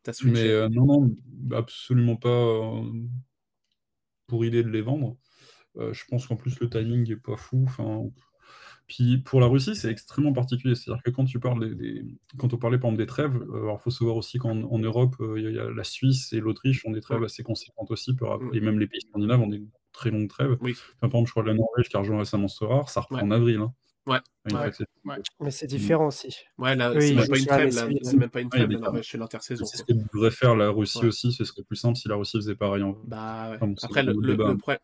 t'as 0.04 0.12
as 0.12 0.14
switché. 0.14 0.44
Mais 0.44 0.50
euh, 0.50 0.70
non, 0.70 0.86
non, 0.86 1.16
absolument 1.56 2.16
pas 2.16 2.30
euh, 2.30 2.82
pour 4.28 4.46
idée 4.46 4.64
de 4.64 4.70
les 4.70 4.82
vendre. 4.82 5.18
je 5.76 6.04
pense 6.10 6.28
qu'en 6.28 6.36
plus 6.36 6.60
le 6.60 6.70
timing 6.70 7.10
est 7.12 7.18
pas 7.18 7.38
fou. 7.38 7.64
Enfin, 7.68 8.04
puis 8.88 9.20
pour 9.20 9.40
la 9.40 9.48
Russie, 9.48 9.76
c'est 9.76 9.92
extrêmement 9.92 10.34
particulier. 10.34 10.74
C'est-à-dire 10.74 11.04
que 11.04 11.12
quand 11.12 11.26
tu 11.26 11.40
parles 11.40 11.76
des, 11.76 12.04
quand 12.38 12.54
on 12.54 12.58
parlait 12.58 12.80
par 12.80 12.90
exemple 12.90 13.04
des 13.04 13.08
trêves, 13.08 13.36
alors 13.54 13.80
faut 13.80 13.92
savoir 13.92 14.16
aussi 14.16 14.40
qu'en 14.40 14.56
Europe, 14.56 15.16
il 15.38 15.52
y, 15.52 15.60
a 15.60 15.70
la 15.70 15.84
Suisse 15.84 16.34
et 16.34 16.40
l'Autriche 16.40 16.84
ont 16.86 16.92
des 16.92 17.02
trêves 17.02 17.24
assez 17.24 17.44
conséquentes 17.44 17.92
aussi, 17.92 18.18
et 18.54 18.60
même 18.60 18.80
les 18.80 18.88
pays 18.88 19.02
scandinaves 19.02 19.42
ont 19.42 19.48
des 19.48 19.62
très 19.94 20.12
longues 20.12 20.30
trêves. 20.30 20.58
Oui. 20.62 20.76
par 21.00 21.10
exemple, 21.10 21.28
je 21.28 21.32
crois 21.32 21.44
que 21.44 21.50
la 21.50 21.54
Norvège 21.56 21.90
qui 21.90 21.96
a 21.96 22.00
rejoint 22.00 22.20
récemment 22.20 22.48
ce 22.48 22.66
rare, 22.66 22.90
ça 22.90 23.02
reprend 23.02 23.22
en 23.22 23.32
avril. 23.32 23.60
Hein. 23.60 23.74
Ouais. 24.06 24.20
Mais 25.40 25.52
c'est 25.52 25.68
différent 25.68 26.08
aussi. 26.08 26.36
Ouais, 26.58 26.76
là, 26.76 26.94
c'est 27.00 27.16
même, 27.16 27.28
pas 27.28 27.38
une 27.38 27.46
trêve, 27.46 27.72
c'est 27.72 28.18
même 28.18 28.30
pas 28.30 28.42
une 28.42 28.50
trêve, 28.50 29.02
c'est 29.02 29.18
l'intersaison. 29.18 29.66
C'est 29.66 29.78
ce 29.78 29.84
que 29.84 29.94
devrait 29.94 30.32
faire 30.32 30.56
la 30.56 30.70
Russie 30.70 31.06
aussi, 31.06 31.32
ce 31.32 31.46
serait 31.46 31.64
plus 31.64 31.78
simple 31.78 31.98
si 31.98 32.10
la 32.10 32.16
Russie 32.16 32.38
faisait 32.38 32.56
pareil. 32.56 32.84
En... 32.84 32.98
Bah, 33.06 33.58
Après, 33.82 34.04
le, 34.04 34.14
le, 34.20 34.36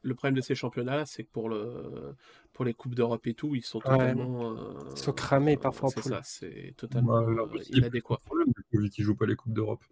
le, 0.02 0.16
problème 0.16 0.36
de 0.36 0.42
ces 0.42 0.56
championnats, 0.56 1.06
c'est 1.06 1.24
que 1.24 1.32
pour, 1.32 1.50
le, 1.50 2.16
pour 2.54 2.64
les 2.64 2.74
Coupes 2.74 2.96
d'Europe 2.96 3.28
et 3.28 3.34
tout, 3.34 3.56
ils 3.56 3.64
sont 3.64 3.80
totalement. 3.80 4.54
Euh, 4.54 4.56
ils 4.92 4.98
sont 4.98 5.12
cramés 5.12 5.58
parfois. 5.58 5.90
C'est 5.90 6.04
ça, 6.04 6.22
c'est 6.24 6.74
totalement 6.78 7.22
bah, 7.22 7.46
inadéquat. 7.72 8.20
Vu 8.72 8.90
qu'ils 8.90 9.04
jouent 9.04 9.18
pas 9.18 9.26
les 9.26 9.36
Coupes 9.36 9.54
d'Europe. 9.54 9.84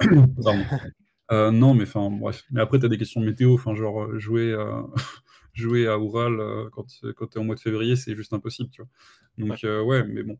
Euh, 1.30 1.50
non, 1.50 1.74
mais 1.74 1.82
enfin, 1.84 2.10
bref. 2.10 2.44
Mais 2.50 2.60
après, 2.60 2.78
tu 2.78 2.86
as 2.86 2.88
des 2.88 2.98
questions 2.98 3.20
météo, 3.20 3.54
enfin, 3.54 3.74
genre, 3.74 4.04
euh, 4.04 4.18
jouer. 4.18 4.56
jouer 5.58 5.88
à 5.88 5.98
Oural 5.98 6.40
euh, 6.40 6.68
quand, 6.72 6.86
quand 7.16 7.26
tu 7.26 7.38
es 7.38 7.40
en 7.40 7.44
mois 7.44 7.56
de 7.56 7.60
février, 7.60 7.96
c'est 7.96 8.14
juste 8.14 8.32
impossible, 8.32 8.70
tu 8.70 8.82
vois. 8.82 8.90
Donc, 9.36 9.58
ouais, 9.62 9.68
euh, 9.68 10.06
mais 10.08 10.22
bon. 10.22 10.38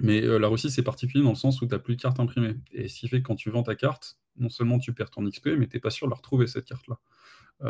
Mais 0.00 0.22
euh, 0.22 0.38
la 0.38 0.48
Russie, 0.48 0.70
c'est 0.70 0.82
particulier 0.82 1.22
dans 1.22 1.30
le 1.30 1.36
sens 1.36 1.60
où 1.60 1.66
tu 1.66 1.72
n'as 1.72 1.78
plus 1.78 1.96
de 1.96 2.02
carte 2.02 2.18
imprimée. 2.18 2.54
Et 2.72 2.88
ce 2.88 3.00
qui 3.00 3.08
fait 3.08 3.18
que 3.18 3.26
quand 3.26 3.36
tu 3.36 3.50
vends 3.50 3.62
ta 3.62 3.74
carte, 3.74 4.18
non 4.36 4.48
seulement 4.48 4.78
tu 4.78 4.92
perds 4.92 5.10
ton 5.10 5.28
XP, 5.28 5.50
mais 5.58 5.68
tu 5.68 5.76
n'es 5.76 5.80
pas 5.80 5.90
sûr 5.90 6.06
de 6.06 6.10
la 6.10 6.16
retrouver, 6.16 6.46
cette 6.46 6.64
carte-là. 6.64 6.98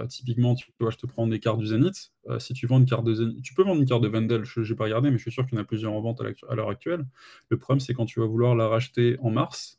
typiquement, 0.09 0.55
tu 0.55 0.73
vois, 0.81 0.91
je 0.91 0.97
te 0.97 1.07
prends 1.07 1.27
des 1.27 1.41
cartes 1.41 1.59
du 1.59 1.67
Zenith. 1.67 2.13
si 2.39 2.55
tu 2.55 2.67
vends 2.67 2.79
une 2.79 2.87
carte 2.87 3.05
de 3.05 3.15
Zenith, 3.15 3.43
tu 3.43 3.53
peux 3.53 3.63
vendre 3.63 3.81
une 3.81 3.87
carte 3.87 4.03
de 4.03 4.09
Vendel, 4.09 4.45
je 4.45 4.61
n'ai 4.61 4.75
pas 4.75 4.85
regardé, 4.85 5.11
mais 5.11 5.19
je 5.19 5.23
suis 5.23 5.33
sûr 5.33 5.47
qu'il 5.47 5.57
y 5.57 5.59
en 5.59 5.63
a 5.63 5.67
plusieurs 5.67 5.93
en 5.93 6.01
vente 6.01 6.23
à 6.49 6.55
l'heure 6.55 6.71
actuelle. 6.71 7.07
Le 7.51 7.59
problème, 7.59 7.81
c'est 7.81 7.93
quand 7.93 8.07
tu 8.07 8.21
vas 8.21 8.27
vouloir 8.27 8.55
la 8.55 8.69
racheter 8.69 9.19
en 9.21 9.31
mars, 9.31 9.79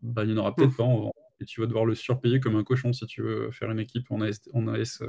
bah, 0.00 0.24
il 0.24 0.32
n'y 0.32 0.34
en 0.34 0.38
aura 0.38 0.54
peut-être 0.54 0.76
pas 0.76 0.84
en 0.84 1.00
vente. 1.00 1.15
Et 1.40 1.44
tu 1.44 1.60
vas 1.60 1.66
devoir 1.66 1.84
le 1.84 1.94
surpayer 1.94 2.40
comme 2.40 2.56
un 2.56 2.64
cochon 2.64 2.92
si 2.92 3.06
tu 3.06 3.22
veux 3.22 3.50
faire 3.50 3.70
une 3.70 3.80
équipe 3.80 4.10
en 4.10 4.20
AS, 4.20 4.40
en 4.52 4.68
AS 4.68 5.02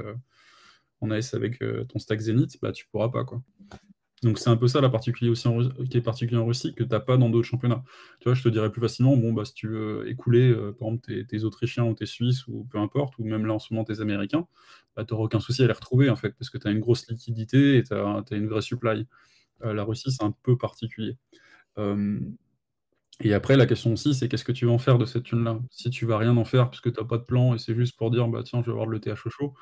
en 1.00 1.10
AS 1.10 1.34
avec 1.34 1.62
euh, 1.62 1.84
ton 1.84 1.98
stack 1.98 2.20
Zenith, 2.20 2.58
bah, 2.60 2.72
tu 2.72 2.86
pourras 2.86 3.08
pas. 3.08 3.24
Quoi. 3.24 3.42
Donc 4.22 4.38
c'est 4.38 4.50
un 4.50 4.56
peu 4.56 4.66
ça 4.66 4.80
la 4.80 4.88
particulier 4.88 5.30
aussi 5.30 5.48
qui 5.90 5.96
est 5.96 6.00
particulier 6.00 6.38
en 6.38 6.46
Russie, 6.46 6.74
que 6.74 6.82
tu 6.82 6.90
n'as 6.90 7.00
pas 7.00 7.16
dans 7.16 7.30
d'autres 7.30 7.46
championnats. 7.46 7.84
Tu 8.20 8.24
vois, 8.24 8.34
je 8.34 8.42
te 8.42 8.48
dirais 8.48 8.70
plus 8.70 8.80
facilement, 8.80 9.16
bon, 9.16 9.32
bah, 9.32 9.44
si 9.44 9.54
tu 9.54 9.68
veux 9.68 10.08
écouler, 10.08 10.50
euh, 10.50 10.72
par 10.72 10.88
exemple, 10.88 11.24
tes, 11.26 11.44
Autrichiens 11.44 11.84
ou 11.84 11.94
tes 11.94 12.06
Suisses, 12.06 12.46
ou 12.48 12.64
peu 12.64 12.78
importe, 12.78 13.16
ou 13.18 13.24
même 13.24 13.46
là 13.46 13.54
en 13.54 13.58
ce 13.58 13.72
moment 13.72 13.84
tes 13.84 14.00
Américains, 14.00 14.46
bah, 14.96 15.04
tu 15.04 15.14
n'auras 15.14 15.26
aucun 15.26 15.40
souci 15.40 15.62
à 15.62 15.66
les 15.66 15.72
retrouver, 15.72 16.10
en 16.10 16.16
fait, 16.16 16.32
parce 16.36 16.50
que 16.50 16.58
tu 16.58 16.66
as 16.66 16.70
une 16.70 16.80
grosse 16.80 17.08
liquidité 17.08 17.78
et 17.78 17.82
tu 17.84 17.94
as, 17.94 18.24
une 18.32 18.48
vraie 18.48 18.62
supply. 18.62 19.06
Euh, 19.64 19.72
la 19.72 19.84
Russie, 19.84 20.10
c'est 20.10 20.24
un 20.24 20.34
peu 20.42 20.56
particulier. 20.56 21.16
Et 23.20 23.34
après, 23.34 23.56
la 23.56 23.66
question 23.66 23.92
aussi, 23.92 24.14
c'est 24.14 24.28
qu'est-ce 24.28 24.44
que 24.44 24.52
tu 24.52 24.66
vas 24.66 24.72
en 24.72 24.78
faire 24.78 24.98
de 24.98 25.04
cette 25.04 25.24
thune-là? 25.24 25.58
Si 25.70 25.90
tu 25.90 26.06
vas 26.06 26.18
rien 26.18 26.36
en 26.36 26.44
faire 26.44 26.70
parce 26.70 26.80
que 26.80 26.88
tu 26.88 27.00
n'as 27.00 27.06
pas 27.06 27.18
de 27.18 27.24
plan 27.24 27.54
et 27.54 27.58
c'est 27.58 27.74
juste 27.74 27.96
pour 27.96 28.10
dire, 28.10 28.28
bah 28.28 28.42
tiens, 28.44 28.60
je 28.62 28.66
vais 28.66 28.72
avoir 28.72 28.86
le 28.86 29.00
TH 29.00 29.26
au 29.26 29.30
chaud, 29.30 29.54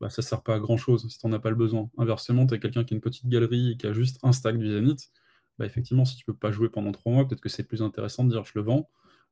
bah, 0.00 0.10
ça 0.10 0.22
sert 0.22 0.42
pas 0.42 0.54
à 0.54 0.58
grand 0.60 0.76
chose 0.76 1.06
si 1.08 1.18
tu 1.18 1.26
n'en 1.26 1.32
as 1.34 1.40
pas 1.40 1.50
le 1.50 1.56
besoin. 1.56 1.90
Inversement, 1.98 2.46
tu 2.46 2.54
as 2.54 2.58
quelqu'un 2.58 2.84
qui 2.84 2.94
a 2.94 2.96
une 2.96 3.00
petite 3.00 3.28
galerie 3.28 3.72
et 3.72 3.76
qui 3.76 3.86
a 3.86 3.92
juste 3.92 4.18
un 4.22 4.32
stack 4.32 4.58
du 4.58 4.68
Zenith, 4.68 5.10
bah, 5.58 5.66
effectivement, 5.66 6.04
si 6.04 6.16
tu 6.16 6.24
peux 6.24 6.34
pas 6.34 6.52
jouer 6.52 6.68
pendant 6.70 6.92
trois 6.92 7.12
mois, 7.12 7.26
peut-être 7.26 7.40
que 7.40 7.48
c'est 7.48 7.64
plus 7.64 7.82
intéressant 7.82 8.24
de 8.24 8.30
dire 8.30 8.44
je 8.44 8.52
le 8.54 8.62
vends, 8.62 8.88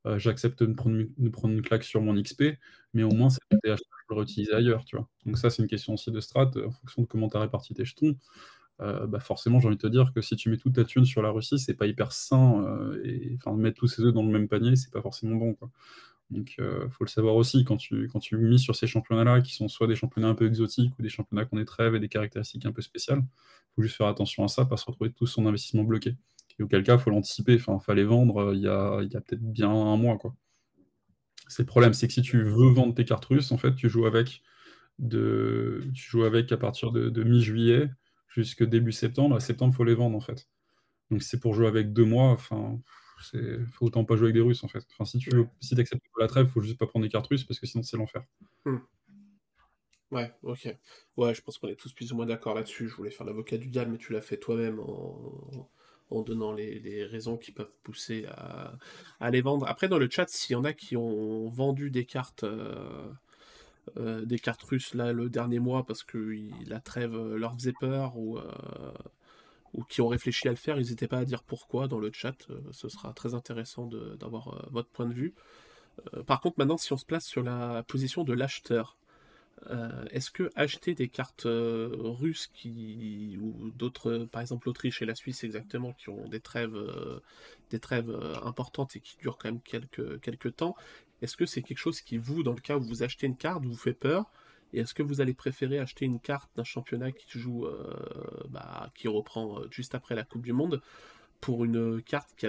euh, 0.07 0.19
j'accepte 0.19 0.63
de, 0.63 0.73
prendre, 0.75 0.97
une 0.97 1.63
claque 1.63 1.85
sur 1.85 2.01
mon 2.03 2.21
XP, 2.21 2.59
mais 2.95 3.03
au 3.05 3.11
moins 3.13 3.31
c'est 3.31 3.41
TH, 3.51 3.79
je 3.79 3.85
peux 4.09 4.15
le 4.15 4.17
réutiliser 4.17 4.55
ailleurs, 4.55 4.85
tu 4.85 4.97
vois. 4.97 5.09
Donc 5.25 5.39
ça, 5.39 5.51
c'est 5.51 5.63
une 5.63 5.69
question 5.69 5.95
aussi 5.95 6.11
de 6.11 6.21
strat, 6.21 6.51
euh, 6.57 6.67
en 6.67 6.73
fonction 6.73 7.03
de 7.03 7.07
comment 7.07 7.29
tu 7.29 7.37
as 7.37 7.41
réparti 7.41 7.75
tes 7.75 7.85
jetons. 7.85 8.17
Euh, 8.81 9.07
bah 9.07 9.21
forcément, 9.21 9.59
j'ai 9.61 9.67
envie 9.67 9.77
de 9.77 9.83
te 9.83 9.89
dire 9.89 10.13
que 10.15 10.21
si 10.21 10.37
tu 10.37 10.51
mets 10.51 10.57
toute 10.57 10.75
ta 10.75 10.85
thune 10.85 11.05
sur 11.05 11.21
la 11.23 11.31
Russie, 11.31 11.59
c'est 11.59 11.75
pas 11.75 11.87
hyper 11.87 12.13
sain, 12.13 12.65
enfin, 13.37 13.57
mettre 13.57 13.79
tous 13.79 13.89
ces 13.89 14.03
œufs 14.03 14.15
dans 14.15 14.23
le 14.23 14.31
même 14.31 14.49
panier, 14.49 14.77
c'est 14.77 14.93
pas 14.93 15.03
forcément 15.03 15.37
bon. 15.37 15.57
Donc, 16.31 16.57
euh, 16.61 16.89
faut 16.91 17.05
le 17.05 17.09
savoir 17.09 17.37
aussi, 17.37 17.65
quand 17.65 17.79
tu, 17.79 18.09
quand 18.09 18.19
tu 18.19 18.37
mises 18.37 18.61
sur 18.61 18.77
ces 18.77 18.87
championnats-là, 18.87 19.41
qui 19.41 19.55
sont 19.55 19.69
soit 19.69 19.87
des 19.87 19.95
championnats 19.95 20.29
un 20.29 20.35
peu 20.35 20.47
exotiques 20.47 20.93
ou 20.99 21.03
des 21.03 21.09
championnats 21.09 21.47
qu'on 21.47 21.59
est 21.59 21.65
trêve 21.65 21.95
et 21.95 22.01
des 22.01 22.09
caractéristiques 22.09 22.67
un 22.67 22.73
peu 22.73 22.83
spéciales, 22.83 23.23
faut 23.75 23.83
juste 23.83 23.97
faire 23.97 24.09
attention 24.09 24.45
à 24.45 24.49
ça, 24.49 24.67
pas 24.67 24.77
se 24.77 24.85
retrouver 24.85 25.11
tout 25.13 25.27
son 25.27 25.47
investissement 25.47 25.85
bloqué. 25.85 26.17
Et 26.59 26.63
auquel 26.63 26.83
cas, 26.83 26.99
faut 26.99 27.11
l'anticiper. 27.11 27.55
Enfin, 27.55 27.79
fallait 27.79 28.05
vendre 28.05 28.39
euh, 28.51 28.55
il 28.55 28.61
y 28.61 28.69
a, 28.69 29.03
y 29.03 29.17
a 29.17 29.21
peut-être 29.21 29.43
bien 29.43 29.71
un 29.71 29.97
mois. 29.97 30.19
quoi. 30.19 30.35
C'est 31.49 31.63
le 31.63 31.67
problème, 31.67 31.95
c'est 31.95 32.09
que 32.09 32.13
si 32.13 32.23
tu 32.23 32.43
veux 32.43 32.71
vendre 32.73 32.95
tes 32.95 33.05
cartes 33.07 33.25
russes, 33.25 33.53
en 33.53 33.57
fait, 33.57 33.75
tu 33.75 33.89
joues 33.89 34.05
avec, 34.05 34.43
de, 34.99 35.83
tu 35.95 36.11
joues 36.11 36.25
avec 36.25 36.53
à 36.53 36.59
partir 36.59 36.93
de 36.93 37.23
mi-juillet 37.25 37.89
jusqu'au 38.29 38.67
début 38.67 38.93
septembre. 38.93 39.37
À 39.37 39.41
septembre, 39.41 39.73
il 39.75 39.77
faut 39.77 39.85
les 39.85 39.95
vendre, 39.95 40.17
en 40.17 40.21
fait. 40.21 40.49
Donc, 41.11 41.23
c'est 41.23 41.41
pour 41.41 41.55
jouer 41.55 41.67
avec 41.67 41.93
deux 41.93 42.05
mois. 42.05 42.31
Enfin, 42.31 42.79
il 43.35 43.67
faut 43.67 43.87
autant 43.87 44.05
pas 44.05 44.17
jouer 44.17 44.27
avec 44.27 44.35
des 44.35 44.41
Russes 44.41 44.65
en 44.65 44.69
fait. 44.69 44.85
Enfin, 44.93 45.05
si 45.05 45.19
tu 45.19 45.31
veux, 45.31 45.47
si 45.61 45.79
acceptes 45.79 46.05
la 46.19 46.29
trêve, 46.29 46.47
faut 46.49 46.61
juste 46.61 46.79
pas 46.79 46.87
prendre 46.87 47.05
des 47.05 47.11
cartes 47.11 47.27
russes 47.27 47.45
parce 47.45 47.61
que 47.61 47.67
sinon 47.67 47.83
c'est 47.83 47.97
l'enfer. 47.97 48.23
Hmm. 48.65 48.79
Ouais, 50.11 50.33
ok. 50.43 50.75
Ouais, 51.17 51.35
je 51.35 51.43
pense 51.43 51.59
qu'on 51.59 51.69
est 51.69 51.77
tous 51.77 51.93
plus 51.93 52.13
ou 52.13 52.17
moins 52.17 52.27
d'accord 52.27 52.55
là-dessus. 52.55 52.89
Je 52.89 52.95
voulais 52.95 53.11
faire 53.11 53.27
l'avocat 53.27 53.59
du 53.59 53.69
diable, 53.69 53.93
mais 53.93 53.99
tu 53.99 54.13
l'as 54.13 54.23
fait 54.23 54.39
toi-même 54.39 54.81
en... 54.81 55.69
en, 56.11 56.23
donnant 56.23 56.53
les, 56.53 57.05
raisons 57.05 57.37
qui 57.37 57.53
peuvent 57.53 57.73
pousser 57.83 58.25
à... 58.31 59.31
les 59.31 59.43
vendre. 59.43 59.67
Après, 59.67 59.89
dans 59.89 59.99
le 59.99 60.09
chat, 60.09 60.29
s'il 60.29 60.55
y 60.55 60.57
en 60.57 60.65
a 60.65 60.73
qui 60.73 60.97
ont 60.97 61.49
vendu 61.51 61.91
des 61.91 62.07
cartes. 62.07 62.45
Euh, 62.45 63.11
euh, 63.97 64.25
des 64.25 64.39
cartes 64.39 64.63
russes 64.63 64.95
là 64.95 65.13
le 65.13 65.29
dernier 65.31 65.59
mois 65.59 65.85
parce 65.87 66.03
que 66.03 66.37
la 66.67 66.81
trêve 66.81 67.17
leur 67.35 67.55
faisait 67.55 67.73
peur 67.73 68.17
ou, 68.17 68.39
euh, 68.39 68.43
ou 69.75 69.85
qui 69.85 70.01
ont 70.01 70.09
réfléchi 70.09 70.49
à 70.49 70.51
le 70.51 70.57
faire, 70.57 70.77
n'hésitez 70.77 71.09
pas 71.09 71.19
à 71.19 71.25
dire 71.25 71.43
pourquoi 71.43 71.89
dans 71.89 71.99
le 71.99 72.11
chat, 72.13 72.35
euh, 72.51 72.61
ce 72.73 72.89
sera 72.89 73.13
très 73.13 73.35
intéressant 73.35 73.87
d'avoir 74.19 74.49
euh, 74.49 74.69
votre 74.71 74.89
point 74.89 75.07
de 75.07 75.15
vue. 75.15 75.35
Euh, 76.15 76.23
par 76.23 76.41
contre, 76.41 76.59
maintenant, 76.59 76.77
si 76.77 76.93
on 76.93 76.97
se 76.97 77.05
place 77.05 77.25
sur 77.25 77.43
la 77.43 77.83
position 77.83 78.25
de 78.25 78.33
l'acheteur, 78.33 78.97
est-ce 80.13 80.31
que 80.31 80.51
acheter 80.55 80.95
des 80.95 81.09
cartes 81.09 81.49
russes 81.49 82.47
qui 82.47 83.37
ou 83.41 83.73
d'autres, 83.73 84.29
par 84.31 84.41
exemple 84.41 84.69
l'Autriche 84.69 85.03
et 85.03 85.05
la 85.05 85.17
Suisse 85.17 85.43
exactement, 85.43 85.95
qui 85.95 86.11
ont 86.11 86.29
des 86.29 86.39
trêves, 86.39 86.79
des 87.71 87.81
trêves 87.81 88.09
importantes 88.45 88.95
et 88.95 89.01
qui 89.01 89.17
durent 89.17 89.37
quand 89.37 89.49
même 89.49 89.61
quelques, 89.61 90.21
quelques 90.21 90.55
temps, 90.55 90.77
est-ce 91.23 91.37
que 91.37 91.47
c'est 91.47 91.63
quelque 91.63 91.79
chose 91.79 92.01
qui 92.01 92.17
vous, 92.19 92.43
dans 92.43 92.53
le 92.53 92.61
cas 92.61 92.77
où 92.77 92.81
vous 92.81 93.03
achetez 93.03 93.27
une 93.27 93.37
carte, 93.37 93.65
vous 93.65 93.77
fait 93.77 93.93
peur? 93.93 94.31
Et 94.73 94.81
est-ce 94.81 94.95
que 94.95 95.03
vous 95.03 95.21
allez 95.21 95.35
préférer 95.35 95.79
acheter 95.79 96.05
une 96.05 96.21
carte 96.21 96.51
d'un 96.57 96.65
championnat 96.65 97.13
qui 97.13 97.39
joue, 97.39 97.67
euh, 97.67 97.95
bah, 98.51 98.91
qui 98.95 99.09
reprend 99.09 99.61
euh, 99.61 99.69
juste 99.71 99.95
après 99.95 100.15
la 100.15 100.25
Coupe 100.25 100.43
du 100.43 100.53
Monde 100.53 100.83
pour 101.41 101.65
une 101.65 102.03
carte 102.03 102.35
qui, 102.37 102.47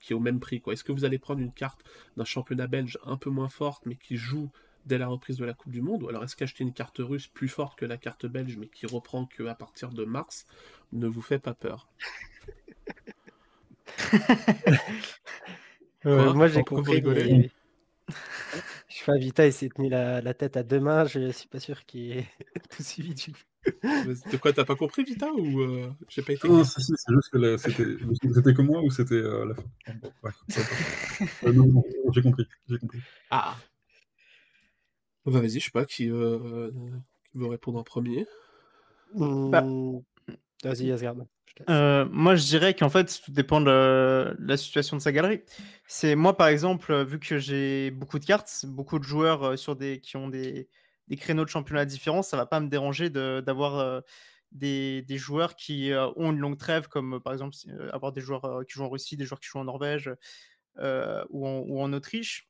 qui 0.00 0.12
est 0.12 0.16
au 0.16 0.20
même 0.20 0.38
prix 0.38 0.62
Est-ce 0.68 0.84
que 0.84 0.92
vous 0.92 1.04
allez 1.04 1.18
prendre 1.18 1.40
une 1.40 1.52
carte 1.52 1.82
d'un 2.16 2.24
championnat 2.24 2.66
belge 2.66 2.98
un 3.04 3.16
peu 3.16 3.30
moins 3.30 3.48
forte 3.48 3.86
mais 3.86 3.96
qui 3.96 4.16
joue 4.16 4.50
dès 4.86 4.98
la 4.98 5.08
reprise 5.08 5.38
de 5.38 5.44
la 5.44 5.54
Coupe 5.54 5.72
du 5.72 5.80
Monde? 5.82 6.02
Ou 6.02 6.08
alors 6.08 6.22
est-ce 6.22 6.36
qu'acheter 6.36 6.62
une 6.62 6.74
carte 6.74 6.98
russe 6.98 7.26
plus 7.26 7.48
forte 7.48 7.78
que 7.78 7.86
la 7.86 7.96
carte 7.96 8.26
belge 8.26 8.56
mais 8.58 8.68
qui 8.68 8.86
reprend 8.86 9.26
qu'à 9.26 9.54
partir 9.54 9.90
de 9.90 10.04
mars 10.04 10.46
ne 10.92 11.08
vous 11.08 11.22
fait 11.22 11.38
pas 11.38 11.54
peur? 11.54 11.88
euh, 16.06 16.32
Moi 16.34 16.48
j'ai 16.48 16.62
compris. 16.62 17.02
Je 18.88 19.04
fais 19.04 19.18
Vita, 19.18 19.46
il 19.46 19.52
s'est 19.52 19.68
tenu 19.68 19.88
la, 19.88 20.34
tête 20.34 20.56
à 20.56 20.62
deux 20.62 20.80
mains. 20.80 21.04
Je 21.04 21.30
suis 21.30 21.48
pas 21.48 21.60
sûr 21.60 21.84
qu'il 21.86 22.12
ait 22.12 22.26
tout 22.70 22.82
suivi 22.82 23.14
du 23.14 23.32
De 23.64 24.36
quoi, 24.36 24.52
t'as 24.52 24.64
pas 24.64 24.76
compris, 24.76 25.04
Vita 25.04 25.32
Ou 25.32 25.60
euh, 25.60 25.90
j'ai 26.08 26.22
pas 26.22 26.32
été. 26.32 26.48
Non, 26.48 26.64
si, 26.64 26.82
si, 26.82 26.92
c'est 26.96 27.14
juste 27.14 27.30
que 27.30 28.34
c'était 28.34 28.54
que 28.54 28.62
moi 28.62 28.82
ou 28.82 28.90
c'était 28.90 29.14
euh, 29.14 29.46
la 29.46 29.54
fin? 29.54 29.62
Euh, 31.44 31.52
non, 31.52 31.66
non, 31.66 31.82
j'ai 32.12 32.22
compris, 32.22 32.46
compris. 32.80 33.00
Ah 33.30 33.56
bah, 35.24 35.40
Vas-y, 35.40 35.60
je 35.60 35.66
sais 35.66 35.70
pas 35.70 35.84
qui, 35.84 36.08
veut 36.08 36.72
répondre 37.34 37.78
en 37.78 37.84
premier. 37.84 38.26
Bah. 39.14 39.64
Vas-y, 40.64 40.90
Asgard. 40.90 41.16
Euh, 41.68 42.06
moi, 42.10 42.36
je 42.36 42.44
dirais 42.44 42.74
qu'en 42.74 42.88
fait, 42.88 43.20
tout 43.24 43.32
dépend 43.32 43.60
de 43.60 44.36
la 44.38 44.56
situation 44.56 44.96
de 44.96 45.02
sa 45.02 45.12
galerie. 45.12 45.42
C'est 45.86 46.14
moi, 46.14 46.36
par 46.36 46.48
exemple, 46.48 47.04
vu 47.04 47.18
que 47.18 47.38
j'ai 47.38 47.90
beaucoup 47.90 48.18
de 48.18 48.24
cartes, 48.24 48.64
beaucoup 48.66 48.98
de 48.98 49.04
joueurs 49.04 49.42
euh, 49.44 49.56
sur 49.56 49.76
des 49.76 50.00
qui 50.00 50.16
ont 50.16 50.28
des, 50.28 50.68
créneaux 51.18 51.44
de 51.44 51.50
championnat 51.50 51.84
différents, 51.84 52.22
ça 52.22 52.36
va 52.36 52.46
pas 52.46 52.60
me 52.60 52.68
déranger 52.68 53.10
d'avoir 53.10 53.78
euh, 53.78 54.00
des, 54.52 55.02
des, 55.02 55.18
joueurs 55.18 55.56
qui 55.56 55.92
ont 56.16 56.30
une 56.32 56.38
longue 56.38 56.58
trêve, 56.58 56.88
comme 56.88 57.20
par 57.20 57.32
exemple 57.32 57.56
avoir 57.92 58.12
des 58.12 58.20
joueurs 58.20 58.62
qui 58.66 58.74
jouent 58.74 58.84
en 58.84 58.88
Russie, 58.88 59.16
des 59.16 59.24
joueurs 59.24 59.40
qui 59.40 59.48
jouent 59.48 59.58
en 59.58 59.64
Norvège 59.64 60.10
ou 60.78 61.48
en, 61.82 61.92
Autriche. 61.92 62.48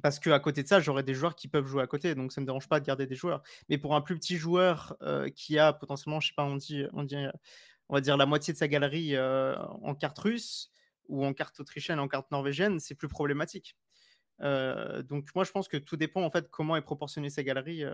parce 0.00 0.20
qu'à 0.20 0.38
côté 0.38 0.62
de 0.62 0.68
ça, 0.68 0.80
j'aurais 0.80 1.02
des 1.02 1.14
joueurs 1.14 1.34
qui 1.34 1.48
peuvent 1.48 1.66
jouer 1.66 1.82
à 1.82 1.86
côté, 1.88 2.14
donc 2.14 2.32
ça 2.32 2.40
ne 2.40 2.44
me 2.44 2.46
dérange 2.46 2.68
pas 2.68 2.78
de 2.78 2.86
garder 2.86 3.06
des 3.06 3.16
joueurs. 3.16 3.42
Mais 3.68 3.78
pour 3.78 3.96
un 3.96 4.00
plus 4.00 4.16
petit 4.16 4.36
joueur 4.36 4.96
qui 5.34 5.58
a 5.58 5.72
potentiellement, 5.72 6.20
je 6.20 6.28
sais 6.28 6.34
pas, 6.36 6.44
on 6.44 6.56
dit, 6.56 6.84
on 7.88 7.94
va 7.94 8.00
dire 8.00 8.16
la 8.16 8.26
moitié 8.26 8.52
de 8.52 8.58
sa 8.58 8.68
galerie 8.68 9.18
en 9.18 9.94
carte 9.94 10.18
russe 10.18 10.70
ou 11.08 11.24
en 11.24 11.32
carte 11.34 11.60
autrichienne, 11.60 11.98
en 11.98 12.08
carte 12.08 12.30
norvégienne, 12.30 12.80
c'est 12.80 12.94
plus 12.94 13.08
problématique. 13.08 13.76
donc 14.40 15.28
moi, 15.34 15.44
je 15.44 15.50
pense 15.50 15.68
que 15.68 15.76
tout 15.76 15.96
dépend 15.96 16.22
en 16.22 16.30
fait 16.30 16.48
comment 16.50 16.76
est 16.76 16.82
proportionnée 16.82 17.30
sa 17.30 17.42
galerie. 17.42 17.84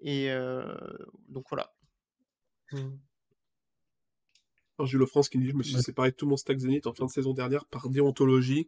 et 0.00 0.30
donc 1.28 1.46
voilà. 1.48 1.72
Mmh. 2.72 2.90
Alors, 4.80 4.86
Jules 4.86 5.06
France 5.06 5.28
qui 5.28 5.38
dit 5.38 5.50
Je 5.50 5.54
me 5.54 5.62
suis 5.62 5.76
séparé 5.82 6.10
de 6.10 6.16
tout 6.16 6.26
mon 6.26 6.38
stack 6.38 6.58
Zenith 6.58 6.86
en 6.86 6.94
fin 6.94 7.04
de 7.04 7.10
saison 7.10 7.34
dernière 7.34 7.66
par 7.66 7.90
déontologie. 7.90 8.66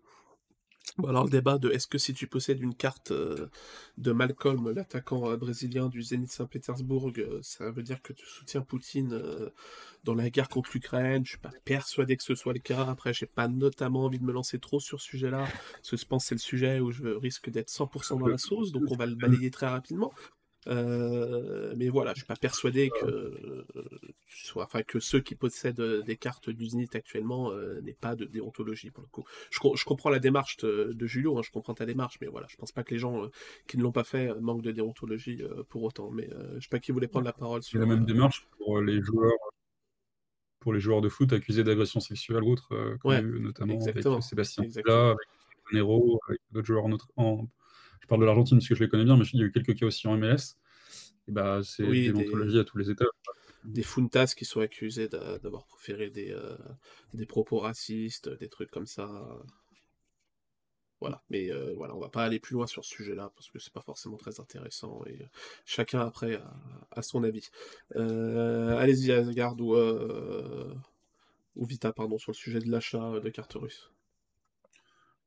Alors, 1.08 1.24
le 1.24 1.30
débat 1.30 1.58
de 1.58 1.70
est-ce 1.70 1.86
que 1.86 1.96
si 1.96 2.12
tu 2.12 2.26
possèdes 2.26 2.60
une 2.60 2.74
carte 2.74 3.12
euh, 3.12 3.48
de 3.96 4.12
Malcolm, 4.12 4.70
l'attaquant 4.70 5.30
euh, 5.30 5.36
brésilien 5.36 5.88
du 5.88 6.02
Zénith 6.02 6.30
Saint-Pétersbourg, 6.30 7.12
euh, 7.16 7.38
ça 7.42 7.70
veut 7.70 7.82
dire 7.82 8.02
que 8.02 8.12
tu 8.12 8.26
soutiens 8.26 8.60
Poutine 8.60 9.18
dans 10.04 10.14
la 10.14 10.28
guerre 10.28 10.48
contre 10.48 10.70
l'Ukraine? 10.74 11.24
Je 11.24 11.30
suis 11.30 11.38
pas 11.38 11.52
persuadé 11.64 12.16
que 12.16 12.22
ce 12.22 12.34
soit 12.34 12.52
le 12.52 12.58
cas. 12.58 12.84
Après, 12.86 13.14
j'ai 13.14 13.26
pas 13.26 13.48
notamment 13.48 14.04
envie 14.04 14.18
de 14.18 14.24
me 14.24 14.32
lancer 14.32 14.58
trop 14.58 14.80
sur 14.80 15.00
ce 15.00 15.06
sujet-là, 15.06 15.46
parce 15.72 15.90
que 15.90 15.96
je 15.96 16.04
pense 16.04 16.24
que 16.24 16.28
c'est 16.28 16.34
le 16.34 16.40
sujet 16.40 16.80
où 16.80 16.90
je 16.90 17.06
risque 17.06 17.48
d'être 17.48 17.70
100% 17.70 18.18
dans 18.18 18.26
la 18.26 18.38
sauce, 18.38 18.72
donc 18.72 18.84
on 18.90 18.96
va 18.96 19.06
le 19.06 19.14
balayer 19.14 19.50
très 19.50 19.68
rapidement. 19.68 20.12
Euh, 20.68 21.74
mais 21.76 21.88
voilà, 21.88 22.12
je 22.12 22.18
suis 22.18 22.26
pas 22.26 22.36
persuadé 22.36 22.90
que, 23.00 23.66
soit, 24.28 24.64
enfin, 24.64 24.82
que 24.82 25.00
ceux 25.00 25.20
qui 25.20 25.34
possèdent 25.34 25.80
euh, 25.80 26.02
des 26.02 26.16
cartes 26.16 26.50
d'Usinit 26.50 26.88
actuellement 26.94 27.50
euh, 27.50 27.80
n'aient 27.80 27.96
pas 28.00 28.14
de 28.14 28.24
déontologie 28.24 28.90
pour 28.90 29.02
le 29.02 29.08
coup. 29.08 29.24
Je, 29.50 29.58
je 29.74 29.84
comprends 29.84 30.10
la 30.10 30.20
démarche 30.20 30.58
de, 30.58 30.96
Julio, 31.06 31.36
hein, 31.38 31.42
je 31.44 31.50
comprends 31.50 31.74
ta 31.74 31.86
démarche, 31.86 32.18
mais 32.20 32.28
voilà, 32.28 32.46
je 32.48 32.56
pense 32.56 32.72
pas 32.72 32.84
que 32.84 32.94
les 32.94 33.00
gens 33.00 33.28
qui 33.66 33.76
ne 33.76 33.82
l'ont 33.82 33.92
pas 33.92 34.04
fait 34.04 34.32
manquent 34.40 34.62
de 34.62 34.70
déontologie 34.70 35.42
pour 35.68 35.82
autant. 35.82 36.10
Mais 36.10 36.28
je 36.56 36.60
sais 36.60 36.68
pas 36.68 36.78
qui 36.78 36.92
voulait 36.92 37.08
prendre 37.08 37.26
la 37.26 37.32
parole 37.32 37.62
sur 37.62 37.80
la 37.80 37.86
même 37.86 38.04
démarche 38.04 38.46
pour 38.58 38.80
les 38.80 39.02
joueurs. 39.02 39.32
Pour 40.60 40.72
les 40.72 40.78
joueurs 40.78 41.00
de 41.00 41.08
foot 41.08 41.32
accusés 41.32 41.64
d'agression 41.64 41.98
sexuelle 41.98 42.44
ou 42.44 42.52
autre, 42.52 42.98
notamment 43.04 43.80
avec 43.84 44.04
Sébastien 44.22 44.64
Pla, 44.84 45.10
avec 45.10 45.18
Nero, 45.72 46.20
avec 46.28 46.40
d'autres 46.52 46.66
joueurs 46.68 46.84
en 47.16 47.48
je 48.02 48.06
parle 48.08 48.20
de 48.20 48.26
l'Argentine 48.26 48.58
parce 48.58 48.68
que 48.68 48.74
je 48.74 48.82
les 48.82 48.88
connais 48.88 49.04
bien, 49.04 49.16
mais 49.16 49.24
il 49.32 49.40
y 49.40 49.42
a 49.42 49.46
eu 49.46 49.52
quelques 49.52 49.78
cas 49.78 49.86
aussi 49.86 50.06
en 50.08 50.16
MLS. 50.16 50.56
Et 51.28 51.32
bah, 51.32 51.60
c'est 51.62 51.86
des 51.86 52.12
déontologie 52.12 52.58
à 52.58 52.64
tous 52.64 52.78
les 52.78 52.90
états. 52.90 53.06
Des 53.64 53.84
Funtas 53.84 54.34
qui 54.36 54.44
sont 54.44 54.60
accusés 54.60 55.08
d'avoir 55.08 55.64
proféré 55.66 56.10
des, 56.10 56.32
euh, 56.32 56.56
des 57.14 57.26
propos 57.26 57.58
racistes, 57.58 58.28
des 58.28 58.48
trucs 58.48 58.70
comme 58.70 58.86
ça. 58.86 59.08
Voilà, 61.00 61.22
mais 61.30 61.50
euh, 61.50 61.74
voilà, 61.76 61.94
on 61.94 62.00
va 62.00 62.08
pas 62.08 62.24
aller 62.24 62.40
plus 62.40 62.54
loin 62.54 62.66
sur 62.66 62.84
ce 62.84 62.90
sujet-là 62.90 63.32
parce 63.34 63.50
que 63.50 63.58
c'est 63.60 63.72
pas 63.72 63.80
forcément 63.80 64.16
très 64.16 64.40
intéressant 64.40 65.02
et 65.06 65.20
euh, 65.20 65.26
chacun 65.64 66.00
après 66.00 66.40
a, 66.90 67.02
son 67.02 67.22
avis. 67.22 67.50
Allez-y, 67.94 69.12
Asgard 69.12 69.60
ou, 69.60 69.76
ou 71.54 71.66
Vita, 71.66 71.92
pardon, 71.92 72.18
sur 72.18 72.32
le 72.32 72.36
sujet 72.36 72.58
de 72.58 72.70
l'achat 72.70 73.20
de 73.20 73.28
cartes 73.30 73.54
russes. 73.54 73.91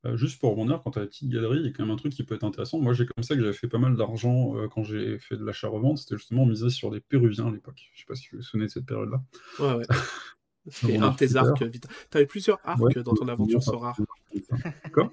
Euh, 0.05 0.17
juste 0.17 0.39
pour 0.39 0.51
rebondir, 0.51 0.81
quand 0.83 0.91
tu 0.91 0.99
as 0.99 1.01
la 1.01 1.07
petite 1.07 1.29
galerie, 1.29 1.59
il 1.59 1.65
y 1.65 1.69
a 1.69 1.71
quand 1.71 1.83
même 1.83 1.93
un 1.93 1.97
truc 1.97 2.13
qui 2.13 2.23
peut 2.23 2.35
être 2.35 2.43
intéressant. 2.43 2.79
Moi, 2.79 2.93
j'ai 2.93 3.05
comme 3.05 3.23
ça 3.23 3.35
que 3.35 3.41
j'avais 3.41 3.53
fait 3.53 3.67
pas 3.67 3.79
mal 3.79 3.95
d'argent 3.95 4.55
euh, 4.55 4.67
quand 4.67 4.83
j'ai 4.83 5.17
fait 5.17 5.35
de 5.35 5.43
l'achat-revente. 5.43 5.97
C'était 5.97 6.17
justement 6.17 6.45
miser 6.45 6.69
sur 6.69 6.91
des 6.91 6.99
Péruviens 6.99 7.47
à 7.47 7.51
l'époque. 7.51 7.89
Je 7.93 7.99
sais 7.99 8.05
pas 8.05 8.15
si 8.15 8.27
vous 8.31 8.37
vous 8.37 8.43
souvenez 8.43 8.65
de 8.65 8.71
cette 8.71 8.85
période-là. 8.85 9.23
Ouais, 9.59 9.73
ouais. 9.75 9.85
C'était 10.67 10.97
un 10.97 11.11
de 11.11 11.15
tes 11.15 11.35
arcs. 11.35 11.57
Tu 11.57 12.17
avais 12.17 12.25
plusieurs 12.25 12.59
arcs 12.63 12.99
dans 12.99 13.13
ton 13.13 13.27
aventure 13.27 13.61
sur 13.61 13.81
rare. 13.81 13.97
D'accord 14.83 15.11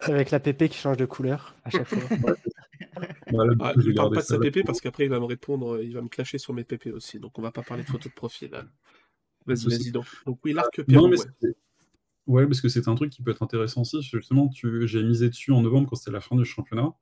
Avec 0.00 0.30
la 0.30 0.40
PP 0.40 0.68
qui 0.68 0.78
change 0.78 0.96
de 0.96 1.04
couleur 1.04 1.54
à 1.64 1.70
chaque 1.70 1.86
fois. 1.86 2.16
Voilà, 3.30 3.54
ah, 3.60 3.72
je 3.76 3.90
ne 3.90 3.94
parle 3.94 4.14
pas 4.14 4.20
de 4.20 4.26
sa 4.26 4.38
PP 4.38 4.64
parce 4.64 4.80
qu'après 4.80 5.04
il 5.04 5.10
va 5.10 5.20
me 5.20 5.26
répondre, 5.26 5.82
il 5.82 5.92
va 5.92 6.00
me 6.00 6.08
clasher 6.08 6.38
sur 6.38 6.54
mes 6.54 6.64
PP 6.64 6.94
aussi. 6.94 7.18
Donc 7.18 7.38
on 7.38 7.42
va 7.42 7.50
pas 7.50 7.62
parler 7.62 7.82
de 7.82 7.88
photos 7.88 8.10
de 8.10 8.14
profil. 8.14 8.50
Vas-y, 9.44 9.66
vas-y 9.66 9.90
donc. 9.90 10.06
Donc 10.24 10.38
oui, 10.44 10.54
l'arc 10.54 10.82
Pérou. 10.82 11.10
Ouais, 12.28 12.46
parce 12.46 12.60
que 12.60 12.68
c'est 12.68 12.88
un 12.88 12.94
truc 12.94 13.10
qui 13.10 13.22
peut 13.22 13.30
être 13.30 13.42
intéressant 13.42 13.80
aussi. 13.80 14.02
Justement, 14.02 14.48
tu... 14.48 14.86
j'ai 14.86 15.02
misé 15.02 15.30
dessus 15.30 15.50
en 15.50 15.62
novembre 15.62 15.88
quand 15.88 15.96
c'était 15.96 16.10
la 16.10 16.20
fin 16.20 16.36
du 16.36 16.44
championnat 16.44 16.92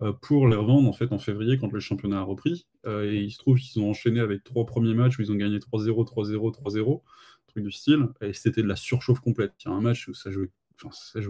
euh, 0.00 0.14
pour 0.14 0.48
les 0.48 0.56
revendre 0.56 0.88
en 0.88 0.94
fait 0.94 1.12
en 1.12 1.18
février 1.18 1.58
quand 1.58 1.70
le 1.70 1.80
championnat 1.80 2.20
a 2.20 2.22
repris. 2.22 2.66
Euh, 2.86 3.12
et 3.12 3.16
il 3.18 3.30
se 3.30 3.38
trouve 3.38 3.58
qu'ils 3.58 3.82
ont 3.82 3.90
enchaîné 3.90 4.20
avec 4.20 4.42
trois 4.42 4.64
premiers 4.64 4.94
matchs 4.94 5.18
où 5.18 5.22
ils 5.22 5.30
ont 5.30 5.34
gagné 5.34 5.58
3-0, 5.58 5.90
3-0, 6.08 6.54
3-0, 6.54 7.02
truc 7.46 7.62
du 7.62 7.70
style. 7.70 8.08
Et 8.22 8.32
c'était 8.32 8.62
de 8.62 8.68
la 8.68 8.76
surchauffe 8.76 9.20
complète. 9.20 9.52
Il 9.62 9.68
y 9.68 9.70
a 9.70 9.74
un 9.74 9.82
match 9.82 10.08
où 10.08 10.14
ça 10.14 10.30
jouait, 10.30 10.48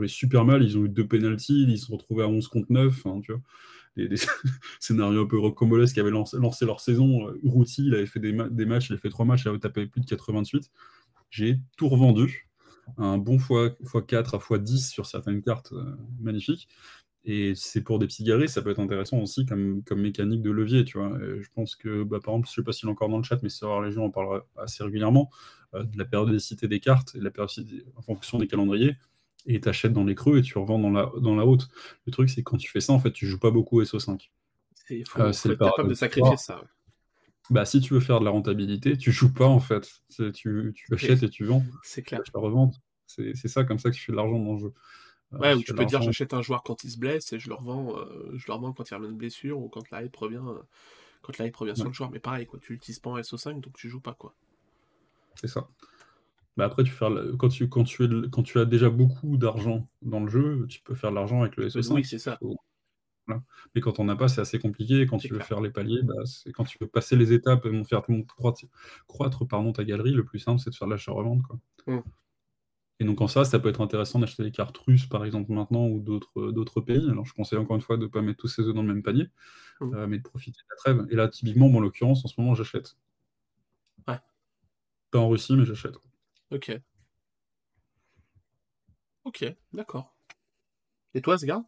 super 0.06 0.44
mal. 0.44 0.62
Ils 0.62 0.78
ont 0.78 0.84
eu 0.84 0.88
deux 0.88 1.08
penalties, 1.08 1.64
ils 1.68 1.78
se 1.78 1.86
sont 1.86 1.94
retrouvés 1.94 2.22
à 2.22 2.28
11 2.28 2.46
contre 2.46 2.70
9. 2.70 3.06
Hein, 3.06 3.20
tu 3.24 3.32
vois. 3.32 3.42
Des, 3.96 4.14
scénarios 4.78 5.22
un 5.22 5.26
peu 5.26 5.40
rocambolesques 5.40 5.94
qui 5.94 6.00
avaient 6.00 6.10
lancé, 6.12 6.36
leur 6.38 6.80
saison. 6.80 7.26
Euh, 7.26 7.40
Routy, 7.42 7.86
il 7.86 7.94
avait 7.94 8.06
fait 8.06 8.20
des, 8.20 8.32
matchs, 8.32 8.90
il 8.90 8.94
a 8.94 8.98
fait 8.98 9.10
trois 9.10 9.26
matchs, 9.26 9.42
il 9.44 9.48
avait 9.48 9.58
tapé 9.58 9.86
plus 9.86 10.02
de 10.02 10.06
88. 10.06 10.70
J'ai 11.30 11.58
tout 11.76 11.88
revendu 11.88 12.49
un 12.96 13.18
bon 13.18 13.36
x4 13.36 14.34
à 14.34 14.38
x10 14.38 14.90
sur 14.90 15.06
certaines 15.06 15.42
cartes 15.42 15.72
euh, 15.72 15.96
magnifiques. 16.20 16.68
Et 17.24 17.54
c'est 17.54 17.82
pour 17.82 17.98
des 17.98 18.06
petits 18.06 18.24
galeries, 18.24 18.48
ça 18.48 18.62
peut 18.62 18.70
être 18.70 18.80
intéressant 18.80 19.18
aussi 19.18 19.44
comme, 19.44 19.82
comme 19.84 20.00
mécanique 20.00 20.40
de 20.40 20.50
levier, 20.50 20.84
tu 20.84 20.96
vois. 20.96 21.18
je 21.20 21.48
pense 21.54 21.76
que, 21.76 22.02
bah, 22.02 22.18
par 22.18 22.32
exemple, 22.32 22.48
je 22.48 22.54
sais 22.54 22.62
pas 22.62 22.72
s'il 22.72 22.88
est 22.88 22.92
encore 22.92 23.10
dans 23.10 23.18
le 23.18 23.22
chat, 23.24 23.38
mais 23.42 23.50
Savoir 23.50 23.82
Légion 23.82 24.06
en 24.06 24.10
parlera 24.10 24.46
assez 24.56 24.82
régulièrement, 24.82 25.30
euh, 25.74 25.84
de 25.84 25.98
la 25.98 26.04
périodicité 26.04 26.66
des 26.66 26.80
cartes, 26.80 27.14
et 27.14 27.18
de 27.18 27.24
la 27.24 27.30
périodicité 27.30 27.84
en 27.94 28.02
fonction 28.02 28.38
des 28.38 28.46
calendriers, 28.46 28.96
et 29.46 29.60
tu 29.60 29.68
achètes 29.68 29.92
dans 29.92 30.04
les 30.04 30.14
creux 30.14 30.38
et 30.38 30.42
tu 30.42 30.56
revends 30.58 30.78
dans 30.78 30.90
la, 30.90 31.10
dans 31.20 31.36
la 31.36 31.44
haute. 31.44 31.68
Le 32.06 32.12
truc, 32.12 32.30
c'est 32.30 32.42
que 32.42 32.50
quand 32.50 32.56
tu 32.56 32.70
fais 32.70 32.80
ça, 32.80 32.92
en 32.92 32.98
fait, 32.98 33.12
tu 33.12 33.26
joues 33.26 33.38
pas 33.38 33.50
beaucoup 33.50 33.82
SO5. 33.82 34.30
C'est 34.74 35.04
faut, 35.06 35.20
euh, 35.20 35.32
faut 35.32 35.50
être 35.50 35.58
capable 35.58 35.90
de 35.90 35.94
sacrifier 35.94 36.36
ça. 36.36 36.62
Bah, 37.50 37.64
si 37.64 37.80
tu 37.80 37.94
veux 37.94 38.00
faire 38.00 38.20
de 38.20 38.24
la 38.24 38.30
rentabilité, 38.30 38.96
tu 38.96 39.10
joues 39.10 39.32
pas 39.32 39.46
en 39.46 39.58
fait. 39.58 40.02
Tu, 40.32 40.72
tu 40.74 40.94
achètes 40.94 41.24
et 41.24 41.28
tu 41.28 41.44
vends. 41.44 41.64
C'est 41.82 42.02
clair. 42.02 42.22
Tu 42.22 42.30
revends. 42.34 42.70
C'est 43.06 43.48
ça 43.48 43.64
comme 43.64 43.80
ça 43.80 43.90
que 43.90 43.96
tu 43.96 44.02
fais 44.02 44.12
de 44.12 44.16
l'argent 44.16 44.38
dans 44.38 44.54
le 44.54 44.58
jeu. 44.60 44.72
Euh, 45.32 45.38
ouais, 45.38 45.54
ou 45.54 45.62
tu 45.62 45.74
peux 45.74 45.84
dire 45.84 46.02
j'achète 46.02 46.32
un 46.34 46.42
joueur 46.42 46.62
quand 46.62 46.82
il 46.84 46.90
se 46.90 46.98
blesse 46.98 47.32
et 47.32 47.38
je 47.38 47.48
le 47.48 47.54
revends, 47.54 47.96
euh, 47.96 48.32
je 48.34 48.46
le 48.48 48.52
revends 48.52 48.72
quand 48.72 48.88
il 48.90 48.94
revient 48.94 49.08
de 49.08 49.16
blessure 49.16 49.58
ou 49.60 49.68
quand 49.68 49.88
la 49.90 50.02
hype 50.02 50.16
revient, 50.16 50.42
euh, 50.44 50.60
quand 51.22 51.38
la 51.38 51.46
hype 51.46 51.56
revient 51.56 51.76
sur 51.76 51.86
le 51.86 51.92
joueur. 51.92 52.10
Mais 52.10 52.18
pareil, 52.18 52.46
quoi, 52.46 52.58
tu 52.60 52.72
l'utilises 52.72 52.98
pas 52.98 53.10
en 53.10 53.18
SO5 53.18 53.60
donc 53.60 53.76
tu 53.76 53.88
joues 53.88 54.00
pas 54.00 54.14
quoi. 54.14 54.34
C'est 55.36 55.48
ça. 55.48 55.68
Bah 56.56 56.64
après, 56.64 56.82
tu 56.82 56.90
fais, 56.90 57.06
quand, 57.38 57.48
tu, 57.48 57.68
quand, 57.68 57.84
tu 57.84 58.28
quand 58.30 58.42
tu 58.42 58.58
as 58.58 58.64
déjà 58.64 58.90
beaucoup 58.90 59.36
d'argent 59.36 59.88
dans 60.02 60.20
le 60.20 60.30
jeu, 60.30 60.66
tu 60.68 60.80
peux 60.80 60.94
faire 60.94 61.10
de 61.10 61.16
l'argent 61.16 61.42
avec 61.42 61.56
le 61.56 61.68
SO5. 61.68 61.92
Oui, 61.92 62.04
c'est 62.04 62.18
ça. 62.18 62.38
Mais 63.74 63.80
quand 63.80 63.98
on 63.98 64.04
n'a 64.04 64.16
pas, 64.16 64.28
c'est 64.28 64.40
assez 64.40 64.58
compliqué. 64.58 65.06
Quand 65.06 65.18
tu 65.18 65.32
veux 65.32 65.40
faire 65.40 65.60
les 65.60 65.70
paliers, 65.70 66.02
bah, 66.02 66.14
quand 66.54 66.64
tu 66.64 66.78
veux 66.80 66.86
passer 66.86 67.16
les 67.16 67.32
étapes 67.32 67.66
et 67.66 67.84
faire 67.84 68.02
croître, 68.26 68.64
croître 69.06 69.46
pardon, 69.46 69.72
ta 69.72 69.84
galerie, 69.84 70.12
le 70.12 70.24
plus 70.24 70.38
simple, 70.38 70.60
c'est 70.60 70.70
de 70.70 70.74
faire 70.74 70.88
l'achat-revente. 70.88 71.42
Mmh. 71.86 71.98
Et 73.00 73.04
donc 73.04 73.20
en 73.22 73.28
ça, 73.28 73.44
ça 73.44 73.58
peut 73.58 73.70
être 73.70 73.80
intéressant 73.80 74.18
d'acheter 74.18 74.42
des 74.42 74.50
cartes 74.50 74.76
russes, 74.78 75.06
par 75.06 75.24
exemple, 75.24 75.52
maintenant, 75.52 75.86
ou 75.86 76.00
d'autres 76.00 76.80
pays. 76.80 77.08
Alors 77.08 77.24
je 77.24 77.32
conseille 77.32 77.58
encore 77.58 77.76
une 77.76 77.82
fois 77.82 77.96
de 77.96 78.02
ne 78.02 78.08
pas 78.08 78.20
mettre 78.20 78.40
tous 78.40 78.48
ces 78.48 78.62
œufs 78.62 78.74
dans 78.74 78.82
le 78.82 78.88
même 78.88 79.02
panier, 79.02 79.28
mmh. 79.80 79.94
euh, 79.94 80.06
mais 80.06 80.18
de 80.18 80.22
profiter 80.22 80.58
de 80.58 80.66
la 80.70 80.76
trêve. 80.76 81.06
Et 81.10 81.16
là, 81.16 81.28
typiquement, 81.28 81.66
en 81.66 81.80
l'occurrence, 81.80 82.24
en 82.24 82.28
ce 82.28 82.40
moment, 82.40 82.54
j'achète. 82.54 82.96
Ouais. 84.06 84.18
Pas 85.10 85.18
en 85.18 85.28
Russie, 85.28 85.56
mais 85.56 85.64
j'achète. 85.64 85.96
Ok. 86.50 86.78
Ok, 89.24 89.44
d'accord. 89.72 90.14
Et 91.14 91.20
toi, 91.20 91.38
Sgar 91.38 91.62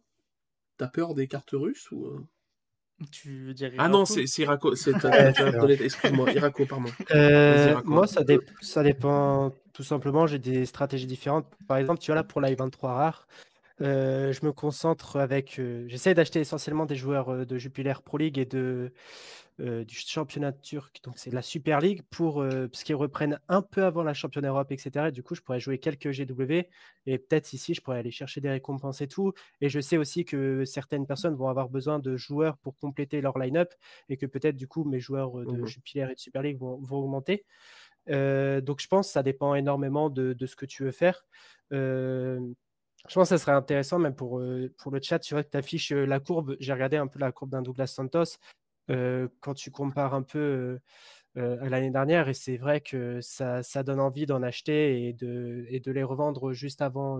T'as 0.77 0.87
peur 0.87 1.13
des 1.13 1.27
cartes 1.27 1.51
russes 1.53 1.91
ou 1.91 2.05
euh? 2.07 2.25
Tu 3.11 3.45
veux 3.45 3.53
dire 3.53 3.71
Ah 3.77 3.89
non, 3.89 4.05
c'est 4.05 4.25
Iraco. 4.39 4.73
Excuse-moi, 4.75 6.31
Iraco, 6.31 6.65
pardon. 6.65 6.89
Euh, 7.11 7.81
moi, 7.85 8.07
ça, 8.07 8.21
ça 8.61 8.83
dépend 8.83 9.51
tout 9.73 9.83
simplement. 9.83 10.27
J'ai 10.27 10.39
des 10.39 10.65
stratégies 10.65 11.07
différentes. 11.07 11.45
Par 11.67 11.77
exemple, 11.77 11.99
tu 11.99 12.07
vois 12.07 12.15
là 12.15 12.23
pour 12.23 12.41
la 12.41 12.53
23 12.53 12.93
rare, 12.93 13.27
euh, 13.83 14.31
je 14.33 14.45
me 14.45 14.51
concentre 14.51 15.17
avec. 15.17 15.61
J'essaie 15.87 16.13
d'acheter 16.13 16.39
essentiellement 16.39 16.85
des 16.85 16.95
joueurs 16.95 17.45
de 17.45 17.57
Jupiler 17.57 17.93
Pro 18.03 18.17
League 18.17 18.37
et 18.37 18.45
de 18.45 18.91
euh, 19.59 19.85
du 19.85 19.95
championnat 19.95 20.51
turc, 20.51 20.99
donc 21.03 21.19
c'est 21.19 21.31
la 21.31 21.43
Super 21.43 21.79
League, 21.79 22.01
pour, 22.09 22.41
euh, 22.41 22.67
parce 22.67 22.83
qu'ils 22.83 22.95
reprennent 22.95 23.39
un 23.49 23.61
peu 23.61 23.83
avant 23.83 24.01
la 24.01 24.15
championnat 24.15 24.47
Europe, 24.47 24.71
etc. 24.71 25.11
du 25.11 25.21
coup, 25.21 25.35
je 25.35 25.41
pourrais 25.41 25.59
jouer 25.59 25.77
quelques 25.77 26.09
GW 26.09 26.63
et 27.05 27.19
peut-être 27.19 27.53
ici, 27.53 27.75
je 27.75 27.81
pourrais 27.81 27.99
aller 27.99 28.09
chercher 28.09 28.41
des 28.41 28.49
récompenses 28.49 29.01
et 29.01 29.07
tout. 29.07 29.31
Et 29.61 29.69
je 29.69 29.79
sais 29.79 29.97
aussi 29.97 30.25
que 30.25 30.65
certaines 30.65 31.05
personnes 31.05 31.35
vont 31.35 31.49
avoir 31.49 31.69
besoin 31.69 31.99
de 31.99 32.17
joueurs 32.17 32.57
pour 32.57 32.75
compléter 32.79 33.21
leur 33.21 33.37
line-up 33.37 33.71
et 34.09 34.17
que 34.17 34.25
peut-être, 34.25 34.55
du 34.55 34.67
coup, 34.67 34.85
mes 34.85 34.99
joueurs 34.99 35.33
de 35.45 35.61
mmh 35.61 35.67
Jupiler 35.67 36.07
et 36.09 36.15
de 36.15 36.19
Super 36.19 36.41
League 36.41 36.57
vont, 36.57 36.81
augmenter. 36.89 37.45
Euh, 38.09 38.59
donc, 38.59 38.81
je 38.81 38.87
pense 38.87 39.05
que 39.09 39.13
ça 39.13 39.21
dépend 39.21 39.53
énormément 39.53 40.09
de, 40.09 40.35
ce 40.47 40.55
que 40.55 40.65
tu 40.65 40.83
veux 40.83 40.91
faire. 40.91 41.27
Je 43.09 43.15
pense 43.15 43.29
que 43.29 43.37
ça 43.37 43.37
serait 43.37 43.51
intéressant, 43.51 43.99
même 43.99 44.15
pour, 44.15 44.41
pour 44.77 44.91
le 44.91 45.01
chat, 45.01 45.19
tu 45.19 45.33
vois, 45.33 45.43
que 45.43 45.49
tu 45.49 45.57
affiches 45.57 45.91
la 45.91 46.19
courbe. 46.19 46.55
J'ai 46.59 46.73
regardé 46.73 46.97
un 46.97 47.07
peu 47.07 47.19
la 47.19 47.31
courbe 47.31 47.51
d'un 47.51 47.61
Douglas 47.61 47.87
Santos. 47.87 48.37
Euh, 48.89 49.29
quand 49.39 49.53
tu 49.53 49.71
compares 49.71 50.13
un 50.13 50.23
peu 50.23 50.39
euh, 50.39 50.79
euh, 51.37 51.65
à 51.65 51.69
l'année 51.69 51.91
dernière. 51.91 52.29
Et 52.29 52.33
c'est 52.33 52.57
vrai 52.57 52.81
que 52.81 53.21
ça, 53.21 53.63
ça 53.63 53.83
donne 53.83 53.99
envie 53.99 54.25
d'en 54.25 54.43
acheter 54.43 55.07
et 55.07 55.13
de, 55.13 55.65
et 55.69 55.79
de 55.79 55.91
les 55.91 56.03
revendre 56.03 56.53
juste 56.53 56.81
avant, 56.81 57.19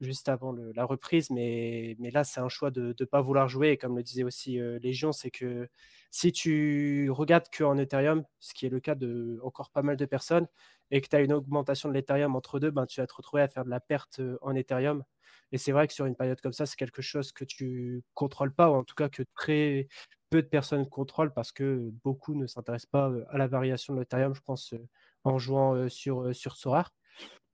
juste 0.00 0.28
avant 0.28 0.52
la 0.74 0.84
reprise, 0.84 1.30
mais, 1.30 1.96
mais 1.98 2.10
là, 2.10 2.24
c'est 2.24 2.40
un 2.40 2.48
choix 2.48 2.70
de 2.70 2.94
ne 2.98 3.04
pas 3.04 3.20
vouloir 3.20 3.48
jouer. 3.48 3.70
Et 3.70 3.76
comme 3.78 3.96
le 3.96 4.02
disait 4.02 4.24
aussi 4.24 4.58
Légion, 4.80 5.12
c'est 5.12 5.30
que 5.30 5.68
si 6.10 6.32
tu 6.32 7.10
regardes 7.10 7.48
qu'en 7.56 7.78
Ethereum, 7.78 8.24
ce 8.40 8.54
qui 8.54 8.66
est 8.66 8.70
le 8.70 8.80
cas 8.80 8.94
de 8.94 9.40
encore 9.42 9.70
pas 9.70 9.82
mal 9.82 9.96
de 9.96 10.06
personnes, 10.06 10.46
et 10.92 11.00
que 11.00 11.08
tu 11.08 11.16
as 11.16 11.20
une 11.20 11.32
augmentation 11.32 11.88
de 11.88 11.94
l'Ethereum 11.94 12.36
entre 12.36 12.60
deux, 12.60 12.70
ben, 12.70 12.86
tu 12.86 13.00
vas 13.00 13.06
te 13.08 13.14
retrouver 13.14 13.42
à 13.42 13.48
faire 13.48 13.64
de 13.64 13.70
la 13.70 13.80
perte 13.80 14.20
en 14.42 14.54
Ethereum. 14.54 15.02
Et 15.50 15.58
c'est 15.58 15.72
vrai 15.72 15.88
que 15.88 15.94
sur 15.94 16.06
une 16.06 16.14
période 16.14 16.40
comme 16.40 16.52
ça, 16.52 16.66
c'est 16.66 16.76
quelque 16.76 17.02
chose 17.02 17.32
que 17.32 17.44
tu 17.44 18.02
contrôles 18.14 18.54
pas, 18.54 18.70
ou 18.70 18.74
en 18.74 18.84
tout 18.84 18.94
cas 18.94 19.08
que 19.08 19.22
très 19.34 19.88
peu 20.30 20.42
de 20.42 20.48
personnes 20.48 20.88
contrôlent 20.88 21.32
parce 21.32 21.52
que 21.52 21.90
beaucoup 22.04 22.34
ne 22.34 22.46
s'intéressent 22.46 22.90
pas 22.90 23.10
euh, 23.10 23.24
à 23.30 23.38
la 23.38 23.46
variation 23.46 23.94
de 23.94 24.00
l'Ethereum, 24.00 24.34
je 24.34 24.40
pense, 24.42 24.72
euh, 24.74 24.88
en 25.24 25.38
jouant 25.38 25.74
euh, 25.74 25.88
sur, 25.88 26.34
sur 26.34 26.56
Sorare. 26.56 26.92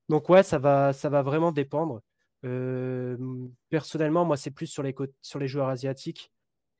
Donc 0.08 0.28
ouais, 0.30 0.42
ça 0.42 0.58
va, 0.58 0.92
ça 0.92 1.08
va 1.08 1.22
vraiment 1.22 1.52
dépendre. 1.52 2.02
personnellement, 3.68 4.24
moi, 4.24 4.36
c'est 4.36 4.50
plus 4.50 4.66
sur 4.66 4.82
les, 4.82 4.94
sur 5.22 5.38
les 5.38 5.48
joueurs 5.48 5.68
asiatiques 5.68 6.32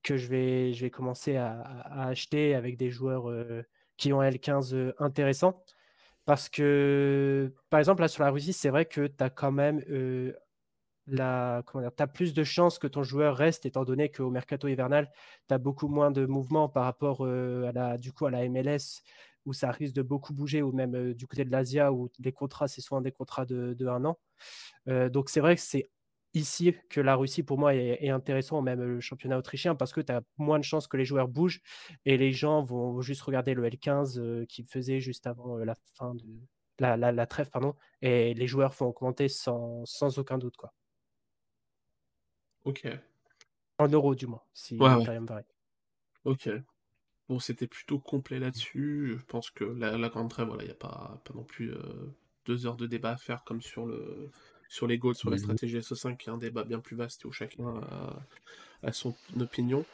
que 0.03 0.17
je 0.17 0.29
vais, 0.29 0.73
je 0.73 0.83
vais 0.83 0.91
commencer 0.91 1.37
à, 1.37 1.61
acheter 2.09 2.55
avec 2.55 2.77
des 2.77 2.91
joueurs 2.91 3.27
qui 3.97 4.13
ont 4.13 4.23
L15 4.23 4.95
intéressants. 4.99 5.63
Parce 6.29 6.51
que, 6.51 7.55
par 7.71 7.81
exemple, 7.81 8.03
là 8.03 8.09
sur 8.09 8.23
la 8.23 8.29
Russie, 8.29 8.53
c'est 8.53 8.69
vrai 8.69 8.85
que 8.85 9.07
tu 9.07 9.25
as 9.25 9.31
quand 9.31 9.51
même 9.51 9.81
la, 11.07 11.63
tu 11.73 12.03
as 12.03 12.07
plus 12.07 12.35
de 12.35 12.45
chances 12.45 12.79
que 12.79 12.87
ton 12.87 13.03
joueur 13.03 13.35
reste, 13.35 13.65
étant 13.67 13.85
donné 13.85 14.11
qu'au 14.11 14.31
mercato 14.31 14.69
hivernal, 14.69 15.11
tu 15.49 15.55
as 15.55 15.59
beaucoup 15.59 15.89
moins 15.89 16.11
de 16.11 16.27
mouvements 16.27 16.69
par 16.69 16.85
rapport 16.85 17.25
euh, 17.25 17.69
à, 17.69 17.73
la, 17.73 17.97
du 17.99 18.13
coup, 18.13 18.27
à 18.27 18.31
la 18.31 18.47
MLS, 18.49 19.03
où 19.47 19.53
ça 19.55 19.71
risque 19.71 19.95
de 19.95 20.03
beaucoup 20.03 20.35
bouger, 20.35 20.61
ou 20.61 20.73
même 20.73 20.95
euh, 20.95 21.15
du 21.15 21.27
côté 21.27 21.45
de 21.47 21.51
l'Asia, 21.51 21.93
où 21.93 22.11
les 22.19 22.33
contrats, 22.33 22.69
c'est 22.69 22.83
souvent 22.83 23.01
des 23.01 23.13
contrats 23.13 23.47
de, 23.47 23.73
de 23.73 23.87
un 23.87 24.05
an. 24.05 24.19
Euh, 24.89 25.09
donc 25.09 25.31
c'est 25.31 25.41
vrai 25.41 25.57
que 25.57 25.63
c'est 25.63 25.89
ici 26.35 26.75
que 26.91 27.01
la 27.01 27.17
Russie, 27.17 27.43
pour 27.43 27.59
moi, 27.59 27.75
est, 27.75 28.09
intéressant, 28.11 28.63
même 28.63 28.83
le 28.83 29.01
championnat 29.01 29.39
autrichien, 29.39 29.75
parce 29.75 29.93
que 29.93 30.01
tu 30.01 30.13
as 30.13 30.23
moins 30.37 30.59
de 30.59 30.65
chances 30.65 30.87
que 30.87 30.97
les 30.97 31.05
joueurs 31.05 31.29
bougent, 31.29 31.61
et 32.05 32.17
les 32.17 32.33
gens 32.33 32.63
vont 32.63 33.01
juste 33.01 33.23
regarder 33.23 33.55
le 33.55 33.69
L15 33.69 34.47
qui 34.47 34.65
faisait 34.65 35.01
juste 35.01 35.27
avant 35.27 35.57
la 35.57 35.75
fin 35.95 36.15
de 36.15 36.25
la, 36.79 36.97
la, 36.97 37.27
trêve, 37.27 37.51
pardon, 37.51 37.75
et 38.03 38.35
les 38.35 38.47
joueurs 38.47 38.73
vont 38.73 38.87
augmenter 38.87 39.29
sans, 39.29 39.85
sans 39.85 40.19
aucun 40.19 40.39
doute. 40.39 40.57
quoi. 40.57 40.73
Ok. 42.65 42.87
En 43.79 43.89
euros, 43.89 44.15
du 44.15 44.27
moins, 44.27 44.43
si 44.53 44.77
ouais, 44.77 45.05
varie. 45.05 45.45
Ok. 46.25 46.51
Bon, 47.29 47.39
c'était 47.39 47.67
plutôt 47.67 47.99
complet 47.99 48.39
là-dessus. 48.39 49.17
Je 49.19 49.25
pense 49.27 49.51
que 49.51 49.65
la, 49.65 50.09
grande 50.09 50.31
trêve, 50.31 50.49
voilà, 50.49 50.63
il 50.63 50.67
n'y 50.67 50.73
a 50.73 50.77
pas, 50.77 51.21
pas 51.25 51.35
non 51.35 51.45
plus 51.45 51.73
euh, 51.73 52.15
deux 52.47 52.67
heures 52.67 52.77
de 52.77 52.87
débat 52.87 53.13
à 53.13 53.17
faire 53.17 53.45
comme 53.45 53.61
sur 53.61 53.87
le 53.87 54.31
sur 54.69 54.87
les 54.87 54.99
goals, 54.99 55.15
sur 55.15 55.31
la 55.31 55.39
stratégie 55.39 55.79
SO5, 55.79 56.17
qui 56.17 56.29
est 56.29 56.33
un 56.33 56.39
débat 56.39 56.65
bien 56.65 56.79
plus 56.79 56.97
vaste 56.97 57.25
où 57.25 57.33
chacun 57.33 57.81
a, 58.83 58.93
son 58.93 59.15
opinion. 59.41 59.85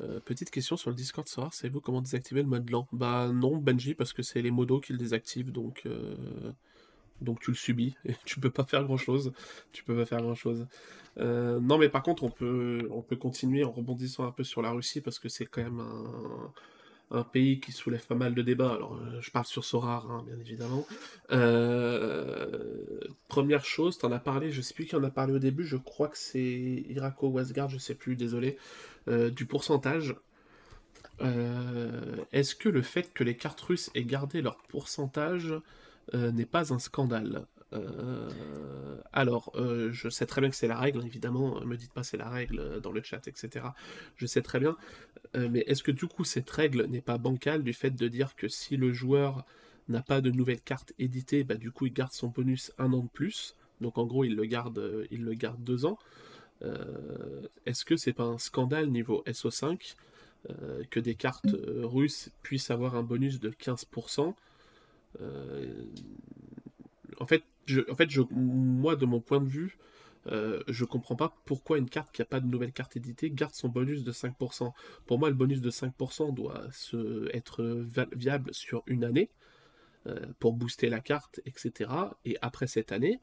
Euh, 0.00 0.18
petite 0.20 0.50
question 0.50 0.76
sur 0.76 0.88
le 0.88 0.96
Discord 0.96 1.28
soir, 1.28 1.52
savez-vous 1.52 1.80
comment 1.80 2.00
désactiver 2.00 2.42
le 2.42 2.48
mode 2.48 2.70
lent? 2.70 2.88
Bah 2.92 3.28
non, 3.34 3.58
Benji, 3.58 3.94
parce 3.94 4.14
que 4.14 4.22
c'est 4.22 4.40
les 4.40 4.50
modos 4.50 4.80
qui 4.80 4.92
le 4.92 4.98
désactivent, 4.98 5.52
donc 5.52 5.82
euh, 5.84 6.14
donc 7.20 7.40
tu 7.40 7.50
le 7.50 7.56
subis 7.56 7.96
et 8.04 8.14
tu 8.24 8.40
peux 8.40 8.50
pas 8.50 8.64
faire 8.64 8.84
grand 8.84 8.96
chose. 8.96 9.32
Tu 9.72 9.84
peux 9.84 9.96
pas 9.96 10.06
faire 10.06 10.22
grand 10.22 10.34
chose. 10.34 10.66
Euh, 11.18 11.60
non, 11.60 11.78
mais 11.78 11.88
par 11.88 12.02
contre, 12.02 12.22
on 12.22 12.30
peut, 12.30 12.88
on 12.90 13.02
peut 13.02 13.16
continuer 13.16 13.64
en 13.64 13.70
rebondissant 13.70 14.24
un 14.24 14.32
peu 14.32 14.44
sur 14.44 14.62
la 14.62 14.70
Russie 14.70 15.00
parce 15.00 15.18
que 15.18 15.28
c'est 15.28 15.46
quand 15.46 15.62
même 15.62 15.80
un, 15.80 16.52
un, 17.10 17.22
pays 17.22 17.60
qui 17.60 17.72
soulève 17.72 18.06
pas 18.06 18.14
mal 18.14 18.34
de 18.34 18.42
débats. 18.42 18.72
Alors, 18.72 18.94
euh, 18.94 19.20
je 19.20 19.30
parle 19.30 19.46
sur 19.46 19.64
Sorar, 19.64 20.10
hein, 20.10 20.24
bien 20.26 20.38
évidemment. 20.38 20.86
Euh, 21.32 23.00
première 23.28 23.64
chose, 23.64 23.98
t'en 23.98 24.12
as 24.12 24.18
parlé, 24.18 24.50
je 24.50 24.60
sais 24.60 24.74
plus 24.74 24.86
qui 24.86 24.96
en 24.96 25.04
a 25.04 25.10
parlé 25.10 25.32
au 25.32 25.38
début, 25.38 25.64
je 25.64 25.76
crois 25.76 26.08
que 26.08 26.18
c'est 26.18 26.84
Irako 26.88 27.28
Westgard, 27.28 27.68
je 27.68 27.78
sais 27.78 27.94
plus, 27.94 28.16
désolé, 28.16 28.56
du 29.08 29.46
pourcentage. 29.46 30.14
Est-ce 31.20 32.54
que 32.54 32.68
le 32.68 32.82
fait 32.82 33.12
que 33.12 33.24
les 33.24 33.36
cartes 33.36 33.60
russes 33.60 33.90
aient 33.94 34.04
gardé 34.04 34.40
leur 34.40 34.56
pourcentage 34.68 35.54
euh, 36.14 36.32
n'est 36.32 36.46
pas 36.46 36.72
un 36.72 36.78
scandale? 36.78 37.46
Euh, 37.72 38.28
alors, 39.12 39.52
euh, 39.54 39.90
je 39.92 40.08
sais 40.08 40.26
très 40.26 40.40
bien 40.40 40.50
que 40.50 40.56
c'est 40.56 40.68
la 40.68 40.78
règle, 40.78 41.04
évidemment, 41.04 41.60
me 41.64 41.76
dites 41.76 41.92
pas 41.92 42.02
c'est 42.02 42.16
la 42.16 42.28
règle 42.28 42.80
dans 42.80 42.92
le 42.92 43.02
chat, 43.02 43.26
etc. 43.28 43.66
Je 44.16 44.26
sais 44.26 44.42
très 44.42 44.60
bien, 44.60 44.76
mais 45.34 45.60
est-ce 45.60 45.82
que 45.82 45.92
du 45.92 46.06
coup 46.06 46.24
cette 46.24 46.50
règle 46.50 46.86
n'est 46.86 47.00
pas 47.00 47.18
bancale 47.18 47.62
du 47.62 47.72
fait 47.72 47.90
de 47.90 48.08
dire 48.08 48.34
que 48.36 48.48
si 48.48 48.76
le 48.76 48.92
joueur 48.92 49.44
n'a 49.88 50.02
pas 50.02 50.20
de 50.20 50.30
nouvelle 50.30 50.60
carte 50.60 50.92
éditée, 50.98 51.44
bah 51.44 51.56
du 51.56 51.70
coup 51.70 51.86
il 51.86 51.92
garde 51.92 52.12
son 52.12 52.28
bonus 52.28 52.72
un 52.78 52.92
an 52.92 53.02
de 53.02 53.08
plus, 53.08 53.56
donc 53.80 53.98
en 53.98 54.06
gros 54.06 54.24
il 54.24 54.36
le 54.36 54.44
garde, 54.44 55.06
il 55.10 55.24
le 55.24 55.34
garde 55.34 55.62
deux 55.62 55.84
ans. 55.86 55.98
est-ce 57.66 57.84
que 57.84 57.96
c'est 57.96 58.12
pas 58.12 58.24
un 58.24 58.38
scandale 58.38 58.88
niveau 58.90 59.22
SO5 59.26 59.94
que 60.90 61.00
des 61.00 61.14
cartes 61.14 61.54
russes 61.82 62.30
puissent 62.42 62.70
avoir 62.70 62.96
un 62.96 63.02
bonus 63.02 63.40
de 63.40 63.50
15% 63.50 64.34
euh, 65.20 65.84
en 67.18 67.26
fait, 67.26 67.42
en 67.90 67.94
fait 67.94 68.08
moi, 68.30 68.96
de 68.96 69.06
mon 69.06 69.20
point 69.20 69.40
de 69.40 69.48
vue, 69.48 69.78
euh, 70.26 70.62
je 70.68 70.84
comprends 70.84 71.16
pas 71.16 71.34
pourquoi 71.44 71.78
une 71.78 71.88
carte 71.88 72.12
qui 72.12 72.20
n'a 72.20 72.26
pas 72.26 72.40
de 72.40 72.46
nouvelle 72.46 72.72
carte 72.72 72.96
éditée 72.96 73.30
garde 73.30 73.54
son 73.54 73.68
bonus 73.68 74.04
de 74.04 74.12
5%. 74.12 74.72
Pour 75.06 75.18
moi, 75.18 75.30
le 75.30 75.34
bonus 75.34 75.60
de 75.60 75.70
5% 75.70 76.34
doit 76.34 76.68
être 77.32 77.84
viable 78.12 78.52
sur 78.52 78.82
une 78.86 79.04
année 79.04 79.30
euh, 80.06 80.26
pour 80.38 80.54
booster 80.54 80.88
la 80.88 81.00
carte, 81.00 81.40
etc. 81.46 81.90
Et 82.24 82.36
après 82.42 82.66
cette 82.66 82.92
année, 82.92 83.20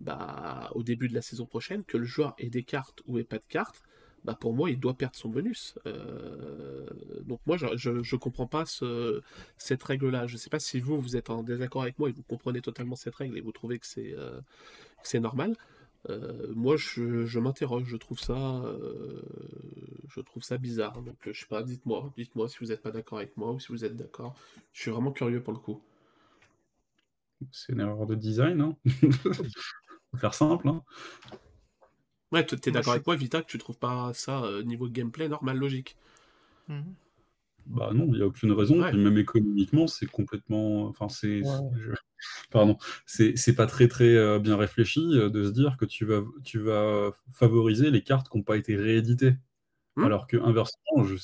bah, 0.00 0.70
au 0.74 0.82
début 0.82 1.08
de 1.08 1.14
la 1.14 1.22
saison 1.22 1.46
prochaine, 1.46 1.84
que 1.84 1.96
le 1.96 2.04
joueur 2.04 2.34
ait 2.38 2.50
des 2.50 2.64
cartes 2.64 3.02
ou 3.06 3.18
ait 3.18 3.24
pas 3.24 3.38
de 3.38 3.46
cartes, 3.48 3.82
bah 4.24 4.36
pour 4.38 4.52
moi, 4.52 4.70
il 4.70 4.78
doit 4.78 4.94
perdre 4.94 5.16
son 5.16 5.28
bonus. 5.28 5.78
Euh, 5.86 6.86
donc 7.22 7.40
moi, 7.46 7.56
je, 7.56 7.90
ne 7.90 8.16
comprends 8.16 8.46
pas 8.46 8.66
ce, 8.66 9.22
cette 9.56 9.82
règle-là. 9.82 10.26
Je 10.26 10.36
sais 10.36 10.50
pas 10.50 10.58
si 10.58 10.80
vous, 10.80 11.00
vous 11.00 11.16
êtes 11.16 11.30
en 11.30 11.42
désaccord 11.42 11.82
avec 11.82 11.98
moi 11.98 12.08
et 12.08 12.12
vous 12.12 12.22
comprenez 12.22 12.60
totalement 12.60 12.96
cette 12.96 13.14
règle 13.14 13.38
et 13.38 13.40
vous 13.40 13.52
trouvez 13.52 13.78
que 13.78 13.86
c'est 13.86 14.14
euh, 14.14 14.40
normal. 15.20 15.56
Euh, 16.10 16.52
moi, 16.54 16.76
je, 16.76 17.26
je 17.26 17.38
m'interroge, 17.38 17.84
je 17.86 17.96
trouve 17.96 18.20
ça, 18.20 18.62
je 20.08 20.20
trouve 20.20 20.42
ça 20.42 20.58
bizarre. 20.58 21.02
Donc, 21.02 21.16
je 21.30 21.38
sais 21.38 21.46
pas, 21.46 21.62
dites-moi, 21.62 22.12
dites-moi 22.16 22.48
si 22.48 22.58
vous 22.60 22.66
n'êtes 22.66 22.82
pas 22.82 22.90
d'accord 22.92 23.18
avec 23.18 23.36
moi 23.36 23.52
ou 23.52 23.60
si 23.60 23.68
vous 23.68 23.84
êtes 23.84 23.96
d'accord. 23.96 24.34
Je 24.72 24.82
suis 24.82 24.90
vraiment 24.90 25.12
curieux 25.12 25.42
pour 25.42 25.52
le 25.52 25.58
coup. 25.58 25.82
C'est 27.52 27.72
une 27.72 27.80
erreur 27.80 28.06
de 28.06 28.14
design, 28.14 28.60
hein 28.60 28.76
faire 30.16 30.34
simple, 30.34 30.68
hein 30.68 30.82
Ouais, 32.32 32.44
tu 32.44 32.54
es 32.54 32.72
d'accord 32.72 32.92
avec 32.92 33.06
moi, 33.06 33.16
Vita, 33.16 33.40
que 33.40 33.46
tu 33.46 33.58
trouves 33.58 33.78
pas 33.78 34.12
ça 34.14 34.42
euh, 34.44 34.62
niveau 34.62 34.88
gameplay 34.88 35.28
normal, 35.28 35.56
logique 35.56 35.96
mhm. 36.68 36.94
Bah 37.68 37.90
non, 37.92 38.06
il 38.06 38.16
n'y 38.16 38.22
a 38.22 38.26
aucune 38.26 38.52
raison. 38.52 38.76
même 38.76 39.18
économiquement, 39.18 39.86
c'est 39.86 40.06
complètement. 40.06 40.86
Enfin, 40.86 41.08
c'est. 41.08 41.42
Pardon. 42.50 42.78
C'est 43.04 43.54
pas 43.54 43.66
très 43.66 43.88
très 43.88 44.14
euh, 44.16 44.38
bien 44.38 44.56
réfléchi 44.56 45.00
euh, 45.12 45.28
de 45.28 45.44
se 45.44 45.50
dire 45.50 45.76
que 45.76 45.84
tu 45.84 46.04
vas, 46.06 46.22
tu 46.44 46.58
vas 46.58 47.12
favoriser 47.32 47.90
les 47.90 48.02
cartes 48.02 48.30
qui 48.30 48.38
n'ont 48.38 48.42
pas 48.42 48.56
été 48.56 48.74
rééditées. 48.74 49.36
Hmm. 49.96 50.04
Alors 50.04 50.26
que 50.26 50.38
inversement, 50.38 51.04
je... 51.04 51.16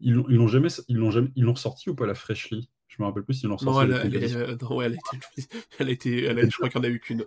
ils 0.00 0.14
l'ont 0.14 0.48
jamais, 0.48 0.68
ils 0.88 0.96
l'ont 0.96 1.10
jamais, 1.10 1.30
ils 1.36 1.44
l'ont 1.44 1.56
sorti 1.56 1.90
ou 1.90 1.94
pas 1.94 2.06
la 2.06 2.14
Freshly 2.14 2.70
Je 2.88 2.96
me 3.00 3.06
rappelle 3.06 3.24
plus 3.24 3.34
s'ils 3.34 3.50
l'ont 3.50 3.58
sorti. 3.58 3.78
Non, 3.78 3.82
elle, 3.82 4.14
elle, 4.14 4.58
non, 4.62 4.80
elle, 4.80 4.92
a 4.92 4.96
été, 4.96 5.46
elle 5.78 5.88
a 5.88 5.90
été, 5.90 6.50
je 6.50 6.56
crois 6.56 6.70
qu'il 6.70 6.80
n'y 6.80 6.86
en 6.86 6.90
a 6.90 6.92
eu 6.92 7.00
qu'une. 7.00 7.26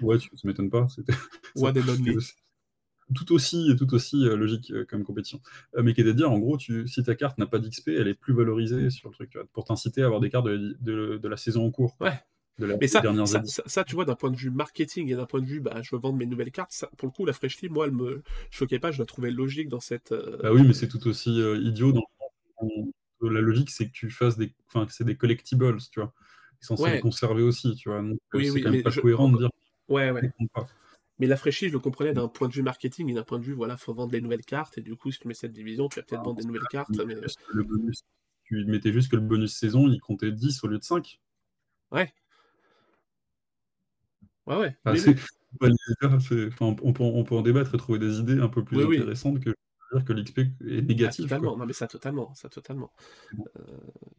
Ouais, 0.00 0.18
tu, 0.18 0.30
ça 0.34 0.46
m'étonne 0.48 0.70
pas. 0.70 0.86
tout 3.14 3.32
aussi, 3.32 3.74
tout 3.78 3.92
aussi 3.94 4.26
euh, 4.26 4.36
logique 4.36 4.70
euh, 4.70 4.84
comme 4.84 5.04
compétition. 5.04 5.40
Euh, 5.76 5.82
mais 5.82 5.92
qui 5.94 6.00
est 6.00 6.04
de 6.04 6.12
dire, 6.12 6.30
en 6.30 6.38
gros, 6.38 6.56
tu, 6.56 6.86
si 6.88 7.02
ta 7.02 7.14
carte 7.14 7.38
n'a 7.38 7.46
pas 7.46 7.58
d'XP, 7.58 7.88
elle 7.88 8.08
est 8.08 8.14
plus 8.14 8.34
valorisée 8.34 8.90
sur 8.90 9.10
le 9.10 9.14
truc, 9.14 9.38
pour 9.52 9.64
t'inciter 9.64 10.02
à 10.02 10.06
avoir 10.06 10.20
des 10.20 10.30
cartes 10.30 10.46
de, 10.46 10.76
de, 10.80 11.28
la 11.28 11.36
saison 11.36 11.66
en 11.66 11.70
cours. 11.70 11.96
Ouais. 12.00 12.18
De 12.58 12.66
la, 12.66 12.76
mais 12.76 12.86
ça, 12.86 13.02
ça, 13.26 13.42
ça, 13.66 13.84
tu 13.84 13.96
vois, 13.96 14.04
d'un 14.04 14.14
point 14.14 14.30
de 14.30 14.36
vue 14.36 14.50
marketing 14.50 15.10
et 15.10 15.16
d'un 15.16 15.26
point 15.26 15.40
de 15.40 15.46
vue, 15.46 15.60
bah, 15.60 15.80
je 15.82 15.94
veux 15.94 16.00
vendre 16.00 16.16
mes 16.16 16.26
nouvelles 16.26 16.52
cartes, 16.52 16.84
pour 16.96 17.08
le 17.08 17.12
coup, 17.12 17.26
la 17.26 17.32
Fresh 17.32 17.56
Team, 17.56 17.72
moi, 17.72 17.86
elle 17.86 17.92
me 17.92 18.22
choquait 18.50 18.78
pas, 18.78 18.92
je 18.92 19.00
la 19.00 19.06
trouvais 19.06 19.32
logique 19.32 19.68
dans 19.68 19.80
cette. 19.80 20.14
Bah 20.40 20.52
oui, 20.52 20.62
mais 20.64 20.72
c'est 20.72 20.86
tout 20.86 21.04
aussi 21.08 21.36
idiot. 21.36 21.92
Dans, 21.92 22.04
la 23.22 23.40
logique, 23.40 23.70
c'est 23.70 23.86
que 23.86 23.92
tu 23.92 24.08
fasses 24.10 24.36
des. 24.36 24.52
Enfin, 24.68 24.86
c'est 24.88 25.04
des 25.04 25.16
collectibles, 25.16 25.76
tu 25.90 25.98
vois. 25.98 26.12
Ils 26.62 26.66
sont 26.66 26.76
censés 26.76 26.92
les 26.92 27.00
conserver 27.00 27.42
aussi, 27.42 27.74
tu 27.74 27.88
vois. 27.88 28.00
Donc, 28.02 28.18
oui, 28.34 28.48
c'est 28.48 28.60
quand 28.60 28.70
même 28.70 28.82
pas 28.82 28.92
cohérent 28.92 29.28
de 29.28 29.38
dire 29.38 29.50
Ouais, 29.88 30.10
ouais. 30.10 30.30
Mais 31.18 31.26
la 31.26 31.36
fraîchie, 31.36 31.68
je 31.68 31.72
le 31.72 31.78
comprenais 31.78 32.12
d'un 32.12 32.26
point 32.26 32.48
de 32.48 32.52
vue 32.52 32.62
marketing 32.62 33.08
et 33.10 33.14
d'un 33.14 33.22
point 33.22 33.38
de 33.38 33.44
vue, 33.44 33.52
voilà, 33.52 33.76
faut 33.76 33.94
vendre 33.94 34.10
des 34.10 34.20
nouvelles 34.20 34.44
cartes. 34.44 34.78
Et 34.78 34.80
du 34.80 34.96
coup, 34.96 35.12
si 35.12 35.20
tu 35.20 35.28
mets 35.28 35.34
cette 35.34 35.52
division, 35.52 35.88
tu 35.88 36.00
vas 36.00 36.02
peut-être 36.04 36.24
vendre 36.24 36.40
des 36.40 36.46
nouvelles 36.46 36.66
cartes. 36.70 36.90
Mais... 37.06 37.14
Le 37.14 37.62
bonus, 37.62 38.02
tu 38.44 38.64
mettais 38.64 38.92
juste 38.92 39.10
que 39.10 39.16
le 39.16 39.22
bonus 39.22 39.54
saison, 39.56 39.88
il 39.88 40.00
comptait 40.00 40.32
10 40.32 40.64
au 40.64 40.68
lieu 40.68 40.78
de 40.78 40.84
5. 40.84 41.20
Ouais. 41.92 42.12
Ouais, 44.46 44.56
ouais. 44.56 44.76
on, 46.60 46.74
peut, 46.92 47.02
on, 47.04 47.24
peut, 47.24 47.34
en 47.34 47.42
débattre 47.42 47.74
et 47.74 47.78
trouver 47.78 47.98
des 47.98 48.18
idées 48.18 48.40
un 48.40 48.48
peu 48.48 48.64
plus 48.64 48.82
intéressantes 48.84 49.40
que 49.40 49.54
dire 49.92 50.04
que 50.04 50.12
l'XP 50.12 50.38
est 50.38 50.82
négatif. 50.82 51.26
Ah, 51.26 51.28
totalement, 51.28 51.56
non 51.56 51.66
mais 51.66 51.72
ça 51.72 51.86
totalement, 51.86 52.34
ça 52.34 52.48
totalement. 52.48 52.92
Euh, 53.34 53.62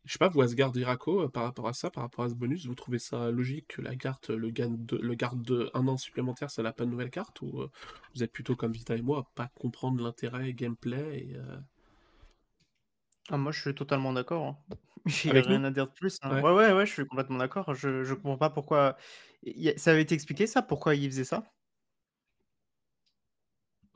je 0.05 0.13
sais 0.13 0.19
pas, 0.19 0.29
vous 0.29 0.41
Asgard 0.41 0.75
Iraco, 0.75 1.23
euh, 1.23 1.29
par 1.29 1.43
rapport 1.43 1.67
à 1.67 1.73
ça, 1.73 1.89
par 1.89 2.03
rapport 2.03 2.25
à 2.25 2.29
ce 2.29 2.35
bonus, 2.35 2.65
vous 2.65 2.75
trouvez 2.75 2.99
ça 2.99 3.31
logique 3.31 3.75
que 3.75 3.81
la 3.81 3.95
carte, 3.95 4.29
le, 4.29 4.49
gagne 4.49 4.85
de, 4.85 4.97
le 4.97 5.13
garde 5.15 5.41
de 5.41 5.69
un 5.73 5.87
an 5.87 5.97
supplémentaire, 5.97 6.49
ça 6.49 6.63
n'a 6.63 6.73
pas 6.73 6.85
de 6.85 6.89
nouvelle 6.89 7.09
carte 7.09 7.41
Ou 7.41 7.61
euh, 7.61 7.71
vous 8.13 8.23
êtes 8.23 8.31
plutôt 8.31 8.55
comme 8.55 8.71
Vita 8.71 8.95
et 8.95 9.01
moi, 9.01 9.19
à 9.19 9.27
pas 9.35 9.49
comprendre 9.55 10.03
l'intérêt 10.03 10.53
gameplay 10.53 11.17
et, 11.19 11.37
ah, 13.29 13.37
moi, 13.37 13.51
je 13.51 13.59
suis 13.59 13.73
totalement 13.73 14.13
d'accord. 14.13 14.45
Hein. 14.45 14.75
J'ai 15.05 15.31
rien 15.31 15.63
à 15.63 15.71
dire 15.71 15.87
de 15.87 15.91
plus. 15.91 16.19
Hein. 16.21 16.41
Ouais. 16.41 16.51
ouais, 16.51 16.73
ouais, 16.73 16.85
je 16.85 16.91
suis 16.91 17.05
complètement 17.05 17.37
d'accord. 17.37 17.73
Je, 17.73 18.03
je 18.03 18.13
comprends 18.13 18.37
pas 18.37 18.49
pourquoi. 18.49 18.97
Ça 19.77 19.91
avait 19.91 20.01
été 20.01 20.15
expliqué 20.15 20.47
ça 20.47 20.61
Pourquoi 20.61 20.95
il 20.95 21.09
faisait 21.09 21.23
ça? 21.23 21.43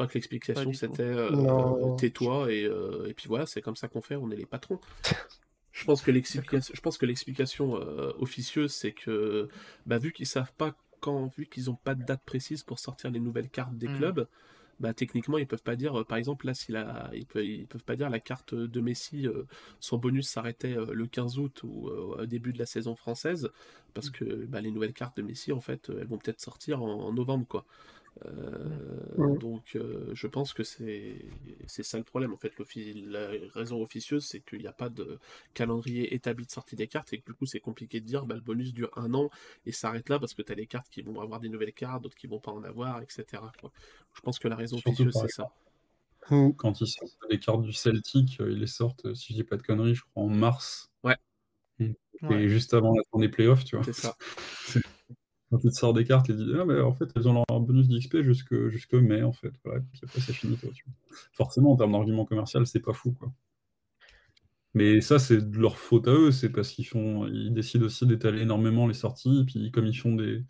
Que 0.08 0.14
l'explication 0.16 0.74
c'était 0.74 1.04
euh, 1.04 1.96
tais-toi 1.96 2.52
et, 2.52 2.64
euh, 2.64 3.08
et, 3.08 3.14
puis 3.14 3.28
voilà, 3.28 3.46
c'est 3.46 3.62
comme 3.62 3.76
ça 3.76 3.88
qu'on 3.88 4.02
fait, 4.02 4.16
on 4.16 4.32
est 4.32 4.36
les 4.36 4.46
patrons. 4.46 4.80
je 5.72 5.86
pense 5.86 6.02
que 6.02 6.12
l'explication, 6.12 6.74
je 6.76 6.82
pense 6.82 6.98
que 6.98 7.06
l'explication 7.06 7.78
euh, 7.78 8.12
officieuse, 8.20 8.72
c'est 8.72 8.92
que 8.92 9.50
bah, 9.86 9.98
vu 9.98 10.12
qu'ils 10.12 10.28
savent 10.28 10.54
pas 10.54 10.76
quand, 11.00 11.28
vu 11.38 11.46
qu'ils 11.46 11.66
n'ont 11.66 11.76
pas 11.76 11.96
de 11.96 12.04
date 12.04 12.22
précise 12.26 12.64
pour 12.64 12.80
sortir 12.80 13.12
les 13.12 13.20
nouvelles 13.20 13.50
cartes 13.50 13.78
des 13.78 13.88
mmh. 13.88 13.98
clubs, 13.98 14.28
bah, 14.80 14.94
techniquement 14.94 15.38
ils 15.38 15.48
peuvent 15.48 15.64
pas 15.64 15.76
dire, 15.76 16.06
par 16.06 16.18
exemple 16.18 16.46
là, 16.46 16.54
si 16.54 16.72
la, 16.72 17.10
ils, 17.14 17.26
peuvent, 17.26 17.44
ils 17.44 17.68
peuvent 17.68 17.84
pas 17.84 17.98
dire 17.98 18.10
la 18.10 18.22
carte 18.22 18.54
de 18.56 18.82
Messi, 18.82 19.28
son 19.82 19.98
bonus 19.98 20.30
s'arrêtait 20.30 20.76
le 20.90 21.06
15 21.06 21.38
août 21.38 21.64
ou 21.64 21.90
au 21.90 22.26
début 22.26 22.54
de 22.54 22.60
la 22.60 22.66
saison 22.66 22.96
française, 22.96 23.50
parce 23.94 24.10
mmh. 24.10 24.14
que 24.14 24.46
bah, 24.46 24.62
les 24.62 24.72
nouvelles 24.72 24.94
cartes 24.94 25.18
de 25.18 25.22
Messi, 25.22 25.52
en 25.52 25.60
fait, 25.60 25.90
elles 25.90 26.08
vont 26.08 26.18
peut-être 26.18 26.40
sortir 26.40 26.82
en, 26.82 27.08
en 27.08 27.14
novembre, 27.14 27.46
quoi. 27.48 27.66
Euh, 28.26 29.38
donc 29.38 29.76
euh, 29.76 30.10
je 30.14 30.28
pense 30.28 30.54
que 30.54 30.64
c'est 30.64 31.22
ça 31.68 31.98
le 31.98 32.04
problème. 32.04 32.34
En 32.34 32.38
fait, 32.38 32.54
la 32.96 33.30
raison 33.54 33.82
officieuse, 33.82 34.26
c'est 34.26 34.42
qu'il 34.42 34.60
n'y 34.60 34.68
a 34.68 34.74
pas 34.74 34.90
de 34.90 35.20
calendrier 35.54 36.14
établi 36.14 36.46
de 36.46 36.52
sortie 36.52 36.76
des 36.76 36.88
cartes 36.88 37.14
et 37.14 37.20
que 37.20 37.26
du 37.26 37.34
coup 37.34 37.46
c'est 37.46 37.60
compliqué 37.60 38.00
de 38.00 38.06
dire 38.06 38.26
bah, 38.26 38.36
le 38.36 38.42
bonus 38.42 38.74
dure 38.74 38.92
un 38.96 39.14
an 39.14 39.30
et 39.66 39.72
s'arrête 39.72 40.10
là 40.10 40.20
parce 40.20 40.34
que 40.34 40.42
tu 40.42 40.52
as 40.52 40.56
des 40.56 40.68
cartes 40.68 40.90
qui 40.90 41.02
vont 41.02 41.20
avoir 41.22 41.40
des 41.40 41.50
nouvelles 41.50 41.74
cartes, 41.74 42.04
d'autres 42.04 42.18
qui 42.18 42.28
vont 42.28 42.40
pas 42.40 42.52
en 42.52 42.64
avoir, 42.64 43.02
etc. 43.02 43.26
Je 44.14 44.22
pense 44.22 44.40
que 44.40 44.48
la 44.48 44.56
raison 44.56 44.78
officieuse, 44.78 45.14
c'est 45.14 45.32
ça. 45.32 45.54
Quand 46.22 46.82
ils 46.82 46.88
sortent 46.88 47.18
les 47.30 47.40
cartes 47.40 47.64
du 47.64 47.74
Celtic, 47.74 48.40
euh, 48.40 48.52
ils 48.52 48.60
les 48.60 48.68
sortent, 48.68 49.16
si 49.16 49.34
je 49.34 49.40
dis 49.40 49.44
pas 49.44 49.58
de 49.58 49.64
conneries, 49.64 49.96
je 49.96 50.04
crois 50.04 50.24
en 50.24 50.30
mars. 50.30 50.92
Ouais. 51.04 51.16
Et 52.30 52.50
juste 52.50 52.74
avant 52.74 52.94
la 52.94 53.02
fin 53.12 53.20
des 53.20 53.30
playoffs, 53.30 53.64
tu 53.64 53.78
vois. 53.78 53.86
C'est 53.86 53.96
ça. 53.96 54.16
Quand 55.50 55.58
tu 55.58 55.70
te 55.70 55.74
sors 55.74 55.94
des 55.94 56.06
cartes, 56.06 56.30
ils 56.30 56.36
disent 56.36 56.56
ah, 56.60 56.66
mais 56.66 56.80
en 56.80 56.94
fait, 56.94 57.10
elles 57.16 57.28
ont 57.28 57.34
leur 57.34 57.60
bonus 57.60 57.88
d'XP 57.88 58.22
jusque, 58.22 58.94
mai, 58.94 59.24
en 59.24 59.34
fait. 59.34 59.52
Voilà, 59.64 59.80
et 59.80 59.84
puis 59.92 60.02
après, 60.04 60.22
Forcément, 61.34 61.72
en 61.72 61.76
termes 61.76 61.94
d'argument 61.94 62.26
commercial, 62.26 62.68
c'est 62.68 62.80
pas 62.80 62.94
fou. 62.94 63.14
Quoi. 63.14 63.32
Mais 64.76 65.02
ça, 65.02 65.18
c'est 65.18 65.50
de 65.50 65.58
leur 65.58 65.78
faute 65.78 66.08
à 66.08 66.12
eux. 66.12 66.32
C'est 66.32 66.50
parce 66.50 66.70
qu'ils 66.70 66.86
font, 66.86 67.28
ils 67.28 67.54
décident 67.54 67.86
aussi 67.86 68.06
d'étaler 68.06 68.42
énormément 68.42 68.88
les 68.88 68.94
sorties. 68.94 69.44
Puis, 69.48 69.72
comme 69.72 69.88
ils 69.88 69.98
font 69.98 70.16
des, 70.16 70.44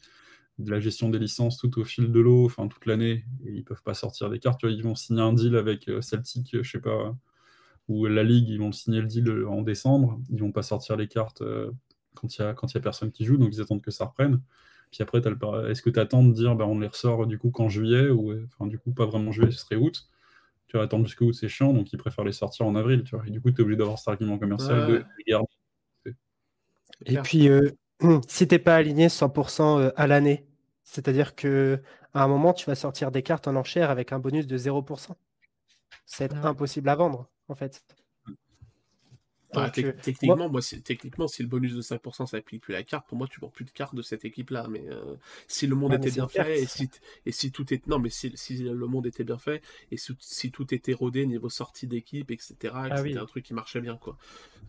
de 0.59 0.71
la 0.71 0.79
gestion 0.79 1.09
des 1.09 1.19
licences 1.19 1.57
tout 1.57 1.79
au 1.79 1.85
fil 1.85 2.11
de 2.11 2.19
l'eau, 2.19 2.45
enfin 2.45 2.67
toute 2.67 2.85
l'année, 2.85 3.25
et 3.45 3.51
ils 3.53 3.63
peuvent 3.63 3.83
pas 3.83 3.93
sortir 3.93 4.29
des 4.29 4.39
cartes. 4.39 4.59
Tu 4.59 4.69
ils 4.71 4.83
vont 4.83 4.95
signer 4.95 5.21
un 5.21 5.33
deal 5.33 5.55
avec 5.55 5.87
euh, 5.87 6.01
Celtic, 6.01 6.57
je 6.61 6.69
sais 6.69 6.81
pas, 6.81 7.15
ou 7.87 8.05
la 8.05 8.23
Ligue, 8.23 8.49
ils 8.49 8.59
vont 8.59 8.71
signer 8.71 9.01
le 9.01 9.07
deal 9.07 9.45
en 9.45 9.61
décembre. 9.61 10.19
Ils 10.29 10.41
vont 10.41 10.51
pas 10.51 10.63
sortir 10.63 10.97
les 10.97 11.07
cartes 11.07 11.41
euh, 11.41 11.71
quand 12.13 12.37
il 12.37 12.41
y 12.41 12.43
a, 12.43 12.53
y 12.53 12.77
a 12.77 12.81
personne 12.81 13.11
qui 13.11 13.25
joue, 13.25 13.37
donc 13.37 13.49
ils 13.53 13.61
attendent 13.61 13.81
que 13.81 13.91
ça 13.91 14.05
reprenne. 14.05 14.41
Puis 14.91 15.03
après, 15.03 15.19
est-ce 15.19 15.81
que 15.81 15.89
tu 15.89 15.99
attends 15.99 16.23
de 16.23 16.33
dire 16.33 16.55
bah, 16.55 16.65
on 16.65 16.79
les 16.79 16.87
ressort 16.87 17.27
du 17.27 17.37
coup 17.37 17.51
qu'en 17.51 17.69
juillet 17.69 18.09
ou 18.09 18.33
enfin 18.45 18.67
du 18.67 18.79
coup 18.79 18.91
pas 18.91 19.05
vraiment 19.05 19.31
juillet, 19.31 19.51
ce 19.51 19.59
serait 19.59 19.75
août. 19.75 20.09
Tu 20.67 20.77
vas 20.77 20.83
attendre 20.83 21.05
jusqu'à 21.05 21.25
août, 21.25 21.33
c'est 21.33 21.49
chiant, 21.49 21.73
donc 21.73 21.91
ils 21.93 21.97
préfèrent 21.97 22.25
les 22.25 22.31
sortir 22.31 22.65
en 22.65 22.75
avril. 22.75 23.03
Tu 23.03 23.15
vois. 23.15 23.25
Et 23.27 23.31
du 23.31 23.41
coup, 23.41 23.51
tu 23.51 23.57
es 23.57 23.61
obligé 23.61 23.77
d'avoir 23.77 23.97
cet 23.97 24.07
argument 24.07 24.37
commercial 24.37 24.87
de 24.87 25.03
les 25.17 25.23
garder. 25.27 25.47
Et 27.05 27.17
puis, 27.17 27.49
euh, 27.49 27.71
si 28.27 28.47
t'es 28.47 28.59
pas 28.59 28.75
aligné 28.75 29.07
100% 29.07 29.79
euh, 29.79 29.91
à 29.95 30.07
l'année, 30.07 30.45
c'est-à-dire 30.83 31.35
que 31.35 31.81
à 32.13 32.23
un 32.23 32.27
moment, 32.27 32.53
tu 32.53 32.65
vas 32.65 32.75
sortir 32.75 33.11
des 33.11 33.21
cartes 33.21 33.47
en 33.47 33.55
enchère 33.55 33.91
avec 33.91 34.11
un 34.11 34.19
bonus 34.19 34.47
de 34.47 34.57
0%. 34.57 35.15
C'est 36.05 36.33
impossible 36.33 36.89
à 36.89 36.95
vendre, 36.95 37.29
en 37.47 37.55
fait. 37.55 37.83
Euh, 39.57 39.93
techniquement, 40.01 40.47
moi, 40.47 40.61
techniquement, 40.83 41.27
si 41.27 41.41
le 41.41 41.47
bonus 41.47 41.73
de 41.73 41.81
5% 41.81 42.27
ça 42.27 42.37
applique 42.37 42.61
plus 42.61 42.73
la 42.73 42.83
carte, 42.83 43.07
pour 43.07 43.17
moi, 43.17 43.27
tu 43.27 43.39
vends 43.39 43.49
plus 43.49 43.65
de 43.65 43.71
cartes 43.71 43.95
de 43.95 44.01
cette 44.01 44.23
équipe-là. 44.23 44.67
Mais 44.69 44.87
euh, 44.89 45.15
si 45.47 45.65
le 45.65 45.75
monde 45.75 45.93
était 45.93 46.11
bien 46.11 46.27
fait 46.27 46.61
et 46.61 46.65
si, 46.67 46.89
et 47.25 47.31
si 47.31 47.51
tout 47.51 47.73
est 47.73 47.87
non, 47.87 47.97
mais 47.99 48.09
si, 48.09 48.31
si, 48.35 48.57
le 48.57 48.85
monde 48.85 49.07
était 49.07 49.23
bien 49.23 49.39
fait 49.39 49.63
et 49.91 49.97
si, 49.97 50.51
tout 50.51 50.73
était 50.73 50.93
rodé 50.93 51.25
niveau 51.25 51.49
sortie 51.49 51.87
d'équipe, 51.87 52.29
etc., 52.29 52.55
ah 52.73 52.97
c'était 52.97 53.17
un 53.17 53.25
truc 53.25 53.45
qui 53.45 53.53
marchait 53.53 53.81
bien, 53.81 53.97
quoi. 53.97 54.17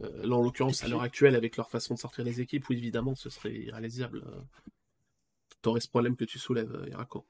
Euh, 0.03 0.27
là, 0.27 0.37
en 0.37 0.43
l'occurrence, 0.43 0.83
à 0.83 0.89
l'heure 0.89 1.03
actuelle, 1.03 1.37
avec 1.37 1.57
leur 1.57 1.69
façon 1.69 1.95
de 1.95 1.99
sortir 1.99 2.25
les 2.25 2.41
équipes, 2.41 2.69
oui, 2.71 2.79
évidemment, 2.79 3.15
ce 3.15 3.29
serait 3.29 3.53
irréalisable. 3.53 4.25
T'aurais 5.61 5.81
ce 5.81 5.89
problème 5.89 6.17
que 6.17 6.25
tu 6.25 6.39
soulèves, 6.39 6.87
Irako. 6.91 7.27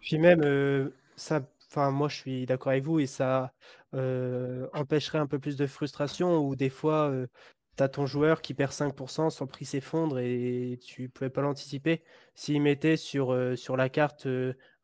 Puis 0.00 0.18
même, 0.18 0.42
ça 1.16 1.48
Enfin, 1.72 1.90
moi, 1.90 2.08
je 2.10 2.16
suis 2.16 2.44
d'accord 2.44 2.72
avec 2.72 2.84
vous 2.84 3.00
et 3.00 3.06
ça 3.06 3.54
euh, 3.94 4.68
empêcherait 4.74 5.18
un 5.18 5.26
peu 5.26 5.38
plus 5.38 5.56
de 5.56 5.66
frustration 5.66 6.36
où 6.36 6.54
des 6.54 6.68
fois, 6.68 7.08
euh, 7.10 7.26
tu 7.78 7.82
as 7.82 7.88
ton 7.88 8.04
joueur 8.04 8.42
qui 8.42 8.52
perd 8.52 8.72
5%, 8.72 9.30
son 9.30 9.46
prix 9.46 9.64
s'effondre 9.64 10.18
et 10.18 10.78
tu 10.84 11.04
ne 11.04 11.08
pouvais 11.08 11.30
pas 11.30 11.40
l'anticiper. 11.40 12.02
S'il 12.34 12.60
mettait 12.60 12.98
sur, 12.98 13.32
euh, 13.32 13.56
sur 13.56 13.78
la 13.78 13.88
carte 13.88 14.26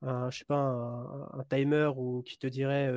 un, 0.01 0.31
je 0.31 0.39
sais 0.39 0.47
pas, 0.47 0.57
un, 0.57 1.45
timer 1.51 1.91
ou 1.95 2.23
qui 2.23 2.39
te 2.39 2.47
dirait 2.47 2.91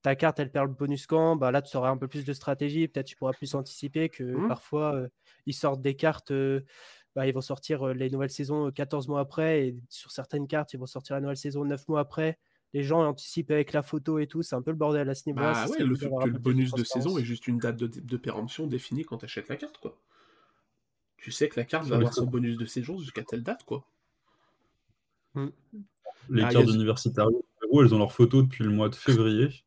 ta 0.00 0.16
carte, 0.16 0.40
elle 0.40 0.50
perd 0.50 0.68
le 0.68 0.74
bonus 0.74 1.06
quand, 1.06 1.36
bah 1.36 1.50
là, 1.50 1.60
tu 1.60 1.76
auras 1.76 1.90
un 1.90 1.98
peu 1.98 2.08
plus 2.08 2.24
de 2.24 2.32
stratégie. 2.32 2.88
Peut-être 2.88 3.06
tu 3.06 3.16
pourras 3.16 3.34
plus 3.34 3.54
anticiper 3.54 4.08
que 4.08 4.24
mmh. 4.24 4.48
parfois, 4.48 4.98
ils 5.44 5.52
sortent 5.52 5.82
des 5.82 5.94
cartes. 5.94 6.32
Bah, 7.14 7.26
ils 7.26 7.34
vont 7.34 7.42
sortir 7.42 7.86
les 7.88 8.08
nouvelles 8.08 8.30
saisons 8.30 8.70
14 8.70 9.08
mois 9.08 9.20
après 9.20 9.68
et 9.68 9.76
sur 9.90 10.10
certaines 10.10 10.46
cartes, 10.46 10.72
ils 10.72 10.78
vont 10.78 10.86
sortir 10.86 11.16
la 11.16 11.20
nouvelle 11.20 11.36
saison 11.36 11.66
9 11.66 11.86
mois 11.88 12.00
après 12.00 12.38
les 12.74 12.82
gens 12.82 13.06
anticipent 13.06 13.50
avec 13.50 13.72
la 13.72 13.82
photo 13.82 14.18
et 14.18 14.26
tout, 14.26 14.42
c'est 14.42 14.54
un 14.54 14.62
peu 14.62 14.70
le 14.70 14.76
bordel 14.76 15.08
à 15.08 15.14
ce 15.14 15.22
niveau-là. 15.26 15.52
Bah 15.52 15.68
ouais, 15.68 15.84
le 15.84 15.96
fait 15.96 16.08
que 16.08 16.28
le 16.28 16.38
bonus 16.38 16.72
de, 16.72 16.84
saison 16.84 17.18
est 17.18 17.24
juste 17.24 17.46
une 17.46 17.58
date 17.58 17.76
de, 17.76 18.16
péremption 18.16 18.66
définie 18.66 19.04
quand 19.04 19.18
tu 19.18 19.24
achètes 19.24 19.48
la 19.48 19.56
carte, 19.56 19.78
quoi. 19.78 19.98
Tu 21.16 21.32
sais 21.32 21.48
que 21.48 21.58
la 21.58 21.64
carte 21.64 21.86
va 21.86 21.96
avoir 21.96 22.12
son 22.12 22.26
bonus 22.26 22.56
de 22.56 22.66
saison 22.66 22.98
jusqu'à 22.98 23.22
telle 23.22 23.42
date, 23.42 23.64
quoi. 23.64 23.86
Hmm. 25.34 25.48
Les 26.28 26.42
ah, 26.42 26.48
cartes 26.48 26.68
universitaires, 26.68 27.28
elles 27.62 27.94
ont 27.94 27.98
leur 27.98 28.12
photo 28.12 28.42
depuis 28.42 28.64
le 28.64 28.70
mois 28.70 28.88
de 28.88 28.94
février. 28.94 29.65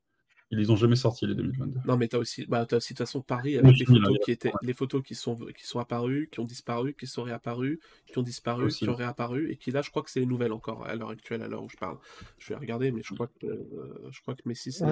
Ils 0.52 0.58
les 0.58 0.72
ont 0.72 0.76
jamais 0.76 0.96
sortis 0.96 1.28
les 1.28 1.36
2022. 1.36 1.82
Non, 1.86 1.96
mais 1.96 2.08
tu 2.08 2.16
as 2.16 2.20
aussi, 2.20 2.46
bah, 2.48 2.66
as 2.70 2.76
aussi 2.76 2.94
de 2.94 2.98
toute 2.98 3.06
façon 3.06 3.22
Paris 3.22 3.58
avec 3.58 3.78
les 3.78 3.86
photos, 3.86 4.18
qui 4.26 4.32
étaient, 4.32 4.52
les 4.64 4.74
photos 4.74 5.04
qui 5.04 5.14
sont, 5.14 5.36
qui 5.36 5.66
sont 5.66 5.80
apparues, 5.80 6.28
qui 6.32 6.40
ont 6.40 6.46
disparu, 6.46 6.96
qui 6.96 7.06
sont 7.06 7.24
réapparues, 7.24 7.80
qui 8.08 8.18
ont 8.18 8.24
disparu, 8.24 8.70
qui 8.70 8.90
ont 8.90 8.96
réapparu, 8.96 9.52
et 9.52 9.58
qui 9.58 9.70
là, 9.72 9.84
je 9.84 9.92
crois 9.92 10.02
que 10.02 10.10
c'est 10.10 10.20
les 10.20 10.26
nouvelles 10.26 10.54
encore 10.54 10.86
à 10.86 10.96
l'heure 10.96 11.12
actuelle, 11.12 11.44
à 11.44 11.48
l'heure 11.48 11.64
où 11.64 11.70
je 11.70 11.78
parle. 11.78 11.98
Je 12.40 12.50
vais 12.50 12.60
regarder, 12.60 12.92
mais 12.92 13.02
je 13.04 13.14
crois 13.14 13.28
que, 13.28 13.46
euh, 13.46 14.10
je 14.10 14.22
crois 14.22 14.34
que 14.34 14.42
Messi, 14.46 14.72
c'est 14.72 14.86
les 14.86 14.92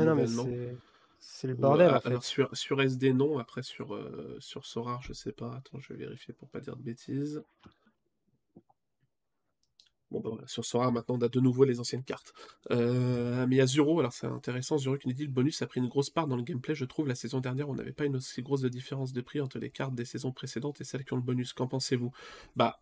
C'est 1.20 1.48
le 1.48 1.56
bordel. 1.56 1.90
en 1.90 2.00
fait. 2.00 2.22
sur, 2.22 2.56
sur, 2.56 2.80
SD, 2.80 3.14
non. 3.14 3.40
Après, 3.40 3.64
sur, 3.64 3.96
euh, 3.96 4.38
sur 4.40 4.66
Sora, 4.66 5.00
je 5.02 5.14
sais 5.14 5.32
pas. 5.32 5.56
Attends, 5.56 5.80
je 5.80 5.92
vais 5.92 6.00
vérifier 6.00 6.36
pour 6.36 6.48
pas 6.50 6.60
dire 6.60 6.76
de 6.76 6.84
bêtises. 6.84 7.44
Bon, 10.10 10.22
bah 10.22 10.32
sur 10.46 10.64
Sora, 10.64 10.90
maintenant, 10.90 11.16
on 11.16 11.22
a 11.22 11.28
de 11.28 11.40
nouveau 11.42 11.66
les 11.66 11.80
anciennes 11.82 12.04
cartes. 12.04 12.34
Euh, 12.72 13.46
mais 13.48 13.56
il 13.56 13.60
y 13.60 13.62
a 13.62 13.68
Zuro, 13.68 14.00
alors 14.00 14.14
c'est 14.14 14.28
intéressant, 14.28 14.78
Zuro 14.78 14.98
qui 14.98 15.10
nous 15.10 15.14
dit 15.14 15.26
le 15.26 15.32
bonus 15.32 15.62
a 15.62 15.68
pris 15.68 15.82
une 15.82 15.90
grosse 15.90 16.10
part 16.10 16.28
dans 16.28 16.38
le 16.38 16.44
gameplay, 16.44 16.76
je 16.76 16.86
trouve. 16.86 17.08
La 17.08 17.16
saison 17.16 17.42
dernière, 17.42 17.68
on 17.68 17.76
n'avait 17.76 17.92
pas 17.92 18.06
une 18.06 18.16
aussi 18.16 18.42
grosse 18.42 18.62
différence 18.64 19.12
de 19.12 19.22
prix 19.22 19.42
entre 19.42 19.60
les 19.60 19.70
cartes 19.70 19.96
des 19.96 20.06
saisons 20.06 20.32
précédentes 20.32 20.80
et 20.80 20.86
celles 20.86 21.04
qui 21.04 21.14
ont 21.14 21.18
le 21.18 21.22
bonus. 21.24 21.52
Qu'en 21.52 21.68
pensez-vous? 21.68 22.12
Bah, 22.56 22.80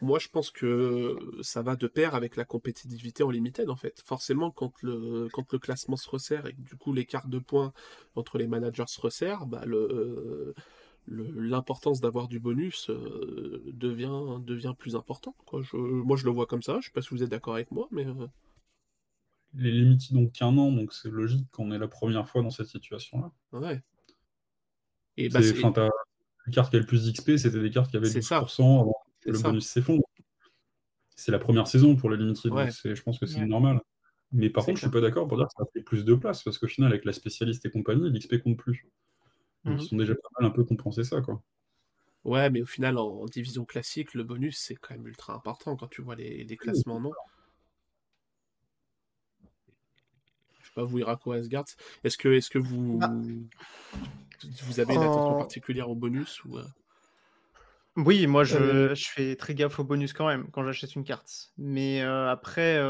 moi, 0.00 0.20
je 0.20 0.28
pense 0.28 0.50
que 0.50 1.18
ça 1.42 1.62
va 1.62 1.74
de 1.74 1.88
pair 1.88 2.14
avec 2.14 2.36
la 2.36 2.44
compétitivité 2.44 3.24
en 3.24 3.30
limited, 3.30 3.68
en 3.68 3.76
fait. 3.76 4.00
Forcément, 4.04 4.52
quand 4.52 4.72
le, 4.82 5.28
quand 5.32 5.52
le 5.52 5.58
classement 5.58 5.96
se 5.96 6.08
resserre 6.08 6.46
et 6.46 6.52
que 6.54 6.60
du 6.60 6.76
coup 6.76 6.92
les 6.92 7.04
cartes 7.04 7.28
de 7.28 7.40
points 7.40 7.72
entre 8.14 8.38
les 8.38 8.46
managers 8.46 8.84
se 8.86 9.00
resserrent, 9.00 9.46
bah, 9.46 9.64
le 9.66 10.54
l'importance 11.08 12.00
d'avoir 12.00 12.28
du 12.28 12.38
bonus 12.38 12.88
euh, 12.90 13.62
devient, 13.66 14.40
devient 14.44 14.74
plus 14.78 14.96
importante. 14.96 15.36
Quoi. 15.46 15.62
Je, 15.62 15.76
moi, 15.76 16.16
je 16.16 16.24
le 16.24 16.30
vois 16.30 16.46
comme 16.46 16.62
ça. 16.62 16.78
Je 16.80 16.86
sais 16.86 16.92
pas 16.92 17.02
si 17.02 17.10
vous 17.10 17.22
êtes 17.22 17.30
d'accord 17.30 17.54
avec 17.54 17.70
moi, 17.70 17.88
mais. 17.90 18.06
Euh. 18.06 18.26
Les 19.54 19.70
limites 19.70 20.12
donc 20.12 20.32
qu'un 20.32 20.56
an, 20.56 20.72
donc 20.72 20.92
c'est 20.94 21.10
logique 21.10 21.46
qu'on 21.50 21.72
est 21.72 21.78
la 21.78 21.88
première 21.88 22.26
fois 22.28 22.42
dans 22.42 22.50
cette 22.50 22.68
situation-là. 22.68 23.30
Ouais. 23.52 23.82
Et 25.18 25.28
bah, 25.28 25.40
les 25.40 25.52
cartes 26.52 26.70
qui 26.70 26.76
avaient 26.76 26.80
le 26.80 26.86
plus 26.86 27.06
d'XP, 27.06 27.36
c'était 27.36 27.60
des 27.60 27.70
cartes 27.70 27.90
qui 27.90 27.96
avaient 27.98 28.08
12% 28.08 28.80
avant 28.80 28.96
que 29.20 29.30
le 29.30 29.38
bonus 29.38 29.66
s'effondre. 29.66 30.02
C'est 31.14 31.32
la 31.32 31.38
première 31.38 31.66
saison 31.66 31.96
pour 31.96 32.08
les 32.08 32.16
limited, 32.16 32.50
donc 32.50 32.70
je 32.70 33.02
pense 33.02 33.18
que 33.18 33.26
c'est 33.26 33.44
normal. 33.44 33.80
Mais 34.32 34.48
par 34.48 34.64
contre, 34.64 34.78
je 34.78 34.86
suis 34.86 34.90
pas 34.90 35.02
d'accord 35.02 35.28
pour 35.28 35.36
dire 35.36 35.46
que 35.46 35.52
ça 35.56 35.64
fait 35.74 35.82
plus 35.82 36.06
de 36.06 36.14
place, 36.14 36.42
parce 36.42 36.56
qu'au 36.58 36.66
final, 36.66 36.90
avec 36.90 37.04
la 37.04 37.12
spécialiste 37.12 37.66
et 37.66 37.70
compagnie, 37.70 38.10
l'XP 38.10 38.38
compte 38.38 38.56
plus. 38.56 38.88
Ils 39.64 39.80
sont 39.80 39.96
déjà 39.96 40.14
pas 40.14 40.28
mal 40.40 40.50
un 40.50 40.52
peu 40.52 40.64
compensé 40.64 41.04
ça, 41.04 41.20
quoi. 41.20 41.40
Ouais, 42.24 42.50
mais 42.50 42.62
au 42.62 42.66
final, 42.66 42.98
en, 42.98 43.24
division 43.26 43.64
classique, 43.64 44.14
le 44.14 44.22
bonus, 44.22 44.58
c'est 44.58 44.76
quand 44.76 44.94
même 44.94 45.06
ultra 45.06 45.34
important 45.34 45.76
quand 45.76 45.88
tu 45.88 46.02
vois 46.02 46.14
les, 46.14 46.56
classements, 46.56 47.00
non 47.00 47.12
sais 50.72 50.80
pas, 50.80 50.84
vous, 50.84 50.98
Irako 50.98 51.32
Asgard, 51.32 51.64
est-ce 52.04 52.16
que, 52.16 52.28
est 52.28 52.48
que 52.48 52.58
vous, 52.58 52.98
bah. 52.98 53.12
vous 54.64 54.80
avez 54.80 54.94
une 54.94 55.02
attention 55.02 55.38
particulière 55.38 55.90
au 55.90 55.94
bonus 55.94 56.44
ou, 56.44 56.58
oui, 57.96 58.26
moi 58.26 58.44
je, 58.44 58.94
je, 58.94 59.08
fais 59.08 59.36
très 59.36 59.54
gaffe 59.54 59.78
au 59.78 59.84
bonus 59.84 60.12
quand 60.12 60.26
même 60.26 60.50
quand 60.50 60.64
j'achète 60.64 60.94
une 60.94 61.04
carte. 61.04 61.52
Mais 61.58 62.00
après, 62.00 62.80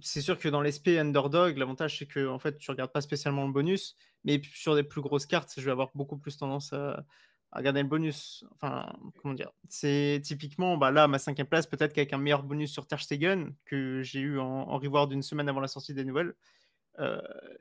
c'est 0.00 0.20
sûr 0.20 0.38
que 0.38 0.48
dans 0.48 0.60
l'SP 0.62 0.88
Underdog, 0.88 1.56
l'avantage 1.56 1.98
c'est 1.98 2.06
que 2.06 2.28
en 2.28 2.38
fait 2.38 2.58
tu 2.58 2.70
regardes 2.70 2.92
pas 2.92 3.00
spécialement 3.00 3.46
le 3.46 3.52
bonus, 3.52 3.96
mais 4.24 4.40
sur 4.54 4.74
des 4.74 4.82
plus 4.82 5.00
grosses 5.00 5.26
cartes, 5.26 5.52
je 5.56 5.62
vais 5.62 5.70
avoir 5.70 5.90
beaucoup 5.94 6.18
plus 6.18 6.36
tendance 6.36 6.72
à, 6.72 7.04
regarder 7.52 7.82
le 7.82 7.88
bonus. 7.88 8.44
Enfin, 8.54 8.90
comment 9.20 9.34
dire? 9.34 9.50
C'est 9.68 10.20
typiquement, 10.24 10.78
bah 10.78 10.90
là, 10.90 11.06
ma 11.06 11.18
cinquième 11.18 11.46
place, 11.46 11.66
peut-être 11.66 11.92
qu'avec 11.92 12.12
un 12.12 12.18
meilleur 12.18 12.42
bonus 12.42 12.72
sur 12.72 12.86
Ter 12.86 13.00
Stegen 13.00 13.54
que 13.66 14.02
j'ai 14.02 14.20
eu 14.20 14.38
en, 14.38 14.44
en 14.44 14.78
reward 14.78 15.10
d'une 15.10 15.22
semaine 15.22 15.50
avant 15.50 15.60
la 15.60 15.68
sortie 15.68 15.92
des 15.92 16.04
nouvelles, 16.04 16.34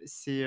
c'est 0.06 0.46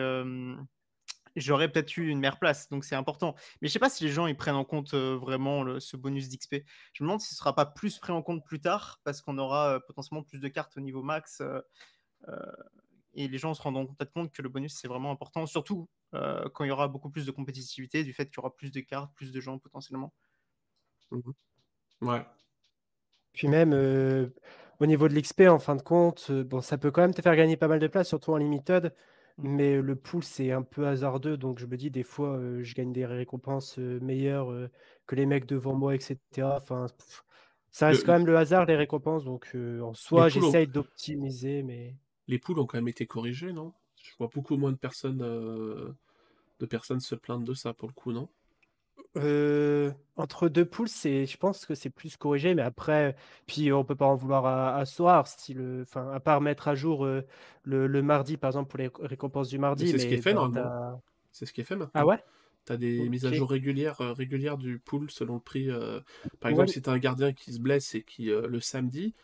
j'aurais 1.37 1.71
peut-être 1.71 1.97
eu 1.97 2.09
une 2.09 2.21
meilleure 2.21 2.39
place. 2.39 2.69
Donc 2.69 2.85
c'est 2.85 2.95
important. 2.95 3.35
Mais 3.61 3.69
je 3.69 3.73
sais 3.73 3.79
pas 3.79 3.91
si 3.91 4.05
les 4.05 4.11
gens 4.11 4.27
ils 4.27 4.37
prennent 4.37 4.55
en 4.55 4.65
compte 4.65 4.95
euh, 4.95 5.17
vraiment 5.17 5.81
ce 5.81 5.97
bonus 5.97 6.29
d'XP. 6.29 6.57
Je 6.93 7.03
me 7.03 7.09
demande 7.09 7.21
si 7.21 7.29
ce 7.29 7.35
sera 7.35 7.55
pas 7.55 7.67
plus 7.67 7.99
pris 7.99 8.13
en 8.13 8.23
compte 8.23 8.45
plus 8.45 8.61
tard 8.61 9.01
parce 9.05 9.21
qu'on 9.21 9.39
aura 9.39 9.75
euh, 9.75 9.81
potentiellement 9.81 10.23
plus 10.23 10.41
de 10.41 10.49
cartes 10.49 10.77
au 10.77 10.81
niveau 10.81 11.03
max. 11.03 11.41
Euh, 11.41 11.61
et 13.15 13.29
les 13.29 13.39
gens 13.39 13.55
se 13.55 13.63
rendront 13.63 13.87
peut-être 13.87 14.13
compte 14.13 14.33
que 14.33 14.43
le 14.43 14.49
bonus 14.49 14.75
c'est 14.75 14.89
vraiment 14.89 15.11
important, 15.11 15.47
surtout 15.47 15.89
quand 16.13 16.63
il 16.63 16.69
y 16.69 16.71
aura 16.71 16.87
beaucoup 16.87 17.11
plus 17.11 17.27
de 17.27 17.33
compétitivité, 17.33 18.05
du 18.05 18.13
fait 18.13 18.27
qu'il 18.27 18.37
y 18.37 18.39
aura 18.39 18.55
plus 18.55 18.71
de 18.71 18.81
cartes, 18.81 19.13
plus 19.17 19.33
de 19.33 19.41
gens 19.41 19.59
potentiellement. 19.59 20.15
Mmh 21.11 21.21
ouais. 22.03 22.25
Puis 23.33 23.49
même 23.49 23.73
au 24.81 24.87
niveau 24.87 25.09
de 25.09 25.15
l'XP, 25.15 25.43
en 25.43 25.59
fin 25.59 25.75
de 25.75 25.83
compte, 25.83 26.31
bon, 26.31 26.61
ça 26.61 26.79
peut 26.79 26.93
quand 26.93 27.03
même 27.03 27.15
te 27.15 27.21
faire 27.21 27.35
gagner 27.35 27.57
pas 27.57 27.69
mal 27.69 27.81
de 27.81 27.87
place, 27.89 28.09
surtout 28.09 28.33
en 28.33 28.37
limited. 28.37 28.95
Mmh. 29.39 29.49
Mais 29.49 29.81
le 29.81 29.97
pool, 29.97 30.23
c'est 30.23 30.53
un 30.53 30.63
peu 30.63 30.87
hasardeux, 30.87 31.37
donc 31.37 31.59
je 31.59 31.67
me 31.67 31.77
dis 31.77 31.91
des 31.91 32.05
fois, 32.05 32.39
je 32.61 32.75
gagne 32.75 32.93
des 32.93 33.07
récompenses 33.07 33.79
meilleures 33.79 34.71
que 35.07 35.17
les 35.17 35.27
mecs 35.27 35.47
devant 35.47 35.75
moi, 35.75 35.95
etc. 35.95 36.19
Enfin, 36.57 36.87
ça 37.73 37.89
reste 37.89 38.07
quand 38.07 38.13
même 38.13 38.27
le 38.27 38.37
hasard, 38.37 38.67
les 38.67 38.77
récompenses. 38.77 39.25
Donc 39.25 39.55
en 39.83 39.93
soi, 39.95 40.29
j'essaye 40.29 40.69
d'optimiser, 40.69 41.63
mais. 41.63 41.97
Les 42.29 42.39
poules 42.39 42.59
ont 42.59 42.67
quand 42.67 42.79
même 42.79 42.89
été 42.89 43.07
corrigés, 43.07 43.53
non? 43.53 43.73
Je 44.03 44.11
vois 44.19 44.31
beaucoup 44.33 44.57
moins 44.57 44.73
de 44.73 44.77
personnes, 44.77 45.19
de 45.19 46.67
personnes 46.67 47.01
se 47.01 47.15
plaindre 47.15 47.45
de 47.45 47.55
ça 47.55 47.75
pour 47.75 47.89
le 47.89 47.95
coup, 47.95 48.13
non? 48.13 48.29
Euh, 49.17 49.93
entre 50.17 50.49
deux 50.49 50.65
poules, 50.65 50.89
c'est, 50.89 51.27
je 51.27 51.37
pense 51.37 51.67
que 51.67 51.75
c'est 51.75 51.91
plus 51.91 52.17
corrigé, 52.17 52.55
mais 52.55 52.63
après, 52.63 53.17
puis 53.47 53.73
on 53.73 53.85
peut 53.85 53.95
pas 53.95 54.07
en 54.07 54.17
vouloir 54.17 54.47
à, 54.47 54.85
soir, 54.87 55.27
style, 55.29 55.83
enfin, 55.83 56.11
à 56.13 56.21
part 56.21 56.41
mettre 56.41 56.69
à 56.69 56.75
jour 56.75 57.05
euh, 57.05 57.23
le, 57.63 58.03
mardi, 58.03 58.37
par 58.37 58.51
exemple, 58.51 58.71
pour 58.71 58.79
les 58.79 58.91
récompenses 59.01 59.49
du 59.49 59.59
mardi. 59.59 59.89
C'est 59.89 59.99
ce 59.99 60.07
qui 60.07 60.15
est 60.15 60.23
fait 60.23 60.35
normalement. 60.35 61.01
C'est 61.31 61.47
ce 61.47 61.53
qui 61.53 61.61
est 61.61 61.65
fait 61.65 61.77
maintenant. 61.77 61.93
Ah 61.95 62.07
ouais? 62.07 62.19
Tu 62.67 62.73
as 62.73 62.77
des 62.77 63.09
mises 63.09 63.27
à 63.27 63.33
jour 63.33 63.51
régulières, 63.51 64.01
euh, 64.01 64.13
régulières 64.13 64.57
du 64.57 64.79
pool 64.79 65.11
selon 65.11 65.35
le 65.35 65.41
prix. 65.41 65.69
par 66.41 66.51
exemple, 66.51 66.69
si 66.69 66.83
tu 66.83 66.91
as 66.91 66.93
un 66.93 66.99
gardien 66.99 67.33
qui 67.33 67.53
se 67.53 67.61
blesse 67.61 67.95
et 67.95 68.03
qui, 68.03 68.27
le 68.27 68.61
samedi, 68.61 69.15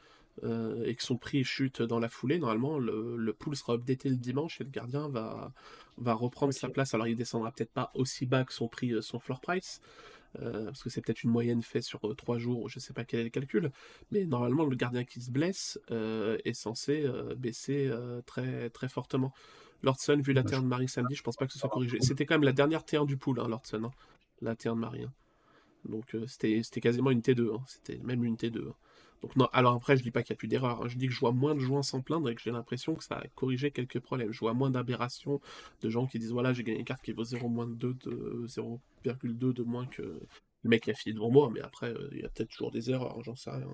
et 0.42 0.94
que 0.94 1.02
son 1.02 1.16
prix 1.16 1.44
chute 1.44 1.82
dans 1.82 1.98
la 1.98 2.08
foulée, 2.08 2.38
normalement, 2.38 2.78
le, 2.78 3.16
le 3.16 3.32
pool 3.32 3.54
sera 3.56 3.74
updaté 3.74 4.08
le 4.08 4.16
dimanche 4.16 4.60
et 4.60 4.64
le 4.64 4.70
gardien 4.70 5.08
va, 5.08 5.52
va 6.00 6.14
reprendre 6.14 6.52
sa 6.52 6.68
place. 6.68 6.94
Alors 6.94 7.06
il 7.06 7.16
descendra 7.16 7.52
peut-être 7.52 7.72
pas 7.72 7.90
aussi 7.94 8.26
bas 8.26 8.44
que 8.44 8.52
son 8.52 8.68
prix, 8.68 8.92
euh, 8.92 9.02
son 9.02 9.20
floor 9.20 9.40
price, 9.40 9.80
euh, 10.40 10.66
parce 10.66 10.82
que 10.82 10.90
c'est 10.90 11.00
peut-être 11.00 11.22
une 11.22 11.30
moyenne 11.30 11.62
faite 11.62 11.82
sur 11.82 12.08
euh, 12.08 12.14
trois 12.14 12.38
jours, 12.38 12.68
je 12.68 12.78
sais 12.78 12.92
pas 12.92 13.04
quel 13.04 13.20
est 13.20 13.24
le 13.24 13.30
calcul, 13.30 13.70
mais 14.10 14.24
normalement 14.24 14.64
le 14.64 14.76
gardien 14.76 15.04
qui 15.04 15.20
se 15.20 15.30
blesse 15.30 15.78
est 15.90 16.54
censé 16.54 17.06
baisser 17.36 17.90
très, 18.26 18.70
très 18.70 18.88
fortement. 18.88 19.32
Lordson, 19.82 20.20
vu 20.22 20.34
la 20.34 20.42
Terre 20.42 20.62
de 20.62 20.66
Marie 20.66 20.88
samedi, 20.88 21.14
je 21.14 21.22
pense 21.22 21.36
pas 21.36 21.46
que 21.46 21.52
ce 21.52 21.58
soit 21.58 21.70
corrigé. 21.70 21.98
C'était 22.00 22.26
quand 22.26 22.34
même 22.34 22.44
la 22.44 22.52
dernière 22.52 22.82
T1 22.82 23.06
du 23.06 23.16
pool, 23.16 23.40
hein, 23.40 23.48
Lordson, 23.48 23.84
hein, 23.84 23.90
la 24.42 24.54
T1 24.54 24.74
de 24.74 24.80
Marie. 24.80 25.04
Hein. 25.04 25.12
Donc 25.88 26.14
c'était 26.26 26.80
quasiment 26.80 27.10
une 27.10 27.20
T2, 27.20 27.58
c'était 27.66 27.98
même 27.98 28.24
une 28.24 28.36
T2 28.36 28.72
non, 29.36 29.48
alors 29.52 29.74
après, 29.74 29.96
je 29.96 30.02
dis 30.02 30.10
pas 30.10 30.22
qu'il 30.22 30.32
n'y 30.32 30.36
a 30.36 30.38
plus 30.38 30.48
d'erreurs. 30.48 30.82
Hein. 30.82 30.88
Je 30.88 30.96
dis 30.96 31.06
que 31.06 31.12
je 31.12 31.20
vois 31.20 31.32
moins 31.32 31.54
de 31.54 31.60
joueurs 31.60 31.84
s'en 31.84 32.00
plaindre 32.00 32.28
et 32.30 32.34
que 32.34 32.40
j'ai 32.40 32.50
l'impression 32.50 32.94
que 32.94 33.04
ça 33.04 33.16
a 33.16 33.26
corrigé 33.34 33.70
quelques 33.70 34.00
problèmes. 34.00 34.32
Je 34.32 34.40
vois 34.40 34.54
moins 34.54 34.70
d'aberrations 34.70 35.40
de 35.82 35.90
gens 35.90 36.06
qui 36.06 36.18
disent 36.18 36.32
voilà, 36.32 36.52
j'ai 36.52 36.64
gagné 36.64 36.78
une 36.78 36.84
carte 36.84 37.02
qui 37.02 37.12
vaut 37.12 37.24
0,2 37.24 37.48
moins 37.48 37.66
de 37.66 37.92
0,2 38.46 39.52
de 39.52 39.62
moins 39.62 39.86
que 39.86 40.02
le 40.02 40.68
mec 40.68 40.84
qui 40.84 40.90
a 40.90 40.94
fini 40.94 41.14
devant 41.14 41.30
moi. 41.30 41.50
Mais 41.52 41.60
après, 41.60 41.90
euh, 41.90 42.08
il 42.12 42.20
y 42.20 42.24
a 42.24 42.28
peut-être 42.28 42.50
toujours 42.50 42.70
des 42.70 42.90
erreurs, 42.90 43.22
j'en 43.22 43.36
sais 43.36 43.50
rien. 43.50 43.68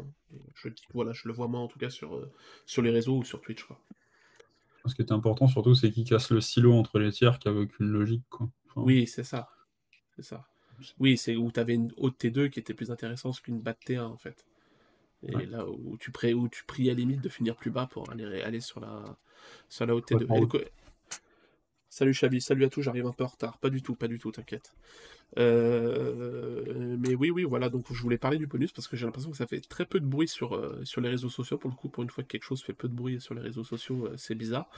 Je 0.55 0.68
dis 0.68 0.82
que 0.82 0.93
voilà, 0.93 1.12
je 1.12 1.28
le 1.28 1.35
vois 1.35 1.48
moins 1.48 1.60
en 1.60 1.68
tout 1.68 1.78
cas 1.78 1.90
sur, 1.90 2.16
euh, 2.16 2.31
sur 2.64 2.82
les 2.82 2.90
réseaux 2.90 3.18
ou 3.18 3.24
sur 3.24 3.40
Twitch. 3.40 3.64
Quoi. 3.64 3.81
Ce 4.86 4.94
qui 4.94 5.02
est 5.02 5.12
important 5.12 5.48
surtout, 5.48 5.74
c'est 5.74 5.90
qu'il 5.90 6.05
casse 6.05 6.31
le 6.31 6.40
silo 6.40 6.74
entre 6.74 6.98
les 6.98 7.12
tiers 7.12 7.39
qui 7.39 7.48
avait 7.48 7.60
aucune 7.60 7.86
logique. 7.86 8.24
Quoi. 8.31 8.51
oui, 8.77 9.06
c'est 9.06 9.24
ça. 9.24 9.48
C'est 10.16 10.24
ça. 10.24 10.44
Oui, 10.98 11.16
c'est 11.16 11.36
où 11.36 11.51
tu 11.51 11.60
avais 11.60 11.74
une 11.74 11.93
haute 11.97 12.18
T2 12.23 12.51
qui 12.51 12.60
était 12.60 12.74
plus 12.74 12.90
intéressante 12.90 13.40
qu'une 13.40 13.60
batte 13.60 13.81
T1 13.86 14.02
en 14.02 14.18
fait. 14.18 14.44
Et 15.22 15.47
là 15.47 15.66
où 15.66 15.97
tu, 15.98 16.10
pries, 16.10 16.34
où 16.34 16.48
tu 16.48 16.64
pries 16.64 16.90
à 16.90 16.94
limite 16.94 17.20
de 17.20 17.28
finir 17.28 17.56
plus 17.56 17.70
bas 17.70 17.86
pour 17.86 18.10
aller, 18.10 18.43
aller 18.43 18.60
sur 18.60 18.80
la, 18.80 19.16
sur 19.68 19.86
la 19.86 19.94
haute 19.94 20.10
T2. 20.10 20.26
Salut 21.98 22.12
Chavi, 22.12 22.43
salut 22.43 22.62
à 22.66 22.68
tous, 22.68 22.82
j'arrive 22.82 23.06
un 23.06 23.12
peu 23.12 23.24
en 23.24 23.28
retard. 23.28 23.56
Pas 23.56 23.70
du 23.70 23.81
tout, 23.81 23.94
pas 23.94 24.06
du 24.06 24.18
tout, 24.18 24.31
t'inquiète. 24.31 24.74
Euh, 25.39 26.94
mais 26.98 27.14
oui, 27.14 27.31
oui, 27.31 27.44
voilà, 27.44 27.70
donc 27.70 27.90
je 27.90 28.02
voulais 28.02 28.18
parler 28.18 28.36
du 28.36 28.47
bonus 28.47 28.70
parce 28.70 28.86
que 28.86 28.98
j'ai 28.98 29.06
l'impression 29.06 29.31
que 29.31 29.36
ça 29.39 29.47
fait 29.47 29.62
très 29.62 29.86
peu 29.86 29.98
de 29.98 30.05
bruit 30.05 30.28
sur, 30.28 30.55
euh, 30.55 30.85
sur 30.85 31.01
les 31.01 31.09
réseaux 31.09 31.31
sociaux. 31.31 31.56
Pour 31.56 31.70
le 31.70 31.74
coup, 31.74 31.89
pour 31.89 32.02
une 32.02 32.10
fois 32.10 32.23
que 32.23 32.28
quelque 32.28 32.43
chose 32.43 32.62
fait 32.62 32.74
peu 32.74 32.89
de 32.89 32.94
bruit 32.94 33.18
sur 33.18 33.32
les 33.32 33.40
réseaux 33.40 33.64
sociaux, 33.64 34.09
euh, 34.09 34.14
c'est 34.18 34.35
bizarre. 34.35 34.68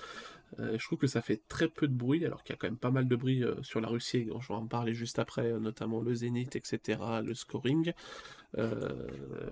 je 0.58 0.84
trouve 0.84 1.00
que 1.00 1.08
ça 1.08 1.20
fait 1.20 1.42
très 1.48 1.66
peu 1.66 1.88
de 1.88 1.92
bruit, 1.92 2.24
alors 2.24 2.44
qu'il 2.44 2.52
y 2.52 2.56
a 2.56 2.56
quand 2.56 2.68
même 2.68 2.76
pas 2.78 2.92
mal 2.92 3.08
de 3.08 3.16
bruit 3.16 3.42
sur 3.62 3.80
la 3.80 3.88
Russie, 3.88 4.28
je 4.40 4.46
vais 4.46 4.54
en 4.54 4.68
parler 4.68 4.94
juste 4.94 5.18
après, 5.18 5.58
notamment 5.58 6.00
le 6.00 6.14
Zénith, 6.14 6.54
etc., 6.54 7.00
le 7.24 7.34
scoring. 7.34 7.92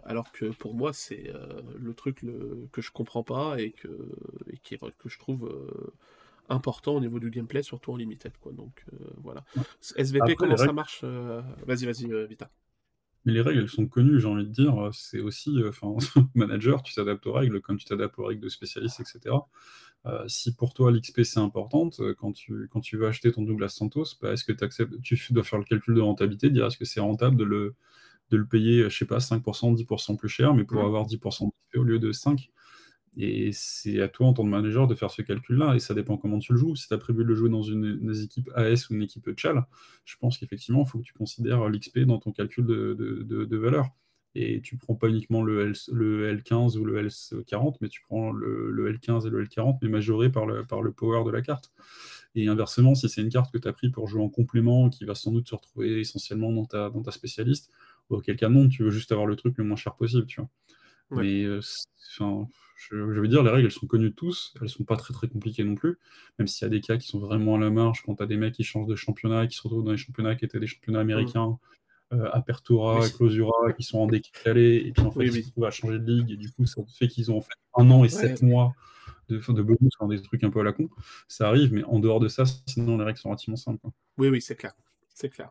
alors 0.05 0.31
que 0.31 0.47
pour 0.53 0.75
moi, 0.77 0.93
c'est 0.93 1.33
le 1.77 1.95
truc 1.95 2.21
que 2.71 2.81
je 2.81 2.93
comprends 2.93 3.25
pas 3.25 3.61
et 3.61 3.73
que, 3.73 3.89
et 4.53 4.59
qui, 4.59 4.79
que 4.79 5.09
je 5.09 5.19
trouve 5.19 5.51
important 6.49 6.95
au 6.95 7.01
niveau 7.01 7.19
du 7.19 7.31
gameplay, 7.31 7.63
surtout 7.63 7.93
en 7.93 7.97
limited. 7.97 8.33
Quoi. 8.39 8.53
Donc 8.53 8.85
euh, 8.93 8.97
voilà. 9.19 9.45
SVP, 9.97 10.35
comment 10.35 10.57
ça 10.57 10.73
marche 10.73 11.01
euh, 11.05 11.43
Vas-y, 11.67 11.87
vas-y, 11.87 12.13
euh, 12.13 12.27
Vita. 12.27 12.49
Mais 13.25 13.33
les 13.33 13.41
règles, 13.41 13.61
elles 13.61 13.69
sont 13.69 13.87
connues, 13.89 14.21
j'ai 14.21 14.29
envie 14.29 14.47
de 14.47 14.53
dire. 14.53 14.91
C'est 14.93 15.21
aussi, 15.21 15.61
enfin, 15.67 15.97
manager, 16.35 16.83
tu 16.83 16.95
t'adaptes 16.95 17.27
aux 17.27 17.33
règles 17.33 17.61
comme 17.61 17.77
tu 17.77 17.85
t'adaptes 17.85 18.19
aux 18.19 18.25
règles 18.25 18.43
de 18.43 18.49
spécialiste, 18.49 19.01
etc. 19.01 19.35
si 20.29 20.55
pour 20.55 20.73
toi 20.73 20.93
l'XP 20.93 21.23
c'est 21.23 21.41
importante, 21.41 22.01
quand 22.19 22.33
tu, 22.33 22.69
quand 22.71 22.81
tu 22.81 22.97
veux 22.97 23.09
acheter 23.09 23.33
ton 23.33 23.43
Douglas 23.43 23.71
Santos, 23.71 24.05
bah, 24.23 24.33
est-ce 24.33 24.45
que 24.45 24.53
acceptes, 24.65 24.95
tu 25.03 25.19
dois 25.33 25.43
faire 25.43 25.59
le 25.59 25.65
calcul 25.65 25.97
de 25.97 26.01
rentabilité, 26.01 26.51
dire 26.51 26.67
est-ce 26.67 26.77
que 26.77 26.85
c'est 26.85 27.01
rentable 27.01 27.37
de 27.37 27.43
le, 27.43 27.75
de 28.31 28.37
le 28.37 28.47
payer, 28.47 28.89
je 28.89 28.97
sais 28.97 29.07
pas, 29.07 29.19
5%, 29.19 29.75
10% 29.75 30.17
plus 30.17 30.29
cher, 30.29 30.55
mais 30.55 30.63
pour 30.63 30.85
avoir 30.85 31.07
10% 31.07 31.49
d'XP 31.49 31.79
au 31.79 31.83
lieu 31.83 31.99
de 31.99 32.13
5 32.13 32.53
et 33.17 33.51
c'est 33.53 34.03
à 34.03 34.09
toi, 34.09 34.27
en 34.27 34.35
tant 34.35 34.45
que 34.45 34.49
manager, 34.49 34.87
de 34.87 34.95
faire 34.95 35.11
ce 35.11 35.23
calcul-là. 35.23 35.75
Et 35.75 35.79
ça 35.79 35.95
dépend 35.95 36.19
comment 36.19 36.39
tu 36.39 36.53
le 36.53 36.59
joues. 36.59 36.77
Si 36.77 36.87
tu 36.87 36.95
as 36.95 36.99
prévu 36.99 37.25
de 37.25 37.29
le 37.29 37.35
jouer 37.35 37.49
dans 37.49 37.63
une, 37.63 38.13
équipe 38.23 38.51
AS 38.55 38.91
ou 38.91 38.95
une 38.95 39.03
équipe 39.03 39.31
Chal, 39.37 39.65
je 40.05 40.17
pense 40.19 40.39
qu'effectivement, 40.39 40.83
il 40.83 40.89
faut 40.89 40.99
que 40.99 41.05
tu 41.05 41.15
considères 41.15 41.67
l'XP 41.69 42.01
dans 42.01 42.19
ton 42.19 42.33
calcul 42.33 42.67
de, 42.67 43.57
valeur. 43.57 43.89
Et 44.39 44.61
tu 44.61 44.77
prends 44.77 44.95
pas 44.95 45.09
uniquement 45.09 45.43
le, 45.43 45.63
L, 45.63 45.73
le 45.93 46.37
L15 46.37 46.77
ou 46.77 46.85
le 46.85 47.03
L40, 47.03 47.77
mais 47.81 47.89
tu 47.89 48.03
prends 48.03 48.33
le, 48.33 48.93
L15 48.93 49.27
et 49.27 49.31
le 49.31 49.43
L40, 49.43 49.79
mais 49.81 49.89
majoré 49.89 50.31
par 50.31 50.45
le, 50.45 50.67
par 50.67 50.83
le 50.83 50.93
power 50.93 51.25
de 51.25 51.31
la 51.31 51.41
carte. 51.41 51.73
Et 52.35 52.47
inversement, 52.49 52.95
si 52.95 53.09
c'est 53.09 53.23
une 53.23 53.31
carte 53.31 53.51
que 53.51 53.57
tu 53.57 53.67
as 53.67 53.73
pris 53.73 53.89
pour 53.89 54.09
jouer 54.09 54.23
en 54.23 54.29
complément, 54.29 54.91
qui 54.91 55.07
va 55.07 55.15
sans 55.15 55.33
doute 55.33 55.49
se 55.49 55.55
retrouver 55.55 56.01
essentiellement 56.01 56.53
dans 56.53 56.67
ta, 56.67 56.91
dans 56.91 57.01
ta 57.01 57.13
spécialiste, 57.13 57.71
auquel 58.11 58.37
cas 58.37 58.51
non, 58.51 58.69
tu 58.69 58.83
veux 58.83 58.91
juste 58.91 59.11
avoir 59.11 59.27
le 59.27 59.37
truc 59.37 59.57
le 59.57 59.65
moins 59.65 59.77
cher 59.77 59.95
possible, 59.95 60.27
tu 60.27 60.43
vois. 60.43 60.51
Mais 61.11 61.45
euh, 61.45 61.61
enfin, 62.19 62.49
je, 62.77 62.97
veux 62.97 63.29
dire, 63.29 63.43
les 63.43 63.51
règles, 63.51 63.67
elles 63.67 63.73
sont 63.73 63.87
connues 63.87 64.11
de 64.11 64.15
tous, 64.15 64.55
elles 64.61 64.69
sont 64.69 64.85
pas 64.85 64.97
très 64.97 65.15
très 65.15 65.29
compliquées 65.29 65.65
non 65.65 65.75
plus, 65.75 65.99
même 66.39 66.49
s'il 66.49 66.65
y 66.65 66.67
a 66.67 66.71
des 66.71 66.81
cas 66.81 66.97
qui 66.97 67.07
sont 67.07 67.21
vraiment 67.21 67.55
à 67.55 67.59
la 67.59 67.71
marge, 67.71 68.03
quand 68.05 68.17
tu 68.17 68.23
as 68.23 68.27
des 68.27 68.37
mecs 68.37 68.55
qui 68.55 68.65
changent 68.65 68.89
de 68.89 68.97
championnat, 68.97 69.47
qui 69.47 69.57
se 69.57 69.63
retrouvent 69.63 69.85
dans 69.85 69.93
les 69.93 69.97
championnats 69.97 70.35
qui 70.35 70.45
étaient 70.45 70.61
des 70.61 70.67
championnats 70.67 70.99
mmh. 70.99 71.11
américains, 71.11 71.59
euh, 72.13 72.29
Apertura, 72.33 73.09
Clausura, 73.09 73.73
qui 73.73 73.83
sont 73.83 73.99
en 73.99 74.07
décalé, 74.07 74.83
et 74.85 74.93
puis 74.93 75.03
en 75.03 75.11
fait, 75.11 75.27
ils 75.27 75.33
se 75.33 75.47
retrouvent 75.47 75.65
à 75.65 75.71
changer 75.71 75.99
de 75.99 76.13
ligue, 76.13 76.31
et 76.33 76.37
du 76.37 76.51
coup, 76.53 76.67
ça 76.67 76.83
fait 76.99 77.09
qu'ils 77.09 77.31
ont 77.31 77.39
en 77.39 77.41
fait 77.41 77.55
un 77.77 77.91
an 77.91 78.05
et 78.05 78.09
sept 78.09 78.43
mois 78.43 78.75
de, 79.29 79.39
de 79.39 79.63
bonus, 79.63 79.93
dans 80.01 80.09
des 80.09 80.21
trucs 80.21 80.45
un 80.45 80.51
peu 80.51 80.61
à 80.61 80.65
la 80.65 80.73
con. 80.73 80.89
Ça 81.29 81.49
arrive, 81.49 81.73
mais 81.73 81.85
en 81.85 81.99
dehors 81.99 82.21
de 82.21 82.29
ça, 82.29 82.45
sinon 82.67 82.99
les 82.99 83.05
règles 83.05 83.19
sont 83.19 83.29
relativement 83.29 83.57
simples. 83.57 83.87
Oui, 84.19 84.29
oui, 84.29 84.41
c'est 84.41 84.57
clair. 84.57 84.75
C'est 85.15 85.31
clair. 85.31 85.51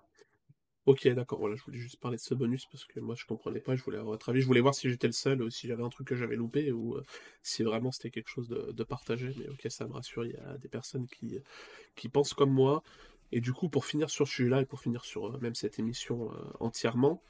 Ok, 0.85 1.07
d'accord, 1.07 1.39
voilà, 1.39 1.55
je 1.55 1.63
voulais 1.63 1.79
juste 1.79 1.97
parler 1.99 2.17
de 2.17 2.21
ce 2.21 2.35
bonus 2.35 2.67
parce 2.67 2.85
que 2.85 2.99
moi 2.99 3.15
je 3.15 3.25
comprenais 3.25 3.59
pas, 3.59 3.75
je 3.75 3.81
voulais 3.81 3.97
avoir 3.97 4.13
votre 4.13 4.29
avis, 4.29 4.41
je 4.41 4.45
voulais 4.45 4.61
voir 4.61 4.75
si 4.75 4.87
j'étais 4.87 5.07
le 5.07 5.13
seul 5.13 5.41
ou 5.41 5.49
si 5.49 5.67
j'avais 5.67 5.81
un 5.81 5.89
truc 5.89 6.07
que 6.07 6.15
j'avais 6.15 6.35
loupé 6.35 6.71
ou 6.71 6.93
euh, 6.93 7.03
si 7.41 7.63
vraiment 7.63 7.91
c'était 7.91 8.11
quelque 8.11 8.29
chose 8.29 8.47
de, 8.49 8.71
de, 8.71 8.83
partagé, 8.83 9.33
mais 9.39 9.49
ok, 9.49 9.65
ça 9.69 9.87
me 9.87 9.93
rassure, 9.93 10.25
il 10.25 10.33
y 10.33 10.35
a 10.35 10.57
des 10.59 10.67
personnes 10.67 11.07
qui, 11.07 12.09
pensent 12.09 12.35
comme 12.35 12.51
moi. 12.51 12.83
Et 13.31 13.41
du 13.41 13.51
coup, 13.51 13.67
pour 13.67 13.85
finir 13.85 14.11
sur 14.11 14.27
ce 14.27 14.33
sujet-là 14.35 14.61
et 14.61 14.65
pour 14.65 14.79
finir 14.79 15.03
sur 15.05 15.25
euh, 15.25 15.39
même 15.41 15.55
cette 15.55 15.79
émission 15.79 16.31
euh, 16.31 16.35
entièrement, 16.59 17.21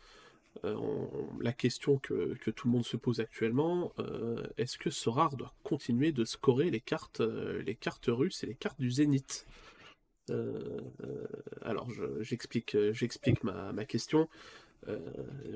la 1.41 1.51
question 1.51 1.97
que, 1.97 2.33
tout 2.51 2.67
le 2.67 2.71
monde 2.71 2.85
se 2.85 2.95
pose 2.95 3.19
actuellement, 3.19 3.91
est-ce 4.57 4.77
que 4.77 4.89
Sorar 4.89 5.35
doit 5.35 5.53
continuer 5.63 6.13
de 6.13 6.23
scorer 6.23 6.71
les 6.71 6.79
cartes, 6.79 7.19
les 7.19 7.75
cartes 7.75 8.07
russes 8.07 8.41
et 8.43 8.47
les 8.47 8.55
cartes 8.55 8.79
du 8.79 8.89
Zénith? 8.89 9.45
Alors, 11.61 11.89
j'explique 12.21 12.77
j'explique 12.91 13.43
ma, 13.43 13.85
question. 13.85 14.27
Euh, 14.87 14.99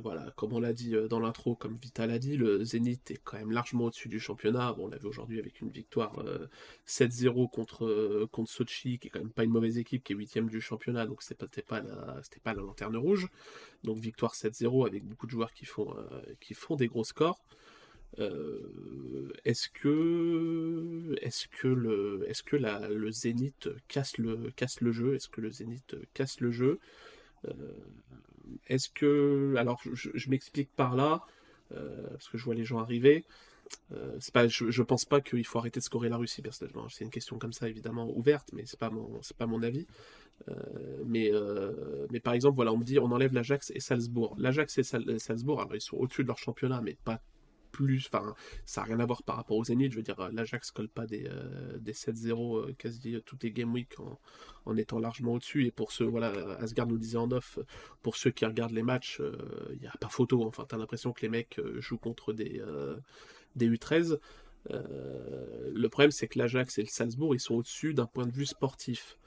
voilà, 0.01 0.31
comme 0.35 0.53
on 0.53 0.59
l'a 0.59 0.73
dit 0.73 0.95
euh, 0.95 1.07
dans 1.07 1.19
l'intro, 1.19 1.55
comme 1.55 1.77
Vita 1.79 2.07
l'a 2.07 2.17
dit, 2.17 2.35
le 2.35 2.63
Zénith 2.63 3.11
est 3.11 3.19
quand 3.23 3.37
même 3.37 3.51
largement 3.51 3.85
au-dessus 3.85 4.09
du 4.09 4.19
championnat. 4.19 4.75
On 4.79 4.87
l'a 4.87 4.97
vu 4.97 5.07
aujourd'hui 5.07 5.39
avec 5.39 5.61
une 5.61 5.69
victoire 5.69 6.23
7-0 6.87 7.43
euh, 7.43 7.47
contre, 7.47 8.27
contre 8.31 8.49
Sochi, 8.49 8.97
qui 8.97 9.07
est 9.07 9.11
quand 9.11 9.19
même 9.19 9.29
pas 9.29 9.43
une 9.43 9.51
mauvaise 9.51 9.77
équipe, 9.77 10.03
qui 10.03 10.13
est 10.13 10.15
huitième 10.15 10.49
du 10.49 10.61
championnat, 10.61 11.05
donc 11.05 11.21
c'était 11.21 11.61
pas, 11.61 11.81
la, 11.81 12.21
pas 12.43 12.53
la 12.53 12.61
lanterne 12.61 12.97
rouge. 12.97 13.27
Donc 13.83 13.97
victoire 13.97 14.33
7-0 14.33 14.87
avec 14.87 15.05
beaucoup 15.05 15.27
de 15.27 15.31
joueurs 15.31 15.53
qui 15.53 15.65
font 15.65 16.75
des 16.75 16.87
gros 16.87 17.03
scores. 17.03 17.39
Est-ce 19.45 19.69
que 19.69 21.15
est-ce 21.22 21.48
que 21.48 21.68
le 21.68 22.26
est-ce 22.27 22.44
que 22.44 22.56
la, 22.56 22.90
le 22.90 23.11
Zénith 23.11 23.69
casse 23.88 24.18
le 24.18 24.52
casse 24.56 24.81
le 24.81 24.91
jeu? 24.91 25.15
Est-ce 25.15 25.30
que 25.30 25.41
le 25.41 25.52
Zénith 25.52 25.95
casse 26.14 26.41
le 26.41 26.52
jeu? 26.52 26.80
Euh, 27.48 27.52
est-ce 28.68 28.90
que. 28.90 29.56
Alors, 29.57 29.81
je, 29.84 30.30
m'explique 30.30 30.69
par 30.76 30.95
là, 30.95 31.23
euh, 31.73 32.07
parce 32.10 32.30
que 32.30 32.38
je 32.38 32.45
vois 32.45 32.56
les 32.56 32.65
gens 32.65 32.80
arriver. 32.80 33.26
Euh, 33.91 34.15
c'est 34.19 34.34
pas, 34.34 34.48
je, 34.48 34.72
je, 34.72 34.81
pense 34.81 35.06
pas 35.06 35.22
qu'il 35.22 35.45
faut 35.45 35.60
arrêter 35.60 35.80
de 35.80 35.86
scorer 35.86 36.10
la 36.10 36.18
Russie 36.18 36.41
personnellement. 36.41 36.90
C'est 36.90 37.03
une 37.03 37.11
question 37.11 37.38
comme 37.38 37.53
ça 37.53 37.69
évidemment 37.69 38.10
ouverte, 38.18 38.49
mais 38.53 38.64
c'est 38.65 38.80
pas 38.80 38.90
mon, 38.90 39.22
c'est 39.22 39.38
pas 39.38 39.45
mon 39.45 39.61
avis. 39.64 39.86
mais, 41.06 41.31
mais 42.11 42.19
par 42.19 42.34
exemple, 42.34 42.56
voilà, 42.56 42.73
on 42.73 42.77
me 42.77 42.84
dit 42.84 42.98
on 42.99 43.11
enlève 43.11 43.34
l'Ajax 43.34 43.72
et 43.76 43.80
Salzbourg. 43.80 44.36
L'Ajax 44.40 44.77
et 44.80 44.84
Salzbourg, 44.84 45.61
alors 45.61 45.76
ils 45.76 45.81
sont 45.81 45.98
au-dessus 45.98 46.23
de 46.23 46.27
leur 46.27 46.38
championnat, 46.38 46.81
mais 46.81 46.98
pas 47.03 47.22
plus, 47.85 48.10
enfin, 48.11 48.35
ça 48.65 48.81
n'a 48.81 48.88
rien 48.88 48.99
à 48.99 49.06
voir 49.06 49.23
par 49.23 49.38
rapport 49.38 49.56
aux 49.56 49.64
Zénith. 49.64 49.93
Je 49.93 49.97
veux 49.97 50.03
dire, 50.03 50.30
l'Ajax 50.34 50.72
colle 50.72 50.89
pas 50.89 51.07
des, 51.07 51.26
euh, 51.27 51.77
des 51.77 51.93
7-0 51.93 52.57
euh, 52.57 52.76
quasi 52.77 53.18
toutes 53.26 53.43
les 53.43 53.51
game 53.51 53.72
week 53.72 53.95
en, 54.65 54.76
étant 54.76 54.99
largement 54.99 55.34
au-dessus. 55.34 55.65
Et 55.65 55.72
pour 55.72 55.93
ceux, 55.93 56.06
voilà, 56.06 56.57
Asgard 56.60 56.88
nous 56.88 56.97
disait 56.97 57.18
en 57.18 57.31
off, 57.31 57.57
pour 58.01 58.18
ceux 58.18 58.31
qui 58.31 58.45
regardent 58.45 58.73
les 58.73 58.84
matchs, 58.84 59.19
il 59.19 59.26
euh, 59.26 59.76
n'y 59.80 59.88
a 59.88 59.93
pas 59.99 60.10
photo. 60.10 60.43
Enfin, 60.45 60.65
tu 60.68 60.76
as 60.76 60.77
l'impression 60.77 61.14
que 61.14 61.22
les 61.22 61.30
mecs 61.30 61.60
jouent 61.77 61.97
contre 61.97 62.34
des, 62.34 62.61
des 63.56 63.69
U13. 63.69 64.19
le 64.69 65.88
problème, 65.88 66.11
c'est 66.11 66.27
que 66.27 66.38
l'Ajax 66.38 66.77
et 66.80 66.81
le 66.81 66.88
Salzbourg, 66.88 67.34
ils 67.34 67.39
sont 67.39 67.56
au-dessus 67.56 67.93
d'un 67.93 68.07
point 68.07 68.26
de 68.26 68.34
vue 68.34 68.45
sportif. 68.45 69.18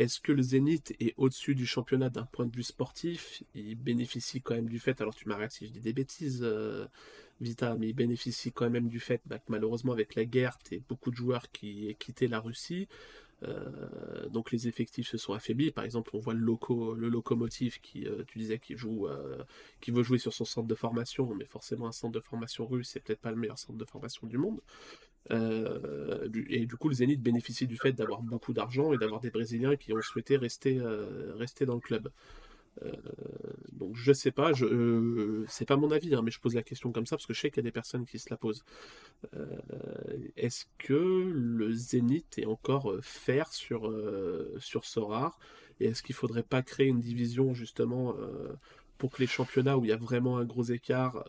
Est-ce 0.00 0.18
que 0.18 0.32
le 0.32 0.40
Zénith 0.40 0.96
est 0.98 1.12
au-dessus 1.18 1.54
du 1.54 1.66
championnat 1.66 2.08
d'un 2.08 2.24
point 2.24 2.46
de 2.46 2.56
vue 2.56 2.62
sportif? 2.62 3.42
Il 3.54 3.74
bénéficie 3.74 4.40
quand 4.40 4.54
même 4.54 4.70
du 4.70 4.78
fait, 4.78 4.98
alors 5.02 5.14
tu 5.14 5.28
m'arrêtes 5.28 5.52
si 5.52 5.66
je 5.66 5.72
dis 5.72 5.80
des 5.80 5.92
bêtises, 5.92 6.40
euh, 6.42 6.86
Vita, 7.40 7.76
mais 7.78 7.88
il 7.88 7.94
bénéficie 7.94 8.52
quand 8.52 8.68
même 8.68 8.88
du 8.88 9.00
fait 9.00 9.20
bah, 9.26 9.38
que 9.38 9.44
malheureusement 9.48 9.92
avec 9.92 10.14
la 10.14 10.24
guerre, 10.24 10.58
tu 10.58 10.82
beaucoup 10.88 11.10
de 11.10 11.16
joueurs 11.16 11.50
qui 11.50 11.94
quitté 11.98 12.28
la 12.28 12.40
Russie. 12.40 12.88
Euh, 13.42 14.28
donc 14.28 14.52
les 14.52 14.68
effectifs 14.68 15.08
se 15.08 15.16
sont 15.16 15.32
affaiblis. 15.32 15.70
Par 15.70 15.84
exemple, 15.84 16.10
on 16.14 16.18
voit 16.18 16.34
le, 16.34 16.40
loco, 16.40 16.94
locomotive 16.94 17.80
qui, 17.80 18.06
euh, 18.06 18.22
tu 18.26 18.38
disais, 18.38 18.60
joue, 18.70 19.08
qui 19.80 19.90
veut 19.90 20.02
jouer 20.02 20.18
sur 20.18 20.32
son 20.34 20.44
centre 20.44 20.68
de 20.68 20.74
formation, 20.74 21.34
mais 21.34 21.46
forcément 21.46 21.86
un 21.86 21.92
centre 21.92 22.12
de 22.12 22.20
formation 22.20 22.66
russe, 22.66 22.90
c'est 22.90 23.00
peut-être 23.00 23.20
pas 23.20 23.30
le 23.30 23.36
meilleur 23.36 23.58
centre 23.58 23.78
de 23.78 23.84
formation 23.84 24.26
du 24.26 24.38
monde. 24.38 24.60
Euh, 25.30 26.28
et 26.48 26.66
du 26.66 26.76
coup, 26.76 26.88
le 26.88 26.94
Zénith 26.94 27.22
bénéficie 27.22 27.66
du 27.66 27.76
fait 27.76 27.92
d'avoir 27.92 28.22
beaucoup 28.22 28.52
d'argent 28.52 28.92
et 28.92 28.98
d'avoir 28.98 29.20
des 29.20 29.30
Brésiliens 29.30 29.76
qui 29.76 29.92
ont 29.92 30.00
souhaité 30.00 30.38
euh, 30.66 31.34
rester 31.36 31.66
dans 31.66 31.74
le 31.74 31.80
club. 31.80 32.10
Euh, 32.82 32.92
donc 33.72 33.96
je 33.96 34.12
sais 34.12 34.30
pas, 34.30 34.52
je, 34.52 35.44
c'est 35.48 35.66
pas 35.66 35.76
mon 35.76 35.90
avis, 35.90 36.14
hein, 36.14 36.22
mais 36.22 36.30
je 36.30 36.40
pose 36.40 36.54
la 36.54 36.62
question 36.62 36.92
comme 36.92 37.06
ça 37.06 37.16
parce 37.16 37.26
que 37.26 37.34
je 37.34 37.40
sais 37.40 37.50
qu'il 37.50 37.58
y 37.58 37.66
a 37.66 37.68
des 37.68 37.72
personnes 37.72 38.06
qui 38.06 38.18
se 38.18 38.30
la 38.30 38.36
posent. 38.36 38.64
est-ce 40.36 40.64
que 40.78 41.30
le 41.32 41.72
Zénith 41.72 42.38
est 42.38 42.46
encore 42.46 42.94
faire 43.02 43.52
sur, 43.52 43.92
sur 44.58 44.84
Sorar 44.84 45.38
Et 45.78 45.86
est-ce 45.86 46.02
qu'il 46.02 46.14
faudrait 46.14 46.42
pas 46.42 46.62
créer 46.62 46.86
une 46.86 47.00
division 47.00 47.54
justement 47.54 48.14
pour 48.98 49.10
que 49.10 49.20
les 49.20 49.26
championnats 49.26 49.78
où 49.78 49.84
il 49.84 49.88
y 49.88 49.92
a 49.92 49.96
vraiment 49.96 50.38
un 50.38 50.44
gros 50.44 50.64
écart 50.64 51.24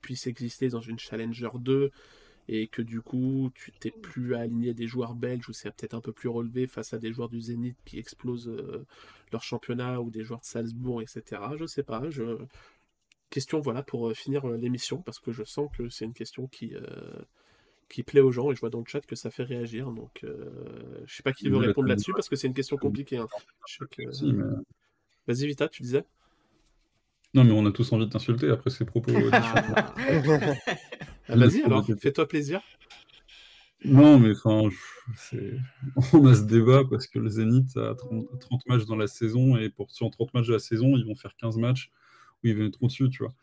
puissent 0.00 0.26
exister 0.26 0.68
dans 0.68 0.80
une 0.80 0.98
Challenger 0.98 1.50
2 1.54 1.90
et 2.48 2.66
que 2.66 2.82
du 2.82 3.00
coup 3.02 3.50
tu 3.54 3.72
t'es 3.72 3.90
plus 3.90 4.34
à 4.34 4.40
aligner 4.40 4.74
des 4.74 4.86
joueurs 4.86 5.14
belges 5.14 5.48
où 5.48 5.52
c'est 5.52 5.70
peut-être 5.70 5.94
un 5.94 6.00
peu 6.00 6.12
plus 6.12 6.28
relevé 6.28 6.66
face 6.66 6.94
à 6.94 6.98
des 6.98 7.12
joueurs 7.12 7.28
du 7.28 7.40
Zénith 7.40 7.76
qui 7.84 7.98
explosent 7.98 8.48
euh, 8.48 8.86
leur 9.32 9.42
championnat 9.42 10.00
ou 10.00 10.10
des 10.10 10.24
joueurs 10.24 10.40
de 10.40 10.46
Salzbourg, 10.46 11.02
etc. 11.02 11.42
Je 11.58 11.66
sais 11.66 11.82
pas. 11.82 12.08
Je... 12.08 12.38
Question 13.30 13.60
voilà 13.60 13.82
pour 13.82 14.08
euh, 14.08 14.14
finir 14.14 14.48
euh, 14.48 14.56
l'émission 14.56 15.02
parce 15.02 15.18
que 15.18 15.32
je 15.32 15.44
sens 15.44 15.68
que 15.76 15.90
c'est 15.90 16.06
une 16.06 16.14
question 16.14 16.46
qui 16.46 16.74
qui 17.90 18.02
plaît 18.02 18.20
aux 18.20 18.32
gens 18.32 18.50
et 18.50 18.54
je 18.54 18.60
vois 18.60 18.70
dans 18.70 18.80
le 18.80 18.86
chat 18.86 19.00
que 19.00 19.16
ça 19.16 19.30
fait 19.30 19.44
réagir 19.44 19.90
donc 19.92 20.24
je 21.04 21.14
sais 21.14 21.22
pas 21.22 21.32
qui 21.32 21.48
veut 21.48 21.56
répondre 21.58 21.88
là-dessus 21.88 22.12
parce 22.12 22.28
que 22.28 22.36
c'est 22.36 22.46
une 22.46 22.54
question 22.54 22.76
compliquée. 22.76 23.18
Hein. 23.18 23.28
Vas-y 25.26 25.46
Vita, 25.46 25.68
tu 25.68 25.82
disais? 25.82 26.04
Non, 27.34 27.44
mais 27.44 27.52
on 27.52 27.66
a 27.66 27.72
tous 27.72 27.92
envie 27.92 28.06
de 28.06 28.10
t'insulter 28.10 28.48
après 28.48 28.70
ces 28.70 28.86
propos. 28.86 29.12
Ah. 31.28 31.36
Vas-y, 31.36 31.62
alors, 31.62 31.86
fais-toi 32.00 32.26
plaisir. 32.26 32.60
Non, 33.84 34.18
mais 34.18 34.32
enfin, 34.32 34.68
on 36.12 36.26
a 36.26 36.34
ce 36.34 36.42
débat 36.42 36.82
parce 36.90 37.06
que 37.06 37.20
le 37.20 37.28
Zénith 37.28 37.76
a 37.76 37.94
30, 37.94 38.66
matchs 38.66 38.86
dans 38.86 38.96
la 38.96 39.06
saison 39.06 39.56
et 39.56 39.70
pour 39.70 39.90
sur 39.92 40.10
30 40.10 40.34
matchs 40.34 40.48
de 40.48 40.54
la 40.54 40.58
saison, 40.58 40.96
ils 40.96 41.06
vont 41.06 41.14
faire 41.14 41.36
15 41.36 41.58
matchs 41.58 41.90
où 42.42 42.48
ils 42.48 42.56
vont 42.56 42.66
être 42.66 42.82
au-dessus, 42.82 43.08
tu 43.08 43.22
vois. 43.22 43.34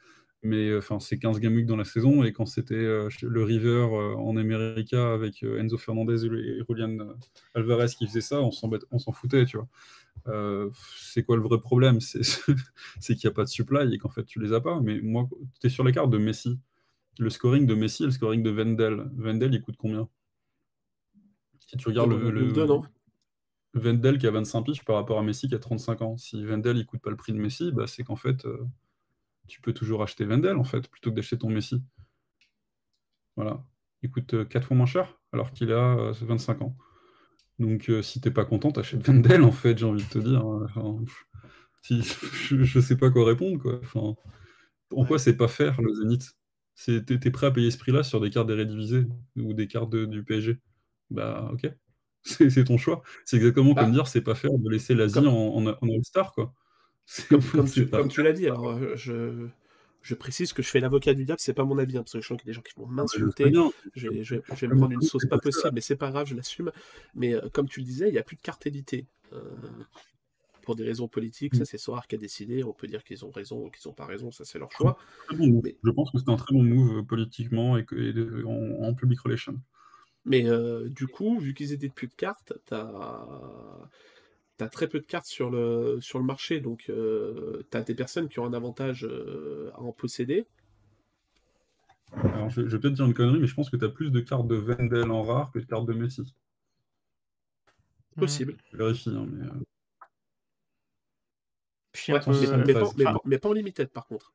Mais 0.44 0.70
euh, 0.70 0.80
enfin, 0.80 1.00
c'est 1.00 1.18
15 1.18 1.40
game 1.40 1.56
week 1.56 1.66
dans 1.66 1.78
la 1.78 1.86
saison 1.86 2.24
et 2.24 2.34
quand 2.34 2.46
c'était 2.46 2.76
euh, 2.76 3.10
le 3.22 3.44
River 3.44 3.88
euh, 3.92 4.16
en 4.16 4.36
América 4.36 5.14
avec 5.14 5.42
Enzo 5.42 5.78
Fernandez 5.78 6.26
et 6.26 6.64
Julian 6.70 6.98
Alvarez 7.54 7.88
qui 7.98 8.06
faisaient 8.06 8.22
ça, 8.22 8.42
on 8.42 8.52
s'en 8.52 9.12
foutait, 9.14 9.46
tu 9.46 9.58
vois. 9.58 10.72
c'est 10.98 11.24
quoi 11.24 11.38
le 11.38 11.44
vrai 11.44 11.60
problème? 11.60 12.00
C'est 12.02 13.16
qu'il 13.16 13.28
n'y 13.28 13.32
a 13.32 13.36
pas 13.36 13.44
de 13.46 13.50
supply 13.50 13.94
et 13.94 13.98
qu'en 13.98 14.10
fait 14.10 14.26
tu 14.26 14.42
les 14.42 14.52
as 14.54 14.62
pas. 14.62 14.82
Mais 14.82 15.00
moi, 15.02 15.30
tu 15.62 15.68
es 15.68 15.70
sur 15.70 15.86
les 15.86 15.94
cartes 15.94 16.10
de 16.10 16.18
Messi 16.18 16.60
le 17.18 17.30
scoring 17.30 17.66
de 17.66 17.76
Messi 17.76 18.04
et 18.04 18.06
le 18.06 18.12
scoring 18.12 18.44
de 18.44 18.50
Wendell. 18.50 19.10
Wendell, 19.18 19.54
il 19.54 19.62
coûte 19.62 19.76
combien? 19.78 20.10
Si 21.68 21.78
tu 21.78 21.88
regardes 21.88 22.12
le, 22.12 22.30
le, 22.30 24.18
qui 24.18 24.28
a 24.28 24.32
25 24.32 24.64
piges 24.64 24.86
par 24.86 24.96
rapport 24.96 25.20
à 25.20 25.24
Messi 25.24 25.48
qui 25.48 25.56
a 25.56 25.60
35 25.60 26.02
ans. 26.02 26.18
Si 26.18 26.46
Wendell 26.46 26.78
il 26.78 26.86
coûte 26.86 27.02
pas 27.02 27.10
le 27.10 27.16
prix 27.16 27.34
de 27.34 27.38
Messi, 27.38 27.72
bah, 27.72 27.88
c'est 27.88 28.04
qu'en 28.04 28.16
fait, 28.16 28.46
euh, 28.46 28.66
tu 29.48 29.62
peux 29.62 29.74
toujours 29.74 30.04
acheter 30.04 30.26
Wendell 30.26 30.58
en 30.58 30.64
fait, 30.64 30.88
plutôt 30.90 31.10
que 31.10 31.16
d'acheter 31.16 31.38
ton 31.38 31.50
Messi. 31.50 31.82
Voilà. 33.36 33.64
Il 34.02 34.12
coûte 34.12 34.48
4 34.48 34.56
euh, 34.56 34.62
fois 34.62 34.78
moins 34.78 34.86
cher 34.86 35.20
alors 35.32 35.52
qu'il 35.52 35.72
a 35.72 36.12
25 36.12 36.62
euh, 36.62 36.66
ans. 36.66 36.78
Donc 37.58 37.90
si 38.02 38.20
t'es 38.20 38.32
pas 38.32 38.46
content, 38.46 38.72
t'achètes 38.72 39.08
Wendell 39.08 39.44
en 39.44 39.52
fait, 39.52 39.78
j'ai 39.78 39.86
envie 39.86 40.04
de 40.04 40.10
te 40.10 40.20
dire. 40.20 40.46
si, 41.82 42.02
je, 42.66 42.80
sais 42.80 42.98
pas 42.98 43.10
quoi 43.10 43.26
répondre 43.26 43.62
quoi. 43.62 43.80
Enfin, 43.82 44.16
pourquoi 44.90 45.20
c'est 45.20 45.38
pas 45.38 45.48
faire 45.48 45.82
le 45.82 45.94
Zénith 45.94 46.36
T'es 46.86 47.32
prêt 47.32 47.48
à 47.48 47.52
payer 47.52 47.72
ce 47.72 47.78
prix-là 47.78 48.04
sur 48.04 48.20
des 48.20 48.30
cartes 48.30 48.48
des 48.48 48.54
rédivisées 48.54 49.08
ou 49.38 49.54
des 49.54 49.68
cartes 49.68 49.96
du 49.96 50.24
PSG 50.24 50.60
Bah 51.10 51.50
ok, 51.54 51.72
c'est 52.24 52.64
ton 52.66 52.78
choix. 52.78 53.02
C'est 53.24 53.38
exactement 53.38 53.74
comme 53.74 53.86
bah. 53.86 53.92
dire 53.92 54.08
c'est 54.08 54.22
pas 54.22 54.36
faire 54.36 54.52
de 54.58 54.70
laisser 54.70 54.94
l'Asie 54.94 55.20
en, 55.20 55.66
en, 55.66 55.68
All-Star 55.68 56.34
quoi. 56.34 56.54
Comme, 57.30 58.10
tu, 58.10 58.24
l'as 58.24 58.34
dit, 58.34 58.48
alors 58.48 58.72
euh, 58.72 58.96
je, 58.96 59.48
je, 60.02 60.16
précise 60.16 60.54
que 60.54 60.64
je 60.64 60.70
fais 60.70 60.80
l'avocat 60.80 61.14
du 61.14 61.24
diable, 61.24 61.40
c'est 61.40 61.54
pas 61.54 61.64
mon 61.64 61.78
avis, 61.78 61.98
hein, 61.98 62.02
parce 62.02 62.14
que 62.14 62.22
je 62.22 62.28
sens 62.28 62.36
qu'il 62.36 62.48
y 62.48 62.50
a 62.50 62.52
des 62.52 62.56
gens 62.56 62.64
qui 62.64 62.74
vont 62.78 62.88
m'insulter. 62.88 63.54
Je, 63.94 64.08
je, 64.24 64.36
vais 64.36 64.68
me 64.68 64.76
prendre 64.76 64.92
une 64.92 65.04
sauce 65.04 65.28
pas 65.28 65.38
possible, 65.38 65.74
mais 65.76 65.82
c'est 65.82 65.98
pas 65.98 66.10
grave, 66.10 66.26
je 66.28 66.36
l'assume. 66.36 66.72
Mais 67.14 67.36
euh, 67.36 67.48
comme 67.54 67.70
tu 67.70 67.80
le 67.80 67.86
disais, 67.86 68.08
il 68.10 68.14
n'y 68.14 68.18
a 68.18 68.24
plus 68.24 68.38
de 68.38 68.42
carte 68.42 68.66
éditée. 68.66 69.06
Euh, 69.34 69.44
pour 70.66 70.76
des 70.76 70.84
raisons 70.84 71.08
politiques, 71.08 71.56
ça 71.56 71.62
mm. 71.62 71.66
c'est 71.66 71.78
Sorar 71.78 72.08
qui 72.08 72.16
a 72.16 72.18
décidé, 72.18 72.64
on 72.64 72.74
peut 72.74 72.88
dire 72.88 73.04
qu'ils 73.04 73.24
ont 73.24 73.30
raison 73.30 73.66
ou 73.66 73.70
qu'ils 73.70 73.88
n'ont 73.88 73.94
pas 73.94 74.06
raison, 74.06 74.32
ça 74.32 74.44
c'est 74.44 74.60
leur 74.60 74.72
choix. 74.72 74.98
Je 75.32 75.92
pense 75.92 76.12
que 76.12 76.18
c'est 76.18 76.30
un 76.30 76.36
très 76.36 76.54
bon 76.54 76.64
move 76.64 76.98
euh, 76.98 77.04
politiquement 77.04 77.78
et, 77.78 77.86
en, 78.46 78.94
public 78.94 79.20
relation. 79.22 79.60
Mais 80.26 80.50
euh, 80.50 80.90
du 80.90 81.08
coup, 81.08 81.40
vu 81.40 81.54
qu'ils 81.54 81.72
étaient 81.72 81.90
plus 81.90 82.08
de 82.08 82.14
cartes, 82.16 82.54
tu 82.68 82.74
as... 82.74 84.70
très 84.72 84.90
peu 84.90 85.00
de 85.00 85.06
cartes 85.06 85.28
sur 85.28 85.50
le, 85.50 86.00
sur 86.02 86.20
le 86.20 86.26
marché, 86.26 86.60
donc 86.60 86.86
euh, 86.90 87.64
tu 87.72 87.78
as 87.78 87.84
des 87.84 87.96
personnes 87.96 88.28
qui 88.28 88.40
ont 88.40 88.46
un 88.46 88.54
avantage 88.54 89.08
à 89.74 89.82
en 89.82 89.92
posséder. 89.92 90.46
Alors, 92.12 92.50
je, 92.50 92.62
vais 92.62 92.80
peut-être 92.80 92.94
dire 92.94 93.06
une 93.06 93.14
connerie, 93.14 93.40
mais 93.40 93.48
je 93.48 93.56
pense 93.56 93.70
que 93.70 93.78
tu 93.78 93.86
as 93.86 93.90
plus 93.90 94.12
de 94.12 94.20
cartes 94.20 94.48
de 94.48 94.56
Vendel 94.56 95.12
en 95.12 95.24
rare 95.24 95.52
que 95.52 95.60
de 95.60 95.66
cartes 95.66 95.86
de 95.86 95.94
Messi. 95.94 96.34
Possible. 98.16 98.56
Je 98.72 98.78
vérifie, 98.78 99.10
hein, 99.10 99.28
mais 99.30 99.46
mais, 103.26 103.38
pas, 103.40 103.50
en 103.50 103.54
limited 103.54 103.90
par 103.90 104.06
contre. 104.08 104.34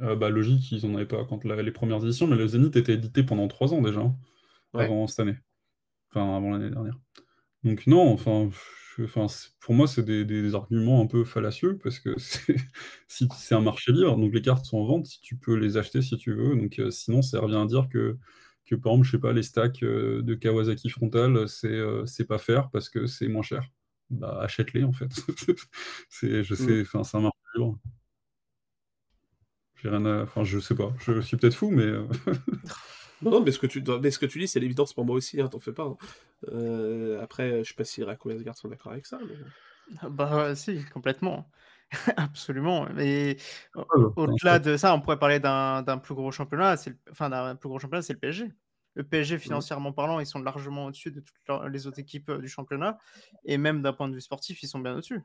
Euh, 0.00 0.16
bah, 0.16 0.30
logique, 0.30 0.72
ils 0.72 0.86
n'en 0.86 0.96
avaient 0.96 1.06
pas 1.06 1.24
quand 1.24 1.44
les 1.44 1.72
premières 1.72 2.02
éditions, 2.02 2.26
mais 2.26 2.36
le 2.36 2.46
Zenith 2.46 2.76
était 2.76 2.94
édité 2.94 3.22
pendant 3.22 3.46
3 3.46 3.74
ans 3.74 3.82
déjà, 3.82 4.00
hein, 4.00 4.16
avant 4.74 5.06
cette 5.06 5.20
année. 5.20 5.36
Enfin, 6.10 6.36
avant 6.36 6.50
l'année 6.50 6.70
dernière. 6.70 6.98
Donc 7.62 7.86
non, 7.86 8.12
enfin, 8.12 8.50
enfin, 9.00 9.26
pour 9.60 9.74
moi, 9.74 9.86
c'est 9.86 10.04
des, 10.04 10.54
arguments 10.54 11.00
un 11.00 11.06
peu 11.06 11.24
fallacieux 11.24 11.78
parce 11.82 12.00
que 12.00 12.14
si 13.08 13.28
c'est 13.38 13.54
un 13.54 13.60
marché 13.60 13.92
libre, 13.92 14.16
donc 14.16 14.34
les 14.34 14.42
cartes 14.42 14.64
sont 14.64 14.78
en 14.78 14.84
vente, 14.84 15.06
tu 15.22 15.36
peux 15.36 15.54
les 15.54 15.76
acheter 15.76 16.02
si 16.02 16.16
tu 16.16 16.34
veux. 16.34 16.56
Donc, 16.56 16.80
sinon, 16.90 17.22
ça 17.22 17.40
revient 17.40 17.56
à 17.56 17.66
dire 17.66 17.88
que, 17.88 18.18
que, 18.66 18.74
par 18.74 18.92
exemple, 18.92 19.06
je 19.06 19.10
sais 19.12 19.20
pas, 19.20 19.32
les 19.32 19.42
stacks 19.42 19.80
de 19.80 20.34
Kawasaki 20.34 20.88
frontal, 20.88 21.48
c'est 21.48 22.26
pas 22.26 22.38
faire 22.38 22.70
parce 22.70 22.88
que 22.88 23.06
c'est 23.06 23.28
moins 23.28 23.42
cher. 23.42 23.62
Bah, 24.12 24.38
achète-les 24.42 24.84
en 24.84 24.92
fait. 24.92 25.10
c'est, 26.08 26.44
je 26.44 26.54
sais, 26.54 26.78
mm. 26.78 26.82
enfin, 26.82 27.04
c'est 27.04 27.16
un 27.16 27.20
marché 27.20 27.38
libre. 27.54 27.78
J'ai 29.82 29.88
rien 29.88 30.04
à... 30.04 30.22
Enfin, 30.22 30.44
je 30.44 30.58
sais 30.60 30.74
pas. 30.74 30.92
Je 31.00 31.20
suis 31.20 31.36
peut-être 31.36 31.54
fou, 31.54 31.70
mais. 31.70 31.90
Non, 33.22 33.40
mais 33.40 33.52
ce 33.52 33.58
que 33.58 33.68
tu, 33.68 33.84
mais 34.02 34.10
ce 34.10 34.18
que 34.18 34.26
tu 34.26 34.40
dis, 34.40 34.48
c'est 34.48 34.58
l'évidence 34.58 34.92
pour 34.92 35.04
moi 35.04 35.14
aussi, 35.14 35.40
hein, 35.40 35.46
t'en 35.46 35.60
fais 35.60 35.72
pas. 35.72 35.84
Hein. 35.84 35.96
Euh, 36.48 37.22
après, 37.22 37.62
je 37.62 37.68
sais 37.68 37.74
pas 37.74 37.84
si 37.84 38.02
Rako 38.02 38.30
et 38.30 38.34
Asgard 38.34 38.56
sont 38.56 38.68
d'accord 38.68 38.90
avec 38.90 39.06
ça. 39.06 39.18
Ah 40.00 40.08
bah 40.08 40.54
si, 40.56 40.84
complètement. 40.86 41.48
Absolument. 42.16 42.88
Mais 42.94 43.36
au-delà 44.16 44.58
de 44.58 44.76
ça, 44.76 44.94
on 44.94 45.00
pourrait 45.00 45.18
parler 45.18 45.38
d'un 45.38 45.98
plus 46.02 46.14
gros 46.14 46.32
championnat. 46.32 46.74
Enfin, 47.10 47.30
d'un 47.30 47.54
plus 47.54 47.68
gros 47.68 47.78
championnat, 47.78 48.02
c'est 48.02 48.14
le 48.14 48.18
PSG. 48.18 48.50
Le 48.94 49.04
PSG, 49.04 49.38
financièrement 49.38 49.92
parlant, 49.92 50.20
ils 50.20 50.26
sont 50.26 50.40
largement 50.40 50.86
au-dessus 50.86 51.10
de 51.10 51.20
toutes 51.20 51.36
les 51.70 51.86
autres 51.86 51.98
équipes 51.98 52.28
euh, 52.28 52.38
du 52.38 52.48
championnat. 52.48 52.98
Et 53.44 53.56
même 53.56 53.82
d'un 53.82 53.92
point 53.92 54.08
de 54.08 54.14
vue 54.14 54.20
sportif, 54.20 54.62
ils 54.62 54.68
sont 54.68 54.80
bien 54.80 54.94
au-dessus. 54.94 55.22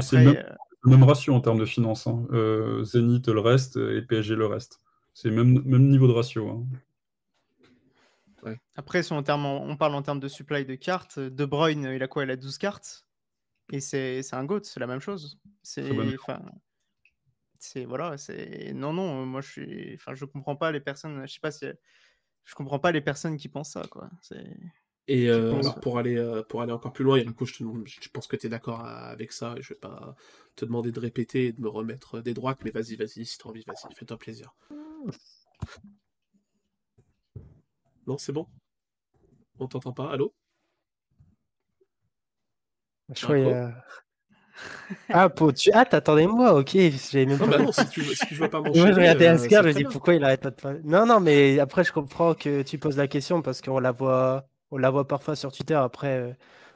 C'est 0.00 0.24
le, 0.24 0.44
même 0.84 1.02
ratio 1.02 1.34
en 1.34 1.40
termes 1.40 1.58
de 1.58 1.64
finances. 1.64 2.06
Hein. 2.06 2.24
Euh, 2.30 2.84
Zénith 2.84 3.28
le 3.28 3.40
reste 3.40 3.76
et 3.76 4.02
PSG 4.02 4.36
le 4.36 4.46
reste. 4.46 4.80
C'est 5.12 5.28
le 5.28 5.34
même, 5.34 5.62
même 5.64 5.88
niveau 5.88 6.06
de 6.06 6.12
ratio. 6.12 6.48
Hein. 6.48 6.66
Après, 8.74 9.12
en 9.12 9.22
termes, 9.22 9.46
on 9.46 9.76
parle 9.76 9.94
en 9.94 10.02
termes 10.02 10.20
de 10.20 10.28
supply 10.28 10.64
de 10.64 10.74
cartes. 10.74 11.18
De 11.18 11.44
Bruyne, 11.44 11.90
il 11.94 12.02
a 12.02 12.08
quoi? 12.08 12.24
Il 12.24 12.30
a 12.30 12.36
12 12.36 12.58
cartes. 12.58 13.06
Et 13.70 13.80
c'est 13.80 14.22
un 14.32 14.44
GOAT, 14.44 14.64
c'est 14.64 14.80
la 14.80 14.86
même 14.86 15.00
chose. 15.00 15.38
C'est. 15.62 15.84
C'est 17.58 17.84
voilà, 17.84 18.18
c'est 18.18 18.72
non 18.74 18.92
non, 18.92 19.24
moi 19.24 19.40
je 19.40 19.48
suis 19.48 19.94
enfin 19.94 20.16
je 20.16 20.24
comprends 20.24 20.56
pas 20.56 20.72
les 20.72 20.80
personnes, 20.80 21.24
je 21.24 21.32
sais 21.32 21.38
pas 21.38 21.52
si 21.52 21.64
je 22.44 22.54
comprends 22.54 22.78
pas 22.78 22.92
les 22.92 23.00
personnes 23.00 23.36
qui 23.36 23.48
pensent 23.48 23.72
ça 23.72 23.86
quoi. 23.90 24.10
C'est 24.20 24.44
et 25.08 25.28
euh, 25.28 25.58
alors 25.58 25.80
pour 25.80 25.98
aller, 25.98 26.16
euh, 26.16 26.42
pour 26.44 26.62
aller 26.62 26.72
encore 26.72 26.92
plus 26.92 27.04
loin, 27.04 27.18
coup, 27.32 27.44
je, 27.44 27.54
je 27.84 28.08
pense 28.08 28.28
que 28.28 28.36
tu 28.36 28.46
es 28.46 28.48
d'accord 28.48 28.84
avec 28.84 29.32
ça, 29.32 29.54
et 29.58 29.62
je 29.62 29.70
vais 29.70 29.78
pas 29.80 30.14
te 30.54 30.64
demander 30.64 30.92
de 30.92 31.00
répéter 31.00 31.46
et 31.46 31.52
de 31.52 31.60
me 31.60 31.68
remettre 31.68 32.20
des 32.20 32.34
droites, 32.34 32.60
mais 32.64 32.70
vas-y, 32.70 32.94
vas-y, 32.94 33.26
si 33.26 33.36
tu 33.36 33.46
as 33.46 33.50
envie, 33.50 33.64
vas-y, 33.66 33.94
fais-toi 33.94 34.16
plaisir. 34.16 34.54
Non, 38.06 38.16
c'est 38.16 38.32
bon? 38.32 38.46
On 39.58 39.66
t'entend 39.66 39.92
pas? 39.92 40.10
Allô? 40.10 40.32
Je 43.14 43.26
crois 43.26 43.72
Ah, 45.08 45.30
pour... 45.30 45.54
tu... 45.54 45.70
ah 45.72 45.86
t'attendais-moi, 45.86 46.54
ok. 46.54 46.74
Même 46.74 47.38
pas... 47.38 47.46
bah 47.46 47.58
non, 47.58 47.72
si 47.72 47.88
tu, 47.88 48.02
si 48.02 48.26
tu 48.26 48.34
vois 48.34 48.50
pas 48.50 48.60
mon 48.62 48.74
Moi, 48.74 48.92
je 48.92 48.94
regardais 48.94 49.28
euh, 49.28 49.38
je 49.38 49.68
me 49.68 49.72
dis 49.72 49.84
pourquoi 49.84 50.14
il 50.14 50.22
arrête 50.22 50.42
pas 50.42 50.50
de 50.50 50.60
parler? 50.60 50.80
Non, 50.84 51.06
non, 51.06 51.18
mais 51.18 51.58
après, 51.58 51.82
je 51.82 51.92
comprends 51.92 52.34
que 52.34 52.60
tu 52.62 52.76
poses 52.78 52.98
la 52.98 53.08
question 53.08 53.40
parce 53.40 53.62
qu'on 53.62 53.78
la 53.78 53.90
voit 53.90 54.46
on 54.72 54.78
la 54.78 54.90
voit 54.90 55.06
parfois 55.06 55.36
sur 55.36 55.52
Twitter. 55.52 55.74
Après, 55.74 56.18
euh, 56.18 56.32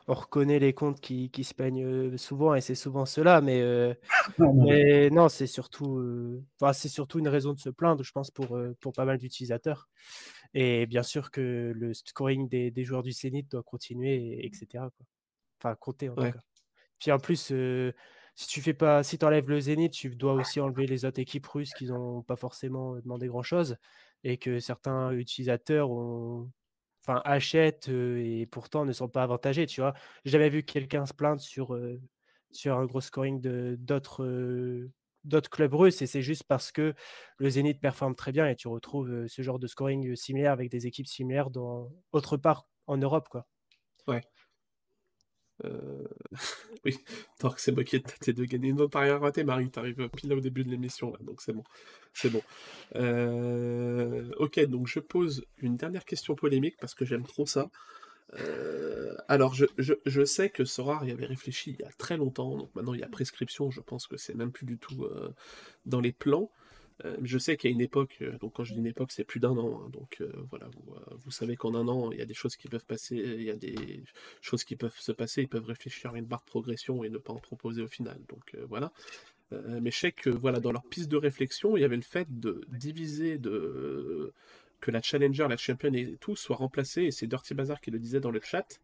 on 0.06 0.14
reconnaît 0.14 0.58
les 0.58 0.74
comptes 0.74 1.00
qui, 1.00 1.30
se 1.42 1.54
peignent 1.54 1.84
euh, 1.84 2.16
souvent 2.16 2.54
et 2.54 2.60
c'est 2.60 2.74
souvent 2.74 3.06
cela. 3.06 3.40
Mais, 3.40 3.60
euh, 3.62 3.94
mais 4.38 5.10
non, 5.10 5.28
c'est 5.28 5.46
surtout, 5.46 6.44
c'est 6.74 6.88
surtout 6.88 7.18
une 7.18 7.28
raison 7.28 7.54
de 7.54 7.58
se 7.58 7.70
plaindre, 7.70 8.04
je 8.04 8.12
pense, 8.12 8.30
pour, 8.30 8.56
pour 8.80 8.92
pas 8.92 9.06
mal 9.06 9.18
d'utilisateurs. 9.18 9.88
Et 10.54 10.86
bien 10.86 11.02
sûr 11.02 11.30
que 11.30 11.72
le 11.74 11.94
scoring 11.94 12.48
des, 12.48 12.84
joueurs 12.84 13.02
du 13.02 13.12
Zénith 13.12 13.50
doit 13.50 13.62
continuer, 13.62 14.44
etc. 14.44 14.84
Enfin, 15.58 15.74
compter 15.74 16.10
en 16.10 16.14
tout 16.14 16.22
cas. 16.22 16.40
Puis 16.98 17.12
en 17.12 17.18
plus, 17.18 17.52
si 18.35 18.48
tu 18.48 18.60
fais 18.60 18.74
pas, 18.74 19.02
si 19.02 19.18
enlèves 19.23 19.48
le 19.48 19.60
Zénith, 19.60 19.93
tu 19.93 20.10
dois 20.14 20.35
aussi 20.35 20.60
enlever 20.60 20.86
les 20.86 21.05
autres 21.05 21.20
équipes 21.20 21.47
russes 21.47 21.73
qui 21.73 21.86
n'ont 21.86 22.23
pas 22.23 22.36
forcément 22.36 22.97
demandé 22.97 23.27
grand 23.28 23.43
chose 23.43 23.77
et 24.24 24.36
que 24.36 24.59
certains 24.59 25.12
utilisateurs 25.12 25.90
ont, 25.90 26.51
enfin, 27.02 27.23
achètent 27.24 27.89
et 27.89 28.47
pourtant 28.51 28.85
ne 28.85 28.93
sont 28.93 29.09
pas 29.09 29.23
avantagés, 29.23 29.66
tu 29.66 29.81
vois. 29.81 29.94
Vu 30.24 30.62
quelqu'un 30.64 31.06
se 31.06 31.14
plaindre 31.14 31.40
sur, 31.40 31.78
un 32.66 32.85
gros 32.85 33.01
scoring 33.01 33.40
d'autres 33.77 34.24
clubs 35.51 35.74
russes 35.74 36.02
et 36.02 36.06
c'est 36.06 36.23
juste 36.23 36.44
parce 36.44 36.73
que 36.73 36.94
le 37.39 37.51
Zénith 37.51 37.81
performe 37.81 38.14
très 38.14 38.32
bien 38.32 38.48
et 38.48 38.56
tu 38.56 38.68
retrouves 38.68 39.27
ce 39.28 39.43
genre 39.43 39.59
de 39.59 39.66
scoring 39.66 40.14
similaire 40.14 40.52
avec 40.52 40.70
des 40.70 40.86
équipes 40.86 41.06
similaires 41.06 41.51
dans 41.51 41.90
autre 42.12 42.36
part 42.36 42.68
en 42.86 42.98
Europe, 42.98 43.28
quoi. 43.31 43.47
Ouais. 44.06 44.23
Euh... 45.64 46.04
oui, 46.84 46.98
Torque 47.38 47.58
c'est 47.58 47.72
moqué 47.72 47.98
de 47.98 48.04
tes 48.20 48.32
deux 48.32 48.44
gagner. 48.44 48.72
Non, 48.72 48.88
t'as 48.88 49.00
rien 49.00 49.18
raté, 49.18 49.44
Marie, 49.44 49.70
t'arrives 49.70 50.08
pile 50.10 50.32
au 50.32 50.40
début 50.40 50.64
de 50.64 50.70
l'émission, 50.70 51.14
donc 51.20 51.40
c'est 51.40 51.52
bon. 51.52 51.64
C'est 52.12 52.30
bon. 52.30 52.42
Euh... 52.96 54.30
Ok, 54.38 54.60
donc 54.66 54.86
je 54.86 55.00
pose 55.00 55.44
une 55.58 55.76
dernière 55.76 56.04
question 56.04 56.34
polémique 56.34 56.76
parce 56.80 56.94
que 56.94 57.04
j'aime 57.04 57.24
trop 57.24 57.46
ça. 57.46 57.70
Euh... 58.34 59.14
Alors, 59.28 59.54
je, 59.54 59.66
je, 59.78 59.94
je, 60.04 60.24
sais 60.24 60.50
que 60.50 60.64
Sorar 60.64 61.04
y 61.04 61.12
avait 61.12 61.26
réfléchi 61.26 61.76
il 61.78 61.84
y 61.84 61.88
a 61.88 61.92
très 61.98 62.16
longtemps, 62.16 62.56
donc 62.56 62.74
maintenant 62.74 62.94
il 62.94 63.00
y 63.00 63.04
a 63.04 63.08
prescription, 63.08 63.70
je 63.70 63.80
pense 63.80 64.06
que 64.06 64.16
c'est 64.16 64.34
même 64.34 64.52
plus 64.52 64.66
du 64.66 64.78
tout 64.78 65.04
euh, 65.04 65.32
dans 65.84 66.00
les 66.00 66.12
plans. 66.12 66.50
Euh, 67.05 67.16
je 67.23 67.39
sais 67.39 67.59
a 67.62 67.68
une 67.68 67.81
époque, 67.81 68.18
euh, 68.23 68.39
donc 68.39 68.55
quand 68.55 68.64
je 68.64 68.73
dis 68.73 68.78
une 68.78 68.86
époque, 68.86 69.12
c'est 69.12 69.24
plus 69.24 69.40
d'un 69.40 69.56
an. 69.56 69.82
Hein, 69.85 69.90
donc 69.90 70.18
euh, 70.20 70.32
voilà, 70.51 70.68
vous, 71.24 71.31
savez 71.31 71.56
qu'en 71.56 71.74
un 71.74 71.89
an, 71.89 72.10
il 72.10 72.18
y 72.18 72.23
a 72.23 72.27
des 72.27 72.35
choses 72.35 72.56
qui 72.56 72.68
peuvent 72.68 72.86
passer, 72.86 73.16
il 73.16 73.43
y 73.43 73.51
a 73.51 73.56
des 73.56 74.02
choses 74.40 74.64
qui 74.64 74.77
peuvent 74.77 74.98
se 74.98 75.12
passer, 75.12 75.43
ils 75.43 75.48
peuvent 75.48 75.66
réfléchir 75.66 76.12
à 76.12 76.18
une 76.18 76.24
barre 76.24 76.40
de 76.40 76.47
progression 76.51 77.05
et 77.05 77.10
ne 77.10 77.18
pas 77.18 77.32
en 77.32 77.39
proposer 77.39 77.82
au 77.82 77.89
final. 77.89 78.18
Donc 78.28 78.56
voilà. 78.68 78.93
mais 79.52 79.90
je 79.90 79.98
sais 79.98 80.12
que 80.12 80.31
voilà, 80.31 80.60
dans 80.60 80.73
leur 80.73 80.85
piste 80.85 81.09
de 81.09 81.16
réflexion, 81.16 81.77
il 81.77 81.81
y 81.81 81.85
avait 81.85 81.97
le 81.97 82.02
fait 82.02 82.28
de 82.40 82.62
diviser 82.68 83.39
de 83.39 84.32
que 84.81 84.90
la 84.90 85.01
challenger, 85.02 85.47
la 85.48 85.56
champion 85.56 85.93
et 85.94 86.16
tout 86.20 86.36
soient 86.36 86.56
remplacés, 86.56 87.05
et 87.05 87.10
c'est 87.10 87.27
Dirty 87.27 87.55
Bazar 87.55 87.81
qui 87.81 87.90
le 87.90 87.98
disait 87.98 88.20
dans 88.20 88.31
le 88.31 88.40
chat, 88.40 88.78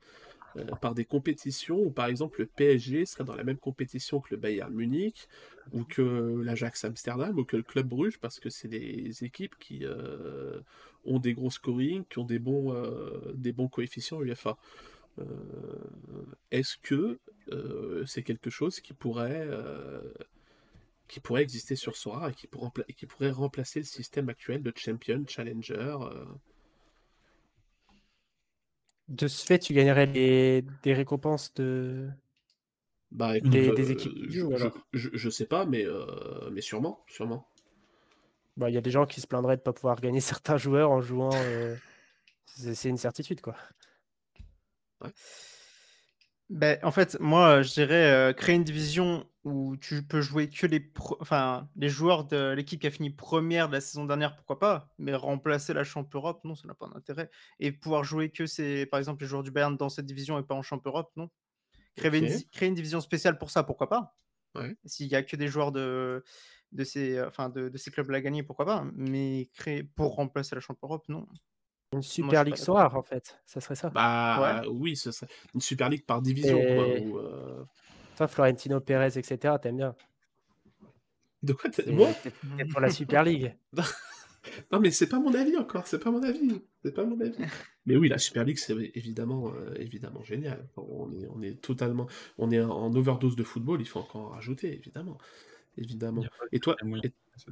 euh, 0.57 0.65
par 0.81 0.95
des 0.95 1.05
compétitions 1.05 1.79
où 1.79 1.91
par 1.91 2.07
exemple 2.07 2.41
le 2.41 2.47
PSG 2.47 3.07
serait 3.07 3.25
dans 3.25 3.35
la 3.35 3.45
même 3.45 3.59
compétition 3.59 4.21
que 4.21 4.29
le 4.31 4.37
Bayern 4.37 4.73
Munich 4.73 5.29
ou 5.73 5.85
que 5.85 6.43
l'Ajax 6.43 6.85
Amsterdam 6.85 7.39
ou 7.39 7.45
que 7.45 7.57
le 7.57 7.63
Club 7.63 7.89
Bruges 7.89 8.19
parce 8.19 8.41
que 8.41 8.51
c'est 8.51 8.69
des 8.69 9.25
équipes 9.25 9.57
qui 9.59 9.81
euh, 9.85 10.61
ont 11.05 11.19
des 11.19 11.35
gros 11.35 11.51
scoring, 11.51 12.05
qui 12.09 12.19
ont 12.19 12.25
des 12.25 12.39
bons, 12.39 12.73
euh, 12.73 13.33
des 13.35 13.53
bons 13.53 13.69
coefficients 13.69 14.23
UEFA. 14.23 14.57
Est-ce 16.51 16.79
que 16.79 17.19
c'est 18.07 18.23
quelque 18.23 18.49
chose 18.49 18.81
qui 18.81 18.95
pourrait 18.95 19.47
qui 21.07 21.21
pourrait 21.21 21.43
exister 21.43 21.77
sur 21.77 21.97
Sora 21.97 22.31
et 22.31 22.35
qui, 22.35 22.49
et 22.89 22.95
qui 22.95 23.05
pourrait 23.05 23.31
remplacer 23.31 23.81
le 23.81 23.85
système 23.85 24.31
actuel 24.31 24.63
de 24.63 24.73
Champion, 24.75 25.23
Challenger 25.29 25.99
de 29.09 29.29
ce 29.29 29.45
fait, 29.45 29.59
tu 29.59 29.75
gagnerais 29.75 30.07
des 30.07 30.95
récompenses 30.95 31.53
de. 31.55 32.09
Bah, 33.11 33.39
des, 33.41 33.69
euh, 33.69 33.91
équipes. 33.91 34.13
je, 34.95 35.29
sais 35.29 35.45
pas, 35.45 35.67
mais, 35.67 35.85
euh, 35.85 36.49
mais 36.51 36.63
sûrement, 36.63 37.05
sûrement. 37.09 37.47
Bah, 38.57 38.71
il 38.71 38.75
y 38.75 38.79
a 38.79 38.81
des 38.81 38.91
gens 38.91 39.05
qui 39.05 39.21
se 39.21 39.27
pleidraient 39.27 39.57
de 39.57 39.61
ne 39.61 39.65
pas 39.65 39.75
pouvoir 39.75 40.01
gagner 40.01 40.21
certains 40.21 40.57
joueurs 40.57 40.91
en 40.91 41.03
jouant. 41.03 41.35
Euh, 41.35 41.77
c'est 42.47 42.89
une 42.89 42.97
certitude, 42.97 43.41
quoi. 43.41 43.55
Ouais. 45.03 45.11
Ben, 46.51 46.79
en 46.83 46.91
fait, 46.91 47.19
moi, 47.19 47.63
je 47.63 47.73
dirais 47.73 48.13
euh, 48.13 48.33
créer 48.33 48.55
une 48.57 48.65
division 48.65 49.27
où 49.45 49.77
tu 49.77 50.07
peux 50.07 50.21
jouer 50.21 50.49
que 50.49 50.67
les, 50.67 50.93
enfin, 51.21 51.69
les 51.77 51.89
joueurs 51.89 52.25
de 52.27 52.53
l'équipe 52.53 52.81
qui 52.81 52.87
a 52.87 52.91
fini 52.91 53.11
première 53.11 53.69
de 53.69 53.73
la 53.73 53.81
saison 53.81 54.05
dernière, 54.05 54.37
pourquoi 54.37 54.59
pas, 54.59 54.93
mais 54.99 55.15
remplacer 55.15 55.73
la 55.73 55.83
Champ 55.83 56.07
Europe, 56.15 56.45
non, 56.45 56.55
ça 56.55 56.69
n'a 56.69 56.75
pas 56.75 56.89
d'intérêt. 56.89 57.31
Et 57.59 57.73
pouvoir 57.73 58.05
jouer 58.05 58.31
que 58.31 58.47
c'est, 58.47 58.87
par 58.87 58.99
exemple, 58.99 59.23
les 59.23 59.29
joueurs 59.29 59.43
du 59.43 59.51
Bayern 59.51 59.77
dans 59.77 59.89
cette 59.89 60.07
division 60.07 60.39
et 60.39 60.43
pas 60.43 60.55
en 60.55 60.63
Champ 60.63 60.81
Europe, 60.85 61.11
non. 61.17 61.31
Créer, 61.97 62.19
une, 62.19 62.45
créer 62.51 62.69
une 62.69 62.75
division 62.75 63.01
spéciale 63.01 63.39
pour 63.39 63.51
ça, 63.51 63.63
pourquoi 63.65 63.89
pas. 63.89 64.17
S'il 64.85 65.09
y 65.09 65.17
a 65.17 65.23
que 65.23 65.37
des 65.37 65.49
joueurs 65.49 65.73
de, 65.73 66.25
de 66.73 66.85
ces, 66.85 67.23
enfin, 67.23 67.49
de, 67.51 67.69
de 67.69 67.79
ces 67.79 67.91
clubs 67.91 68.11
à 68.13 68.21
gagner, 68.21 68.43
pourquoi 68.43 68.67
pas. 68.67 68.85
Mais 68.95 69.51
créer 69.55 69.85
pour 69.85 70.17
remplacer 70.17 70.55
la 70.55 70.61
Champ 70.61 70.77
Europe, 70.83 71.09
non. 71.09 71.27
Une 71.93 72.03
Super 72.03 72.45
League 72.45 72.57
Soir, 72.57 72.97
en 72.97 73.03
fait, 73.03 73.39
ça 73.45 73.61
serait 73.61 73.75
ça. 73.75 73.91
Bah 73.91 74.63
oui, 74.71 74.97
ce 74.97 75.13
serait 75.13 75.29
une 75.55 75.61
Super 75.61 75.89
League 75.91 76.07
par 76.07 76.23
division. 76.23 76.59
Quoi, 76.59 77.21
euh, 77.21 77.65
Toi, 78.17 78.29
Florentino 78.29 78.81
Pérez, 78.81 79.19
etc., 79.19 79.57
t'aimes 79.61 79.77
bien. 79.77 79.95
De 81.43 81.53
quoi 81.53 81.71
Moi? 81.89 82.09
pour 82.71 82.81
la 82.81 82.89
Super 82.89 83.25
League. 83.25 83.55
non, 84.73 84.81
mais 84.81 84.91
c'est 84.91 85.09
pas 85.09 85.19
mon 85.19 85.35
avis 85.35 85.57
encore, 85.57 85.87
c'est 85.87 85.99
pas 85.99 86.11
mon 86.11 86.23
avis. 86.23 86.63
C'est 86.83 86.95
pas 86.95 87.05
mon 87.05 87.21
avis. 87.21 87.45
mais 87.85 87.97
oui, 87.97 88.09
la 88.09 88.19
Super 88.19 88.45
League, 88.45 88.59
c'est 88.59 88.75
évidemment, 88.95 89.53
euh, 89.55 89.75
évidemment 89.77 90.23
génial. 90.23 90.67
On 90.77 91.13
est, 91.13 91.27
on 91.29 91.43
est 91.43 91.61
totalement. 91.61 92.07
On 92.39 92.51
est 92.51 92.61
en 92.61 92.95
overdose 92.95 93.37
de 93.37 93.45
football, 93.45 93.81
il 93.83 93.87
faut 93.89 94.01
encore 94.01 94.23
en 94.23 94.29
rajouter, 94.29 94.73
évidemment 94.75 95.19
évidemment. 95.77 96.25
Et 96.53 96.61
toi, 96.61 96.77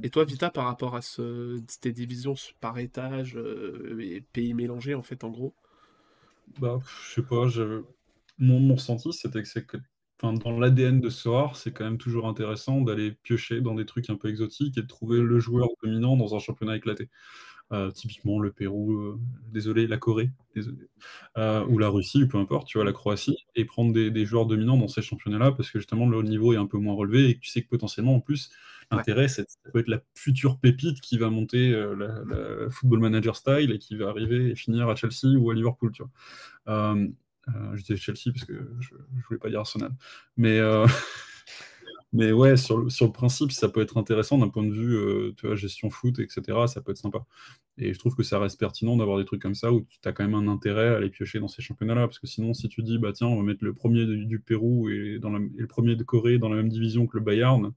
et, 0.03 0.11
toi, 0.11 0.25
Vita, 0.25 0.51
par 0.51 0.67
rapport 0.67 0.95
à 0.95 1.03
ce, 1.03 1.59
tes 1.81 1.93
divisions 1.93 2.35
par 2.61 2.79
étage 2.79 3.37
euh, 3.37 3.99
et 4.01 4.21
pays 4.21 4.55
mélangés, 4.55 4.95
en 4.95 5.03
fait, 5.03 5.25
en 5.25 5.31
gros? 5.31 5.55
Bah, 6.59 6.81
je 6.85 7.15
sais 7.15 7.23
pas, 7.23 7.49
je... 7.49 7.83
mon, 8.39 8.61
mon 8.61 8.75
ressenti, 8.75 9.13
c'était 9.13 9.43
que 9.43 9.49
c'est 9.49 9.65
que 9.65 9.77
dans 10.23 10.59
l'ADN 10.59 11.01
de 11.01 11.09
Soar, 11.09 11.57
c'est 11.57 11.73
quand 11.73 11.85
même 11.85 11.99
toujours 11.99 12.27
intéressant 12.27 12.81
d'aller 12.83 13.13
piocher 13.13 13.61
dans 13.61 13.75
des 13.75 13.87
trucs 13.87 14.11
un 14.11 14.17
peu 14.17 14.29
exotiques 14.29 14.77
et 14.77 14.83
de 14.83 14.87
trouver 14.87 15.21
le 15.21 15.41
joueur 15.41 15.69
dominant 15.83 16.17
dans 16.17 16.35
un 16.35 16.39
championnat 16.39 16.77
éclaté. 16.77 17.09
Euh, 17.73 17.93
typiquement 17.93 18.41
le 18.41 18.51
Pérou, 18.51 18.95
euh, 18.95 19.19
désolé, 19.53 19.87
la 19.87 19.97
Corée, 19.97 20.31
euh, 21.39 21.65
ou 21.67 21.79
la 21.79 21.89
Russie, 21.89 22.25
ou 22.25 22.27
peu 22.27 22.37
importe, 22.37 22.67
tu 22.67 22.79
vois, 22.79 22.85
la 22.85 22.93
Croatie, 22.93 23.37
et 23.55 23.65
prendre 23.65 23.93
des, 23.93 24.27
joueurs 24.27 24.47
dominants 24.47 24.77
dans 24.77 24.89
ces 24.89 25.03
championnats-là, 25.03 25.53
parce 25.53 25.71
que 25.71 25.79
justement 25.79 26.09
le 26.09 26.21
niveau 26.23 26.53
est 26.53 26.57
un 26.57 26.67
peu 26.67 26.79
moins 26.79 26.95
relevé, 26.95 27.29
et 27.29 27.35
que 27.37 27.41
tu 27.41 27.49
sais 27.49 27.63
que 27.63 27.69
potentiellement, 27.69 28.17
en 28.17 28.21
plus, 28.21 28.51
l'intérêt, 28.91 29.29
ça 29.29 29.45
peut 29.73 29.79
être 29.79 29.89
la 29.89 30.01
future 30.17 30.59
pépite 30.59 31.01
qui 31.01 31.17
va 31.17 31.31
monter 31.31 31.71
la, 31.71 32.69
Football 32.71 32.99
Manager 32.99 33.37
style 33.37 33.71
et 33.71 33.79
qui 33.79 33.95
va 33.95 34.09
arriver 34.09 34.51
et 34.51 34.57
finir 34.57 34.89
à 34.89 34.97
Chelsea 34.97 35.39
ou 35.39 35.49
à 35.53 35.55
Liverpool, 35.55 35.93
tu 35.93 36.03
vois. 36.03 36.97
je 37.47 37.83
disais 37.83 37.97
Chelsea 37.97 38.33
parce 38.35 38.47
que 38.47 38.69
je, 38.81 38.89
je 39.17 39.27
voulais 39.29 39.39
pas 39.39 39.49
dire 39.49 39.61
Arsenal. 39.61 39.93
Mais 40.37 40.59
Mais 42.13 42.33
ouais, 42.33 42.57
sur 42.57 42.79
le, 42.79 42.91
sur 42.91 43.07
le 43.07 43.13
principe, 43.13 43.53
ça 43.53 43.69
peut 43.69 43.81
être 43.81 43.97
intéressant 43.97 44.39
d'un 44.39 44.49
point 44.49 44.65
de 44.65 44.73
vue 44.73 44.97
euh, 44.97 45.33
tu 45.37 45.47
vois, 45.47 45.55
gestion 45.55 45.91
foot, 45.91 46.19
etc. 46.19 46.43
Ça 46.67 46.81
peut 46.81 46.91
être 46.91 46.99
sympa. 46.99 47.25
Et 47.79 47.95
je 47.95 47.99
trouve 47.99 48.17
que 48.17 48.25
ça 48.25 48.39
reste 48.41 48.59
pertinent 48.59 48.97
d'avoir 48.97 49.19
des 49.19 49.25
trucs 49.25 49.41
comme 49.41 49.55
ça 49.55 49.73
où 49.73 49.87
tu 49.89 50.09
as 50.09 50.13
quand 50.13 50.25
même 50.25 50.35
un 50.35 50.49
intérêt 50.49 50.89
à 50.89 50.97
aller 50.97 51.09
piocher 51.09 51.39
dans 51.39 51.49
ces 51.49 51.63
championnats-là. 51.63 52.09
Parce 52.09 52.19
que 52.19 52.27
sinon, 52.27 52.53
si 52.53 52.69
tu 52.69 52.83
dis, 52.83 52.99
bah 52.99 53.13
tiens, 53.13 53.29
on 53.29 53.37
va 53.37 53.43
mettre 53.43 53.65
le 53.65 53.75
premier 53.75 54.07
du, 54.07 54.41
Pérou 54.41 54.89
et, 54.91 55.19
dans 55.21 55.31
le 55.31 55.67
premier 55.69 55.95
de 55.95 56.03
Corée 56.03 56.39
dans 56.39 56.49
la 56.49 56.57
même 56.57 56.69
division 56.69 57.07
que 57.07 57.17
le 57.17 57.23
Bayern, 57.25 57.73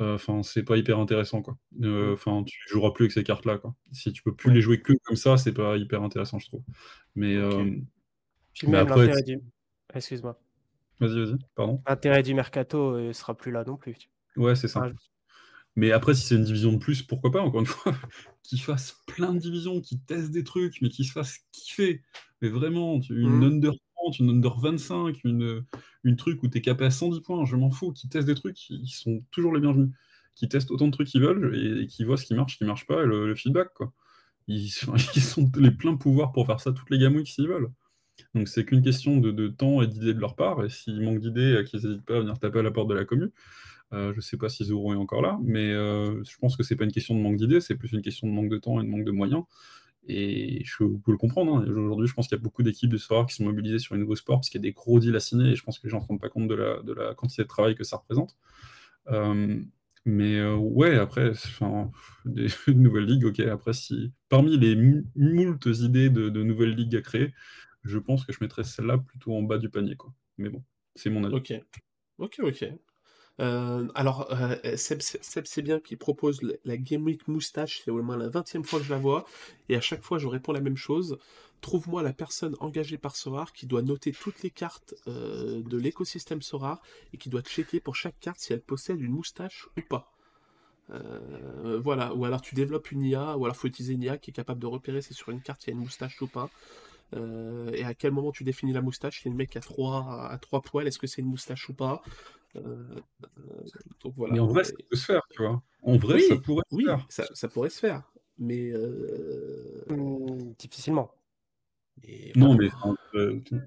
euh, 0.00 0.14
enfin, 0.14 0.42
c'est 0.42 0.64
pas 0.64 0.76
hyper 0.76 0.98
intéressant, 0.98 1.42
quoi. 1.42 1.56
Euh, 1.82 2.12
enfin, 2.12 2.44
tu 2.44 2.58
joueras 2.68 2.90
plus 2.90 3.04
avec 3.04 3.12
ces 3.12 3.24
cartes-là, 3.24 3.56
quoi. 3.58 3.74
Si 3.90 4.12
tu 4.12 4.22
peux 4.22 4.34
plus 4.34 4.52
les 4.52 4.60
jouer 4.60 4.82
que 4.82 4.92
comme 5.04 5.16
ça, 5.16 5.36
c'est 5.38 5.52
pas 5.52 5.76
hyper 5.76 6.02
intéressant, 6.02 6.38
je 6.38 6.46
trouve. 6.46 6.62
Mais, 7.14 7.38
mais 8.66 8.78
après... 8.78 9.10
Excuse-moi. 9.94 10.41
Vas-y, 11.02 11.24
vas-y, 11.24 11.38
pardon. 11.56 11.82
L'intérêt 11.88 12.22
du 12.22 12.34
mercato 12.34 12.96
ne 12.96 13.10
euh, 13.10 13.12
sera 13.12 13.36
plus 13.36 13.50
là 13.50 13.64
non 13.64 13.76
plus. 13.76 13.96
Ouais, 14.36 14.54
c'est 14.54 14.68
ça. 14.68 14.88
Mais 15.74 15.90
après, 15.90 16.14
si 16.14 16.26
c'est 16.26 16.36
une 16.36 16.44
division 16.44 16.72
de 16.72 16.78
plus, 16.78 17.02
pourquoi 17.02 17.30
pas, 17.30 17.40
encore 17.40 17.60
une 17.60 17.66
fois, 17.66 17.92
qu'ils 18.42 18.60
fassent 18.60 19.02
plein 19.06 19.32
de 19.32 19.38
divisions, 19.38 19.80
qu'ils 19.80 20.00
testent 20.00 20.30
des 20.30 20.44
trucs, 20.44 20.80
mais 20.80 20.90
qu'ils 20.90 21.06
se 21.06 21.12
fassent 21.12 21.40
kiffer. 21.50 22.02
Mais 22.40 22.48
vraiment, 22.48 23.00
une 23.10 23.38
mm. 23.38 23.42
under 23.42 23.72
30, 23.96 24.18
une 24.20 24.30
under 24.30 24.56
25, 24.58 25.24
une, 25.24 25.64
une 26.04 26.16
truc 26.16 26.42
où 26.42 26.48
tu 26.48 26.58
es 26.58 26.60
capé 26.60 26.84
à 26.84 26.90
110 26.90 27.20
points, 27.20 27.44
je 27.46 27.56
m'en 27.56 27.70
fous, 27.70 27.92
qu'ils 27.92 28.10
testent 28.10 28.26
des 28.26 28.34
trucs, 28.34 28.70
ils 28.70 28.86
sont 28.88 29.24
toujours 29.30 29.54
les 29.54 29.60
bienvenus. 29.60 29.90
Qu'ils 30.34 30.48
testent 30.48 30.70
autant 30.70 30.86
de 30.86 30.92
trucs 30.92 31.08
qu'ils 31.08 31.20
veulent 31.20 31.82
et, 31.82 31.86
qu'ils 31.86 32.06
voient 32.06 32.16
ce 32.16 32.24
qui 32.24 32.34
marche, 32.34 32.54
ce 32.54 32.58
qui 32.58 32.64
marche 32.64 32.86
pas, 32.86 33.02
et 33.02 33.06
le, 33.06 33.34
feedback, 33.34 33.68
quoi. 33.74 33.92
Ils, 34.48 34.66
ils, 35.16 35.22
sont 35.22 35.50
les 35.56 35.70
pleins 35.70 35.96
pouvoirs 35.96 36.32
pour 36.32 36.46
faire 36.46 36.60
ça 36.60 36.72
toutes 36.72 36.90
les 36.90 36.98
gamouilles 36.98 37.26
s'ils 37.26 37.48
veulent. 37.48 37.70
Donc 38.34 38.48
c'est 38.48 38.64
qu'une 38.64 38.82
question 38.82 39.18
de, 39.18 39.48
temps 39.48 39.82
et 39.82 39.86
d'idées 39.86 40.14
de 40.14 40.20
leur 40.20 40.34
part. 40.36 40.64
Et 40.64 40.68
s'il 40.68 41.00
manque 41.02 41.20
d'idées, 41.20 41.54
euh, 41.54 41.64
qu'ils 41.64 41.80
n'hésitent 41.80 42.04
pas 42.04 42.16
à 42.16 42.20
venir 42.20 42.38
taper 42.38 42.60
à 42.60 42.62
la 42.62 42.70
porte 42.70 42.88
de 42.88 42.94
la 42.94 43.04
commune. 43.04 43.30
Euh, 43.92 44.12
je 44.12 44.16
ne 44.16 44.22
sais 44.22 44.38
pas 44.38 44.48
si 44.48 44.64
Zoro 44.64 44.94
est 44.94 44.96
encore 44.96 45.20
là, 45.20 45.38
mais 45.42 45.70
euh, 45.70 46.22
je 46.24 46.38
pense 46.38 46.56
que 46.56 46.62
c'est 46.62 46.76
pas 46.76 46.84
une 46.84 46.92
question 46.92 47.14
de 47.14 47.20
manque 47.20 47.36
d'idées, 47.36 47.60
c'est 47.60 47.74
plus 47.74 47.92
une 47.92 48.00
question 48.00 48.26
de 48.26 48.32
manque 48.32 48.48
de 48.48 48.56
temps 48.56 48.80
et 48.80 48.84
de 48.84 48.88
manque 48.88 49.04
de 49.04 49.10
moyens. 49.10 49.42
Et 50.08 50.62
je 50.64 50.78
peux 50.78 51.12
le 51.12 51.18
comprendre. 51.18 51.58
Hein. 51.58 51.66
Aujourd'hui, 51.68 52.08
je 52.08 52.14
pense 52.14 52.26
qu'il 52.26 52.36
y 52.36 52.40
a 52.40 52.42
beaucoup 52.42 52.62
d'équipes 52.62 52.90
de 52.90 52.96
soir 52.96 53.26
qui 53.26 53.34
sont 53.34 53.44
mobilisées 53.44 53.78
sur 53.78 53.94
les 53.94 54.00
nouveaux 54.00 54.16
sports 54.16 54.38
parce 54.38 54.48
qu'il 54.48 54.60
y 54.60 54.64
a 54.64 54.68
des 54.68 54.72
gros 54.72 54.98
deals 54.98 55.14
à 55.14 55.20
signer 55.20 55.50
et 55.50 55.56
je 55.56 55.62
pense 55.62 55.78
que 55.78 55.86
les 55.86 55.90
gens 55.90 55.98
ne 55.98 56.04
se 56.04 56.08
rendent 56.08 56.20
pas 56.20 56.30
compte 56.30 56.48
de 56.48 56.54
la, 56.54 56.82
de 56.82 56.92
la, 56.92 57.14
quantité 57.14 57.42
de 57.42 57.48
travail 57.48 57.74
que 57.74 57.84
ça 57.84 57.98
représente. 57.98 58.36
mais 60.06 60.42
ouais, 60.54 60.96
après, 60.96 61.32
des 62.24 62.48
nouvelles 62.68 63.04
ligues, 63.04 63.26
ok. 63.26 63.40
Après, 63.40 63.74
si 63.74 64.10
parmi 64.30 64.56
les 64.56 64.74
moultes 65.14 65.66
idées 65.66 66.08
de, 66.08 66.30
de 66.30 66.42
nouvelles 66.42 66.74
ligues 66.74 66.96
à 66.96 67.02
créer, 67.02 67.32
je 67.84 67.98
pense 67.98 68.24
que 68.24 68.32
je 68.32 68.38
mettrais 68.40 68.64
celle-là 68.64 68.98
plutôt 68.98 69.34
en 69.34 69.42
bas 69.42 69.58
du 69.58 69.68
panier. 69.68 69.96
Quoi. 69.96 70.12
Mais 70.38 70.48
bon, 70.48 70.62
c'est 70.94 71.10
mon 71.10 71.24
avis. 71.24 71.34
Ok, 71.34 71.52
ok, 72.18 72.40
ok. 72.42 72.64
Euh, 73.40 73.88
alors, 73.94 74.30
euh, 74.32 74.76
Seb, 74.76 75.00
c'est 75.00 75.62
bien 75.62 75.80
qu'il 75.80 75.98
propose 75.98 76.40
la 76.64 76.76
Game 76.76 77.04
Week 77.04 77.26
moustache, 77.28 77.82
c'est 77.84 77.90
au 77.90 78.02
moins 78.02 78.16
la 78.16 78.28
20 78.28 78.62
fois 78.64 78.78
que 78.78 78.84
je 78.84 78.90
la 78.90 78.98
vois, 78.98 79.24
et 79.68 79.76
à 79.76 79.80
chaque 79.80 80.02
fois 80.02 80.18
je 80.18 80.26
réponds 80.26 80.52
la 80.52 80.60
même 80.60 80.76
chose. 80.76 81.18
Trouve-moi 81.60 82.02
la 82.02 82.12
personne 82.12 82.56
engagée 82.60 82.98
par 82.98 83.16
Sorar 83.16 83.52
qui 83.52 83.66
doit 83.66 83.82
noter 83.82 84.12
toutes 84.12 84.42
les 84.42 84.50
cartes 84.50 84.94
euh, 85.06 85.62
de 85.62 85.76
l'écosystème 85.76 86.42
Sorar 86.42 86.82
et 87.12 87.18
qui 87.18 87.28
doit 87.30 87.42
checker 87.42 87.80
pour 87.80 87.96
chaque 87.96 88.18
carte 88.20 88.40
si 88.40 88.52
elle 88.52 88.62
possède 88.62 89.00
une 89.00 89.12
moustache 89.12 89.68
ou 89.76 89.80
pas. 89.80 90.12
voilà, 91.80 92.14
ou 92.14 92.24
alors 92.26 92.42
tu 92.42 92.54
développes 92.54 92.90
une 92.90 93.02
IA, 93.02 93.38
ou 93.38 93.44
alors 93.44 93.56
faut 93.56 93.68
utiliser 93.68 93.94
une 93.94 94.02
IA 94.02 94.18
qui 94.18 94.30
est 94.30 94.34
capable 94.34 94.60
de 94.60 94.66
repérer 94.66 95.00
si 95.00 95.14
sur 95.14 95.30
une 95.30 95.40
carte 95.40 95.64
il 95.64 95.70
y 95.70 95.72
a 95.72 95.74
une 95.74 95.80
moustache 95.80 96.20
ou 96.20 96.26
pas. 96.26 96.50
Euh, 97.14 97.70
et 97.72 97.84
à 97.84 97.94
quel 97.94 98.12
moment 98.12 98.32
tu 98.32 98.44
définis 98.44 98.72
la 98.72 98.82
moustache? 98.82 99.22
Si 99.22 99.28
le 99.28 99.34
mec 99.34 99.56
a 99.56 99.60
trois, 99.60 100.28
à 100.30 100.38
trois 100.38 100.62
poils, 100.62 100.86
est-ce 100.86 100.98
que 100.98 101.06
c'est 101.06 101.22
une 101.22 101.28
moustache 101.28 101.68
ou 101.68 101.74
pas? 101.74 102.02
Euh, 102.56 102.60
euh, 103.38 103.62
donc 104.02 104.14
voilà. 104.16 104.34
Mais 104.34 104.40
en 104.40 104.46
vrai, 104.46 104.64
ça 104.64 104.72
peut 104.88 104.96
se 104.96 105.04
faire, 105.04 105.22
tu 105.30 105.42
vois. 105.42 105.62
En 105.82 105.96
vrai, 105.96 106.20
ça 106.20 106.36
pourrait 106.36 106.64
se 106.70 106.76
oui, 106.76 106.84
faire. 106.84 107.06
Ça, 107.08 107.24
ça, 107.34 107.48
pourrait 107.48 107.70
se 107.70 107.80
faire. 107.80 108.02
Mais. 108.38 108.72
Mmh, 109.88 110.54
difficilement. 110.58 111.10
non, 112.36 112.56
mais 112.56 112.68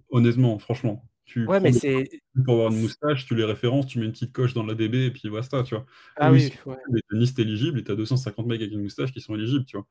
honnêtement, 0.10 0.60
franchement. 0.60 1.04
Tu 1.26 1.48
ouais, 1.48 1.60
mais 1.60 1.74
c'est. 1.74 2.08
Pour 2.46 2.54
avoir 2.54 2.72
une 2.72 2.82
moustache, 2.82 3.26
tu 3.26 3.36
les 3.36 3.44
références, 3.44 3.88
tu 3.88 3.98
mets 4.00 4.06
une 4.06 4.12
petite 4.12 4.32
coche 4.32 4.54
dans 4.54 4.64
l'ADB 4.64 4.96
et 5.08 5.12
puis 5.12 5.28
voilà, 5.28 5.64
tu 5.64 5.74
vois. 5.74 5.86
Ah 6.18 6.32
oui, 6.32 6.54
ouais. 6.68 6.76
Les 6.92 7.02
tenistes 7.10 7.40
éligibles 7.40 7.80
et 7.80 7.84
tu 7.84 7.92
as 7.92 7.96
250 7.96 8.46
mecs 8.46 8.62
avec 8.62 8.72
une 8.72 8.84
moustache 8.84 9.12
qui 9.12 9.22
sont 9.22 9.34
éligibles, 9.34 9.66
tu 9.66 9.78
vois. 9.78 9.88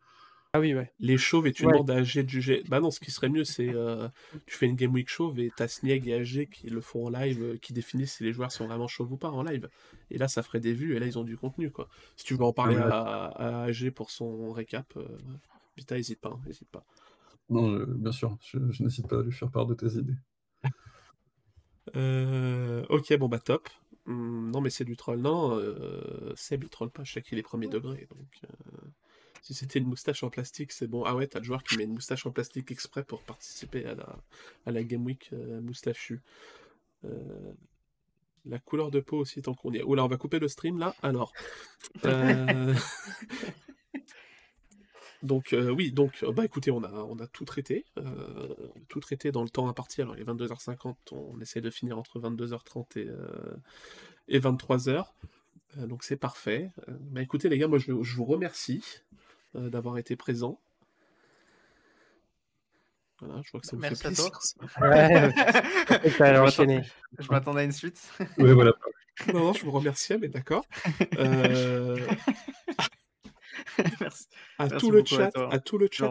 Ah 0.57 0.61
oui, 0.61 0.73
ouais. 0.73 0.93
Les 1.01 1.19
chauves 1.19 1.49
et 1.49 1.53
tu 1.53 1.65
demandes 1.65 1.91
à 1.91 1.97
AG 1.97 2.17
de 2.17 2.29
juger. 2.29 2.63
Bah 2.69 2.79
non, 2.79 2.93
ce 2.93 3.01
qui 3.01 3.11
serait 3.11 3.29
mieux, 3.29 3.43
c'est 3.43 3.75
euh, 3.75 4.09
tu 4.47 4.57
fais 4.57 4.67
une 4.67 4.77
Game 4.77 4.93
Week 4.93 5.09
chauve 5.09 5.41
et 5.41 5.51
t'as 5.57 5.67
Snieg 5.67 6.07
et 6.07 6.15
AG 6.15 6.49
qui 6.49 6.69
le 6.69 6.81
font 6.81 7.07
en 7.07 7.11
live, 7.11 7.43
euh, 7.43 7.57
qui 7.57 7.73
définissent 7.73 8.19
si 8.19 8.23
les 8.23 8.33
joueurs 8.33 8.53
sont 8.53 8.69
vraiment 8.69 8.87
chauves 8.87 9.11
ou 9.11 9.17
pas 9.17 9.31
en 9.31 9.43
live. 9.43 9.69
Et 10.13 10.17
là, 10.17 10.29
ça 10.29 10.45
ferait 10.45 10.61
des 10.61 10.73
vues 10.73 10.95
et 10.95 11.01
là, 11.01 11.07
ils 11.07 11.19
ont 11.19 11.25
du 11.25 11.37
contenu, 11.37 11.73
quoi. 11.73 11.89
Si 12.15 12.25
tu 12.25 12.37
veux 12.37 12.45
en 12.45 12.53
parler 12.53 12.77
à, 12.77 13.65
AG 13.65 13.91
pour 13.91 14.13
son 14.13 14.53
récap, 14.53 14.97
euh, 14.97 15.09
Vita, 15.77 15.99
hésite 15.99 16.21
pas, 16.21 16.29
hein, 16.29 16.41
pas. 16.71 16.85
Non, 17.51 17.77
bien 17.89 18.13
sûr, 18.13 18.39
je, 18.41 18.59
n'hésite 18.81 19.09
pas 19.09 19.19
à 19.19 19.23
lui 19.25 19.33
faire 19.33 19.51
part 19.51 19.67
de 19.67 19.75
tes 19.75 19.99
idées. 19.99 20.15
ok, 22.89 23.19
bon 23.19 23.29
bah 23.29 23.41
top. 23.41 23.69
Hum, 24.07 24.53
non, 24.53 24.61
mais 24.61 24.71
c'est 24.71 24.85
du 24.85 24.97
troll. 24.97 25.19
Non, 25.19 25.61
Seb 26.37 26.63
il 26.63 26.69
troll 26.69 26.91
pas, 26.91 27.03
je 27.03 27.15
sais 27.15 27.23
qu'il 27.23 27.41
est 27.41 27.43
premier 27.43 27.67
degré. 27.67 28.07
Donc, 28.09 28.41
si 29.45 29.53
c'était 29.53 29.79
une 29.79 29.87
moustache 29.87 30.23
en 30.23 30.31
plastique, 30.31 30.73
c'est 30.73 30.87
bon. 30.87 31.05
Ah 31.05 31.15
ouais, 31.15 31.27
t'as 31.27 31.39
le 31.39 31.45
joueur 31.45 31.63
qui 31.63 31.77
met 31.77 31.85
une 31.85 31.93
moustache 31.93 32.25
en 32.25 32.31
plastique 32.31 32.71
exprès 32.71 33.05
pour 33.05 33.21
participer 33.21 33.85
à 33.85 33.95
la, 33.95 34.17
à 34.65 34.73
la 34.73 34.83
Game 34.83 35.05
Week 35.05 35.29
euh, 35.35 35.61
moustachu. 35.61 36.23
Euh, 37.05 37.53
la 38.47 38.59
couleur 38.59 38.91
de 38.91 39.01
peau 39.01 39.19
aussi, 39.19 39.43
tant 39.43 39.53
qu'on 39.53 39.71
y 39.73 39.77
est. 39.77 39.83
Oula, 39.83 40.03
on 40.03 40.09
va 40.09 40.17
couper 40.17 40.39
le 40.39 40.49
stream 40.49 40.79
là. 40.79 40.97
Alors. 41.03 41.33
Euh, 42.07 42.75
donc 45.23 45.55
oui, 45.77 45.93
donc 45.93 46.25
bah 46.33 46.47
écoutez, 46.47 46.71
on 46.71 46.83
a, 46.83 46.91
on 46.91 47.19
a 47.19 47.27
tout 47.27 47.45
traité, 47.45 47.85
tout 48.89 49.01
traité 49.01 49.31
dans 49.33 49.43
le 49.43 49.51
temps 49.51 49.69
imparti. 49.69 50.01
Alors 50.01 50.17
il 50.17 50.23
est 50.23 50.25
22h50, 50.25 50.95
on 51.13 51.39
essaie 51.41 51.61
de 51.61 51.69
finir 51.69 51.99
entre 51.99 52.19
22h30 52.19 52.99
et, 52.99 53.09
et 54.29 54.41
23h. 54.41 55.05
donc 55.77 56.05
c'est 56.05 56.17
parfait. 56.17 56.71
bah 56.89 57.21
écoutez 57.21 57.51
les 57.51 57.59
gars, 57.59 57.69
moi 57.69 57.79
je 57.79 57.93
vous 57.93 58.25
remercie. 58.25 58.83
Euh, 59.57 59.71
d'avoir 59.71 59.99
été 59.99 60.17
présent. 60.17 60.59
Voilà, 63.21 63.41
je 63.45 63.53
vois 63.53 63.61
que 63.61 63.67
ça 63.67 63.77
vous 63.77 63.83
Merci 63.83 64.03
fait 64.03 64.09
plaisir. 64.09 64.31
Ouais, 64.81 65.33
je 67.19 67.31
m'attendais 67.31 67.61
à 67.61 67.65
une 67.65 67.73
suite. 67.73 68.03
Oui, 68.39 68.53
voilà. 68.53 68.73
Non, 69.33 69.39
non, 69.39 69.53
je 69.53 69.65
vous 69.65 69.71
remercie, 69.71 70.19
mais 70.19 70.27
d'accord. 70.27 70.67
Euh... 71.19 71.97
Merci. 74.01 74.27
À, 74.59 74.69
tout 74.69 74.91
le 74.91 75.05
chat, 75.05 75.31
à, 75.37 75.61
tout 75.61 75.79
le 75.79 75.89
chat, 75.89 76.11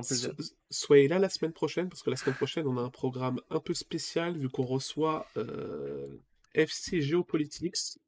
soyez 0.70 1.10
là 1.10 1.20
la 1.20 1.28
semaine 1.28 1.52
prochaine, 1.52 1.90
parce 1.90 2.02
que 2.02 2.10
la 2.10 2.16
semaine 2.16 2.38
prochaine, 2.38 2.66
on 2.66 2.78
a 2.78 2.82
un 2.82 2.90
programme 2.90 3.42
un 3.50 3.60
peu 3.60 3.74
spécial, 3.74 4.38
vu 4.38 4.48
qu'on 4.48 4.64
reçoit 4.64 5.28
euh, 5.36 6.08
FC 6.54 7.02
Geopolitics, 7.02 8.00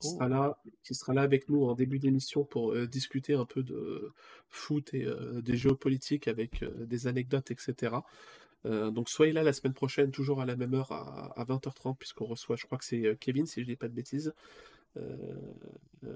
qui, 0.00 0.08
sera 0.08 0.28
là, 0.28 0.58
qui 0.82 0.94
sera 0.94 1.14
là 1.14 1.22
avec 1.22 1.48
nous 1.48 1.64
en 1.64 1.74
début 1.74 1.98
d'émission 1.98 2.44
pour 2.44 2.72
euh, 2.72 2.86
discuter 2.86 3.34
un 3.34 3.44
peu 3.44 3.62
de 3.62 4.12
foot 4.48 4.94
et 4.94 5.04
euh, 5.04 5.40
des 5.42 5.56
géopolitiques 5.56 6.28
avec 6.28 6.62
euh, 6.62 6.86
des 6.86 7.06
anecdotes, 7.06 7.50
etc. 7.50 7.96
donc 8.64 9.08
soyez 9.08 9.32
là 9.32 9.44
la 9.44 9.52
semaine 9.52 9.74
prochaine, 9.74 10.10
toujours 10.10 10.40
à 10.40 10.44
la 10.44 10.56
même 10.56 10.74
heure, 10.74 10.90
à, 10.90 11.32
à 11.40 11.44
20h30, 11.44 11.96
puisqu'on 11.96 12.24
reçoit, 12.24 12.56
je 12.56 12.66
crois 12.66 12.78
que 12.78 12.84
c'est 12.84 13.16
Kevin, 13.20 13.46
si 13.46 13.60
je 13.60 13.66
dis 13.66 13.76
pas 13.76 13.86
de 13.86 13.94
bêtises, 13.94 14.28
euh, 14.28 14.32
euh, 14.32 14.75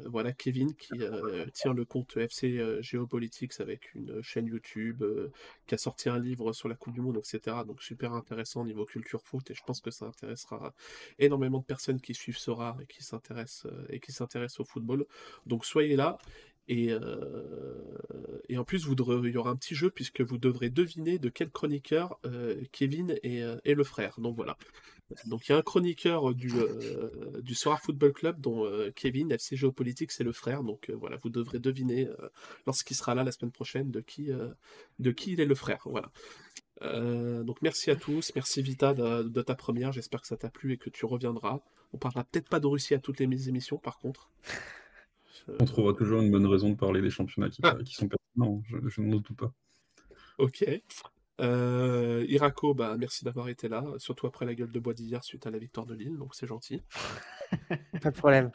voilà, 0.06 0.32
Kevin 0.32 0.74
qui 0.74 1.00
euh, 1.00 1.46
tient 1.52 1.72
le 1.72 1.84
compte 1.84 2.16
FC 2.16 2.60
Geopolitics 2.80 3.60
avec 3.60 3.94
une 3.94 4.22
chaîne 4.22 4.46
YouTube, 4.46 5.02
qui 5.66 5.74
a 5.74 5.78
sorti 5.78 6.08
un 6.08 6.18
livre 6.18 6.52
sur 6.52 6.68
la 6.68 6.74
Coupe 6.74 6.94
du 6.94 7.00
Monde, 7.00 7.18
etc. 7.18 7.58
Donc 7.66 7.82
super 7.82 8.12
intéressant 8.12 8.62
au 8.62 8.66
niveau 8.66 8.84
culture 8.84 9.22
foot 9.22 9.50
et 9.50 9.54
je 9.54 9.62
pense 9.64 9.80
que 9.80 9.90
ça 9.90 10.06
intéressera 10.06 10.74
énormément 11.18 11.58
de 11.58 11.64
personnes 11.64 12.00
qui 12.00 12.14
suivent 12.14 12.38
Sora 12.38 12.76
et 12.80 12.86
qui 12.86 13.02
s'intéressent 13.02 13.66
et 13.88 14.00
qui 14.00 14.12
s'intéressent 14.12 14.60
au 14.60 14.64
football. 14.64 15.06
Donc 15.46 15.64
soyez 15.64 15.96
là. 15.96 16.18
Et, 16.68 16.94
en 18.56 18.64
plus, 18.64 18.86
il 18.86 19.30
y 19.30 19.36
aura 19.36 19.50
un 19.50 19.56
petit 19.56 19.74
jeu 19.74 19.90
puisque 19.90 20.20
vous 20.20 20.38
devrez 20.38 20.70
deviner 20.70 21.18
de 21.18 21.28
quel 21.28 21.50
chroniqueur 21.50 22.20
Kevin 22.70 23.16
est, 23.24 23.42
est, 23.64 23.74
le 23.74 23.84
frère. 23.84 24.20
Donc 24.20 24.36
voilà. 24.36 24.56
Donc 25.26 25.48
il 25.48 25.52
y 25.52 25.54
a 25.54 25.58
un 25.58 25.62
chroniqueur 25.62 26.34
du, 26.34 26.52
du 27.42 27.54
Soir 27.54 27.80
Football 27.80 28.12
Club 28.12 28.40
dont 28.40 28.64
Kevin, 28.94 29.32
FC 29.32 29.56
Géopolitique, 29.56 30.12
c'est 30.12 30.24
le 30.24 30.32
frère. 30.32 30.62
Donc 30.62 30.90
voilà, 30.90 31.16
vous 31.22 31.30
devrez 31.30 31.58
deviner 31.58 32.08
lorsqu'il 32.66 32.96
sera 32.96 33.14
là 33.14 33.24
la 33.24 33.32
semaine 33.32 33.50
prochaine 33.50 33.90
de 33.90 34.00
qui, 34.00 34.30
de 34.98 35.10
qui 35.10 35.32
il 35.32 35.40
est 35.40 35.46
le 35.46 35.54
frère. 35.54 35.82
Voilà. 35.84 36.10
Euh, 36.82 37.42
donc 37.42 37.60
merci 37.62 37.90
à 37.90 37.96
tous, 37.96 38.32
merci 38.34 38.62
Vita 38.62 38.94
de, 38.94 39.42
ta 39.42 39.54
première, 39.54 39.92
j'espère 39.92 40.22
que 40.22 40.26
ça 40.26 40.36
t'a 40.36 40.48
plu 40.48 40.72
et 40.72 40.76
que 40.78 40.90
tu 40.90 41.04
reviendras. 41.04 41.60
On 41.92 41.98
parlera 41.98 42.24
peut-être 42.24 42.48
pas 42.48 42.60
de 42.60 42.66
Russie 42.66 42.94
à 42.94 42.98
toutes 42.98 43.20
les 43.20 43.48
émissions 43.48 43.78
par 43.78 43.98
contre. 43.98 44.30
On 45.58 45.64
trouvera 45.64 45.94
toujours 45.94 46.20
une 46.20 46.30
bonne 46.30 46.46
raison 46.46 46.70
de 46.70 46.76
parler 46.76 47.02
des 47.02 47.10
championnats 47.10 47.50
qui, 47.50 47.60
ah. 47.64 47.76
sont 47.84 48.08
pertinents, 48.08 48.62
je, 48.66 48.76
je 48.88 49.00
n'en 49.00 49.16
doute 49.16 49.36
pas. 49.36 49.52
Ok. 50.38 50.64
Euh, 51.40 52.24
Irako, 52.28 52.74
bah, 52.74 52.96
merci 52.98 53.24
d'avoir 53.24 53.48
été 53.48 53.68
là, 53.68 53.84
surtout 53.98 54.26
après 54.26 54.44
la 54.44 54.54
gueule 54.54 54.70
de 54.70 54.80
bois 54.80 54.94
d'hier 54.94 55.24
suite 55.24 55.46
à 55.46 55.50
la 55.50 55.58
victoire 55.58 55.86
de 55.86 55.94
Lille, 55.94 56.16
donc 56.16 56.34
c'est 56.34 56.46
gentil. 56.46 56.82
pas 58.02 58.10
de 58.10 58.16
problème. 58.16 58.50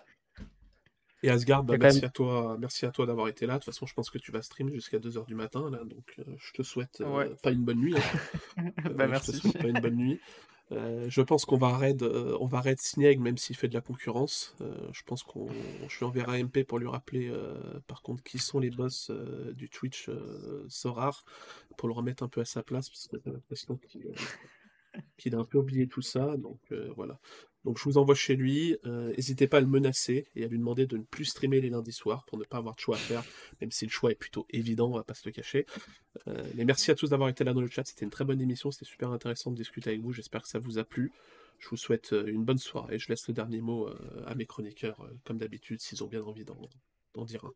Et 1.25 1.29
Asgard, 1.29 1.63
bah, 1.63 1.75
merci, 1.79 2.05
à 2.05 2.09
toi, 2.09 2.55
merci 2.59 2.85
à 2.85 2.91
toi 2.91 3.07
d'avoir 3.07 3.27
été 3.27 3.47
là. 3.47 3.53
De 3.53 3.57
toute 3.57 3.65
façon, 3.65 3.87
je 3.87 3.95
pense 3.95 4.11
que 4.11 4.19
tu 4.19 4.31
vas 4.31 4.43
stream 4.43 4.71
jusqu'à 4.71 4.99
2h 4.99 5.25
du 5.25 5.33
matin, 5.33 5.71
là, 5.71 5.79
donc 5.83 6.13
euh, 6.19 6.23
je 6.37 6.53
te 6.53 6.61
souhaite 6.61 7.01
euh, 7.01 7.33
pas 7.41 7.49
une 7.49 7.63
bonne 7.63 7.79
nuit. 7.79 7.95
Hein. 8.57 8.63
bah, 8.95 9.07
merci. 9.07 9.31
Je 9.31 9.37
te 9.37 9.41
souhaite 9.41 9.57
pas 9.57 9.67
une 9.67 9.79
bonne 9.79 9.95
nuit. 9.95 10.19
Euh, 10.71 11.07
je 11.09 11.21
pense 11.23 11.45
qu'on 11.45 11.57
va 11.57 11.75
raid, 11.75 12.03
on 12.03 12.45
va 12.45 12.61
raid 12.61 12.79
Snag 12.79 13.19
même 13.19 13.39
s'il 13.39 13.55
fait 13.55 13.67
de 13.67 13.73
la 13.73 13.81
concurrence. 13.81 14.55
je 14.91 15.01
pense 15.03 15.23
qu'on, 15.23 15.47
je 15.87 15.97
lui 15.97 16.05
enverrai 16.05 16.43
MP 16.43 16.63
pour 16.63 16.77
lui 16.77 16.87
rappeler, 16.87 17.33
par 17.87 18.03
contre, 18.03 18.21
qui 18.21 18.37
sont 18.37 18.59
les 18.59 18.69
boss 18.69 19.11
du 19.53 19.67
Twitch 19.69 20.11
Sorar, 20.69 21.25
pour 21.75 21.87
le 21.87 21.95
remettre 21.95 22.21
un 22.21 22.27
peu 22.27 22.41
à 22.41 22.45
sa 22.45 22.61
place, 22.61 22.89
parce 22.89 23.07
que 23.07 23.17
j'ai 23.25 23.31
l'impression 23.31 23.79
qu'il 25.17 25.35
a 25.35 25.39
un 25.39 25.45
peu 25.45 25.57
oublié 25.57 25.87
tout 25.87 26.03
ça. 26.03 26.37
Donc 26.37 26.59
voilà. 26.95 27.19
Donc 27.66 27.80
je 27.80 27.84
vous 27.84 27.98
envoie 27.98 28.16
chez 28.16 28.35
lui. 28.35 28.77
Euh, 28.85 29.11
n'hésitez 29.16 29.48
pas 29.48 29.58
à 29.58 29.61
le 29.61 29.68
menacer 29.68 30.27
et 30.35 30.45
à 30.45 30.48
lui 30.48 30.60
demander 30.60 30.85
de 30.85 30.98
ne 30.98 31.03
plus 31.03 31.26
streamer 31.26 31.60
les 31.60 31.72
lundis 31.72 31.92
soirs 31.92 32.24
pour 32.26 32.38
ne 32.38 32.44
pas 32.44 32.58
avoir 32.58 32.76
de 32.76 32.80
choix 32.80 32.95
à 32.95 33.00
faire, 33.00 33.24
même 33.60 33.72
si 33.72 33.85
le 33.85 33.92
choix 33.92 34.11
est 34.11 34.16
plutôt 34.16 34.45
évident, 34.52 34.92
on 34.92 34.95
va 34.95 35.03
pas 35.03 35.16
se 35.16 35.24
le 35.26 35.32
cacher. 35.32 35.66
Euh, 36.27 36.44
mais 36.53 36.64
merci 36.64 36.92
à 36.92 36.95
tous 36.95 37.10
d'avoir 37.10 37.27
été 37.27 37.44
là 37.44 37.53
dans 37.53 37.61
le 37.61 37.68
chat. 37.68 37.84
C'était 37.85 38.06
une 38.06 38.11
très 38.11 38.24
bonne 38.24 38.40
émission, 38.40 38.69
c'était 38.72 38.85
super 38.85 39.10
intéressant 39.11 39.52
de 39.52 39.58
discuter 39.58 39.90
avec 39.90 40.02
vous. 40.02 40.14
J'espère 40.14 40.44
que 40.44 40.48
ça 40.48 40.60
vous 40.60 40.77
a 40.77 40.84
plu. 40.84 41.11
Je 41.58 41.69
vous 41.69 41.77
souhaite 41.77 42.14
euh, 42.14 42.27
une 42.27 42.45
bonne 42.45 42.60
soirée. 42.60 43.00
Je 43.00 43.10
laisse 43.10 43.27
le 43.27 43.34
dernier 43.34 43.61
mot 43.61 43.90
à 44.27 44.35
mes 44.35 44.45
chroniqueurs, 44.45 45.10
comme 45.24 45.40
d'habitude, 45.40 45.82
s'ils 45.82 46.03
ont 46.03 46.08
bien 46.08 46.22
envie 46.24 46.45
d'en 46.45 47.26
dire 47.26 47.45
un. 47.45 47.53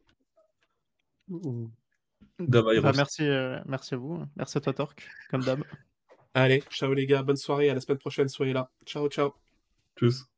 Bah, 2.39 2.91
merci, 2.95 3.23
merci 3.65 3.93
à 3.93 3.97
vous. 3.97 4.23
Merci 4.35 4.57
à 4.57 4.61
toi, 4.61 4.73
Torque, 4.73 5.07
comme 5.29 5.43
d'hab. 5.43 5.63
Allez, 6.33 6.63
ciao 6.69 6.93
les 6.93 7.05
gars, 7.05 7.23
bonne 7.23 7.37
soirée, 7.37 7.69
à 7.69 7.73
la 7.73 7.81
semaine 7.81 7.97
prochaine, 7.97 8.27
soyez 8.27 8.53
là. 8.53 8.69
Ciao, 8.85 9.07
ciao. 9.09 9.33
Tschüss. 9.99 10.29